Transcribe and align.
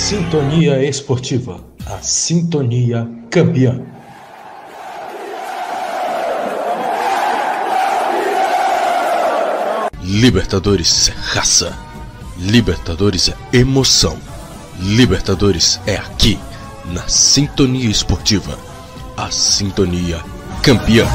Sintonia 0.00 0.82
Esportiva, 0.82 1.60
a 1.86 1.98
sintonia 1.98 3.06
campeã. 3.30 3.80
Libertadores 10.02 11.10
é 11.10 11.12
raça. 11.12 11.78
Libertadores 12.38 13.28
é 13.28 13.56
emoção. 13.56 14.18
Libertadores 14.80 15.78
é 15.86 15.96
aqui, 15.96 16.38
na 16.86 17.06
Sintonia 17.06 17.88
Esportiva, 17.88 18.58
a 19.16 19.30
sintonia 19.30 20.24
campeã. 20.62 21.06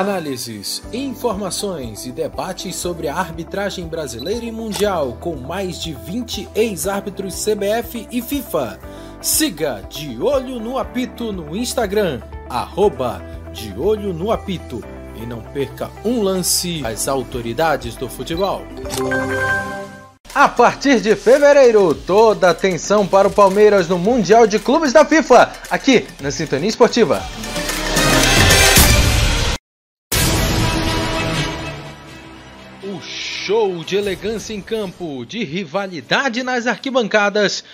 Análises, 0.00 0.82
informações 0.94 2.06
e 2.06 2.10
debates 2.10 2.74
sobre 2.74 3.06
a 3.06 3.14
arbitragem 3.14 3.86
brasileira 3.86 4.46
e 4.46 4.50
mundial 4.50 5.18
com 5.20 5.36
mais 5.36 5.78
de 5.78 5.92
20 5.92 6.48
ex-árbitros 6.54 7.44
CBF 7.44 8.08
e 8.10 8.22
FIFA. 8.22 8.78
Siga 9.20 9.84
De 9.90 10.18
Olho 10.18 10.58
no 10.58 10.78
Apito 10.78 11.30
no 11.32 11.54
Instagram, 11.54 12.22
arroba 12.48 13.20
De 13.52 13.78
Olho 13.78 14.14
no 14.14 14.32
Apito 14.32 14.82
e 15.22 15.26
não 15.26 15.42
perca 15.42 15.90
um 16.02 16.22
lance 16.22 16.80
às 16.82 17.06
autoridades 17.06 17.94
do 17.94 18.08
futebol. 18.08 18.62
A 20.34 20.48
partir 20.48 21.02
de 21.02 21.14
fevereiro, 21.14 21.94
toda 21.94 22.48
atenção 22.48 23.06
para 23.06 23.28
o 23.28 23.30
Palmeiras 23.30 23.86
no 23.86 23.98
Mundial 23.98 24.46
de 24.46 24.58
Clubes 24.58 24.94
da 24.94 25.04
FIFA, 25.04 25.52
aqui 25.70 26.06
na 26.22 26.30
Sintonia 26.30 26.70
Esportiva. 26.70 27.22
Show 33.46 33.82
de 33.82 33.96
elegância 33.96 34.52
em 34.52 34.60
campo, 34.60 35.24
de 35.24 35.42
rivalidade 35.42 36.42
nas 36.42 36.66
arquibancadas 36.66 37.64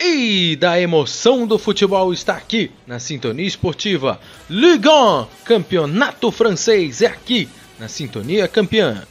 e 0.00 0.56
da 0.56 0.80
emoção 0.80 1.46
do 1.46 1.58
futebol 1.58 2.12
está 2.12 2.34
aqui 2.34 2.70
na 2.86 2.98
Sintonia 2.98 3.46
Esportiva. 3.46 4.18
Ligue 4.48 4.88
1, 4.88 5.26
campeonato 5.44 6.30
francês 6.30 7.02
é 7.02 7.06
aqui 7.06 7.48
na 7.78 7.86
Sintonia 7.86 8.48
Campeã. 8.48 9.06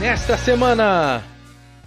Nesta 0.00 0.38
semana, 0.38 1.24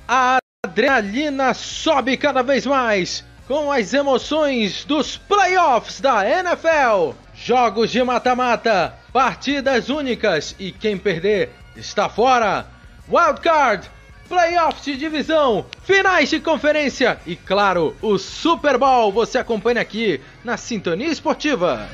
a 0.06 0.38
adrenalina 0.66 1.54
sobe 1.54 2.18
cada 2.18 2.44
vez 2.44 2.66
mais 2.66 3.24
com 3.48 3.72
as 3.72 3.94
emoções 3.94 4.84
dos 4.84 5.16
playoffs 5.16 6.02
da 6.02 6.30
NFL. 6.30 7.29
Jogos 7.44 7.90
de 7.90 8.04
mata-mata, 8.04 8.94
partidas 9.14 9.90
únicas 9.90 10.56
e 10.60 10.72
quem 10.72 10.98
perder 10.98 11.50
está 11.76 12.10
fora. 12.10 12.68
Wildcard, 13.10 13.90
playoffs 14.28 14.84
de 14.84 14.98
divisão, 14.98 15.66
finais 15.84 16.30
de 16.30 16.40
conferência 16.40 17.18
e, 17.26 17.36
claro, 17.36 17.96
o 18.02 18.18
Super 18.18 18.78
Bowl 18.78 19.12
você 19.12 19.38
acompanha 19.38 19.82
aqui 19.82 20.22
na 20.44 20.58
Sintonia 20.58 21.08
Esportiva. 21.08 21.88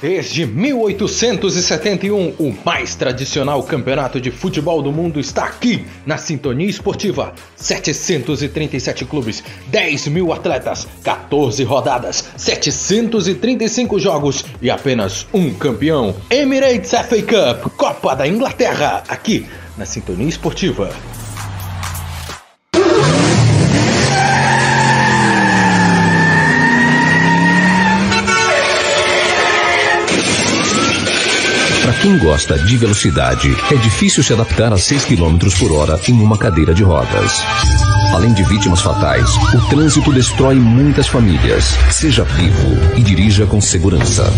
Desde 0.00 0.44
1871, 0.44 2.34
o 2.38 2.54
mais 2.64 2.94
tradicional 2.94 3.62
campeonato 3.62 4.20
de 4.20 4.30
futebol 4.30 4.82
do 4.82 4.92
mundo 4.92 5.20
está 5.20 5.44
aqui, 5.44 5.86
na 6.04 6.18
Sintonia 6.18 6.68
Esportiva. 6.68 7.32
737 7.56 9.04
clubes, 9.04 9.42
10 9.68 10.08
mil 10.08 10.32
atletas, 10.32 10.86
14 11.02 11.62
rodadas, 11.64 12.24
735 12.36 13.98
jogos 13.98 14.44
e 14.60 14.70
apenas 14.70 15.26
um 15.32 15.54
campeão. 15.54 16.14
Emirates 16.28 16.90
FA 16.90 17.22
Cup, 17.22 17.72
Copa 17.76 18.14
da 18.14 18.26
Inglaterra, 18.26 19.04
aqui 19.08 19.46
na 19.76 19.86
Sintonia 19.86 20.28
Esportiva. 20.28 20.90
Quem 32.04 32.18
gosta 32.18 32.58
de 32.58 32.76
velocidade, 32.76 33.56
é 33.72 33.76
difícil 33.76 34.22
se 34.22 34.34
adaptar 34.34 34.70
a 34.70 34.76
6 34.76 35.06
km 35.06 35.38
por 35.58 35.72
hora 35.72 35.98
em 36.06 36.12
uma 36.12 36.36
cadeira 36.36 36.74
de 36.74 36.82
rodas. 36.82 37.42
Além 38.12 38.34
de 38.34 38.42
vítimas 38.44 38.82
fatais, 38.82 39.26
o 39.54 39.68
trânsito 39.70 40.12
destrói 40.12 40.56
muitas 40.56 41.08
famílias. 41.08 41.64
Seja 41.90 42.22
vivo 42.22 42.98
e 42.98 43.02
dirija 43.02 43.46
com 43.46 43.58
segurança. 43.58 44.30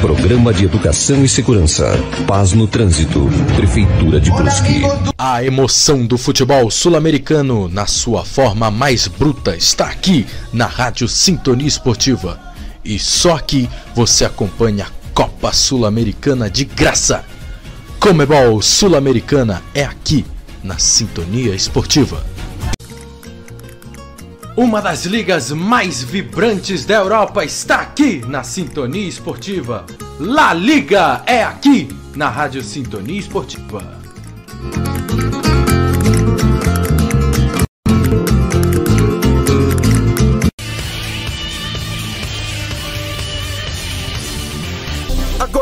Programa 0.00 0.52
de 0.52 0.64
Educação 0.64 1.24
e 1.24 1.28
Segurança. 1.28 1.96
Paz 2.26 2.52
no 2.52 2.66
Trânsito. 2.66 3.30
Prefeitura 3.54 4.20
de 4.20 4.32
Brusque. 4.32 4.82
A 5.16 5.44
emoção 5.44 6.04
do 6.04 6.18
futebol 6.18 6.72
sul-americano, 6.72 7.68
na 7.68 7.86
sua 7.86 8.24
forma 8.24 8.68
mais 8.68 9.06
bruta, 9.06 9.54
está 9.54 9.84
aqui 9.84 10.26
na 10.52 10.66
Rádio 10.66 11.06
Sintonia 11.06 11.68
Esportiva. 11.68 12.36
E 12.84 12.98
só 12.98 13.36
aqui 13.36 13.68
você 13.94 14.24
acompanha 14.24 14.97
Copa 15.18 15.52
Sul-Americana 15.52 16.48
de 16.48 16.64
graça. 16.64 17.24
Comebol 17.98 18.62
Sul-Americana 18.62 19.64
é 19.74 19.82
aqui, 19.82 20.24
na 20.62 20.78
Sintonia 20.78 21.56
Esportiva. 21.56 22.24
Uma 24.56 24.80
das 24.80 25.06
ligas 25.06 25.50
mais 25.50 26.04
vibrantes 26.04 26.84
da 26.84 26.94
Europa 26.94 27.44
está 27.44 27.80
aqui 27.80 28.22
na 28.28 28.44
Sintonia 28.44 29.08
Esportiva. 29.08 29.84
La 30.20 30.54
Liga 30.54 31.24
é 31.26 31.42
aqui 31.42 31.88
na 32.14 32.28
Rádio 32.28 32.62
Sintonia 32.62 33.18
Esportiva. 33.18 33.98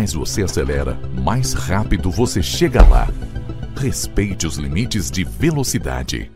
mais 0.00 0.14
você 0.14 0.42
acelera, 0.42 0.98
mais 1.22 1.52
rápido 1.52 2.10
você 2.10 2.42
chega 2.42 2.82
lá. 2.82 3.06
Respeite 3.76 4.46
os 4.46 4.56
limites 4.56 5.10
de 5.10 5.24
velocidade. 5.24 6.32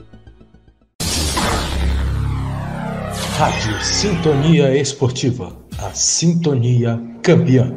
Rádio 3.39 3.83
Sintonia 3.83 4.77
Esportiva, 4.77 5.57
a 5.79 5.91
sintonia 5.95 7.01
campeã. 7.23 7.75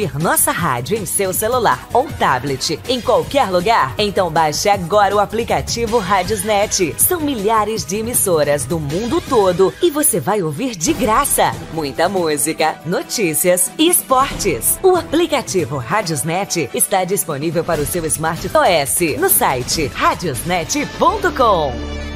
Ouvir 0.00 0.18
nossa 0.18 0.50
rádio 0.50 0.96
em 0.96 1.04
seu 1.04 1.32
celular 1.32 1.88
ou 1.92 2.06
tablet 2.12 2.80
em 2.88 3.00
qualquer 3.00 3.50
lugar? 3.50 3.94
Então 3.98 4.30
baixe 4.30 4.68
agora 4.68 5.14
o 5.14 5.18
aplicativo 5.18 5.98
Radiosnet. 5.98 6.94
São 6.98 7.20
milhares 7.20 7.84
de 7.84 7.96
emissoras 7.96 8.64
do 8.64 8.78
mundo 8.78 9.20
todo 9.20 9.72
e 9.82 9.90
você 9.90 10.18
vai 10.18 10.42
ouvir 10.42 10.74
de 10.74 10.92
graça 10.92 11.52
muita 11.72 12.08
música, 12.08 12.80
notícias 12.86 13.70
e 13.78 13.88
esportes. 13.88 14.78
O 14.82 14.96
aplicativo 14.96 15.76
Radiosnet 15.76 16.70
está 16.72 17.04
disponível 17.04 17.64
para 17.64 17.80
o 17.80 17.86
seu 17.86 18.04
Smart 18.06 18.46
OS 18.46 19.18
no 19.18 19.28
site 19.28 19.90
radiosnet.com. 19.94 22.09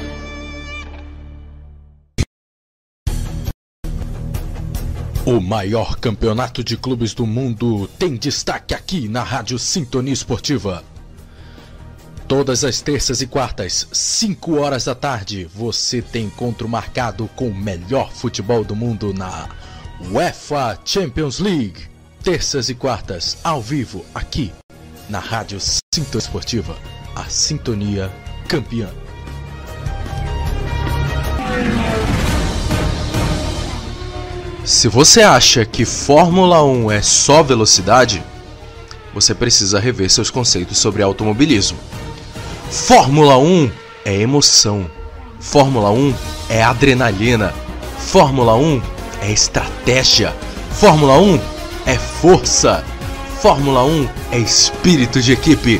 O 5.25 5.39
maior 5.39 5.95
campeonato 5.95 6.63
de 6.63 6.77
clubes 6.77 7.15
do 7.15 7.25
mundo 7.25 7.89
tem 7.97 8.15
destaque 8.15 8.75
aqui 8.75 9.07
na 9.07 9.23
Rádio 9.23 9.57
Sintonia 9.57 10.13
Esportiva. 10.13 10.83
Todas 12.27 12.63
as 12.63 12.79
terças 12.79 13.21
e 13.21 13.27
quartas, 13.27 13.87
5 13.91 14.59
horas 14.59 14.85
da 14.85 14.93
tarde, 14.93 15.49
você 15.51 15.99
tem 15.99 16.25
encontro 16.25 16.69
marcado 16.69 17.27
com 17.35 17.47
o 17.47 17.55
melhor 17.55 18.13
futebol 18.13 18.63
do 18.63 18.75
mundo 18.75 19.15
na 19.15 19.49
UEFA 20.11 20.79
Champions 20.85 21.39
League. 21.39 21.89
Terças 22.23 22.69
e 22.69 22.75
quartas, 22.75 23.35
ao 23.43 23.59
vivo, 23.59 24.05
aqui 24.13 24.53
na 25.09 25.17
Rádio 25.17 25.59
Sintonia 25.59 26.19
Esportiva, 26.19 26.77
a 27.15 27.23
Sintonia 27.23 28.11
Campeã. 28.47 29.04
Se 34.65 34.87
você 34.87 35.21
acha 35.21 35.63
que 35.63 35.85
Fórmula 35.85 36.63
1 36.63 36.91
é 36.91 36.99
só 36.99 37.43
velocidade, 37.43 38.23
você 39.13 39.35
precisa 39.35 39.79
rever 39.79 40.09
seus 40.09 40.31
conceitos 40.31 40.79
sobre 40.79 41.03
automobilismo. 41.03 41.77
Fórmula 42.71 43.37
1 43.37 43.69
é 44.03 44.15
emoção. 44.15 44.89
Fórmula 45.39 45.91
1 45.91 46.15
é 46.49 46.63
adrenalina. 46.63 47.53
Fórmula 47.99 48.55
1 48.55 48.81
é 49.21 49.31
estratégia. 49.31 50.35
Fórmula 50.71 51.19
1 51.19 51.39
é 51.85 51.95
força. 51.95 52.83
Fórmula 53.43 53.83
1 53.83 54.09
é 54.31 54.39
espírito 54.39 55.21
de 55.21 55.33
equipe. 55.33 55.79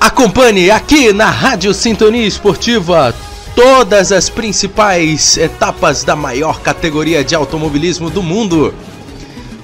Acompanhe 0.00 0.70
aqui 0.70 1.12
na 1.12 1.28
Rádio 1.28 1.74
Sintonia 1.74 2.26
Esportiva 2.26 3.14
todas 3.56 4.12
as 4.12 4.28
principais 4.28 5.38
etapas 5.38 6.04
da 6.04 6.14
maior 6.14 6.60
categoria 6.60 7.24
de 7.24 7.34
automobilismo 7.34 8.10
do 8.10 8.22
mundo. 8.22 8.74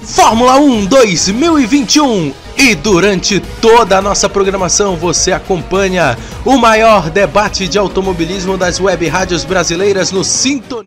Fórmula 0.02 0.56
1 0.56 0.86
2021 0.86 2.32
e 2.56 2.74
durante 2.74 3.38
toda 3.60 3.98
a 3.98 4.02
nossa 4.02 4.28
programação 4.28 4.96
você 4.96 5.30
acompanha 5.30 6.18
o 6.44 6.56
maior 6.56 7.10
debate 7.10 7.68
de 7.68 7.78
automobilismo 7.78 8.56
das 8.56 8.80
web 8.80 9.06
rádios 9.06 9.44
brasileiras 9.44 10.10
no 10.10 10.24
Sintonia. 10.24 10.86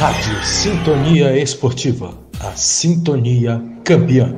Rádio 0.00 0.42
Sintonia 0.42 1.38
Esportiva, 1.38 2.18
a 2.40 2.56
sintonia 2.56 3.62
campeã. 3.84 4.34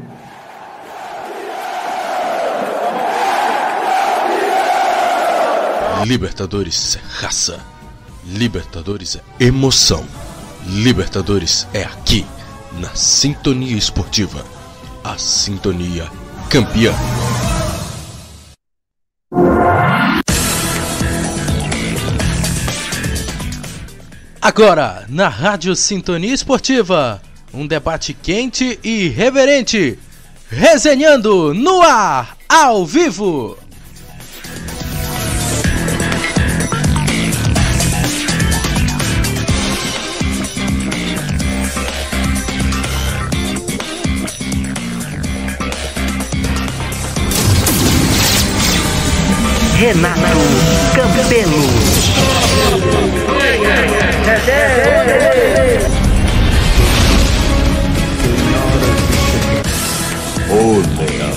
Libertadores 6.04 6.96
é 6.96 7.24
raça. 7.24 7.73
Libertadores 8.26 9.16
é 9.16 9.44
emoção. 9.44 10.02
Libertadores 10.66 11.68
é 11.74 11.82
aqui, 11.82 12.24
na 12.72 12.94
Sintonia 12.94 13.76
Esportiva. 13.76 14.42
A 15.02 15.18
Sintonia 15.18 16.10
Campeã. 16.48 16.94
Agora, 24.40 25.04
na 25.10 25.28
Rádio 25.28 25.76
Sintonia 25.76 26.32
Esportiva, 26.32 27.20
um 27.52 27.66
debate 27.66 28.14
quente 28.14 28.78
e 28.82 29.08
reverente. 29.08 29.98
Resenhando 30.48 31.52
no 31.52 31.82
ar, 31.82 32.38
ao 32.48 32.86
vivo. 32.86 33.58
Renato 49.86 50.18
Campelo. 50.94 51.62
Ô 60.48 60.80
Leão. 60.98 61.34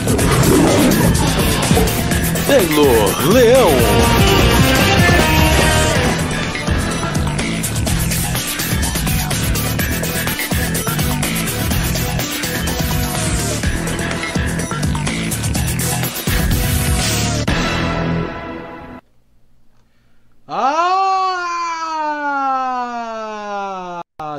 Taylor 2.47 3.33
Leão. 3.33 4.16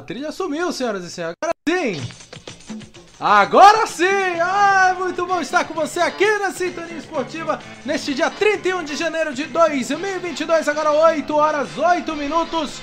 Trilha 0.08 0.32
sumiu, 0.32 0.72
senhoras 0.72 1.04
e 1.04 1.10
senhores. 1.10 1.36
Agora 1.42 1.54
sim! 1.68 2.02
Agora 3.20 3.86
sim! 3.86 4.40
Ah, 4.40 4.96
muito 4.98 5.26
bom 5.26 5.38
estar 5.38 5.64
com 5.66 5.74
você 5.74 6.00
aqui 6.00 6.26
na 6.38 6.50
Sintonia 6.50 6.96
Esportiva 6.96 7.60
neste 7.84 8.14
dia 8.14 8.30
31 8.30 8.84
de 8.84 8.96
janeiro 8.96 9.34
de 9.34 9.44
2022, 9.44 10.66
agora 10.66 10.92
8 10.92 11.36
horas 11.36 11.76
8 11.76 12.16
minutos. 12.16 12.80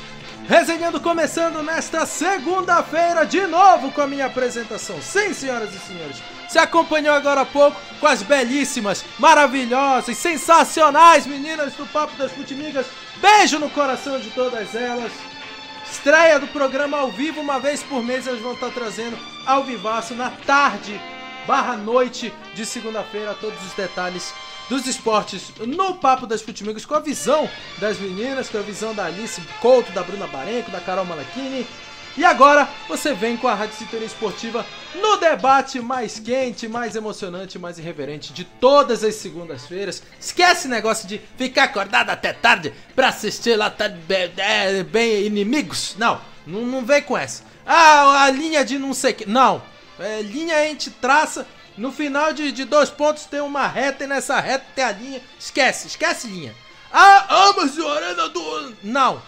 Resenhando 0.48 1.02
começando 1.02 1.64
nesta 1.64 2.06
segunda-feira 2.06 3.26
de 3.26 3.48
novo 3.48 3.92
com 3.92 4.02
a 4.02 4.08
minha 4.08 4.28
apresentação. 4.28 5.02
Sim, 5.02 5.34
senhoras 5.34 5.74
e 5.74 5.80
senhores. 5.80 6.22
Você 6.48 6.60
acompanhou 6.60 7.16
agora 7.16 7.42
há 7.42 7.46
pouco 7.46 7.82
com 8.00 8.06
as 8.06 8.22
belíssimas, 8.22 9.04
maravilhosas, 9.18 10.16
sensacionais 10.16 11.26
meninas 11.26 11.74
do 11.74 11.88
Papo 11.88 12.16
das 12.18 12.32
Futimigas. 12.32 12.86
Beijo 13.20 13.58
no 13.58 13.72
coração 13.72 14.20
de 14.20 14.30
todas 14.30 14.76
elas. 14.76 15.12
Estreia 15.96 16.38
do 16.38 16.48
programa 16.48 16.98
ao 16.98 17.10
vivo, 17.10 17.40
uma 17.40 17.58
vez 17.58 17.82
por 17.82 18.04
mês 18.04 18.28
elas 18.28 18.42
vão 18.42 18.54
estar 18.54 18.70
trazendo 18.70 19.18
ao 19.46 19.64
vivaço 19.64 20.14
na 20.14 20.30
tarde 20.30 21.00
barra 21.48 21.78
noite 21.78 22.34
de 22.54 22.66
segunda-feira 22.66 23.34
todos 23.34 23.60
os 23.66 23.74
detalhes 23.74 24.34
dos 24.70 24.86
esportes 24.88 25.54
no 25.66 25.96
Papo 25.96 26.28
das 26.28 26.42
Futimigas 26.42 26.86
com 26.86 26.96
a 26.96 27.00
visão 27.00 27.50
das 27.80 27.98
meninas, 27.98 28.50
com 28.50 28.58
a 28.58 28.62
visão 28.62 28.94
da 28.94 29.06
Alice 29.06 29.42
Couto, 29.62 29.92
da 29.94 30.04
Bruna 30.04 30.28
Barenco, 30.28 30.70
da 30.70 30.82
Carol 30.82 31.06
Malachini. 31.06 31.66
E 32.18 32.24
agora 32.24 32.70
você 32.88 33.14
vem 33.14 33.36
com 33.36 33.48
a 33.48 33.54
Rádio 33.54 33.76
Sintonia 33.76 34.06
Esportiva 34.06 34.66
no 34.96 35.18
debate 35.18 35.82
mais 35.82 36.18
quente, 36.18 36.66
mais 36.66 36.96
emocionante, 36.96 37.60
mais 37.60 37.78
irreverente 37.78 38.32
de 38.32 38.46
todas 38.46 39.04
as 39.04 39.16
segundas-feiras. 39.16 40.02
Esquece 40.18 40.70
negócio 40.70 41.10
de 41.10 41.20
ficar 41.38 41.64
acordado 41.66 42.10
até 42.10 42.32
tarde 42.32 42.74
pra 42.96 43.10
assistir 43.10 43.58
lá 43.58 43.70
tá 43.70 43.90
bem, 43.90 44.32
é, 44.38 44.84
bem 44.84 45.26
inimigos. 45.26 45.96
Não, 45.98 46.22
não, 46.48 46.86
vem 46.86 47.02
com 47.02 47.18
essa. 47.18 47.44
Ah, 47.66 48.24
a 48.24 48.30
linha 48.30 48.64
de 48.64 48.80
não 48.80 48.94
sei 48.94 49.12
que. 49.12 49.26
Não, 49.26 49.62
é, 50.00 50.22
linha 50.22 50.56
a 50.56 50.64
gente 50.64 50.90
traça. 50.92 51.46
No 51.78 51.92
final 51.92 52.32
de, 52.32 52.54
de 52.54 52.64
dois 52.64 52.90
pontos 52.90 53.26
tem 53.26 53.42
uma 53.42 53.68
reta 53.68 54.06
e 54.06 54.08
nessa 54.08 54.40
reta 54.40 54.66
tem 54.74 54.86
a 54.86 54.92
linha. 54.94 55.22
Esquece, 55.38 55.88
esquece 55.88 56.28
linha. 56.28 56.56
Ah, 56.94 57.54
mas 57.58 57.78
o 57.78 57.86
Arena 57.90 58.30
do. 58.30 58.74
Não. 58.82 59.22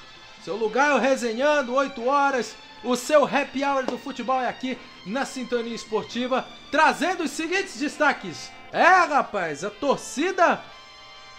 Seu 0.46 0.56
lugar 0.56 0.92
é 0.92 0.94
o 0.94 0.98
resenhando, 0.98 1.74
8 1.74 2.08
horas. 2.08 2.56
O 2.84 2.96
seu 2.96 3.26
happy 3.26 3.64
hour 3.64 3.86
do 3.86 3.98
futebol 3.98 4.40
é 4.42 4.48
aqui 4.48 4.78
na 5.06 5.26
Sintonia 5.26 5.74
Esportiva, 5.74 6.48
trazendo 6.72 7.24
os 7.24 7.32
seguintes 7.32 7.78
destaques. 7.80 8.52
É, 8.72 8.84
rapaz, 8.84 9.64
a 9.64 9.70
torcida 9.70 10.62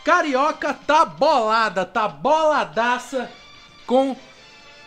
carioca 0.05 0.73
tá 0.73 1.05
bolada, 1.05 1.85
tá 1.85 2.09
boladaça 2.09 3.31
com 3.87 4.17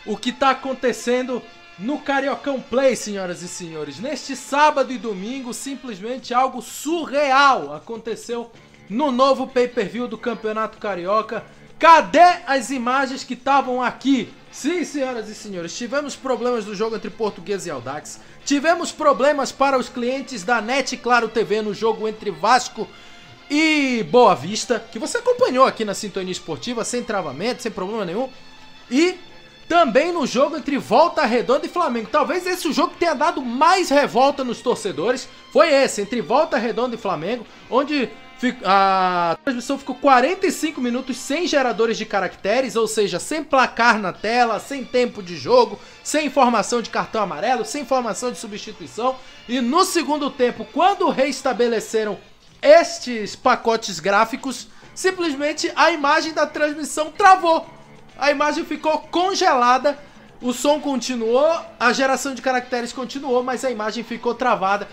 o 0.05 0.17
que 0.17 0.31
tá 0.31 0.51
acontecendo 0.51 1.41
no 1.77 2.00
Cariocão 2.00 2.60
Play, 2.60 2.96
senhoras 2.96 3.41
e 3.41 3.48
senhores. 3.48 4.00
Neste 4.00 4.36
sábado 4.36 4.91
e 4.91 4.98
domingo, 4.98 5.53
simplesmente 5.53 6.34
algo 6.34 6.62
surreal 6.62 7.74
aconteceu 7.74 8.51
no 8.89 9.12
novo 9.12 9.48
pay-per-view 9.48 10.08
do 10.08 10.17
Campeonato 10.17 10.77
Carioca. 10.77 11.46
Cadê 11.79 12.20
as 12.46 12.70
imagens 12.70 13.24
que 13.24 13.34
estavam 13.34 13.81
aqui? 13.81 14.31
Sim, 14.51 14.84
senhoras 14.84 15.29
e 15.29 15.34
senhores, 15.34 15.77
tivemos 15.77 16.15
problemas 16.15 16.65
no 16.65 16.75
jogo 16.75 16.98
entre 16.98 17.10
Português 17.10 17.65
e 17.65 17.72
Aldax. 17.72 18.20
Tivemos 18.46 18.91
problemas 18.91 19.50
para 19.50 19.77
os 19.77 19.88
clientes 19.88 20.43
da 20.43 20.62
NET 20.62 20.98
Claro 20.98 21.29
TV 21.29 21.62
no 21.62 21.74
jogo 21.74 22.05
entre 22.05 22.31
Vasco 22.31 22.86
e 23.50 24.03
Boa 24.12 24.36
Vista, 24.36 24.77
que 24.91 25.00
você 25.00 25.20
acompanhou 25.20 25.65
aqui 25.65 25.86
na 25.86 25.93
Sintonia 25.93 26.34
Esportiva, 26.34 26.84
sem 26.84 27.01
travamento, 27.01 27.62
sem 27.62 27.72
problema 27.72 28.03
nenhum. 28.03 28.29
E 28.89 29.17
também 29.70 30.12
no 30.12 30.27
jogo 30.27 30.58
entre 30.58 30.77
Volta 30.77 31.25
Redonda 31.25 31.65
e 31.65 31.70
Flamengo. 31.70 32.10
Talvez 32.12 32.46
esse 32.46 32.74
jogo 32.74 32.93
tenha 33.00 33.13
dado 33.13 33.41
mais 33.41 33.89
revolta 33.89 34.43
nos 34.43 34.62
torcedores. 34.62 35.29
Foi 35.53 35.70
esse, 35.70 36.01
entre 36.01 36.20
Volta 36.20 36.58
Redonda 36.58 36.96
e 36.96 37.00
Flamengo, 37.00 37.46
onde 37.70 38.10
a 38.65 39.38
transmissão 39.43 39.77
ficou 39.77 39.95
45 39.95 40.81
minutos 40.81 41.17
sem 41.17 41.45
geradores 41.48 41.98
de 41.98 42.05
caracteres, 42.05 42.75
ou 42.75 42.88
seja, 42.88 43.19
sem 43.19 43.43
placar 43.43 44.00
na 44.00 44.12
tela, 44.12 44.60
sem 44.60 44.83
tempo 44.83 45.21
de 45.21 45.38
jogo, 45.38 45.79
sem 46.03 46.25
informação 46.25 46.81
de 46.81 46.89
cartão 46.89 47.21
amarelo, 47.21 47.63
sem 47.63 47.83
informação 47.83 48.31
de 48.31 48.38
substituição. 48.38 49.15
E 49.48 49.62
no 49.62 49.83
segundo 49.86 50.29
tempo, 50.29 50.65
quando 50.74 51.10
reestabeleceram 51.10 52.17
estes 52.62 53.36
pacotes 53.36 54.00
gráficos, 54.00 54.67
simplesmente 54.93 55.71
a 55.75 55.91
imagem 55.91 56.33
da 56.33 56.45
transmissão 56.45 57.12
travou. 57.12 57.67
A 58.17 58.29
imagem 58.29 58.63
ficou 58.65 59.00
congelada, 59.00 59.98
o 60.41 60.53
som 60.53 60.79
continuou, 60.79 61.50
a 61.79 61.93
geração 61.93 62.33
de 62.33 62.41
caracteres 62.41 62.91
continuou, 62.91 63.43
mas 63.43 63.63
a 63.63 63.71
imagem 63.71 64.03
ficou 64.03 64.33
travada. 64.33 64.88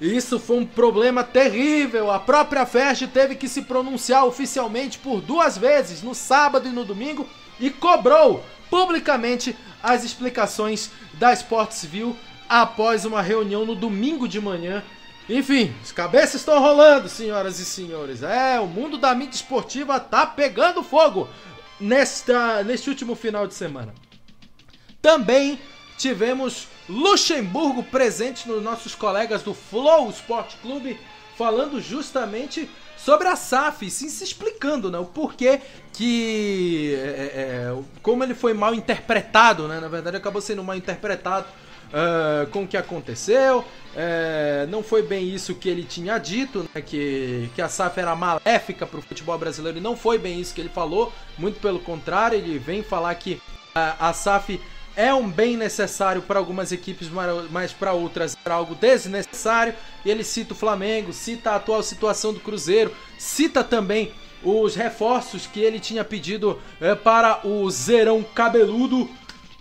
Isso 0.00 0.38
foi 0.38 0.58
um 0.58 0.66
problema 0.66 1.22
terrível. 1.22 2.10
A 2.10 2.18
própria 2.18 2.66
Ferg 2.66 3.06
teve 3.06 3.36
que 3.36 3.48
se 3.48 3.62
pronunciar 3.62 4.24
oficialmente 4.26 4.98
por 4.98 5.20
duas 5.20 5.56
vezes, 5.56 6.02
no 6.02 6.14
sábado 6.14 6.68
e 6.68 6.72
no 6.72 6.84
domingo, 6.84 7.28
e 7.60 7.70
cobrou 7.70 8.44
publicamente 8.68 9.56
as 9.82 10.04
explicações 10.04 10.90
da 11.14 11.32
Sportsville 11.32 12.16
após 12.48 13.04
uma 13.04 13.22
reunião 13.22 13.64
no 13.64 13.74
domingo 13.74 14.26
de 14.26 14.40
manhã. 14.40 14.82
Enfim, 15.28 15.74
as 15.82 15.92
cabeças 15.92 16.36
estão 16.36 16.60
rolando, 16.60 17.08
senhoras 17.08 17.58
e 17.58 17.64
senhores. 17.64 18.22
É, 18.22 18.60
o 18.60 18.66
mundo 18.66 18.98
da 18.98 19.14
mídia 19.14 19.36
esportiva 19.36 19.98
tá 19.98 20.26
pegando 20.26 20.82
fogo 20.82 21.28
nesta, 21.80 22.62
neste 22.62 22.90
último 22.90 23.14
final 23.14 23.46
de 23.46 23.54
semana. 23.54 23.94
Também 25.00 25.58
tivemos 25.96 26.68
Luxemburgo 26.88 27.82
presente 27.82 28.48
nos 28.48 28.62
nossos 28.62 28.94
colegas 28.94 29.42
do 29.42 29.54
Flow 29.54 30.10
Sport 30.10 30.54
Clube, 30.60 30.98
falando 31.36 31.80
justamente 31.80 32.68
sobre 32.96 33.28
a 33.28 33.36
SAF, 33.36 33.90
sim, 33.90 34.08
se 34.08 34.24
explicando, 34.24 34.90
né? 34.90 34.98
O 34.98 35.04
porquê 35.04 35.60
que. 35.92 36.94
É, 36.96 36.98
é, 36.98 37.40
é, 37.72 37.82
como 38.02 38.22
ele 38.22 38.34
foi 38.34 38.54
mal 38.54 38.74
interpretado, 38.74 39.68
né? 39.68 39.80
Na 39.80 39.88
verdade, 39.88 40.16
acabou 40.16 40.40
sendo 40.40 40.62
mal 40.62 40.76
interpretado 40.76 41.46
uh, 41.90 42.46
com 42.50 42.64
o 42.64 42.66
que 42.66 42.76
aconteceu. 42.76 43.64
É, 43.96 44.66
não 44.68 44.82
foi 44.82 45.02
bem 45.02 45.28
isso 45.28 45.54
que 45.54 45.68
ele 45.68 45.84
tinha 45.84 46.18
dito, 46.18 46.68
né? 46.74 46.80
Que, 46.80 47.50
que 47.54 47.62
a 47.62 47.68
SAF 47.68 47.98
era 47.98 48.14
maléfica 48.14 48.86
para 48.86 48.98
o 48.98 49.02
futebol 49.02 49.38
brasileiro. 49.38 49.78
E 49.78 49.80
não 49.80 49.96
foi 49.96 50.18
bem 50.18 50.40
isso 50.40 50.54
que 50.54 50.60
ele 50.60 50.68
falou. 50.68 51.12
Muito 51.38 51.60
pelo 51.60 51.80
contrário, 51.80 52.38
ele 52.38 52.58
vem 52.58 52.82
falar 52.82 53.14
que 53.16 53.40
a, 53.74 54.08
a 54.08 54.12
SAF 54.12 54.60
é 54.96 55.12
um 55.12 55.28
bem 55.28 55.56
necessário 55.56 56.22
para 56.22 56.38
algumas 56.38 56.72
equipes, 56.72 57.08
mas 57.50 57.72
para 57.72 57.92
outras 57.92 58.36
era 58.44 58.54
algo 58.54 58.74
desnecessário. 58.74 59.74
E 60.04 60.10
ele 60.10 60.24
cita 60.24 60.52
o 60.52 60.56
Flamengo, 60.56 61.12
cita 61.12 61.50
a 61.50 61.56
atual 61.56 61.82
situação 61.82 62.32
do 62.32 62.40
Cruzeiro, 62.40 62.94
cita 63.18 63.64
também 63.64 64.12
os 64.42 64.74
reforços 64.74 65.46
que 65.46 65.60
ele 65.60 65.80
tinha 65.80 66.04
pedido 66.04 66.60
é, 66.80 66.94
para 66.94 67.46
o 67.46 67.68
Zerão 67.70 68.22
Cabeludo 68.22 69.08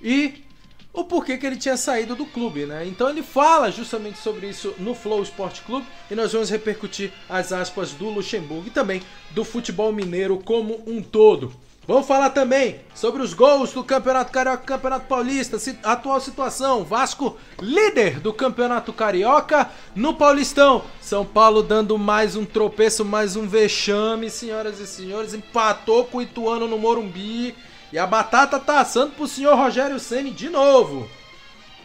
e 0.02 0.44
o 0.92 1.04
porquê 1.04 1.38
que 1.38 1.46
ele 1.46 1.56
tinha 1.56 1.76
saído 1.76 2.16
do 2.16 2.26
clube, 2.26 2.66
né? 2.66 2.86
Então 2.86 3.10
ele 3.10 3.24
fala 3.24 3.72
justamente 3.72 4.20
sobre 4.20 4.48
isso 4.48 4.76
no 4.78 4.94
Flow 4.94 5.24
Sport 5.24 5.62
Clube 5.62 5.88
e 6.12 6.14
nós 6.14 6.34
vamos 6.34 6.52
repercutir 6.52 7.12
as 7.28 7.52
aspas 7.52 7.92
do 7.92 8.10
Luxemburgo 8.10 8.68
e 8.68 8.72
também 8.72 9.02
do 9.32 9.44
futebol 9.44 9.92
mineiro 9.92 10.38
como 10.38 10.84
um 10.86 11.02
todo. 11.02 11.56
Vamos 11.86 12.08
falar 12.08 12.30
também 12.30 12.80
sobre 12.96 13.22
os 13.22 13.34
gols 13.34 13.74
do 13.74 13.84
Campeonato 13.84 14.32
Carioca 14.32 14.64
Campeonato 14.64 15.06
Paulista, 15.06 15.58
atual 15.84 16.22
situação. 16.22 16.86
Vasco 16.86 17.38
líder 17.60 18.22
do 18.22 18.32
Campeonato 18.32 18.94
Carioca 18.94 19.70
no 19.94 20.14
Paulistão. 20.14 20.86
São 21.02 21.26
Paulo 21.26 21.62
dando 21.62 21.98
mais 21.98 22.38
um 22.38 22.46
tropeço, 22.46 23.04
mais 23.04 23.36
um 23.36 23.46
vexame, 23.46 24.30
senhoras 24.30 24.80
e 24.80 24.88
senhores. 24.88 25.34
Empatou 25.34 26.06
com 26.06 26.20
o 26.20 26.22
Ituano 26.22 26.70
no 26.70 26.78
Morumbi. 26.78 27.54
E 27.92 27.98
a 28.00 28.08
batata 28.08 28.58
tá 28.58 28.80
assando 28.80 29.12
pro 29.12 29.28
senhor 29.28 29.58
Rogério 29.58 30.00
Ceni 30.00 30.32
de 30.32 30.50
novo. 30.50 31.10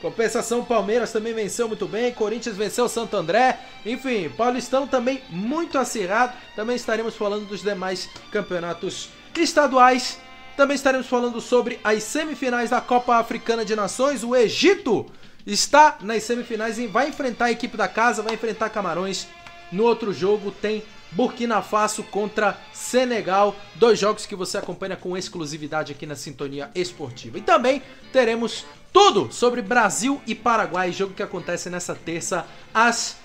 Compensação, 0.00 0.64
Palmeiras 0.64 1.10
também 1.10 1.34
venceu 1.34 1.66
muito 1.66 1.88
bem, 1.88 2.12
Corinthians 2.12 2.56
venceu 2.56 2.88
Santo 2.88 3.16
André, 3.16 3.58
enfim, 3.84 4.28
Paulistão 4.28 4.86
também 4.86 5.20
muito 5.28 5.76
acirrado. 5.76 6.34
Também 6.54 6.76
estaremos 6.76 7.16
falando 7.16 7.46
dos 7.46 7.62
demais 7.62 8.08
campeonatos 8.30 9.08
estaduais. 9.38 10.18
Também 10.56 10.74
estaremos 10.74 11.06
falando 11.06 11.40
sobre 11.40 11.78
as 11.84 12.02
semifinais 12.02 12.70
da 12.70 12.80
Copa 12.80 13.16
Africana 13.16 13.64
de 13.64 13.76
Nações. 13.76 14.24
O 14.24 14.34
Egito 14.34 15.06
está 15.46 15.98
nas 16.00 16.24
semifinais 16.24 16.78
e 16.78 16.86
vai 16.86 17.08
enfrentar 17.08 17.46
a 17.46 17.50
equipe 17.50 17.76
da 17.76 17.88
casa, 17.88 18.22
vai 18.22 18.34
enfrentar 18.34 18.68
Camarões. 18.70 19.26
No 19.70 19.84
outro 19.84 20.12
jogo 20.12 20.50
tem 20.50 20.82
Burkina 21.12 21.62
Faso 21.62 22.02
contra 22.02 22.58
Senegal, 22.72 23.56
dois 23.74 23.98
jogos 23.98 24.26
que 24.26 24.36
você 24.36 24.58
acompanha 24.58 24.96
com 24.96 25.16
exclusividade 25.16 25.92
aqui 25.92 26.06
na 26.06 26.14
Sintonia 26.14 26.70
Esportiva. 26.74 27.38
E 27.38 27.42
também 27.42 27.82
teremos 28.12 28.66
tudo 28.92 29.32
sobre 29.32 29.62
Brasil 29.62 30.20
e 30.26 30.34
Paraguai, 30.34 30.92
jogo 30.92 31.14
que 31.14 31.22
acontece 31.22 31.70
nessa 31.70 31.94
terça 31.94 32.46
às 32.74 33.16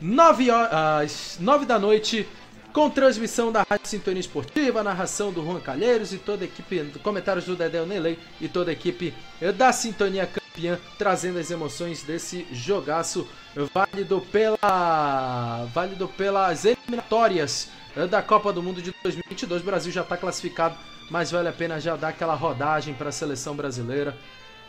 9, 0.00 0.50
horas, 0.50 0.72
às 0.72 1.38
9 1.40 1.64
da 1.64 1.78
noite, 1.78 2.28
com 2.76 2.90
transmissão 2.90 3.50
da 3.50 3.62
Rádio 3.62 3.88
Sintonia 3.88 4.20
Esportiva, 4.20 4.82
narração 4.82 5.32
do 5.32 5.42
Juan 5.42 5.60
Calheiros 5.60 6.12
e 6.12 6.18
toda 6.18 6.44
a 6.44 6.46
equipe, 6.46 6.84
comentários 7.02 7.46
do 7.46 7.56
Dedé 7.56 7.82
Nelei 7.86 8.18
e 8.38 8.48
toda 8.48 8.70
a 8.70 8.74
equipe 8.74 9.14
da 9.56 9.72
Sintonia 9.72 10.26
Campeã, 10.26 10.78
trazendo 10.98 11.38
as 11.38 11.50
emoções 11.50 12.02
desse 12.02 12.46
jogaço 12.52 13.26
válido 13.72 14.20
pela 14.30 15.66
válido 15.72 16.06
pelas 16.06 16.66
eliminatórias 16.66 17.70
da 18.10 18.20
Copa 18.20 18.52
do 18.52 18.62
Mundo 18.62 18.82
de 18.82 18.92
2022. 19.02 19.62
O 19.62 19.64
Brasil 19.64 19.90
já 19.90 20.02
está 20.02 20.18
classificado, 20.18 20.76
mas 21.10 21.30
vale 21.30 21.48
a 21.48 21.54
pena 21.54 21.80
já 21.80 21.96
dar 21.96 22.08
aquela 22.08 22.34
rodagem 22.34 22.92
para 22.92 23.08
a 23.08 23.12
seleção 23.12 23.56
brasileira 23.56 24.14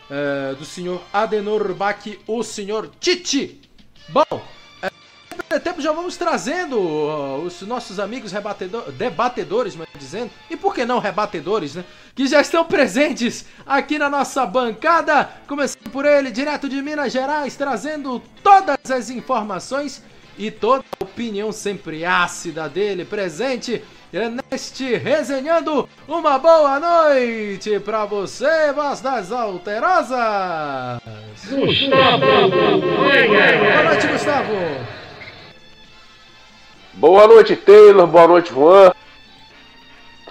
é, 0.08 0.54
do 0.54 0.64
senhor 0.64 1.02
Adenor 1.12 1.74
Bach, 1.74 2.02
o 2.26 2.42
senhor 2.42 2.90
Tite. 2.98 3.60
Bom, 4.08 4.42
é, 5.50 5.58
tempo 5.58 5.80
já 5.80 5.92
vamos 5.92 6.16
trazendo 6.16 6.78
uh, 6.78 7.42
os 7.42 7.62
nossos 7.62 7.98
amigos 7.98 8.32
debatedores, 8.96 9.74
mas 9.74 9.88
dizendo, 9.98 10.30
e 10.50 10.56
por 10.56 10.74
que 10.74 10.84
não 10.84 10.98
rebatedores, 10.98 11.74
né? 11.74 11.84
Que 12.14 12.26
já 12.26 12.40
estão 12.40 12.64
presentes 12.64 13.46
aqui 13.66 13.98
na 13.98 14.10
nossa 14.10 14.44
bancada. 14.44 15.28
Começando 15.46 15.90
por 15.90 16.04
ele, 16.04 16.30
direto 16.30 16.68
de 16.68 16.82
Minas 16.82 17.12
Gerais, 17.12 17.56
trazendo 17.56 18.22
todas 18.42 18.78
as 18.90 19.10
informações 19.10 20.02
e 20.36 20.50
toda 20.50 20.84
a 21.00 21.04
opinião 21.04 21.50
sempre 21.50 22.04
ácida 22.04 22.68
dele 22.68 23.04
presente 23.04 23.82
neste 24.50 24.94
resenhando. 24.96 25.88
Uma 26.06 26.38
boa 26.38 26.80
noite 26.80 27.78
para 27.80 28.04
você, 28.06 28.72
voz 28.72 29.00
das 29.00 29.30
alterosas. 29.32 30.18
Gustavo. 31.48 32.50
Boa 32.50 33.82
noite, 33.84 34.06
Gustavo. 34.06 35.07
Boa 36.94 37.26
noite, 37.26 37.54
Taylor. 37.54 38.06
Boa 38.06 38.26
noite, 38.26 38.52
Juan. 38.52 38.92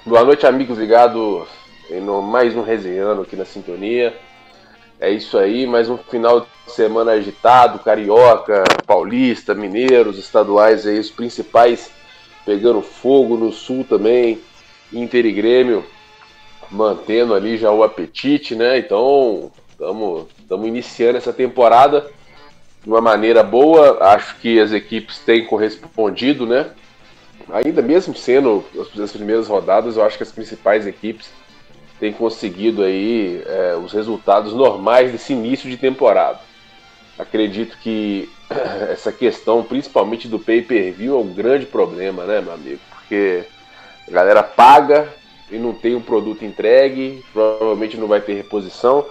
Boa 0.05 0.23
noite, 0.23 0.45
amigos 0.45 0.77
ligados 0.77 1.47
em 1.89 2.01
mais 2.01 2.55
um 2.55 2.61
resenhando 2.61 3.21
aqui 3.21 3.35
na 3.35 3.45
sintonia. 3.45 4.17
É 4.99 5.09
isso 5.09 5.37
aí, 5.37 5.65
mais 5.67 5.89
um 5.89 5.97
final 5.97 6.41
de 6.41 6.71
semana 6.71 7.11
agitado, 7.11 7.79
carioca, 7.79 8.63
paulista, 8.85 9.53
mineiros, 9.53 10.17
estaduais 10.17 10.85
aí, 10.85 10.99
os 10.99 11.11
principais 11.11 11.91
pegando 12.45 12.81
fogo 12.81 13.37
no 13.37 13.51
sul 13.51 13.85
também, 13.87 14.41
Inter 14.91 15.25
e 15.25 15.31
Grêmio 15.31 15.85
mantendo 16.69 17.33
ali 17.33 17.57
já 17.57 17.71
o 17.71 17.83
apetite, 17.83 18.55
né? 18.55 18.77
Então, 18.79 19.51
estamos 19.69 20.67
iniciando 20.67 21.17
essa 21.17 21.31
temporada 21.31 22.09
de 22.87 22.93
uma 22.93 23.01
maneira 23.01 23.43
boa. 23.43 23.97
Acho 24.13 24.37
que 24.37 24.57
as 24.61 24.71
equipes 24.71 25.19
têm 25.19 25.45
correspondido, 25.45 26.47
né? 26.47 26.67
Ainda 27.51 27.81
mesmo 27.81 28.15
sendo 28.15 28.63
as 29.03 29.11
primeiras 29.11 29.47
rodadas, 29.47 29.97
eu 29.97 30.03
acho 30.05 30.15
que 30.15 30.23
as 30.23 30.31
principais 30.31 30.87
equipes 30.87 31.29
tem 31.99 32.13
conseguido 32.13 32.83
aí 32.83 33.43
é, 33.45 33.75
os 33.75 33.91
resultados 33.91 34.53
normais 34.53 35.11
desse 35.11 35.33
início 35.33 35.69
de 35.69 35.75
temporada. 35.75 36.39
Acredito 37.19 37.77
que 37.79 38.29
essa 38.89 39.11
questão, 39.11 39.63
principalmente 39.63 40.29
do 40.29 40.39
pay-per-view, 40.39 41.15
é 41.15 41.19
um 41.19 41.33
grande 41.33 41.65
problema, 41.65 42.23
né, 42.23 42.39
meu 42.39 42.53
amigo? 42.53 42.79
Porque 42.89 43.43
a 44.07 44.11
galera 44.11 44.43
paga 44.43 45.09
e 45.51 45.57
não 45.57 45.73
tem 45.73 45.93
o 45.93 45.97
um 45.97 46.01
produto 46.01 46.45
entregue, 46.45 47.23
provavelmente 47.33 47.97
não 47.97 48.07
vai 48.07 48.21
ter 48.21 48.33
reposição. 48.33 49.05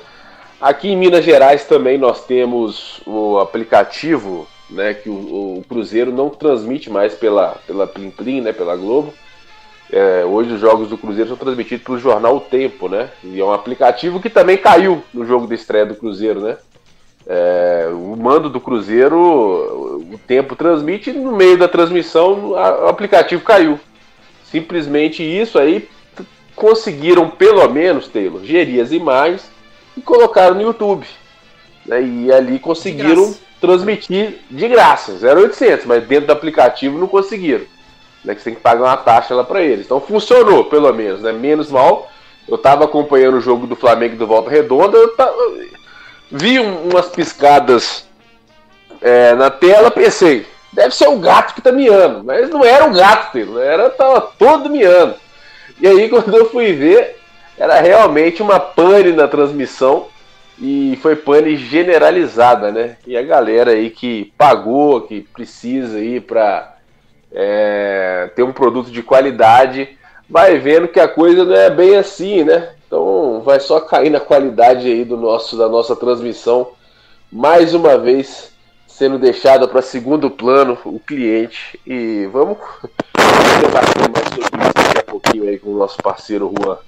Aqui 0.60 0.88
em 0.88 0.96
Minas 0.96 1.24
Gerais 1.24 1.64
também 1.64 1.98
nós 1.98 2.24
temos 2.24 3.00
o 3.06 3.38
aplicativo, 3.38 4.46
né, 4.70 4.94
que 4.94 5.08
o, 5.08 5.58
o 5.58 5.64
Cruzeiro 5.68 6.12
não 6.12 6.28
transmite 6.28 6.90
mais 6.90 7.14
pela 7.14 7.56
pela 7.66 7.86
Plim 7.86 8.10
Plim, 8.10 8.40
né, 8.40 8.52
pela 8.52 8.74
Globo 8.74 9.12
é, 9.90 10.24
hoje 10.24 10.52
os 10.52 10.60
jogos 10.60 10.88
do 10.88 10.98
Cruzeiro 10.98 11.28
são 11.28 11.36
transmitidos 11.36 11.84
pelo 11.84 11.98
jornal 11.98 12.36
O 12.36 12.40
Tempo, 12.40 12.88
né? 12.88 13.08
E 13.22 13.40
é 13.40 13.44
um 13.44 13.52
aplicativo 13.52 14.20
que 14.20 14.28
também 14.28 14.56
caiu 14.56 15.02
no 15.14 15.24
jogo 15.24 15.46
de 15.46 15.54
estreia 15.54 15.86
do 15.86 15.94
Cruzeiro, 15.94 16.40
né? 16.40 16.56
É, 17.28 17.88
o 17.92 18.16
mando 18.16 18.48
do 18.48 18.60
Cruzeiro, 18.60 19.16
o 19.16 20.18
Tempo 20.26 20.56
transmite 20.56 21.10
e 21.10 21.12
no 21.12 21.32
meio 21.32 21.56
da 21.56 21.68
transmissão 21.68 22.50
o 22.50 22.88
aplicativo 22.88 23.42
caiu. 23.42 23.78
Simplesmente 24.44 25.22
isso 25.22 25.58
aí 25.58 25.88
conseguiram 26.54 27.28
pelo 27.28 27.68
menos, 27.68 28.08
Taylor, 28.08 28.42
gerir 28.42 28.82
as 28.82 28.90
imagens 28.90 29.50
e 29.96 30.00
colocaram 30.00 30.54
no 30.54 30.62
YouTube. 30.62 31.06
Né? 31.84 32.02
E 32.02 32.32
ali 32.32 32.58
conseguiram 32.58 33.34
transmitir 33.60 34.40
de 34.50 34.68
graça, 34.68 35.12
0800, 35.12 35.86
mas 35.86 36.06
dentro 36.06 36.26
do 36.26 36.32
aplicativo 36.32 36.98
não 36.98 37.06
conseguiram. 37.06 37.64
né, 38.24 38.34
que 38.34 38.40
você 38.40 38.50
tem 38.50 38.54
que 38.56 38.60
pagar 38.60 38.82
uma 38.82 38.96
taxa 38.96 39.34
lá 39.34 39.44
para 39.44 39.62
eles. 39.62 39.86
Então 39.86 40.00
funcionou, 40.00 40.64
pelo 40.64 40.92
menos, 40.92 41.22
né? 41.22 41.32
Menos 41.32 41.70
mal. 41.70 42.10
Eu 42.48 42.56
estava 42.56 42.84
acompanhando 42.84 43.36
o 43.36 43.40
jogo 43.40 43.66
do 43.66 43.76
Flamengo 43.76 44.16
do 44.16 44.26
Volta 44.26 44.50
Redonda, 44.50 44.96
eu 44.96 45.16
tava, 45.16 45.36
vi 46.30 46.60
um, 46.60 46.88
umas 46.90 47.08
piscadas 47.08 48.06
é, 49.00 49.34
na 49.34 49.50
tela, 49.50 49.90
pensei, 49.90 50.46
deve 50.72 50.94
ser 50.94 51.08
o 51.08 51.18
gato 51.18 51.54
que 51.54 51.60
tá 51.60 51.72
miando, 51.72 52.22
mas 52.22 52.48
não 52.48 52.64
era 52.64 52.88
o 52.88 52.92
gato, 52.92 53.58
era 53.58 53.90
tava 53.90 54.20
todo 54.20 54.70
miando. 54.70 55.16
E 55.80 55.86
aí 55.86 56.08
quando 56.10 56.36
eu 56.36 56.48
fui 56.50 56.72
ver, 56.72 57.20
era 57.58 57.80
realmente 57.80 58.42
uma 58.42 58.60
pane 58.60 59.12
na 59.12 59.26
transmissão 59.26 60.08
e 60.58 60.98
foi 61.02 61.16
pane 61.16 61.56
generalizada, 61.56 62.70
né? 62.70 62.96
E 63.06 63.16
a 63.16 63.22
galera 63.22 63.72
aí 63.72 63.90
que 63.90 64.32
pagou, 64.36 65.02
que 65.02 65.20
precisa 65.20 65.98
aí 65.98 66.20
para 66.20 66.76
é, 67.32 68.30
ter 68.34 68.42
um 68.42 68.52
produto 68.52 68.90
de 68.90 69.02
qualidade, 69.02 69.96
vai 70.28 70.58
vendo 70.58 70.88
que 70.88 71.00
a 71.00 71.08
coisa 71.08 71.44
não 71.44 71.54
é 71.54 71.70
bem 71.70 71.96
assim, 71.96 72.44
né? 72.44 72.70
Então 72.86 73.42
vai 73.44 73.60
só 73.60 73.80
cair 73.80 74.10
na 74.10 74.20
qualidade 74.20 74.86
aí 74.86 75.04
do 75.04 75.16
nosso 75.16 75.56
da 75.56 75.68
nossa 75.68 75.96
transmissão, 75.96 76.70
mais 77.30 77.74
uma 77.74 77.98
vez 77.98 78.52
sendo 78.86 79.18
deixada 79.18 79.68
para 79.68 79.82
segundo 79.82 80.30
plano 80.30 80.78
o 80.84 80.98
cliente 80.98 81.78
e 81.86 82.26
vamos 82.32 82.56
debater 83.60 84.08
mais 84.10 84.28
sobre 84.28 84.62
isso 84.62 84.72
daqui 84.74 84.98
a 84.98 85.02
pouquinho 85.02 85.48
aí 85.48 85.58
com 85.58 85.70
o 85.70 85.78
nosso 85.78 85.98
parceiro 85.98 86.50
Juan. 86.58 86.78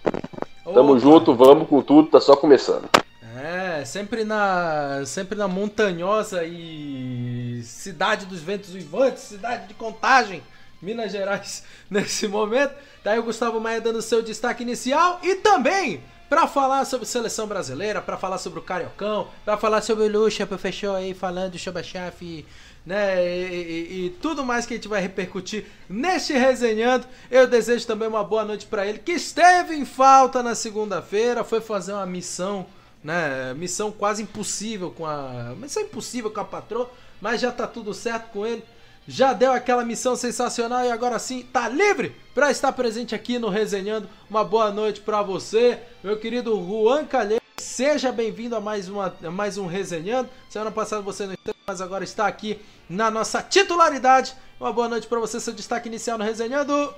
Tamo 0.73 0.93
Opa. 0.93 1.01
junto, 1.01 1.35
vamos 1.35 1.69
com 1.69 1.83
tudo, 1.83 2.09
tá 2.09 2.21
só 2.21 2.37
começando. 2.37 2.89
É, 3.37 3.85
sempre 3.85 4.25
na 4.25 5.03
sempre 5.07 5.39
na 5.39 5.47
montanhosa 5.47 6.45
e 6.45 7.61
cidade 7.63 8.27
dos 8.27 8.41
ventos 8.41 8.75
uivantes, 8.75 9.23
cidade 9.23 9.69
de 9.69 9.75
contagem, 9.75 10.43
Minas 10.83 11.13
Gerais, 11.13 11.63
nesse 11.89 12.27
momento. 12.27 12.75
Tá 13.03 13.13
aí 13.13 13.19
o 13.19 13.23
Gustavo 13.23 13.61
Maia 13.61 13.81
dando 13.81 14.03
seu 14.03 14.23
destaque 14.23 14.63
inicial 14.63 15.21
e 15.23 15.37
também 15.37 16.03
para 16.29 16.47
falar 16.47 16.85
sobre 16.85 17.07
seleção 17.07 17.47
brasileira, 17.47 18.03
para 18.03 18.19
falar 18.19 18.39
sobre 18.39 18.59
o 18.59 18.63
Cariocão, 18.63 19.29
para 19.45 19.57
falar 19.57 19.81
sobre 19.81 20.05
o 20.05 20.09
Lucha, 20.11 20.47
fechou 20.59 20.95
aí 20.95 21.15
falando 21.15 21.59
sobre 21.59 21.81
a 21.81 21.85
chave, 21.85 22.45
né, 22.89 23.23
e, 23.23 23.53
e, 23.53 24.07
e, 24.07 24.11
tudo 24.19 24.43
mais 24.43 24.65
que 24.65 24.73
a 24.73 24.77
gente 24.79 24.89
vai 24.89 25.03
repercutir 25.03 25.67
neste 25.91 26.33
resenhando. 26.33 27.07
Eu 27.31 27.47
desejo 27.47 27.87
também 27.87 28.09
uma 28.09 28.25
boa 28.25 28.47
noite 28.47 28.65
para 28.65 28.87
ele, 28.87 28.99
que 28.99 29.13
esteve 29.13 29.75
em 29.75 29.85
falta 29.85 30.43
na 30.43 30.55
segunda-feira, 30.55 31.45
foi 31.45 31.61
fazer 31.61 31.93
uma 31.93 32.07
missão, 32.07 32.65
né, 33.05 33.53
missão 33.53 33.93
quase 33.93 34.23
impossível 34.23 34.91
com 34.91 35.05
a, 35.05 35.55
missão 35.59 35.83
impossível 35.83 36.31
com 36.31 36.41
a 36.41 36.45
patroa, 36.47 36.91
mas 37.21 37.43
já 37.43 37.53
tá 37.53 37.67
tudo 37.67 37.93
certo 37.93 38.31
com 38.31 38.47
ele 38.47 38.65
já 39.11 39.33
deu 39.33 39.53
aquela 39.53 39.87
missão 39.87 40.15
sensacional 40.15 40.85
e 40.85 40.91
agora 40.91 41.19
sim 41.19 41.43
tá 41.43 41.67
livre 41.67 42.15
para 42.35 42.51
estar 42.51 42.71
presente 42.73 43.15
aqui 43.15 43.39
no 43.39 43.49
Resenhando. 43.49 44.07
Uma 44.29 44.45
boa 44.45 44.71
noite 44.71 45.01
para 45.01 45.23
você, 45.23 45.79
meu 46.05 46.19
querido 46.19 46.55
Juan 46.55 47.07
Calheiros. 47.07 47.48
Seja 47.59 48.13
bem-vindo 48.13 48.55
a 48.55 48.61
mais, 48.61 48.89
uma, 48.89 49.15
a 49.23 49.31
mais 49.31 49.59
um 49.59 49.67
Resenhando. 49.67 50.29
Semana 50.49 50.71
passada 50.71 51.03
você 51.03 51.27
não 51.27 51.35
esteve, 51.35 51.57
mas 51.67 51.81
agora 51.81 52.05
está 52.05 52.27
aqui 52.27 52.59
na 52.89 53.11
nossa 53.11 53.43
titularidade. 53.43 54.35
Uma 54.61 54.73
boa 54.73 54.89
noite 54.89 55.07
para 55.07 55.19
você, 55.19 55.41
seu 55.41 55.53
destaque 55.53 55.89
inicial 55.89 56.17
no 56.17 56.25
Resenhando. 56.25 56.95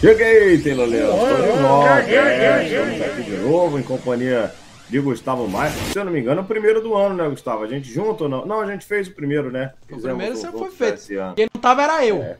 Cheguei, 0.00 0.58
Taylor 0.62 0.86
Leão. 0.86 1.14
Estou 1.14 1.42
de 1.42 1.62
volta. 1.62 2.00
É, 2.00 2.64
estamos 2.66 3.02
aqui 3.02 3.22
de 3.22 3.36
novo 3.38 3.78
em 3.78 3.82
companhia 3.82 4.54
de 4.88 5.00
Gustavo 5.00 5.48
Maia. 5.48 5.72
Se 5.92 5.98
eu 5.98 6.04
não 6.04 6.12
me 6.12 6.20
engano, 6.20 6.40
é 6.40 6.44
o 6.44 6.46
primeiro 6.46 6.82
do 6.82 6.94
ano, 6.94 7.14
né, 7.14 7.28
Gustavo? 7.28 7.64
A 7.64 7.66
gente 7.66 7.90
junto 7.90 8.24
ou 8.24 8.30
não? 8.30 8.44
Não, 8.44 8.60
a 8.60 8.66
gente 8.66 8.84
fez 8.84 9.08
o 9.08 9.12
primeiro, 9.12 9.50
né? 9.50 9.72
Fizemos 9.86 10.04
o 10.04 10.08
primeiro 10.08 10.36
sempre 10.36 10.58
foi 10.58 10.70
feito. 10.70 11.34
Quem 11.34 11.48
não 11.54 11.60
tava 11.60 11.82
era 11.82 12.06
eu. 12.06 12.22
É. 12.22 12.36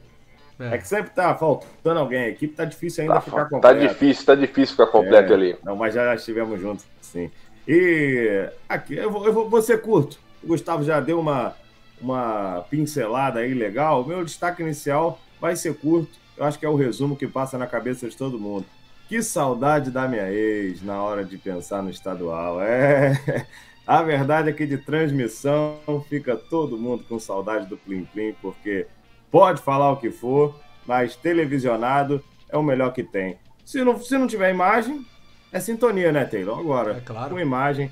É. 0.58 0.74
é. 0.74 0.78
que 0.78 0.86
sempre 0.86 1.10
tá 1.10 1.34
faltando 1.34 2.00
alguém. 2.00 2.24
A 2.24 2.28
equipe 2.28 2.54
tá 2.54 2.64
difícil 2.64 3.02
ainda 3.02 3.14
tá, 3.14 3.20
ficar 3.20 3.44
completo. 3.44 3.62
Tá 3.62 3.72
difícil, 3.72 4.26
tá 4.26 4.34
difícil 4.34 4.76
ficar 4.76 4.86
completo 4.86 5.32
é. 5.32 5.34
ali. 5.34 5.56
Não, 5.64 5.76
mas 5.76 5.94
já 5.94 6.14
estivemos 6.14 6.60
juntos, 6.60 6.84
sim. 7.00 7.30
E 7.66 8.48
aqui, 8.68 8.94
eu 8.94 9.10
vou, 9.10 9.26
eu 9.26 9.32
vou, 9.32 9.48
vou 9.48 9.62
ser 9.62 9.80
curto. 9.80 10.18
O 10.42 10.48
Gustavo 10.48 10.84
já 10.84 11.00
deu 11.00 11.18
uma, 11.18 11.54
uma 12.00 12.64
pincelada 12.68 13.40
aí 13.40 13.54
legal. 13.54 14.02
O 14.02 14.06
meu 14.06 14.24
destaque 14.24 14.62
inicial 14.62 15.18
vai 15.40 15.56
ser 15.56 15.74
curto. 15.74 16.12
Eu 16.36 16.44
acho 16.44 16.58
que 16.58 16.66
é 16.66 16.68
o 16.68 16.76
resumo 16.76 17.16
que 17.16 17.26
passa 17.26 17.56
na 17.56 17.66
cabeça 17.66 18.08
de 18.08 18.16
todo 18.16 18.38
mundo. 18.38 18.66
Que 19.08 19.22
saudade 19.22 19.90
da 19.90 20.08
minha 20.08 20.30
ex 20.30 20.82
na 20.82 21.02
hora 21.02 21.24
de 21.24 21.38
pensar 21.38 21.82
no 21.82 21.90
estadual. 21.90 22.60
É. 22.60 23.46
A 23.86 24.02
verdade 24.02 24.48
é 24.48 24.52
que 24.52 24.66
de 24.66 24.78
transmissão 24.78 25.78
fica 26.08 26.36
todo 26.36 26.78
mundo 26.78 27.04
com 27.06 27.18
saudade 27.18 27.66
do 27.66 27.76
Plim 27.76 28.06
Plim, 28.06 28.34
porque 28.40 28.86
pode 29.34 29.60
falar 29.60 29.90
o 29.90 29.96
que 29.96 30.12
for, 30.12 30.54
mas 30.86 31.16
televisionado 31.16 32.22
é 32.48 32.56
o 32.56 32.62
melhor 32.62 32.92
que 32.92 33.02
tem. 33.02 33.36
Se 33.64 33.82
não, 33.82 34.00
se 34.00 34.16
não 34.16 34.28
tiver 34.28 34.48
imagem, 34.48 35.04
é 35.50 35.58
sintonia, 35.58 36.12
né, 36.12 36.24
Taylor? 36.24 36.56
Agora, 36.56 36.98
é 36.98 37.00
claro. 37.00 37.30
com 37.30 37.40
imagem, 37.40 37.90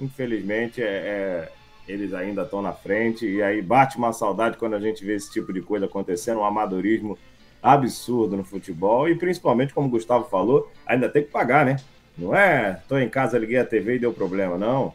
infelizmente, 0.00 0.82
é, 0.82 0.86
é, 0.86 1.52
eles 1.86 2.14
ainda 2.14 2.44
estão 2.44 2.62
na 2.62 2.72
frente, 2.72 3.26
e 3.26 3.42
aí 3.42 3.60
bate 3.60 3.98
uma 3.98 4.10
saudade 4.14 4.56
quando 4.56 4.72
a 4.72 4.80
gente 4.80 5.04
vê 5.04 5.16
esse 5.16 5.30
tipo 5.30 5.52
de 5.52 5.60
coisa 5.60 5.84
acontecendo, 5.84 6.40
um 6.40 6.44
amadorismo 6.46 7.18
absurdo 7.62 8.34
no 8.34 8.42
futebol 8.42 9.06
e 9.06 9.14
principalmente, 9.14 9.74
como 9.74 9.88
o 9.88 9.90
Gustavo 9.90 10.30
falou, 10.30 10.72
ainda 10.86 11.10
tem 11.10 11.24
que 11.24 11.30
pagar, 11.30 11.66
né? 11.66 11.76
Não 12.16 12.34
é, 12.34 12.80
tô 12.88 12.96
em 12.96 13.10
casa, 13.10 13.38
liguei 13.38 13.58
a 13.58 13.66
TV 13.66 13.96
e 13.96 13.98
deu 13.98 14.14
problema, 14.14 14.56
não. 14.56 14.94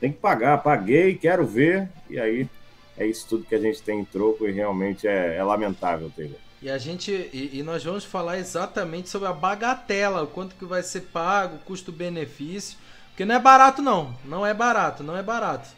Tem 0.00 0.10
que 0.10 0.18
pagar, 0.18 0.62
paguei, 0.62 1.14
quero 1.16 1.44
ver, 1.44 1.86
e 2.08 2.18
aí 2.18 2.48
é 2.96 3.06
isso 3.06 3.26
tudo 3.28 3.44
que 3.44 3.54
a 3.54 3.60
gente 3.60 3.82
tem 3.82 4.00
em 4.00 4.04
troco 4.04 4.46
e 4.46 4.52
realmente 4.52 5.06
é, 5.06 5.36
é 5.36 5.42
lamentável, 5.42 6.10
Taylor. 6.14 6.36
E 6.60 6.70
a 6.70 6.78
gente 6.78 7.10
e, 7.10 7.58
e, 7.58 7.62
nós 7.62 7.82
vamos 7.82 8.04
falar 8.04 8.38
exatamente 8.38 9.08
sobre 9.08 9.28
a 9.28 9.32
bagatela, 9.32 10.22
o 10.22 10.26
quanto 10.28 10.54
que 10.54 10.64
vai 10.64 10.82
ser 10.82 11.02
pago, 11.12 11.58
custo-benefício, 11.64 12.78
porque 13.08 13.24
não 13.24 13.34
é 13.34 13.38
barato 13.38 13.82
não, 13.82 14.16
não 14.24 14.46
é 14.46 14.54
barato, 14.54 15.02
não 15.02 15.16
é 15.16 15.22
barato. 15.22 15.68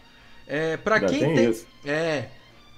É 0.46 0.76
para 0.76 1.00
quem 1.00 1.20
tem, 1.20 1.52
tem 1.52 1.64
é 1.86 2.28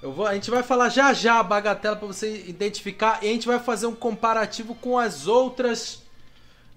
eu 0.01 0.11
vou, 0.11 0.27
a 0.27 0.33
gente 0.35 0.49
vai 0.49 0.61
falar 0.63 0.89
já 0.89 1.11
já 1.11 1.39
a 1.39 1.43
bagatela 1.43 1.95
para 1.95 2.07
você 2.07 2.45
identificar 2.47 3.19
e 3.23 3.27
a 3.27 3.31
gente 3.31 3.47
vai 3.47 3.59
fazer 3.59 3.87
um 3.87 3.95
comparativo 3.95 4.75
com 4.75 4.97
as 4.97 5.27
outras 5.27 6.03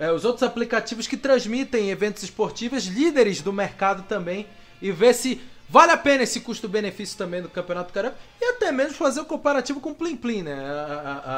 é, 0.00 0.10
os 0.10 0.24
outros 0.24 0.42
aplicativos 0.42 1.06
que 1.06 1.16
transmitem 1.16 1.90
eventos 1.90 2.22
esportivos, 2.22 2.86
líderes 2.86 3.42
do 3.42 3.52
mercado 3.52 4.04
também, 4.04 4.46
e 4.80 4.90
ver 4.90 5.14
se 5.14 5.38
vale 5.70 5.92
a 5.92 5.96
pena 5.96 6.24
esse 6.24 6.40
custo-benefício 6.40 7.16
também 7.16 7.40
do 7.40 7.48
Campeonato 7.48 7.92
Carioca 7.92 8.16
e 8.40 8.44
até 8.44 8.72
mesmo 8.72 8.94
fazer 8.94 9.20
o 9.20 9.22
um 9.22 9.26
comparativo 9.26 9.80
com 9.80 9.90
o 9.90 9.94
Plim 9.94 10.16
Plim, 10.16 10.42
né? 10.42 10.54
A, 10.54 10.92
a, 11.04 11.34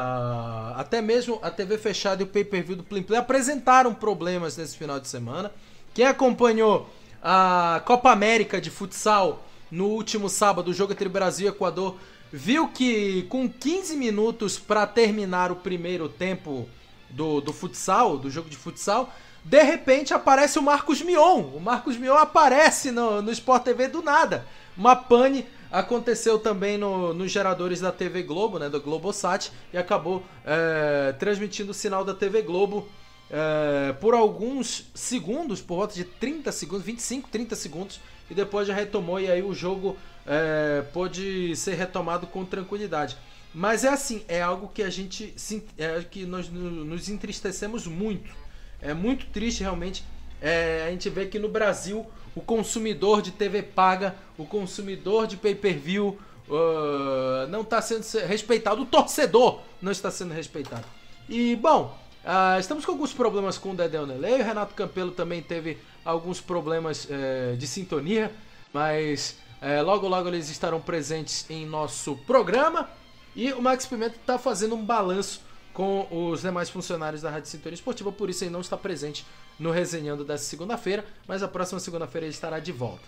a, 0.77 0.81
até 0.81 1.01
mesmo 1.01 1.39
a 1.43 1.51
TV 1.51 1.77
fechada 1.77 2.23
e 2.23 2.25
o 2.25 2.27
pay-per-view 2.27 2.77
do 2.77 2.83
Plim 2.83 3.03
Plim 3.03 3.17
apresentaram 3.17 3.93
problemas 3.93 4.57
nesse 4.57 4.75
final 4.75 4.99
de 4.99 5.07
semana. 5.07 5.51
Quem 5.93 6.05
acompanhou 6.05 6.89
a 7.21 7.81
Copa 7.85 8.11
América 8.11 8.59
de 8.59 8.71
futsal 8.71 9.45
no 9.69 9.85
último 9.85 10.27
sábado, 10.27 10.71
o 10.71 10.73
jogo 10.73 10.93
entre 10.93 11.07
Brasil 11.07 11.47
e 11.47 11.49
Equador, 11.49 11.97
viu 12.31 12.67
que 12.67 13.23
com 13.29 13.47
15 13.47 13.95
minutos 13.95 14.57
para 14.57 14.87
terminar 14.87 15.51
o 15.51 15.57
primeiro 15.57 16.09
tempo 16.09 16.67
do, 17.11 17.39
do 17.39 17.53
futsal, 17.53 18.17
do 18.17 18.29
jogo 18.31 18.49
de 18.49 18.57
futsal, 18.57 19.13
de 19.43 19.61
repente 19.61 20.13
aparece 20.13 20.57
o 20.57 20.61
Marcos 20.61 21.01
Mion. 21.01 21.41
O 21.53 21.59
Marcos 21.59 21.97
Mion 21.97 22.15
aparece 22.15 22.91
no, 22.91 23.21
no 23.21 23.31
Sport 23.31 23.63
TV 23.63 23.87
do 23.87 24.01
nada. 24.01 24.45
Uma 24.77 24.95
pane 24.95 25.45
aconteceu 25.71 26.37
também 26.39 26.77
no, 26.77 27.13
nos 27.13 27.31
geradores 27.31 27.79
da 27.79 27.91
TV 27.91 28.21
Globo, 28.23 28.59
né, 28.59 28.69
do 28.69 28.79
Globosat, 28.79 29.51
e 29.73 29.77
acabou 29.77 30.23
é, 30.45 31.13
transmitindo 31.13 31.71
o 31.71 31.73
sinal 31.73 32.05
da 32.05 32.13
TV 32.13 32.43
Globo 32.43 32.87
é, 33.29 33.93
por 33.93 34.13
alguns 34.13 34.85
segundos, 34.93 35.61
por 35.61 35.77
volta 35.77 35.95
de 35.95 36.03
30 36.03 36.51
segundos, 36.51 36.85
25, 36.85 37.29
30 37.29 37.55
segundos, 37.55 37.99
e 38.29 38.35
depois 38.35 38.67
já 38.67 38.73
retomou 38.73 39.19
e 39.19 39.29
aí 39.29 39.41
o 39.41 39.53
jogo 39.53 39.97
é, 40.27 40.83
pôde 40.93 41.55
ser 41.55 41.73
retomado 41.73 42.27
com 42.27 42.45
tranquilidade. 42.45 43.17
Mas 43.53 43.83
é 43.83 43.89
assim, 43.89 44.23
é 44.27 44.41
algo 44.41 44.69
que 44.73 44.81
a 44.81 44.89
gente 44.89 45.33
é, 45.77 46.01
que 46.03 46.25
nós 46.25 46.49
nos 46.49 47.09
entristecemos 47.09 47.85
muito. 47.85 48.42
É 48.83 48.93
muito 48.93 49.25
triste 49.27 49.61
realmente 49.61 50.03
é, 50.41 50.85
a 50.87 50.91
gente 50.91 51.09
vê 51.09 51.25
que 51.25 51.39
no 51.39 51.47
Brasil 51.47 52.05
o 52.35 52.41
consumidor 52.41 53.21
de 53.21 53.31
TV 53.31 53.63
paga, 53.63 54.15
o 54.37 54.45
consumidor 54.45 55.25
de 55.25 55.37
pay-per-view 55.37 56.19
uh, 56.49 57.47
não 57.49 57.61
está 57.61 57.81
sendo 57.81 58.03
respeitado, 58.27 58.81
o 58.81 58.85
torcedor 58.85 59.61
não 59.81 59.91
está 59.91 60.11
sendo 60.11 60.33
respeitado. 60.33 60.85
E 61.29 61.55
bom, 61.55 61.97
uh, 62.25 62.59
estamos 62.59 62.83
com 62.83 62.91
alguns 62.91 63.13
problemas 63.13 63.57
com 63.57 63.71
o 63.71 63.75
Dedé 63.75 64.05
Nelei, 64.05 64.41
o 64.41 64.43
Renato 64.43 64.73
Campelo 64.73 65.11
também 65.11 65.41
teve 65.41 65.77
alguns 66.03 66.41
problemas 66.41 67.07
é, 67.09 67.55
de 67.55 67.65
sintonia, 67.65 68.29
mas 68.73 69.37
é, 69.61 69.81
logo 69.81 70.07
logo 70.09 70.27
eles 70.27 70.49
estarão 70.49 70.81
presentes 70.81 71.49
em 71.49 71.65
nosso 71.65 72.17
programa. 72.27 72.89
E 73.35 73.53
o 73.53 73.61
Max 73.61 73.85
Pimenta 73.85 74.17
está 74.17 74.37
fazendo 74.37 74.75
um 74.75 74.83
balanço 74.83 75.41
com 75.73 76.07
os 76.11 76.41
demais 76.41 76.69
funcionários 76.69 77.21
da 77.21 77.29
Rádio 77.29 77.49
Sintonia 77.49 77.75
Esportiva, 77.75 78.11
por 78.11 78.29
isso 78.29 78.43
ele 78.43 78.51
não 78.51 78.61
está 78.61 78.77
presente 78.77 79.25
no 79.59 79.71
resenhando 79.71 80.23
dessa 80.23 80.43
segunda-feira, 80.45 81.05
mas 81.27 81.41
a 81.41 81.47
próxima 81.47 81.79
segunda-feira 81.79 82.25
ele 82.25 82.33
estará 82.33 82.59
de 82.59 82.71
volta. 82.71 83.03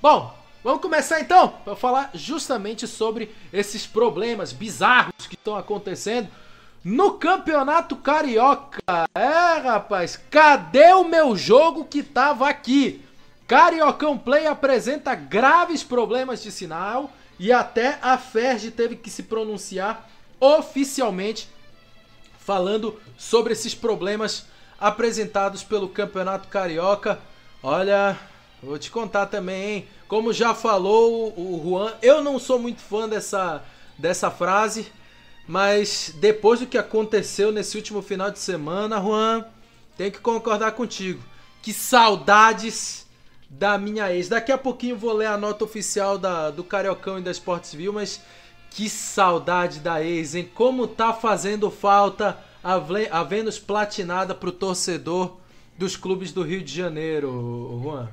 Bom, 0.00 0.34
Vamos 0.62 0.82
começar 0.82 1.20
então 1.20 1.54
para 1.64 1.76
falar 1.76 2.10
justamente 2.14 2.84
sobre 2.86 3.32
esses 3.52 3.86
problemas 3.86 4.52
bizarros 4.52 5.28
que 5.28 5.36
estão 5.36 5.56
acontecendo 5.56 6.28
no 6.82 7.12
Campeonato 7.12 7.94
Carioca. 7.94 8.80
É, 9.14 9.58
rapaz, 9.60 10.20
cadê 10.28 10.92
o 10.94 11.04
meu 11.04 11.36
jogo 11.36 11.84
que 11.84 12.02
tava 12.02 12.48
aqui? 12.48 13.04
Cariocão 13.46 14.18
Play 14.18 14.46
apresenta 14.46 15.14
graves 15.14 15.84
problemas 15.84 16.42
de 16.42 16.50
sinal 16.50 17.10
e 17.38 17.52
até 17.52 17.98
a 18.02 18.18
Ferg 18.18 18.70
teve 18.72 18.96
que 18.96 19.10
se 19.10 19.22
pronunciar 19.22 20.10
oficialmente 20.40 21.48
falando 22.48 22.98
sobre 23.18 23.52
esses 23.52 23.74
problemas 23.74 24.46
apresentados 24.80 25.62
pelo 25.62 25.86
Campeonato 25.86 26.48
Carioca. 26.48 27.18
Olha, 27.62 28.18
vou 28.62 28.78
te 28.78 28.90
contar 28.90 29.26
também, 29.26 29.70
hein? 29.70 29.88
Como 30.08 30.32
já 30.32 30.54
falou 30.54 31.34
o 31.36 31.62
Juan, 31.62 31.92
eu 32.00 32.24
não 32.24 32.38
sou 32.38 32.58
muito 32.58 32.80
fã 32.80 33.06
dessa, 33.06 33.62
dessa 33.98 34.30
frase, 34.30 34.90
mas 35.46 36.14
depois 36.16 36.60
do 36.60 36.66
que 36.66 36.78
aconteceu 36.78 37.52
nesse 37.52 37.76
último 37.76 38.00
final 38.00 38.30
de 38.30 38.38
semana, 38.38 38.98
Juan, 38.98 39.44
tenho 39.94 40.10
que 40.10 40.20
concordar 40.20 40.72
contigo. 40.72 41.22
Que 41.60 41.74
saudades 41.74 43.06
da 43.50 43.76
minha 43.76 44.10
ex. 44.10 44.26
Daqui 44.26 44.52
a 44.52 44.56
pouquinho 44.56 44.96
vou 44.96 45.12
ler 45.12 45.26
a 45.26 45.36
nota 45.36 45.66
oficial 45.66 46.16
da, 46.16 46.50
do 46.50 46.64
Cariocão 46.64 47.18
e 47.18 47.22
da 47.22 47.30
Sportsville, 47.30 47.92
mas 47.92 48.22
que 48.70 48.88
saudade 48.88 49.80
da 49.80 50.02
ex, 50.02 50.34
hein? 50.34 50.48
Como 50.54 50.86
tá 50.86 51.12
fazendo 51.12 51.70
falta 51.70 52.38
a 52.62 53.22
Vênus 53.22 53.58
platinada 53.58 54.34
pro 54.34 54.52
torcedor 54.52 55.36
dos 55.76 55.96
clubes 55.96 56.32
do 56.32 56.42
Rio 56.42 56.62
de 56.62 56.74
Janeiro, 56.74 57.80
Juan. 57.82 58.08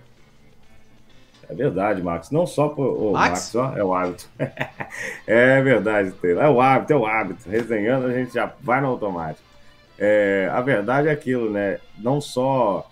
É 1.49 1.53
verdade, 1.53 2.01
Max. 2.01 2.31
Não 2.31 2.47
só 2.47 2.69
por. 2.69 3.11
Max? 3.13 3.53
Max 3.53 3.55
ó, 3.55 3.77
é 3.77 3.83
o 3.83 3.93
hábito. 3.93 4.27
é 5.27 5.61
verdade, 5.61 6.11
Taylor. 6.11 6.43
É 6.43 6.49
o 6.49 6.59
hábito, 6.59 6.93
é 6.93 6.95
o 6.95 7.05
hábito. 7.05 7.49
Resenhando, 7.49 8.07
a 8.07 8.13
gente 8.13 8.33
já 8.33 8.51
vai 8.61 8.81
no 8.81 8.87
automático. 8.87 9.45
É, 9.97 10.49
a 10.51 10.61
verdade 10.61 11.07
é 11.07 11.11
aquilo, 11.11 11.49
né? 11.49 11.79
Não 11.97 12.19
só. 12.19 12.89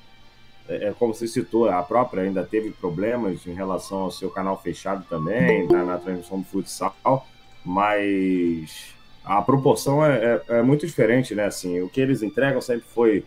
É, 0.68 0.88
é, 0.88 0.94
como 0.98 1.14
você 1.14 1.28
citou, 1.28 1.70
a 1.70 1.82
própria 1.84 2.24
ainda 2.24 2.44
teve 2.44 2.72
problemas 2.72 3.46
em 3.46 3.54
relação 3.54 4.00
ao 4.00 4.12
seu 4.12 4.30
canal 4.30 4.62
fechado 4.62 5.04
também, 5.10 5.68
na, 5.68 5.84
na 5.84 5.98
transmissão 5.98 6.40
do 6.40 6.46
futsal, 6.46 7.28
mas 7.66 8.94
a 9.24 9.42
proporção 9.42 10.06
é, 10.06 10.42
é, 10.50 10.58
é, 10.58 10.62
muito 10.62 10.86
diferente, 10.86 11.34
né? 11.34 11.46
Assim, 11.46 11.82
o 11.82 11.90
que 11.90 12.02
eles 12.02 12.22
entregam 12.22 12.62
sempre 12.62 12.86
foi 12.94 13.26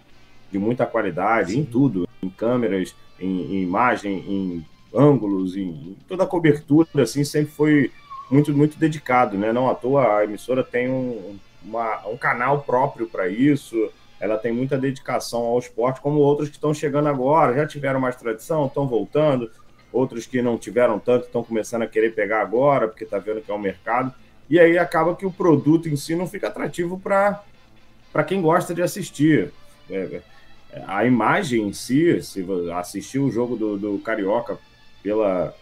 de 0.50 0.58
muita 0.58 0.86
qualidade 0.86 1.52
Sim. 1.52 1.60
em 1.60 1.64
tudo, 1.64 2.08
em 2.22 2.28
câmeras, 2.28 2.94
em, 3.18 3.56
em 3.56 3.62
imagem, 3.62 4.18
em 4.18 4.66
ângulos, 4.94 5.56
em, 5.56 5.68
em, 5.68 5.96
toda 6.06 6.24
a 6.24 6.26
cobertura, 6.26 6.88
assim, 7.02 7.24
sempre 7.24 7.52
foi 7.52 7.90
muito, 8.30 8.52
muito 8.52 8.78
dedicado, 8.78 9.36
né? 9.38 9.52
Não 9.52 9.68
à 9.68 9.74
toa 9.74 10.18
a 10.18 10.24
emissora 10.24 10.62
tem 10.62 10.90
um, 10.90 11.38
uma, 11.64 12.06
um 12.06 12.16
canal 12.16 12.62
próprio 12.62 13.06
para 13.06 13.28
isso, 13.28 13.90
ela 14.20 14.38
tem 14.38 14.52
muita 14.52 14.78
dedicação 14.78 15.40
ao 15.40 15.58
esporte, 15.58 16.00
como 16.00 16.18
outros 16.18 16.48
que 16.48 16.56
estão 16.56 16.72
chegando 16.72 17.08
agora, 17.08 17.54
já 17.54 17.66
tiveram 17.66 18.00
mais 18.00 18.16
tradição, 18.16 18.66
estão 18.66 18.86
voltando, 18.86 19.50
outros 19.92 20.26
que 20.26 20.42
não 20.42 20.58
tiveram 20.58 20.98
tanto 20.98 21.26
estão 21.26 21.42
começando 21.42 21.82
a 21.82 21.86
querer 21.86 22.14
pegar 22.14 22.40
agora, 22.42 22.88
porque 22.88 23.04
está 23.04 23.18
vendo 23.18 23.40
que 23.40 23.50
é 23.50 23.54
um 23.54 23.58
mercado 23.58 24.14
e 24.48 24.60
aí 24.60 24.78
acaba 24.78 25.16
que 25.16 25.26
o 25.26 25.32
produto 25.32 25.88
em 25.88 25.96
si 25.96 26.14
não 26.14 26.26
fica 26.26 26.48
atrativo 26.48 26.98
para 26.98 28.24
quem 28.26 28.40
gosta 28.40 28.74
de 28.74 28.82
assistir. 28.82 29.52
É, 29.90 30.20
a 30.86 31.04
imagem 31.04 31.68
em 31.68 31.72
si, 31.72 32.20
se 32.22 32.44
assistir 32.74 33.18
o 33.18 33.30
jogo 33.30 33.56
do, 33.56 33.76
do 33.76 33.98
Carioca 33.98 34.58
pela, 35.02 35.54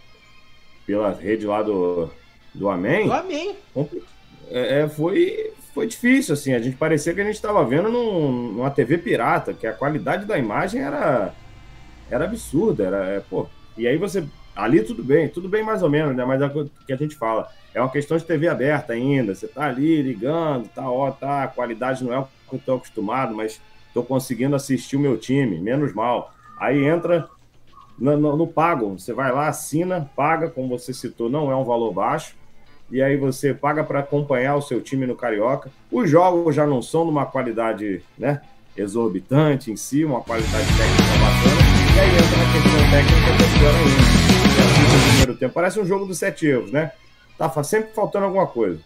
pela 0.87 1.13
rede 1.13 1.47
lá 1.47 1.63
do, 1.63 2.11
do 2.55 2.69
Amém. 2.69 3.07
Do 3.07 3.13
Amém. 3.13 3.57
É, 4.51 4.81
é, 4.81 4.89
foi, 4.89 5.53
foi 5.73 5.87
difícil, 5.87 6.35
assim. 6.35 6.53
A 6.53 6.59
gente 6.59 6.77
parecia 6.77 7.15
que 7.15 7.21
a 7.21 7.25
gente 7.25 7.35
estava 7.35 7.65
vendo 7.65 7.89
num, 7.89 8.53
numa 8.53 8.71
TV 8.71 8.99
pirata, 8.99 9.55
que 9.55 9.67
a 9.67 9.73
qualidade 9.73 10.25
da 10.27 10.39
imagem 10.39 10.83
era, 10.83 11.35
era 12.11 12.25
absurda. 12.25 12.85
Era, 12.85 13.05
é, 13.07 13.21
pô, 13.21 13.47
e 13.77 13.87
aí 13.87 13.97
você. 13.97 14.25
Ali 14.55 14.83
tudo 14.83 15.03
bem, 15.03 15.29
tudo 15.29 15.49
bem 15.49 15.63
mais 15.63 15.83
ou 15.83 15.91
menos, 15.91 16.15
né? 16.15 16.25
Mas 16.25 16.41
é 16.41 16.47
o 16.47 16.71
que 16.87 16.93
a 16.93 16.97
gente 16.97 17.17
fala 17.17 17.51
é 17.75 17.81
uma 17.81 17.91
questão 17.91 18.17
de 18.17 18.25
TV 18.25 18.49
aberta 18.49 18.93
ainda. 18.93 19.35
Você 19.35 19.49
tá 19.49 19.65
ali 19.65 20.01
ligando, 20.01 20.69
tá, 20.69 20.89
ó, 20.89 21.11
tá, 21.11 21.43
a 21.43 21.49
qualidade 21.49 22.05
não 22.05 22.15
é 22.15 22.19
o 22.21 22.25
que 22.49 22.55
eu 22.55 22.61
tô 22.65 22.75
acostumado, 22.77 23.35
mas 23.35 23.61
tô 23.93 24.03
conseguindo 24.03 24.55
assistir 24.55 24.97
o 24.97 25.01
meu 25.01 25.19
time, 25.19 25.61
menos 25.61 25.93
mal. 25.93 26.33
Aí 26.59 26.85
entra 26.85 27.29
no, 27.99 28.17
no, 28.17 28.37
no, 28.37 28.47
pago, 28.47 28.97
você 28.97 29.13
vai 29.13 29.33
lá, 29.33 29.49
assina, 29.49 30.09
paga, 30.15 30.49
como 30.49 30.69
você 30.69 30.95
citou, 30.95 31.29
não 31.29 31.51
é 31.51 31.57
um 31.57 31.65
valor 31.65 31.93
baixo, 31.93 32.37
e 32.91 33.03
aí 33.03 33.17
você 33.17 33.53
paga 33.53 33.83
para 33.83 34.01
acompanhar 34.01 34.55
o 34.55 34.63
seu 34.63 34.81
time 34.81 35.05
no 35.05 35.17
Carioca. 35.17 35.71
Os 35.91 36.09
jogos 36.09 36.55
já 36.55 36.67
não 36.67 36.81
são 36.81 37.05
de 37.05 37.11
uma 37.11 37.27
qualidade 37.27 38.03
né, 38.17 38.41
exorbitante 38.77 39.73
em 39.73 39.77
si, 39.77 40.05
uma 40.05 40.21
qualidade 40.21 40.67
técnica 40.67 41.13
bacana, 41.19 41.97
e 41.97 42.01
aí 42.01 42.11
entra 42.15 42.37
na 42.37 42.53
questão 42.53 42.91
técnica 42.91 43.37
que 43.37 43.43
é 43.43 43.59
pior 43.59 43.75
ainda. 43.75 44.24
Primeiro 45.35 45.39
tempo, 45.39 45.55
parece 45.55 45.79
um 45.81 45.85
jogo 45.85 46.07
dos 46.07 46.19
sete 46.19 46.47
erros, 46.47 46.71
né? 46.71 46.93
Tá 47.37 47.51
sempre 47.63 47.93
faltando 47.93 48.27
alguma 48.27 48.47
coisa. 48.47 48.81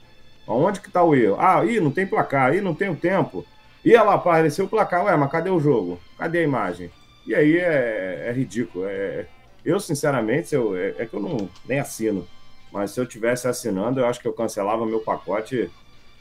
Onde 0.46 0.80
que 0.80 0.90
tá 0.90 1.02
o 1.02 1.14
erro? 1.14 1.37
Ah, 1.38 1.64
ih, 1.64 1.80
não 1.80 1.90
tem 1.90 2.06
placar, 2.06 2.54
ih, 2.54 2.61
não 2.61 2.74
tem 2.74 2.88
o 2.88 2.96
tempo. 2.96 3.44
Ia 3.84 4.02
lá, 4.02 4.14
apareceu 4.14 4.64
o 4.64 4.68
placar, 4.68 5.04
ué, 5.04 5.16
mas 5.16 5.30
cadê 5.30 5.50
o 5.50 5.61
jogo? 5.61 6.00
Cadê 6.16 6.38
a 6.38 6.42
imagem? 6.42 6.90
E 7.26 7.34
aí 7.34 7.58
é, 7.58 8.26
é 8.28 8.32
ridículo. 8.32 8.87
É, 8.87 9.26
eu, 9.64 9.78
sinceramente, 9.78 10.54
eu, 10.54 10.74
é, 10.76 10.94
é, 10.98 11.06
que 11.06 11.14
eu 11.14 11.20
não 11.20 11.48
nem 11.66 11.78
assino. 11.78 12.26
Mas 12.72 12.92
se 12.92 13.00
eu 13.00 13.06
tivesse 13.06 13.46
assinando, 13.46 14.00
eu 14.00 14.06
acho 14.06 14.20
que 14.20 14.28
eu 14.28 14.32
cancelava 14.32 14.87
meu 14.87 15.00
pacote 15.00 15.70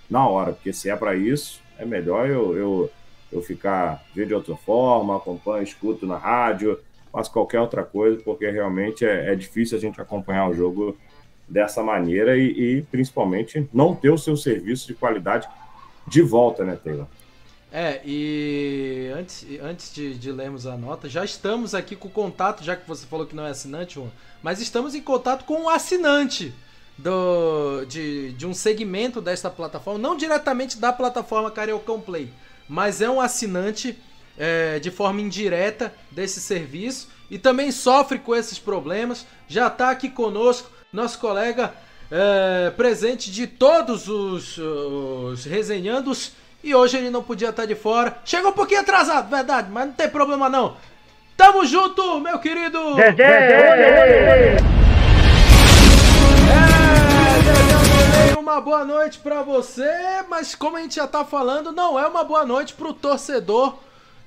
na 0.09 0.27
hora, 0.27 0.53
porque 0.53 0.71
se 0.71 0.89
é 0.89 0.95
para 0.95 1.15
isso, 1.15 1.61
é 1.77 1.85
melhor 1.85 2.27
eu, 2.27 2.55
eu, 2.57 2.91
eu 3.31 3.41
ficar 3.41 4.03
ver 4.13 4.27
de 4.27 4.33
outra 4.33 4.55
forma, 4.55 5.17
acompanho, 5.17 5.63
escuto 5.63 6.05
na 6.05 6.17
rádio, 6.17 6.79
faço 7.17 7.31
qualquer 7.31 7.59
outra 7.59 7.83
coisa, 7.83 8.21
porque 8.23 8.47
realmente 8.49 9.03
é, 9.03 9.33
é 9.33 9.35
difícil 9.35 9.75
a 9.75 9.81
gente 9.81 9.99
acompanhar 9.99 10.47
o 10.49 10.53
jogo 10.53 10.95
dessa 11.49 11.81
maneira 11.81 12.37
e, 12.37 12.77
e, 12.77 12.81
principalmente 12.83 13.67
não 13.73 13.95
ter 13.95 14.11
o 14.11 14.17
seu 14.17 14.37
serviço 14.37 14.85
de 14.85 14.93
qualidade 14.93 15.47
de 16.05 16.21
volta, 16.21 16.63
né, 16.63 16.77
Taylor? 16.81 17.07
É, 17.71 18.01
e 18.05 19.11
antes, 19.17 19.45
antes 19.61 19.93
de, 19.93 20.15
de 20.15 20.31
lermos 20.31 20.67
a 20.67 20.77
nota, 20.77 21.09
já 21.09 21.25
estamos 21.25 21.73
aqui 21.73 21.95
com 21.95 22.07
o 22.07 22.11
contato, 22.11 22.63
já 22.63 22.75
que 22.75 22.87
você 22.87 23.05
falou 23.07 23.25
que 23.25 23.35
não 23.35 23.47
é 23.47 23.49
assinante, 23.49 23.99
mas 24.43 24.61
estamos 24.61 24.93
em 24.93 25.01
contato 25.01 25.43
com 25.43 25.63
o 25.63 25.69
assinante 25.69 26.53
do, 26.97 27.83
de, 27.85 28.31
de 28.33 28.45
um 28.45 28.53
segmento 28.53 29.21
desta 29.21 29.49
plataforma, 29.49 29.99
não 29.99 30.15
diretamente 30.15 30.77
da 30.77 30.93
plataforma 30.93 31.49
Cariocão 31.49 31.99
Play, 31.99 32.29
mas 32.69 33.01
é 33.01 33.09
um 33.09 33.19
assinante 33.19 33.97
é, 34.37 34.79
de 34.79 34.91
forma 34.91 35.21
indireta 35.21 35.93
desse 36.11 36.39
serviço 36.39 37.09
e 37.29 37.37
também 37.37 37.71
sofre 37.71 38.19
com 38.19 38.35
esses 38.35 38.59
problemas, 38.59 39.25
já 39.47 39.67
está 39.67 39.89
aqui 39.89 40.09
conosco 40.09 40.69
nosso 40.93 41.19
colega 41.19 41.73
é, 42.09 42.71
presente 42.71 43.31
de 43.31 43.47
todos 43.47 44.07
os, 44.07 44.57
os 44.57 45.45
resenhandos. 45.45 46.31
E 46.63 46.73
hoje 46.73 46.97
ele 46.97 47.09
não 47.09 47.23
podia 47.23 47.49
estar 47.49 47.65
de 47.65 47.75
fora. 47.75 48.17
Chegou 48.25 48.51
um 48.51 48.53
pouquinho 48.53 48.81
atrasado, 48.81 49.29
verdade, 49.29 49.69
mas 49.71 49.87
não 49.87 49.93
tem 49.93 50.09
problema 50.09 50.49
não. 50.49 50.75
Tamo 51.35 51.65
junto, 51.65 52.19
meu 52.19 52.39
querido! 52.39 52.95
Dedé! 52.95 54.57
É, 58.29 58.39
uma 58.39 58.59
boa 58.59 58.83
noite 58.83 59.19
para 59.19 59.43
você, 59.43 59.91
mas 60.27 60.55
como 60.55 60.77
a 60.77 60.81
gente 60.81 60.95
já 60.95 61.05
tá 61.05 61.23
falando, 61.23 61.71
não 61.71 61.99
é 61.99 62.07
uma 62.07 62.23
boa 62.23 62.43
noite 62.45 62.73
pro 62.73 62.91
torcedor 62.91 63.77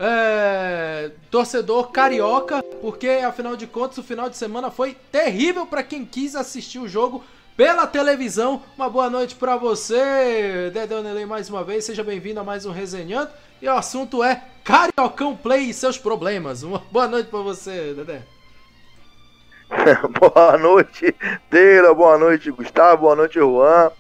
é, 0.03 1.11
torcedor 1.31 1.91
carioca, 1.93 2.63
porque 2.81 3.09
afinal 3.09 3.55
de 3.55 3.67
contas 3.67 3.99
o 3.99 4.03
final 4.03 4.31
de 4.31 4.37
semana 4.37 4.71
foi 4.71 4.97
terrível 5.13 5.67
para 5.67 5.83
quem 5.83 6.07
quis 6.07 6.35
assistir 6.35 6.79
o 6.79 6.89
jogo 6.89 7.23
pela 7.55 7.87
televisão. 7.87 8.63
Uma 8.79 8.89
boa 8.89 9.11
noite 9.11 9.35
para 9.35 9.57
você, 9.57 10.71
Dedé 10.73 11.03
Nelei, 11.03 11.27
mais 11.27 11.51
uma 11.51 11.63
vez. 11.63 11.85
Seja 11.85 12.03
bem-vindo 12.03 12.41
a 12.41 12.45
mais 12.45 12.65
um 12.65 12.73
Resenhando. 12.73 13.31
E 13.61 13.69
o 13.69 13.75
assunto 13.75 14.25
é 14.25 14.43
Cariocão 14.65 15.37
Play 15.37 15.69
e 15.69 15.75
seus 15.75 15.99
problemas. 15.99 16.63
Uma 16.63 16.79
boa 16.91 17.07
noite 17.07 17.29
para 17.29 17.41
você, 17.41 17.93
Dedé. 17.93 18.23
boa 20.19 20.57
noite, 20.57 21.15
Teira. 21.51 21.93
Boa 21.93 22.17
noite, 22.17 22.51
Gustavo. 22.51 23.03
Boa 23.03 23.17
noite, 23.17 23.39
Juan. 23.39 23.91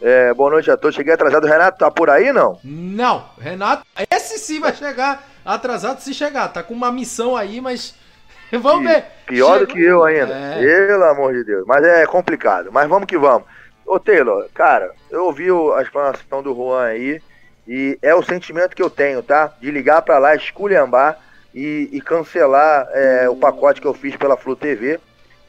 É, 0.00 0.32
boa 0.32 0.50
noite 0.50 0.70
a 0.70 0.76
todos. 0.76 0.94
Cheguei 0.94 1.14
atrasado. 1.14 1.48
Renato 1.48 1.78
tá 1.78 1.90
por 1.90 2.08
aí, 2.08 2.32
não? 2.32 2.60
Não, 2.62 3.28
Renato, 3.36 3.84
esse 4.08 4.38
sim 4.38 4.60
vai 4.60 4.72
chegar 4.72 5.26
atrasado 5.54 6.00
se 6.00 6.12
chegar. 6.12 6.48
Tá 6.48 6.62
com 6.62 6.74
uma 6.74 6.92
missão 6.92 7.36
aí, 7.36 7.60
mas. 7.60 7.94
vamos 8.52 8.90
ver. 8.90 9.04
Pior 9.26 9.60
do 9.60 9.66
que 9.66 9.80
eu 9.80 10.04
ainda. 10.04 10.34
É. 10.34 10.86
Pelo 10.86 11.04
amor 11.04 11.32
de 11.32 11.44
Deus. 11.44 11.64
Mas 11.66 11.84
é 11.84 12.06
complicado. 12.06 12.70
Mas 12.72 12.88
vamos 12.88 13.06
que 13.06 13.16
vamos. 13.16 13.48
Ô, 13.84 13.98
Taylor, 13.98 14.46
cara, 14.54 14.92
eu 15.10 15.24
ouvi 15.24 15.48
a 15.76 15.82
explanação 15.82 16.42
do 16.42 16.54
Juan 16.54 16.84
aí. 16.84 17.20
E 17.66 17.98
é 18.00 18.14
o 18.14 18.22
sentimento 18.22 18.74
que 18.74 18.82
eu 18.82 18.88
tenho, 18.88 19.22
tá? 19.22 19.52
De 19.60 19.70
ligar 19.70 20.02
para 20.02 20.18
lá, 20.18 20.34
esculhambar 20.34 21.18
e, 21.54 21.88
e 21.92 22.00
cancelar 22.00 22.88
é, 22.92 23.28
o 23.28 23.36
pacote 23.36 23.80
que 23.80 23.86
eu 23.86 23.92
fiz 23.92 24.16
pela 24.16 24.36
Flu 24.36 24.56
TV. 24.56 24.98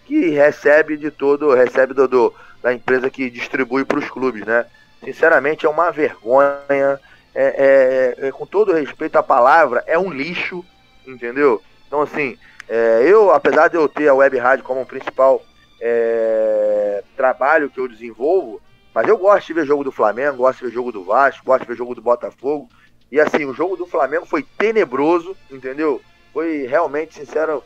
que 0.06 0.30
recebe 0.30 0.98
de 0.98 1.12
todo, 1.12 1.54
recebe 1.54 1.94
do, 1.94 2.08
do 2.08 2.34
da 2.62 2.74
empresa 2.74 3.10
que 3.10 3.30
distribui 3.30 3.86
para 3.86 4.00
os 4.00 4.10
clubes, 4.10 4.46
né? 4.46 4.66
Sinceramente 5.04 5.66
é 5.66 5.70
uma 5.70 5.92
vergonha, 5.92 7.00
é, 7.42 8.16
é, 8.22 8.28
é, 8.28 8.32
com 8.34 8.46
todo 8.46 8.74
respeito 8.74 9.16
à 9.16 9.24
palavra, 9.24 9.82
é 9.88 9.98
um 9.98 10.12
lixo, 10.12 10.66
entendeu? 11.08 11.62
Então 11.88 12.02
assim, 12.02 12.38
é, 12.68 13.02
eu, 13.06 13.32
apesar 13.32 13.70
de 13.70 13.78
eu 13.78 13.88
ter 13.88 14.10
a 14.10 14.14
web 14.14 14.38
rádio 14.38 14.66
como 14.66 14.86
principal 14.86 15.42
é, 15.80 17.02
trabalho 17.16 17.70
que 17.70 17.80
eu 17.80 17.88
desenvolvo, 17.88 18.62
mas 18.94 19.08
eu 19.08 19.18
gosto 19.18 19.48
de 19.48 19.54
ver 19.54 19.66
jogo 19.66 19.86
do 19.86 19.92
Flamengo, 19.92 20.36
gosto 20.36 20.60
de 20.60 20.66
ver 20.66 20.74
jogo 20.74 20.92
do 20.92 21.06
Vasco, 21.06 21.46
gosto 21.46 21.62
de 21.62 21.68
ver 21.68 21.78
jogo 21.78 21.96
do 21.96 22.02
Botafogo. 22.02 22.68
E 23.10 23.22
assim, 23.22 23.46
o 23.46 23.54
jogo 23.54 23.78
do 23.78 23.86
Flamengo 23.86 24.26
foi 24.26 24.44
tenebroso, 24.58 25.34
entendeu? 25.50 26.02
Foi 26.34 26.68
realmente, 26.68 27.16
sincero, 27.16 27.64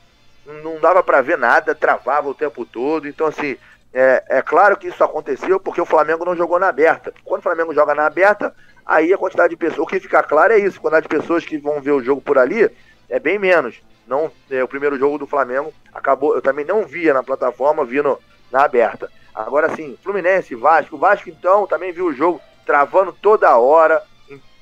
não 0.64 0.80
dava 0.80 1.02
para 1.02 1.22
ver 1.22 1.38
nada, 1.38 1.74
travava 1.74 2.30
o 2.30 2.36
tempo 2.36 2.64
todo. 2.64 3.08
Então, 3.08 3.26
assim, 3.26 3.58
é, 3.92 4.24
é, 4.28 4.42
claro 4.44 4.78
que 4.78 4.88
isso 4.88 5.04
aconteceu 5.04 5.60
porque 5.60 5.82
o 5.82 5.86
Flamengo 5.86 6.24
não 6.24 6.36
jogou 6.36 6.60
na 6.60 6.68
aberta. 6.68 7.12
Quando 7.24 7.40
o 7.40 7.44
Flamengo 7.44 7.74
joga 7.74 7.96
na 7.96 8.06
aberta, 8.06 8.54
aí 8.86 9.14
a 9.14 9.18
quantidade 9.18 9.52
de 9.52 9.58
pessoas. 9.58 9.80
O 9.80 9.86
que 9.86 10.00
fica 10.00 10.24
claro 10.24 10.54
é 10.54 10.60
isso: 10.60 10.78
a 10.78 10.82
quantidade 10.82 11.08
de 11.08 11.16
pessoas 11.16 11.46
que 11.46 11.58
vão 11.58 11.82
ver 11.82 11.92
o 11.92 12.04
jogo 12.04 12.22
por 12.22 12.38
ali 12.38 12.70
é 13.10 13.20
bem 13.20 13.38
menos. 13.38 13.82
Não, 14.08 14.32
é, 14.52 14.64
o 14.64 14.68
primeiro 14.68 14.98
jogo 14.98 15.18
do 15.18 15.28
Flamengo 15.28 15.74
acabou. 15.94 16.36
Eu 16.36 16.42
também 16.42 16.66
não 16.66 16.86
via 16.86 17.14
na 17.14 17.24
plataforma, 17.24 17.86
via 17.86 18.04
no, 18.04 18.20
na 18.52 18.64
aberta. 18.64 19.10
Agora 19.34 19.74
sim, 19.76 19.98
Fluminense, 20.04 20.56
Vasco. 20.56 20.98
Vasco, 20.98 21.30
então, 21.30 21.66
também 21.66 21.92
viu 21.92 22.08
o 22.08 22.14
jogo 22.14 22.42
travando 22.66 23.14
toda 23.22 23.58
hora 23.58 24.02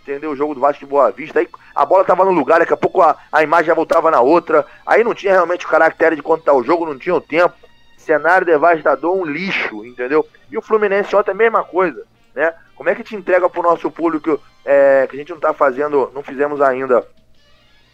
entendeu? 0.01 0.31
O 0.31 0.35
jogo 0.35 0.53
do 0.53 0.59
Vasco 0.59 0.79
de 0.79 0.89
Boa 0.89 1.11
Vista. 1.11 1.39
Aí 1.39 1.47
a 1.73 1.85
bola 1.85 2.03
tava 2.03 2.25
no 2.25 2.31
lugar, 2.31 2.59
daqui 2.59 2.73
a 2.73 2.77
pouco 2.77 3.01
a, 3.01 3.17
a 3.31 3.43
imagem 3.43 3.67
já 3.67 3.73
voltava 3.73 4.11
na 4.11 4.19
outra. 4.19 4.65
Aí 4.85 5.03
não 5.03 5.13
tinha 5.13 5.33
realmente 5.33 5.65
o 5.65 5.69
caractere 5.69 6.15
de 6.15 6.21
contar 6.21 6.53
o 6.53 6.63
jogo, 6.63 6.85
não 6.85 6.97
tinha 6.97 7.15
o 7.15 7.21
tempo. 7.21 7.55
Cenário 7.97 8.45
devastador, 8.45 9.15
um 9.15 9.25
lixo, 9.25 9.85
entendeu? 9.85 10.27
E 10.49 10.57
o 10.57 10.61
Fluminense 10.61 11.15
ontem 11.15 11.31
a 11.31 11.35
mesma 11.35 11.63
coisa, 11.63 12.03
né? 12.35 12.53
Como 12.75 12.89
é 12.89 12.95
que 12.95 13.03
te 13.03 13.15
entrega 13.15 13.49
pro 13.49 13.61
nosso 13.61 13.91
público 13.91 14.39
é, 14.65 15.07
que 15.09 15.15
a 15.15 15.19
gente 15.19 15.31
não 15.31 15.39
tá 15.39 15.53
fazendo, 15.53 16.11
não 16.13 16.23
fizemos 16.23 16.61
ainda 16.61 17.05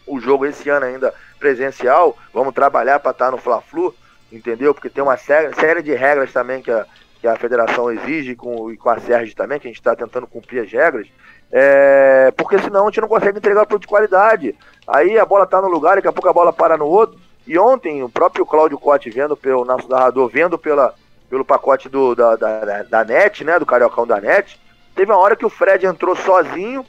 o 0.06 0.20
jogo 0.20 0.46
esse 0.46 0.70
ano 0.70 0.86
ainda 0.86 1.14
presencial, 1.40 2.18
vamos 2.34 2.54
trabalhar 2.54 3.00
para 3.00 3.12
estar 3.12 3.26
tá 3.26 3.32
no 3.32 3.38
Fla-Flu, 3.38 3.94
entendeu? 4.32 4.74
Porque 4.74 4.90
tem 4.90 5.04
uma 5.04 5.18
série, 5.18 5.54
série 5.56 5.82
de 5.82 5.94
regras 5.94 6.32
também 6.32 6.62
que 6.62 6.72
a, 6.72 6.86
que 7.20 7.28
a 7.28 7.36
federação 7.36 7.92
exige 7.92 8.36
com, 8.36 8.72
e 8.72 8.78
com 8.78 8.90
a 8.90 9.00
Sérgio 9.00 9.36
também, 9.36 9.60
que 9.60 9.68
a 9.68 9.70
gente 9.70 9.80
está 9.80 9.96
tentando 9.96 10.28
cumprir 10.28 10.62
as 10.64 10.72
regras. 10.72 11.08
É, 11.52 12.32
porque 12.38 12.60
senão 12.60 12.84
a 12.84 12.86
gente 12.86 13.02
não 13.02 13.08
consegue 13.08 13.38
entregar 13.38 13.66
produto 13.66 13.82
de 13.82 13.88
qualidade. 13.88 14.56
Aí 14.88 15.18
a 15.18 15.26
bola 15.26 15.44
está 15.44 15.62
no 15.62 15.68
lugar, 15.68 15.96
daqui 15.96 16.08
a 16.08 16.14
pouco 16.14 16.30
a 16.30 16.34
bola 16.34 16.54
para 16.54 16.78
no 16.78 16.86
outro. 16.86 17.20
E 17.46 17.58
ontem 17.58 18.04
o 18.04 18.10
próprio 18.10 18.46
Cláudio 18.46 18.78
Cote 18.78 19.10
vendo 19.10 19.36
pelo 19.36 19.64
nosso 19.64 19.88
narrador, 19.88 20.30
vendo 20.30 20.58
pela, 20.58 20.94
pelo 21.30 21.46
pacote 21.46 21.90
do, 21.90 22.16
da, 22.16 22.36
da, 22.36 22.84
da 22.84 23.04
NET, 23.04 23.44
né? 23.44 23.60
Do 23.60 23.66
Cariocão 23.66 24.08
da 24.08 24.20
NET, 24.20 24.60
teve 24.96 25.12
uma 25.12 25.20
hora 25.20 25.36
que 25.36 25.46
o 25.46 25.50
Fred 25.50 25.86
entrou 25.86 26.16
sozinho, 26.16 26.86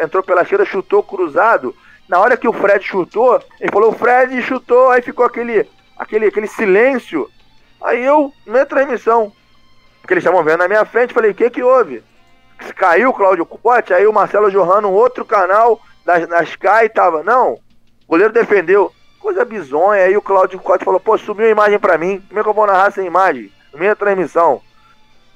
entrou 0.00 0.22
pela 0.22 0.42
esquerda, 0.42 0.64
chutou 0.64 1.02
cruzado. 1.02 1.74
Na 2.08 2.18
hora 2.18 2.36
que 2.36 2.48
o 2.48 2.52
Fred 2.52 2.84
chutou, 2.84 3.42
ele 3.60 3.70
falou, 3.72 3.90
o 3.90 3.94
Fred 3.94 4.40
chutou, 4.42 4.90
aí 4.90 5.02
ficou 5.02 5.24
aquele, 5.24 5.68
aquele, 5.96 6.26
aquele 6.26 6.46
silêncio. 6.46 7.28
Aí 7.82 8.04
eu, 8.04 8.32
na 8.46 8.66
transmissão, 8.66 9.32
que 10.06 10.12
eles 10.12 10.24
estavam 10.24 10.44
vendo 10.44 10.58
na 10.58 10.68
minha 10.68 10.84
frente, 10.84 11.14
falei, 11.14 11.30
o 11.30 11.34
que 11.34 11.50
que 11.50 11.62
houve? 11.62 12.02
caiu 12.76 13.10
o 13.10 13.12
Cláudio 13.12 13.44
Cote, 13.44 13.92
aí 13.92 14.06
o 14.06 14.12
Marcelo 14.12 14.50
Johan, 14.50 14.82
no 14.82 14.92
outro 14.92 15.24
canal 15.24 15.80
das, 16.04 16.28
das 16.28 16.48
Sky, 16.50 16.88
tava, 16.94 17.24
não, 17.24 17.54
o 17.54 17.60
goleiro 18.08 18.32
defendeu. 18.32 18.92
Coisa 19.18 19.44
bizonha. 19.44 20.02
Aí 20.02 20.16
o 20.16 20.22
Cláudio 20.22 20.58
Cote 20.58 20.84
falou, 20.84 20.98
pô, 20.98 21.16
subiu 21.16 21.46
a 21.46 21.50
imagem 21.50 21.78
pra 21.78 21.96
mim. 21.96 22.20
Como 22.28 22.40
é 22.40 22.42
que 22.42 22.48
eu 22.48 22.54
vou 22.54 22.66
narrar 22.66 22.88
essa 22.88 23.02
imagem? 23.02 23.52
Minha 23.74 23.96
transmissão. 23.96 24.60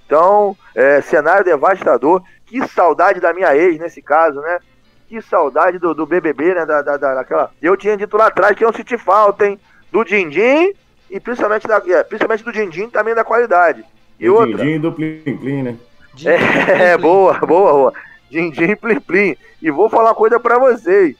Então, 0.04 0.56
é, 0.74 1.00
cenário 1.00 1.44
devastador. 1.44 2.22
Que 2.46 2.66
saudade 2.68 3.18
da 3.20 3.32
minha 3.32 3.56
ex 3.56 3.78
nesse 3.78 4.00
caso, 4.00 4.40
né? 4.40 4.60
Que 5.08 5.20
saudade 5.20 5.78
do, 5.78 5.94
do 5.94 6.06
BBB, 6.06 6.54
né? 6.54 6.64
Da, 6.64 6.82
da, 6.82 6.96
daquela... 6.96 7.50
Eu 7.60 7.76
tinha 7.76 7.96
dito 7.96 8.16
lá 8.16 8.26
atrás 8.26 8.56
que 8.56 8.64
eu 8.64 8.72
senti 8.72 8.96
falta, 8.96 9.46
hein? 9.46 9.58
Do 9.90 10.04
Dindim 10.04 10.72
e 11.10 11.20
principalmente, 11.20 11.66
da, 11.66 11.82
é, 11.86 12.02
principalmente 12.04 12.44
do 12.44 12.52
Dindim 12.52 12.88
também 12.88 13.14
da 13.14 13.24
qualidade. 13.24 13.84
E 14.18 14.26
do 14.26 14.34
outra... 14.34 14.58
Dindim 14.58 14.74
e 14.74 14.78
do 14.78 14.92
Plim 14.92 15.36
Plim, 15.38 15.62
né? 15.62 15.76
É, 16.24 16.96
boa, 16.98 17.34
boa, 17.38 17.72
boa. 17.72 17.92
Dindim 18.30 18.76
Plim 18.76 19.00
Plim. 19.00 19.36
E 19.60 19.70
vou 19.70 19.88
falar 19.88 20.10
uma 20.10 20.14
coisa 20.14 20.38
pra 20.38 20.58
vocês. 20.58 21.16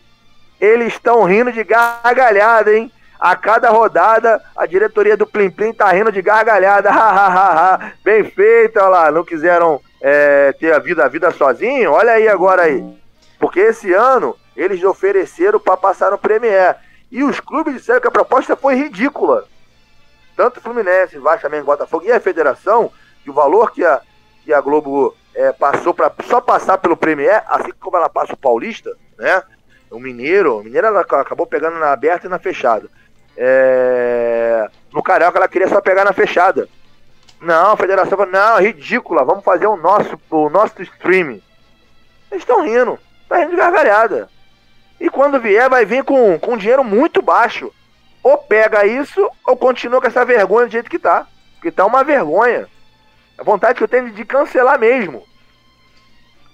Eles 0.60 0.94
estão 0.94 1.24
rindo 1.24 1.52
de 1.52 1.62
gargalhada, 1.62 2.72
hein? 2.72 2.90
A 3.18 3.34
cada 3.34 3.70
rodada, 3.70 4.42
a 4.56 4.66
diretoria 4.66 5.16
do 5.16 5.26
Plim 5.26 5.50
Plim 5.50 5.72
tá 5.72 5.90
rindo 5.90 6.12
de 6.12 6.20
gargalhada. 6.20 6.90
Bem 8.04 8.24
feito, 8.24 8.78
olha 8.78 8.88
lá. 8.88 9.10
Não 9.10 9.24
quiseram 9.24 9.80
é, 10.00 10.52
ter 10.52 10.72
a 10.72 10.78
vida, 10.78 11.04
a 11.04 11.08
vida 11.08 11.30
sozinho? 11.30 11.92
Olha 11.92 12.12
aí 12.12 12.28
agora 12.28 12.62
aí. 12.62 12.84
Porque 13.38 13.60
esse 13.60 13.92
ano 13.92 14.36
eles 14.56 14.82
ofereceram 14.82 15.60
para 15.60 15.76
passar 15.76 16.10
no 16.10 16.18
Premier. 16.18 16.76
E 17.10 17.22
os 17.22 17.40
clubes 17.40 17.74
disseram 17.74 18.00
que 18.00 18.08
a 18.08 18.12
proposta 18.12 18.56
foi 18.56 18.74
ridícula. 18.74 19.44
Tanto 20.36 20.60
Fluminense, 20.60 21.18
Vasco, 21.18 21.42
também, 21.42 21.62
Botafogo 21.62 22.04
e 22.04 22.12
a 22.12 22.20
Federação, 22.20 22.90
que 23.24 23.30
o 23.30 23.34
valor 23.34 23.72
que 23.72 23.84
a, 23.84 24.00
que 24.44 24.52
a 24.52 24.60
Globo 24.60 25.16
é, 25.34 25.52
passou 25.52 25.94
para 25.94 26.12
só 26.24 26.40
passar 26.40 26.78
pelo 26.78 26.96
Premier, 26.96 27.42
assim 27.48 27.70
como 27.80 27.96
ela 27.96 28.08
passa 28.08 28.34
o 28.34 28.38
Paulista, 28.38 28.94
né? 29.18 29.42
O 29.90 30.00
Mineiro, 30.00 30.58
o 30.58 30.64
Mineiro 30.64 30.88
ela 30.88 31.00
acabou 31.00 31.46
pegando 31.46 31.78
na 31.78 31.92
aberta 31.92 32.26
e 32.26 32.30
na 32.30 32.38
fechada. 32.38 32.88
É... 33.36 34.68
No 34.92 35.02
Carioca 35.02 35.38
ela 35.38 35.48
queria 35.48 35.68
só 35.68 35.80
pegar 35.80 36.04
na 36.04 36.12
fechada. 36.12 36.68
Não, 37.40 37.72
a 37.72 37.76
federação 37.76 38.16
falou, 38.16 38.32
não, 38.32 38.58
é 38.58 38.62
ridícula, 38.62 39.24
vamos 39.24 39.44
fazer 39.44 39.66
o 39.66 39.76
nosso, 39.76 40.18
o 40.30 40.48
nosso 40.48 40.82
streaming. 40.82 41.42
Eles 42.30 42.42
estão 42.42 42.62
rindo, 42.62 42.98
tá 43.28 43.36
rindo 43.36 43.50
de 43.50 43.56
gargalhada. 43.56 44.28
E 44.98 45.10
quando 45.10 45.40
vier, 45.40 45.68
vai 45.68 45.84
vir 45.84 46.02
com, 46.02 46.38
com 46.38 46.56
dinheiro 46.56 46.82
muito 46.82 47.20
baixo. 47.20 47.70
Ou 48.22 48.38
pega 48.38 48.86
isso, 48.86 49.30
ou 49.46 49.56
continua 49.56 50.00
com 50.00 50.06
essa 50.06 50.24
vergonha 50.24 50.66
do 50.66 50.72
jeito 50.72 50.90
que 50.90 50.98
tá. 50.98 51.26
Porque 51.54 51.70
tá 51.70 51.84
uma 51.84 52.02
vergonha. 52.02 52.66
A 53.38 53.44
vontade 53.44 53.76
que 53.76 53.84
eu 53.84 53.88
tenho 53.88 54.10
de 54.10 54.24
cancelar 54.24 54.78
mesmo. 54.78 55.22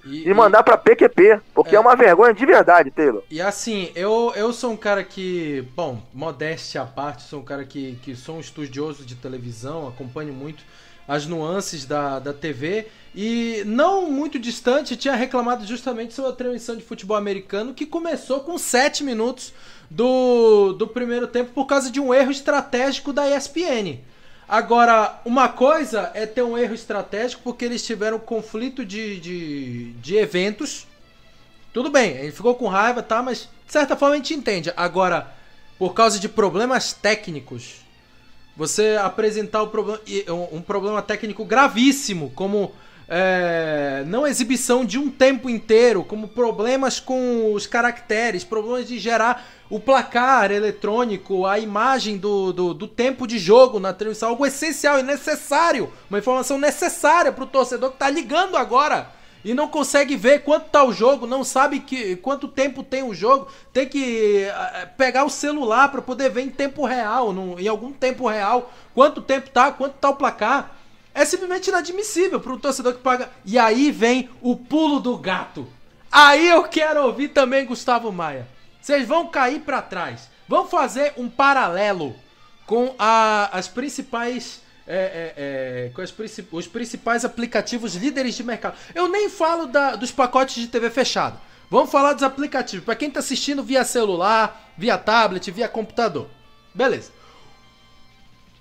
E, 0.05 0.29
e 0.29 0.35
mandar 0.35 0.61
e... 0.61 0.63
pra 0.65 0.77
PQP, 0.77 1.41
porque 1.55 1.75
é. 1.75 1.79
é. 1.79 1.81
uma 1.81 1.95
vergonha 1.95 2.35
de 2.35 2.45
verdade, 2.45 2.91
Taylor. 2.91 3.23
E 3.31 3.41
assim, 3.41 3.91
eu, 3.95 4.33
eu 4.35 4.53
sou 4.53 4.73
um 4.73 4.77
cara 4.77 5.05
que, 5.05 5.65
bom, 5.75 6.03
modéstia 6.13 6.83
à 6.83 6.87
parte, 6.87 7.23
sou 7.23 7.41
um 7.41 7.45
cara 7.45 7.65
que, 7.65 7.99
que 8.03 8.17
sou 8.17 8.37
um 8.37 8.41
estudioso 8.41 9.05
de 9.05 9.15
televisão, 9.15 9.87
acompanho 9.87 10.33
muito 10.33 10.65
as 11.07 11.27
nuances 11.27 11.85
da, 11.85 12.19
da 12.19 12.33
TV. 12.33 12.87
E 13.15 13.63
não 13.67 14.11
muito 14.11 14.39
distante, 14.39 14.97
tinha 14.97 15.15
reclamado 15.15 15.67
justamente 15.67 16.15
sobre 16.15 16.31
a 16.31 16.35
transmissão 16.35 16.77
de 16.77 16.83
futebol 16.83 17.17
americano, 17.17 17.75
que 17.75 17.85
começou 17.85 18.41
com 18.41 18.57
7 18.57 19.05
minutos 19.05 19.53
do, 19.91 20.73
do 20.73 20.89
primeiro 20.89 21.27
tempo 21.27 21.53
por 21.53 21.67
causa 21.67 21.91
de 21.91 22.01
um 22.01 22.15
erro 22.15 22.31
estratégico 22.31 23.13
da 23.13 23.29
ESPN. 23.29 24.01
Agora, 24.53 25.19
uma 25.25 25.49
coisa 25.49 26.11
é 26.13 26.27
ter 26.27 26.43
um 26.43 26.59
erro 26.59 26.75
estratégico 26.75 27.43
porque 27.43 27.65
eles 27.65 27.83
tiveram 27.87 28.19
conflito 28.19 28.85
de, 28.85 29.19
de, 29.19 29.93
de 29.93 30.17
eventos. 30.17 30.87
Tudo 31.73 31.89
bem, 31.89 32.11
ele 32.19 32.33
ficou 32.33 32.55
com 32.55 32.69
raiva, 32.69 33.03
tá? 33.03 33.23
Mas 33.23 33.49
de 33.67 33.73
certa 33.73 33.97
forma 33.97 34.15
a 34.15 34.19
gente 34.19 34.35
entende. 34.35 34.71
Agora, 34.77 35.33
por 35.79 35.95
causa 35.95 36.21
de 36.21 36.29
problemas 36.29 36.93
técnicos, 36.93 37.77
você 38.55 38.99
apresentar 39.03 39.63
um 39.63 39.69
problema, 39.69 40.01
um 40.53 40.61
problema 40.61 41.01
técnico 41.01 41.47
gravíssimo, 41.47 42.31
como 42.35 42.73
é, 43.09 44.05
não 44.07 44.27
exibição 44.27 44.85
de 44.85 44.99
um 44.99 45.11
tempo 45.11 45.49
inteiro, 45.49 46.05
como 46.05 46.29
problemas 46.29 47.01
com 47.01 47.55
os 47.55 47.67
caracteres, 47.67 48.45
problemas 48.45 48.87
de 48.87 48.99
gerar 48.99 49.49
o 49.73 49.81
placar 49.81 50.53
eletrônico, 50.53 51.47
a 51.47 51.59
imagem 51.59 52.19
do, 52.19 52.53
do, 52.53 52.75
do 52.75 52.87
tempo 52.87 53.27
de 53.27 53.39
jogo 53.39 53.81
na 53.81 53.95
transmissão, 53.95 54.29
algo 54.29 54.45
essencial 54.45 54.99
e 54.99 55.03
necessário, 55.03 55.91
uma 56.11 56.19
informação 56.19 56.59
necessária 56.59 57.33
para 57.33 57.45
o 57.45 57.47
torcedor 57.47 57.89
que 57.89 57.97
está 57.97 58.11
ligando 58.11 58.59
agora 58.59 59.11
e 59.43 59.55
não 59.55 59.67
consegue 59.67 60.15
ver 60.15 60.41
quanto 60.41 60.69
tá 60.69 60.85
o 60.85 60.93
jogo, 60.93 61.27
não 61.27 61.43
sabe 61.43 61.81
que 61.81 62.17
quanto 62.17 62.49
tempo 62.49 62.83
tem 62.83 63.03
o 63.03 63.15
jogo, 63.15 63.49
tem 63.73 63.89
que 63.89 64.47
uh, 64.47 64.89
pegar 64.99 65.25
o 65.25 65.31
celular 65.31 65.91
para 65.91 66.03
poder 66.03 66.29
ver 66.29 66.43
em 66.43 66.51
tempo 66.51 66.85
real, 66.85 67.33
no, 67.33 67.59
em 67.59 67.67
algum 67.67 67.93
tempo 67.93 68.29
real, 68.29 68.71
quanto 68.95 69.23
tempo 69.23 69.49
tá, 69.49 69.73
quanto 69.73 69.95
tá 69.95 70.11
o 70.11 70.17
placar. 70.17 70.77
É 71.15 71.25
simplesmente 71.25 71.71
inadmissível 71.71 72.39
para 72.39 72.53
um 72.53 72.59
torcedor 72.59 72.93
que 72.93 73.01
paga. 73.01 73.31
E 73.43 73.59
aí 73.59 73.91
vem 73.91 74.29
o 74.43 74.55
pulo 74.55 75.01
do 75.01 75.17
gato. 75.17 75.67
Aí 76.11 76.47
eu 76.47 76.63
quero 76.65 77.07
ouvir 77.07 77.29
também 77.29 77.65
Gustavo 77.65 78.13
Maia. 78.13 78.47
Vocês 78.83 79.07
vão 79.07 79.29
cair 79.29 79.61
para 79.61 79.81
trás. 79.81 80.29
Vamos 80.49 80.69
fazer 80.69 81.13
um 81.17 81.29
paralelo 81.29 82.17
com 82.67 82.95
a, 82.99 83.49
as 83.57 83.69
principais. 83.69 84.61
É, 84.85 84.97
é, 84.97 85.87
é, 85.87 85.91
com 85.95 86.03
as, 86.03 86.13
os 86.51 86.67
principais 86.67 87.25
aplicativos 87.25 87.95
líderes 87.95 88.35
de 88.35 88.43
mercado. 88.43 88.77
Eu 88.93 89.07
nem 89.07 89.29
falo 89.29 89.67
da, 89.67 89.95
dos 89.95 90.11
pacotes 90.11 90.57
de 90.57 90.67
TV 90.67 90.91
fechado. 90.91 91.39
Vamos 91.71 91.91
falar 91.93 92.15
dos 92.15 92.25
aplicativos. 92.25 92.85
Para 92.85 92.97
quem 92.97 93.07
está 93.07 93.21
assistindo 93.21 93.63
via 93.63 93.85
celular, 93.85 94.73
via 94.77 94.99
tablet, 94.99 95.49
via 95.53 95.69
computador. 95.69 96.29
Beleza. 96.75 97.13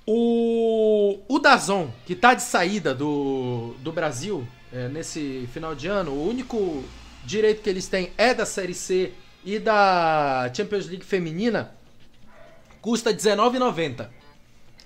O, 0.06 1.20
o 1.28 1.40
Dazon, 1.40 1.90
que 2.06 2.16
tá 2.16 2.36
de 2.36 2.44
saída 2.44 2.94
do, 2.94 3.74
do 3.80 3.92
Brasil 3.92 4.48
é, 4.72 4.88
nesse 4.88 5.50
final 5.52 5.74
de 5.74 5.88
ano, 5.88 6.12
o 6.12 6.30
único 6.30 6.84
direito 7.26 7.64
que 7.64 7.70
eles 7.70 7.88
têm 7.88 8.12
é 8.16 8.34
da 8.34 8.46
Série 8.46 8.76
C 8.76 9.12
e 9.44 9.60
da 9.60 10.52
Champions 10.54 10.88
League 10.88 11.06
feminina, 11.06 11.74
custa 12.82 13.12
R$19,90. 13.12 14.08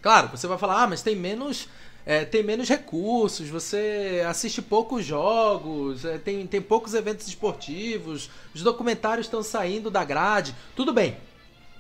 Claro, 0.01 0.29
você 0.29 0.47
vai 0.47 0.57
falar, 0.57 0.83
ah, 0.83 0.87
mas 0.87 1.01
tem 1.01 1.15
menos, 1.15 1.67
é, 2.05 2.25
tem 2.25 2.43
menos 2.43 2.69
recursos, 2.69 3.49
você 3.49 4.23
assiste 4.27 4.61
poucos 4.61 5.03
jogos, 5.05 6.05
é, 6.05 6.17
tem, 6.17 6.45
tem 6.45 6.61
poucos 6.61 6.93
eventos 6.93 7.27
esportivos, 7.27 8.29
os 8.53 8.61
documentários 8.61 9.25
estão 9.25 9.41
saindo 9.41 9.89
da 9.89 10.03
grade, 10.03 10.55
tudo 10.75 10.93
bem, 10.93 11.17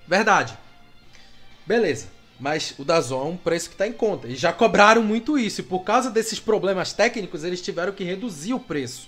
verdade. 0.07 0.57
Beleza. 1.65 2.07
Mas 2.39 2.75
o 2.77 2.83
Dazon 2.83 3.21
é 3.21 3.29
um 3.29 3.37
preço 3.37 3.69
que 3.69 3.75
está 3.75 3.87
em 3.87 3.93
conta. 3.93 4.27
E 4.27 4.35
já 4.35 4.51
cobraram 4.51 5.01
muito 5.01 5.37
isso. 5.39 5.61
E 5.61 5.63
por 5.63 5.79
causa 5.79 6.11
desses 6.11 6.39
problemas 6.39 6.91
técnicos, 6.91 7.43
eles 7.43 7.61
tiveram 7.61 7.93
que 7.93 8.03
reduzir 8.03 8.53
o 8.53 8.59
preço. 8.59 9.07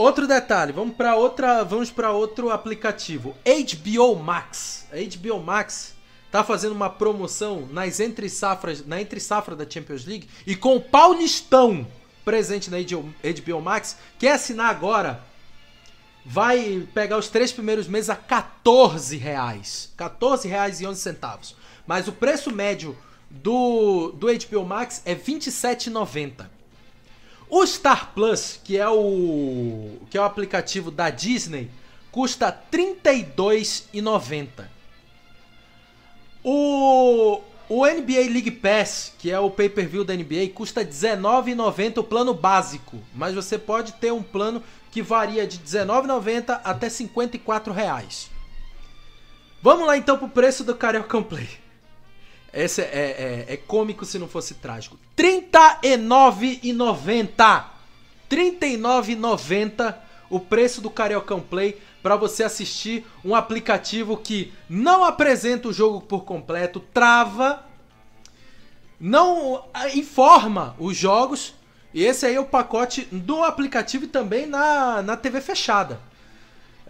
Outro 0.00 0.26
detalhe, 0.26 0.72
vamos 0.72 0.96
para 0.96 1.14
outra, 1.14 1.62
vamos 1.62 1.90
para 1.90 2.10
outro 2.10 2.48
aplicativo, 2.48 3.36
HBO 3.44 4.16
Max. 4.16 4.86
A 4.90 4.96
HBO 4.96 5.38
Max 5.40 5.94
tá 6.30 6.42
fazendo 6.42 6.72
uma 6.72 6.88
promoção 6.88 7.68
nas 7.70 8.00
entre 8.00 8.26
safras, 8.30 8.82
na 8.86 8.98
entre 8.98 9.20
safra 9.20 9.54
da 9.54 9.68
Champions 9.68 10.06
League 10.06 10.26
e 10.46 10.56
com 10.56 10.74
o 10.74 10.80
Paulistão 10.80 11.86
presente 12.24 12.70
na 12.70 12.78
HBO 12.78 13.60
Max, 13.60 13.98
quer 14.18 14.32
assinar 14.32 14.70
agora 14.70 15.22
vai 16.24 16.88
pegar 16.94 17.18
os 17.18 17.28
três 17.28 17.52
primeiros 17.52 17.86
meses 17.86 18.08
a 18.08 18.16
14 18.16 19.18
reais. 19.18 19.92
14 19.98 20.48
reais 20.48 20.80
e 20.80 20.86
11 20.86 20.98
centavos. 20.98 21.54
Mas 21.86 22.08
o 22.08 22.12
preço 22.12 22.50
médio 22.50 22.96
do, 23.28 24.12
do 24.12 24.28
HBO 24.28 24.64
Max 24.64 25.02
é 25.04 25.14
27,90. 25.14 26.59
O 27.50 27.66
Star 27.66 28.12
Plus, 28.14 28.60
que 28.62 28.78
é 28.78 28.88
o 28.88 29.98
que 30.08 30.16
é 30.16 30.20
o 30.20 30.24
aplicativo 30.24 30.90
da 30.90 31.10
Disney, 31.10 31.68
custa 32.10 32.56
32,90. 32.70 34.68
O 36.42 37.42
o 37.72 37.86
NBA 37.86 38.28
League 38.32 38.50
Pass, 38.50 39.14
que 39.16 39.30
é 39.30 39.38
o 39.38 39.48
pay-per-view 39.48 40.02
da 40.02 40.12
NBA, 40.12 40.48
custa 40.52 40.80
R$19,90 40.80 41.98
o 41.98 42.02
plano 42.02 42.34
básico, 42.34 42.98
mas 43.14 43.32
você 43.32 43.56
pode 43.56 43.92
ter 43.92 44.12
um 44.12 44.24
plano 44.24 44.60
que 44.90 45.00
varia 45.00 45.46
de 45.46 45.56
R$19,90 45.58 46.60
até 46.64 46.88
54,00 46.88 47.72
reais. 47.72 48.28
Vamos 49.62 49.86
lá 49.86 49.96
então 49.96 50.18
pro 50.18 50.28
preço 50.28 50.64
do 50.64 50.74
Carioca 50.74 51.22
Play. 51.22 51.48
Esse 52.52 52.82
é, 52.82 53.46
é, 53.48 53.54
é, 53.54 53.56
cômico 53.56 54.04
se 54.04 54.18
não 54.18 54.28
fosse 54.28 54.54
trágico. 54.54 54.98
R$39,90. 55.16 57.64
R$39,90 58.30 59.94
o 60.28 60.38
preço 60.38 60.80
do 60.80 60.88
Cariocão 60.88 61.40
Play 61.40 61.80
para 62.02 62.16
você 62.16 62.44
assistir 62.44 63.06
um 63.24 63.34
aplicativo 63.34 64.16
que 64.16 64.52
não 64.68 65.04
apresenta 65.04 65.68
o 65.68 65.72
jogo 65.72 66.00
por 66.00 66.24
completo, 66.24 66.80
trava, 66.80 67.64
não 68.98 69.64
ah, 69.74 69.88
informa 69.90 70.74
os 70.78 70.96
jogos. 70.96 71.54
E 71.92 72.04
esse 72.04 72.24
aí 72.24 72.36
é 72.36 72.40
o 72.40 72.46
pacote 72.46 73.08
do 73.10 73.42
aplicativo 73.42 74.04
e 74.04 74.08
também 74.08 74.46
na, 74.46 75.02
na 75.02 75.16
TV 75.16 75.40
fechada. 75.40 76.00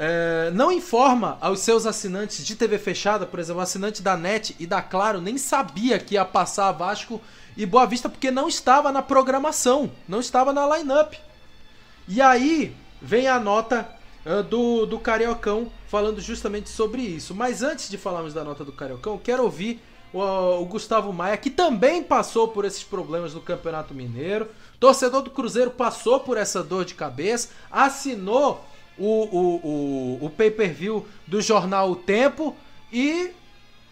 É, 0.03 0.51
não 0.55 0.73
informa 0.73 1.37
aos 1.43 1.61
seus 1.61 1.85
assinantes 1.85 2.47
de 2.47 2.57
TV 2.57 2.79
fechada, 2.79 3.27
por 3.27 3.39
exemplo, 3.39 3.61
assinante 3.61 4.01
da 4.01 4.17
NET 4.17 4.57
e 4.59 4.67
da 4.67 4.81
Claro 4.81 5.21
nem 5.21 5.37
sabia 5.37 5.99
que 5.99 6.15
ia 6.15 6.25
passar 6.25 6.73
Vasco 6.73 7.21
e 7.55 7.67
Boa 7.67 7.85
Vista 7.85 8.09
porque 8.09 8.31
não 8.31 8.49
estava 8.49 8.91
na 8.91 9.03
programação, 9.03 9.91
não 10.09 10.21
estava 10.21 10.55
na 10.55 10.79
line-up. 10.79 11.21
E 12.09 12.19
aí 12.23 12.75
vem 13.03 13.29
a 13.29 13.39
nota 13.39 13.87
uh, 14.25 14.43
do, 14.43 14.87
do 14.87 14.99
Cariocão 14.99 15.71
falando 15.87 16.19
justamente 16.19 16.71
sobre 16.71 17.03
isso. 17.03 17.35
Mas 17.35 17.63
antes 17.63 17.91
de 17.91 17.99
falarmos 17.99 18.33
da 18.33 18.43
nota 18.43 18.65
do 18.65 18.73
Cariocão, 18.73 19.19
quero 19.19 19.43
ouvir 19.43 19.83
o, 20.15 20.23
o, 20.23 20.65
Gustavo 20.65 21.13
Maia, 21.13 21.37
que 21.37 21.51
também 21.51 22.03
passou 22.03 22.49
por 22.49 22.65
esses 22.65 22.83
problemas 22.83 23.35
no 23.35 23.41
Campeonato 23.43 23.93
Mineiro. 23.93 24.49
Torcedor 24.81 25.21
do 25.21 25.31
Cruzeiro 25.31 25.71
passou 25.71 26.21
por 26.21 26.39
essa 26.39 26.63
dor 26.63 26.87
de 26.87 26.95
cabeça, 26.95 27.51
assinou 27.71 28.65
o, 29.01 29.29
o, 29.37 30.21
o, 30.21 30.27
o 30.27 30.31
pay-per-view 30.31 31.07
do 31.27 31.41
jornal 31.41 31.91
O 31.91 31.97
Tempo 31.97 32.55
e 32.93 33.31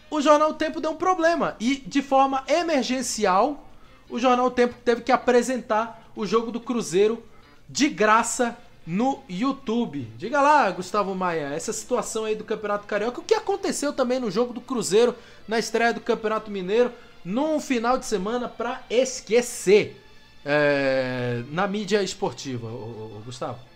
o 0.09 0.21
jornal 0.21 0.51
O 0.51 0.53
Tempo 0.53 0.79
deu 0.79 0.91
um 0.91 0.95
problema. 0.95 1.55
E 1.59 1.77
de 1.77 2.01
forma 2.01 2.43
emergencial, 2.47 3.67
o 4.09 4.19
jornal 4.19 4.45
O 4.45 4.51
Tempo 4.51 4.75
teve 4.85 5.01
que 5.01 5.11
apresentar 5.11 6.11
o 6.15 6.25
jogo 6.25 6.51
do 6.51 6.59
Cruzeiro 6.59 7.23
de 7.67 7.89
graça 7.89 8.57
no 8.85 9.21
YouTube. 9.27 10.11
Diga 10.17 10.41
lá, 10.41 10.69
Gustavo 10.71 11.13
Maia, 11.13 11.53
essa 11.53 11.73
situação 11.73 12.25
aí 12.25 12.35
do 12.35 12.43
Campeonato 12.43 12.87
Carioca, 12.87 13.19
o 13.19 13.23
que 13.23 13.35
aconteceu 13.35 13.93
também 13.93 14.19
no 14.19 14.31
jogo 14.31 14.53
do 14.53 14.61
Cruzeiro, 14.61 15.15
na 15.47 15.59
estreia 15.59 15.93
do 15.93 16.01
Campeonato 16.01 16.49
Mineiro, 16.49 16.91
num 17.23 17.59
final 17.59 17.97
de 17.97 18.05
semana 18.05 18.47
para 18.47 18.81
esquecer 18.89 20.01
é, 20.45 21.43
na 21.51 21.67
mídia 21.67 22.01
esportiva, 22.01 22.67
o, 22.67 23.21
Gustavo? 23.25 23.68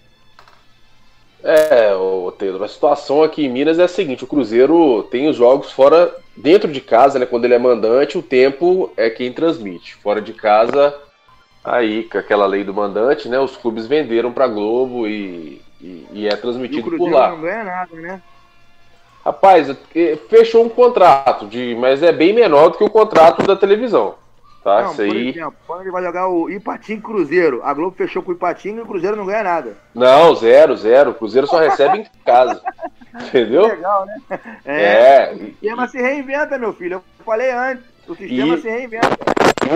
É, 1.43 1.93
o 1.93 2.31
Taylor, 2.31 2.63
a 2.63 2.67
situação 2.67 3.21
aqui 3.21 3.45
em 3.45 3.49
Minas 3.49 3.77
é 3.77 3.83
a 3.83 3.87
seguinte: 3.87 4.23
o 4.23 4.27
Cruzeiro 4.27 5.03
tem 5.11 5.27
os 5.27 5.35
jogos 5.35 5.71
fora, 5.71 6.15
dentro 6.37 6.71
de 6.71 6.79
casa, 6.79 7.19
né? 7.19 7.25
Quando 7.25 7.45
ele 7.45 7.53
é 7.53 7.59
mandante, 7.59 8.17
o 8.17 8.21
tempo 8.21 8.91
é 8.95 9.09
quem 9.09 9.33
transmite. 9.33 9.95
Fora 9.95 10.21
de 10.21 10.33
casa, 10.33 10.95
Aí, 11.63 12.03
com 12.03 12.17
aquela 12.17 12.45
lei 12.45 12.63
do 12.63 12.73
mandante, 12.73 13.29
né? 13.29 13.39
Os 13.39 13.55
clubes 13.55 13.87
venderam 13.87 14.33
para 14.33 14.47
Globo 14.47 15.07
e, 15.07 15.61
e, 15.79 16.07
e, 16.11 16.27
é 16.27 16.35
transmitido 16.35 16.93
e 16.93 16.97
por 16.97 17.09
lá. 17.09 17.29
não 17.29 17.41
ganha 17.41 17.63
nada, 17.63 17.95
né? 17.95 18.21
Rapaz, 19.23 19.69
é, 19.95 20.17
fechou 20.29 20.65
um 20.65 20.69
contrato, 20.69 21.47
de, 21.47 21.73
mas 21.79 22.03
é 22.03 22.11
bem 22.11 22.33
menor 22.33 22.69
do 22.69 22.77
que 22.77 22.83
o 22.83 22.89
contrato 22.89 23.43
da 23.43 23.55
televisão. 23.55 24.15
Tá? 24.63 24.83
Não, 24.83 24.91
Isso 24.91 25.01
aí... 25.01 25.29
exemplo, 25.29 25.55
quando 25.67 25.81
ele 25.81 25.91
vai 25.91 26.01
jogar 26.01 26.29
o 26.29 26.49
Ipatinho 26.49 27.01
Cruzeiro, 27.01 27.61
a 27.63 27.73
Globo 27.73 27.97
fechou 27.97 28.23
com 28.23 28.31
o 28.31 28.33
Ipatinho 28.33 28.77
e 28.77 28.81
o 28.81 28.85
Cruzeiro 28.85 29.17
não 29.17 29.25
ganha 29.25 29.43
nada. 29.43 29.77
Não, 29.93 30.33
zero, 30.35 30.77
zero. 30.77 31.11
O 31.11 31.13
Cruzeiro 31.13 31.45
só 31.47 31.59
recebe 31.59 31.99
em 31.99 32.05
casa. 32.23 32.61
Entendeu? 33.13 33.67
Legal, 33.67 34.05
né? 34.05 34.39
É. 34.63 34.83
é. 34.83 35.33
O 35.33 35.37
sistema 35.37 35.87
se 35.89 36.01
reinventa, 36.01 36.57
meu 36.57 36.73
filho. 36.73 36.95
Eu 36.95 37.25
falei 37.25 37.51
antes. 37.51 37.83
O 38.07 38.15
sistema 38.15 38.55
e... 38.55 38.61
se 38.61 38.69
reinventa. 38.69 39.09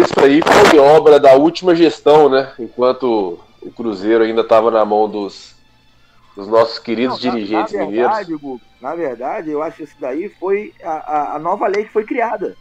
Isso 0.01 0.19
aí 0.19 0.41
foi 0.41 0.79
obra 0.79 1.19
da 1.19 1.33
última 1.33 1.75
gestão, 1.75 2.29
né? 2.29 2.53
Enquanto 2.57 3.39
o 3.61 3.71
Cruzeiro 3.71 4.23
ainda 4.23 4.41
estava 4.41 4.71
na 4.71 4.85
mão 4.85 5.09
dos, 5.09 5.53
dos 6.33 6.47
nossos 6.47 6.79
queridos 6.79 7.21
Não, 7.23 7.31
dirigentes 7.31 7.73
na, 7.73 7.79
na 7.79 7.85
verdade, 7.91 8.31
mineiros. 8.31 8.61
na 8.81 8.95
verdade, 8.95 9.49
eu 9.49 9.61
acho 9.61 9.77
que 9.77 9.83
isso 9.83 9.95
daí 9.99 10.29
foi 10.29 10.73
a, 10.81 11.35
a 11.35 11.39
nova 11.39 11.67
lei 11.67 11.83
que 11.83 11.91
foi 11.91 12.05
criada. 12.05 12.55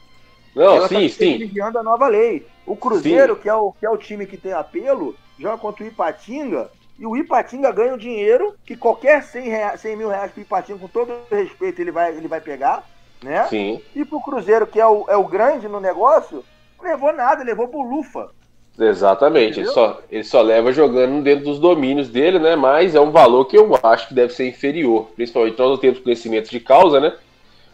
Não, 0.56 0.76
Ela 0.76 0.88
sim, 0.88 1.06
tá 1.06 1.14
sim. 1.14 1.60
a 1.60 1.82
nova 1.82 2.08
lei. 2.08 2.46
O 2.64 2.74
Cruzeiro, 2.74 3.36
que 3.36 3.46
é 3.46 3.54
o, 3.54 3.72
que 3.72 3.84
é 3.84 3.90
o 3.90 3.98
time 3.98 4.24
que 4.24 4.38
tem 4.38 4.54
apelo, 4.54 5.14
joga 5.38 5.58
contra 5.58 5.84
o 5.84 5.86
Ipatinga, 5.86 6.70
e 6.98 7.04
o 7.04 7.14
Ipatinga 7.14 7.70
ganha 7.70 7.92
um 7.92 7.98
dinheiro 7.98 8.54
que 8.64 8.74
qualquer 8.74 9.22
100, 9.22 9.48
reais, 9.50 9.80
100 9.82 9.96
mil 9.96 10.08
reais 10.08 10.32
pro 10.32 10.40
Ipatinga, 10.40 10.78
com 10.78 10.88
todo 10.88 11.12
respeito, 11.30 11.78
ele 11.78 11.92
vai, 11.92 12.16
ele 12.16 12.26
vai 12.26 12.40
pegar, 12.40 12.88
né? 13.22 13.46
Sim. 13.48 13.82
E 13.94 14.02
pro 14.02 14.22
Cruzeiro, 14.22 14.66
que 14.66 14.80
é 14.80 14.86
o, 14.86 15.04
é 15.08 15.16
o 15.16 15.24
grande 15.24 15.68
no 15.68 15.78
negócio, 15.78 16.42
levou 16.82 17.12
nada, 17.12 17.44
levou 17.44 17.68
pro 17.68 17.82
Lufa. 17.82 18.30
Exatamente, 18.78 19.60
ele 19.60 19.68
só, 19.68 20.00
ele 20.10 20.24
só 20.24 20.40
leva 20.40 20.72
jogando 20.72 21.22
dentro 21.22 21.44
dos 21.44 21.58
domínios 21.58 22.08
dele, 22.08 22.38
né? 22.38 22.56
Mas 22.56 22.94
é 22.94 23.00
um 23.00 23.10
valor 23.10 23.44
que 23.44 23.58
eu 23.58 23.78
acho 23.82 24.08
que 24.08 24.14
deve 24.14 24.32
ser 24.32 24.48
inferior. 24.48 25.10
Principalmente 25.14 25.58
nós 25.58 25.70
não 25.70 25.78
temos 25.78 25.98
conhecimento 25.98 26.50
de 26.50 26.60
causa, 26.60 26.98
né? 26.98 27.14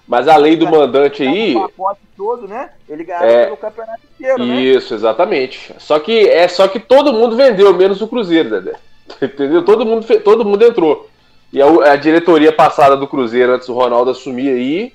Mas 0.07 0.29
a 0.29 0.37
lei 0.37 0.57
do 0.57 0.69
mandante 0.69 1.23
aí. 1.23 1.55
O 1.55 1.69
pacote 1.69 2.01
todo, 2.17 2.49
né? 2.49 2.71
Ele 2.89 3.05
ganhava 3.05 3.27
é, 3.27 3.45
pelo 3.45 3.57
campeonato 3.57 4.01
inteiro, 4.15 4.45
né? 4.45 4.61
Isso, 4.61 4.95
exatamente. 4.95 5.75
Só 5.79 5.99
que 5.99 6.29
é 6.29 6.49
só 6.49 6.67
que 6.69 6.81
todo 6.81 7.13
mundo 7.13 7.37
vendeu, 7.37 7.73
menos 7.75 8.01
o 8.03 8.09
Cruzeiro, 8.09 8.51
Dedé. 8.51 8.75
Entendeu? 9.23 9.65
Todo 9.65 9.87
mundo, 9.87 10.07
todo 10.21 10.45
mundo 10.45 10.65
entrou. 10.65 11.09
E 11.53 11.61
a, 11.61 11.67
a 11.93 11.97
diretoria 11.97 12.53
passada 12.53 12.97
do 12.97 13.07
Cruzeiro, 13.07 13.53
antes 13.53 13.67
do 13.67 13.75
Ronaldo 13.75 14.11
assumir 14.11 14.51
aí, 14.51 14.93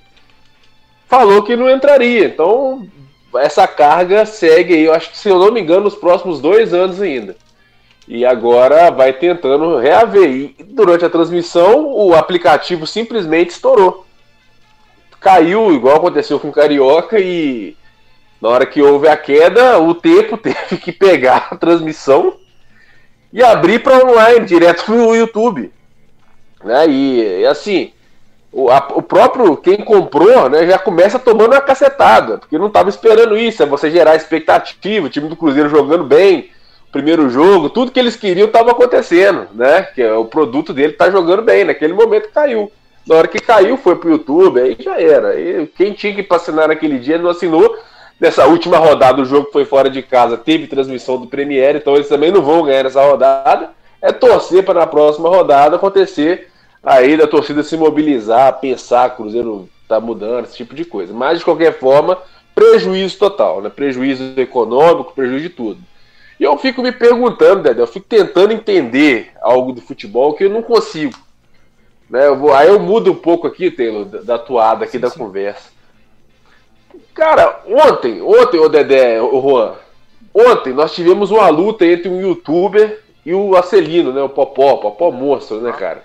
falou 1.07 1.43
que 1.43 1.55
não 1.55 1.69
entraria. 1.69 2.25
Então, 2.25 2.87
essa 3.35 3.67
carga 3.67 4.25
segue 4.25 4.73
aí, 4.73 4.85
eu 4.85 4.93
acho 4.93 5.11
que 5.11 5.17
se 5.17 5.29
eu 5.29 5.39
não 5.39 5.51
me 5.51 5.61
engano, 5.61 5.85
nos 5.85 5.95
próximos 5.95 6.41
dois 6.41 6.73
anos 6.73 7.01
ainda. 7.01 7.35
E 8.07 8.25
agora 8.25 8.89
vai 8.89 9.11
tentando 9.13 9.77
reaver. 9.77 10.29
E 10.29 10.55
durante 10.63 11.03
a 11.03 11.09
transmissão, 11.09 11.87
o 11.93 12.15
aplicativo 12.15 12.87
simplesmente 12.87 13.51
estourou. 13.51 14.06
Caiu, 15.27 15.73
igual 15.73 15.97
aconteceu 15.97 16.39
com 16.39 16.47
o 16.47 16.53
Carioca, 16.53 17.19
e 17.19 17.75
na 18.41 18.47
hora 18.47 18.65
que 18.65 18.81
houve 18.81 19.09
a 19.09 19.17
queda, 19.17 19.77
o 19.77 19.93
tempo 19.93 20.37
teve 20.39 20.77
que 20.77 20.93
pegar 20.93 21.49
a 21.51 21.57
transmissão 21.57 22.33
e 23.33 23.43
abrir 23.43 23.83
para 23.83 24.05
online, 24.05 24.45
direto 24.45 24.89
no 24.89 25.13
YouTube. 25.13 25.69
Né? 26.63 26.87
E, 26.87 27.41
e 27.41 27.45
assim, 27.45 27.91
o, 28.53 28.71
a, 28.71 28.77
o 28.95 29.01
próprio 29.01 29.57
quem 29.57 29.83
comprou 29.83 30.49
né, 30.49 30.65
já 30.65 30.79
começa 30.79 31.19
tomando 31.19 31.51
uma 31.51 31.61
cacetada, 31.61 32.37
porque 32.37 32.57
não 32.57 32.67
estava 32.67 32.87
esperando 32.87 33.37
isso, 33.37 33.61
é 33.61 33.65
você 33.65 33.91
gerar 33.91 34.15
expectativa, 34.15 35.07
o 35.07 35.09
time 35.09 35.27
do 35.27 35.35
Cruzeiro 35.35 35.67
jogando 35.67 36.05
bem, 36.05 36.51
primeiro 36.89 37.29
jogo, 37.29 37.69
tudo 37.69 37.91
que 37.91 37.99
eles 37.99 38.15
queriam 38.15 38.47
estava 38.47 38.71
acontecendo, 38.71 39.45
né? 39.53 39.81
Que 39.93 40.01
é, 40.01 40.13
o 40.13 40.23
produto 40.23 40.73
dele 40.73 40.93
tá 40.93 41.11
jogando 41.11 41.41
bem, 41.41 41.65
naquele 41.65 41.91
momento 41.91 42.31
caiu. 42.33 42.71
Na 43.07 43.15
hora 43.15 43.27
que 43.27 43.39
caiu, 43.39 43.77
foi 43.77 43.95
pro 43.95 44.11
YouTube, 44.11 44.59
aí 44.59 44.75
já 44.77 44.99
era. 44.99 45.39
E 45.39 45.65
quem 45.67 45.93
tinha 45.93 46.13
que 46.13 46.33
assinar 46.33 46.67
naquele 46.67 46.99
dia 46.99 47.17
não 47.17 47.29
assinou. 47.29 47.77
Nessa 48.19 48.47
última 48.47 48.77
rodada, 48.77 49.21
o 49.21 49.25
jogo 49.25 49.49
foi 49.51 49.63
fora 49.63 49.89
de 49.89 50.01
casa, 50.01 50.37
teve 50.37 50.67
transmissão 50.67 51.17
do 51.17 51.27
Premiere, 51.27 51.77
então 51.77 51.95
eles 51.95 52.09
também 52.09 52.31
não 52.31 52.41
vão 52.41 52.63
ganhar 52.63 52.83
nessa 52.83 53.01
rodada. 53.01 53.69
É 54.01 54.11
torcer 54.11 54.65
para 54.65 54.81
na 54.81 54.87
próxima 54.87 55.29
rodada 55.29 55.75
acontecer 55.75 56.49
aí 56.83 57.17
da 57.17 57.27
torcida 57.27 57.63
se 57.63 57.75
mobilizar, 57.77 58.59
pensar, 58.59 59.15
Cruzeiro 59.15 59.69
tá 59.87 59.99
mudando, 59.99 60.45
esse 60.45 60.55
tipo 60.57 60.73
de 60.73 60.85
coisa. 60.85 61.13
Mas 61.13 61.39
de 61.39 61.45
qualquer 61.45 61.77
forma, 61.77 62.17
prejuízo 62.55 63.17
total, 63.17 63.61
né? 63.61 63.69
Prejuízo 63.69 64.33
econômico, 64.37 65.13
prejuízo 65.13 65.43
de 65.43 65.49
tudo. 65.49 65.79
E 66.39 66.43
eu 66.43 66.57
fico 66.57 66.81
me 66.81 66.91
perguntando, 66.91 67.63
Dedé, 67.63 67.81
eu 67.81 67.87
fico 67.87 68.05
tentando 68.07 68.53
entender 68.53 69.31
algo 69.41 69.71
do 69.71 69.81
futebol 69.81 70.33
que 70.33 70.45
eu 70.45 70.49
não 70.49 70.61
consigo. 70.61 71.13
Né? 72.09 72.27
Eu 72.27 72.37
vou, 72.37 72.53
aí 72.53 72.67
eu 72.67 72.79
mudo 72.79 73.11
um 73.11 73.15
pouco 73.15 73.47
aqui, 73.47 73.69
Taylor, 73.69 74.05
da, 74.05 74.21
da 74.21 74.37
toada 74.37 74.85
aqui 74.85 74.93
sim, 74.93 74.99
da 74.99 75.09
sim. 75.09 75.19
conversa. 75.19 75.69
Cara, 77.13 77.63
ontem, 77.65 78.21
ontem, 78.21 78.59
o 78.59 78.69
Dedé, 78.69 79.21
o 79.21 79.41
Juan, 79.41 79.75
ontem 80.33 80.71
nós 80.73 80.93
tivemos 80.93 81.31
uma 81.31 81.49
luta 81.49 81.85
entre 81.85 82.09
um 82.09 82.21
youtuber 82.21 83.01
e 83.25 83.33
o 83.33 83.55
Acelino, 83.55 84.13
né? 84.13 84.21
O 84.21 84.29
Popó, 84.29 84.77
Popó 84.77 85.11
monstro, 85.11 85.59
né, 85.59 85.71
cara? 85.73 86.03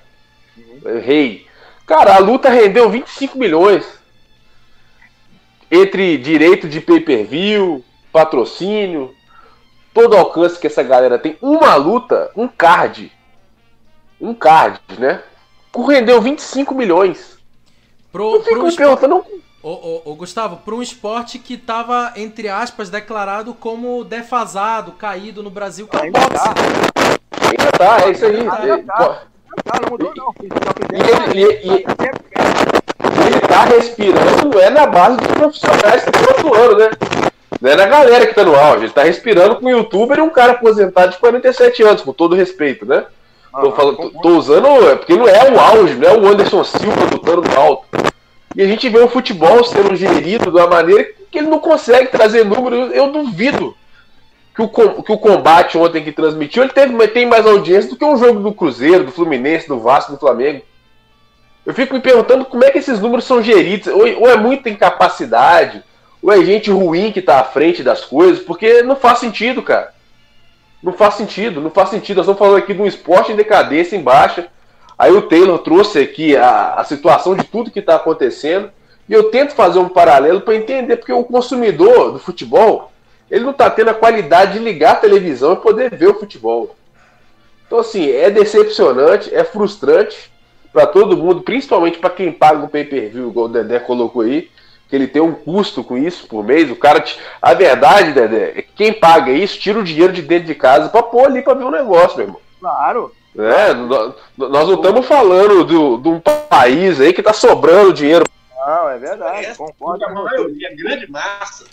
Uhum. 0.56 1.00
Rei. 1.00 1.46
Cara, 1.86 2.16
a 2.16 2.18
luta 2.18 2.48
rendeu 2.48 2.90
25 2.90 3.38
milhões. 3.38 3.86
Entre 5.70 6.18
direito 6.18 6.68
de 6.68 6.80
pay-per-view, 6.80 7.84
patrocínio, 8.12 9.14
todo 9.94 10.14
o 10.14 10.18
alcance 10.18 10.58
que 10.58 10.66
essa 10.66 10.82
galera 10.82 11.18
tem. 11.18 11.36
Uma 11.40 11.74
luta, 11.76 12.30
um 12.36 12.48
card. 12.48 13.12
Um 14.20 14.34
card, 14.34 14.80
né? 14.98 15.22
Rendeu 15.76 16.20
25 16.20 16.74
milhões. 16.74 17.38
Pro, 18.12 18.34
eu 18.34 18.40
pro 18.42 18.64
me 18.64 18.76
perguntando. 18.76 19.24
Ô, 19.62 19.70
ô, 19.70 20.02
ô, 20.06 20.14
Gustavo, 20.14 20.56
para 20.56 20.74
um 20.74 20.82
esporte 20.82 21.38
que 21.38 21.54
estava, 21.54 22.12
entre 22.16 22.48
aspas, 22.48 22.90
declarado 22.90 23.54
como 23.54 24.04
defasado, 24.04 24.92
caído 24.92 25.42
no 25.42 25.50
Brasil, 25.50 25.86
que 25.86 25.96
é 25.96 26.00
o 26.00 26.12
boxe. 26.12 26.28
Tá. 26.28 26.54
Ainda 27.48 27.72
tá, 27.78 28.06
é 28.06 28.10
isso 28.10 28.26
aí. 28.26 28.36
Ainda 28.36 28.82
tá. 28.82 29.22
Tá, 29.64 29.80
não 29.82 29.90
mudou 29.90 30.12
não. 30.16 30.34
E 30.40 31.36
ele, 31.36 31.60
e, 31.62 31.68
e, 31.68 31.84
ele 33.26 33.40
tá 33.40 33.64
respirando, 33.64 34.58
é 34.58 34.70
na 34.70 34.86
base 34.86 35.18
dos 35.18 35.26
profissionais 35.28 36.04
que 36.04 36.10
estão 36.10 36.36
atuando, 36.36 36.76
né? 36.78 36.90
Não 37.60 37.70
é 37.70 37.76
na 37.76 37.86
galera 37.86 38.26
que 38.26 38.34
tá 38.34 38.44
no 38.44 38.56
auge. 38.56 38.86
Ele 38.86 38.92
tá 38.92 39.04
respirando 39.04 39.56
com 39.56 39.66
um 39.66 39.70
youtuber 39.70 40.18
e 40.18 40.22
um 40.22 40.30
cara 40.30 40.52
aposentado 40.52 41.12
de 41.12 41.18
47 41.18 41.82
anos, 41.82 42.02
com 42.02 42.12
todo 42.12 42.34
respeito, 42.34 42.84
né? 42.84 43.04
Tô, 43.52 43.68
ah, 43.68 43.72
falando, 43.72 43.96
tô, 43.96 44.10
tô 44.10 44.28
usando. 44.30 44.66
É 44.88 44.96
porque 44.96 45.14
não 45.14 45.28
é 45.28 45.50
o 45.50 45.60
auge, 45.60 45.94
não 45.94 46.08
é 46.08 46.16
o 46.16 46.26
Anderson 46.26 46.64
Silva 46.64 47.04
lutando 47.12 47.42
no 47.42 47.60
alto. 47.60 47.86
E 48.56 48.62
a 48.62 48.66
gente 48.66 48.88
vê 48.88 48.98
o 48.98 49.08
futebol 49.08 49.62
sendo 49.64 49.94
gerido 49.94 50.50
de 50.50 50.56
uma 50.56 50.66
maneira 50.66 51.06
que 51.30 51.38
ele 51.38 51.48
não 51.48 51.58
consegue 51.58 52.08
trazer 52.08 52.44
números. 52.44 52.90
Eu 52.94 53.10
duvido 53.12 53.74
que 54.54 54.62
o, 54.62 54.68
que 54.68 55.12
o 55.12 55.18
combate 55.18 55.78
ontem 55.78 56.02
que 56.02 56.12
transmitiu, 56.12 56.62
ele 56.62 56.72
teve, 56.72 57.08
tem 57.08 57.26
mais 57.26 57.46
audiência 57.46 57.90
do 57.90 57.96
que 57.96 58.04
um 58.04 58.16
jogo 58.16 58.40
do 58.40 58.52
Cruzeiro, 58.52 59.04
do 59.04 59.12
Fluminense, 59.12 59.68
do 59.68 59.80
Vasco, 59.80 60.12
do 60.12 60.18
Flamengo. 60.18 60.62
Eu 61.64 61.72
fico 61.72 61.94
me 61.94 62.00
perguntando 62.00 62.44
como 62.44 62.64
é 62.64 62.70
que 62.70 62.78
esses 62.78 63.00
números 63.00 63.24
são 63.24 63.42
geridos. 63.42 63.86
Ou, 63.88 64.20
ou 64.20 64.30
é 64.30 64.36
muita 64.36 64.68
incapacidade, 64.68 65.82
ou 66.22 66.32
é 66.32 66.44
gente 66.44 66.70
ruim 66.70 67.12
que 67.12 67.22
tá 67.22 67.40
à 67.40 67.44
frente 67.44 67.82
das 67.82 68.04
coisas, 68.04 68.42
porque 68.42 68.82
não 68.82 68.96
faz 68.96 69.18
sentido, 69.18 69.62
cara. 69.62 69.92
Não 70.82 70.92
faz 70.92 71.14
sentido, 71.14 71.60
não 71.60 71.70
faz 71.70 71.90
sentido. 71.90 72.16
Nós 72.16 72.24
estamos 72.24 72.38
falando 72.38 72.58
aqui 72.58 72.74
de 72.74 72.82
um 72.82 72.86
esporte 72.86 73.32
em 73.32 73.36
decadência, 73.36 73.96
em 73.96 74.02
baixa. 74.02 74.48
Aí 74.98 75.12
o 75.12 75.22
Taylor 75.22 75.58
trouxe 75.58 76.00
aqui 76.00 76.36
a, 76.36 76.74
a 76.74 76.84
situação 76.84 77.36
de 77.36 77.44
tudo 77.44 77.70
que 77.70 77.78
está 77.78 77.96
acontecendo. 77.96 78.70
E 79.08 79.12
eu 79.12 79.30
tento 79.30 79.54
fazer 79.54 79.78
um 79.78 79.88
paralelo 79.88 80.40
para 80.40 80.56
entender, 80.56 80.96
porque 80.96 81.12
o 81.12 81.24
consumidor 81.24 82.12
do 82.12 82.18
futebol, 82.18 82.92
ele 83.30 83.44
não 83.44 83.50
está 83.50 83.68
tendo 83.70 83.90
a 83.90 83.94
qualidade 83.94 84.54
de 84.54 84.58
ligar 84.58 84.92
a 84.92 84.96
televisão 84.96 85.52
e 85.52 85.56
poder 85.56 85.94
ver 85.94 86.08
o 86.08 86.18
futebol. 86.18 86.74
Então, 87.66 87.78
assim, 87.78 88.10
é 88.10 88.30
decepcionante, 88.30 89.34
é 89.34 89.44
frustrante 89.44 90.30
para 90.72 90.86
todo 90.86 91.16
mundo, 91.16 91.42
principalmente 91.42 91.98
para 91.98 92.10
quem 92.10 92.32
paga 92.32 92.64
o 92.64 92.68
pay-per-view, 92.68 93.28
igual 93.28 93.46
o 93.46 93.48
Dedé 93.48 93.78
colocou 93.78 94.22
aí, 94.22 94.50
que 94.92 94.96
ele 94.96 95.06
tem 95.06 95.22
um 95.22 95.32
custo 95.32 95.82
com 95.82 95.96
isso 95.96 96.26
por 96.26 96.44
mês. 96.44 96.70
O 96.70 96.76
cara, 96.76 97.02
a 97.40 97.54
verdade, 97.54 98.12
Dedé, 98.12 98.52
é 98.56 98.60
que 98.60 98.72
quem 98.74 98.92
paga 98.92 99.32
isso 99.32 99.58
tira 99.58 99.78
o 99.78 99.82
dinheiro 99.82 100.12
de 100.12 100.20
dentro 100.20 100.48
de 100.48 100.54
casa 100.54 100.90
para 100.90 101.02
pôr 101.02 101.24
ali 101.24 101.40
para 101.40 101.54
ver 101.54 101.64
o 101.64 101.68
um 101.68 101.70
negócio, 101.70 102.18
meu 102.18 102.26
irmão. 102.26 102.40
Claro. 102.60 103.10
É, 103.38 103.72
nós, 103.72 104.14
não 104.36 104.74
estamos 104.74 105.06
falando 105.06 105.64
de 105.64 106.08
um 106.10 106.20
país 106.20 107.00
aí 107.00 107.14
que 107.14 107.22
está 107.22 107.32
sobrando 107.32 107.94
dinheiro. 107.94 108.26
Não, 108.54 108.90
é 108.90 108.98
verdade, 108.98 109.46
é, 109.46 109.54
concordo. 109.54 110.04
A 110.04 110.12
maioria, 110.12 110.68
a 110.68 110.74
grande 110.76 111.10
massa 111.10 111.64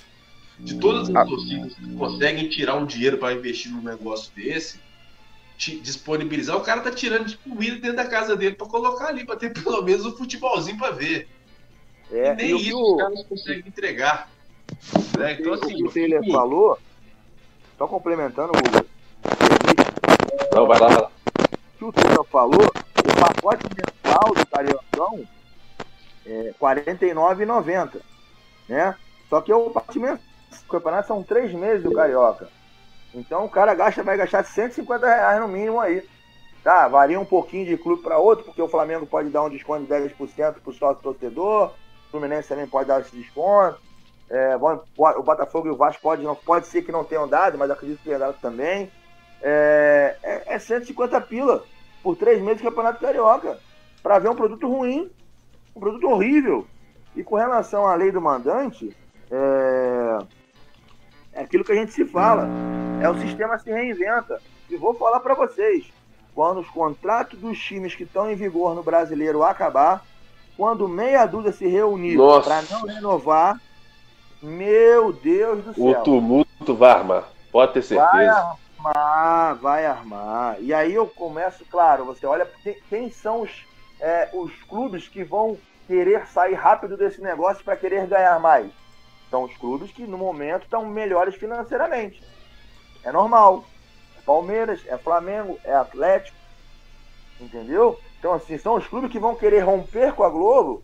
de 0.57 0.75
todas 0.75 1.09
as 1.09 1.15
ah. 1.17 1.25
torcidas 1.25 1.73
que 1.73 1.93
conseguem 1.97 2.47
tirar 2.47 2.75
um 2.75 2.85
dinheiro 2.85 3.17
para 3.17 3.33
investir 3.33 3.69
num 3.69 3.81
negócio 3.81 4.31
desse, 4.33 4.79
disponibilizar, 5.57 6.55
o 6.55 6.61
cara 6.61 6.79
tá 6.79 6.89
tirando 6.89 7.25
de 7.25 7.37
comida 7.37 7.75
dentro 7.75 7.97
da 7.97 8.05
casa 8.05 8.37
dele 8.37 8.55
para 8.55 8.65
colocar 8.65 9.07
ali, 9.07 9.25
para 9.25 9.35
ter 9.35 9.51
pelo 9.51 9.81
menos 9.81 10.05
um 10.05 10.15
futebolzinho 10.15 10.77
para 10.77 10.91
ver. 10.91 11.27
É, 12.11 12.31
e 12.31 12.35
nem 12.35 12.47
e 12.47 12.67
isso 12.67 12.77
o... 12.77 12.95
os 12.95 13.01
caras 13.01 13.23
conseguem 13.23 13.63
entregar. 13.67 14.29
Né? 15.17 15.37
Então, 15.39 15.53
assim, 15.53 15.73
o 15.73 15.77
que 15.77 15.83
o 15.83 15.91
Taylor 15.91 16.31
falou, 16.31 16.79
só 17.77 17.87
complementando 17.87 18.51
o. 18.53 18.55
Não, 20.55 20.67
vai 20.67 20.79
lá. 20.79 21.07
O 21.07 21.77
que 21.77 21.85
o 21.85 21.93
Taylor 21.93 22.25
falou, 22.25 22.65
o 22.65 23.19
pacote 23.19 23.65
mensal 23.75 24.33
do 24.33 24.47
Cariocão 24.47 25.27
é 26.25 26.29
R$ 26.31 26.55
49,90. 26.59 28.01
Né? 28.67 28.95
Só 29.29 29.41
que 29.41 29.53
o 29.53 29.69
pacote 29.69 29.99
mensal 29.99 30.29
o 30.69 30.69
campeonato 30.69 31.07
são 31.07 31.23
três 31.23 31.51
meses 31.53 31.83
do 31.83 31.91
Carioca. 31.91 32.47
Então 33.13 33.45
o 33.45 33.49
cara 33.49 33.73
gasta, 33.73 34.03
vai 34.03 34.17
gastar 34.17 34.43
150 34.43 35.05
reais 35.05 35.41
no 35.41 35.47
mínimo 35.47 35.79
aí. 35.79 36.07
Tá, 36.63 36.87
varia 36.87 37.19
um 37.19 37.25
pouquinho 37.25 37.65
de 37.65 37.77
clube 37.77 38.03
para 38.03 38.17
outro, 38.17 38.45
porque 38.45 38.61
o 38.61 38.67
Flamengo 38.67 39.05
pode 39.07 39.29
dar 39.29 39.43
um 39.43 39.49
desconto 39.49 39.85
de 39.85 39.89
10% 39.89 40.15
para 40.35 40.69
o 40.69 40.73
sócio 40.73 41.01
torcedor, 41.01 41.71
o 41.71 41.88
Fluminense 42.11 42.49
também 42.49 42.67
pode 42.67 42.87
dar 42.87 43.01
esse 43.01 43.15
desconto. 43.15 43.79
É, 44.29 44.55
o 44.55 45.23
Botafogo 45.23 45.67
e 45.67 45.71
o 45.71 45.75
Vasco 45.75 46.01
pode, 46.01 46.21
não, 46.21 46.35
pode 46.35 46.67
ser 46.67 46.83
que 46.83 46.91
não 46.91 47.03
tenham 47.03 47.27
dado, 47.27 47.57
mas 47.57 47.71
acredito 47.71 47.97
que 47.97 48.05
tenham 48.05 48.19
dado 48.19 48.37
também. 48.39 48.91
É, 49.41 50.15
é, 50.21 50.55
é 50.55 50.59
150 50.59 51.19
pila 51.21 51.63
por 52.03 52.15
três 52.15 52.41
meses 52.41 52.61
do 52.61 52.69
Campeonato 52.69 52.99
Carioca. 52.99 53.57
Para 54.03 54.19
ver 54.19 54.29
um 54.29 54.35
produto 54.35 54.67
ruim, 54.67 55.09
um 55.75 55.79
produto 55.79 56.07
horrível. 56.07 56.67
E 57.15 57.23
com 57.23 57.35
relação 57.35 57.87
à 57.87 57.95
lei 57.95 58.11
do 58.11 58.21
mandante, 58.21 58.95
é, 59.31 60.17
é 61.33 61.41
aquilo 61.41 61.63
que 61.63 61.71
a 61.71 61.75
gente 61.75 61.91
se 61.91 62.05
fala. 62.05 62.47
É 63.01 63.09
o 63.09 63.17
sistema 63.17 63.57
se 63.57 63.71
reinventa. 63.71 64.39
E 64.69 64.77
vou 64.77 64.93
falar 64.93 65.19
para 65.21 65.33
vocês: 65.33 65.91
quando 66.35 66.59
os 66.59 66.69
contratos 66.69 67.39
dos 67.39 67.59
times 67.59 67.95
que 67.95 68.03
estão 68.03 68.29
em 68.29 68.35
vigor 68.35 68.75
no 68.75 68.83
brasileiro 68.83 69.43
acabar, 69.43 70.05
quando 70.59 70.89
meia 70.89 71.25
dúzia 71.25 71.53
se 71.53 71.65
reunir 71.65 72.17
para 72.17 72.61
não 72.63 72.81
renovar, 72.85 73.61
meu 74.41 75.13
Deus 75.13 75.63
do 75.63 75.73
céu. 75.73 75.85
O 75.85 76.03
tumulto 76.03 76.75
vai 76.75 76.91
armar, 76.91 77.29
pode 77.49 77.71
ter 77.71 77.81
certeza. 77.81 78.11
Vai 78.11 78.27
armar, 78.27 79.55
vai 79.55 79.85
armar. 79.85 80.57
E 80.59 80.73
aí 80.73 80.93
eu 80.93 81.07
começo, 81.07 81.63
claro, 81.71 82.03
você 82.03 82.25
olha 82.25 82.45
quem 82.89 83.09
são 83.09 83.43
os, 83.43 83.49
é, 84.01 84.31
os 84.33 84.51
clubes 84.63 85.07
que 85.07 85.23
vão 85.23 85.57
querer 85.87 86.27
sair 86.27 86.55
rápido 86.55 86.97
desse 86.97 87.21
negócio 87.21 87.63
para 87.63 87.77
querer 87.77 88.05
ganhar 88.05 88.37
mais 88.41 88.69
são 89.29 89.45
os 89.45 89.55
clubes 89.55 89.91
que 89.91 90.03
no 90.03 90.17
momento 90.17 90.63
estão 90.63 90.85
melhores 90.85 91.35
financeiramente. 91.35 92.21
É 93.01 93.13
normal. 93.13 93.63
É 94.17 94.21
Palmeiras, 94.25 94.81
é 94.87 94.97
Flamengo, 94.97 95.57
é 95.63 95.73
Atlético. 95.73 96.35
Entendeu? 97.39 97.97
Então, 98.19 98.33
assim, 98.33 98.57
são 98.57 98.75
os 98.75 98.85
clubes 98.85 99.09
que 99.09 99.17
vão 99.17 99.33
querer 99.33 99.61
romper 99.61 100.13
com 100.13 100.23
a 100.23 100.29
Globo, 100.29 100.83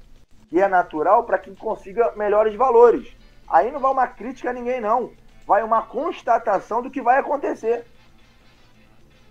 que 0.49 0.59
é 0.59 0.67
natural, 0.69 1.25
para 1.25 1.37
que 1.37 1.53
consiga 1.55 2.13
melhores 2.15 2.55
valores. 2.55 3.07
Aí 3.47 3.69
não 3.71 3.79
vai 3.79 3.91
uma 3.91 4.07
crítica 4.07 4.49
a 4.49 4.53
ninguém, 4.53 4.79
não. 4.79 5.11
Vai 5.45 5.61
uma 5.61 5.81
constatação 5.81 6.81
do 6.81 6.89
que 6.89 7.01
vai 7.01 7.19
acontecer. 7.19 7.85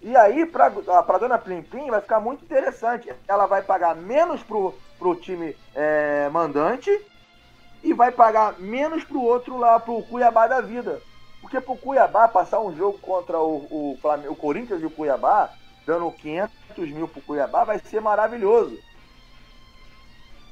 E 0.03 0.15
aí, 0.15 0.45
para 0.45 0.67
a 0.67 1.19
dona 1.19 1.39
Plim 1.39 1.63
Plim, 1.63 1.91
vai 1.91 2.03
ficar 2.03 2.21
muito 2.21 2.45
interessante. 2.45 3.11
Ela 3.27 3.47
vai 3.47 3.63
pagar 3.63 3.97
menos 3.97 4.43
pro, 4.43 4.75
pro 4.99 5.17
time 5.17 5.57
é, 5.75 6.29
mandante 6.29 6.91
e 7.83 7.95
vai 7.95 8.13
pagar 8.13 8.59
menos 8.59 9.03
pro 9.03 9.23
outro 9.23 9.57
lá, 9.57 9.81
pro 9.81 10.03
Cuiabá 10.03 10.47
da 10.47 10.61
vida. 10.61 11.01
Porque 11.41 11.59
pro 11.59 11.77
Cuiabá 11.77 12.29
passar 12.29 12.61
um 12.61 12.77
jogo 12.77 12.99
contra 12.99 13.39
o, 13.39 13.57
o, 13.71 13.99
o 14.29 14.37
Corinthians 14.37 14.83
e 14.83 14.87
o 14.87 14.91
Cuiabá, 14.91 15.51
dando 15.87 16.13
500 16.13 16.64
mil 16.83 17.09
pro 17.09 17.23
Cuiabá, 17.23 17.65
vai 17.65 17.79
ser 17.79 18.01
maravilhoso. 18.01 18.79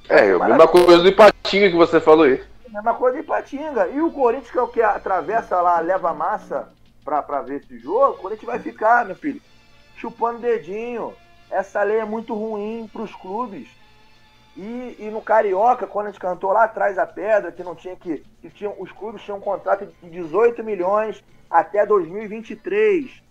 É, 0.08 0.32
a 0.32 0.38
mesma 0.38 0.68
coisa 0.68 0.98
do 0.98 1.08
Ipatinga 1.08 1.70
que 1.70 1.76
você 1.76 2.00
falou 2.00 2.24
aí. 2.24 2.42
Mesma 2.68 2.94
coisa 2.94 3.16
do 3.16 3.22
Ipatinga. 3.22 3.88
E 3.88 4.00
o 4.00 4.10
Corinthians, 4.10 4.50
que 4.50 4.58
é 4.58 4.62
o 4.62 4.68
que 4.68 4.82
atravessa 4.82 5.60
lá, 5.60 5.78
leva 5.80 6.12
massa 6.12 6.68
pra, 7.04 7.22
pra 7.22 7.42
ver 7.42 7.60
esse 7.60 7.78
jogo, 7.78 8.14
o 8.14 8.18
Corinthians 8.18 8.46
vai 8.46 8.58
ficar, 8.58 9.04
meu 9.04 9.16
filho, 9.16 9.40
chupando 9.96 10.40
dedinho. 10.40 11.14
Essa 11.50 11.82
lei 11.82 11.98
é 11.98 12.04
muito 12.04 12.34
ruim 12.34 12.88
pros 12.92 13.14
clubes. 13.14 13.68
E, 14.56 14.96
e, 14.98 15.10
no 15.10 15.22
Carioca, 15.22 15.86
quando 15.86 16.06
a 16.06 16.10
gente 16.10 16.20
cantou 16.20 16.52
lá 16.52 16.64
atrás 16.64 16.98
a 16.98 17.06
pedra, 17.06 17.52
que 17.52 17.62
não 17.62 17.74
tinha 17.74 17.96
que. 17.96 18.22
que 18.40 18.50
tinham, 18.50 18.74
os 18.78 18.92
clubes 18.92 19.22
tinham 19.22 19.38
um 19.38 19.40
contrato 19.40 19.86
de 20.02 20.10
18 20.10 20.62
milhões 20.62 21.22
até 21.50 21.86
2023. 21.86 23.21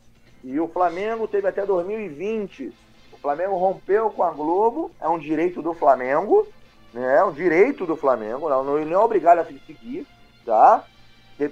E 0.44 0.60
o 0.60 0.68
Flamengo 0.68 1.28
teve 1.28 1.48
até 1.48 1.66
2020. 1.66 2.74
O 3.12 3.18
Flamengo 3.18 3.56
rompeu 3.56 4.10
com 4.10 4.24
a 4.24 4.32
Globo, 4.32 4.92
é 5.00 5.08
um 5.08 5.20
direito 5.20 5.62
do 5.62 5.74
Flamengo, 5.74 6.48
né? 6.94 7.18
É 7.18 7.24
um 7.24 7.32
direito 7.32 7.86
do 7.86 7.96
Flamengo, 7.96 8.50
não, 8.50 8.78
ele 8.78 8.90
não 8.90 9.02
é 9.02 9.04
obrigado 9.04 9.40
a 9.40 9.46
seguir, 9.46 10.08
tá? 10.46 10.84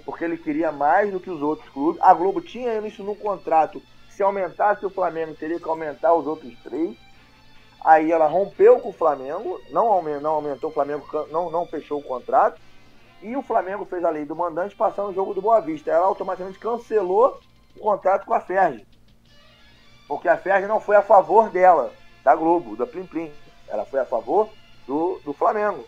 Porque 0.06 0.24
ele 0.24 0.38
queria 0.38 0.72
mais 0.72 1.12
do 1.12 1.20
que 1.20 1.30
os 1.30 1.42
outros 1.42 1.68
clubes. 1.70 2.02
A 2.02 2.14
Globo 2.14 2.42
tinha 2.42 2.78
isso 2.80 3.04
no 3.04 3.16
contrato. 3.16 3.82
Se 4.10 4.22
aumentasse 4.22 4.86
o 4.86 4.90
Flamengo, 4.90 5.34
teria 5.34 5.60
que 5.60 5.68
aumentar 5.68 6.14
os 6.14 6.28
outros 6.28 6.54
três. 6.64 6.96
Aí 7.84 8.12
ela 8.12 8.28
rompeu 8.28 8.80
com 8.80 8.90
o 8.90 8.94
Flamengo, 8.94 9.60
não 9.72 9.88
aumentou, 9.88 10.22
não 10.22 10.32
aumentou 10.32 10.70
o 10.70 10.74
Flamengo, 10.74 11.08
não, 11.32 11.50
não 11.50 11.66
fechou 11.66 12.00
o 12.00 12.04
contrato. 12.04 12.60
E 13.22 13.36
o 13.36 13.42
Flamengo 13.42 13.86
fez 13.86 14.04
a 14.04 14.10
lei 14.10 14.26
do 14.26 14.36
mandante 14.36 14.76
passando 14.76 15.10
o 15.10 15.14
jogo 15.14 15.34
do 15.34 15.42
Boa 15.42 15.60
Vista. 15.60 15.90
Ela 15.90 16.06
automaticamente 16.06 16.60
cancelou 16.60 17.40
contrato 17.80 18.26
com 18.26 18.34
a 18.34 18.42
Ferg. 18.42 18.86
Porque 20.08 20.28
a 20.28 20.38
Ferg 20.38 20.68
não 20.68 20.80
foi 20.80 20.96
a 20.96 21.02
favor 21.02 21.50
dela, 21.50 21.92
da 22.24 22.36
Globo, 22.36 22.76
da 22.76 22.86
Plim 22.86 23.06
Plim. 23.06 23.32
Ela 23.68 23.86
foi 23.86 24.00
a 24.00 24.06
favor 24.06 24.50
do, 24.88 25.20
do 25.24 25.34
Flamengo. 25.34 25.86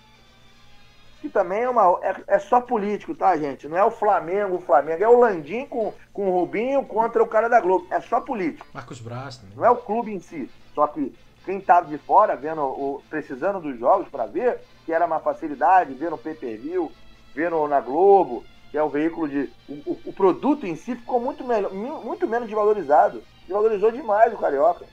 Que 1.19 1.29
também 1.29 1.63
é, 1.63 1.69
uma, 1.69 1.99
é, 2.01 2.15
é, 2.27 2.39
só 2.39 2.61
político, 2.61 3.13
tá, 3.13 3.35
gente? 3.37 3.67
Não 3.67 3.77
é 3.77 3.83
o 3.83 3.91
Flamengo, 3.91 4.55
o 4.55 4.61
Flamengo. 4.61 5.03
É 5.03 5.07
o 5.07 5.19
Landim 5.19 5.65
com, 5.65 5.93
com 6.11 6.29
o 6.29 6.39
Rubinho 6.39 6.83
contra 6.85 7.21
o 7.21 7.27
cara 7.27 7.47
da 7.47 7.59
Globo. 7.59 7.87
É 7.91 7.99
só 8.01 8.21
político. 8.21 8.65
Marcos 8.73 8.99
Braz 8.99 9.37
também. 9.37 9.55
Não 9.55 9.65
é 9.65 9.69
o 9.69 9.75
clube 9.75 10.11
em 10.11 10.19
si. 10.19 10.49
Só 10.73 10.87
que 10.87 11.15
quem 11.45 11.57
estava 11.57 11.87
de 11.87 11.97
fora, 11.97 12.35
vendo 12.35 12.61
o, 12.61 13.03
precisando 13.09 13.59
dos 13.59 13.79
jogos 13.79 14.07
para 14.07 14.25
ver, 14.25 14.61
que 14.85 14.93
era 14.93 15.05
uma 15.05 15.19
facilidade, 15.19 15.93
ver 15.93 16.09
no 16.11 16.17
pay-per-view, 16.17 16.91
ver 17.33 17.49
no, 17.51 17.67
na 17.67 17.79
Globo, 17.81 18.43
que 18.71 18.77
é 18.77 18.83
o 18.83 18.89
veículo 18.89 19.27
de. 19.27 19.49
O, 19.67 19.99
o, 20.05 20.13
produto 20.13 20.65
em 20.65 20.77
si 20.77 20.95
ficou 20.95 21.19
muito, 21.19 21.43
muito 21.43 22.25
menos 22.25 22.47
desvalorizado. 22.47 23.21
Desvalorizou 23.41 23.91
demais 23.91 24.33
o 24.33 24.37
Carioca. 24.37 24.85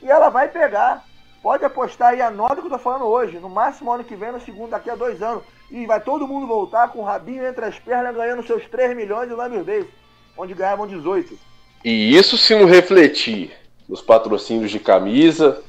E 0.00 0.08
ela 0.08 0.28
vai 0.28 0.48
pegar. 0.48 1.04
Pode 1.42 1.64
apostar 1.64 2.10
aí 2.10 2.22
a 2.22 2.30
nota 2.30 2.56
que 2.56 2.66
eu 2.66 2.70
tô 2.70 2.78
falando 2.78 3.04
hoje. 3.04 3.40
No 3.40 3.48
máximo 3.48 3.90
ano 3.92 4.04
que 4.04 4.14
vem, 4.14 4.30
no 4.30 4.40
segundo, 4.40 4.70
daqui 4.70 4.88
a 4.88 4.94
dois 4.94 5.20
anos. 5.20 5.42
E 5.68 5.84
vai 5.84 6.00
todo 6.00 6.28
mundo 6.28 6.46
voltar 6.46 6.92
com 6.92 7.00
o 7.00 7.04
rabinho 7.04 7.44
entre 7.44 7.64
as 7.64 7.76
pernas, 7.76 8.14
ganhando 8.14 8.46
seus 8.46 8.64
3 8.66 8.94
milhões 8.94 9.28
de 9.28 9.34
Lambert 9.34 9.64
Davis, 9.64 9.90
onde 10.38 10.54
ganhavam 10.54 10.86
18. 10.86 11.36
E 11.84 12.16
isso 12.16 12.38
se 12.38 12.54
não 12.54 12.66
refletir 12.66 13.50
nos 13.88 14.00
patrocínios 14.00 14.70
de 14.70 14.78
camisa, 14.78 15.60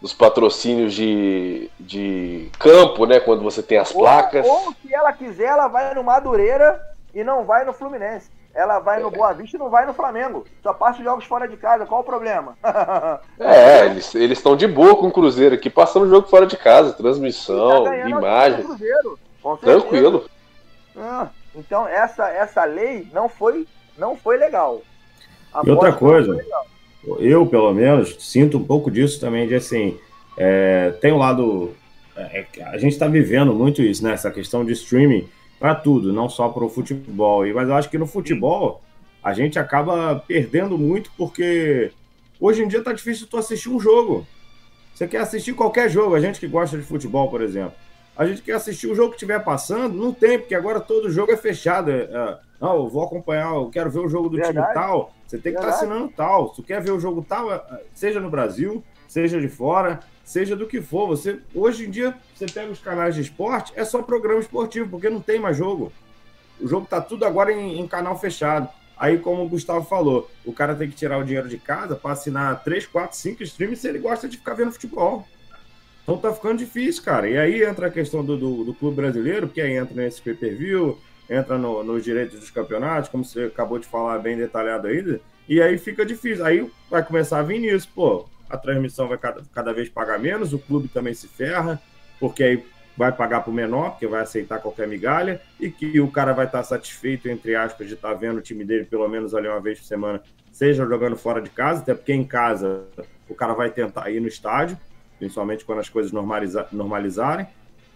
dos 0.00 0.12
patrocínios 0.12 0.94
de, 0.94 1.70
de 1.78 2.50
campo, 2.58 3.04
né? 3.04 3.20
Quando 3.20 3.42
você 3.42 3.62
tem 3.62 3.78
as 3.78 3.94
ou, 3.94 4.00
placas. 4.00 4.46
Ou, 4.46 4.74
se 4.80 4.92
ela 4.94 5.12
quiser, 5.12 5.46
ela 5.46 5.68
vai 5.68 5.94
no 5.94 6.02
Madureira 6.02 6.80
e 7.14 7.22
não 7.22 7.44
vai 7.44 7.64
no 7.64 7.72
Fluminense. 7.72 8.30
Ela 8.54 8.80
vai 8.80 8.98
é. 8.98 9.02
no 9.02 9.10
Boa 9.10 9.32
Vista 9.32 9.56
e 9.56 9.60
não 9.60 9.70
vai 9.70 9.86
no 9.86 9.94
Flamengo. 9.94 10.44
Só 10.62 10.72
passa 10.72 10.98
os 10.98 11.04
jogos 11.04 11.24
fora 11.24 11.46
de 11.46 11.56
casa. 11.56 11.86
Qual 11.86 12.00
o 12.00 12.04
problema? 12.04 12.56
é, 13.38 13.86
eles 13.86 14.14
estão 14.14 14.56
de 14.56 14.66
boa 14.66 14.96
com 14.96 15.08
o 15.08 15.12
Cruzeiro 15.12 15.54
aqui, 15.54 15.70
passando 15.70 16.06
o 16.06 16.08
jogo 16.08 16.28
fora 16.28 16.46
de 16.46 16.56
casa, 16.56 16.92
transmissão, 16.92 17.84
tá 17.84 18.08
imagem. 18.08 18.64
Cruzeiro, 18.64 19.18
Tranquilo. 19.60 20.28
Ah, 20.96 21.28
então 21.54 21.86
essa, 21.86 22.28
essa 22.28 22.64
lei 22.64 23.08
não 23.12 23.28
foi, 23.28 23.66
não 23.96 24.16
foi 24.16 24.36
legal. 24.36 24.82
A 25.52 25.62
e 25.64 25.70
outra 25.70 25.92
coisa, 25.92 26.36
eu, 27.18 27.46
pelo 27.46 27.72
menos, 27.72 28.16
sinto 28.18 28.58
um 28.58 28.64
pouco 28.64 28.90
disso 28.90 29.20
também, 29.20 29.48
de 29.48 29.54
assim, 29.54 29.98
é, 30.36 30.90
tem 31.00 31.12
um 31.12 31.18
lado. 31.18 31.74
É, 32.16 32.44
a 32.66 32.78
gente 32.78 32.92
está 32.92 33.06
vivendo 33.06 33.54
muito 33.54 33.82
isso, 33.82 34.04
né? 34.04 34.12
Essa 34.12 34.30
questão 34.30 34.64
de 34.64 34.72
streaming 34.72 35.28
para 35.58 35.74
tudo, 35.74 36.12
não 36.12 36.28
só 36.28 36.48
para 36.48 36.64
o 36.64 36.68
futebol. 36.68 37.46
Mas 37.54 37.68
eu 37.68 37.74
acho 37.74 37.90
que 37.90 37.98
no 37.98 38.06
futebol 38.06 38.82
a 39.22 39.32
gente 39.34 39.58
acaba 39.58 40.16
perdendo 40.26 40.78
muito 40.78 41.10
porque 41.16 41.92
hoje 42.40 42.62
em 42.62 42.68
dia 42.68 42.82
tá 42.82 42.92
difícil 42.92 43.26
tu 43.26 43.36
assistir 43.36 43.68
um 43.68 43.78
jogo. 43.78 44.26
Você 44.94 45.06
quer 45.06 45.18
assistir 45.18 45.54
qualquer 45.54 45.88
jogo, 45.88 46.14
a 46.14 46.20
gente 46.20 46.40
que 46.40 46.46
gosta 46.46 46.76
de 46.76 46.82
futebol, 46.82 47.28
por 47.30 47.42
exemplo. 47.42 47.72
A 48.16 48.26
gente 48.26 48.42
quer 48.42 48.52
assistir 48.52 48.86
o 48.86 48.94
jogo 48.94 49.10
que 49.10 49.16
estiver 49.16 49.42
passando, 49.42 49.94
não 49.94 50.12
tem, 50.12 50.38
porque 50.38 50.54
agora 50.54 50.80
todo 50.80 51.10
jogo 51.10 51.32
é 51.32 51.36
fechado. 51.36 51.90
É, 51.90 52.02
é 52.02 52.38
não, 52.60 52.76
eu 52.76 52.88
vou 52.88 53.04
acompanhar, 53.04 53.54
eu 53.54 53.70
quero 53.70 53.90
ver 53.90 54.00
o 54.00 54.08
jogo 54.08 54.28
do 54.28 54.36
Verdade. 54.36 54.58
time 54.58 54.74
tal. 54.74 55.14
Você 55.30 55.38
tem 55.38 55.52
que 55.52 55.60
estar 55.60 55.70
tá 55.70 55.76
assinando 55.76 56.08
tal. 56.08 56.48
Se 56.48 56.56
tu 56.56 56.62
quer 56.64 56.82
ver 56.82 56.90
o 56.90 56.98
jogo 56.98 57.24
tal, 57.26 57.52
é, 57.54 57.62
seja 57.94 58.18
no 58.18 58.28
Brasil, 58.28 58.82
seja 59.06 59.40
de 59.40 59.48
fora, 59.48 60.00
seja 60.24 60.56
do 60.56 60.66
que 60.66 60.82
for. 60.82 61.06
Você 61.06 61.38
hoje 61.54 61.86
em 61.86 61.90
dia 61.90 62.16
você 62.34 62.46
pega 62.46 62.72
os 62.72 62.80
canais 62.80 63.14
de 63.14 63.20
esporte, 63.20 63.72
é 63.76 63.84
só 63.84 64.02
programa 64.02 64.40
esportivo, 64.40 64.88
porque 64.90 65.08
não 65.08 65.20
tem 65.20 65.38
mais 65.38 65.56
jogo. 65.56 65.92
O 66.60 66.66
jogo 66.66 66.84
tá 66.84 67.00
tudo 67.00 67.24
agora 67.24 67.52
em, 67.52 67.78
em 67.78 67.86
canal 67.86 68.18
fechado. 68.18 68.68
Aí, 68.96 69.18
como 69.18 69.44
o 69.44 69.48
Gustavo 69.48 69.86
falou, 69.86 70.28
o 70.44 70.52
cara 70.52 70.74
tem 70.74 70.90
que 70.90 70.96
tirar 70.96 71.16
o 71.18 71.24
dinheiro 71.24 71.48
de 71.48 71.58
casa 71.58 71.94
para 71.94 72.10
assinar 72.10 72.64
3, 72.64 72.86
4, 72.86 73.16
5 73.16 73.42
streams 73.44 73.80
se 73.80 73.88
ele 73.88 74.00
gosta 74.00 74.28
de 74.28 74.36
ficar 74.36 74.54
vendo 74.54 74.72
futebol. 74.72 75.24
Então 76.02 76.18
tá 76.18 76.32
ficando 76.32 76.58
difícil, 76.58 77.04
cara. 77.04 77.30
E 77.30 77.38
aí 77.38 77.62
entra 77.62 77.86
a 77.86 77.90
questão 77.90 78.24
do, 78.24 78.36
do, 78.36 78.64
do 78.64 78.74
clube 78.74 78.96
brasileiro, 78.96 79.46
porque 79.46 79.60
aí 79.60 79.76
entra 79.76 79.94
nesse 79.94 80.20
pay-per-view, 80.20 80.98
entra 81.30 81.56
no, 81.56 81.84
nos 81.84 82.02
direitos 82.02 82.40
dos 82.40 82.50
campeonatos, 82.50 83.08
como 83.08 83.24
você 83.24 83.44
acabou 83.44 83.78
de 83.78 83.86
falar 83.86 84.18
bem 84.18 84.36
detalhado 84.36 84.88
ainda, 84.88 85.20
e 85.48 85.62
aí 85.62 85.78
fica 85.78 86.04
difícil. 86.04 86.44
Aí 86.44 86.68
vai 86.90 87.04
começar 87.04 87.38
a 87.38 87.42
vir 87.42 87.60
nisso, 87.60 87.88
pô, 87.94 88.28
a 88.48 88.58
transmissão 88.58 89.06
vai 89.06 89.16
cada, 89.16 89.42
cada 89.54 89.72
vez 89.72 89.88
pagar 89.88 90.18
menos, 90.18 90.52
o 90.52 90.58
clube 90.58 90.88
também 90.88 91.14
se 91.14 91.28
ferra, 91.28 91.80
porque 92.18 92.42
aí 92.42 92.64
vai 92.96 93.12
pagar 93.12 93.42
para 93.42 93.50
o 93.50 93.54
menor, 93.54 93.92
porque 93.92 94.08
vai 94.08 94.20
aceitar 94.20 94.58
qualquer 94.58 94.88
migalha, 94.88 95.40
e 95.58 95.70
que 95.70 96.00
o 96.00 96.10
cara 96.10 96.32
vai 96.32 96.46
estar 96.46 96.64
satisfeito, 96.64 97.28
entre 97.28 97.54
aspas, 97.54 97.86
de 97.86 97.94
estar 97.94 98.08
tá 98.08 98.14
vendo 98.14 98.38
o 98.38 98.42
time 98.42 98.64
dele 98.64 98.84
pelo 98.84 99.08
menos 99.08 99.32
ali 99.32 99.46
uma 99.46 99.60
vez 99.60 99.78
por 99.78 99.86
semana, 99.86 100.20
seja 100.50 100.84
jogando 100.84 101.16
fora 101.16 101.40
de 101.40 101.48
casa, 101.48 101.80
até 101.80 101.94
porque 101.94 102.12
em 102.12 102.24
casa 102.24 102.82
o 103.28 103.34
cara 103.34 103.54
vai 103.54 103.70
tentar 103.70 104.10
ir 104.10 104.20
no 104.20 104.26
estádio, 104.26 104.76
principalmente 105.18 105.64
quando 105.64 105.78
as 105.78 105.88
coisas 105.88 106.10
normaliza 106.10 106.66
normalizarem. 106.72 107.46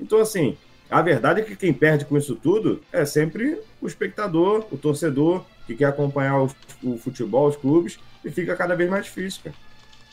Então, 0.00 0.20
assim, 0.20 0.56
a 0.94 1.02
verdade 1.02 1.40
é 1.40 1.44
que 1.44 1.56
quem 1.56 1.74
perde 1.74 2.04
com 2.04 2.16
isso 2.16 2.36
tudo 2.36 2.80
é 2.92 3.04
sempre 3.04 3.60
o 3.82 3.86
espectador, 3.88 4.64
o 4.70 4.78
torcedor, 4.78 5.44
que 5.66 5.74
quer 5.74 5.86
acompanhar 5.86 6.40
o, 6.40 6.48
o 6.84 6.96
futebol, 6.96 7.48
os 7.48 7.56
clubes, 7.56 7.98
e 8.24 8.30
fica 8.30 8.54
cada 8.54 8.76
vez 8.76 8.88
mais 8.88 9.06
difícil, 9.06 9.42
cara. 9.42 9.56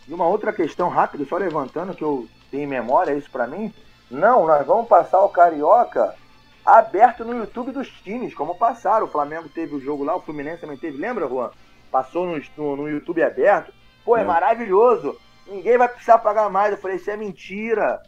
E 0.08 0.12
uma 0.12 0.26
outra 0.26 0.52
questão 0.52 0.90
rápida, 0.90 1.24
só 1.26 1.38
levantando, 1.38 1.94
que 1.94 2.04
eu 2.04 2.28
tenho 2.50 2.64
em 2.64 2.68
memória, 2.68 3.14
isso 3.14 3.30
para 3.30 3.46
mim. 3.46 3.72
Não, 4.10 4.48
nós 4.48 4.66
vamos 4.66 4.88
passar 4.88 5.20
o 5.24 5.30
Carioca 5.30 6.16
aberto 6.66 7.24
no 7.24 7.38
YouTube 7.38 7.72
dos 7.72 7.88
times, 8.02 8.34
como 8.34 8.56
passaram. 8.56 9.06
O 9.06 9.12
Flamengo 9.12 9.50
teve 9.50 9.76
o 9.76 9.80
jogo 9.80 10.04
lá, 10.04 10.16
o 10.16 10.22
Fluminense 10.22 10.62
também 10.62 10.78
teve. 10.78 10.98
Lembra, 10.98 11.28
Juan? 11.28 11.52
Passou 11.92 12.26
no, 12.26 12.42
no, 12.58 12.76
no 12.76 12.90
YouTube 12.90 13.22
aberto. 13.22 13.72
Pô, 14.04 14.18
é, 14.18 14.22
é 14.22 14.26
maravilhoso. 14.26 15.16
Ninguém 15.46 15.78
vai 15.78 15.88
precisar 15.88 16.18
pagar 16.18 16.50
mais. 16.50 16.72
Eu 16.72 16.80
falei, 16.80 16.98
isso 16.98 17.12
é 17.12 17.16
mentira. 17.16 18.02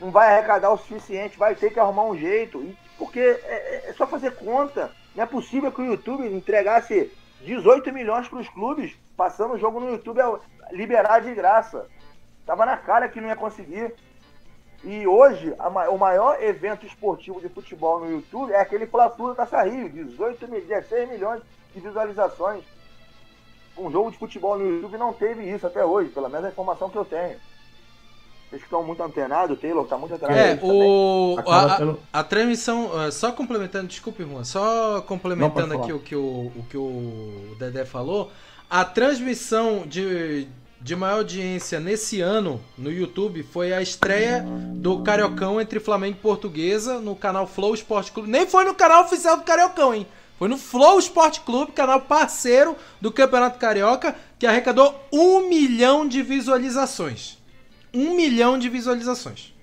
Não 0.00 0.10
vai 0.10 0.32
arrecadar 0.32 0.70
o 0.70 0.76
suficiente, 0.76 1.38
vai 1.38 1.54
ter 1.54 1.72
que 1.72 1.80
arrumar 1.80 2.04
um 2.04 2.16
jeito. 2.16 2.74
Porque 2.98 3.20
é, 3.20 3.84
é, 3.86 3.90
é 3.90 3.92
só 3.94 4.06
fazer 4.06 4.34
conta. 4.36 4.90
Não 5.14 5.24
é 5.24 5.26
possível 5.26 5.72
que 5.72 5.80
o 5.80 5.86
YouTube 5.86 6.26
entregasse 6.26 7.10
18 7.42 7.92
milhões 7.92 8.28
para 8.28 8.38
os 8.38 8.48
clubes, 8.48 8.94
passando 9.16 9.54
o 9.54 9.58
jogo 9.58 9.80
no 9.80 9.90
YouTube 9.90 10.20
liberar 10.72 11.20
de 11.20 11.34
graça. 11.34 11.86
Tava 12.44 12.66
na 12.66 12.76
cara 12.76 13.08
que 13.08 13.20
não 13.20 13.28
ia 13.28 13.36
conseguir. 13.36 13.94
E 14.84 15.06
hoje, 15.06 15.54
a, 15.58 15.68
o 15.90 15.98
maior 15.98 16.42
evento 16.42 16.86
esportivo 16.86 17.40
de 17.40 17.48
futebol 17.48 18.00
no 18.00 18.10
YouTube 18.10 18.52
é 18.52 18.60
aquele 18.60 18.86
Fla-Flu 18.86 19.28
da 19.28 19.46
Taça 19.46 19.62
Rio, 19.62 19.88
18 19.88 20.46
16 20.46 21.08
milhões 21.08 21.42
de 21.74 21.80
visualizações. 21.80 22.62
Um 23.76 23.90
jogo 23.90 24.10
de 24.10 24.18
futebol 24.18 24.58
no 24.58 24.66
YouTube 24.66 24.96
não 24.96 25.12
teve 25.12 25.42
isso 25.42 25.66
até 25.66 25.84
hoje, 25.84 26.10
pelo 26.10 26.28
menos 26.28 26.46
a 26.46 26.50
informação 26.50 26.88
que 26.88 26.96
eu 26.96 27.04
tenho. 27.04 27.38
Vocês 28.48 28.62
estão 28.62 28.82
muito 28.84 29.02
antenados, 29.02 29.56
o 29.56 29.60
Taylor 29.60 29.82
está 29.82 29.98
muito 29.98 30.14
antenado. 30.14 30.38
É, 30.38 30.58
o, 30.62 31.36
a, 31.46 31.74
a, 31.74 32.20
a, 32.20 32.24
transmissão, 32.24 32.86
uh, 32.86 33.10
só 33.10 33.32
complementando, 33.32 33.88
desculpe, 33.88 34.22
Juan, 34.22 34.44
só 34.44 35.00
complementando 35.02 35.74
aqui 35.74 35.92
o 35.92 35.98
que 35.98 36.14
o, 36.14 36.52
o 36.54 36.64
que 36.70 36.76
o 36.76 37.56
Dedé 37.58 37.84
falou, 37.84 38.30
a 38.70 38.84
transmissão 38.84 39.84
de, 39.84 40.46
de 40.80 40.94
maior 40.94 41.18
audiência 41.18 41.80
nesse 41.80 42.20
ano 42.20 42.60
no 42.78 42.90
YouTube 42.90 43.42
foi 43.42 43.72
a 43.72 43.82
estreia 43.82 44.44
do 44.74 45.02
Cariocão 45.02 45.60
entre 45.60 45.80
Flamengo 45.80 46.16
e 46.16 46.22
Portuguesa 46.22 47.00
no 47.00 47.16
canal 47.16 47.48
Flow 47.48 47.74
Sport 47.74 48.12
Clube. 48.12 48.30
Nem 48.30 48.46
foi 48.46 48.64
no 48.64 48.74
canal 48.74 49.02
oficial 49.04 49.36
do 49.36 49.42
Cariocão, 49.42 49.92
hein? 49.92 50.06
Foi 50.38 50.48
no 50.48 50.56
Flow 50.56 51.00
Sport 51.00 51.40
Clube, 51.40 51.72
canal 51.72 52.00
parceiro 52.02 52.76
do 53.00 53.10
Campeonato 53.10 53.58
Carioca, 53.58 54.14
que 54.38 54.46
arrecadou 54.46 54.94
um 55.12 55.48
milhão 55.48 56.06
de 56.06 56.22
visualizações 56.22 57.35
um 57.94 58.14
milhão 58.14 58.58
de 58.58 58.68
visualizações. 58.68 59.54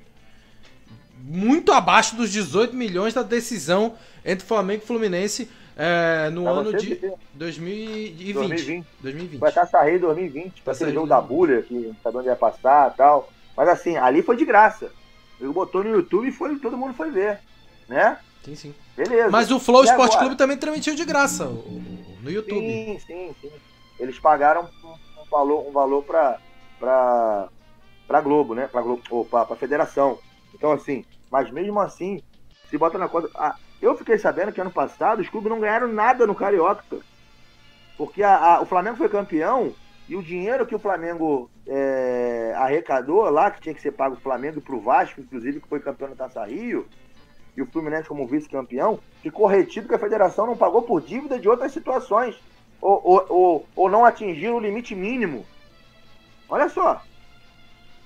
muito 1.26 1.72
abaixo 1.72 2.16
dos 2.18 2.30
18 2.32 2.76
milhões 2.76 3.14
da 3.14 3.24
decisão 3.24 3.94
entre 4.26 4.46
Flamengo 4.46 4.84
e 4.84 4.86
Fluminense 4.88 5.50
é, 5.78 6.30
no 6.30 6.44
Tava 6.44 6.60
ano 6.60 6.74
de 6.78 6.90
sempre- 6.90 7.14
2020. 7.34 8.34
2020. 8.34 8.86
2020. 9.02 9.40
Foi 9.40 9.50
a 9.50 9.52
Taça 9.52 9.82
Rei 9.82 9.98
2020, 10.00 10.62
pra 10.62 10.74
Taça 10.74 10.84
aquele 10.84 10.92
Rio 10.92 10.96
jogo 11.02 11.08
da 11.10 11.22
Bulha, 11.22 11.62
que 11.62 11.74
não 11.74 11.96
sabe 12.04 12.18
onde 12.18 12.28
ia 12.28 12.36
passar 12.36 12.92
e 12.94 12.98
tal. 12.98 13.32
Mas 13.56 13.70
assim, 13.70 13.96
ali 13.96 14.22
foi 14.22 14.36
de 14.36 14.44
graça. 14.46 14.92
Ele 15.40 15.52
botou 15.54 15.82
no 15.84 15.92
YouTube 15.92 16.28
e 16.28 16.32
foi, 16.32 16.58
todo 16.60 16.78
mundo 16.78 16.94
foi 16.94 17.10
ver. 17.10 17.40
Né? 17.88 18.18
Sim, 18.44 18.56
sim. 18.56 18.76
Beleza. 18.96 19.32
Mas 19.32 19.50
o 19.50 19.60
Flow 19.60 19.84
E 19.84 19.88
Esporte 19.88 20.12
agora? 20.14 20.20
Clube 20.26 20.36
também 20.36 20.58
transmitiu 20.58 20.94
de 20.94 21.06
graça 21.06 21.46
o- 21.48 21.54
o- 21.54 22.18
no 22.22 22.30
YouTube. 22.30 22.60
Sim, 22.60 23.00
sim, 23.08 23.36
sim. 23.42 23.52
Eles 24.00 24.20
pagaram 24.20 24.64
um, 24.84 25.30
valor, 25.32 25.68
um 25.68 25.72
valor 25.72 26.04
pra, 26.04 26.38
pra 28.08 28.22
Globo, 28.22 28.54
né? 28.54 28.68
Pra 28.68 28.82
Globo, 28.82 29.26
pra 29.26 29.56
Federação. 29.56 30.18
Então, 30.54 30.72
assim, 30.72 31.06
mas 31.32 31.50
mesmo 31.52 31.80
assim, 31.80 32.22
se 32.70 32.78
bota 32.78 32.98
na 32.98 33.08
conta. 33.08 33.30
Ah, 33.36 33.56
eu 33.82 33.98
fiquei 33.98 34.18
sabendo 34.18 34.52
que 34.52 34.62
ano 34.62 34.72
passado 34.72 35.22
os 35.22 35.30
clubes 35.30 35.50
não 35.50 35.60
ganharam 35.60 35.88
nada 35.88 36.28
no 36.28 36.36
Carioca. 36.36 36.84
Porque 37.98 38.24
a- 38.24 38.56
a- 38.56 38.62
o 38.62 38.66
Flamengo 38.66 38.98
foi 38.98 39.10
campeão 39.10 39.74
e 40.08 40.16
o 40.16 40.24
dinheiro 40.24 40.66
que 40.66 40.76
o 40.76 40.80
Flamengo 40.80 41.50
é, 41.66 42.54
arrecadou 42.58 43.22
lá, 43.30 43.50
que 43.50 43.62
tinha 43.62 43.74
que 43.74 43.82
ser 43.82 43.92
pago 43.94 44.16
pro 44.16 44.24
Flamengo 44.24 44.60
e 44.60 44.62
pro 44.62 44.82
Vasco, 44.82 45.22
inclusive, 45.22 45.62
que 45.62 45.68
foi 45.68 45.80
campeão 45.80 46.10
da 46.10 46.16
Taça 46.16 46.44
Rio, 46.46 46.86
e 47.56 47.62
o 47.62 47.66
Fluminense 47.68 48.10
como 48.10 48.28
vice-campeão, 48.28 49.00
ficou 49.22 49.46
retido 49.48 49.88
que 49.88 49.96
a 49.96 50.00
federação 50.00 50.46
não 50.46 50.58
pagou 50.58 50.82
por 50.82 51.02
dívida 51.02 51.40
de 51.40 51.48
outras 51.48 51.72
situações. 51.72 52.36
Ou, 52.82 53.00
ou, 53.02 53.26
ou, 53.30 53.66
ou 53.78 53.90
não 53.90 54.04
atingiram 54.04 54.56
o 54.56 54.60
limite 54.60 54.94
mínimo. 54.94 55.46
Olha 56.50 56.68
só. 56.68 57.02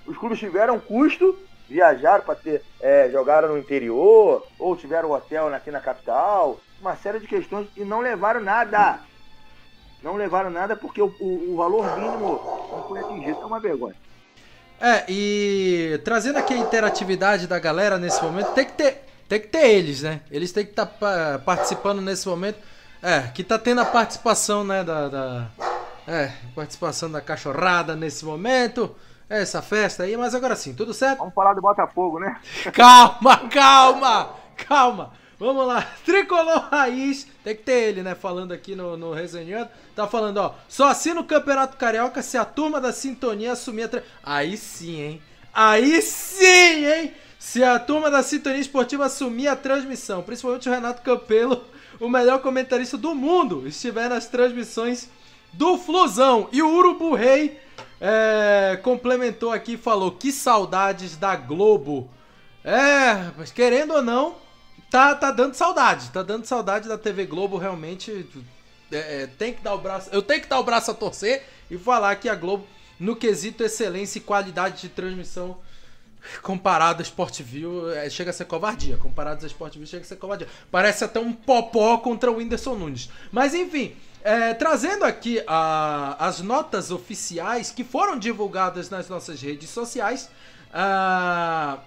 Os 0.08 0.18
clubes 0.18 0.40
tiveram 0.40 0.80
custo, 0.80 1.38
viajaram 1.70 2.24
para 2.24 2.36
ter. 2.36 2.64
é, 2.80 3.10
jogaram 3.12 3.50
no 3.50 3.58
interior, 3.58 4.44
ou 4.58 4.76
tiveram 4.76 5.12
hotel 5.12 5.54
aqui 5.54 5.70
na 5.70 5.80
capital, 5.82 6.60
uma 6.82 6.96
série 6.96 7.20
de 7.20 7.28
questões 7.28 7.68
e 7.76 7.84
não 7.84 8.00
levaram 8.00 8.40
nada. 8.42 9.00
Não 10.02 10.16
levaram 10.16 10.50
nada 10.50 10.76
porque 10.76 11.02
o, 11.02 11.08
o- 11.20 11.54
o 11.54 11.58
valor 11.58 11.98
mínimo 11.98 12.40
não 12.72 12.86
foi 12.88 13.00
atingido. 13.00 13.42
É 13.42 13.46
uma 13.46 13.60
vergonha. 13.60 13.96
É, 14.80 15.04
e 15.10 16.00
trazendo 16.06 16.38
aqui 16.38 16.54
a 16.54 16.58
interatividade 16.58 17.48
da 17.48 17.58
galera 17.58 17.98
nesse 17.98 18.24
momento, 18.24 18.52
tem 18.54 18.64
que 18.66 18.74
ter, 18.74 19.04
tem 19.28 19.42
que 19.42 19.48
ter 19.48 19.68
eles, 19.72 20.04
né? 20.04 20.22
Eles 20.32 20.52
têm 20.52 20.64
que 20.64 20.70
estar 20.72 20.86
participando 21.44 22.00
nesse 22.00 22.28
momento. 22.28 22.60
É, 23.02 23.22
que 23.34 23.44
tá 23.44 23.58
tendo 23.60 23.82
a 23.82 23.86
participação, 23.86 24.64
né, 24.64 24.84
da, 24.84 25.08
da- 25.10 25.48
É, 26.08 26.32
participação 26.56 27.12
da 27.12 27.20
cachorrada 27.20 27.96
nesse 27.96 28.24
momento. 28.24 28.96
É 29.30 29.42
essa 29.42 29.62
festa 29.62 30.04
aí, 30.04 30.16
mas 30.16 30.34
agora 30.34 30.56
sim, 30.56 30.74
tudo 30.74 30.94
certo? 30.94 31.20
Vamos 31.20 31.34
falar 31.34 31.54
do 31.54 31.62
Botafogo, 31.62 32.18
né? 32.18 32.40
Calma, 32.72 33.50
calma, 33.50 34.30
calma. 34.56 35.12
Vamos 35.40 35.68
lá, 35.68 35.82
Tricolor 36.04 36.68
Raiz, 36.72 37.28
tem 37.44 37.56
que 37.56 37.62
ter 37.62 37.90
ele, 37.90 38.02
né, 38.02 38.16
falando 38.16 38.54
aqui 38.54 38.76
no, 38.76 38.98
no 38.98 39.14
Resenhando. 39.14 39.70
Tá 39.96 40.08
falando, 40.08 40.38
ó, 40.38 40.56
só 40.68 40.88
assina 40.88 41.20
o 41.20 41.26
Campeonato 41.26 41.78
Carioca 41.78 42.24
se 42.24 42.38
a 42.38 42.46
turma 42.46 42.82
da 42.82 42.92
Sintonia 42.92 43.52
assumir 43.52 43.84
a... 43.84 44.02
Aí 44.24 44.58
sim, 44.58 45.00
hein? 45.00 45.22
Aí 45.54 46.02
sim, 46.02 46.86
hein? 46.86 47.14
Se 47.38 47.64
a 47.64 47.78
turma 47.78 48.10
da 48.10 48.24
Sintonia 48.24 48.60
Esportiva 48.60 49.06
assumir 49.06 49.48
a 49.48 49.56
transmissão, 49.56 50.24
principalmente 50.24 50.68
o 50.68 50.72
Renato 50.72 51.04
Campelo, 51.04 51.66
o 52.00 52.10
melhor 52.10 52.42
comentarista 52.42 52.98
do 52.98 53.14
mundo, 53.14 53.68
estiver 53.68 54.10
nas 54.10 54.26
transmissões 54.26 55.10
do 55.54 55.78
Flusão. 55.78 56.50
E 56.52 56.64
o 56.64 56.70
Urubu 56.70 57.14
Rei 57.14 57.60
é, 58.00 58.80
complementou 58.84 59.52
aqui 59.52 59.74
e 59.74 59.78
falou: 59.78 60.12
que 60.12 60.32
saudades 60.32 61.18
da 61.18 61.36
Globo. 61.36 62.10
É, 62.64 63.32
mas 63.38 63.52
querendo 63.52 63.94
ou 63.94 64.02
não, 64.02 64.36
tá, 64.90 65.16
tá 65.16 65.32
dando 65.32 65.54
saudade. 65.54 66.10
Tá 66.10 66.22
dando 66.22 66.46
saudade 66.46 66.88
da 66.88 66.98
TV 66.98 67.26
Globo, 67.26 67.58
realmente. 67.58 68.28
é, 68.92 69.24
é, 69.24 69.28
tem 69.28 69.54
que 69.54 69.62
dar 69.62 69.74
o 69.74 69.78
braço. 69.78 70.10
Eu 70.12 70.22
tenho 70.22 70.42
que 70.42 70.48
dar 70.48 70.60
o 70.60 70.64
braço 70.64 70.92
a 70.92 70.94
torcer 70.94 71.46
e 71.70 71.78
falar 71.78 72.16
que 72.18 72.30
a 72.30 72.36
Globo, 72.36 72.66
no 73.00 73.16
quesito 73.16 73.64
excelência 73.64 74.20
e 74.20 74.22
qualidade 74.22 74.82
de 74.82 74.90
transmissão, 74.90 75.58
comparado 76.42 77.02
a 77.02 77.04
Sport 77.04 77.42
View, 77.42 77.92
é, 77.92 78.10
chega 78.10 78.32
a 78.32 78.34
ser 78.34 78.46
covardia. 78.46 78.98
Comparado 78.98 79.44
a 79.44 79.48
Sport 79.48 79.76
View, 79.76 79.88
chega 79.88 80.04
a 80.04 80.08
ser 80.08 80.18
covardia. 80.18 80.48
Parece 80.70 81.04
até 81.04 81.20
um 81.20 81.34
popó 81.34 81.98
contra 81.98 82.32
o 82.32 82.38
Whindersson 82.38 82.76
Nunes. 82.76 83.10
Mas 83.32 83.54
enfim, 83.54 83.96
é, 84.24 84.54
trazendo 84.54 85.04
aqui 85.06 85.42
a- 85.48 86.16
as 86.20 86.40
notas 86.42 86.92
oficiais 86.92 87.72
que 87.72 87.84
foram 87.84 88.18
divulgadas 88.20 88.90
nas 88.90 89.08
nossas 89.10 89.42
redes 89.42 89.70
sociais, 89.70 90.30
a, 90.74 91.78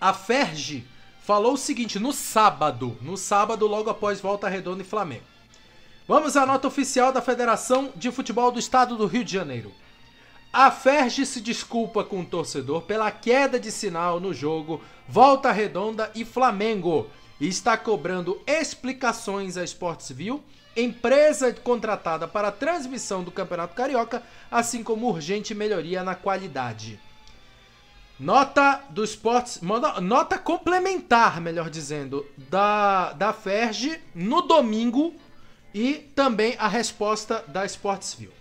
a 0.00 0.12
Ferge 0.14 0.86
falou 1.22 1.54
o 1.54 1.58
seguinte 1.58 1.98
no 1.98 2.12
sábado, 2.12 2.96
no 3.02 3.16
sábado 3.16 3.66
logo 3.66 3.90
após 3.90 4.20
Volta 4.20 4.48
Redonda 4.48 4.82
e 4.82 4.86
Flamengo. 4.86 5.24
Vamos 6.06 6.36
à 6.36 6.44
nota 6.44 6.66
oficial 6.66 7.12
da 7.12 7.22
Federação 7.22 7.92
de 7.94 8.10
Futebol 8.10 8.50
do 8.50 8.58
Estado 8.58 8.96
do 8.96 9.06
Rio 9.06 9.24
de 9.24 9.32
Janeiro. 9.32 9.72
A 10.52 10.68
Ferge 10.72 11.24
se 11.24 11.40
desculpa 11.40 12.02
com 12.02 12.20
o 12.22 12.26
torcedor 12.26 12.82
pela 12.82 13.10
queda 13.12 13.60
de 13.60 13.70
sinal 13.70 14.18
no 14.18 14.34
jogo 14.34 14.82
Volta 15.08 15.52
Redonda 15.52 16.10
e 16.12 16.24
Flamengo 16.24 17.08
e 17.40 17.46
está 17.46 17.76
cobrando 17.76 18.40
explicações 18.46 19.56
à 19.56 19.62
Sportsville, 19.62 20.42
empresa 20.80 21.52
contratada 21.52 22.26
para 22.26 22.48
a 22.48 22.52
transmissão 22.52 23.22
do 23.22 23.30
Campeonato 23.30 23.74
Carioca, 23.74 24.22
assim 24.50 24.82
como 24.82 25.08
urgente 25.08 25.54
melhoria 25.54 26.02
na 26.02 26.14
qualidade. 26.14 26.98
Nota 28.18 28.82
do 28.90 29.02
moda- 29.62 30.00
nota 30.00 30.38
complementar, 30.38 31.40
melhor 31.40 31.70
dizendo, 31.70 32.26
da 32.36 33.12
da 33.14 33.32
Ferge 33.32 33.98
no 34.14 34.42
domingo 34.42 35.14
e 35.72 35.94
também 36.14 36.54
a 36.58 36.68
resposta 36.68 37.42
da 37.48 37.64
Sportsville. 37.64 38.32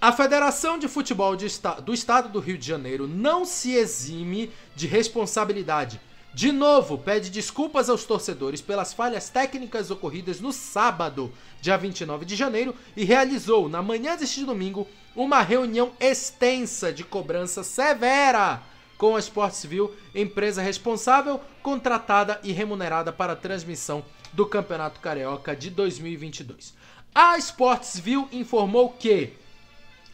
A 0.00 0.12
Federação 0.12 0.78
de 0.78 0.88
Futebol 0.88 1.36
de 1.36 1.46
do 1.82 1.94
Estado 1.94 2.28
do 2.28 2.40
Rio 2.40 2.58
de 2.58 2.66
Janeiro 2.66 3.06
não 3.06 3.44
se 3.44 3.74
exime 3.74 4.50
de 4.74 4.86
responsabilidade. 4.86 6.00
De 6.34 6.50
novo, 6.50 6.98
pede 6.98 7.30
desculpas 7.30 7.88
aos 7.88 8.02
torcedores 8.02 8.60
pelas 8.60 8.92
falhas 8.92 9.28
técnicas 9.28 9.88
ocorridas 9.92 10.40
no 10.40 10.52
sábado, 10.52 11.32
dia 11.60 11.76
29 11.76 12.24
de 12.24 12.34
janeiro, 12.34 12.74
e 12.96 13.04
realizou, 13.04 13.68
na 13.68 13.80
manhã 13.80 14.16
deste 14.16 14.44
domingo, 14.44 14.88
uma 15.14 15.40
reunião 15.42 15.92
extensa 16.00 16.92
de 16.92 17.04
cobrança 17.04 17.62
severa 17.62 18.60
com 18.98 19.14
a 19.14 19.20
Sportsville, 19.20 19.90
empresa 20.12 20.60
responsável, 20.60 21.40
contratada 21.62 22.40
e 22.42 22.50
remunerada 22.50 23.12
para 23.12 23.34
a 23.34 23.36
transmissão 23.36 24.04
do 24.32 24.44
Campeonato 24.44 24.98
Carioca 24.98 25.54
de 25.54 25.70
2022. 25.70 26.74
A 27.14 27.38
Sportsville 27.38 28.26
informou 28.32 28.90
que 28.90 29.34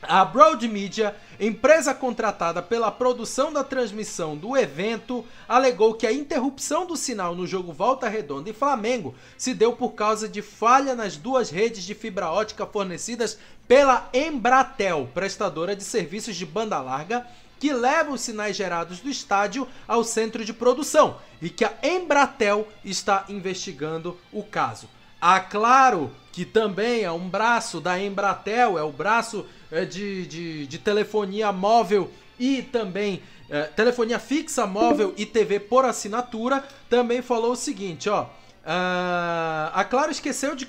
a 0.03 0.25
Broad 0.25 0.67
Media, 0.67 1.15
empresa 1.39 1.95
contratada 1.95 2.63
pela 2.63 2.91
produção 2.91 3.53
da 3.53 3.63
transmissão 3.63 4.37
do 4.37 4.57
evento, 4.57 5.25
alegou 5.49 5.95
que 5.95 6.07
a 6.07 6.13
interrupção 6.13 6.87
do 6.87 6.97
sinal 6.97 7.35
no 7.35 7.47
jogo 7.47 7.73
Volta 7.73 8.09
Redonda 8.09 8.51
e 8.51 8.55
Flamengo 8.55 9.15
se 9.37 9.53
deu 9.53 9.73
por 9.73 9.91
causa 9.91 10.29
de 10.29 10.43
falha 10.43 10.95
nas 10.95 11.17
duas 11.17 11.51
redes 11.51 11.85
de 11.85 11.95
fibra 11.95 12.31
ótica 12.31 12.67
fornecidas 12.67 13.39
pela 13.69 14.09
Embratel, 14.13 15.09
prestadora 15.15 15.77
de 15.77 15.85
serviços 15.85 16.35
de 16.35 16.47
banda 16.47 16.81
larga, 16.81 17.27
que 17.59 17.73
leva 17.73 18.11
os 18.11 18.23
sinais 18.23 18.57
gerados 18.57 19.01
do 19.01 19.11
estádio 19.11 19.69
ao 19.87 20.03
centro 20.03 20.45
de 20.45 20.53
produção 20.53 21.19
e 21.43 21.51
que 21.51 21.65
a 21.65 21.75
Embratel 21.83 22.67
está 22.83 23.27
investigando 23.29 24.19
o 24.33 24.43
caso. 24.43 24.89
Há 25.21 25.39
claro 25.39 26.11
que 26.33 26.47
também 26.47 27.03
é 27.03 27.13
um 27.13 27.29
braço 27.29 27.81
da 27.81 28.01
Embratel, 28.01 28.79
é 28.79 28.83
o 28.83 28.91
braço 28.91 29.45
de, 29.85 30.27
de, 30.27 30.67
de 30.67 30.79
telefonia 30.79 31.53
móvel 31.53 32.11
e 32.39 32.63
também 32.63 33.23
é, 33.51 33.65
telefonia 33.65 34.21
fixa, 34.21 34.65
móvel 34.65 35.13
e 35.17 35.27
TV 35.27 35.59
por 35.59 35.85
assinatura, 35.85 36.65
também 36.89 37.21
falou 37.21 37.53
o 37.53 37.57
seguinte, 37.57 38.09
ó. 38.09 38.27
ah, 38.65 39.73
a 39.75 39.85
Claro 39.85 40.13
esqueceu 40.13 40.55
de. 40.55 40.69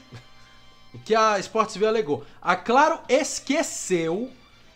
O 0.93 0.97
que 1.05 1.13
a 1.13 1.37
Sportsville 1.39 1.87
alegou. 1.87 2.25
A 2.41 2.55
Claro 2.55 2.99
esqueceu. 3.07 4.31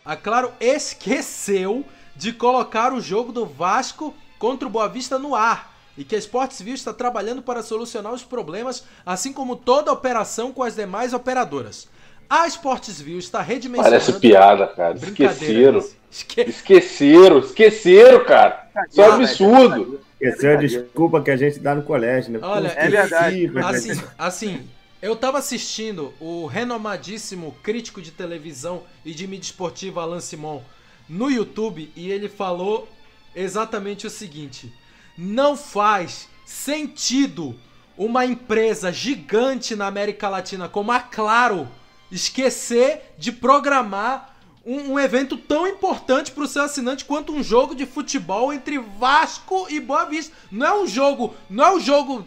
A 0.05 0.15
Claro 0.15 0.53
esqueceu 0.59 1.83
de 2.15 2.31
colocar 2.31 2.93
o 2.93 3.01
jogo 3.01 3.31
do 3.31 3.43
Vasco 3.43 4.13
contra 4.37 4.67
o 4.67 4.71
Boa 4.71 4.87
Vista 4.87 5.17
no 5.17 5.33
ar. 5.33 5.73
E 5.97 6.03
que 6.03 6.15
a 6.15 6.19
Sportsville 6.19 6.75
está 6.75 6.93
trabalhando 6.93 7.41
para 7.41 7.63
solucionar 7.63 8.13
os 8.13 8.23
problemas, 8.23 8.83
assim 9.05 9.33
como 9.33 9.55
toda 9.55 9.91
operação 9.91 10.51
com 10.51 10.61
as 10.61 10.75
demais 10.75 11.13
operadoras. 11.13 11.87
A 12.29 12.47
Sportsville 12.47 13.19
está 13.19 13.41
redimensionando... 13.41 13.91
Parece 14.03 14.19
piada, 14.19 14.67
cara. 14.67 14.95
Esqueceram. 14.95 15.79
Esque- 16.11 16.41
Esqueceram, 16.41 17.39
esqueceram, 17.39 18.23
cara. 18.23 18.67
Isso 18.89 19.01
é 19.01 19.09
um 19.09 19.13
absurdo. 19.13 20.01
Essa 20.21 20.47
é 20.47 20.53
a 20.55 20.59
desculpa 20.59 21.21
que 21.21 21.29
a 21.29 21.37
gente 21.37 21.59
dá 21.59 21.75
no 21.75 21.83
colégio, 21.83 22.31
né? 22.31 22.39
Olha, 22.41 22.69
Pô, 22.69 22.75
É 22.79 22.87
verdade. 22.89 23.51
Assim, 23.63 24.01
assim, 24.17 24.67
eu 25.01 25.15
tava 25.15 25.37
assistindo 25.37 26.13
o 26.19 26.45
renomadíssimo 26.45 27.55
crítico 27.61 28.01
de 28.01 28.11
televisão 28.11 28.83
e 29.03 29.13
de 29.13 29.27
mídia 29.27 29.45
esportiva 29.45 30.01
Alan 30.01 30.21
Simon 30.21 30.61
no 31.07 31.29
YouTube 31.29 31.91
e 31.95 32.09
ele 32.09 32.29
falou 32.29 32.87
exatamente 33.35 34.07
o 34.07 34.09
seguinte: 34.09 34.73
Não 35.17 35.55
faz 35.57 36.27
sentido 36.45 37.55
uma 37.97 38.25
empresa 38.25 38.91
gigante 38.91 39.75
na 39.75 39.85
América 39.87 40.27
Latina 40.29 40.67
como 40.67 40.91
a 40.91 40.99
Claro 40.99 41.67
esquecer 42.15 43.13
de 43.17 43.31
programar 43.31 44.35
um, 44.65 44.93
um 44.93 44.99
evento 44.99 45.37
tão 45.37 45.67
importante 45.67 46.31
para 46.31 46.43
o 46.43 46.47
seu 46.47 46.63
assinante 46.63 47.05
quanto 47.05 47.33
um 47.33 47.43
jogo 47.43 47.75
de 47.75 47.85
futebol 47.85 48.51
entre 48.51 48.79
Vasco 48.79 49.67
e 49.69 49.79
Boa 49.79 50.05
Vista. 50.05 50.35
Não 50.51 50.65
é 50.65 50.83
um 50.83 50.87
jogo, 50.87 51.35
não 51.49 51.63
é 51.63 51.75
um 51.75 51.79
jogo. 51.79 52.25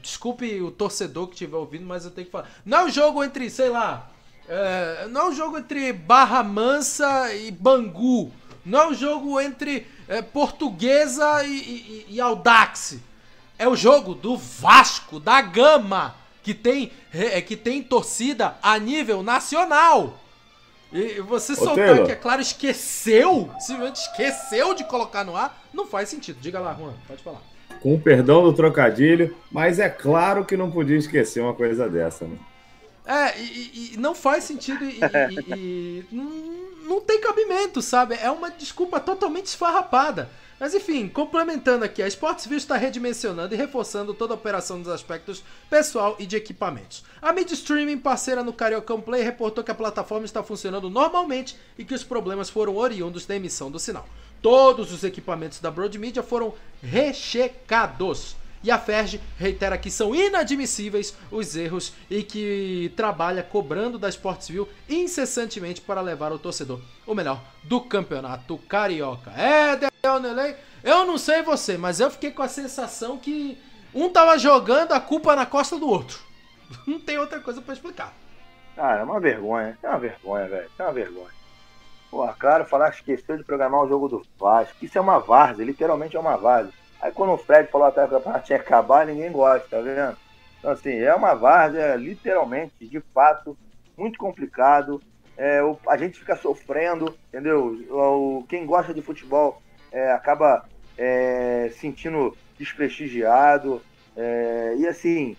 Desculpe 0.00 0.60
o 0.62 0.70
torcedor 0.70 1.26
que 1.26 1.34
estiver 1.34 1.56
ouvindo, 1.56 1.84
mas 1.84 2.04
eu 2.04 2.10
tenho 2.10 2.26
que 2.26 2.32
falar. 2.32 2.48
Não 2.64 2.78
é 2.78 2.84
um 2.84 2.90
jogo 2.90 3.24
entre, 3.24 3.50
sei 3.50 3.68
lá, 3.68 4.10
é, 4.48 5.08
não 5.08 5.22
é 5.22 5.28
um 5.28 5.34
jogo 5.34 5.58
entre 5.58 5.92
Barra 5.92 6.42
Mansa 6.42 7.34
e 7.34 7.50
Bangu. 7.50 8.32
Não 8.64 8.80
é 8.80 8.86
um 8.88 8.94
jogo 8.94 9.40
entre 9.40 9.86
é, 10.08 10.22
Portuguesa 10.22 11.44
e, 11.44 12.06
e, 12.08 12.16
e. 12.16 12.20
É 13.58 13.68
o 13.68 13.76
jogo 13.76 14.14
do 14.14 14.36
Vasco, 14.36 15.20
da 15.20 15.40
Gama, 15.40 16.14
que 16.42 16.54
tem, 16.54 16.92
é, 17.12 17.40
que 17.40 17.56
tem 17.56 17.82
torcida 17.82 18.56
a 18.62 18.78
nível 18.78 19.22
nacional. 19.22 20.18
E 20.92 21.20
você 21.20 21.54
soltar 21.54 22.04
que, 22.04 22.12
é 22.12 22.16
claro, 22.16 22.42
esqueceu, 22.42 23.50
simplesmente 23.60 24.00
esqueceu 24.00 24.74
de 24.74 24.84
colocar 24.84 25.24
no 25.24 25.36
ar, 25.36 25.62
não 25.72 25.86
faz 25.86 26.08
sentido. 26.08 26.40
Diga 26.40 26.58
lá, 26.58 26.74
Juan, 26.74 26.94
pode 27.06 27.22
falar. 27.22 27.40
Com 27.80 27.94
o 27.94 28.00
perdão 28.00 28.42
do 28.42 28.52
trocadilho, 28.52 29.36
mas 29.52 29.78
é 29.78 29.88
claro 29.88 30.44
que 30.44 30.56
não 30.56 30.70
podia 30.70 30.96
esquecer 30.96 31.40
uma 31.40 31.54
coisa 31.54 31.88
dessa, 31.88 32.26
né? 32.26 32.36
É, 33.06 33.40
e, 33.40 33.92
e 33.94 33.96
não 33.96 34.14
faz 34.14 34.44
sentido 34.44 34.84
e, 34.84 35.00
e, 35.00 35.54
e 35.54 36.06
não 36.86 37.00
tem 37.00 37.20
cabimento, 37.20 37.80
sabe? 37.80 38.16
É 38.20 38.30
uma 38.30 38.50
desculpa 38.50 38.98
totalmente 38.98 39.46
esfarrapada. 39.46 40.28
Mas 40.60 40.74
enfim, 40.74 41.08
complementando 41.08 41.86
aqui, 41.86 42.02
a 42.02 42.06
Sportsview 42.06 42.58
está 42.58 42.76
redimensionando 42.76 43.54
e 43.54 43.56
reforçando 43.56 44.12
toda 44.12 44.34
a 44.34 44.36
operação 44.36 44.78
dos 44.78 44.92
aspectos 44.92 45.42
pessoal 45.70 46.16
e 46.18 46.26
de 46.26 46.36
equipamentos. 46.36 47.02
A 47.22 47.32
mídia 47.32 47.54
streaming 47.54 47.96
parceira 47.96 48.44
no 48.44 48.52
Cariocão 48.52 49.00
Play 49.00 49.22
reportou 49.22 49.64
que 49.64 49.70
a 49.70 49.74
plataforma 49.74 50.26
está 50.26 50.42
funcionando 50.42 50.90
normalmente 50.90 51.56
e 51.78 51.84
que 51.84 51.94
os 51.94 52.04
problemas 52.04 52.50
foram 52.50 52.76
oriundos 52.76 53.24
da 53.24 53.34
emissão 53.34 53.70
do 53.70 53.78
sinal. 53.78 54.06
Todos 54.42 54.92
os 54.92 55.02
equipamentos 55.02 55.60
da 55.60 55.70
Broad 55.70 55.98
Media 55.98 56.22
foram 56.22 56.52
rechecados. 56.82 58.36
E 58.62 58.70
a 58.70 58.78
Ferg 58.78 59.20
reitera 59.38 59.78
que 59.78 59.90
são 59.90 60.14
inadmissíveis 60.14 61.16
os 61.30 61.56
erros 61.56 61.94
e 62.10 62.22
que 62.22 62.92
trabalha 62.94 63.42
cobrando 63.42 63.98
da 63.98 64.08
Sportsville 64.08 64.68
incessantemente 64.88 65.80
para 65.80 66.00
levar 66.00 66.30
o 66.30 66.38
torcedor 66.38 66.80
o 67.06 67.14
melhor 67.14 67.40
do 67.64 67.80
campeonato 67.80 68.58
carioca. 68.58 69.30
É, 69.32 69.76
Delnelei, 70.02 70.54
eu 70.84 71.04
não 71.04 71.18
sei 71.18 71.42
você, 71.42 71.76
mas 71.76 72.00
eu 72.00 72.10
fiquei 72.10 72.30
com 72.30 72.42
a 72.42 72.48
sensação 72.48 73.18
que 73.18 73.58
um 73.94 74.08
tava 74.08 74.38
jogando 74.38 74.92
a 74.92 75.00
culpa 75.00 75.34
na 75.34 75.44
costa 75.44 75.76
do 75.76 75.88
outro. 75.88 76.20
Não 76.86 77.00
tem 77.00 77.18
outra 77.18 77.40
coisa 77.40 77.60
para 77.60 77.74
explicar. 77.74 78.14
Cara, 78.76 79.00
é 79.00 79.04
uma 79.04 79.18
vergonha. 79.18 79.76
É 79.82 79.88
uma 79.88 79.98
vergonha, 79.98 80.46
velho. 80.46 80.70
É 80.78 80.82
uma 80.82 80.92
vergonha. 80.92 81.40
Pô, 82.08 82.26
claro, 82.34 82.64
falar 82.64 82.92
que 82.92 82.98
esqueceu 82.98 83.36
de 83.36 83.42
programar 83.42 83.82
o 83.82 83.88
jogo 83.88 84.08
do 84.08 84.22
Vasco. 84.38 84.76
Isso 84.80 84.96
é 84.96 85.00
uma 85.00 85.18
várzea, 85.18 85.64
literalmente 85.64 86.16
é 86.16 86.20
uma 86.20 86.36
várzea. 86.36 86.72
Aí 87.00 87.10
quando 87.12 87.32
o 87.32 87.38
Fred 87.38 87.70
falou 87.70 87.86
até 87.86 88.02
que 88.02 88.08
o 88.08 88.18
campeonato 88.18 88.46
tinha 88.46 88.58
acabar, 88.58 89.06
ninguém 89.06 89.32
gosta, 89.32 89.66
tá 89.68 89.80
vendo? 89.80 90.16
Então, 90.58 90.70
assim, 90.70 90.98
é 90.98 91.14
uma 91.14 91.34
várzea, 91.34 91.96
literalmente, 91.96 92.86
de 92.86 93.00
fato, 93.14 93.56
muito 93.96 94.18
complicado. 94.18 95.00
É, 95.36 95.62
o, 95.62 95.78
a 95.88 95.96
gente 95.96 96.18
fica 96.18 96.36
sofrendo, 96.36 97.16
entendeu? 97.28 97.78
O, 97.90 98.44
quem 98.46 98.66
gosta 98.66 98.92
de 98.92 99.00
futebol 99.00 99.62
é, 99.90 100.12
acaba 100.12 100.66
é, 100.98 101.70
sentindo 101.80 102.36
desprestigiado. 102.58 103.80
É, 104.14 104.74
e 104.76 104.86
assim, 104.86 105.34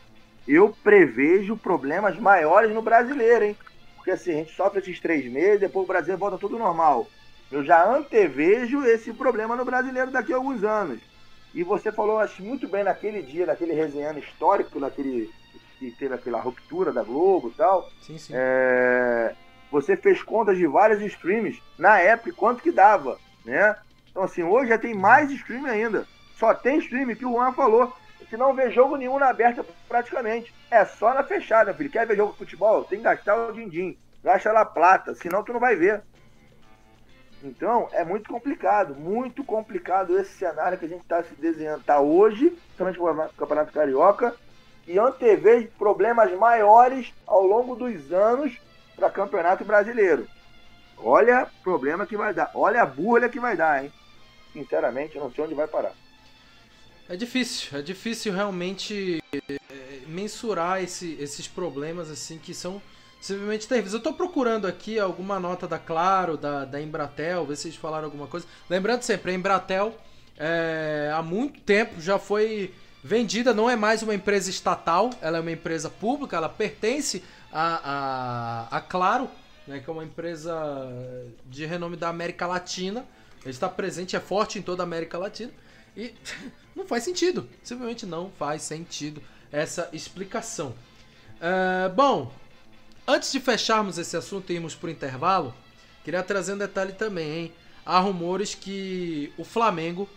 eu 0.48 0.76
prevejo 0.84 1.56
problemas 1.56 2.18
maiores 2.18 2.74
no 2.74 2.82
brasileiro, 2.82 3.46
hein? 3.46 3.58
Porque 3.96 4.10
assim, 4.10 4.32
a 4.32 4.36
gente 4.38 4.56
sofre 4.56 4.80
esses 4.80 5.00
três 5.00 5.32
meses, 5.32 5.60
depois 5.60 5.86
o 5.86 5.88
Brasil 5.88 6.18
volta 6.18 6.40
tudo 6.40 6.58
normal. 6.58 7.06
Eu 7.52 7.64
já 7.64 7.88
antevejo 7.88 8.84
esse 8.86 9.14
problema 9.14 9.56
no 9.56 9.66
brasileiro 9.66 10.10
daqui 10.10 10.34
a 10.34 10.38
alguns 10.38 10.64
anos. 10.64 11.11
E 11.54 11.64
você 11.64 11.92
falou, 11.92 12.20
acho 12.20 12.42
muito 12.44 12.68
bem 12.68 12.84
naquele 12.84 13.22
dia, 13.22 13.46
naquele 13.46 13.74
resenhando 13.74 14.20
histórico, 14.20 14.80
naquele 14.80 15.30
que 15.78 15.92
teve 15.92 16.14
aquela 16.14 16.40
ruptura 16.40 16.94
da 16.94 17.04
Globo 17.04 17.50
e 17.50 17.58
tal. 17.58 17.90
Sim, 18.02 18.18
sim. 18.18 18.34
É, 18.36 19.36
você 19.72 19.98
fez 19.98 20.22
contas 20.22 20.58
de 20.58 20.68
vários 20.68 21.02
streams 21.02 21.62
na 21.78 22.00
época 22.00 22.34
quanto 22.34 22.62
que 22.62 22.72
dava, 22.72 23.18
né? 23.44 23.76
Então 24.10 24.24
assim, 24.24 24.44
hoje 24.44 24.70
já 24.70 24.78
tem 24.78 24.94
mais 24.94 25.32
stream 25.32 25.66
ainda. 25.66 26.06
Só 26.38 26.54
tem 26.54 26.78
stream 26.78 27.16
que 27.16 27.26
o 27.26 27.34
Juan 27.34 27.52
falou, 27.54 27.92
que 28.30 28.38
não 28.38 28.54
vê 28.54 28.72
jogo 28.72 28.96
nenhum 28.96 29.20
na 29.20 29.30
aberta 29.30 29.66
praticamente. 29.90 30.54
É 30.70 30.86
só 30.86 31.14
na 31.14 31.24
fechada, 31.24 31.74
filho. 31.74 31.90
Quer 31.90 32.08
ver 32.08 32.16
jogo 32.16 32.32
de 32.32 32.38
futebol? 32.38 32.84
Tem 32.86 33.00
que 33.00 33.04
gastar 33.04 33.36
o 33.36 33.52
din-din. 33.52 33.98
Gasta 34.24 34.52
lá 34.52 34.64
plata, 34.64 35.14
senão 35.16 35.44
tu 35.44 35.52
não 35.52 35.60
vai 35.60 35.76
ver. 35.76 36.02
Então, 37.44 37.90
é 37.92 38.06
muito 38.06 38.30
complicado, 38.30 38.94
muito 38.94 39.44
complicado 39.44 40.18
esse 40.18 40.34
cenário 40.34 40.78
que 40.78 40.86
a 40.86 40.90
gente 40.90 41.02
está 41.02 41.24
se 41.24 41.34
desenhando 41.36 41.84
tá 41.84 42.00
hoje, 42.00 42.56
principalmente 42.78 43.32
o 43.34 43.38
Campeonato 43.38 43.74
Carioca, 43.74 44.36
e 44.88 45.00
antevê 45.00 45.70
problemas 45.78 46.32
maiores 46.38 47.14
ao 47.26 47.44
longo 47.44 47.76
dos 47.76 48.12
anos 48.12 48.58
para 48.96 49.10
Campeonato 49.10 49.66
Brasileiro. 49.66 50.28
Olha 50.98 51.48
o 51.60 51.64
problema 51.64 52.06
que 52.06 52.16
vai 52.16 52.34
dar, 52.34 52.52
olha 52.54 52.84
a 52.84 52.86
burla 52.86 53.28
que 53.28 53.40
vai 53.40 53.58
dar, 53.58 53.84
hein? 53.84 53.92
Sinceramente, 54.54 55.16
eu 55.16 55.24
não 55.24 55.32
sei 55.32 55.44
onde 55.44 55.56
vai 55.56 55.68
parar. 55.68 55.94
É 57.10 57.16
difícil, 57.16 57.78
é 57.78 57.82
difícil 57.82 58.34
realmente 58.34 59.22
eh, 59.34 59.60
mensurar 60.08 60.82
esse, 60.84 61.18
esses 61.20 61.48
problemas 61.48 62.12
assim 62.12 62.38
que 62.38 62.54
são 62.54 62.82
simplesmente 63.22 63.68
terríveis. 63.68 63.94
Eu 63.94 64.00
estou 64.00 64.14
procurando 64.14 64.66
aqui 64.66 65.00
alguma 65.00 65.40
nota 65.40 65.68
da 65.68 65.78
Claro, 65.78 66.36
da, 66.36 66.66
da 66.66 66.82
Embratel, 66.82 67.46
ver 67.46 67.56
se 67.56 67.68
eles 67.68 67.78
falaram 67.78 68.06
alguma 68.06 68.28
coisa. 68.28 68.46
Lembrando 68.70 69.04
sempre, 69.04 69.32
a 69.32 69.36
Embratel 69.36 69.96
é, 70.38 71.12
há 71.14 71.22
muito 71.22 71.62
tempo 71.62 72.02
já 72.02 72.18
foi 72.18 72.74
vendida, 73.04 73.54
não 73.54 73.70
é 73.70 73.76
mais 73.76 74.02
uma 74.02 74.14
empresa 74.14 74.50
estatal, 74.50 75.12
ela 75.22 75.38
é 75.38 75.42
uma 75.42 75.52
empresa 75.52 75.90
pública, 75.90 76.36
ela 76.36 76.50
pertence 76.50 77.24
a, 77.52 78.68
a, 78.72 78.78
a 78.78 78.82
Claro, 78.82 79.30
né, 79.68 79.80
que 79.80 79.90
é 79.90 79.94
uma 79.94 80.04
empresa 80.04 80.54
de 81.46 81.66
renome 81.66 81.96
da 81.96 82.10
América 82.10 82.48
Latina. 82.48 83.06
Ele 83.42 83.52
está 83.52 83.70
presente, 83.70 84.16
é 84.16 84.20
forte 84.20 84.60
em 84.60 84.62
toda 84.62 84.84
a 84.84 84.86
América 84.86 85.18
Latina. 85.18 85.52
E 85.96 86.14
não 86.76 86.86
faz 86.86 87.04
sentido. 87.04 87.48
Simplesmente 87.64 88.06
não 88.06 88.32
faz 88.32 88.64
sentido 88.64 89.22
essa 89.52 89.90
explicação. 89.94 90.74
Uh, 91.38 91.90
bom, 91.96 92.32
Antes 93.08 93.32
de 93.32 93.40
fecharmos 93.40 93.98
esse 93.98 94.16
assunto 94.16 94.52
e 94.52 94.56
irmos 94.56 94.76
para 94.76 94.88
o 94.88 94.92
intervalo, 94.92 95.54
queria 96.04 96.24
trazer 96.24 96.54
um 96.54 96.58
detalhe 96.58 96.94
também, 96.94 97.32
hein? 97.32 97.54
Há 97.86 98.00
rumores 98.00 98.54
que 98.54 99.34
o 99.38 99.44
Flamengo 99.44 100.08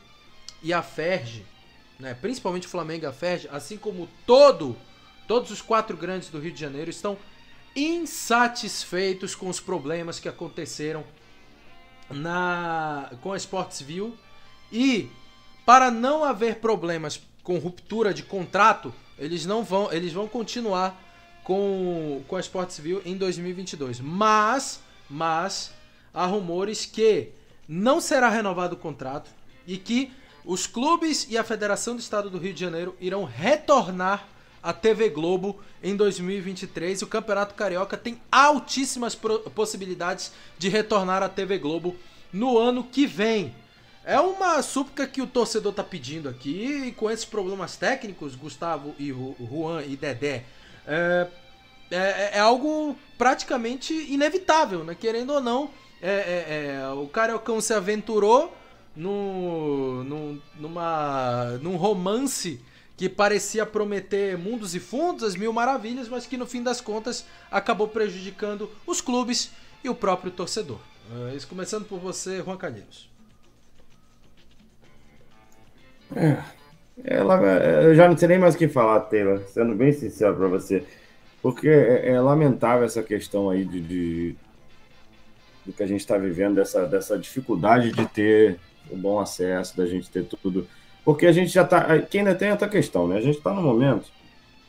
e 0.62 0.72
a 0.72 0.82
Ferge, 0.82 1.44
né, 1.98 2.14
principalmente 2.14 2.66
o 2.66 2.70
Flamengo 2.70 3.04
e 3.04 3.06
a 3.06 3.12
Ferge, 3.12 3.48
assim 3.50 3.76
como 3.76 4.08
todo, 4.26 4.76
todos 5.26 5.50
os 5.50 5.62
quatro 5.62 5.96
grandes 5.96 6.28
do 6.28 6.38
Rio 6.38 6.52
de 6.52 6.60
Janeiro, 6.60 6.90
estão 6.90 7.16
insatisfeitos 7.74 9.34
com 9.34 9.48
os 9.48 9.60
problemas 9.60 10.20
que 10.20 10.28
aconteceram 10.28 11.04
na 12.10 13.10
com 13.22 13.32
a 13.32 13.36
Sportsville 13.36 14.14
e 14.70 15.10
para 15.64 15.90
não 15.90 16.22
haver 16.22 16.56
problemas 16.56 17.20
com 17.42 17.58
ruptura 17.58 18.12
de 18.12 18.22
contrato, 18.22 18.94
eles 19.18 19.46
não 19.46 19.64
vão, 19.64 19.92
eles 19.92 20.12
vão 20.12 20.28
continuar 20.28 21.00
com, 21.44 22.22
com 22.26 22.36
a 22.36 22.40
Sportsville 22.40 23.02
em 23.04 23.16
2022. 23.16 24.00
Mas, 24.00 24.80
mas, 25.08 25.72
há 26.12 26.26
rumores 26.26 26.86
que 26.86 27.28
não 27.68 28.00
será 28.00 28.28
renovado 28.28 28.74
o 28.74 28.78
contrato 28.78 29.30
e 29.66 29.76
que 29.76 30.10
os 30.44 30.66
clubes 30.66 31.26
e 31.30 31.38
a 31.38 31.44
Federação 31.44 31.94
do 31.94 32.00
Estado 32.00 32.28
do 32.28 32.38
Rio 32.38 32.52
de 32.52 32.60
Janeiro 32.60 32.96
irão 33.00 33.24
retornar 33.24 34.26
à 34.62 34.72
TV 34.72 35.10
Globo 35.10 35.60
em 35.82 35.94
2023. 35.94 37.02
O 37.02 37.06
Campeonato 37.06 37.54
Carioca 37.54 37.96
tem 37.96 38.20
altíssimas 38.32 39.14
possibilidades 39.54 40.32
de 40.58 40.68
retornar 40.68 41.22
à 41.22 41.28
TV 41.28 41.58
Globo 41.58 41.94
no 42.32 42.58
ano 42.58 42.84
que 42.84 43.06
vem. 43.06 43.54
É 44.04 44.20
uma 44.20 44.60
súplica 44.60 45.06
que 45.06 45.22
o 45.22 45.26
torcedor 45.26 45.70
está 45.70 45.82
pedindo 45.82 46.28
aqui, 46.28 46.88
e 46.88 46.92
com 46.92 47.10
esses 47.10 47.24
problemas 47.24 47.76
técnicos, 47.76 48.34
Gustavo 48.34 48.94
e 48.98 49.10
Juan 49.10 49.82
e 49.82 49.96
Dedé 49.96 50.44
é, 50.86 51.26
é, 51.90 52.30
é, 52.34 52.38
algo 52.38 52.96
praticamente 53.16 53.92
inevitável, 54.12 54.84
né? 54.84 54.94
Querendo 54.94 55.32
ou 55.32 55.40
não, 55.40 55.70
é, 56.02 56.10
é, 56.10 56.76
é, 56.82 56.88
o 56.88 57.06
Cariocão 57.06 57.60
se 57.60 57.72
aventurou 57.72 58.54
no, 58.94 60.04
no, 60.04 60.42
numa, 60.56 61.58
num 61.62 61.76
romance 61.76 62.60
que 62.96 63.08
parecia 63.08 63.66
prometer 63.66 64.38
mundos 64.38 64.74
e 64.74 64.80
fundos, 64.80 65.24
as 65.24 65.34
mil 65.34 65.52
maravilhas, 65.52 66.08
mas 66.08 66.26
que 66.26 66.36
no 66.36 66.46
fim 66.46 66.62
das 66.62 66.80
contas 66.80 67.24
acabou 67.50 67.88
prejudicando 67.88 68.70
os 68.86 69.00
clubes 69.00 69.50
e 69.82 69.88
o 69.88 69.94
próprio 69.94 70.30
torcedor. 70.30 70.78
Uh, 71.10 71.36
isso 71.36 71.48
começando 71.48 71.84
por 71.84 71.98
você, 71.98 72.42
Juan 72.42 72.56
Calheiros. 72.56 73.10
É, 76.14 76.42
ela, 77.02 77.36
eu 77.82 77.94
já 77.94 78.08
não 78.08 78.16
sei 78.16 78.28
nem 78.28 78.38
mais 78.38 78.54
o 78.54 78.58
que 78.58 78.68
falar, 78.68 79.00
Taylor, 79.00 79.40
sendo 79.48 79.74
bem 79.74 79.92
sincero 79.92 80.36
para 80.36 80.46
você. 80.46 80.84
Porque 81.42 81.68
é, 81.68 82.10
é, 82.10 82.20
lamentável 82.20 82.84
essa 82.84 83.02
questão 83.02 83.50
aí 83.50 83.64
de, 83.64 83.80
de 83.80 84.36
do 85.66 85.72
que 85.72 85.82
a 85.82 85.86
gente 85.86 86.00
está 86.00 86.16
vivendo, 86.16 86.56
dessa, 86.56 86.86
dessa 86.86 87.18
dificuldade 87.18 87.90
de 87.90 88.06
ter 88.06 88.58
o 88.90 88.96
bom 88.96 89.18
acesso, 89.18 89.76
da 89.76 89.86
gente 89.86 90.10
ter 90.10 90.24
tudo. 90.24 90.66
Porque 91.04 91.26
a 91.26 91.32
gente 91.32 91.50
já 91.50 91.62
está. 91.62 91.98
Que 92.00 92.18
ainda 92.18 92.34
tem 92.34 92.50
outra 92.50 92.68
questão, 92.68 93.08
né? 93.08 93.16
A 93.16 93.20
gente 93.20 93.38
está 93.38 93.52
no 93.52 93.62
momento 93.62 94.10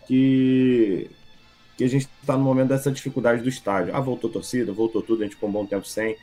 que, 0.07 1.09
que 1.77 1.83
a 1.83 1.89
gente 1.89 2.09
está 2.21 2.35
no 2.35 2.43
momento 2.43 2.69
dessa 2.69 2.91
dificuldade 2.91 3.41
do 3.41 3.49
estádio. 3.49 3.95
Ah, 3.95 3.99
voltou 3.99 4.29
torcida, 4.29 4.71
voltou 4.71 5.01
tudo, 5.01 5.21
a 5.21 5.25
gente 5.25 5.35
ficou 5.35 5.49
um 5.49 5.53
bom 5.53 5.65
tempo 5.65 5.85
sem. 5.85 6.17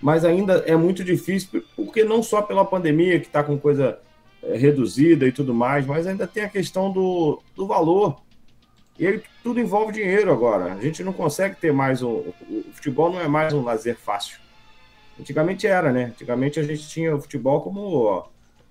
Mas 0.00 0.24
ainda 0.24 0.58
é 0.66 0.76
muito 0.76 1.02
difícil, 1.02 1.62
porque 1.74 2.04
não 2.04 2.22
só 2.22 2.42
pela 2.42 2.64
pandemia, 2.64 3.18
que 3.18 3.26
está 3.26 3.42
com 3.42 3.58
coisa 3.58 3.98
é, 4.48 4.56
reduzida 4.56 5.26
e 5.26 5.32
tudo 5.32 5.52
mais, 5.52 5.86
mas 5.86 6.06
ainda 6.06 6.26
tem 6.26 6.44
a 6.44 6.48
questão 6.48 6.92
do, 6.92 7.40
do 7.54 7.66
valor. 7.66 8.20
E 8.98 9.06
aí 9.06 9.22
tudo 9.42 9.60
envolve 9.60 9.92
dinheiro 9.92 10.32
agora. 10.32 10.72
A 10.72 10.80
gente 10.80 11.02
não 11.02 11.12
consegue 11.12 11.56
ter 11.56 11.72
mais 11.72 12.02
um. 12.02 12.12
O 12.12 12.64
futebol 12.72 13.12
não 13.12 13.20
é 13.20 13.28
mais 13.28 13.52
um 13.52 13.62
lazer 13.62 13.96
fácil. 13.96 14.38
Antigamente 15.20 15.66
era, 15.66 15.92
né? 15.92 16.06
Antigamente 16.06 16.60
a 16.60 16.62
gente 16.62 16.88
tinha 16.88 17.14
o 17.14 17.20
futebol 17.20 17.60
como 17.60 17.80
ó, 17.80 18.26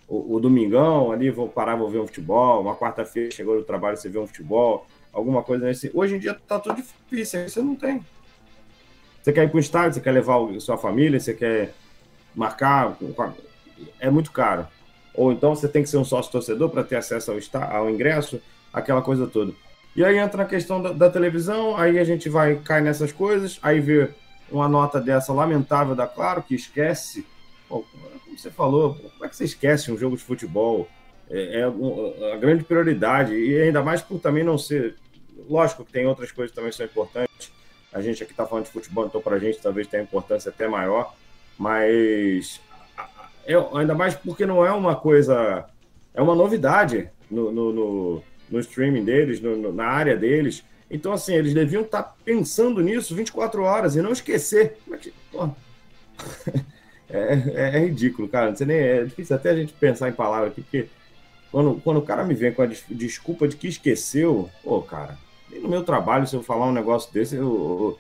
o, 0.07 0.35
o, 0.35 0.39
domingão 0.39 1.11
ali, 1.11 1.29
vou 1.29 1.47
parar, 1.47 1.75
vou 1.75 1.89
ver 1.89 1.99
um 1.99 2.07
futebol. 2.07 2.61
Uma 2.61 2.75
quarta-feira 2.75 3.31
chegou 3.31 3.55
no 3.55 3.63
trabalho, 3.63 3.97
você 3.97 4.09
vê 4.09 4.17
um 4.17 4.27
futebol, 4.27 4.87
alguma 5.11 5.43
coisa 5.43 5.65
nesse. 5.65 5.91
Hoje 5.93 6.15
em 6.15 6.19
dia 6.19 6.33
tá 6.47 6.59
tudo 6.59 6.75
difícil, 6.75 7.47
você 7.47 7.61
não 7.61 7.75
tem. 7.75 8.03
Você 9.21 9.33
quer 9.33 9.43
ir 9.43 9.49
para 9.49 9.57
o 9.57 9.59
estádio, 9.59 9.95
você 9.95 10.01
quer 10.01 10.11
levar 10.11 10.37
sua 10.59 10.77
família, 10.77 11.19
você 11.19 11.33
quer 11.33 11.73
marcar. 12.35 12.95
É 13.99 14.09
muito 14.09 14.31
caro. 14.31 14.67
Ou 15.17 15.31
então 15.31 15.55
você 15.55 15.67
tem 15.67 15.83
que 15.83 15.89
ser 15.89 15.97
um 15.97 16.05
sócio 16.05 16.31
torcedor 16.31 16.69
para 16.69 16.83
ter 16.83 16.97
acesso 16.97 17.31
ao, 17.31 17.63
ao 17.71 17.89
ingresso, 17.89 18.41
aquela 18.73 19.01
coisa 19.01 19.25
toda. 19.27 19.53
E 19.95 20.03
aí 20.03 20.17
entra 20.17 20.43
a 20.43 20.45
questão 20.45 20.81
da, 20.81 20.91
da, 20.91 21.09
televisão, 21.09 21.77
aí 21.77 21.97
a 21.97 22.03
gente 22.03 22.27
vai 22.27 22.57
cair 22.57 22.83
nessas 22.83 23.13
coisas, 23.13 23.57
aí 23.61 23.79
vê 23.79 24.09
uma 24.51 24.67
nota 24.67 24.99
dessa 24.99 25.31
lamentável 25.31 25.95
da 25.95 26.05
Claro, 26.05 26.43
que 26.43 26.53
esquece. 26.53 27.25
Pô, 27.69 27.85
como 28.25 28.37
você 28.37 28.51
falou, 28.51 28.95
como 28.95 29.25
é 29.25 29.29
que 29.29 29.35
você 29.35 29.45
esquece 29.45 29.91
um 29.91 29.97
jogo 29.97 30.17
de 30.17 30.23
futebol? 30.23 30.87
É, 31.29 31.61
é 31.61 32.33
a 32.33 32.35
grande 32.35 32.63
prioridade, 32.65 33.33
e 33.33 33.59
ainda 33.59 33.81
mais 33.81 34.01
por 34.01 34.19
também 34.19 34.43
não 34.43 34.57
ser. 34.57 34.95
Lógico 35.49 35.85
que 35.85 35.93
tem 35.93 36.05
outras 36.05 36.31
coisas 36.31 36.51
que 36.51 36.55
também 36.55 36.71
são 36.71 36.85
importantes. 36.85 37.51
A 37.93 38.01
gente 38.01 38.21
aqui 38.21 38.33
está 38.33 38.45
falando 38.45 38.65
de 38.65 38.71
futebol, 38.71 39.05
então 39.05 39.21
para 39.21 39.37
a 39.37 39.39
gente 39.39 39.59
talvez 39.61 39.87
tenha 39.87 40.03
importância 40.03 40.49
até 40.49 40.67
maior, 40.67 41.15
mas 41.57 42.59
é, 43.45 43.53
ainda 43.73 43.93
mais 43.93 44.15
porque 44.15 44.45
não 44.45 44.65
é 44.65 44.71
uma 44.71 44.95
coisa. 44.95 45.65
É 46.13 46.21
uma 46.21 46.35
novidade 46.35 47.09
no, 47.29 47.51
no, 47.51 47.73
no, 47.73 48.23
no 48.49 48.59
streaming 48.59 49.03
deles, 49.03 49.41
no, 49.41 49.71
na 49.71 49.85
área 49.85 50.15
deles. 50.15 50.63
Então, 50.89 51.13
assim, 51.13 51.33
eles 51.33 51.53
deviam 51.53 51.81
estar 51.81 52.03
tá 52.03 52.15
pensando 52.23 52.81
nisso 52.81 53.15
24 53.15 53.63
horas 53.63 53.95
e 53.95 54.01
não 54.01 54.11
esquecer. 54.11 54.77
É, 57.07 57.33
é, 57.33 57.77
é, 57.77 57.79
ridículo, 57.85 58.27
cara. 58.27 58.49
Não 58.49 58.57
sei 58.57 58.65
nem, 58.65 58.77
é 58.77 59.03
difícil 59.03 59.35
até 59.35 59.51
a 59.51 59.55
gente 59.55 59.71
pensar 59.73 60.09
em 60.09 60.13
palavras 60.13 60.51
aqui, 60.51 60.61
porque 60.61 60.87
quando, 61.51 61.79
quando 61.81 61.97
o 61.97 62.01
cara 62.01 62.25
me 62.25 62.33
vem 62.33 62.51
com 62.51 62.63
a 62.63 62.65
desculpa 62.65 63.47
de 63.47 63.55
que 63.55 63.67
esqueceu, 63.67 64.49
pô, 64.63 64.81
cara, 64.81 65.15
no 65.61 65.69
meu 65.69 65.83
trabalho, 65.83 66.25
se 66.25 66.35
eu 66.35 66.41
falar 66.41 66.65
um 66.65 66.73
negócio 66.73 67.13
desse, 67.13 67.35
eu, 67.35 67.99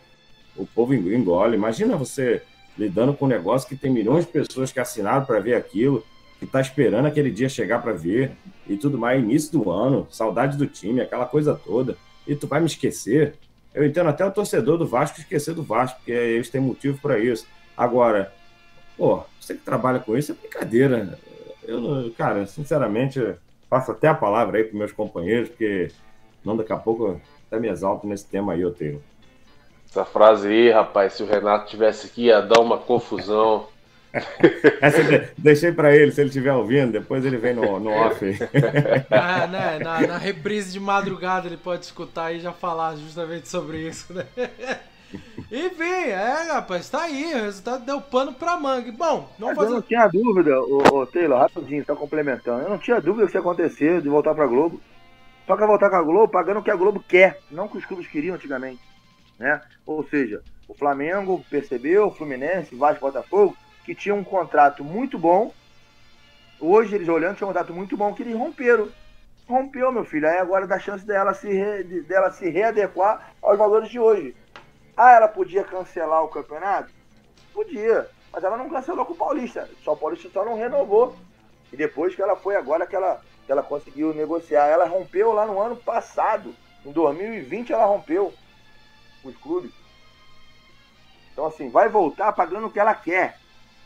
eu, 0.57 0.63
o 0.63 0.65
povo 0.65 0.93
engole. 0.93 1.55
Imagina 1.55 1.95
você 1.95 2.41
lidando 2.77 3.13
com 3.13 3.25
um 3.25 3.29
negócio 3.29 3.67
que 3.67 3.75
tem 3.75 3.91
milhões 3.91 4.25
de 4.25 4.31
pessoas 4.31 4.71
que 4.71 4.79
assinaram 4.79 5.25
para 5.25 5.39
ver 5.39 5.55
aquilo, 5.55 6.03
que 6.39 6.45
está 6.45 6.59
esperando 6.59 7.05
aquele 7.05 7.31
dia 7.31 7.47
chegar 7.47 7.81
para 7.81 7.93
ver 7.93 8.31
e 8.67 8.75
tudo 8.75 8.97
mais, 8.97 9.21
início 9.21 9.51
do 9.51 9.69
ano, 9.69 10.07
saudade 10.09 10.57
do 10.57 10.67
time, 10.67 11.01
aquela 11.01 11.25
coisa 11.25 11.55
toda, 11.55 11.97
e 12.27 12.35
tu 12.35 12.47
vai 12.47 12.59
me 12.59 12.65
esquecer. 12.65 13.35
Eu 13.73 13.85
entendo 13.85 14.09
até 14.09 14.25
o 14.25 14.31
torcedor 14.31 14.77
do 14.77 14.87
Vasco 14.87 15.19
esquecer 15.19 15.53
do 15.53 15.63
Vasco, 15.63 15.97
porque 15.97 16.11
eles 16.11 16.49
têm 16.49 16.61
motivo 16.61 16.97
para 16.99 17.19
isso. 17.19 17.45
Agora, 17.75 18.33
pô, 18.97 19.23
você 19.39 19.53
que 19.53 19.61
trabalha 19.61 19.99
com 19.99 20.17
isso 20.17 20.31
é 20.31 20.35
brincadeira. 20.35 21.19
Eu, 21.63 22.13
cara, 22.17 22.45
sinceramente, 22.45 23.19
passo 23.69 23.91
até 23.91 24.07
a 24.07 24.13
palavra 24.13 24.57
aí 24.57 24.63
para 24.63 24.77
meus 24.77 24.91
companheiros, 24.91 25.49
porque 25.49 25.91
não 26.43 26.55
daqui 26.55 26.71
a 26.71 26.77
pouco 26.77 27.19
até 27.47 27.59
me 27.59 27.67
exalto 27.67 28.07
nesse 28.07 28.25
tema 28.25 28.53
aí, 28.53 28.61
eu 28.61 28.71
tenho. 28.71 29.01
Essa 29.95 30.03
frase 30.03 30.49
aí, 30.49 30.69
rapaz, 30.71 31.13
se 31.13 31.23
o 31.23 31.25
Renato 31.25 31.69
tivesse 31.69 32.07
aqui, 32.07 32.25
ia 32.25 32.41
dar 32.41 32.59
uma 32.59 32.77
confusão. 32.77 33.65
Essa 34.81 35.31
deixei 35.37 35.71
para 35.71 35.95
ele, 35.95 36.11
se 36.11 36.19
ele 36.19 36.27
estiver 36.27 36.51
ouvindo, 36.51 36.91
depois 36.91 37.23
ele 37.23 37.37
vem 37.37 37.53
no, 37.53 37.79
no 37.79 37.91
off. 37.91 38.19
Ah, 39.09 39.47
né? 39.47 39.79
na, 39.79 40.01
na 40.01 40.17
reprise 40.17 40.73
de 40.73 40.81
madrugada 40.81 41.47
ele 41.47 41.55
pode 41.55 41.85
escutar 41.85 42.33
e 42.33 42.41
já 42.41 42.51
falar 42.51 42.97
justamente 42.97 43.47
sobre 43.47 43.87
isso, 43.87 44.13
né? 44.13 44.25
Enfim, 45.49 46.09
é, 46.09 46.51
rapaz, 46.51 46.89
tá 46.89 47.03
aí, 47.03 47.33
o 47.33 47.43
resultado 47.43 47.85
deu 47.85 48.01
pano 48.01 48.33
pra 48.33 48.57
mangue. 48.57 48.91
Bom, 48.91 49.29
não 49.39 49.55
fazer... 49.55 49.69
Eu 49.69 49.75
não 49.75 49.81
tinha 49.81 50.07
dúvida, 50.09 50.59
ô, 50.59 51.03
ô 51.03 51.05
Taylor, 51.05 51.39
rapidinho, 51.39 51.85
tá 51.85 51.95
complementando. 51.95 52.63
Eu 52.63 52.69
não 52.69 52.77
tinha 52.77 52.99
dúvida 52.99 53.23
que 53.23 53.29
isso 53.29 53.37
ia 53.37 53.41
acontecer 53.41 54.01
de 54.01 54.09
voltar 54.09 54.35
pra 54.35 54.45
Globo. 54.45 54.81
Só 55.47 55.55
que 55.55 55.65
voltar 55.65 55.89
com 55.89 55.95
a 55.95 56.03
Globo 56.03 56.27
pagando 56.27 56.59
o 56.59 56.63
que 56.63 56.71
a 56.71 56.75
Globo 56.75 57.01
quer, 57.07 57.39
não 57.49 57.67
o 57.67 57.69
que 57.69 57.77
os 57.77 57.85
clubes 57.85 58.07
queriam 58.07 58.35
antigamente 58.35 58.94
né? 59.37 59.61
Ou 59.85 60.03
seja, 60.07 60.41
o 60.67 60.73
Flamengo 60.73 61.43
percebeu, 61.49 62.07
o 62.07 62.11
Fluminense, 62.11 62.75
Vasco, 62.75 63.05
Botafogo, 63.05 63.55
que 63.85 63.93
tinha 63.93 64.15
um 64.15 64.23
contrato 64.23 64.83
muito 64.83 65.17
bom. 65.17 65.53
Hoje 66.59 66.95
eles 66.95 67.07
olhando 67.07 67.37
tinha 67.37 67.45
um 67.45 67.53
contrato 67.53 67.73
muito 67.73 67.95
bom 67.95 68.13
que 68.13 68.23
eles 68.23 68.35
romperam. 68.35 68.89
Rompeu, 69.47 69.91
meu 69.91 70.03
filho. 70.03 70.27
Aí 70.27 70.39
agora 70.39 70.65
dá 70.65 70.79
chance 70.79 71.05
dela 71.05 71.33
se, 71.33 71.47
re, 71.47 71.83
dela 72.01 72.31
se 72.31 72.49
readequar 72.49 73.33
aos 73.41 73.57
valores 73.57 73.89
de 73.89 73.99
hoje. 73.99 74.35
Ah, 74.97 75.11
ela 75.11 75.27
podia 75.27 75.63
cancelar 75.63 76.23
o 76.23 76.29
campeonato? 76.29 76.91
Podia. 77.53 78.09
Mas 78.33 78.43
ela 78.43 78.57
não 78.57 78.69
cancelou 78.69 79.05
com 79.05 79.13
o 79.13 79.17
Paulista. 79.17 79.69
Só 79.83 79.93
o 79.93 79.97
Paulista 79.97 80.29
só 80.29 80.43
não 80.43 80.57
renovou. 80.57 81.15
E 81.71 81.77
depois 81.77 82.15
que 82.15 82.21
ela 82.21 82.35
foi 82.35 82.55
agora 82.55 82.87
que 82.87 82.95
ela, 82.95 83.21
que 83.45 83.51
ela 83.51 83.61
conseguiu 83.61 84.13
negociar. 84.15 84.65
Ela 84.65 84.87
rompeu 84.87 85.31
lá 85.31 85.45
no 85.45 85.61
ano 85.61 85.75
passado. 85.75 86.55
Em 86.83 86.91
2020 86.91 87.71
ela 87.71 87.85
rompeu 87.85 88.33
os 89.29 89.37
clubes. 89.37 89.71
Então, 91.31 91.45
assim, 91.45 91.69
vai 91.69 91.89
voltar 91.89 92.31
pagando 92.31 92.67
o 92.67 92.71
que 92.71 92.79
ela 92.79 92.93
quer. 92.93 93.37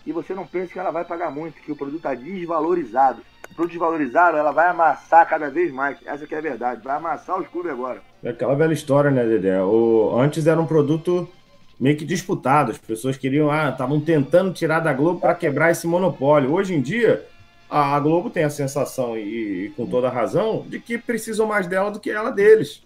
E 0.05 0.11
você 0.11 0.33
não 0.33 0.45
pense 0.45 0.71
que 0.71 0.79
ela 0.79 0.91
vai 0.91 1.03
pagar 1.03 1.31
muito, 1.31 1.61
que 1.61 1.71
o 1.71 1.75
produto 1.75 1.97
está 1.97 2.13
desvalorizado. 2.13 3.21
O 3.51 3.55
produto 3.55 3.71
desvalorizado, 3.71 4.37
ela 4.37 4.51
vai 4.51 4.67
amassar 4.67 5.27
cada 5.27 5.49
vez 5.49 5.71
mais. 5.71 5.97
Essa 6.05 6.25
que 6.25 6.35
é 6.35 6.37
a 6.37 6.41
verdade. 6.41 6.83
Vai 6.83 6.95
amassar 6.95 7.39
os 7.39 7.47
clubes 7.47 7.71
agora. 7.71 8.01
É 8.23 8.29
aquela 8.29 8.55
velha 8.55 8.73
história, 8.73 9.11
né, 9.11 9.25
Dedé? 9.25 9.61
O... 9.61 10.17
Antes 10.19 10.45
era 10.47 10.59
um 10.59 10.65
produto 10.65 11.27
meio 11.79 11.97
que 11.97 12.05
disputado. 12.05 12.71
As 12.71 12.77
pessoas 12.77 13.17
queriam, 13.17 13.49
ah, 13.49 13.69
estavam 13.69 13.99
tentando 13.99 14.53
tirar 14.53 14.79
da 14.79 14.93
Globo 14.93 15.19
para 15.19 15.35
quebrar 15.35 15.71
esse 15.71 15.87
monopólio. 15.87 16.53
Hoje 16.53 16.75
em 16.75 16.81
dia, 16.81 17.25
a 17.69 17.99
Globo 17.99 18.29
tem 18.29 18.43
a 18.43 18.49
sensação, 18.49 19.17
e, 19.17 19.65
e 19.65 19.69
com 19.71 19.85
toda 19.85 20.09
razão, 20.09 20.65
de 20.67 20.79
que 20.79 20.97
precisam 20.97 21.47
mais 21.47 21.67
dela 21.67 21.91
do 21.91 21.99
que 21.99 22.09
ela 22.09 22.31
deles. 22.31 22.83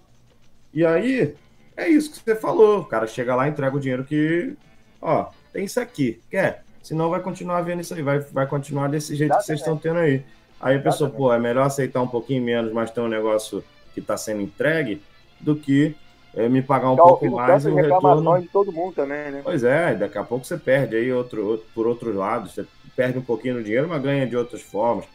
E 0.74 0.86
aí, 0.86 1.36
é 1.76 1.88
isso 1.90 2.12
que 2.12 2.20
você 2.20 2.36
falou. 2.36 2.82
O 2.82 2.86
cara 2.86 3.08
chega 3.08 3.36
lá, 3.36 3.48
entrega 3.48 3.76
o 3.76 3.80
dinheiro 3.80 4.04
que. 4.04 4.56
Ó, 5.02 5.28
tem 5.52 5.66
isso 5.66 5.80
aqui. 5.80 6.22
Quer? 6.30 6.64
Senão 6.82 7.10
vai 7.10 7.22
continuar 7.22 7.62
vendo 7.62 7.82
isso 7.82 7.94
aí, 7.94 8.02
vai, 8.02 8.20
vai 8.20 8.46
continuar 8.46 8.90
desse 8.90 9.16
jeito 9.16 9.36
que 9.38 9.44
vocês 9.44 9.60
estão 9.60 9.78
tendo 9.78 10.00
aí. 10.00 10.24
Aí 10.60 10.78
a 10.78 10.82
pessoa, 10.82 11.10
pô, 11.10 11.34
é 11.34 11.40
melhor 11.40 11.66
aceitar 11.66 12.02
um 12.02 12.08
pouquinho 12.08 12.44
menos, 12.44 12.72
mas 12.74 12.92
ter 12.92 13.02
um 13.02 13.08
negócio 13.08 13.64
que 13.94 14.00
está 14.00 14.18
sendo 14.18 14.42
entregue, 14.42 15.02
do 15.40 15.56
que 15.56 15.96
é, 16.34 16.50
me 16.50 16.62
pagar 16.62 16.92
um 16.92 16.96
pouco 16.96 17.30
mais 17.30 17.66
e 17.66 17.70
o 17.70 17.76
retorno... 17.76 18.42
de 18.42 18.48
todo 18.48 18.72
mundo 18.72 18.96
também, 18.96 19.32
né? 19.32 19.42
Pois 19.44 19.64
é, 19.64 19.94
daqui 19.94 20.18
a 20.18 20.24
pouco 20.24 20.46
você 20.46 20.58
perde 20.58 20.96
aí 20.96 21.12
outro, 21.12 21.46
outro, 21.46 21.68
por 21.76 21.86
outros 21.86 22.16
lados, 22.16 22.54
você 22.54 22.66
perde 22.96 23.20
um 23.20 23.22
pouquinho 23.22 23.56
no 23.56 23.64
dinheiro, 23.64 23.88
mas 23.88 24.02
ganha 24.02 24.26
de 24.26 24.36
outras 24.36 24.62
formas. 24.62 25.06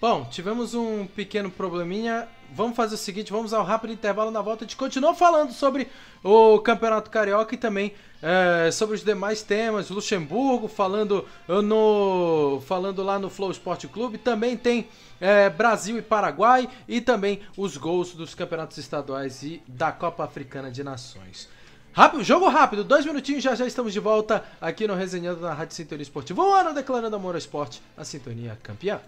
Bom, 0.00 0.24
tivemos 0.24 0.74
um 0.74 1.06
pequeno 1.06 1.48
probleminha. 1.48 2.26
Vamos 2.54 2.76
fazer 2.76 2.96
o 2.96 2.98
seguinte, 2.98 3.32
vamos 3.32 3.54
ao 3.54 3.64
rápido 3.64 3.92
intervalo 3.92 4.30
na 4.30 4.42
volta. 4.42 4.64
A 4.64 4.66
gente 4.66 4.76
continua 4.76 5.14
falando 5.14 5.52
sobre 5.52 5.88
o 6.22 6.58
Campeonato 6.60 7.10
Carioca 7.10 7.54
e 7.54 7.58
também 7.58 7.94
é, 8.22 8.70
sobre 8.70 8.94
os 8.94 9.02
demais 9.02 9.42
temas. 9.42 9.88
Luxemburgo 9.88 10.68
falando 10.68 11.26
no 11.48 12.62
falando 12.66 13.02
lá 13.02 13.18
no 13.18 13.30
Flow 13.30 13.50
Esporte 13.50 13.88
Clube. 13.88 14.18
Também 14.18 14.56
tem 14.56 14.86
é, 15.20 15.48
Brasil 15.48 15.96
e 15.96 16.02
Paraguai 16.02 16.68
e 16.86 17.00
também 17.00 17.40
os 17.56 17.78
gols 17.78 18.14
dos 18.14 18.34
campeonatos 18.34 18.76
estaduais 18.76 19.42
e 19.42 19.62
da 19.66 19.90
Copa 19.90 20.24
Africana 20.24 20.70
de 20.70 20.84
Nações. 20.84 21.48
Rápido, 21.94 22.24
jogo 22.24 22.48
rápido, 22.48 22.84
dois 22.84 23.04
minutinhos, 23.04 23.42
já 23.42 23.54
já 23.54 23.66
estamos 23.66 23.92
de 23.92 24.00
volta 24.00 24.42
aqui 24.60 24.86
no 24.86 24.94
Resenhando 24.94 25.40
na 25.40 25.52
Rádio 25.52 25.74
Sintonia 25.74 26.02
Esportiva. 26.02 26.42
Um 26.42 26.52
ano 26.52 26.74
declarando 26.74 27.16
amor 27.16 27.34
ao 27.34 27.38
esporte, 27.38 27.82
a 27.96 28.04
sintonia 28.04 28.58
campeã. 28.62 29.00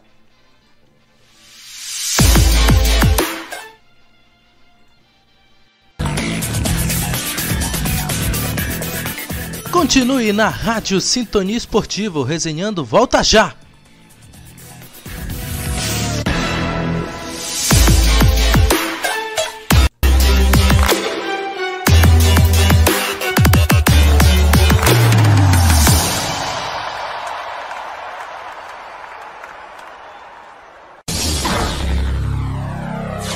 Continue 9.84 10.32
na 10.32 10.48
Rádio 10.48 10.98
Sintonia 10.98 11.58
Esportivo, 11.58 12.22
resenhando 12.22 12.82
Volta 12.82 13.22
Já! 13.22 13.54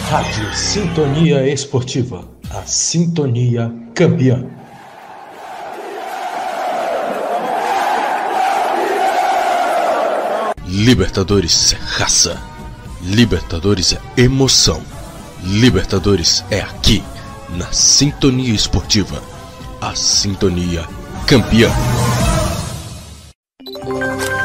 Rádio 0.08 0.54
Sintonia 0.54 1.46
Esportiva, 1.46 2.26
a 2.50 2.62
sintonia 2.62 3.70
campeã. 3.94 4.57
Libertadores 10.78 11.72
é 11.72 11.76
raça. 11.76 12.40
Libertadores 13.02 13.94
é 13.94 14.20
emoção. 14.22 14.80
Libertadores 15.42 16.44
é 16.52 16.60
aqui, 16.60 17.02
na 17.48 17.72
Sintonia 17.72 18.54
Esportiva, 18.54 19.20
a 19.80 19.96
sintonia 19.96 20.86
campeã. 21.26 21.68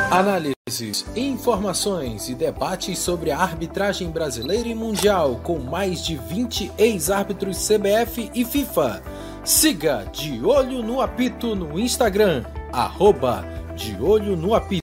Análises, 0.09 1.05
informações 1.15 2.27
e 2.27 2.33
debates 2.33 2.97
sobre 2.97 3.29
a 3.29 3.37
arbitragem 3.37 4.09
brasileira 4.09 4.67
e 4.67 4.73
mundial 4.73 5.39
com 5.43 5.59
mais 5.59 6.03
de 6.03 6.17
20 6.17 6.71
ex-árbitros 6.79 7.67
CBF 7.67 8.31
e 8.33 8.43
FIFA. 8.43 9.03
Siga 9.43 10.07
De 10.11 10.43
Olho 10.43 10.81
no 10.81 10.99
Apito 10.99 11.53
no 11.53 11.77
Instagram, 11.77 12.43
arroba 12.71 13.45
De 13.75 13.95
Olho 14.01 14.35
no 14.35 14.55
Apito 14.55 14.82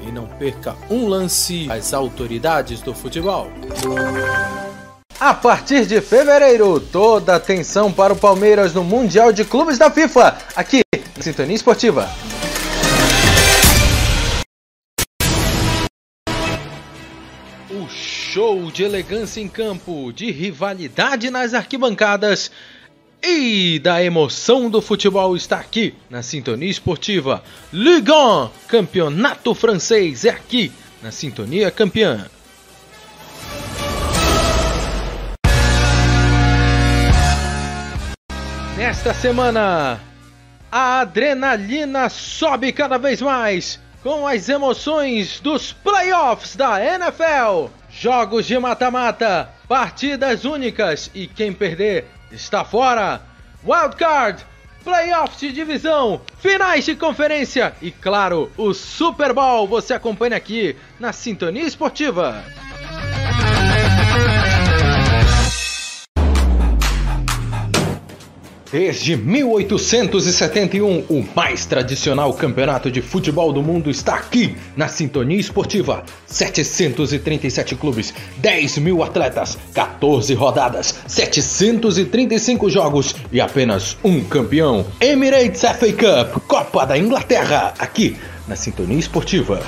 e 0.00 0.12
não 0.12 0.26
perca 0.26 0.76
um 0.90 1.08
lance 1.08 1.68
às 1.70 1.92
autoridades 1.92 2.80
do 2.80 2.94
futebol. 2.94 3.50
A 5.18 5.32
partir 5.32 5.86
de 5.86 6.00
fevereiro, 6.00 6.78
toda 6.78 7.34
atenção 7.34 7.92
para 7.92 8.12
o 8.12 8.16
Palmeiras 8.16 8.74
no 8.74 8.84
Mundial 8.84 9.32
de 9.32 9.44
Clubes 9.44 9.78
da 9.78 9.90
FIFA, 9.90 10.36
aqui 10.54 10.82
na 11.16 11.22
Sintonia 11.22 11.54
Esportiva. 11.54 12.08
O 17.70 17.88
show 17.88 18.70
de 18.70 18.82
elegância 18.82 19.40
em 19.40 19.48
campo, 19.48 20.12
de 20.12 20.30
rivalidade 20.30 21.30
nas 21.30 21.54
arquibancadas 21.54 22.50
e 23.22 23.78
da 23.78 24.02
emoção 24.02 24.68
do 24.70 24.80
futebol 24.80 25.36
está 25.36 25.58
aqui 25.58 25.94
na 26.10 26.22
Sintonia 26.22 26.70
Esportiva. 26.70 27.42
Ligue 27.72 28.10
1, 28.10 28.50
campeonato 28.68 29.54
francês, 29.54 30.24
é 30.24 30.30
aqui 30.30 30.72
na 31.02 31.10
Sintonia 31.10 31.70
Campeã. 31.70 32.26
Nesta 38.76 39.14
semana, 39.14 40.00
a 40.70 41.00
adrenalina 41.00 42.08
sobe 42.08 42.72
cada 42.72 42.98
vez 42.98 43.22
mais 43.22 43.78
com 44.02 44.26
as 44.26 44.48
emoções 44.50 45.40
dos 45.40 45.72
playoffs 45.72 46.56
da 46.56 46.84
NFL. 46.84 47.70
Jogos 47.88 48.44
de 48.44 48.58
mata-mata, 48.58 49.48
partidas 49.66 50.44
únicas 50.44 51.10
e 51.14 51.26
quem 51.26 51.52
perder 51.52 52.04
está 52.34 52.64
fora. 52.64 53.20
Wildcard, 53.64 54.44
playoffs 54.82 55.40
de 55.40 55.52
divisão, 55.52 56.20
finais 56.38 56.84
de 56.84 56.94
conferência 56.94 57.74
e, 57.80 57.90
claro, 57.90 58.50
o 58.56 58.74
Super 58.74 59.32
Bowl 59.32 59.66
você 59.66 59.94
acompanha 59.94 60.36
aqui 60.36 60.76
na 61.00 61.12
Sintonia 61.12 61.64
Esportiva. 61.64 62.44
Desde 68.74 69.16
1871, 69.16 71.04
o 71.08 71.24
mais 71.32 71.64
tradicional 71.64 72.34
campeonato 72.34 72.90
de 72.90 73.00
futebol 73.00 73.52
do 73.52 73.62
mundo 73.62 73.88
está 73.88 74.16
aqui, 74.16 74.56
na 74.76 74.88
Sintonia 74.88 75.38
Esportiva. 75.38 76.02
737 76.26 77.76
clubes, 77.76 78.12
10 78.38 78.78
mil 78.78 79.04
atletas, 79.04 79.56
14 79.72 80.34
rodadas, 80.34 80.92
735 81.06 82.68
jogos 82.68 83.14
e 83.30 83.40
apenas 83.40 83.96
um 84.02 84.24
campeão. 84.24 84.84
Emirates 85.00 85.60
FA 85.60 85.92
Cup, 85.92 86.42
Copa 86.48 86.84
da 86.84 86.98
Inglaterra, 86.98 87.74
aqui 87.78 88.16
na 88.48 88.56
Sintonia 88.56 88.98
Esportiva. 88.98 89.62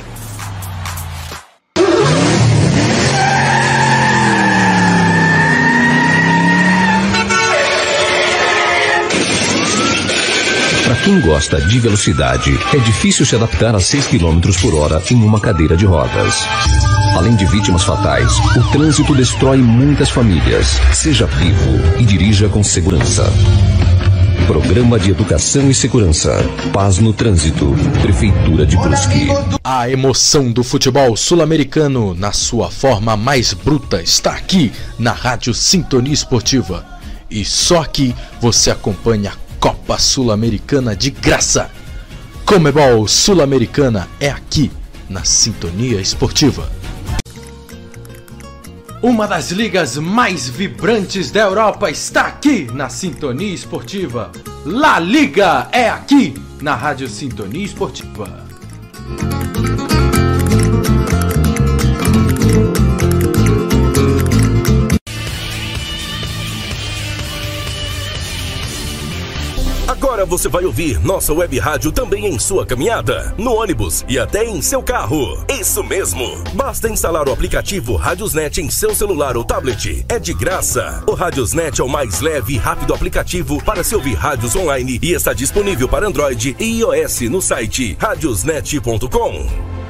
Quem 11.07 11.21
gosta 11.21 11.61
de 11.61 11.79
velocidade, 11.79 12.59
é 12.75 12.79
difícil 12.79 13.25
se 13.25 13.37
adaptar 13.37 13.73
a 13.77 13.79
6 13.79 14.09
km 14.09 14.41
por 14.61 14.75
hora 14.75 15.01
em 15.09 15.23
uma 15.23 15.41
cadeira 15.41 15.77
de 15.77 15.87
rodas. 15.87 16.35
Além 17.17 17.37
de 17.37 17.47
vítimas 17.47 17.85
fatais, 17.85 18.33
o 18.57 18.73
trânsito 18.73 19.15
destrói 19.15 19.59
muitas 19.59 20.11
famílias. 20.11 20.81
Seja 20.93 21.25
vivo 21.27 22.01
e 22.01 22.05
dirija 22.05 22.49
com 22.49 22.65
segurança. 22.65 23.33
Programa 24.49 24.99
de 24.99 25.13
Educação 25.13 25.71
e 25.71 25.75
Segurança. 25.75 26.45
Paz 26.73 26.99
no 26.99 27.13
Trânsito. 27.13 27.73
Prefeitura 28.03 28.67
de 28.67 28.77
Brusque. 28.77 29.29
A 29.63 29.89
emoção 29.89 30.51
do 30.51 30.65
futebol 30.65 31.17
sul-americano 31.17 32.17
na 32.17 32.33
sua 32.33 32.69
forma 32.69 33.17
mais 33.17 33.53
bruta 33.55 34.03
está 34.03 34.33
aqui 34.33 34.73
na 34.99 35.13
Rádio 35.13 35.55
Sintonia 35.55 36.13
Esportiva. 36.13 36.85
E 37.31 37.45
só 37.45 37.83
aqui 37.83 38.13
você 38.41 38.73
acompanha 38.73 39.31
a 39.31 39.46
Copa 39.67 39.99
Sul-Americana 39.99 40.95
de 40.95 41.11
graça. 41.11 41.69
Comebol 42.45 43.09
Sul-Americana 43.09 44.09
é 44.21 44.31
aqui 44.31 44.71
na 45.11 45.25
Sintonia 45.25 46.01
Esportiva. 46.01 46.71
Uma 49.03 49.27
das 49.27 49.51
ligas 49.51 49.97
mais 49.97 50.49
vibrantes 50.49 51.33
da 51.33 51.41
Europa 51.41 51.91
está 51.91 52.29
aqui 52.29 52.69
na 52.73 52.89
Sintonia 52.89 53.53
Esportiva. 53.53 54.31
La 54.65 55.01
Liga 55.01 55.67
é 55.73 55.89
aqui 55.89 56.41
na 56.63 56.77
Rádio 56.77 57.09
Sintonia 57.09 57.65
Esportiva. 57.65 58.47
Você 70.27 70.49
vai 70.49 70.65
ouvir 70.65 70.99
nossa 71.05 71.33
web 71.33 71.59
rádio 71.59 71.93
também 71.93 72.27
em 72.27 72.39
sua 72.39 72.67
caminhada, 72.67 73.35
no 73.39 73.55
ônibus 73.55 74.05
e 74.09 74.19
até 74.19 74.45
em 74.45 74.61
seu 74.61 74.83
carro. 74.83 75.45
Isso 75.49 75.83
mesmo! 75.83 76.43
Basta 76.55 76.89
instalar 76.89 77.29
o 77.29 77.33
aplicativo 77.33 77.97
Radiosnet 77.97 78.61
em 78.61 78.69
seu 78.69 78.95
celular 78.95 79.37
ou 79.37 79.45
tablet. 79.45 80.05
É 80.09 80.19
de 80.19 80.35
graça. 80.35 81.03
O 81.07 81.15
Radiosnet 81.15 81.81
é 81.81 81.85
o 81.85 81.89
mais 81.89 82.21
leve 82.21 82.55
e 82.55 82.59
rápido 82.59 82.93
aplicativo 82.93 83.63
para 83.63 83.85
se 83.85 83.95
ouvir 83.95 84.15
rádios 84.15 84.57
online 84.57 84.99
e 85.03 85.13
está 85.13 85.33
disponível 85.33 85.89
para 85.89 86.07
Android 86.07 86.57
e 86.59 86.81
iOS 86.81 87.21
no 87.23 87.41
site 87.41 87.97
radiosnet.com. 87.99 89.86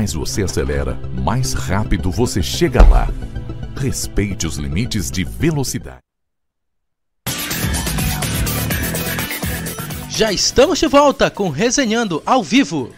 mais 0.00 0.14
você 0.14 0.44
acelera, 0.44 0.98
mais 1.22 1.52
rápido 1.52 2.10
você 2.10 2.42
chega 2.42 2.82
lá. 2.82 3.06
Respeite 3.76 4.46
os 4.46 4.56
limites 4.56 5.10
de 5.10 5.24
velocidade. 5.24 5.98
Já 10.08 10.32
estamos 10.32 10.78
de 10.78 10.86
volta 10.86 11.30
com 11.30 11.50
Resenhando 11.50 12.22
ao 12.24 12.42
vivo. 12.42 12.94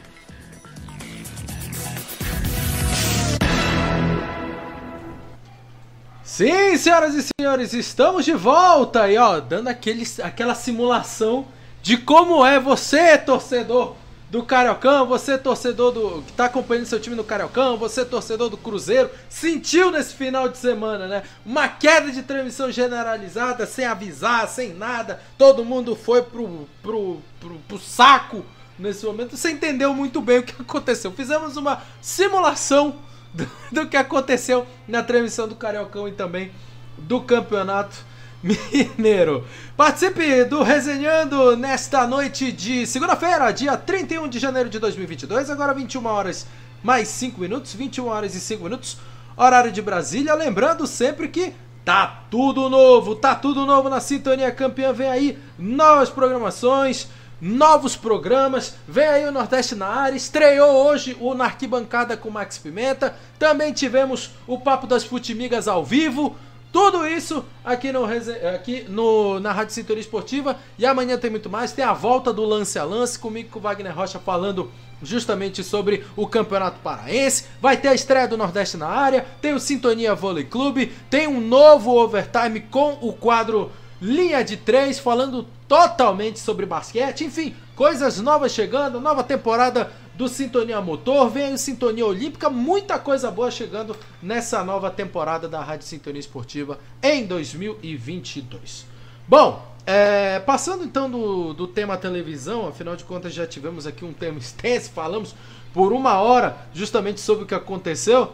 Sim, 6.23 6.77
senhoras 6.77 7.17
e 7.17 7.29
senhores, 7.37 7.73
estamos 7.73 8.25
de 8.25 8.33
volta 8.33 9.11
e 9.11 9.19
ó, 9.19 9.41
dando 9.41 9.67
aquele, 9.67 10.07
aquela 10.23 10.55
simulação 10.55 11.49
de 11.83 11.97
como 11.97 12.47
é 12.47 12.61
você, 12.61 13.19
torcedor 13.19 13.97
do 14.33 14.43
Cariocão, 14.43 15.07
você 15.07 15.37
torcedor 15.37 15.93
do 15.93 16.23
que 16.23 16.33
tá 16.33 16.47
acompanhando 16.47 16.87
seu 16.87 16.99
time 16.99 17.15
no 17.15 17.23
Cariocão, 17.23 17.77
você 17.77 18.03
torcedor 18.03 18.49
do 18.49 18.57
Cruzeiro, 18.57 19.11
sentiu 19.29 19.91
nesse 19.91 20.15
final 20.15 20.49
de 20.49 20.57
semana, 20.57 21.07
né? 21.07 21.23
Uma 21.45 21.69
queda 21.69 22.11
de 22.11 22.23
transmissão 22.23 22.73
generalizada, 22.73 23.67
sem 23.67 23.85
avisar, 23.85 24.49
sem 24.49 24.73
nada. 24.73 25.21
Todo 25.37 25.67
mundo 25.67 25.95
foi 25.95 26.23
pro, 26.23 26.67
pro, 26.83 27.21
pro, 27.39 27.59
pro 27.69 27.79
saco 27.79 28.43
nesse 28.79 29.05
momento. 29.05 29.37
Você 29.37 29.51
entendeu 29.51 29.93
muito 29.93 30.19
bem 30.23 30.39
o 30.39 30.43
que 30.43 30.55
aconteceu. 30.63 31.13
Fizemos 31.13 31.59
uma 31.59 31.83
simulação 32.01 33.01
do, 33.35 33.47
do 33.71 33.87
que 33.87 33.99
aconteceu 33.99 34.67
na 34.89 35.03
transmissão 35.03 35.47
do 35.47 35.57
Cariocão 35.57 36.09
e 36.09 36.13
também 36.13 36.51
do 36.97 37.21
campeonato 37.21 38.03
Mineiro. 38.43 39.47
Participe 39.77 40.45
do 40.45 40.63
Resenhando 40.63 41.57
nesta 41.57 42.07
noite 42.07 42.51
de 42.51 42.87
segunda-feira, 42.87 43.53
dia 43.53 43.77
31 43.77 44.29
de 44.29 44.41
janeiro 44.41 44.69
de 44.69 44.81
2022, 44.81 45.49
agora 45.49 45.73
21 45.73 46.05
horas 46.07 46.47
mais 46.83 47.07
5 47.09 47.41
minutos, 47.41 47.73
21 47.73 48.07
horas 48.07 48.35
e 48.35 48.41
5 48.41 48.65
minutos, 48.65 48.99
horário 49.37 49.71
de 49.71 49.81
Brasília. 49.81 50.35
Lembrando 50.35 50.87
sempre 50.89 51.29
que 51.29 51.53
tá 51.85 52.25
tudo 52.31 52.69
novo, 52.69 53.15
tá 53.15 53.35
tudo 53.35 53.65
novo 53.65 53.89
na 53.89 54.01
Sintonia 54.01 54.51
Campeã. 54.51 54.93
Vem 54.93 55.09
aí 55.09 55.39
novas 55.57 56.11
programações, 56.11 57.09
novos 57.41 57.95
programas. 57.95 58.75
Vem 58.89 59.07
aí 59.07 59.25
o 59.27 59.33
Nordeste 59.33 59.77
na 59.77 59.87
área. 59.87 60.17
Estreou 60.17 60.87
hoje 60.87 61.17
o 61.21 61.35
Na 61.35 61.45
Arquibancada 61.45 62.17
com 62.17 62.31
Max 62.31 62.59
Pimenta. 62.59 63.15
Também 63.39 63.73
tivemos 63.73 64.31
o 64.47 64.59
Papo 64.59 64.87
das 64.87 65.05
Futimigas 65.05 65.69
ao 65.69 65.85
vivo. 65.85 66.37
Tudo 66.73 67.07
isso 67.07 67.45
aqui, 67.63 67.93
no, 67.93 68.07
aqui 68.55 68.87
no, 68.89 69.39
na 69.39 69.53
Rádio 69.53 69.75
Sintonia 69.75 70.01
Esportiva. 70.01 70.57
E 70.79 70.87
amanhã 70.87 71.19
tem 71.19 71.31
muito 71.31 71.51
mais. 71.51 71.73
Tem 71.73 71.85
a 71.85 71.93
volta 71.93 72.33
do 72.33 72.43
Lance 72.45 72.79
a 72.79 72.85
Lance 72.85 73.19
comigo 73.19 73.51
com 73.51 73.59
o 73.59 73.63
Wagner 73.63 73.95
Rocha 73.95 74.19
falando 74.19 74.73
justamente 75.03 75.63
sobre 75.63 76.05
o 76.17 76.27
Campeonato 76.27 76.81
Paraense. 76.81 77.45
Vai 77.61 77.77
ter 77.77 77.89
a 77.89 77.95
estreia 77.95 78.27
do 78.27 78.39
Nordeste 78.39 78.79
na 78.79 78.89
área. 78.89 79.27
Tem 79.43 79.53
o 79.53 79.61
Sintonia 79.61 80.15
Vôlei 80.15 80.45
Clube. 80.45 80.93
Tem 81.11 81.29
um 81.29 81.43
novo 81.43 81.95
overtime 81.95 82.61
com 82.61 82.97
o 83.03 83.13
quadro 83.13 83.71
Linha 84.01 84.43
de 84.43 84.57
Três, 84.57 84.99
falando 84.99 85.47
totalmente 85.69 86.41
sobre 86.41 86.65
basquete. 86.65 87.25
Enfim, 87.25 87.55
coisas 87.77 88.19
novas 88.19 88.51
chegando. 88.51 88.99
Nova 88.99 89.23
temporada 89.23 89.93
do 90.15 90.29
Sintonia 90.29 90.81
Motor, 90.81 91.31
vem 91.31 91.55
o 91.55 91.59
Sintonia 91.59 92.05
Olímpica, 92.05 92.51
muita 92.51 92.99
coisa 92.99 93.31
boa 93.31 93.51
chegando 93.51 93.97
nessa 94.23 94.63
nova 94.63 94.91
temporada 94.91 95.49
da 95.49 95.63
Rádio 95.63 95.87
Sintonia 95.87 96.21
Esportiva 96.21 96.79
em 97.03 97.27
2022. 97.27 98.87
Bom, 99.27 99.67
é, 99.87 100.39
passando 100.41 100.85
então 100.85 101.11
do, 101.11 101.55
do 101.55 101.67
tema 101.67 101.97
televisão, 101.97 102.69
afinal 102.69 102.95
de 102.95 103.05
contas 103.05 103.33
já 103.33 103.47
tivemos 103.47 103.87
aqui 103.87 104.05
um 104.05 104.13
tema 104.13 104.39
extenso, 104.39 104.91
falamos 104.91 105.35
por 105.73 105.93
uma 105.93 106.21
hora 106.21 106.57
justamente 106.75 107.21
sobre 107.21 107.45
o 107.45 107.47
que 107.47 107.55
aconteceu. 107.55 108.33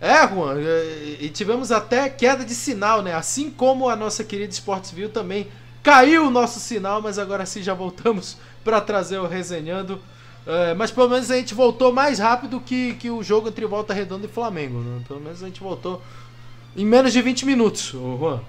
É, 0.00 0.26
Juan, 0.26 0.58
é, 0.58 1.18
e 1.20 1.28
tivemos 1.28 1.70
até 1.70 2.08
queda 2.08 2.44
de 2.44 2.54
sinal, 2.54 3.02
né? 3.02 3.14
Assim 3.14 3.50
como 3.50 3.88
a 3.88 3.94
nossa 3.94 4.24
querida 4.24 4.50
Esportes 4.50 4.90
Viu 4.90 5.10
também 5.10 5.46
caiu 5.82 6.26
o 6.26 6.30
nosso 6.30 6.58
sinal, 6.58 7.02
mas 7.02 7.18
agora 7.18 7.44
sim 7.46 7.62
já 7.62 7.74
voltamos 7.74 8.36
para 8.64 8.80
trazer 8.80 9.18
o 9.18 9.26
resenhando. 9.26 10.00
É, 10.46 10.74
mas 10.74 10.90
pelo 10.90 11.08
menos 11.08 11.30
a 11.30 11.36
gente 11.36 11.54
voltou 11.54 11.92
mais 11.92 12.18
rápido 12.18 12.60
que, 12.60 12.94
que 12.94 13.10
o 13.10 13.22
jogo 13.22 13.48
entre 13.48 13.66
Volta 13.66 13.92
Redonda 13.92 14.26
e 14.26 14.28
Flamengo. 14.28 14.80
Né? 14.80 15.02
Pelo 15.06 15.20
menos 15.20 15.42
a 15.42 15.46
gente 15.46 15.60
voltou 15.60 16.02
em 16.76 16.84
menos 16.84 17.12
de 17.12 17.20
20 17.20 17.46
minutos, 17.46 17.90
Juan. 17.90 18.40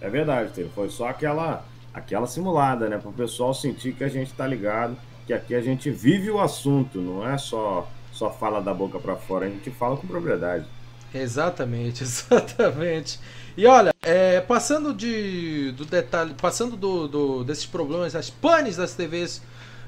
É 0.00 0.08
verdade, 0.08 0.52
Teve. 0.52 0.70
Foi 0.70 0.88
só 0.88 1.08
aquela, 1.08 1.64
aquela 1.92 2.26
simulada, 2.26 2.88
né? 2.88 2.98
Para 2.98 3.10
o 3.10 3.12
pessoal 3.12 3.52
sentir 3.52 3.94
que 3.94 4.04
a 4.04 4.08
gente 4.08 4.30
está 4.30 4.46
ligado, 4.46 4.96
que 5.26 5.32
aqui 5.32 5.54
a 5.54 5.60
gente 5.60 5.90
vive 5.90 6.30
o 6.30 6.40
assunto, 6.40 7.00
não 7.00 7.28
é 7.28 7.36
só, 7.36 7.88
só 8.12 8.30
fala 8.30 8.60
da 8.60 8.72
boca 8.72 8.98
para 8.98 9.16
fora, 9.16 9.46
a 9.46 9.48
gente 9.48 9.70
fala 9.70 9.96
com 9.96 10.06
propriedade. 10.06 10.64
Exatamente, 11.12 12.02
exatamente. 12.04 13.18
E 13.58 13.66
olha, 13.66 13.92
é, 14.02 14.40
passando 14.40 14.94
de, 14.94 15.72
do 15.72 15.84
detalhe, 15.84 16.32
passando 16.40 16.76
do, 16.76 17.08
do, 17.08 17.42
desses 17.42 17.66
problemas, 17.66 18.14
as 18.14 18.30
panes 18.30 18.76
das 18.76 18.94
TVs 18.94 19.42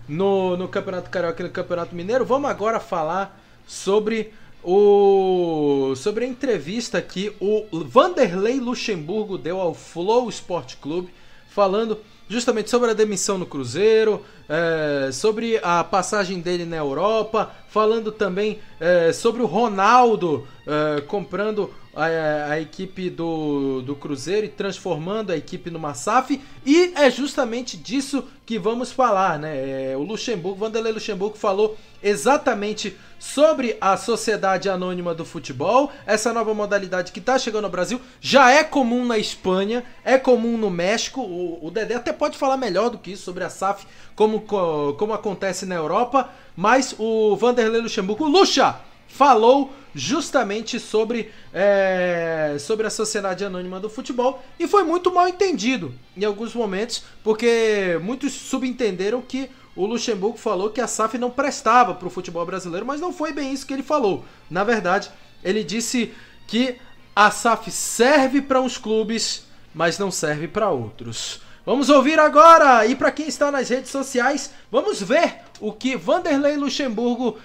no, 0.08 0.56
no 0.56 0.66
Campeonato 0.66 1.08
Carioca 1.08 1.40
e 1.40 1.46
no 1.46 1.52
Campeonato 1.52 1.94
Mineiro, 1.94 2.24
vamos 2.24 2.50
agora 2.50 2.80
falar 2.80 3.40
sobre 3.68 4.34
o 4.64 5.94
sobre 5.94 6.24
a 6.24 6.28
entrevista 6.28 7.00
que 7.00 7.32
o 7.38 7.64
Vanderlei 7.84 8.58
Luxemburgo 8.58 9.38
deu 9.38 9.60
ao 9.60 9.72
Flow 9.72 10.28
Sport 10.28 10.74
Clube, 10.82 11.14
falando 11.48 11.96
justamente 12.28 12.70
sobre 12.70 12.90
a 12.90 12.94
demissão 12.94 13.38
no 13.38 13.46
Cruzeiro, 13.46 14.24
é, 14.48 15.12
sobre 15.12 15.60
a 15.62 15.84
passagem 15.84 16.40
dele 16.40 16.64
na 16.64 16.76
Europa, 16.76 17.52
falando 17.68 18.10
também 18.10 18.58
é, 18.80 19.12
sobre 19.12 19.42
o 19.42 19.46
Ronaldo 19.46 20.44
é, 20.66 21.02
comprando 21.02 21.72
a, 22.00 22.52
a, 22.52 22.60
equipe 22.60 23.10
do, 23.10 23.82
do 23.82 23.94
Cruzeiro 23.94 24.46
e 24.46 24.48
transformando 24.48 25.30
a 25.30 25.36
equipe 25.36 25.70
numa 25.70 25.92
SAF. 25.94 26.40
E 26.64 26.92
é 26.96 27.10
justamente 27.10 27.76
disso 27.76 28.24
que 28.46 28.58
vamos 28.58 28.90
falar, 28.90 29.38
né? 29.38 29.92
É, 29.92 29.96
o 29.96 30.02
Luxemburgo, 30.02 30.60
Vanderlei 30.60 30.92
Luxemburgo 30.92 31.36
falou 31.36 31.76
exatamente 32.02 32.96
sobre 33.18 33.76
a 33.80 33.98
Sociedade 33.98 34.70
Anônima 34.70 35.14
do 35.14 35.26
Futebol, 35.26 35.92
essa 36.06 36.32
nova 36.32 36.54
modalidade 36.54 37.12
que 37.12 37.18
está 37.18 37.38
chegando 37.38 37.64
no 37.64 37.68
Brasil, 37.68 38.00
já 38.18 38.50
é 38.50 38.64
comum 38.64 39.04
na 39.04 39.18
Espanha, 39.18 39.84
é 40.02 40.16
comum 40.16 40.56
no 40.56 40.70
México. 40.70 41.20
O, 41.20 41.66
o 41.66 41.70
Dedé 41.70 41.96
até 41.96 42.14
pode 42.14 42.38
falar 42.38 42.56
melhor 42.56 42.88
do 42.88 42.96
que 42.96 43.12
isso 43.12 43.24
sobre 43.24 43.44
a 43.44 43.50
SAF, 43.50 43.86
como, 44.16 44.40
como 44.40 45.12
acontece 45.12 45.66
na 45.66 45.74
Europa, 45.74 46.30
mas 46.56 46.94
o 46.98 47.36
Vanderlei 47.36 47.82
Luxemburgo, 47.82 48.26
Luxa, 48.26 48.80
falou 49.10 49.72
justamente 49.94 50.78
sobre, 50.78 51.30
é, 51.52 52.56
sobre 52.60 52.86
a 52.86 52.90
Sociedade 52.90 53.44
Anônima 53.44 53.80
do 53.80 53.90
Futebol 53.90 54.42
e 54.58 54.68
foi 54.68 54.84
muito 54.84 55.12
mal 55.12 55.28
entendido 55.28 55.92
em 56.16 56.24
alguns 56.24 56.54
momentos, 56.54 57.02
porque 57.24 57.98
muitos 58.02 58.32
subentenderam 58.32 59.20
que 59.20 59.50
o 59.74 59.86
Luxemburgo 59.86 60.38
falou 60.38 60.70
que 60.70 60.80
a 60.80 60.86
SAF 60.86 61.18
não 61.18 61.30
prestava 61.30 61.94
para 61.94 62.06
o 62.06 62.10
futebol 62.10 62.44
brasileiro, 62.44 62.86
mas 62.86 63.00
não 63.00 63.12
foi 63.12 63.32
bem 63.32 63.52
isso 63.52 63.66
que 63.66 63.72
ele 63.72 63.82
falou. 63.82 64.24
Na 64.48 64.64
verdade, 64.64 65.10
ele 65.42 65.64
disse 65.64 66.12
que 66.46 66.76
a 67.14 67.30
SAF 67.30 67.70
serve 67.70 68.42
para 68.42 68.60
uns 68.60 68.78
clubes, 68.78 69.44
mas 69.74 69.98
não 69.98 70.10
serve 70.10 70.48
para 70.48 70.70
outros. 70.70 71.40
Vamos 71.64 71.88
ouvir 71.88 72.18
agora, 72.18 72.86
e 72.86 72.96
para 72.96 73.12
quem 73.12 73.28
está 73.28 73.50
nas 73.50 73.68
redes 73.68 73.90
sociais, 73.90 74.50
vamos 74.70 75.00
ver 75.00 75.40
o 75.60 75.72
que 75.72 75.96
Vanderlei 75.96 76.56
Luxemburgo 76.56 77.38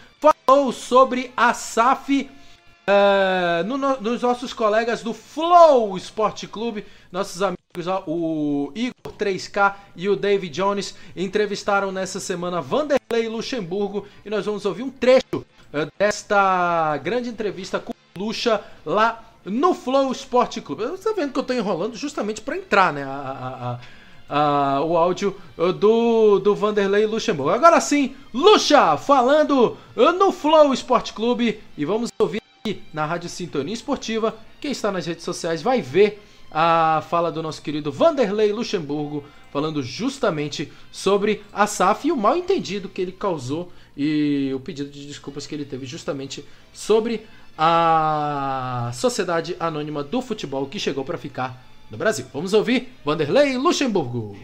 falou 0.46 0.72
sobre 0.72 1.32
a 1.36 1.54
SAF 1.54 2.30
uh, 2.88 3.64
no, 3.66 3.78
no, 3.78 4.00
nos 4.00 4.22
nossos 4.22 4.54
colegas 4.54 5.02
do 5.02 5.14
Flow 5.14 5.98
Esporte 5.98 6.48
Clube, 6.48 6.86
nossos 7.12 7.42
amigos, 7.42 7.58
o 8.06 8.72
Igor 8.76 9.14
3K 9.18 9.76
e 9.96 10.08
o 10.08 10.16
David 10.16 10.54
Jones 10.54 10.96
entrevistaram 11.16 11.92
nessa 11.92 12.20
semana 12.20 12.62
Vanderlei 12.62 13.28
Luxemburgo 13.28 14.08
e 14.24 14.30
nós 14.30 14.46
vamos 14.46 14.66
ouvir 14.66 14.84
um 14.84 14.90
trecho 14.90 15.38
uh, 15.38 15.92
desta 15.98 16.96
grande 16.98 17.30
entrevista 17.30 17.80
com 17.80 17.92
o 17.92 18.20
Luxa 18.20 18.62
lá 18.86 19.34
no 19.44 19.74
Flow 19.74 20.12
Esporte 20.12 20.62
Clube. 20.62 20.84
Você 20.84 21.10
está 21.10 21.14
vendo 21.14 21.34
que 21.34 21.40
eu 21.40 21.42
estou 21.42 21.56
enrolando 21.56 21.96
justamente 21.96 22.42
para 22.42 22.58
entrar, 22.58 22.94
né? 22.94 23.04
A, 23.04 23.08
a, 23.08 23.72
a 23.74 23.80
o 24.30 24.98
áudio 24.98 25.36
uh, 25.58 25.72
do, 25.72 26.40
do 26.40 26.56
Vanderlei 26.56 27.06
Luxemburgo. 27.06 27.52
Agora 27.52 27.80
sim, 27.80 28.16
Luxa 28.34 28.98
falando 28.98 29.78
uh, 29.96 30.12
no 30.14 30.32
Flow 30.32 30.74
Esporte 30.74 31.14
Clube 31.14 31.60
e 31.78 31.86
vamos 31.86 32.10
ouvir 32.20 32.42
aqui 32.60 32.82
na 32.94 33.06
Rádio 33.06 33.30
Sintonia 33.30 33.74
Esportiva. 33.74 34.36
Quem 34.60 34.72
está 34.72 34.92
nas 34.92 35.06
redes 35.06 35.24
sociais 35.24 35.62
vai 35.62 35.82
ver 35.82 36.22
a 36.52 37.04
fala 37.10 37.32
do 37.32 37.44
nosso 37.44 37.62
querido 37.62 37.92
Vanderlei 37.92 38.52
Luxemburgo 38.52 39.24
falando 39.52 39.82
justamente 39.82 40.72
sobre 40.92 41.44
a 41.52 41.68
SAF 41.68 42.08
e 42.08 42.12
o 42.12 42.18
mal 42.18 42.36
entendido 42.36 42.90
que 42.90 43.02
ele 43.02 43.12
causou 43.12 43.72
e 43.96 44.52
o 44.54 44.60
pedido 44.60 44.90
de 44.90 45.06
desculpas 45.06 45.48
que 45.48 45.56
ele 45.56 45.66
teve 45.66 45.86
justamente 45.86 46.44
sobre 46.74 47.26
a 47.58 48.92
Sociedade 48.94 49.56
Anônima 49.60 50.04
do 50.04 50.22
Futebol 50.22 50.66
que 50.66 50.80
chegou 50.80 51.06
para 51.06 51.18
ficar 51.18 51.75
no 51.90 51.98
Brasil. 51.98 52.26
Vamos 52.34 52.54
ouvir 52.54 52.94
Vanderlei 53.04 53.58
Luxemburgo. 53.58 54.38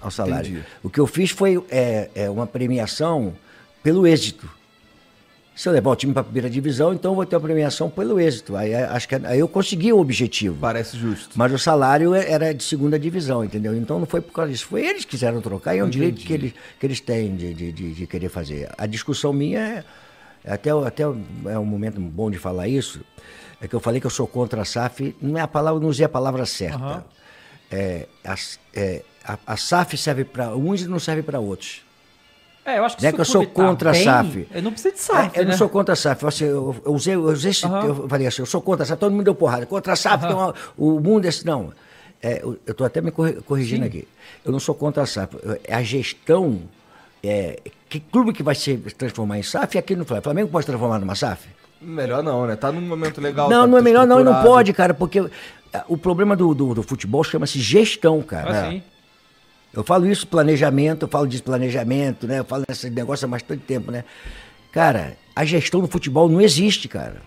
ao 0.00 0.10
salário. 0.10 0.50
Entendi. 0.50 0.66
O 0.82 0.90
que 0.90 1.00
eu 1.00 1.06
fiz 1.06 1.30
foi 1.30 1.62
é, 1.70 2.10
é, 2.14 2.30
uma 2.30 2.46
premiação 2.46 3.34
pelo 3.82 4.06
êxito. 4.06 4.59
Se 5.60 5.68
eu 5.68 5.74
levar 5.74 5.90
o 5.90 5.94
time 5.94 6.14
para 6.14 6.22
a 6.22 6.24
primeira 6.24 6.48
divisão, 6.48 6.94
então 6.94 7.10
eu 7.10 7.14
vou 7.14 7.26
ter 7.26 7.36
uma 7.36 7.42
premiação 7.42 7.90
pelo 7.90 8.18
êxito. 8.18 8.56
Aí 8.56 8.74
acho 8.74 9.06
que 9.06 9.14
aí 9.14 9.40
eu 9.40 9.46
consegui 9.46 9.92
o 9.92 9.98
objetivo. 9.98 10.56
Parece 10.58 10.96
justo. 10.96 11.32
Mas 11.34 11.52
o 11.52 11.58
salário 11.58 12.14
é, 12.14 12.30
era 12.30 12.54
de 12.54 12.64
segunda 12.64 12.98
divisão, 12.98 13.44
entendeu? 13.44 13.76
Então 13.76 13.98
não 13.98 14.06
foi 14.06 14.22
por 14.22 14.32
causa 14.32 14.50
disso. 14.50 14.64
Foi 14.64 14.86
eles 14.86 15.04
que 15.04 15.10
quiseram 15.10 15.38
trocar 15.42 15.74
e 15.74 15.80
é 15.80 15.84
um 15.84 15.88
Entendi. 15.88 15.98
direito 15.98 16.26
que 16.26 16.32
eles, 16.32 16.54
que 16.80 16.86
eles 16.86 17.00
têm 17.00 17.36
de, 17.36 17.52
de, 17.52 17.72
de, 17.72 17.92
de 17.92 18.06
querer 18.06 18.30
fazer. 18.30 18.70
A 18.78 18.86
discussão 18.86 19.34
minha 19.34 19.60
é. 19.60 19.84
Até, 20.50 20.70
até 20.70 21.02
é 21.02 21.58
um 21.58 21.66
momento 21.66 22.00
bom 22.00 22.30
de 22.30 22.38
falar 22.38 22.66
isso. 22.66 23.02
É 23.60 23.68
que 23.68 23.74
eu 23.74 23.80
falei 23.80 24.00
que 24.00 24.06
eu 24.06 24.10
sou 24.10 24.26
contra 24.26 24.62
a 24.62 24.64
SAF. 24.64 25.14
Não 25.20 25.36
é 25.36 25.42
a 25.42 25.48
palavra, 25.48 25.78
não 25.78 25.90
usei 25.90 26.06
a 26.06 26.08
palavra 26.08 26.46
certa. 26.46 26.78
Uhum. 26.78 27.02
É, 27.70 28.06
a, 28.24 28.34
é, 28.72 29.02
a, 29.22 29.38
a 29.46 29.56
SAF 29.58 29.98
serve 29.98 30.24
para 30.24 30.56
uns 30.56 30.80
e 30.80 30.88
não 30.88 30.98
serve 30.98 31.22
para 31.22 31.38
outros. 31.38 31.82
É, 32.64 32.78
eu 32.78 32.84
acho 32.84 32.96
que, 32.96 33.02
não 33.02 33.08
é 33.08 33.12
que 33.12 33.20
eu 33.20 33.24
sou 33.24 33.46
contra 33.46 33.92
tá 33.92 33.98
a 33.98 34.02
SAF. 34.02 34.48
Eu 34.52 34.62
não 34.62 34.72
preciso 34.72 34.94
de 34.94 35.00
SAF. 35.00 35.36
É, 35.36 35.40
eu 35.40 35.44
né? 35.44 35.50
não 35.50 35.58
sou 35.58 35.68
contra 35.68 35.92
a 35.94 35.96
SAF. 35.96 36.26
Assim, 36.26 36.44
eu, 36.44 36.76
eu, 36.84 36.92
usei, 36.92 37.14
eu, 37.14 37.22
usei 37.22 37.50
esse, 37.50 37.66
uhum. 37.66 37.82
eu 37.82 38.08
falei 38.08 38.26
assim, 38.26 38.42
eu 38.42 38.46
sou 38.46 38.60
contra 38.60 38.84
a 38.84 38.86
SAF, 38.86 39.00
todo 39.00 39.12
mundo 39.12 39.24
deu 39.24 39.34
porrada. 39.34 39.66
Contra 39.66 39.94
a 39.94 39.96
SAF, 39.96 40.26
uhum. 40.26 40.32
uma, 40.32 40.54
o 40.76 41.00
mundo 41.00 41.24
é 41.24 41.28
esse. 41.28 41.44
Não. 41.46 41.72
É, 42.22 42.42
eu 42.42 42.58
estou 42.66 42.86
até 42.86 43.00
me 43.00 43.10
corrigindo 43.10 43.82
Sim. 43.82 43.88
aqui. 43.88 44.08
Eu 44.44 44.52
não 44.52 44.60
sou 44.60 44.74
contra 44.74 45.02
a 45.02 45.06
SAF. 45.06 45.36
É 45.64 45.74
a 45.74 45.82
gestão 45.82 46.60
é, 47.22 47.58
que 47.88 48.00
clube 48.00 48.32
que 48.32 48.42
vai 48.42 48.54
se 48.54 48.76
transformar 48.76 49.38
em 49.38 49.42
SAF 49.42 49.76
aqui 49.76 49.96
no 49.96 50.04
Flamengo? 50.04 50.20
O 50.20 50.24
Flamengo 50.24 50.48
pode 50.50 50.66
transformar 50.66 50.98
numa 50.98 51.14
SAF? 51.14 51.48
Melhor 51.80 52.22
não, 52.22 52.46
né? 52.46 52.56
Tá 52.56 52.70
num 52.70 52.80
momento 52.80 53.20
legal. 53.20 53.48
Não, 53.48 53.62
tá 53.62 53.66
não 53.66 53.78
é 53.78 53.82
melhor 53.82 54.06
não, 54.06 54.20
e 54.20 54.24
não 54.24 54.42
pode, 54.42 54.72
cara, 54.72 54.92
porque 54.92 55.18
ah, 55.72 55.84
o 55.88 55.96
problema 55.96 56.36
do, 56.36 56.54
do, 56.54 56.74
do 56.74 56.82
futebol 56.82 57.24
chama-se 57.24 57.58
gestão, 57.58 58.20
cara. 58.22 58.50
Ah, 58.50 58.70
sim. 58.70 58.82
Eu 59.72 59.84
falo 59.84 60.06
isso, 60.06 60.26
planejamento, 60.26 61.04
eu 61.04 61.08
falo 61.08 61.26
de 61.26 61.40
planejamento, 61.42 62.26
né? 62.26 62.40
Eu 62.40 62.44
falo 62.44 62.64
desse 62.68 62.90
negócio 62.90 63.24
há 63.24 63.28
bastante 63.28 63.62
tempo, 63.62 63.90
né? 63.92 64.04
Cara, 64.72 65.16
a 65.34 65.44
gestão 65.44 65.80
do 65.80 65.86
futebol 65.86 66.28
não 66.28 66.40
existe, 66.40 66.88
cara. 66.88 67.22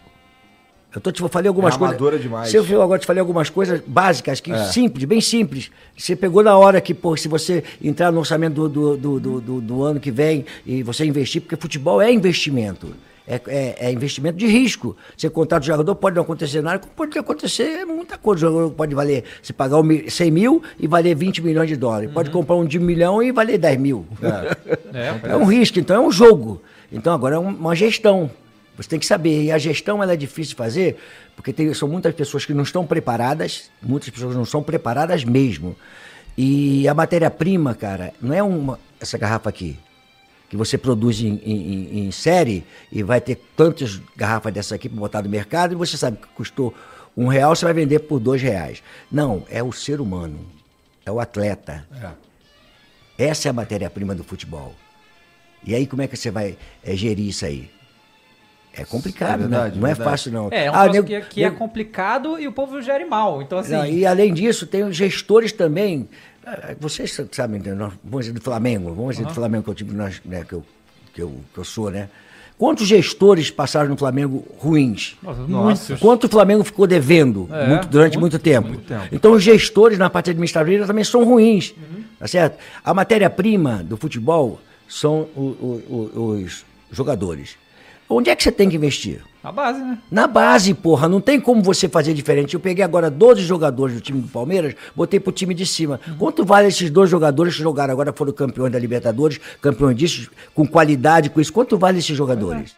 Eu 0.93 1.01
tô 1.01 1.11
te 1.11 1.27
falei 1.27 1.47
algumas 1.47 1.73
É 1.73 1.77
coisas. 1.77 2.21
demais. 2.21 2.49
Se 2.51 2.57
eu 2.57 2.81
agora 2.81 2.99
te 2.99 3.07
falei 3.07 3.19
algumas 3.19 3.49
coisas 3.49 3.81
básicas, 3.87 4.39
que 4.39 4.51
É. 4.51 4.65
simples, 4.65 5.05
bem 5.05 5.19
simples. 5.21 5.71
Você 5.97 6.15
pegou 6.15 6.43
na 6.43 6.55
hora 6.55 6.79
que, 6.79 6.93
pô, 6.93 7.17
se 7.17 7.27
você 7.27 7.63
entrar 7.81 8.11
no 8.11 8.19
orçamento 8.19 8.53
do, 8.53 8.69
do, 8.69 8.97
do, 8.97 9.19
do, 9.19 9.41
do- 9.41 9.61
do 9.61 9.83
ano 9.83 9.99
que 9.99 10.11
vem 10.11 10.45
e 10.65 10.83
você 10.83 11.03
investir, 11.05 11.41
porque 11.41 11.55
futebol 11.55 11.99
é 12.01 12.11
investimento. 12.11 12.93
É, 13.25 13.39
é- 13.47 13.75
é 13.87 13.91
investimento 13.91 14.37
de 14.37 14.45
risco. 14.47 14.97
Você 15.17 15.29
contrata 15.29 15.63
o 15.63 15.67
jogador, 15.67 15.95
pode 15.95 16.15
não 16.15 16.23
acontecer 16.23 16.61
nada, 16.61 16.79
pode 16.93 17.17
acontecer 17.17 17.85
muita 17.85 18.17
coisa. 18.17 18.45
O 18.47 18.51
jogador 18.51 18.71
pode 18.71 18.93
valer, 18.93 19.23
você 19.41 19.53
pagar 19.53 19.77
um 19.79 19.83
mi- 19.83 20.09
100 20.11 20.29
mil 20.29 20.61
e 20.77 20.87
valer 20.87 21.15
20 21.15 21.41
milhões 21.41 21.69
de 21.69 21.77
dólares. 21.77 22.11
Pode 22.11 22.29
comprar 22.31 22.55
um 22.55 22.65
de 22.65 22.77
um 22.77 22.81
milhão 22.81 23.23
e 23.23 23.31
valer 23.31 23.57
10 23.57 23.79
mil. 23.79 24.05
É, 24.93 25.31
É 25.31 25.35
um 25.37 25.45
risco, 25.45 25.79
então 25.79 25.95
é 25.95 25.99
um 26.07 26.11
jogo. 26.11 26.61
Então 26.91 27.13
agora 27.13 27.35
é 27.35 27.39
um- 27.39 27.47
uma 27.47 27.75
gestão. 27.75 28.29
Você 28.77 28.89
tem 28.89 28.99
que 28.99 29.05
saber. 29.05 29.43
E 29.43 29.51
a 29.51 29.57
gestão 29.57 30.03
ela 30.03 30.13
é 30.13 30.15
difícil 30.17 30.49
de 30.51 30.55
fazer, 30.55 30.97
porque 31.35 31.53
tem- 31.53 31.73
são 31.73 31.87
muitas 31.87 32.13
pessoas 32.13 32.45
que 32.45 32.53
não 32.53 32.63
estão 32.63 32.85
preparadas, 32.85 33.69
muitas 33.81 34.09
pessoas 34.09 34.35
não 34.35 34.45
são 34.45 34.61
preparadas 34.61 35.23
mesmo. 35.23 35.75
E 36.37 36.87
a 36.87 36.93
matéria-prima, 36.93 37.73
cara, 37.75 38.11
não 38.21 38.33
é 38.33 38.41
uma, 38.43 38.79
essa 38.99 39.17
garrafa 39.17 39.49
aqui, 39.49 39.77
que 40.53 40.57
você 40.57 40.77
produz 40.77 41.19
em, 41.19 41.41
em- 41.43 42.05
em- 42.05 42.11
série 42.11 42.63
e 42.91 43.01
vai 43.01 43.19
ter 43.19 43.41
tantas 43.57 43.99
garrafas 44.15 44.53
dessa 44.53 44.75
aqui 44.75 44.87
para 44.87 44.99
botar 44.99 45.23
no 45.23 45.27
mercado 45.29 45.73
e 45.73 45.75
você 45.75 45.97
sabe 45.97 46.17
que 46.17 46.27
custou 46.35 46.71
um 47.17 47.25
real, 47.25 47.55
você 47.55 47.65
vai 47.65 47.73
vender 47.73 47.97
por 48.01 48.19
dois 48.19 48.39
reais. 48.39 48.83
Não, 49.11 49.43
é 49.49 49.63
o 49.63 49.71
ser 49.71 49.99
humano, 49.99 50.37
é 51.03 51.11
o 51.11 51.19
atleta. 51.19 51.87
Essa 53.17 53.47
é 53.47 53.49
a 53.49 53.53
matéria-prima 53.53 54.13
do 54.13 54.23
futebol. 54.23 54.75
E 55.65 55.73
aí, 55.73 55.87
como 55.87 56.03
é 56.03 56.07
que 56.07 56.15
você 56.15 56.29
vai 56.29 56.55
eh, 56.83 56.95
gerir 56.95 57.29
isso 57.29 57.45
aí? 57.47 57.71
É 58.75 58.85
complicado, 58.85 59.33
É 59.33 59.37
verdade, 59.47 59.75
né? 59.75 59.81
Não 59.81 59.87
é 59.87 59.95
fácil, 59.95 60.31
não. 60.31 60.49
É, 60.51 60.65
é 60.65 60.71
um 60.71 60.75
Ah, 60.75 60.87
nego- 60.87 61.07
que, 61.07 61.19
que 61.21 61.43
é 61.43 61.49
complicado 61.49 62.39
e 62.39 62.47
o 62.47 62.51
povo 62.51 62.79
gere 62.79 63.05
mal. 63.05 63.41
Então, 63.41 63.57
assim. 63.57 63.71
não, 63.71 63.85
e 63.87 64.05
além 64.05 64.31
disso, 64.31 64.67
tem 64.67 64.83
os 64.83 64.95
gestores 64.95 65.51
também. 65.51 66.07
Ah, 66.45 66.75
Vocês 66.79 67.19
sabem, 67.31 67.61
né, 67.61 67.73
nós- 67.73 67.93
vamos 68.03 68.25
dizer 68.25 68.33
do 68.37 68.41
Flamengo, 68.41 68.93
vamos 68.93 69.11
dizer 69.11 69.23
do 69.23 69.27
Aham. 69.27 69.35
Flamengo 69.35 69.63
que 69.63 69.69
eu, 69.69 69.75
tive, 69.75 69.93
né, 69.95 70.11
que, 70.47 70.53
eu, 70.53 70.63
que, 71.13 71.21
eu, 71.21 71.35
que 71.53 71.57
eu 71.59 71.63
sou, 71.63 71.89
né? 71.89 72.09
Quantos 72.57 72.87
gestores 72.87 73.49
passaram 73.49 73.89
no 73.89 73.97
Flamengo 73.97 74.45
ruins? 74.59 75.17
Nossa, 75.23 75.41
muitos. 75.47 75.99
Quanto 75.99 76.25
o 76.25 76.29
Flamengo 76.29 76.63
ficou 76.63 76.85
devendo 76.85 77.49
É, 77.51 77.67
muito- 77.67 77.87
durante 77.87 78.17
muito, 78.17 78.33
muito, 78.33 78.43
tempo? 78.43 78.67
muito 78.69 78.85
tempo. 78.87 79.07
Então 79.11 79.31
os 79.33 79.41
gestores 79.43 79.97
na 79.97 80.09
parte 80.09 80.29
administrativa 80.29 80.85
também 80.85 81.03
são 81.03 81.23
ruins. 81.25 81.71
Uhum. 81.77 82.03
Tá 82.19 82.27
certo? 82.27 82.57
A 82.83 82.93
matéria-prima 82.93 83.83
do 83.83 83.97
futebol 83.97 84.61
são 84.87 85.27
o- 85.35 85.41
o- 85.41 86.11
o- 86.15 86.29
os 86.43 86.63
jogadores. 86.91 87.57
Onde 88.07 88.29
é 88.29 88.35
que 88.35 88.43
você 88.43 88.51
tem 88.51 88.69
que 88.69 88.75
investir? 88.75 89.21
A 89.43 89.51
base, 89.51 89.79
né? 89.81 89.97
Na 90.09 90.25
base, 90.25 90.73
porra, 90.73 91.09
não 91.09 91.19
tem 91.19 91.37
como 91.37 91.61
você 91.61 91.89
fazer 91.89 92.13
diferente. 92.13 92.53
Eu 92.53 92.61
peguei 92.61 92.81
agora 92.81 93.11
12 93.11 93.41
jogadores 93.41 93.95
do 93.95 94.01
time 94.01 94.21
do 94.21 94.27
Palmeiras, 94.29 94.73
botei 94.95 95.19
pro 95.19 95.33
time 95.33 95.53
de 95.53 95.65
cima. 95.65 95.99
Quanto 96.17 96.45
vale 96.45 96.69
esses 96.69 96.89
dois 96.89 97.09
jogadores 97.09 97.53
que 97.53 97.61
jogaram 97.61 97.91
agora, 97.91 98.13
foram 98.13 98.31
campeões 98.31 98.71
da 98.71 98.79
Libertadores, 98.79 99.41
campeões 99.61 99.97
disso, 99.97 100.31
com 100.55 100.65
qualidade, 100.65 101.29
com 101.29 101.41
isso? 101.41 101.51
Quanto 101.51 101.77
vale 101.77 101.99
esses 101.99 102.15
jogadores? 102.15 102.73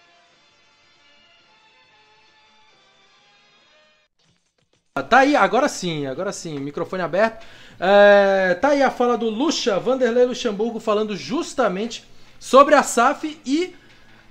Tá 5.07 5.19
aí, 5.19 5.35
agora 5.35 5.67
sim, 5.67 6.07
agora 6.07 6.31
sim, 6.31 6.57
microfone 6.57 7.03
aberto. 7.03 7.45
É, 7.79 8.57
tá 8.59 8.69
aí 8.69 8.81
a 8.81 8.89
fala 8.89 9.15
do 9.15 9.29
Lucha, 9.29 9.77
Vanderlei 9.77 10.25
Luxemburgo, 10.25 10.79
falando 10.79 11.15
justamente 11.15 12.03
sobre 12.39 12.73
a 12.73 12.81
SAF 12.81 13.39
e 13.45 13.75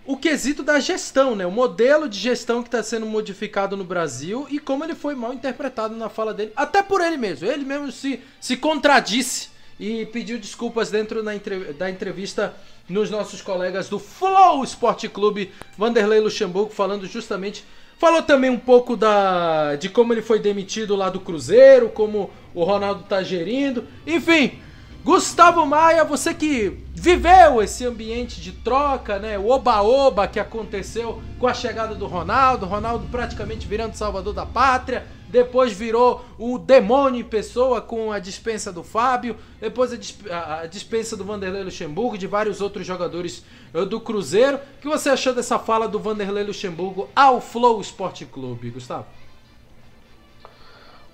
o 0.07 0.17
quesito 0.17 0.63
da 0.63 0.79
gestão, 0.81 1.35
né? 1.35 1.47
O 1.47 1.51
modelo 1.51 2.09
de 2.09 2.19
gestão 2.19 2.63
que 2.63 2.69
está 2.69 2.83
sendo 2.83 3.07
modificado 3.07 3.77
no 3.77 3.85
Brasil 3.85 4.47
e 4.51 4.59
como 4.59 4.85
ele 4.85 4.95
foi 4.95 5.15
mal 5.15 5.33
interpretado 5.33 5.97
na 5.97 6.09
fala 6.09 6.35
dele, 6.35 6.53
até 6.55 6.83
por 6.83 7.01
ele 7.01 7.17
mesmo. 7.17 7.47
Ele 7.47 7.65
mesmo 7.65 7.91
se, 7.91 8.21
se 8.41 8.57
contradisse 8.57 9.49
e 9.81 10.07
pediu 10.07 10.39
desculpas 10.39 10.91
dentro 10.91 11.23
na 11.23 11.35
entre- 11.35 11.73
da 11.73 11.91
entrevista 11.91 12.55
nos 12.89 13.11
nossos 13.11 13.41
colegas 13.41 13.89
do 13.89 13.99
Flow 13.99 14.63
Esporte 14.63 15.09
Clube, 15.09 15.51
Vanderlei 15.77 16.21
Luxemburgo, 16.21 16.71
falando 16.71 17.07
justamente. 17.07 17.65
Falou 17.97 18.23
também 18.23 18.51
um 18.51 18.59
pouco 18.59 18.97
da, 18.97 19.77
de 19.77 19.89
como 19.89 20.13
ele 20.13 20.21
foi 20.21 20.39
demitido 20.39 20.95
lá 20.95 21.09
do 21.09 21.21
Cruzeiro, 21.21 21.89
como 21.89 22.31
o 22.53 22.63
Ronaldo 22.65 23.05
tá 23.05 23.23
gerindo. 23.23 23.87
Enfim, 24.07 24.59
Gustavo 25.05 25.67
Maia, 25.67 26.03
você 26.03 26.33
que 26.33 26.79
viveu 26.95 27.61
esse 27.61 27.85
ambiente 27.85 28.41
de 28.41 28.53
troca, 28.53 29.19
né? 29.19 29.39
O 29.39 29.51
oba-oba 29.51 30.27
que 30.27 30.41
aconteceu 30.41 31.21
com 31.39 31.47
a 31.47 31.53
chegada 31.53 31.95
do 31.95 32.07
Ronaldo, 32.07 32.65
Ronaldo 32.65 33.07
praticamente 33.11 33.67
virando 33.67 33.95
salvador 33.97 34.33
da 34.33 34.47
pátria, 34.47 35.07
depois 35.29 35.73
virou 35.73 36.25
o 36.39 36.59
demônio 36.59 37.21
em 37.21 37.25
pessoa 37.25 37.83
com 37.83 38.11
a 38.13 38.19
dispensa 38.19 38.73
do 38.73 38.83
Fábio, 38.83 39.37
depois 39.61 39.93
a, 39.93 39.97
disp- 39.99 40.27
a- 40.31 40.61
a 40.61 40.67
dispensa 40.67 41.17
do 41.19 41.25
Vanderlei 41.25 41.65
Luxemburgo, 41.65 42.17
de 42.17 42.27
vários 42.27 42.63
outros 42.63 42.87
jogadores 42.87 43.45
eh, 43.75 43.85
do 43.85 44.01
Cruzeiro. 44.01 44.57
O 44.57 44.81
que 44.81 44.89
você 44.89 45.11
achou 45.11 45.35
dessa 45.35 45.59
fala 45.59 45.87
do 45.87 45.99
Vanderlei 45.99 46.45
Luxemburgo 46.45 47.11
ao 47.15 47.43
Flow 47.43 47.79
Esporte 47.79 48.25
Clube, 48.25 48.71
Gustavo? 48.71 49.05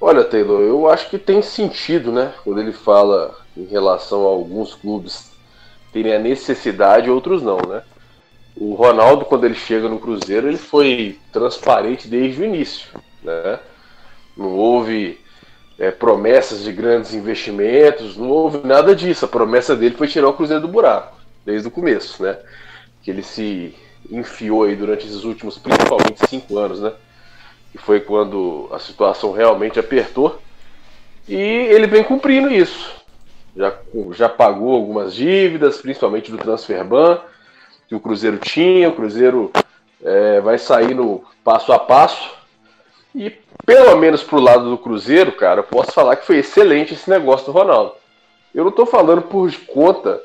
Olha, 0.00 0.22
Taylor, 0.22 0.60
eu 0.60 0.88
acho 0.88 1.10
que 1.10 1.18
tem 1.18 1.42
sentido, 1.42 2.12
né? 2.12 2.32
Quando 2.44 2.60
ele 2.60 2.72
fala 2.72 3.36
em 3.56 3.64
relação 3.64 4.24
a 4.24 4.28
alguns 4.28 4.74
clubes 4.74 5.30
terem 5.92 6.14
a 6.14 6.18
necessidade, 6.18 7.10
outros 7.10 7.42
não, 7.42 7.58
né? 7.58 7.82
O 8.56 8.74
Ronaldo, 8.74 9.24
quando 9.24 9.44
ele 9.44 9.54
chega 9.54 9.88
no 9.88 9.98
Cruzeiro, 9.98 10.48
ele 10.48 10.56
foi 10.56 11.18
transparente 11.32 12.08
desde 12.08 12.42
o 12.42 12.44
início, 12.44 12.88
né? 13.22 13.58
Não 14.36 14.56
houve 14.56 15.18
é, 15.78 15.90
promessas 15.90 16.62
de 16.62 16.72
grandes 16.72 17.14
investimentos, 17.14 18.16
não 18.16 18.28
houve 18.28 18.66
nada 18.66 18.94
disso. 18.94 19.24
A 19.24 19.28
promessa 19.28 19.74
dele 19.74 19.96
foi 19.96 20.06
tirar 20.06 20.28
o 20.28 20.34
Cruzeiro 20.34 20.62
do 20.62 20.68
buraco, 20.68 21.18
desde 21.44 21.68
o 21.68 21.70
começo, 21.70 22.22
né? 22.22 22.38
Que 23.02 23.10
ele 23.10 23.22
se 23.22 23.74
enfiou 24.10 24.64
aí 24.64 24.76
durante 24.76 25.06
esses 25.06 25.24
últimos, 25.24 25.58
principalmente, 25.58 26.28
cinco 26.28 26.58
anos, 26.58 26.80
né? 26.80 26.92
que 27.72 27.78
foi 27.78 28.00
quando 28.00 28.68
a 28.72 28.78
situação 28.78 29.32
realmente 29.32 29.78
apertou. 29.78 30.40
E 31.28 31.36
ele 31.36 31.86
vem 31.86 32.02
cumprindo 32.02 32.52
isso. 32.52 32.99
Já, 33.60 33.74
já 34.12 34.28
pagou 34.28 34.74
algumas 34.74 35.14
dívidas, 35.14 35.78
principalmente 35.78 36.30
do 36.30 36.38
Transferban, 36.38 37.20
que 37.86 37.94
o 37.94 38.00
Cruzeiro 38.00 38.38
tinha. 38.38 38.88
O 38.88 38.94
Cruzeiro 38.94 39.50
é, 40.02 40.40
vai 40.40 40.58
sair 40.58 40.94
no 40.94 41.24
passo 41.44 41.72
a 41.72 41.78
passo. 41.78 42.30
E 43.14 43.30
pelo 43.66 43.96
menos 43.96 44.22
pro 44.22 44.40
lado 44.40 44.70
do 44.70 44.78
Cruzeiro, 44.78 45.32
cara, 45.32 45.60
eu 45.60 45.64
posso 45.64 45.92
falar 45.92 46.16
que 46.16 46.26
foi 46.26 46.38
excelente 46.38 46.94
esse 46.94 47.10
negócio 47.10 47.46
do 47.46 47.52
Ronaldo. 47.52 47.92
Eu 48.54 48.64
não 48.64 48.70
estou 48.70 48.86
falando 48.86 49.22
por 49.22 49.52
conta 49.66 50.20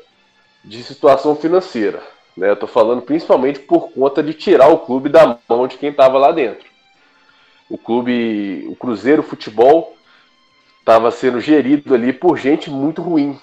de 0.64 0.82
situação 0.82 1.36
financeira. 1.36 2.02
Né? 2.36 2.48
Eu 2.48 2.54
estou 2.54 2.68
falando 2.68 3.02
principalmente 3.02 3.60
por 3.60 3.90
conta 3.90 4.22
de 4.22 4.32
tirar 4.32 4.68
o 4.68 4.78
clube 4.78 5.08
da 5.08 5.38
mão 5.48 5.66
de 5.66 5.76
quem 5.76 5.90
estava 5.90 6.18
lá 6.18 6.32
dentro 6.32 6.66
o 7.68 7.76
clube, 7.76 8.66
o 8.68 8.76
Cruzeiro 8.76 9.22
Futebol 9.22 9.95
estava 10.86 11.10
sendo 11.10 11.40
gerido 11.40 11.92
ali 11.92 12.12
por 12.12 12.38
gente 12.38 12.70
muito 12.70 13.02
ruim, 13.02 13.36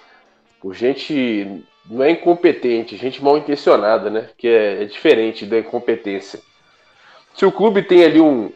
por 0.61 0.73
gente 0.73 1.61
não 1.89 2.01
é 2.01 2.11
incompetente, 2.11 2.95
gente 2.95 3.21
mal 3.21 3.37
intencionada, 3.37 4.09
né? 4.09 4.29
Que 4.37 4.47
é, 4.47 4.83
é 4.83 4.85
diferente 4.85 5.45
da 5.45 5.59
incompetência. 5.59 6.39
Se 7.35 7.45
o 7.45 7.51
clube 7.51 7.83
tem 7.83 8.05
ali 8.05 8.21
um 8.21 8.49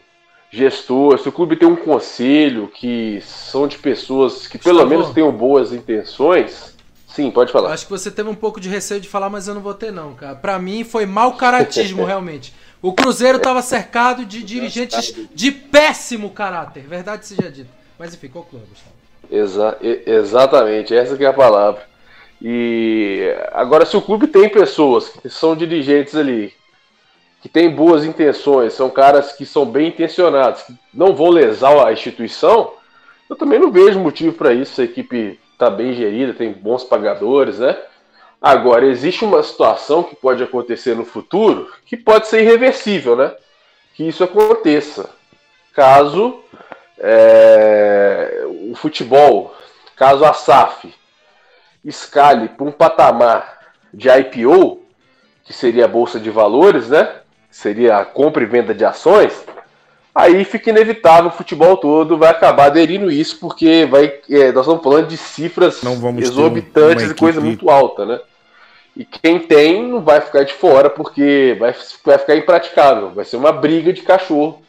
gestor, 0.49 1.19
se 1.19 1.27
o 1.27 1.33
clube 1.33 1.57
tem 1.57 1.67
um 1.67 1.75
conselho 1.75 2.69
que 2.69 3.19
são 3.21 3.67
de 3.67 3.77
pessoas 3.77 4.47
que 4.47 4.57
pelo 4.57 4.75
Gustavo. 4.75 4.89
menos 4.89 5.13
tenham 5.13 5.33
boas 5.33 5.73
intenções, 5.73 6.73
sim, 7.09 7.29
pode 7.29 7.51
falar. 7.51 7.73
Acho 7.73 7.87
que 7.87 7.91
você 7.91 8.09
teve 8.09 8.29
um 8.29 8.35
pouco 8.35 8.61
de 8.61 8.69
receio 8.69 9.01
de 9.01 9.09
falar, 9.09 9.29
mas 9.29 9.49
eu 9.49 9.53
não 9.53 9.61
vou 9.61 9.73
ter 9.73 9.91
não, 9.91 10.13
cara. 10.13 10.35
Pra 10.35 10.57
mim 10.57 10.85
foi 10.85 11.05
mau 11.05 11.33
caratismo, 11.33 12.05
realmente. 12.07 12.53
O 12.81 12.93
Cruzeiro 12.93 13.39
tava 13.39 13.61
cercado 13.61 14.25
de 14.25 14.41
dirigentes 14.41 15.13
de 15.35 15.51
péssimo 15.51 16.29
caráter, 16.29 16.83
verdade 16.87 17.25
seja 17.25 17.51
dita. 17.51 17.76
Mas 17.97 18.13
enfim, 18.13 18.27
conclua, 18.27 18.61
Gustavo. 18.69 18.95
Exa 19.29 19.77
exatamente, 19.81 20.95
essa 20.95 21.17
que 21.17 21.25
é 21.25 21.27
a 21.27 21.33
palavra. 21.33 21.81
E 22.41 23.35
agora, 23.51 23.85
se 23.85 23.97
o 23.97 24.01
clube 24.01 24.27
tem 24.27 24.47
pessoas 24.47 25.09
que 25.09 25.29
são 25.29 25.55
dirigentes 25.55 26.15
ali, 26.15 26.53
que 27.41 27.49
têm 27.49 27.69
boas 27.69 28.05
intenções, 28.05 28.73
são 28.73 28.89
caras 28.89 29.33
que 29.33 29.45
são 29.45 29.65
bem 29.65 29.87
intencionados, 29.87 30.63
que 30.63 30.73
não 30.93 31.15
vão 31.15 31.29
lesar 31.29 31.87
a 31.87 31.91
instituição, 31.91 32.73
eu 33.29 33.35
também 33.35 33.59
não 33.59 33.71
vejo 33.71 33.99
motivo 33.99 34.33
para 34.33 34.53
isso. 34.53 34.79
A 34.79 34.83
equipe 34.83 35.39
está 35.51 35.69
bem 35.69 35.93
gerida, 35.93 36.33
tem 36.33 36.51
bons 36.51 36.83
pagadores, 36.83 37.59
né? 37.59 37.77
Agora, 38.39 38.85
existe 38.85 39.25
uma 39.25 39.41
situação 39.41 40.03
que 40.03 40.15
pode 40.15 40.43
acontecer 40.43 40.95
no 40.95 41.03
futuro 41.03 41.71
que 41.85 41.97
pode 41.97 42.27
ser 42.27 42.41
irreversível, 42.41 43.15
né? 43.15 43.33
Que 43.95 44.07
isso 44.07 44.23
aconteça. 44.23 45.09
Caso 45.73 46.43
é, 46.99 48.43
o 48.69 48.75
futebol, 48.75 49.53
caso 49.95 50.25
a 50.25 50.33
SAF 50.33 50.93
escale 51.83 52.49
para 52.49 52.65
um 52.65 52.71
patamar 52.71 53.59
de 53.93 54.09
IPO, 54.09 54.81
que 55.43 55.53
seria 55.53 55.85
a 55.85 55.87
Bolsa 55.87 56.19
de 56.19 56.29
Valores, 56.29 56.89
né? 56.89 57.09
Seria 57.49 57.97
a 57.97 58.05
compra 58.05 58.43
e 58.43 58.45
venda 58.45 58.73
de 58.73 58.83
ações, 58.83 59.45
aí 60.13 60.43
fica 60.43 60.69
inevitável 60.69 61.29
o 61.29 61.33
futebol 61.33 61.77
todo 61.77 62.17
vai 62.17 62.29
acabar 62.29 62.65
aderindo 62.65 63.09
isso, 63.09 63.39
porque 63.39 63.87
vai, 63.89 64.13
é, 64.29 64.51
nós 64.51 64.65
estamos 64.65 64.83
falando 64.83 65.07
de 65.07 65.17
cifras 65.17 65.81
exorbitantes 66.17 67.11
e 67.11 67.15
coisa 67.15 67.39
muito 67.39 67.69
alta, 67.69 68.05
né? 68.05 68.19
E 68.95 69.05
quem 69.05 69.39
tem 69.39 69.87
não 69.87 70.01
vai 70.01 70.19
ficar 70.19 70.43
de 70.43 70.53
fora, 70.53 70.89
porque 70.89 71.55
vai, 71.59 71.75
vai 72.03 72.17
ficar 72.17 72.35
impraticável. 72.35 73.11
Vai 73.11 73.25
ser 73.25 73.37
uma 73.37 73.51
briga 73.51 73.93
de 73.93 74.01
cachorro, 74.01 74.59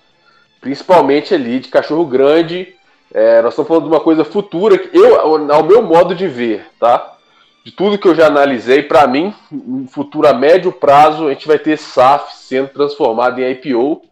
principalmente 0.60 1.35
ali 1.35 1.60
de 1.60 1.68
cachorro 1.68 2.05
grande. 2.05 2.74
É, 3.12 3.40
nós 3.43 3.52
estamos 3.52 3.68
falando 3.68 3.85
de 3.85 3.90
uma 3.90 4.01
coisa 4.01 4.24
futura, 4.24 4.76
que 4.76 4.97
eu, 4.97 5.18
ao 5.20 5.64
meu 5.64 5.82
modo 5.82 6.14
de 6.14 6.28
ver, 6.28 6.66
tá? 6.78 7.16
De 7.64 7.72
tudo 7.72 7.98
que 7.98 8.09
eu 8.09 8.14
já 8.14 8.26
analisei, 8.26 8.82
para 8.82 9.06
mim, 9.06 9.35
no 9.51 9.86
futuro 9.89 10.26
a 10.26 10.32
médio 10.32 10.72
prazo, 10.72 11.26
a 11.26 11.32
gente 11.32 11.47
vai 11.47 11.59
ter 11.59 11.76
SAF 11.76 12.35
sendo 12.36 12.68
transformado 12.68 13.40
em 13.40 13.51
IPO 13.51 14.02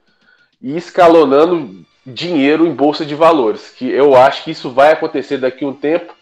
e 0.60 0.76
escalonando 0.76 1.84
dinheiro 2.04 2.66
em 2.66 2.74
bolsa 2.74 3.04
de 3.04 3.14
valores, 3.14 3.70
que 3.70 3.90
eu 3.90 4.14
acho 4.14 4.44
que 4.44 4.50
isso 4.50 4.70
vai 4.70 4.92
acontecer 4.92 5.38
daqui 5.38 5.64
a 5.64 5.68
um 5.68 5.72
tempo. 5.72 6.14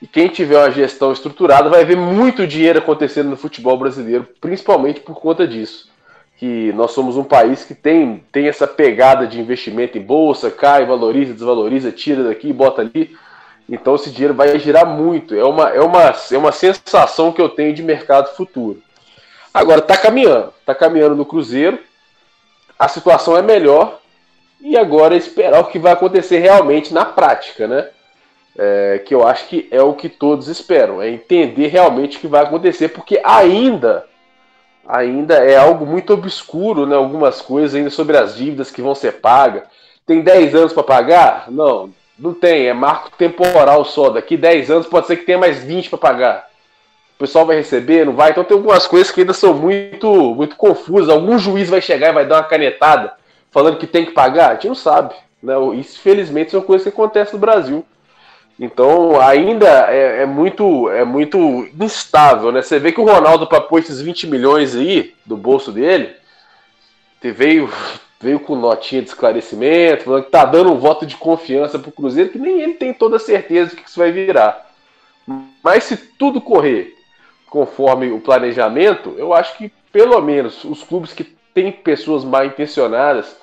E 0.00 0.06
quem 0.06 0.28
tiver 0.28 0.56
uma 0.56 0.70
gestão 0.70 1.12
estruturada 1.12 1.68
vai 1.68 1.84
ver 1.84 1.96
muito 1.96 2.46
dinheiro 2.46 2.78
acontecendo 2.78 3.28
no 3.28 3.36
futebol 3.36 3.76
brasileiro, 3.76 4.26
principalmente 4.40 5.00
por 5.00 5.20
conta 5.20 5.46
disso. 5.46 5.89
Que 6.40 6.72
nós 6.72 6.90
somos 6.90 7.16
um 7.16 7.22
país 7.22 7.64
que 7.64 7.74
tem, 7.74 8.24
tem 8.32 8.48
essa 8.48 8.66
pegada 8.66 9.26
de 9.26 9.38
investimento 9.38 9.96
em 9.96 10.02
bolsa, 10.02 10.50
cai, 10.50 10.84
valoriza, 10.84 11.34
desvaloriza, 11.34 11.92
tira 11.92 12.24
daqui, 12.24 12.52
bota 12.52 12.80
ali. 12.80 13.14
Então 13.68 13.94
esse 13.94 14.10
dinheiro 14.10 14.34
vai 14.34 14.58
girar 14.58 14.84
muito. 14.84 15.36
É 15.36 15.44
uma, 15.44 15.68
é 15.68 15.80
uma, 15.80 16.14
é 16.32 16.36
uma 16.36 16.50
sensação 16.50 17.30
que 17.30 17.40
eu 17.40 17.48
tenho 17.48 17.72
de 17.72 17.82
mercado 17.82 18.34
futuro. 18.34 18.82
Agora 19.54 19.78
está 19.78 19.96
caminhando, 19.96 20.52
está 20.60 20.74
caminhando 20.74 21.14
no 21.14 21.24
Cruzeiro 21.24 21.78
a 22.80 22.88
situação 22.88 23.36
é 23.36 23.42
melhor 23.42 24.00
e 24.58 24.74
agora 24.74 25.14
esperar 25.14 25.60
o 25.60 25.66
que 25.66 25.78
vai 25.78 25.92
acontecer 25.92 26.38
realmente 26.38 26.94
na 26.94 27.04
prática, 27.04 27.68
né? 27.68 27.90
É, 28.56 29.02
que 29.04 29.14
eu 29.14 29.26
acho 29.26 29.46
que 29.48 29.68
é 29.70 29.82
o 29.82 29.92
que 29.92 30.08
todos 30.08 30.48
esperam, 30.48 31.00
é 31.00 31.10
entender 31.10 31.66
realmente 31.66 32.16
o 32.16 32.20
que 32.20 32.26
vai 32.26 32.42
acontecer, 32.42 32.88
porque 32.88 33.20
ainda 33.22 34.06
ainda 34.86 35.34
é 35.36 35.56
algo 35.56 35.86
muito 35.86 36.12
obscuro, 36.12 36.86
né? 36.86 36.96
Algumas 36.96 37.40
coisas 37.40 37.74
ainda 37.74 37.90
sobre 37.90 38.16
as 38.16 38.36
dívidas 38.36 38.70
que 38.70 38.82
vão 38.82 38.94
ser 38.94 39.20
pagas. 39.20 39.64
Tem 40.06 40.20
10 40.20 40.54
anos 40.54 40.72
para 40.72 40.82
pagar? 40.82 41.44
Não, 41.48 41.90
não 42.18 42.34
tem, 42.34 42.66
é 42.66 42.72
marco 42.72 43.10
temporal 43.16 43.84
só. 43.84 44.10
Daqui 44.10 44.36
10 44.36 44.70
anos 44.70 44.86
pode 44.86 45.06
ser 45.06 45.16
que 45.16 45.26
tenha 45.26 45.38
mais 45.38 45.62
20 45.62 45.90
para 45.90 45.98
pagar 45.98 46.50
o 47.20 47.28
pessoal 47.28 47.44
vai 47.44 47.56
receber, 47.56 48.06
não 48.06 48.14
vai. 48.14 48.30
Então 48.30 48.42
tem 48.42 48.56
algumas 48.56 48.86
coisas 48.86 49.12
que 49.12 49.20
ainda 49.20 49.34
são 49.34 49.52
muito, 49.52 50.34
muito 50.34 50.56
confusas. 50.56 51.10
Algum 51.10 51.38
juiz 51.38 51.68
vai 51.68 51.82
chegar 51.82 52.08
e 52.08 52.14
vai 52.14 52.24
dar 52.24 52.36
uma 52.36 52.44
canetada 52.44 53.12
falando 53.50 53.76
que 53.76 53.86
tem 53.86 54.06
que 54.06 54.12
pagar? 54.12 54.48
A 54.48 54.54
gente 54.54 54.68
não 54.68 54.74
sabe. 54.74 55.14
Né? 55.42 55.52
Isso, 55.74 56.00
felizmente, 56.00 56.50
são 56.50 56.62
coisas 56.62 56.82
que 56.82 56.88
acontecem 56.88 57.34
no 57.34 57.38
Brasil. 57.38 57.84
Então, 58.60 59.18
ainda 59.18 59.90
é, 59.90 60.20
é, 60.20 60.26
muito 60.26 60.90
é 60.90 61.02
muito 61.02 61.66
instável, 61.80 62.52
né? 62.52 62.60
Você 62.60 62.78
vê 62.78 62.92
que 62.92 63.00
o 63.00 63.06
Ronaldo, 63.06 63.46
para 63.46 63.62
pôr 63.62 63.78
esses 63.78 64.02
20 64.02 64.26
milhões 64.26 64.76
aí 64.76 65.14
do 65.24 65.34
bolso 65.34 65.72
dele, 65.72 66.14
veio, 67.22 67.72
veio 68.20 68.38
com 68.38 68.54
notinha 68.54 69.00
de 69.00 69.08
esclarecimento, 69.08 70.04
falando 70.04 70.24
que 70.24 70.30
tá 70.30 70.44
dando 70.44 70.70
um 70.70 70.78
voto 70.78 71.06
de 71.06 71.16
confiança 71.16 71.78
pro 71.78 71.90
Cruzeiro, 71.90 72.28
que 72.28 72.38
nem 72.38 72.60
ele 72.60 72.74
tem 72.74 72.92
toda 72.92 73.18
certeza 73.18 73.74
que 73.74 73.88
isso 73.88 73.98
vai 73.98 74.12
virar. 74.12 74.70
Mas 75.64 75.84
se 75.84 75.96
tudo 75.96 76.38
correr 76.38 76.94
conforme 77.48 78.12
o 78.12 78.20
planejamento, 78.20 79.14
eu 79.16 79.32
acho 79.32 79.56
que 79.56 79.72
pelo 79.90 80.20
menos 80.20 80.64
os 80.64 80.84
clubes 80.84 81.14
que 81.14 81.24
têm 81.54 81.72
pessoas 81.72 82.24
mal 82.24 82.44
intencionadas, 82.44 83.34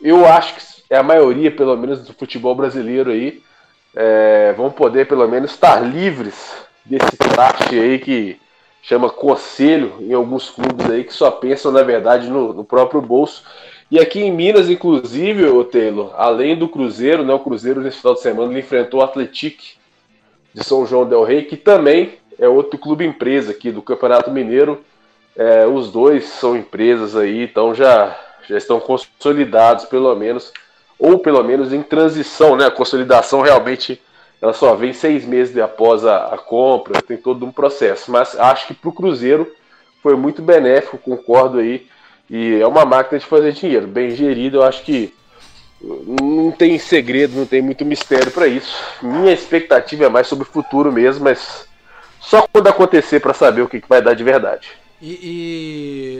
eu 0.00 0.26
acho 0.26 0.54
que 0.54 0.62
é 0.88 0.96
a 0.96 1.02
maioria, 1.02 1.50
pelo 1.50 1.76
menos, 1.76 2.06
do 2.06 2.14
futebol 2.14 2.54
brasileiro 2.54 3.10
aí, 3.10 3.42
é, 3.94 4.52
vão 4.56 4.70
poder 4.70 5.06
pelo 5.06 5.26
menos 5.28 5.50
estar 5.50 5.80
livres 5.80 6.34
desse 6.84 7.16
traste 7.16 7.78
aí 7.78 7.98
que 7.98 8.40
chama 8.82 9.08
conselho 9.08 9.94
em 10.00 10.12
alguns 10.12 10.50
clubes 10.50 10.90
aí 10.90 11.04
que 11.04 11.12
só 11.12 11.30
pensam, 11.30 11.70
na 11.70 11.82
verdade, 11.82 12.28
no, 12.28 12.52
no 12.52 12.64
próprio 12.64 13.00
bolso. 13.00 13.44
E 13.90 14.00
aqui 14.00 14.20
em 14.20 14.32
Minas, 14.32 14.70
inclusive, 14.70 15.44
o 15.44 15.62
Taylor, 15.64 16.12
além 16.16 16.56
do 16.56 16.66
Cruzeiro, 16.66 17.24
né, 17.24 17.32
o 17.34 17.38
Cruzeiro 17.38 17.80
nesse 17.80 17.98
final 17.98 18.14
de 18.14 18.20
semana 18.20 18.50
ele 18.50 18.60
enfrentou 18.60 19.00
o 19.00 19.02
Atlético 19.02 19.62
de 20.54 20.64
São 20.64 20.86
João 20.86 21.06
del 21.06 21.22
Rei, 21.22 21.42
que 21.44 21.56
também 21.56 22.14
é 22.38 22.48
outro 22.48 22.78
clube 22.78 23.04
empresa 23.04 23.52
aqui 23.52 23.70
do 23.70 23.82
Campeonato 23.82 24.30
Mineiro. 24.30 24.82
É, 25.36 25.66
os 25.66 25.90
dois 25.90 26.24
são 26.24 26.56
empresas 26.56 27.14
aí, 27.14 27.44
então 27.44 27.74
já, 27.74 28.18
já 28.48 28.56
estão 28.56 28.80
consolidados, 28.80 29.84
pelo 29.84 30.14
menos, 30.14 30.52
ou 31.02 31.18
pelo 31.18 31.42
menos 31.42 31.72
em 31.72 31.82
transição, 31.82 32.56
né? 32.56 32.66
A 32.66 32.70
consolidação 32.70 33.40
realmente 33.40 34.00
ela 34.40 34.52
só 34.52 34.76
vem 34.76 34.92
seis 34.92 35.24
meses 35.24 35.56
após 35.58 36.04
a, 36.04 36.26
a 36.26 36.38
compra, 36.38 37.02
tem 37.02 37.16
todo 37.16 37.44
um 37.44 37.50
processo. 37.50 38.10
Mas 38.10 38.38
acho 38.38 38.68
que 38.68 38.74
para 38.74 38.88
o 38.88 38.92
Cruzeiro 38.92 39.52
foi 40.00 40.14
muito 40.14 40.40
benéfico, 40.40 40.96
concordo 40.98 41.58
aí. 41.58 41.88
E 42.30 42.60
é 42.60 42.66
uma 42.66 42.84
máquina 42.84 43.18
de 43.18 43.26
fazer 43.26 43.52
dinheiro, 43.52 43.88
bem 43.88 44.10
gerido. 44.10 44.58
Eu 44.58 44.62
acho 44.62 44.84
que 44.84 45.12
não 45.82 46.52
tem 46.52 46.78
segredo, 46.78 47.36
não 47.36 47.46
tem 47.46 47.60
muito 47.60 47.84
mistério 47.84 48.30
para 48.30 48.46
isso. 48.46 48.72
Minha 49.02 49.32
expectativa 49.32 50.04
é 50.04 50.08
mais 50.08 50.28
sobre 50.28 50.44
o 50.44 50.52
futuro 50.52 50.92
mesmo, 50.92 51.24
mas 51.24 51.66
só 52.20 52.46
quando 52.46 52.68
acontecer 52.68 53.18
para 53.18 53.34
saber 53.34 53.62
o 53.62 53.68
que, 53.68 53.80
que 53.80 53.88
vai 53.88 54.00
dar 54.00 54.14
de 54.14 54.22
verdade. 54.22 54.68
E, 55.00 55.18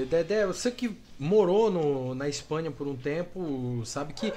e 0.03 0.07
Dedé, 0.07 0.45
você 0.45 0.73
que 0.73 0.91
morou 1.17 1.71
no, 1.71 2.17
na 2.17 2.29
Espanha 2.29 2.69
por 2.73 2.89
um 2.89 2.97
tempo, 2.97 3.81
sabe 3.85 4.13
que 4.13 4.33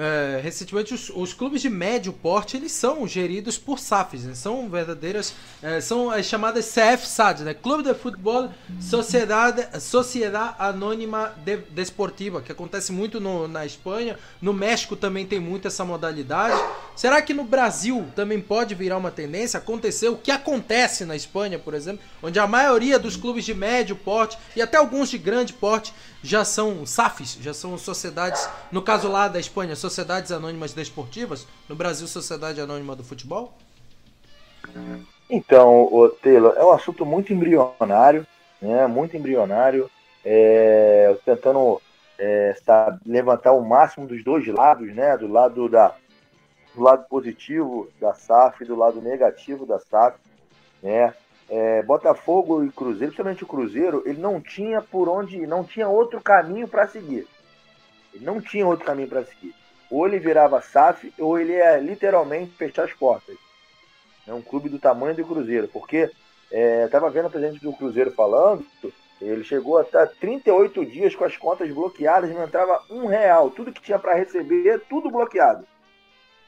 é, 0.00 0.40
recentemente 0.42 0.94
os, 0.94 1.10
os, 1.10 1.34
clubes 1.34 1.60
de 1.60 1.68
médio 1.68 2.10
porte 2.10 2.56
eles 2.56 2.72
são 2.72 3.06
geridos 3.06 3.58
por 3.58 3.78
SAFs, 3.78 4.24
né? 4.24 4.34
são 4.34 4.66
verdadeiras, 4.66 5.34
é, 5.62 5.78
são 5.78 6.10
as 6.10 6.24
chamadas 6.24 6.72
CFSAD, 6.72 7.42
né? 7.42 7.52
Clube 7.52 7.82
de 7.82 7.92
Futebol 7.92 8.48
Sociedade, 8.80 9.68
Sociedade 9.78 10.54
Anônima 10.58 11.34
de, 11.44 11.58
Desportiva, 11.58 12.40
que 12.40 12.50
acontece 12.50 12.92
muito 12.92 13.20
no, 13.20 13.46
na 13.46 13.66
Espanha, 13.66 14.18
no 14.40 14.54
México 14.54 14.96
também 14.96 15.26
tem 15.26 15.38
muito 15.38 15.68
essa 15.68 15.84
modalidade. 15.84 16.58
Será 16.96 17.20
que 17.20 17.34
no 17.34 17.44
Brasil 17.44 18.06
também 18.16 18.40
pode 18.40 18.74
virar 18.74 18.96
uma 18.96 19.10
tendência? 19.10 19.58
Acontecer 19.58 20.08
o 20.08 20.16
que 20.16 20.30
acontece 20.30 21.04
na 21.04 21.14
Espanha, 21.14 21.58
por 21.58 21.74
exemplo, 21.74 22.00
onde 22.22 22.38
a 22.38 22.46
maioria 22.46 22.98
dos 22.98 23.16
clubes 23.16 23.44
de 23.44 23.52
médio 23.52 23.96
porte 23.96 24.38
e 24.56 24.62
até 24.62 24.78
alguns 24.78 25.10
de 25.10 25.18
grande 25.18 25.52
porte 25.52 25.92
já 26.22 26.44
são 26.44 26.84
SAFs, 26.84 27.38
já 27.40 27.54
são 27.54 27.76
sociedades, 27.78 28.48
no 28.70 28.82
caso 28.82 29.10
lá 29.10 29.28
da 29.28 29.40
Espanha, 29.40 29.74
Sociedades 29.74 30.32
Anônimas 30.32 30.72
Desportivas, 30.72 31.46
no 31.68 31.74
Brasil, 31.74 32.06
Sociedade 32.06 32.60
Anônima 32.60 32.94
do 32.94 33.04
Futebol? 33.04 33.52
Então, 35.28 35.88
Taylor, 36.22 36.54
é 36.56 36.64
um 36.64 36.72
assunto 36.72 37.06
muito 37.06 37.32
embrionário, 37.32 38.26
né? 38.60 38.86
Muito 38.86 39.16
embrionário, 39.16 39.90
é, 40.24 41.16
tentando 41.24 41.80
é, 42.18 42.54
levantar 43.06 43.52
o 43.52 43.64
máximo 43.64 44.06
dos 44.06 44.22
dois 44.22 44.46
lados, 44.46 44.94
né? 44.94 45.16
Do 45.16 45.28
lado 45.28 45.68
da 45.68 45.94
do 46.74 46.82
lado 46.82 47.04
positivo 47.08 47.88
da 48.00 48.14
SAF 48.14 48.64
do 48.64 48.76
lado 48.76 49.00
negativo 49.00 49.66
da 49.66 49.78
SAF, 49.78 50.16
né? 50.82 51.12
É, 51.50 51.82
Botafogo 51.82 52.64
e 52.64 52.70
Cruzeiro, 52.70 53.12
principalmente 53.12 53.42
o 53.42 53.46
Cruzeiro, 53.46 54.04
ele 54.06 54.20
não 54.20 54.40
tinha 54.40 54.80
por 54.80 55.08
onde, 55.08 55.44
não 55.48 55.64
tinha 55.64 55.88
outro 55.88 56.20
caminho 56.20 56.68
para 56.68 56.86
seguir. 56.86 57.26
Ele 58.14 58.24
não 58.24 58.40
tinha 58.40 58.64
outro 58.64 58.86
caminho 58.86 59.08
para 59.08 59.24
seguir. 59.24 59.52
Ou 59.90 60.06
ele 60.06 60.20
virava 60.20 60.62
SAF, 60.62 61.12
ou 61.18 61.38
ele 61.38 61.54
ia 61.54 61.76
literalmente 61.78 62.52
fechar 62.52 62.84
as 62.84 62.92
portas. 62.92 63.36
É 64.28 64.32
um 64.32 64.40
clube 64.40 64.68
do 64.68 64.78
tamanho 64.78 65.16
do 65.16 65.24
Cruzeiro, 65.24 65.66
porque 65.66 66.08
é, 66.52 66.84
estava 66.84 67.10
vendo 67.10 67.26
o 67.26 67.30
presidente 67.30 67.60
do 67.60 67.72
Cruzeiro 67.72 68.12
falando, 68.12 68.64
ele 69.20 69.44
chegou 69.44 69.78
a 69.78 69.82
estar 69.82 70.06
38 70.06 70.86
dias 70.86 71.14
com 71.14 71.24
as 71.24 71.36
contas 71.36 71.70
bloqueadas, 71.70 72.30
não 72.30 72.44
entrava 72.44 72.80
um 72.88 73.06
real. 73.06 73.50
Tudo 73.50 73.72
que 73.72 73.82
tinha 73.82 73.98
para 73.98 74.14
receber, 74.14 74.80
tudo 74.88 75.10
bloqueado. 75.10 75.66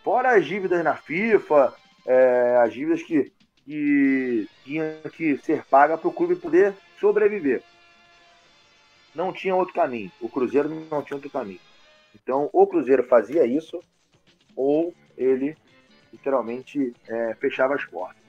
Fora 0.02 0.36
as 0.36 0.46
dívidas 0.46 0.82
na 0.82 0.94
FIFA, 0.94 1.74
é, 2.06 2.56
as 2.62 2.72
dívidas 2.72 3.02
que 3.02 3.30
que 3.64 4.48
tinha 4.64 4.96
que 5.14 5.36
ser 5.38 5.64
paga 5.64 5.96
para 5.96 6.08
o 6.08 6.12
clube 6.12 6.36
poder 6.36 6.74
sobreviver. 6.98 7.62
Não 9.14 9.32
tinha 9.32 9.54
outro 9.54 9.74
caminho. 9.74 10.10
O 10.20 10.28
Cruzeiro 10.28 10.68
não 10.90 11.02
tinha 11.02 11.16
outro 11.16 11.30
caminho. 11.30 11.60
Então, 12.14 12.48
o 12.52 12.66
Cruzeiro 12.66 13.04
fazia 13.04 13.46
isso, 13.46 13.80
ou 14.56 14.94
ele 15.16 15.56
literalmente 16.12 16.94
é, 17.08 17.34
fechava 17.34 17.74
as 17.74 17.84
portas. 17.84 18.22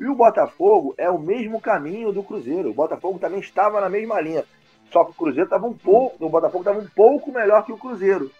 E 0.00 0.06
o 0.06 0.14
Botafogo 0.14 0.94
é 0.98 1.08
o 1.10 1.18
mesmo 1.18 1.60
caminho 1.60 2.12
do 2.12 2.22
Cruzeiro. 2.22 2.70
O 2.70 2.74
Botafogo 2.74 3.18
também 3.18 3.40
estava 3.40 3.80
na 3.80 3.88
mesma 3.88 4.20
linha. 4.20 4.44
Só 4.90 5.04
que 5.04 5.12
o 5.12 5.14
Cruzeiro 5.14 5.44
estava 5.44 5.66
um 5.66 5.74
pouco. 5.74 6.24
O 6.24 6.28
Botafogo 6.28 6.62
estava 6.62 6.80
um 6.80 6.88
pouco 6.88 7.32
melhor 7.32 7.64
que 7.64 7.72
o 7.72 7.78
Cruzeiro. 7.78 8.30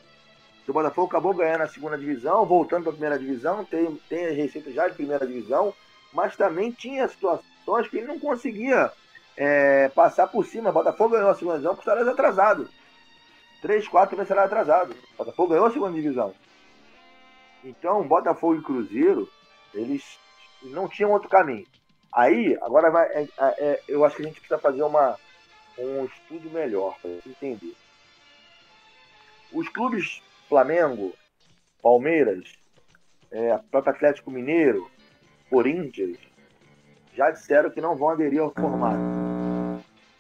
O 0.69 0.73
Botafogo 0.73 1.09
acabou 1.09 1.35
ganhando 1.35 1.63
a 1.63 1.69
segunda 1.69 1.99
divisão, 1.99 2.47
voltando 2.47 2.85
para 2.85 2.91
a 2.91 2.95
primeira 2.95 3.19
divisão, 3.19 3.65
tem, 3.65 3.95
tem 4.09 4.27
as 4.27 4.37
receitas 4.37 4.73
já 4.73 4.89
de 4.89 4.95
primeira 4.95 5.27
divisão, 5.27 5.75
mas 6.13 6.37
também 6.37 6.71
tinha 6.71 7.09
situações 7.09 7.89
que 7.89 7.97
ele 7.97 8.07
não 8.07 8.19
conseguia 8.19 8.93
é, 9.37 9.89
passar 9.89 10.27
por 10.27 10.45
cima. 10.45 10.71
O 10.71 10.73
Botafogo 10.73 11.15
ganhou 11.15 11.31
a 11.31 11.35
segunda 11.35 11.57
divisão 11.57 11.77
por 11.77 11.85
salários 11.85 12.09
atrasados. 12.09 12.69
Três, 13.61 13.87
quatro 13.87 14.17
meses 14.17 14.29
salário 14.29 14.51
atrasado. 14.51 14.95
O 15.15 15.17
Botafogo 15.19 15.51
ganhou 15.51 15.67
a 15.67 15.73
segunda 15.73 15.95
divisão. 15.95 16.35
Então, 17.65 18.07
Botafogo 18.07 18.57
e 18.57 18.63
Cruzeiro, 18.63 19.29
eles 19.73 20.19
não 20.63 20.89
tinham 20.89 21.13
outro 21.13 21.29
caminho. 21.29 21.67
Aí, 22.13 22.59
agora 22.61 22.91
vai, 22.91 23.07
é, 23.09 23.29
é, 23.39 23.83
eu 23.89 24.05
acho 24.05 24.17
que 24.17 24.23
a 24.23 24.27
gente 24.27 24.41
precisa 24.41 24.59
fazer 24.59 24.83
uma, 24.83 25.17
um 25.79 26.05
estudo 26.05 26.51
melhor 26.51 26.99
para 27.01 27.11
entender. 27.27 27.75
Os 29.53 29.69
clubes 29.69 30.21
Flamengo, 30.49 31.15
Palmeiras, 31.81 32.45
é, 33.31 33.57
próprio 33.71 33.95
Atlético 33.95 34.31
Mineiro, 34.31 34.91
Corinthians, 35.53 36.17
já 37.15 37.31
disseram 37.31 37.69
que 37.69 37.81
não 37.81 37.95
vão 37.95 38.09
aderir 38.09 38.41
ao 38.41 38.51
formato. 38.53 38.99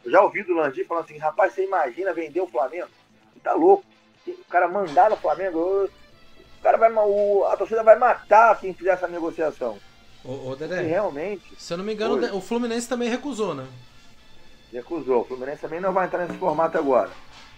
Eu 0.04 0.10
já 0.10 0.20
ouvi 0.20 0.42
do 0.42 0.52
Landim 0.52 0.84
falando 0.84 1.04
assim, 1.04 1.16
rapaz, 1.16 1.54
você 1.54 1.64
imagina 1.64 2.12
vender 2.12 2.40
o 2.42 2.46
Flamengo? 2.46 2.88
Você 3.32 3.40
tá 3.42 3.54
louco. 3.54 3.82
O 4.26 4.44
cara 4.50 4.68
mandar 4.68 5.08
no 5.08 5.16
Flamengo, 5.16 5.88
o 5.88 6.62
cara 6.62 6.76
vai, 6.76 6.92
o, 6.92 7.44
a 7.46 7.56
torcida 7.56 7.82
vai 7.82 7.96
matar 7.98 8.60
quem 8.60 8.74
fizer 8.74 8.90
essa 8.90 9.08
negociação. 9.08 9.78
Ô, 10.22 10.50
ô 10.50 10.54
Dedé, 10.56 10.82
realmente, 10.82 11.42
se 11.56 11.72
eu 11.72 11.78
não 11.78 11.84
me 11.84 11.94
engano, 11.94 12.36
o 12.36 12.40
Fluminense 12.40 12.88
também 12.88 13.08
recusou, 13.08 13.54
né? 13.54 13.66
recusou. 14.72 15.22
O 15.22 15.24
Fluminense 15.24 15.62
também 15.62 15.80
não 15.80 15.92
vai 15.92 16.06
entrar 16.06 16.24
nesse 16.26 16.38
formato 16.38 16.76
agora. 16.78 17.10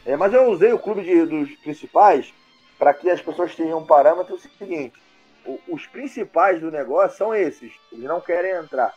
É, 0.06 0.16
mas 0.16 0.32
eu 0.32 0.50
usei 0.50 0.72
o 0.72 0.78
clube 0.78 1.02
de- 1.02 1.26
dos 1.26 1.50
principais 1.56 2.32
para 2.78 2.94
que 2.94 3.10
as 3.10 3.20
pessoas 3.20 3.54
tenham 3.54 3.78
um 3.80 3.86
parâmetro 3.86 4.38
seguinte. 4.38 4.94
O- 5.46 5.60
os 5.68 5.86
principais 5.86 6.60
do 6.60 6.70
negócio 6.70 7.16
são 7.18 7.34
esses. 7.34 7.72
Eles 7.92 8.04
não 8.04 8.20
querem 8.20 8.52
entrar. 8.52 8.92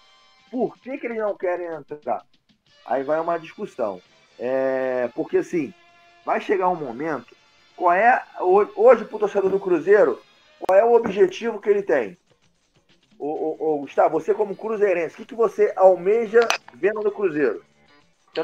Por 0.51 0.77
que, 0.77 0.97
que 0.97 1.05
eles 1.07 1.17
não 1.17 1.35
querem 1.37 1.67
entrar? 1.67 2.23
Aí 2.85 3.03
vai 3.03 3.19
uma 3.19 3.37
discussão. 3.37 4.01
É, 4.39 5.09
porque 5.15 5.37
assim, 5.37 5.73
vai 6.25 6.39
chegar 6.39 6.69
um 6.69 6.75
momento. 6.75 7.35
Qual 7.75 7.91
é. 7.93 8.23
ho- 8.39 8.69
Hoje, 8.75 9.05
para 9.05 9.15
o 9.15 9.19
torcedor 9.19 9.49
do 9.49 9.59
Cruzeiro, 9.59 10.21
qual 10.59 10.77
é 10.79 10.83
o 10.85 10.93
objetivo 10.93 11.59
que 11.59 11.69
ele 11.69 11.81
tem? 11.83 12.17
Ô, 13.19 13.27
ô, 13.27 13.57
ô, 13.59 13.77
Gustavo, 13.79 14.19
você 14.19 14.33
como 14.33 14.55
cruzeirense, 14.55 15.15
o 15.15 15.17
que, 15.17 15.25
que 15.25 15.35
você 15.35 15.73
almeja 15.75 16.39
vendo 16.73 17.01
no 17.01 17.11
Cruzeiro? 17.11 17.63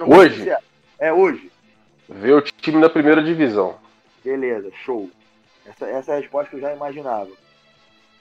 Hoje? 0.07 0.49
É 0.99 1.13
hoje. 1.13 1.51
Ver 2.09 2.34
o 2.34 2.41
time 2.41 2.80
na 2.81 2.89
primeira 2.89 3.23
divisão. 3.23 3.77
Beleza, 4.23 4.71
show. 4.84 5.09
Essa, 5.65 5.88
essa 5.88 6.11
é 6.13 6.17
a 6.17 6.19
resposta 6.19 6.49
que 6.49 6.55
eu 6.57 6.61
já 6.61 6.73
imaginava. 6.73 7.30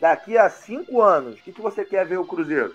Daqui 0.02 0.36
a 0.36 0.50
cinco 0.50 1.00
anos, 1.00 1.38
o 1.38 1.42
que, 1.44 1.52
que 1.52 1.60
você 1.60 1.84
quer 1.84 2.04
ver 2.04 2.18
o 2.18 2.26
Cruzeiro? 2.26 2.74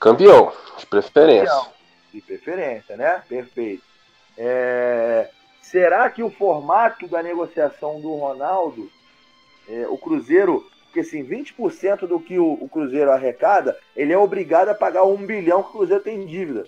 Campeão, 0.00 0.50
de 0.78 0.86
preferência. 0.86 1.54
Campeão. 1.54 1.72
De 2.14 2.20
preferência, 2.22 2.96
né? 2.96 3.22
Perfeito. 3.28 3.82
É, 4.38 5.28
Será 5.60 6.08
que 6.08 6.22
o 6.22 6.30
formato 6.30 7.06
da 7.06 7.22
negociação 7.22 8.00
do 8.00 8.14
Ronaldo, 8.14 8.90
é, 9.68 9.86
o 9.86 9.98
Cruzeiro, 9.98 10.64
porque 10.84 11.00
assim, 11.00 11.22
20% 11.22 12.06
do 12.06 12.20
que 12.20 12.38
o, 12.38 12.54
o 12.54 12.70
Cruzeiro 12.70 13.10
arrecada, 13.10 13.76
ele 13.94 14.14
é 14.14 14.18
obrigado 14.18 14.70
a 14.70 14.74
pagar 14.74 15.04
um 15.04 15.26
bilhão 15.26 15.62
que 15.62 15.68
o 15.68 15.72
Cruzeiro 15.72 16.02
tem 16.02 16.22
em 16.22 16.26
dívida. 16.26 16.64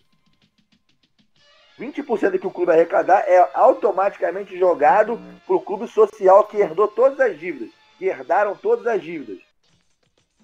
20% 1.81 2.33
do 2.33 2.39
que 2.39 2.47
o 2.47 2.51
clube 2.51 2.73
arrecadar 2.73 3.25
é 3.27 3.39
automaticamente 3.55 4.59
jogado 4.59 5.19
para 5.47 5.57
o 5.57 5.63
clube 5.63 5.89
social 5.89 6.45
que 6.45 6.59
herdou 6.59 6.89
todas 6.89 7.19
as 7.21 7.39
dívidas, 7.39 7.71
que 7.99 8.07
herdaram 8.07 8.55
todas 8.55 8.87
as 8.87 9.03
dívidas. 9.03 9.39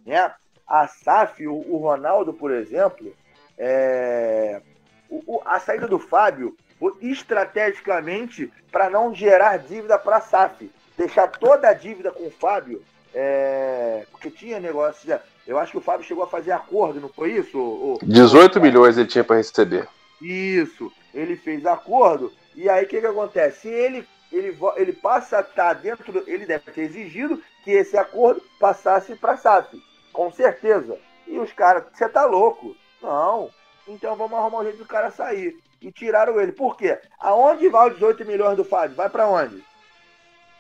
Né? 0.05 0.31
A 0.67 0.89
SAF, 0.89 1.47
o, 1.47 1.55
o 1.55 1.77
Ronaldo, 1.79 2.33
por 2.33 2.51
exemplo, 2.51 3.15
é, 3.57 4.61
o- 5.09 5.23
o- 5.37 5.43
a 5.45 5.61
saída 5.61 5.87
do 5.87 5.99
Fábio 5.99 6.57
foi 6.79 6.93
estrategicamente 7.01 8.53
para 8.73 8.91
não 8.91 9.15
gerar 9.15 9.59
dívida 9.59 9.99
para 9.99 10.17
a 10.17 10.21
SAF. 10.21 10.71
Deixar 10.97 11.29
toda 11.29 11.69
a 11.69 11.73
dívida 11.75 12.11
com 12.11 12.27
o 12.27 12.31
Fábio, 12.31 12.83
é, 13.15 14.05
porque 14.11 14.31
tinha 14.31 14.59
negócio. 14.61 15.07
já- 15.07 15.21
Eu 15.47 15.59
acho 15.59 15.73
que 15.73 15.79
o 15.79 15.83
Fábio 15.83 16.07
chegou 16.07 16.25
a 16.25 16.29
fazer 16.29 16.53
acordo, 16.53 17.01
não 17.01 17.09
foi 17.11 17.33
isso? 17.33 17.59
ô- 17.61 17.99
18 18.03 18.61
milhões 18.61 18.97
ele 18.97 19.07
tinha 19.07 19.23
para 19.23 19.37
receber. 19.37 19.87
isso, 20.21 20.91
ele 21.13 21.37
fez 21.37 21.67
acordo, 21.67 22.33
e 22.57 22.67
aí 22.69 22.85
o 22.85 22.89
que, 22.89 22.99
que 23.01 23.07
acontece? 23.07 23.61
Se 23.61 23.69
ele, 23.69 24.09
ele, 24.37 24.59
ele 24.77 24.93
passa 24.93 25.39
a 25.39 25.41
estar 25.41 25.73
dentro, 25.75 26.11
do- 26.13 26.29
ele 26.29 26.47
deve 26.47 26.71
ter 26.71 26.83
exigido 26.83 27.43
que 27.63 27.71
esse 27.71 27.97
acordo 27.97 28.43
passasse 28.61 29.15
para 29.17 29.33
a 29.33 29.37
SAF, 29.37 29.83
com 30.13 30.31
certeza. 30.31 30.99
E 31.27 31.39
os 31.39 31.53
caras, 31.53 31.85
você 31.93 32.09
tá 32.09 32.25
louco? 32.25 32.77
Não. 33.03 33.51
Então 33.87 34.17
vamos 34.17 34.39
arrumar 34.39 34.61
um 34.61 34.65
jeito 34.65 34.79
do 34.79 34.87
cara 34.87 35.11
sair. 35.11 35.57
E 35.81 35.93
tiraram 35.93 36.41
ele. 36.41 36.53
Por 36.53 36.77
quê? 36.77 36.99
Aonde 37.21 37.69
vai 37.69 37.89
os 37.89 37.95
18 37.95 38.25
milhões 38.25 38.57
do 38.57 38.65
Fábio? 38.65 38.97
Vai 38.97 39.09
para 39.11 39.27
onde? 39.29 39.63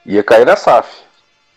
Ia 0.05 0.23
cair 0.23 0.45
na 0.45 0.57
SAF. 0.57 1.03